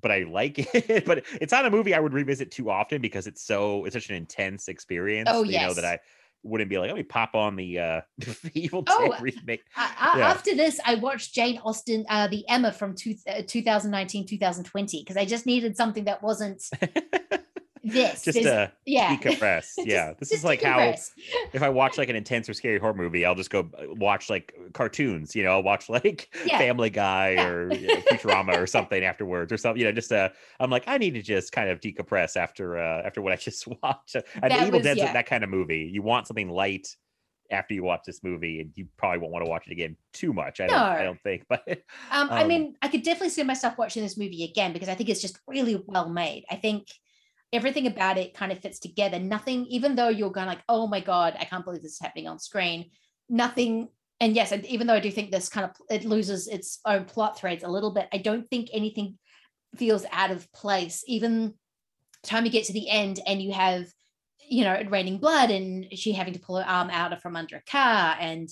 but 0.00 0.10
I 0.10 0.24
like 0.24 0.58
it. 0.74 1.04
but 1.04 1.24
it's 1.40 1.52
not 1.52 1.66
a 1.66 1.70
movie 1.70 1.94
I 1.94 2.00
would 2.00 2.12
revisit 2.12 2.50
too 2.50 2.70
often 2.70 3.00
because 3.00 3.26
it's 3.26 3.42
so 3.42 3.84
it's 3.84 3.94
such 3.94 4.10
an 4.10 4.16
intense 4.16 4.68
experience. 4.68 5.30
Oh, 5.32 5.42
yes. 5.42 5.60
You 5.60 5.66
know 5.68 5.74
that 5.74 5.84
I 5.84 6.00
wouldn't 6.44 6.70
be 6.70 6.78
like, 6.78 6.88
let 6.88 6.96
me 6.96 7.02
pop 7.02 7.34
on 7.34 7.56
the 7.56 7.78
uh 7.78 8.00
Evil 8.54 8.82
Dead 8.82 8.94
oh, 8.96 9.16
remake. 9.20 9.64
I, 9.76 10.14
yeah. 10.18 10.28
After 10.28 10.54
this, 10.54 10.78
I 10.84 10.96
watched 10.96 11.34
Jane 11.34 11.58
Austen, 11.64 12.04
uh, 12.08 12.28
the 12.28 12.48
Emma 12.48 12.70
from 12.70 12.94
two, 12.94 13.14
uh, 13.26 13.42
2019, 13.46 14.26
2020, 14.26 15.00
because 15.00 15.16
I 15.16 15.24
just 15.24 15.46
needed 15.46 15.76
something 15.76 16.04
that 16.04 16.22
wasn't 16.22 16.62
this. 17.84 18.24
Just 18.24 18.42
to 18.42 18.72
yeah. 18.86 19.16
decompress. 19.16 19.72
yeah. 19.78 20.14
This 20.18 20.32
is 20.32 20.42
like 20.42 20.62
how 20.62 20.94
if 21.52 21.62
I 21.62 21.68
watch 21.68 21.98
like 21.98 22.08
an 22.08 22.16
intense 22.16 22.48
or 22.48 22.54
scary 22.54 22.78
horror 22.78 22.94
movie, 22.94 23.24
I'll 23.24 23.34
just 23.34 23.50
go 23.50 23.70
uh, 23.78 23.94
watch 23.94 24.30
like 24.30 24.54
cartoons, 24.72 25.36
you 25.36 25.44
know, 25.44 25.50
I'll 25.50 25.62
watch 25.62 25.88
like 25.88 26.34
yeah. 26.44 26.58
Family 26.58 26.90
Guy 26.90 27.30
yeah. 27.30 27.46
or 27.46 27.72
you 27.72 27.86
know, 27.86 27.94
Futurama 28.10 28.60
or 28.60 28.66
something 28.66 29.04
afterwards 29.04 29.52
or 29.52 29.58
something, 29.58 29.80
you 29.80 29.86
know, 29.86 29.92
just 29.92 30.10
uh 30.10 30.30
I'm 30.58 30.70
like, 30.70 30.84
I 30.86 30.98
need 30.98 31.14
to 31.14 31.22
just 31.22 31.52
kind 31.52 31.68
of 31.68 31.80
decompress 31.80 32.36
after 32.36 32.78
uh 32.78 33.02
after 33.02 33.20
what 33.22 33.32
I 33.32 33.36
just 33.44 33.68
watched. 33.82 34.16
And 34.42 34.52
Evil 34.52 34.80
Dead's 34.80 34.98
yeah. 34.98 35.12
that 35.12 35.26
kind 35.26 35.44
of 35.44 35.50
movie. 35.50 35.90
You 35.92 36.02
want 36.02 36.26
something 36.26 36.48
light 36.48 36.88
after 37.50 37.74
you 37.74 37.82
watch 37.82 38.00
this 38.06 38.22
movie 38.22 38.60
and 38.60 38.70
you 38.74 38.86
probably 38.96 39.18
won't 39.18 39.32
want 39.32 39.44
to 39.44 39.50
watch 39.50 39.66
it 39.66 39.72
again 39.72 39.94
too 40.14 40.32
much 40.32 40.60
i 40.60 40.66
don't 40.66 40.78
i 40.78 41.02
don't 41.02 41.20
think 41.22 41.44
but 41.46 41.62
um, 42.10 42.28
um, 42.28 42.28
i 42.30 42.42
mean 42.42 42.74
i 42.80 42.88
could 42.88 43.02
definitely 43.02 43.28
see 43.28 43.42
myself 43.42 43.76
watching 43.76 44.02
this 44.02 44.16
movie 44.16 44.44
again 44.44 44.72
because 44.72 44.88
i 44.88 44.94
think 44.94 45.10
it's 45.10 45.20
just 45.20 45.38
really 45.46 45.82
well 45.86 46.08
made 46.08 46.44
i 46.50 46.56
think 46.56 46.88
everything 47.54 47.86
about 47.86 48.18
it 48.18 48.34
kind 48.34 48.52
of 48.52 48.58
fits 48.58 48.78
together. 48.78 49.18
Nothing, 49.18 49.66
even 49.66 49.94
though 49.94 50.08
you're 50.08 50.30
going 50.30 50.46
like, 50.46 50.62
oh 50.68 50.86
my 50.86 51.00
God, 51.00 51.36
I 51.38 51.44
can't 51.44 51.64
believe 51.64 51.82
this 51.82 51.92
is 51.92 52.00
happening 52.00 52.28
on 52.28 52.38
screen. 52.38 52.90
Nothing, 53.28 53.88
and 54.20 54.34
yes, 54.34 54.52
even 54.52 54.86
though 54.86 54.94
I 54.94 55.00
do 55.00 55.10
think 55.10 55.30
this 55.30 55.48
kind 55.48 55.64
of 55.64 55.76
it 55.90 56.04
loses 56.04 56.48
its 56.48 56.80
own 56.84 57.04
plot 57.04 57.38
threads 57.38 57.64
a 57.64 57.68
little 57.68 57.92
bit, 57.92 58.08
I 58.12 58.18
don't 58.18 58.48
think 58.48 58.68
anything 58.72 59.18
feels 59.76 60.04
out 60.12 60.30
of 60.30 60.50
place. 60.52 61.04
Even 61.06 61.54
time 62.22 62.44
you 62.44 62.50
get 62.50 62.64
to 62.64 62.72
the 62.72 62.88
end 62.88 63.20
and 63.26 63.40
you 63.40 63.52
have, 63.52 63.86
you 64.48 64.64
know, 64.64 64.72
it 64.72 64.90
raining 64.90 65.18
blood 65.18 65.50
and 65.50 65.86
she 65.92 66.12
having 66.12 66.34
to 66.34 66.40
pull 66.40 66.56
her 66.56 66.68
arm 66.68 66.90
out 66.90 67.12
of 67.12 67.20
from 67.20 67.36
under 67.36 67.56
a 67.56 67.70
car 67.70 68.16
and 68.20 68.48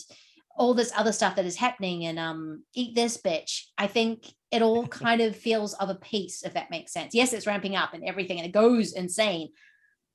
all 0.57 0.75
this 0.75 0.93
other 0.97 1.13
stuff 1.13 1.37
that 1.37 1.45
is 1.45 1.57
happening 1.57 2.05
and 2.05 2.19
um 2.19 2.63
eat 2.75 2.95
this 2.95 3.17
bitch 3.17 3.63
i 3.79 3.87
think 3.87 4.33
it 4.51 4.63
all 4.63 4.87
kind 5.05 5.21
of 5.21 5.37
feels 5.37 5.75
of 5.75 5.89
a 5.89 5.95
piece 5.95 6.43
if 6.43 6.55
that 6.55 6.71
makes 6.71 6.93
sense. 6.93 7.15
Yes 7.15 7.33
it's 7.33 7.47
ramping 7.47 7.77
up 7.77 7.95
and 7.95 8.05
everything 8.05 8.39
and 8.39 8.47
it 8.47 8.53
goes 8.53 8.93
insane 8.93 9.49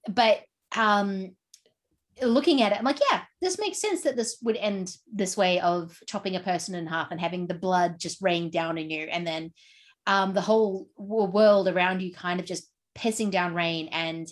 but 0.07 0.39
um 0.76 1.31
looking 2.22 2.64
at 2.64 2.72
it 2.72 2.80
i'm 2.80 2.85
like 2.85 2.99
yeah 3.11 3.22
this 3.41 3.59
makes 3.59 3.80
sense 3.80 4.01
that 4.01 4.15
this 4.15 4.38
would 4.41 4.57
end 4.57 4.95
this 5.14 5.38
way 5.38 5.59
of 5.59 5.99
chopping 6.07 6.35
a 6.35 6.39
person 6.39 6.73
in 6.73 6.88
half 6.88 7.11
and 7.11 7.22
having 7.22 7.45
the 7.45 7.53
blood 7.53 7.99
just 7.99 8.22
rain 8.22 8.49
down 8.49 8.80
on 8.80 8.89
you 8.89 9.03
and 9.03 9.26
then 9.26 9.51
um 10.07 10.34
the 10.34 10.41
whole 10.41 10.88
world 10.97 11.68
around 11.68 12.01
you 12.01 12.14
kind 12.14 12.39
of 12.39 12.45
just 12.45 12.68
pissing 12.97 13.30
down 13.30 13.53
rain 13.53 13.88
and 13.91 14.27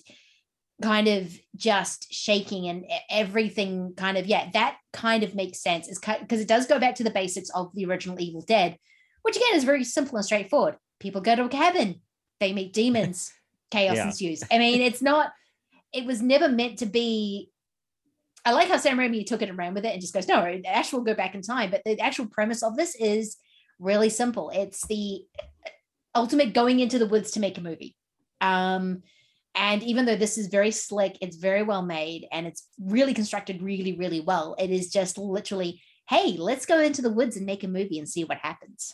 kind 0.81 1.07
of 1.07 1.33
just 1.55 2.13
shaking 2.13 2.67
and 2.67 2.85
everything 3.09 3.93
kind 3.95 4.17
of 4.17 4.25
yeah 4.25 4.49
that 4.53 4.77
kind 4.91 5.23
of 5.23 5.33
makes 5.33 5.61
sense. 5.61 5.87
Is 5.87 5.99
because 5.99 6.41
it 6.41 6.47
does 6.47 6.65
go 6.67 6.79
back 6.79 6.95
to 6.95 7.03
the 7.03 7.09
basics 7.09 7.49
of 7.51 7.73
the 7.73 7.85
original 7.85 8.19
evil 8.19 8.41
dead 8.41 8.77
which 9.21 9.37
again 9.37 9.55
is 9.55 9.63
very 9.63 9.83
simple 9.83 10.17
and 10.17 10.25
straightforward. 10.25 10.75
People 10.99 11.21
go 11.21 11.35
to 11.35 11.45
a 11.45 11.49
cabin 11.49 12.01
they 12.39 12.51
meet 12.53 12.73
demons 12.73 13.31
chaos 13.71 13.95
Yeah. 13.95 14.05
ensues. 14.07 14.43
I 14.51 14.57
mean 14.59 14.81
it's 14.81 15.01
not 15.01 15.31
it 15.93 16.05
was 16.05 16.21
never 16.21 16.49
meant 16.49 16.79
to 16.79 16.85
be 16.85 17.49
i 18.43 18.51
like 18.51 18.67
how 18.67 18.77
sam 18.77 18.97
raimi 18.97 19.25
took 19.25 19.41
it 19.41 19.49
and 19.49 19.57
ran 19.57 19.73
with 19.73 19.85
it 19.85 19.93
and 19.93 20.01
just 20.01 20.13
goes 20.13 20.27
no 20.27 20.45
ash 20.67 20.91
will 20.91 21.01
go 21.01 21.13
back 21.15 21.33
in 21.35 21.41
time 21.41 21.71
but 21.71 21.81
the 21.85 21.99
actual 22.01 22.27
premise 22.27 22.61
of 22.63 22.75
this 22.75 22.95
is 22.99 23.37
really 23.79 24.09
simple. 24.09 24.49
It's 24.51 24.85
the 24.87 25.21
ultimate 26.13 26.53
going 26.53 26.79
into 26.79 26.99
the 26.99 27.07
woods 27.07 27.31
to 27.31 27.39
make 27.39 27.57
a 27.57 27.61
movie. 27.61 27.95
Um 28.41 29.03
and 29.55 29.81
even 29.83 30.05
though 30.05 30.15
this 30.15 30.37
is 30.37 30.47
very 30.47 30.71
slick, 30.71 31.17
it's 31.21 31.37
very 31.37 31.63
well 31.63 31.81
made 31.81 32.27
and 32.31 32.45
it's 32.45 32.67
really 32.79 33.13
constructed 33.13 33.61
really, 33.61 33.93
really 33.97 34.19
well. 34.21 34.55
It 34.59 34.69
is 34.71 34.91
just 34.91 35.17
literally, 35.17 35.81
hey, 36.09 36.35
let's 36.37 36.65
go 36.65 36.79
into 36.81 37.01
the 37.01 37.11
woods 37.11 37.37
and 37.37 37.45
make 37.45 37.63
a 37.63 37.67
movie 37.67 37.99
and 37.99 38.07
see 38.09 38.23
what 38.23 38.37
happens. 38.37 38.93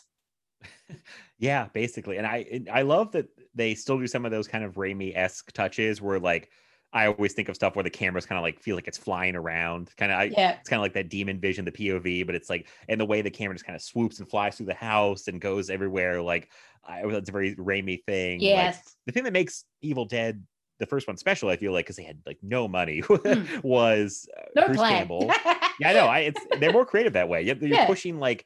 Yeah, 1.40 1.70
basically. 1.74 2.18
And 2.18 2.28
I 2.28 2.62
I 2.72 2.84
love 2.84 3.12
that 3.14 3.26
they 3.56 3.74
still 3.74 3.98
do 3.98 4.06
some 4.08 4.26
of 4.26 4.32
those 4.32 4.48
kind 4.48 4.64
of 4.64 4.76
Raimi 4.76 5.16
esque 5.16 5.52
touches 5.54 6.00
where 6.02 6.20
like 6.20 6.52
I 6.94 7.08
always 7.08 7.34
think 7.34 7.50
of 7.50 7.56
stuff 7.56 7.76
where 7.76 7.84
the 7.84 7.90
cameras 7.90 8.26
kind 8.26 8.38
of 8.38 8.44
like 8.44 8.60
feel 8.60 8.76
like 8.76 8.88
it's 8.88 8.98
flying 8.98 9.36
around. 9.36 9.92
Kind 9.98 10.12
of 10.12 10.32
Yeah. 10.38 10.58
it's 10.60 10.70
kind 10.70 10.80
of 10.80 10.84
like 10.84 10.94
that 10.94 11.10
demon 11.10 11.40
vision, 11.40 11.66
the 11.66 11.72
POV, 11.72 12.26
but 12.26 12.36
it's 12.36 12.50
like 12.50 12.68
and 12.88 13.02
the 13.02 13.06
way 13.06 13.22
the 13.22 13.32
camera 13.32 13.56
just 13.56 13.66
kind 13.66 13.76
of 13.76 13.82
swoops 13.82 14.20
and 14.20 14.30
flies 14.30 14.58
through 14.58 14.68
the 14.68 14.74
house 14.76 15.28
and 15.28 15.42
goes 15.42 15.70
everywhere. 15.72 16.22
Like 16.22 16.52
I 16.84 17.02
it's 17.06 17.30
a 17.30 17.32
very 17.32 17.56
Raimi 17.56 18.04
thing. 18.06 18.50
Like, 18.52 18.76
Yes. 18.76 18.96
the 19.08 19.12
thing 19.12 19.24
that 19.24 19.34
makes 19.34 19.64
Evil 19.82 20.06
Dead 20.06 20.44
the 20.82 20.86
first 20.88 21.08
one 21.08 21.16
special, 21.16 21.48
I 21.50 21.56
feel 21.56 21.72
like, 21.72 21.86
because 21.86 21.96
they 21.96 22.04
had 22.04 22.20
like 22.26 22.40
no 22.42 22.68
money, 22.68 23.00
Hmm. 23.08 23.44
was 23.64 24.28
uh, 24.38 24.42
No 24.56 24.66
Bruce 24.66 24.78
plan. 24.80 24.98
Campbell. 24.98 25.30
yeah, 25.80 25.90
I 25.90 25.94
know. 25.94 26.08
I 26.08 26.20
it's 26.20 26.40
they're 26.60 26.74
more 26.74 26.86
creative 26.86 27.14
that 27.14 27.30
way. 27.30 27.44
You're, 27.44 27.56
you're 27.56 27.78
Yeah. 27.78 27.86
pushing 27.86 28.20
like 28.20 28.46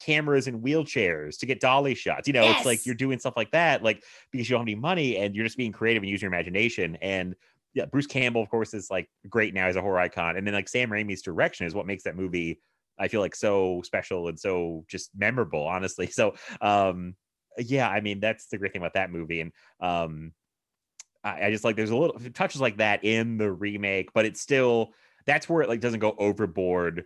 cameras 0.00 0.48
and 0.48 0.60
wheelchairs 0.64 1.38
to 1.38 1.46
get 1.46 1.60
dolly 1.60 1.94
shots. 1.94 2.26
You 2.26 2.32
know, 2.34 2.50
it's 2.50 2.66
like 2.66 2.84
you're 2.84 2.96
doing 2.96 3.18
stuff 3.20 3.34
like 3.36 3.52
that, 3.52 3.82
like 3.84 4.02
because 4.32 4.48
you 4.48 4.54
don't 4.54 4.62
have 4.62 4.68
any 4.68 4.74
money 4.74 5.18
and 5.18 5.36
you're 5.36 5.44
just 5.44 5.56
being 5.56 5.70
creative 5.72 6.02
and 6.02 6.10
using 6.10 6.26
your 6.26 6.34
imagination. 6.34 6.96
And 7.00 7.36
yeah, 7.74 7.84
Bruce 7.86 8.06
Campbell, 8.06 8.42
of 8.42 8.48
course, 8.48 8.74
is 8.74 8.90
like 8.90 9.08
great 9.28 9.54
now 9.54 9.66
as 9.66 9.76
a 9.76 9.80
horror 9.82 9.98
icon. 10.00 10.36
And 10.36 10.46
then 10.46 10.54
like 10.54 10.68
Sam 10.68 10.90
Raimi's 10.90 11.22
direction 11.22 11.66
is 11.66 11.74
what 11.74 11.86
makes 11.86 12.04
that 12.04 12.16
movie, 12.16 12.60
I 12.98 13.08
feel 13.08 13.20
like 13.20 13.36
so 13.36 13.82
special 13.84 14.28
and 14.28 14.38
so 14.40 14.84
just 14.88 15.10
memorable, 15.16 15.64
honestly. 15.66 16.06
So 16.12 16.34
um 16.60 17.14
yeah, 17.58 17.88
I 17.88 18.00
mean 18.00 18.18
that's 18.20 18.46
the 18.48 18.58
great 18.58 18.72
thing 18.72 18.82
about 18.82 18.94
that 18.94 19.10
movie. 19.12 19.40
And 19.42 19.52
um 19.80 20.32
I, 21.24 21.46
I 21.46 21.50
just 21.50 21.64
like 21.64 21.76
there's 21.76 21.90
a 21.90 21.96
little 21.96 22.18
touches 22.34 22.60
like 22.60 22.76
that 22.76 23.04
in 23.04 23.38
the 23.38 23.50
remake, 23.50 24.12
but 24.12 24.26
it's 24.26 24.40
still 24.40 24.92
that's 25.26 25.48
where 25.48 25.62
it 25.62 25.68
like 25.68 25.80
doesn't 25.80 26.00
go 26.00 26.14
overboard, 26.18 27.04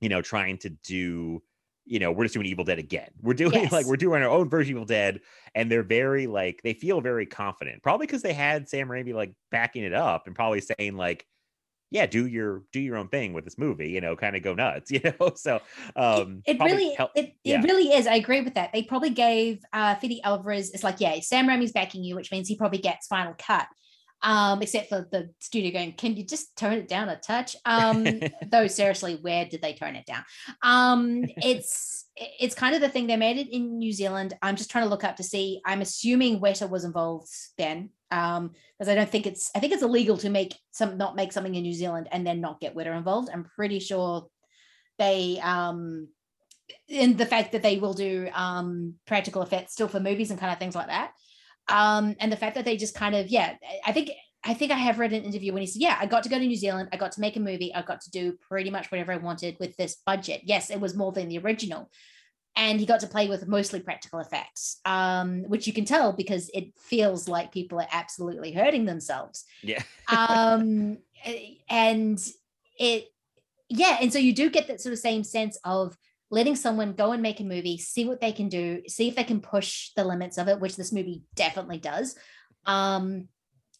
you 0.00 0.08
know, 0.08 0.22
trying 0.22 0.58
to 0.58 0.70
do, 0.70 1.42
you 1.84 1.98
know, 1.98 2.10
we're 2.10 2.24
just 2.24 2.34
doing 2.34 2.46
Evil 2.46 2.64
Dead 2.64 2.78
again. 2.78 3.10
We're 3.20 3.34
doing 3.34 3.68
like 3.72 3.86
we're 3.86 3.96
doing 3.96 4.22
our 4.22 4.30
own 4.30 4.48
version 4.48 4.72
of 4.72 4.78
Evil 4.78 4.86
Dead, 4.86 5.20
and 5.54 5.70
they're 5.70 5.82
very 5.82 6.26
like 6.26 6.60
they 6.62 6.74
feel 6.74 7.00
very 7.00 7.26
confident, 7.26 7.82
probably 7.82 8.06
because 8.06 8.22
they 8.22 8.32
had 8.32 8.68
Sam 8.68 8.88
Raimi 8.88 9.14
like 9.14 9.34
backing 9.50 9.84
it 9.84 9.94
up 9.94 10.26
and 10.26 10.34
probably 10.34 10.62
saying 10.62 10.96
like, 10.96 11.26
yeah, 11.90 12.06
do 12.06 12.26
your 12.26 12.62
do 12.72 12.80
your 12.80 12.96
own 12.96 13.08
thing 13.08 13.32
with 13.32 13.44
this 13.44 13.58
movie, 13.58 13.90
you 13.90 14.00
know, 14.00 14.16
kind 14.16 14.36
of 14.36 14.42
go 14.42 14.54
nuts, 14.54 14.90
you 14.90 15.00
know. 15.04 15.32
So 15.34 15.60
um 15.94 16.42
It 16.46 16.56
probably 16.58 16.76
really, 16.76 16.94
help- 16.94 17.12
it, 17.14 17.34
yeah. 17.44 17.60
it 17.60 17.64
really 17.64 17.92
is. 17.92 18.06
I 18.06 18.16
agree 18.16 18.40
with 18.40 18.54
that. 18.54 18.72
They 18.72 18.82
probably 18.82 19.10
gave 19.10 19.60
uh, 19.72 19.94
Fede 19.96 20.20
Alvarez. 20.24 20.70
It's 20.72 20.84
like, 20.84 21.00
yeah, 21.00 21.18
Sam 21.20 21.46
Raimi's 21.46 21.72
backing 21.72 22.02
you, 22.04 22.16
which 22.16 22.32
means 22.32 22.48
he 22.48 22.56
probably 22.56 22.78
gets 22.78 23.06
final 23.06 23.34
cut. 23.38 23.66
Um, 24.22 24.62
except 24.62 24.88
for 24.88 25.06
the 25.12 25.30
studio 25.40 25.70
going, 25.70 25.92
can 25.92 26.16
you 26.16 26.24
just 26.24 26.56
tone 26.56 26.72
it 26.72 26.88
down 26.88 27.08
a 27.10 27.16
touch? 27.16 27.54
Um, 27.64 28.04
though 28.50 28.66
seriously, 28.66 29.18
where 29.20 29.44
did 29.44 29.62
they 29.62 29.74
tone 29.74 29.94
it 29.94 30.06
down? 30.06 30.24
Um, 30.62 31.24
it's 31.36 32.06
it's 32.16 32.54
kind 32.54 32.74
of 32.74 32.80
the 32.80 32.88
thing 32.88 33.06
they 33.06 33.16
made 33.16 33.36
it 33.36 33.52
in 33.52 33.78
New 33.78 33.92
Zealand. 33.92 34.34
I'm 34.40 34.56
just 34.56 34.70
trying 34.70 34.84
to 34.84 34.90
look 34.90 35.04
up 35.04 35.16
to 35.16 35.22
see. 35.22 35.60
I'm 35.66 35.82
assuming 35.82 36.40
Weta 36.40 36.68
was 36.68 36.84
involved 36.84 37.28
then, 37.58 37.90
um, 38.10 38.52
because 38.78 38.90
I 38.90 38.94
don't 38.94 39.10
think 39.10 39.26
it's. 39.26 39.50
I 39.54 39.60
think 39.60 39.72
it's 39.72 39.82
illegal 39.82 40.16
to 40.18 40.30
make 40.30 40.54
some 40.70 40.96
not 40.96 41.16
make 41.16 41.32
something 41.32 41.54
in 41.54 41.62
New 41.62 41.72
Zealand 41.72 42.08
and 42.12 42.26
then 42.26 42.40
not 42.40 42.60
get 42.60 42.74
Weta 42.74 42.96
involved. 42.96 43.30
I'm 43.32 43.44
pretty 43.44 43.78
sure 43.80 44.28
they 44.98 45.40
um 45.42 46.08
in 46.88 47.16
the 47.16 47.26
fact 47.26 47.52
that 47.52 47.62
they 47.62 47.78
will 47.78 47.94
do 47.94 48.28
um 48.34 48.94
practical 49.06 49.42
effects 49.42 49.72
still 49.72 49.88
for 49.88 50.00
movies 50.00 50.30
and 50.30 50.40
kind 50.40 50.52
of 50.52 50.58
things 50.58 50.74
like 50.74 50.88
that 50.88 51.12
um 51.68 52.14
and 52.20 52.30
the 52.30 52.36
fact 52.36 52.54
that 52.54 52.64
they 52.64 52.76
just 52.76 52.94
kind 52.94 53.14
of 53.14 53.28
yeah 53.28 53.54
i 53.84 53.92
think 53.92 54.10
i 54.44 54.54
think 54.54 54.72
i 54.72 54.76
have 54.76 54.98
read 54.98 55.12
an 55.12 55.24
interview 55.24 55.52
when 55.52 55.62
he 55.62 55.66
said 55.66 55.82
yeah 55.82 55.96
i 56.00 56.06
got 56.06 56.22
to 56.22 56.28
go 56.28 56.38
to 56.38 56.46
new 56.46 56.56
zealand 56.56 56.88
i 56.92 56.96
got 56.96 57.12
to 57.12 57.20
make 57.20 57.36
a 57.36 57.40
movie 57.40 57.74
i 57.74 57.82
got 57.82 58.00
to 58.00 58.10
do 58.10 58.32
pretty 58.48 58.70
much 58.70 58.90
whatever 58.90 59.12
i 59.12 59.16
wanted 59.16 59.56
with 59.60 59.76
this 59.76 59.96
budget 60.06 60.40
yes 60.44 60.70
it 60.70 60.80
was 60.80 60.96
more 60.96 61.12
than 61.12 61.28
the 61.28 61.38
original 61.38 61.90
and 62.56 62.80
he 62.80 62.86
got 62.86 63.00
to 63.00 63.06
play 63.06 63.28
with 63.28 63.46
mostly 63.46 63.80
practical 63.80 64.18
effects 64.18 64.80
um 64.84 65.42
which 65.44 65.66
you 65.66 65.72
can 65.72 65.84
tell 65.84 66.12
because 66.12 66.50
it 66.54 66.76
feels 66.78 67.28
like 67.28 67.52
people 67.52 67.78
are 67.78 67.88
absolutely 67.92 68.52
hurting 68.52 68.84
themselves. 68.84 69.44
Yeah. 69.62 69.82
um 70.08 70.98
and 71.68 72.18
it 72.78 73.06
yeah 73.68 73.98
and 74.00 74.12
so 74.12 74.18
you 74.18 74.34
do 74.34 74.50
get 74.50 74.68
that 74.68 74.80
sort 74.80 74.92
of 74.92 74.98
same 74.98 75.24
sense 75.24 75.58
of 75.64 75.96
letting 76.30 76.56
someone 76.56 76.92
go 76.92 77.12
and 77.12 77.22
make 77.22 77.40
a 77.40 77.44
movie 77.44 77.78
see 77.78 78.04
what 78.04 78.20
they 78.20 78.32
can 78.32 78.48
do 78.48 78.82
see 78.88 79.08
if 79.08 79.14
they 79.14 79.24
can 79.24 79.40
push 79.40 79.90
the 79.96 80.04
limits 80.04 80.38
of 80.38 80.48
it 80.48 80.60
which 80.60 80.76
this 80.76 80.92
movie 80.92 81.22
definitely 81.34 81.78
does. 81.78 82.16
Um 82.64 83.28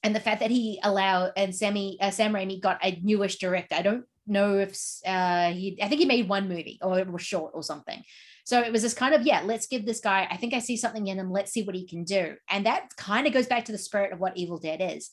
and 0.02 0.14
the 0.14 0.20
fact 0.20 0.40
that 0.40 0.50
he 0.50 0.78
allowed 0.82 1.32
and 1.36 1.54
sammy 1.54 1.98
uh, 2.00 2.10
sam 2.10 2.32
raimi 2.32 2.60
got 2.60 2.78
a 2.84 3.00
newish 3.02 3.38
director. 3.38 3.74
I 3.74 3.82
don't 3.82 4.04
know 4.26 4.58
if 4.58 4.76
uh 5.06 5.50
he 5.52 5.78
i 5.80 5.88
think 5.88 6.00
he 6.00 6.06
made 6.06 6.28
one 6.28 6.48
movie 6.48 6.78
or 6.82 6.98
it 6.98 7.10
was 7.10 7.22
short 7.22 7.52
or 7.54 7.62
something 7.62 8.02
so 8.46 8.60
it 8.60 8.72
was 8.72 8.80
this 8.80 8.94
kind 8.94 9.14
of 9.14 9.22
yeah 9.22 9.42
let's 9.44 9.66
give 9.66 9.84
this 9.84 10.00
guy 10.00 10.26
i 10.30 10.36
think 10.36 10.54
i 10.54 10.58
see 10.58 10.76
something 10.76 11.08
in 11.08 11.18
him 11.18 11.30
let's 11.30 11.52
see 11.52 11.62
what 11.62 11.74
he 11.74 11.86
can 11.86 12.04
do 12.04 12.34
and 12.48 12.64
that 12.64 12.88
kind 12.96 13.26
of 13.26 13.32
goes 13.32 13.46
back 13.46 13.64
to 13.66 13.72
the 13.72 13.78
spirit 13.78 14.12
of 14.12 14.20
what 14.20 14.36
evil 14.36 14.58
dead 14.58 14.80
is 14.80 15.10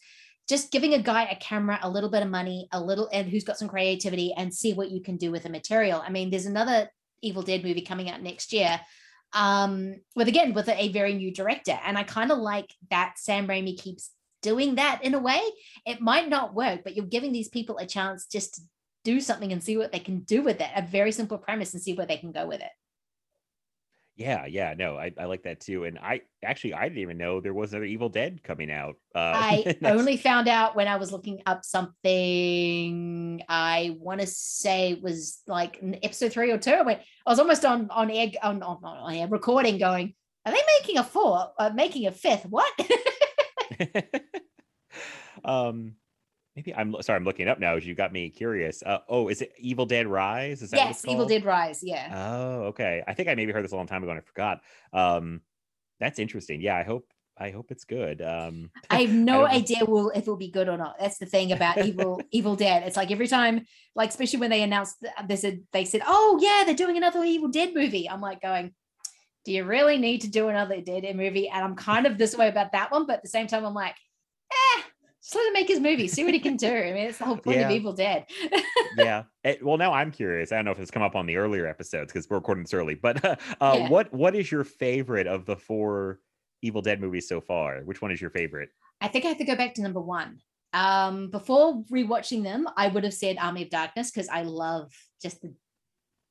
just 0.49 0.71
giving 0.71 0.93
a 0.93 1.01
guy 1.01 1.23
a 1.23 1.35
camera, 1.37 1.79
a 1.81 1.89
little 1.89 2.09
bit 2.09 2.21
of 2.23 2.29
money, 2.29 2.67
a 2.71 2.81
little, 2.81 3.09
and 3.13 3.29
who's 3.29 3.43
got 3.43 3.57
some 3.57 3.69
creativity, 3.69 4.33
and 4.35 4.53
see 4.53 4.73
what 4.73 4.91
you 4.91 5.01
can 5.01 5.17
do 5.17 5.31
with 5.31 5.43
the 5.43 5.49
material. 5.49 6.03
I 6.05 6.09
mean, 6.09 6.29
there's 6.29 6.45
another 6.45 6.89
Evil 7.21 7.41
Dead 7.41 7.63
movie 7.63 7.81
coming 7.81 8.09
out 8.09 8.21
next 8.21 8.51
year, 8.51 8.79
um, 9.33 9.95
with 10.15 10.27
again 10.27 10.53
with 10.53 10.67
a, 10.67 10.83
a 10.83 10.89
very 10.89 11.13
new 11.13 11.33
director, 11.33 11.79
and 11.83 11.97
I 11.97 12.03
kind 12.03 12.31
of 12.31 12.39
like 12.39 12.69
that 12.89 13.13
Sam 13.17 13.47
Raimi 13.47 13.79
keeps 13.79 14.11
doing 14.41 14.75
that 14.75 14.99
in 15.03 15.13
a 15.13 15.19
way. 15.19 15.41
It 15.85 16.01
might 16.01 16.27
not 16.27 16.53
work, 16.53 16.81
but 16.83 16.95
you're 16.95 17.05
giving 17.05 17.31
these 17.31 17.47
people 17.47 17.77
a 17.77 17.85
chance 17.85 18.25
just 18.25 18.55
to 18.55 18.61
do 19.05 19.21
something 19.21 19.51
and 19.53 19.63
see 19.63 19.77
what 19.77 19.93
they 19.93 19.99
can 19.99 20.19
do 20.19 20.41
with 20.41 20.59
it. 20.59 20.69
A 20.75 20.81
very 20.81 21.13
simple 21.13 21.37
premise 21.37 21.73
and 21.73 21.81
see 21.81 21.93
where 21.93 22.05
they 22.05 22.17
can 22.17 22.33
go 22.33 22.45
with 22.45 22.59
it. 22.59 22.71
Yeah, 24.15 24.45
yeah, 24.45 24.75
no, 24.77 24.95
I, 24.95 25.11
I 25.17 25.25
like 25.25 25.43
that 25.43 25.59
too. 25.59 25.85
And 25.85 25.97
I 25.97 26.21
actually 26.43 26.75
I 26.75 26.83
didn't 26.83 26.99
even 26.99 27.17
know 27.17 27.41
there 27.41 27.53
was 27.53 27.73
another 27.73 27.85
Evil 27.85 28.09
Dead 28.09 28.43
coming 28.43 28.71
out. 28.71 28.95
Uh, 29.15 29.33
I 29.35 29.75
only 29.83 30.17
found 30.17 30.47
out 30.47 30.75
when 30.75 30.87
I 30.87 30.97
was 30.97 31.11
looking 31.11 31.41
up 31.47 31.65
something. 31.65 33.41
I 33.49 33.97
want 33.99 34.21
to 34.21 34.27
say 34.27 34.99
was 35.01 35.41
like 35.47 35.79
episode 36.03 36.31
three 36.31 36.51
or 36.51 36.59
two. 36.59 36.71
I 36.71 36.81
went. 36.83 36.99
I 37.25 37.31
was 37.31 37.39
almost 37.39 37.65
on 37.65 37.89
on 37.89 38.11
air 38.11 38.29
on 38.43 38.61
on, 38.61 38.79
on 38.83 39.13
air 39.15 39.27
recording, 39.27 39.79
going. 39.79 40.13
Are 40.45 40.51
they 40.51 40.61
making 40.79 40.99
a 40.99 41.03
four? 41.03 41.51
Uh, 41.57 41.71
making 41.73 42.05
a 42.05 42.11
fifth? 42.11 42.45
What? 42.45 42.71
um 45.43 45.95
maybe 46.55 46.73
I'm 46.73 46.95
sorry, 47.01 47.17
I'm 47.17 47.25
looking 47.25 47.47
up 47.47 47.59
now 47.59 47.75
as 47.75 47.85
you 47.85 47.95
got 47.95 48.13
me 48.13 48.29
curious. 48.29 48.83
Uh, 48.83 48.99
oh, 49.09 49.27
is 49.27 49.41
it 49.41 49.53
Evil 49.57 49.85
Dead 49.85 50.07
Rise? 50.07 50.61
Is 50.61 50.71
that 50.71 50.77
yes, 50.77 51.03
Evil? 51.07 51.25
Dead 51.25 51.45
Rise. 51.45 51.81
Yeah. 51.83 52.09
Oh, 52.13 52.63
okay. 52.65 53.03
I 53.07 53.13
think 53.13 53.29
I 53.29 53.35
maybe 53.35 53.51
heard 53.51 53.63
this 53.63 53.71
a 53.71 53.75
long 53.75 53.87
time 53.87 54.03
ago 54.03 54.11
and 54.11 54.19
I 54.19 54.23
forgot. 54.23 54.61
Um, 54.91 55.41
that's 55.99 56.19
interesting. 56.19 56.61
Yeah, 56.61 56.75
I 56.75 56.83
hope 56.83 57.07
I 57.37 57.49
hope 57.49 57.71
it's 57.71 57.83
good. 57.83 58.21
Um, 58.21 58.69
I 58.89 59.01
have 59.01 59.13
no 59.13 59.39
don't 59.39 59.51
idea 59.51 59.85
will 59.85 60.09
if 60.11 60.23
it'll 60.23 60.37
be 60.37 60.51
good 60.51 60.69
or 60.69 60.77
not. 60.77 60.97
That's 60.99 61.17
the 61.17 61.25
thing 61.25 61.51
about 61.51 61.83
Evil 61.83 62.21
Evil 62.31 62.55
Dead. 62.55 62.83
It's 62.83 62.97
like 62.97 63.11
every 63.11 63.27
time, 63.27 63.65
like 63.95 64.09
especially 64.09 64.39
when 64.39 64.51
they 64.51 64.63
announced 64.63 65.03
they 65.27 65.35
said 65.35 65.63
they 65.71 65.85
said, 65.85 66.01
"Oh 66.05 66.39
yeah, 66.41 66.63
they're 66.65 66.75
doing 66.75 66.97
another 66.97 67.23
Evil 67.23 67.49
Dead 67.49 67.73
movie." 67.73 68.09
I'm 68.09 68.21
like 68.21 68.41
going, 68.41 68.73
"Do 69.45 69.51
you 69.51 69.63
really 69.63 69.97
need 69.97 70.21
to 70.21 70.29
do 70.29 70.49
another 70.49 70.81
Dead 70.81 71.03
movie?" 71.15 71.49
And 71.49 71.63
I'm 71.63 71.75
kind 71.75 72.05
of 72.05 72.17
this 72.17 72.35
way 72.35 72.47
about 72.47 72.73
that 72.73 72.91
one, 72.91 73.07
but 73.07 73.17
at 73.17 73.23
the 73.23 73.29
same 73.29 73.47
time, 73.47 73.65
I'm 73.65 73.73
like, 73.73 73.95
"Eh, 74.51 74.81
just 75.23 75.35
let 75.35 75.47
him 75.47 75.53
make 75.53 75.67
his 75.69 75.79
movie, 75.79 76.07
see 76.07 76.23
what 76.23 76.33
he 76.33 76.39
can 76.39 76.57
do." 76.57 76.67
I 76.67 76.91
mean, 76.91 77.07
it's 77.07 77.17
the 77.17 77.25
whole 77.25 77.37
point 77.37 77.61
of 77.61 77.71
Evil 77.71 77.93
Dead. 77.93 78.25
yeah. 78.97 79.23
Eh, 79.43 79.55
well, 79.61 79.77
now 79.77 79.93
I'm 79.93 80.11
curious. 80.11 80.51
I 80.51 80.55
don't 80.57 80.65
know 80.65 80.71
if 80.71 80.79
it's 80.79 80.91
come 80.91 81.01
up 81.03 81.15
on 81.15 81.25
the 81.25 81.37
earlier 81.37 81.65
episodes 81.67 82.11
because 82.11 82.29
we're 82.29 82.37
recording 82.37 82.63
this 82.63 82.73
early. 82.73 82.95
But 82.95 83.23
uh, 83.25 83.35
Yeah. 83.61 83.89
what 83.89 84.13
what 84.13 84.35
is 84.35 84.51
your 84.51 84.63
favorite 84.63 85.27
of 85.27 85.45
the 85.45 85.55
four 85.55 86.19
Evil 86.61 86.81
Dead 86.81 86.99
movies 87.01 87.27
so 87.27 87.41
far? 87.41 87.79
Which 87.81 88.01
one 88.01 88.11
is 88.11 88.19
your 88.21 88.29
favorite? 88.29 88.69
I 89.01 89.07
think 89.07 89.25
I 89.25 89.29
have 89.29 89.37
to 89.39 89.45
go 89.45 89.55
back 89.55 89.73
to 89.75 89.81
number 89.81 90.01
one. 90.01 90.39
Um, 90.73 91.29
before 91.29 91.83
rewatching 91.91 92.43
them, 92.43 92.67
I 92.75 92.87
would 92.87 93.03
have 93.03 93.13
said 93.13 93.37
Army 93.39 93.63
of 93.63 93.69
Darkness 93.69 94.11
because 94.11 94.27
I 94.29 94.41
love 94.43 94.91
just 95.21 95.41
the 95.41 95.53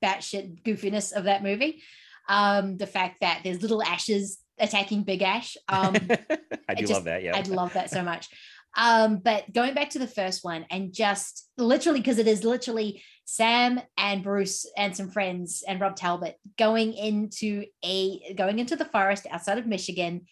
batshit 0.05 0.63
goofiness 0.63 1.13
of 1.13 1.25
that 1.25 1.43
movie. 1.43 1.83
Um, 2.29 2.77
the 2.77 2.87
fact 2.87 3.21
that 3.21 3.41
there's 3.45 3.63
little 3.63 3.83
ashes 3.83 4.39
attacking 4.59 5.03
Big 5.05 5.23
Ash. 5.23 5.57
Um, 5.69 5.95
I 6.69 6.75
do 6.75 6.81
just- 6.83 6.93
love 6.93 7.05
that. 7.05 7.23
Yeah. 7.23 7.37
I'd 7.37 7.49
love 7.49 7.73
that 7.75 7.91
so 7.91 8.03
much. 8.03 8.29
Um, 8.77 9.19
but 9.19 9.53
going 9.53 9.75
back 9.75 9.91
to 9.91 9.99
the 9.99 10.07
first 10.07 10.45
one 10.45 10.65
and 10.71 10.95
just 10.95 11.49
literally 11.59 12.01
because 12.01 12.19
it 12.19 12.27
is 12.27 12.43
literally 12.43 13.03
Sam 13.25 13.81
and 13.97 14.23
Bruce 14.23 14.67
and 14.77 14.97
some 14.97 15.11
friends 15.11 15.63
and 15.67 15.81
Rob 15.81 15.97
Tapert 15.97 16.35
going 16.59 16.95
into 16.95 17.67
a 17.85 18.35
going 18.35 18.59
into 18.59 18.77
the 18.77 18.85
forest 18.87 19.27
outside 19.31 19.59
of 19.59 19.67
Michigan 19.67 20.27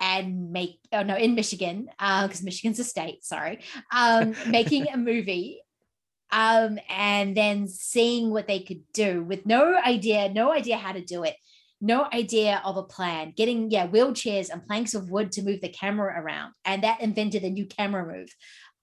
and 0.00 0.52
make 0.52 0.78
oh 0.92 1.02
no 1.02 1.16
in 1.16 1.34
Michigan 1.34 1.88
because 1.98 2.42
uh, 2.42 2.44
Michigan's 2.44 2.78
a 2.78 2.84
state 2.84 3.24
sorry 3.24 3.60
um, 3.92 4.34
making 4.46 4.88
a 4.88 4.96
movie 4.96 5.60
um, 6.30 6.78
and 6.88 7.36
then 7.36 7.68
seeing 7.68 8.30
what 8.30 8.46
they 8.46 8.60
could 8.60 8.82
do 8.92 9.22
with 9.22 9.46
no 9.46 9.76
idea 9.76 10.28
no 10.28 10.52
idea 10.52 10.76
how 10.76 10.92
to 10.92 11.00
do 11.00 11.24
it 11.24 11.36
no 11.84 12.08
idea 12.12 12.62
of 12.64 12.76
a 12.76 12.82
plan 12.82 13.32
getting 13.36 13.70
yeah 13.70 13.86
wheelchairs 13.86 14.50
and 14.50 14.66
planks 14.66 14.94
of 14.94 15.10
wood 15.10 15.30
to 15.32 15.42
move 15.42 15.60
the 15.60 15.68
camera 15.68 16.20
around 16.20 16.52
and 16.64 16.82
that 16.82 17.00
invented 17.00 17.44
a 17.44 17.50
new 17.50 17.66
camera 17.66 18.06
move. 18.06 18.28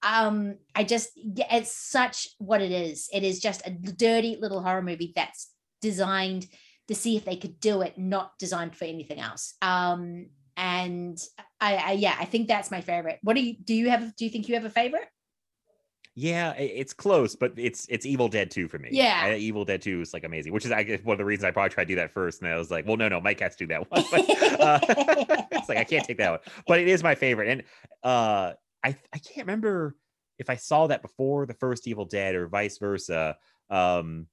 Um 0.02 0.56
i 0.74 0.84
just 0.84 1.10
it's 1.16 1.74
such 1.76 2.28
what 2.38 2.62
it 2.62 2.72
is. 2.72 3.08
It 3.12 3.22
is 3.24 3.40
just 3.40 3.66
a 3.66 3.70
dirty 3.70 4.38
little 4.40 4.62
horror 4.62 4.82
movie 4.82 5.12
that's 5.16 5.50
designed 5.80 6.46
to 6.88 6.94
see 6.94 7.16
if 7.16 7.24
they 7.24 7.36
could 7.36 7.58
do 7.60 7.82
it 7.82 7.98
not 7.98 8.32
designed 8.38 8.76
for 8.76 8.84
anything 8.84 9.20
else. 9.20 9.54
Um 9.62 10.28
and 10.56 11.18
I, 11.60 11.76
I 11.76 11.92
yeah 11.92 12.14
i 12.18 12.26
think 12.26 12.46
that's 12.46 12.70
my 12.70 12.82
favorite. 12.82 13.18
What 13.22 13.34
do 13.34 13.42
you 13.42 13.56
do 13.62 13.74
you 13.74 13.90
have 13.90 14.14
do 14.16 14.24
you 14.24 14.30
think 14.30 14.48
you 14.48 14.54
have 14.54 14.64
a 14.64 14.70
favorite 14.70 15.08
yeah, 16.14 16.52
it's 16.52 16.92
close, 16.92 17.34
but 17.34 17.54
it's 17.56 17.86
it's 17.88 18.04
Evil 18.04 18.28
Dead 18.28 18.50
2 18.50 18.68
for 18.68 18.78
me. 18.78 18.90
Yeah. 18.92 19.22
I, 19.24 19.36
Evil 19.36 19.64
Dead 19.64 19.80
2 19.80 20.02
is 20.02 20.12
like 20.12 20.24
amazing, 20.24 20.52
which 20.52 20.66
is 20.66 20.72
I 20.72 20.82
guess 20.82 21.00
one 21.02 21.14
of 21.14 21.18
the 21.18 21.24
reasons 21.24 21.44
I 21.44 21.50
probably 21.52 21.70
tried 21.70 21.84
to 21.84 21.88
do 21.88 21.94
that 21.96 22.12
first. 22.12 22.42
And 22.42 22.50
I 22.50 22.56
was 22.58 22.70
like, 22.70 22.86
well, 22.86 22.98
no, 22.98 23.08
no, 23.08 23.18
Mike 23.20 23.40
has 23.40 23.56
to 23.56 23.66
do 23.66 23.68
that 23.68 23.90
one. 23.90 24.04
But, 24.10 24.60
uh, 24.60 24.78
it's 25.52 25.68
like 25.70 25.78
I 25.78 25.84
can't 25.84 26.04
take 26.04 26.18
that 26.18 26.30
one. 26.30 26.40
But 26.66 26.80
it 26.80 26.88
is 26.88 27.02
my 27.02 27.14
favorite. 27.14 27.48
And 27.48 27.62
uh 28.02 28.52
I 28.84 28.96
I 29.12 29.18
can't 29.18 29.46
remember 29.46 29.96
if 30.38 30.50
I 30.50 30.56
saw 30.56 30.86
that 30.88 31.00
before 31.00 31.46
the 31.46 31.54
first 31.54 31.86
Evil 31.86 32.04
Dead 32.04 32.34
or 32.34 32.46
vice 32.46 32.76
versa. 32.76 33.36
Um 33.70 34.26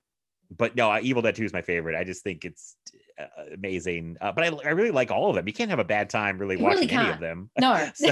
but 0.56 0.76
no, 0.76 1.00
Evil 1.00 1.22
Dead 1.22 1.36
2 1.36 1.46
is 1.46 1.54
my 1.54 1.62
favorite. 1.62 1.96
I 1.96 2.04
just 2.04 2.24
think 2.24 2.44
it's 2.44 2.76
uh, 3.20 3.54
amazing. 3.54 4.18
Uh, 4.20 4.32
but 4.32 4.44
I, 4.44 4.48
I 4.66 4.72
really 4.72 4.92
like 4.92 5.12
all 5.12 5.30
of 5.30 5.36
them. 5.36 5.48
You 5.48 5.54
can't 5.54 5.70
have 5.70 5.80
a 5.80 5.84
bad 5.86 6.10
time 6.10 6.40
really 6.40 6.58
You 6.58 6.64
watching 6.64 6.90
really 6.90 6.96
any 6.96 7.10
of 7.10 7.20
them. 7.20 7.52
no 7.58 7.90
so 7.96 8.10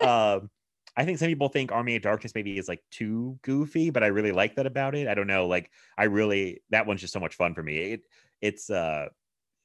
um 0.00 0.50
I 0.96 1.04
think 1.04 1.18
some 1.18 1.28
people 1.28 1.48
think 1.48 1.72
Army 1.72 1.96
of 1.96 2.02
Darkness 2.02 2.34
maybe 2.34 2.58
is 2.58 2.68
like 2.68 2.82
too 2.90 3.38
goofy, 3.42 3.90
but 3.90 4.02
I 4.02 4.08
really 4.08 4.32
like 4.32 4.56
that 4.56 4.66
about 4.66 4.94
it. 4.94 5.08
I 5.08 5.14
don't 5.14 5.26
know, 5.26 5.46
like 5.46 5.70
I 5.96 6.04
really 6.04 6.62
that 6.70 6.86
one's 6.86 7.00
just 7.00 7.12
so 7.12 7.20
much 7.20 7.34
fun 7.34 7.54
for 7.54 7.62
me. 7.62 7.78
It 7.78 8.00
it's 8.40 8.68
uh 8.70 9.06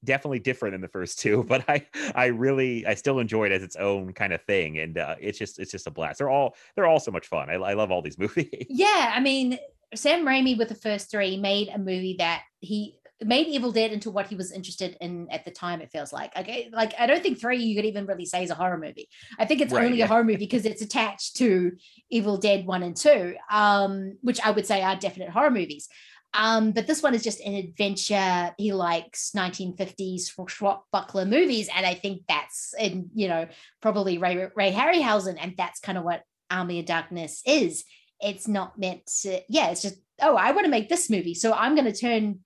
definitely 0.03 0.39
different 0.39 0.73
than 0.73 0.81
the 0.81 0.87
first 0.87 1.19
two, 1.19 1.43
but 1.47 1.65
I 1.69 1.85
I 2.15 2.27
really 2.27 2.85
I 2.85 2.93
still 2.95 3.19
enjoy 3.19 3.45
it 3.45 3.51
as 3.51 3.63
its 3.63 3.75
own 3.75 4.13
kind 4.13 4.33
of 4.33 4.41
thing, 4.43 4.79
and 4.79 4.97
uh, 4.97 5.15
it's 5.19 5.37
just 5.37 5.59
it's 5.59 5.71
just 5.71 5.87
a 5.87 5.91
blast. 5.91 6.19
They're 6.19 6.29
all 6.29 6.55
they're 6.75 6.87
all 6.87 6.99
so 6.99 7.11
much 7.11 7.27
fun. 7.27 7.49
I, 7.49 7.55
I 7.55 7.73
love 7.73 7.91
all 7.91 8.01
these 8.01 8.17
movies. 8.25 8.65
yeah 8.69 9.11
i 9.13 9.19
mean 9.19 9.57
sam 9.95 10.25
raimi 10.25 10.57
with 10.57 10.69
the 10.69 10.75
first 10.75 11.09
three 11.09 11.37
made 11.37 11.69
a 11.69 11.77
movie 11.77 12.15
that 12.19 12.43
he 12.59 12.99
made 13.23 13.47
evil 13.47 13.71
dead 13.71 13.91
into 13.91 14.11
what 14.11 14.27
he 14.27 14.35
was 14.35 14.51
interested 14.51 14.95
in 15.01 15.27
at 15.31 15.43
the 15.43 15.51
time 15.51 15.81
it 15.81 15.91
feels 15.91 16.13
like 16.13 16.35
okay 16.37 16.69
like 16.71 16.93
i 16.99 17.07
don't 17.07 17.23
think 17.23 17.39
three 17.39 17.57
you 17.57 17.75
could 17.75 17.85
even 17.85 18.05
really 18.05 18.25
say 18.25 18.43
is 18.43 18.51
a 18.51 18.55
horror 18.55 18.77
movie 18.77 19.09
i 19.39 19.45
think 19.45 19.61
it's 19.61 19.73
Right, 19.73 19.85
only 19.85 19.97
yeah. 19.97 20.05
a 20.05 20.07
horror 20.07 20.23
movie 20.23 20.37
because 20.37 20.65
it's 20.65 20.81
attached 20.81 21.37
to 21.37 21.71
evil 22.09 22.37
dead 22.37 22.65
one 22.65 22.83
and 22.83 22.95
two 22.95 23.35
um 23.51 24.17
which 24.21 24.39
i 24.41 24.51
would 24.51 24.67
say 24.67 24.81
are 24.81 24.95
definite 24.95 25.29
horror 25.29 25.51
movies 25.51 25.89
um, 26.33 26.71
but 26.71 26.87
this 26.87 27.01
one 27.01 27.15
is 27.15 27.23
just 27.23 27.39
an 27.41 27.55
adventure. 27.55 28.53
He 28.57 28.73
likes 28.73 29.31
1950s 29.35 30.21
swashbuckler 30.21 31.25
movies, 31.25 31.69
and 31.73 31.85
I 31.85 31.93
think 31.95 32.23
that's 32.27 32.75
in 32.77 33.09
you 33.15 33.27
know 33.27 33.47
probably 33.81 34.17
Ray 34.17 34.47
Ray 34.55 34.71
Harryhausen, 34.71 35.37
and 35.39 35.55
that's 35.57 35.79
kind 35.79 35.97
of 35.97 36.03
what 36.03 36.23
Army 36.51 36.79
of 36.79 36.85
Darkness 36.85 37.41
is. 37.45 37.85
It's 38.21 38.47
not 38.47 38.77
meant 38.77 39.05
to, 39.21 39.41
yeah. 39.49 39.69
It's 39.69 39.81
just 39.81 39.95
oh, 40.21 40.35
I 40.35 40.51
want 40.51 40.65
to 40.65 40.71
make 40.71 40.89
this 40.89 41.09
movie, 41.09 41.33
so 41.33 41.53
I'm 41.53 41.75
going 41.75 41.91
to 41.91 41.97
turn 41.97 42.39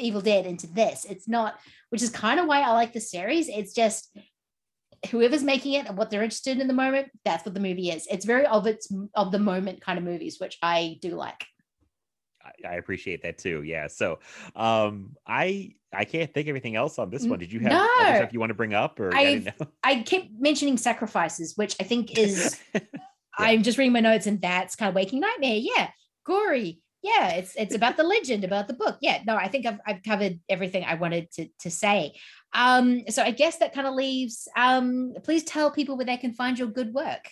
Evil 0.00 0.20
Dead 0.20 0.46
into 0.46 0.66
this. 0.66 1.04
It's 1.04 1.28
not, 1.28 1.58
which 1.90 2.02
is 2.02 2.10
kind 2.10 2.40
of 2.40 2.46
why 2.46 2.60
I 2.60 2.72
like 2.72 2.92
the 2.92 3.00
series. 3.00 3.48
It's 3.48 3.74
just 3.74 4.16
whoever's 5.10 5.42
making 5.42 5.74
it 5.74 5.86
and 5.86 5.96
what 5.96 6.10
they're 6.10 6.22
interested 6.22 6.60
in 6.60 6.68
the 6.68 6.74
moment. 6.74 7.08
That's 7.24 7.44
what 7.44 7.54
the 7.54 7.60
movie 7.60 7.90
is. 7.90 8.06
It's 8.10 8.24
very 8.24 8.46
of 8.46 8.66
its 8.66 8.92
of 9.14 9.32
the 9.32 9.38
moment 9.38 9.80
kind 9.80 9.98
of 9.98 10.04
movies, 10.04 10.38
which 10.38 10.58
I 10.62 10.98
do 11.00 11.10
like. 11.10 11.44
I, 12.66 12.74
appreciate 12.76 13.22
that 13.22 13.38
too. 13.38 13.62
Yeah. 13.62 13.86
So 13.86 14.18
um 14.56 15.14
I 15.26 15.74
I 15.92 16.04
can't 16.04 16.32
think 16.32 16.48
of 16.48 16.52
anything 16.52 16.74
else 16.74 16.98
on 16.98 17.10
this 17.10 17.24
one. 17.24 17.38
Did 17.38 17.52
you 17.52 17.60
have 17.60 17.72
No. 17.72 17.88
other 18.00 18.16
stuff 18.16 18.32
you 18.32 18.40
want 18.40 18.50
to 18.50 18.54
bring 18.54 18.74
up 18.74 18.98
or 18.98 19.14
I 19.14 19.52
I 19.82 20.02
kept 20.02 20.28
mentioning 20.38 20.76
sacrifices, 20.76 21.56
which 21.56 21.76
I 21.80 21.84
think 21.84 22.18
is 22.18 22.58
I'm 23.38 23.62
just 23.62 23.78
reading 23.78 23.92
my 23.92 24.00
notes 24.00 24.26
and 24.26 24.40
that's 24.40 24.74
kind 24.76 24.88
of 24.88 24.94
waking 24.94 25.20
nightmare. 25.20 25.56
Yeah, 25.56 25.90
gory. 26.26 26.80
Yeah, 27.02 27.30
it's 27.30 27.56
it's 27.56 27.74
about 27.74 27.96
the 27.96 28.02
legend, 28.02 28.44
about 28.44 28.68
the 28.68 28.74
book. 28.74 28.98
Yeah, 29.00 29.22
no, 29.26 29.34
I 29.36 29.48
think 29.48 29.64
I've 29.66 29.80
I've 29.86 30.02
covered 30.02 30.38
everything 30.48 30.84
I 30.84 30.94
wanted 30.94 31.30
to 31.32 31.48
to 31.60 31.70
say. 31.70 32.12
Um, 32.52 33.04
so 33.08 33.22
I 33.22 33.30
guess 33.30 33.58
that 33.58 33.72
kind 33.72 33.86
of 33.86 33.94
leaves. 33.94 34.48
Um, 34.56 35.14
please 35.22 35.44
tell 35.44 35.70
people 35.70 35.96
where 35.96 36.04
they 36.06 36.18
can 36.18 36.32
find 36.34 36.58
your 36.58 36.68
good 36.68 36.92
work. 36.92 37.30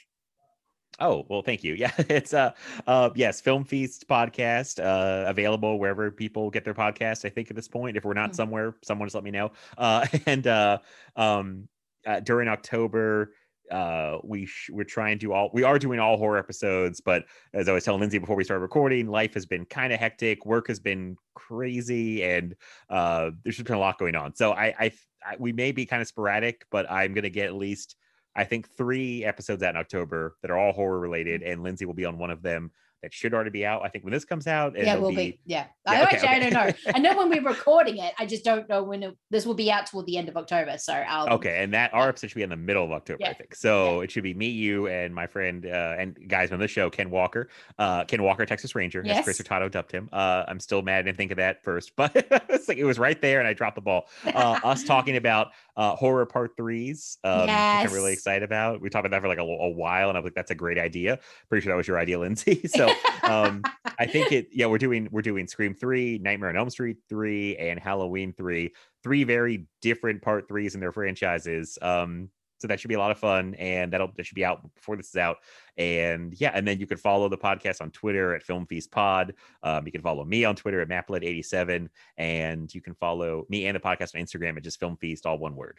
Oh, 1.00 1.24
well, 1.28 1.42
thank 1.42 1.62
you. 1.62 1.74
Yeah, 1.78 1.92
it's 1.98 2.34
uh 2.34 2.52
uh 2.86 3.10
yes, 3.14 3.40
Film 3.40 3.64
Feast 3.64 4.08
podcast, 4.08 4.82
uh 4.82 5.28
available 5.28 5.78
wherever 5.78 6.10
people 6.10 6.50
get 6.50 6.64
their 6.64 6.74
podcast, 6.74 7.24
I 7.24 7.28
think 7.28 7.50
at 7.50 7.56
this 7.56 7.68
point. 7.68 7.96
If 7.96 8.04
we're 8.04 8.14
not 8.14 8.34
Hmm. 8.34 8.34
somewhere, 8.34 8.76
someone 8.82 9.06
just 9.06 9.14
let 9.14 9.24
me 9.24 9.30
know. 9.30 9.52
Uh 9.76 10.06
and 10.26 10.46
uh 10.46 10.78
um 11.16 11.68
uh, 12.06 12.20
during 12.20 12.48
October 12.48 13.32
uh 13.70 14.18
we 14.24 14.46
sh- 14.46 14.70
we're 14.72 14.84
trying 14.84 15.18
to 15.18 15.32
all 15.32 15.50
we 15.52 15.62
are 15.62 15.78
doing 15.78 15.98
all 16.00 16.16
horror 16.16 16.38
episodes 16.38 17.00
but 17.00 17.24
as 17.54 17.68
i 17.68 17.72
was 17.72 17.84
telling 17.84 18.00
lindsay 18.00 18.18
before 18.18 18.36
we 18.36 18.44
started 18.44 18.62
recording 18.62 19.08
life 19.08 19.34
has 19.34 19.46
been 19.46 19.64
kind 19.66 19.92
of 19.92 20.00
hectic 20.00 20.44
work 20.46 20.68
has 20.68 20.80
been 20.80 21.16
crazy 21.34 22.22
and 22.22 22.54
uh 22.90 23.30
there's 23.42 23.56
just 23.56 23.66
been 23.66 23.76
a 23.76 23.80
lot 23.80 23.98
going 23.98 24.16
on. 24.16 24.34
So 24.34 24.52
i 24.52 24.74
i, 24.78 24.92
I 25.24 25.36
we 25.38 25.52
may 25.52 25.72
be 25.72 25.86
kind 25.86 26.02
of 26.02 26.08
sporadic 26.08 26.64
but 26.70 26.90
i'm 26.90 27.14
gonna 27.14 27.30
get 27.30 27.46
at 27.46 27.54
least 27.54 27.96
I 28.36 28.44
think 28.44 28.70
three 28.76 29.24
episodes 29.24 29.64
out 29.64 29.70
in 29.70 29.80
October 29.80 30.36
that 30.42 30.50
are 30.52 30.56
all 30.56 30.72
horror 30.72 31.00
related, 31.00 31.42
and 31.42 31.64
Lindsay 31.64 31.86
will 31.86 31.94
be 31.94 32.04
on 32.04 32.18
one 32.18 32.30
of 32.30 32.40
them 32.40 32.70
that 33.02 33.14
should 33.14 33.32
already 33.34 33.50
be 33.50 33.64
out. 33.64 33.82
I 33.84 33.88
think 33.88 34.04
when 34.04 34.12
this 34.12 34.24
comes 34.24 34.46
out, 34.46 34.74
yeah, 34.76 34.94
it'll 34.94 35.08
will 35.08 35.14
be. 35.14 35.38
Yeah, 35.44 35.66
Yeah, 35.86 35.92
I 35.92 36.02
okay, 36.02 36.16
actually 36.16 36.28
I 36.28 36.38
don't 36.38 36.52
know. 36.52 36.92
I 36.94 36.98
know 36.98 37.16
when 37.16 37.28
we're 37.28 37.48
recording 37.48 37.98
it. 37.98 38.12
I 38.18 38.26
just 38.26 38.44
don't 38.44 38.68
know 38.68 38.82
when 38.82 39.02
it, 39.02 39.16
this 39.30 39.46
will 39.46 39.54
be 39.54 39.70
out 39.70 39.86
toward 39.86 40.06
the 40.06 40.16
end 40.16 40.28
of 40.28 40.36
October. 40.36 40.76
So 40.78 40.94
um, 41.08 41.28
Okay, 41.30 41.62
and 41.62 41.72
that 41.74 41.94
our 41.94 42.08
episode 42.08 42.28
should 42.28 42.36
be 42.36 42.42
in 42.42 42.50
the 42.50 42.56
middle 42.56 42.84
of 42.84 42.90
October, 42.92 43.24
I 43.24 43.32
think. 43.34 43.54
So 43.54 44.00
it 44.00 44.10
should 44.10 44.24
be 44.24 44.34
me, 44.34 44.48
you, 44.48 44.88
and 44.88 45.14
my 45.14 45.26
friend 45.26 45.64
uh, 45.66 45.96
and 45.98 46.18
guys 46.28 46.50
on 46.52 46.58
the 46.58 46.68
show, 46.68 46.90
Ken 46.90 47.10
Walker, 47.10 47.48
uh, 47.78 48.04
Ken 48.04 48.22
Walker, 48.22 48.44
Texas 48.46 48.74
Ranger, 48.74 49.00
as 49.06 49.24
Chris 49.24 49.38
Yes. 49.38 49.38
Hurtado 49.38 49.68
dubbed 49.68 49.92
him. 49.92 50.08
Uh, 50.12 50.44
I'm 50.48 50.60
still 50.60 50.82
mad 50.82 50.98
I 50.98 51.02
didn't 51.02 51.18
think 51.18 51.30
of 51.30 51.36
that 51.36 51.62
first, 51.62 51.92
but 51.96 52.12
it's 52.48 52.68
like 52.68 52.78
it 52.78 52.84
was 52.84 52.98
right 52.98 53.20
there, 53.20 53.38
and 53.38 53.46
I 53.48 53.52
dropped 53.52 53.76
the 53.76 53.80
ball. 53.80 54.08
Uh, 54.26 54.58
us 54.64 54.82
talking 54.82 55.16
about 55.16 55.52
uh, 55.78 55.94
horror 55.94 56.26
part 56.26 56.56
threes, 56.56 57.18
um, 57.22 57.42
which 57.42 57.50
I'm 57.50 57.92
really 57.92 58.12
excited 58.12 58.42
about. 58.42 58.80
We 58.80 58.90
talked 58.90 59.06
about 59.06 59.16
that 59.16 59.22
for 59.22 59.28
like 59.28 59.38
a, 59.38 59.42
a 59.42 59.70
while, 59.70 60.08
and 60.08 60.18
I 60.18 60.20
was 60.20 60.24
like, 60.24 60.34
"That's 60.34 60.50
a 60.50 60.56
great 60.56 60.76
idea." 60.76 61.20
Pretty 61.48 61.62
sure 61.64 61.72
that 61.72 61.76
was 61.76 61.86
your 61.86 61.98
idea, 61.98 62.18
Lindsay. 62.18 62.62
So 62.68 62.92
um, 63.22 63.62
I 63.98 64.06
think 64.12 64.32
it. 64.32 64.48
Yeah, 64.52 64.66
we're 64.66 64.78
doing 64.78 65.08
we're 65.12 65.22
doing 65.22 65.46
Scream 65.46 65.72
three, 65.72 66.18
Nightmare 66.18 66.50
on 66.50 66.56
Elm 66.56 66.68
Street 66.68 66.98
three, 67.08 67.56
and 67.56 67.78
Halloween 67.78 68.34
three. 68.36 68.74
Three 69.04 69.22
very 69.22 69.68
different 69.80 70.20
part 70.20 70.48
threes 70.48 70.74
in 70.74 70.80
their 70.80 70.92
franchises. 70.92 71.78
Um, 71.80 72.28
so 72.58 72.68
that 72.68 72.80
should 72.80 72.88
be 72.88 72.94
a 72.94 72.98
lot 72.98 73.10
of 73.10 73.18
fun, 73.18 73.54
and 73.54 73.92
that'll 73.92 74.10
that 74.16 74.26
should 74.26 74.34
be 74.34 74.44
out 74.44 74.62
before 74.74 74.96
this 74.96 75.08
is 75.08 75.16
out. 75.16 75.38
And 75.76 76.34
yeah, 76.40 76.50
and 76.54 76.66
then 76.66 76.80
you 76.80 76.86
can 76.86 76.98
follow 76.98 77.28
the 77.28 77.38
podcast 77.38 77.80
on 77.80 77.90
Twitter 77.90 78.34
at 78.34 78.42
Film 78.42 78.66
Feast 78.66 78.90
Pod. 78.90 79.34
Um, 79.62 79.86
you 79.86 79.92
can 79.92 80.02
follow 80.02 80.24
me 80.24 80.44
on 80.44 80.56
Twitter 80.56 80.80
at 80.80 80.88
mattbled87, 80.88 81.88
and 82.16 82.74
you 82.74 82.80
can 82.80 82.94
follow 82.94 83.46
me 83.48 83.66
and 83.66 83.76
the 83.76 83.80
podcast 83.80 84.14
on 84.14 84.20
Instagram 84.20 84.56
at 84.56 84.64
just 84.64 84.80
Film 84.80 84.96
Feast, 84.96 85.24
all 85.24 85.38
one 85.38 85.54
word. 85.54 85.78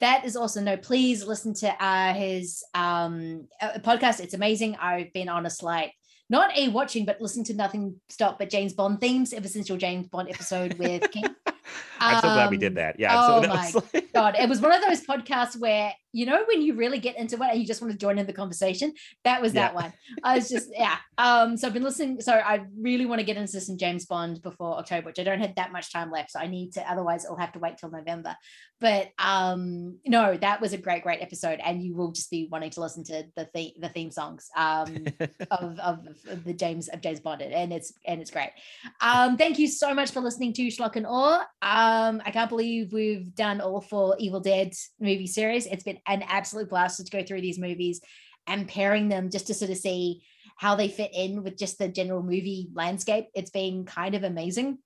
that 0.00 0.24
is 0.24 0.36
awesome. 0.36 0.64
No, 0.64 0.76
please 0.76 1.24
listen 1.24 1.54
to 1.54 1.84
uh, 1.84 2.12
his 2.12 2.64
um, 2.74 3.48
uh, 3.60 3.78
podcast. 3.78 4.20
It's 4.20 4.34
amazing. 4.34 4.76
I've 4.76 5.12
been 5.12 5.28
on 5.28 5.46
a 5.46 5.50
slight, 5.50 5.92
not 6.28 6.56
a 6.56 6.68
watching, 6.68 7.04
but 7.04 7.20
listening 7.20 7.46
to 7.46 7.54
nothing 7.54 8.00
stop 8.08 8.38
but 8.38 8.50
James 8.50 8.74
Bond 8.74 9.00
themes 9.00 9.32
ever 9.32 9.48
since 9.48 9.68
your 9.68 9.78
James 9.78 10.08
Bond 10.08 10.28
episode 10.28 10.74
with 10.74 11.10
King. 11.10 11.34
I'm 12.00 12.16
so 12.16 12.28
glad 12.28 12.50
we 12.50 12.56
Um, 12.56 12.60
did 12.60 12.74
that. 12.76 12.98
Yeah. 12.98 13.14
Oh 13.14 13.42
so 13.42 13.48
my 13.48 13.70
like- 13.92 14.12
god! 14.12 14.36
It 14.38 14.48
was 14.48 14.60
one 14.60 14.72
of 14.72 14.82
those 14.82 15.00
podcasts 15.04 15.58
where 15.58 15.92
you 16.12 16.26
know 16.26 16.44
when 16.46 16.62
you 16.62 16.74
really 16.74 16.98
get 16.98 17.16
into 17.16 17.36
it 17.36 17.48
and 17.50 17.60
you 17.60 17.66
just 17.66 17.80
want 17.80 17.92
to 17.92 17.98
join 17.98 18.18
in 18.18 18.26
the 18.26 18.32
conversation. 18.32 18.92
That 19.24 19.40
was 19.42 19.52
that 19.54 19.72
Yeah. 19.72 19.82
one. 19.82 19.92
I 20.22 20.36
was 20.36 20.48
just 20.48 20.70
yeah. 20.76 20.96
Um. 21.18 21.56
So 21.56 21.66
I've 21.66 21.74
been 21.74 21.82
listening. 21.82 22.20
So 22.20 22.32
I 22.34 22.64
really 22.78 23.06
want 23.06 23.20
to 23.20 23.24
get 23.24 23.36
into 23.36 23.60
some 23.60 23.78
James 23.78 24.06
Bond 24.06 24.42
before 24.42 24.78
October, 24.78 25.06
which 25.06 25.18
I 25.18 25.24
don't 25.24 25.40
have 25.40 25.54
that 25.56 25.72
much 25.72 25.92
time 25.92 26.10
left. 26.10 26.30
So 26.32 26.40
I 26.40 26.46
need 26.46 26.72
to. 26.74 26.90
Otherwise, 26.90 27.24
it'll 27.24 27.36
have 27.36 27.52
to 27.52 27.58
wait 27.58 27.78
till 27.78 27.90
November. 27.90 28.36
But 28.80 29.10
um, 29.18 29.98
no, 30.04 30.36
that 30.36 30.60
was 30.60 30.72
a 30.72 30.78
great, 30.78 31.04
great 31.04 31.22
episode, 31.22 31.60
and 31.64 31.82
you 31.82 31.94
will 31.94 32.10
just 32.10 32.30
be 32.30 32.48
wanting 32.50 32.70
to 32.70 32.80
listen 32.80 33.04
to 33.04 33.24
the 33.36 33.44
theme, 33.46 33.72
the 33.78 33.88
theme 33.88 34.10
songs 34.10 34.48
um 34.56 35.06
of, 35.50 35.78
of 35.78 36.06
of 36.28 36.44
the 36.44 36.52
James 36.52 36.88
of 36.88 37.00
James 37.00 37.20
Bond, 37.20 37.42
and 37.42 37.72
it's 37.72 37.92
and 38.06 38.20
it's 38.20 38.30
great. 38.30 38.50
Um, 39.00 39.36
thank 39.36 39.58
you 39.58 39.68
so 39.68 39.94
much 39.94 40.10
for 40.10 40.20
listening 40.20 40.52
to 40.54 40.66
Schlock 40.66 40.96
and 40.96 41.06
Awe. 41.06 41.46
Um, 41.62 42.20
I 42.24 42.30
can't 42.32 42.48
believe 42.48 42.92
we've 42.92 43.34
done 43.34 43.60
all 43.60 43.80
four 43.80 44.16
Evil 44.18 44.40
Dead 44.40 44.72
movie 45.00 45.28
series. 45.28 45.66
It's 45.66 45.84
been 45.84 45.98
an 46.06 46.22
absolute 46.22 46.68
blast 46.68 47.04
to 47.04 47.10
go 47.10 47.24
through 47.24 47.40
these 47.40 47.58
movies 47.58 48.00
and 48.46 48.68
pairing 48.68 49.08
them 49.08 49.30
just 49.30 49.46
to 49.46 49.54
sort 49.54 49.70
of 49.70 49.76
see 49.76 50.22
how 50.56 50.74
they 50.74 50.88
fit 50.88 51.10
in 51.14 51.42
with 51.42 51.58
just 51.58 51.78
the 51.78 51.88
general 51.88 52.22
movie 52.22 52.68
landscape. 52.74 53.26
It's 53.34 53.50
been 53.50 53.84
kind 53.84 54.14
of 54.14 54.24
amazing. 54.24 54.78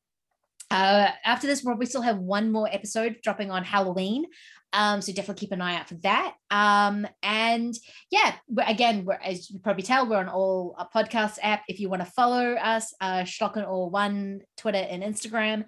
Uh, 0.71 1.11
after 1.25 1.47
this, 1.47 1.65
we 1.65 1.87
still 1.87 2.03
have 2.03 2.19
one 2.19 2.51
more 2.51 2.69
episode 2.71 3.19
dropping 3.23 3.51
on 3.51 3.65
Halloween. 3.65 4.27
Um, 4.73 5.01
so 5.01 5.13
definitely 5.13 5.41
keep 5.41 5.53
an 5.53 5.63
eye 5.63 5.77
out 5.77 5.89
for 5.89 5.95
that. 5.97 6.35
Um, 6.51 7.07
and 7.23 7.75
yeah, 8.11 8.35
we're, 8.49 8.67
again, 8.67 9.05
we're, 9.05 9.15
as 9.15 9.49
you 9.49 9.61
probably 9.61 9.85
tell, 9.85 10.09
we're 10.09 10.19
on 10.19 10.29
all 10.29 10.75
our 10.77 10.89
podcast 10.95 11.39
app. 11.43 11.63
If 11.69 11.81
you 11.81 11.89
want 11.89 12.05
to 12.05 12.11
follow 12.11 12.55
us, 12.55 12.93
uh, 13.01 13.21
Schlock 13.21 13.57
and 13.57 13.65
Awe 13.65 13.87
One, 13.87 14.41
Twitter 14.57 14.79
and 14.79 15.03
Instagram. 15.03 15.65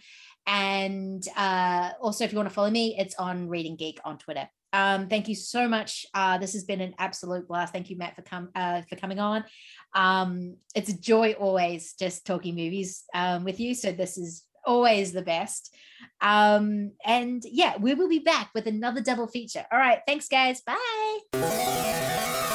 And 0.46 1.26
uh, 1.36 1.90
also, 2.00 2.24
if 2.24 2.32
you 2.32 2.36
want 2.38 2.48
to 2.48 2.54
follow 2.54 2.70
me, 2.70 2.96
it's 2.98 3.14
on 3.14 3.48
Read 3.48 3.66
and 3.66 3.78
Geek 3.78 4.00
on 4.04 4.18
Twitter. 4.18 4.48
Um, 4.78 5.08
thank 5.08 5.26
you 5.26 5.34
so 5.34 5.66
much. 5.66 6.06
Uh, 6.14 6.38
this 6.38 6.52
has 6.52 6.62
been 6.62 6.80
an 6.80 6.94
absolute 6.98 7.48
blast. 7.48 7.72
Thank 7.72 7.90
you, 7.90 7.96
Matt, 7.96 8.14
for 8.14 8.22
uh, 8.54 8.82
for 8.82 8.94
coming 8.94 9.18
on. 9.18 9.44
Um, 9.92 10.56
it's 10.72 10.88
a 10.88 10.96
joy 10.96 11.32
always 11.32 11.94
just 11.94 12.24
talking 12.24 12.54
movies 12.54 13.02
um, 13.12 13.42
with 13.42 13.58
you. 13.58 13.74
So 13.74 13.90
this 13.90 14.16
is 14.16 14.44
always 14.64 15.12
the 15.12 15.22
best. 15.22 15.74
Um, 16.20 16.92
and 17.04 17.42
yeah, 17.44 17.76
we 17.78 17.94
will 17.94 18.08
be 18.08 18.20
back 18.20 18.50
with 18.54 18.68
another 18.68 19.00
double 19.00 19.26
feature. 19.26 19.66
All 19.72 19.78
right. 19.80 19.98
Thanks, 20.06 20.28
guys. 20.28 20.60
Bye. 20.60 22.54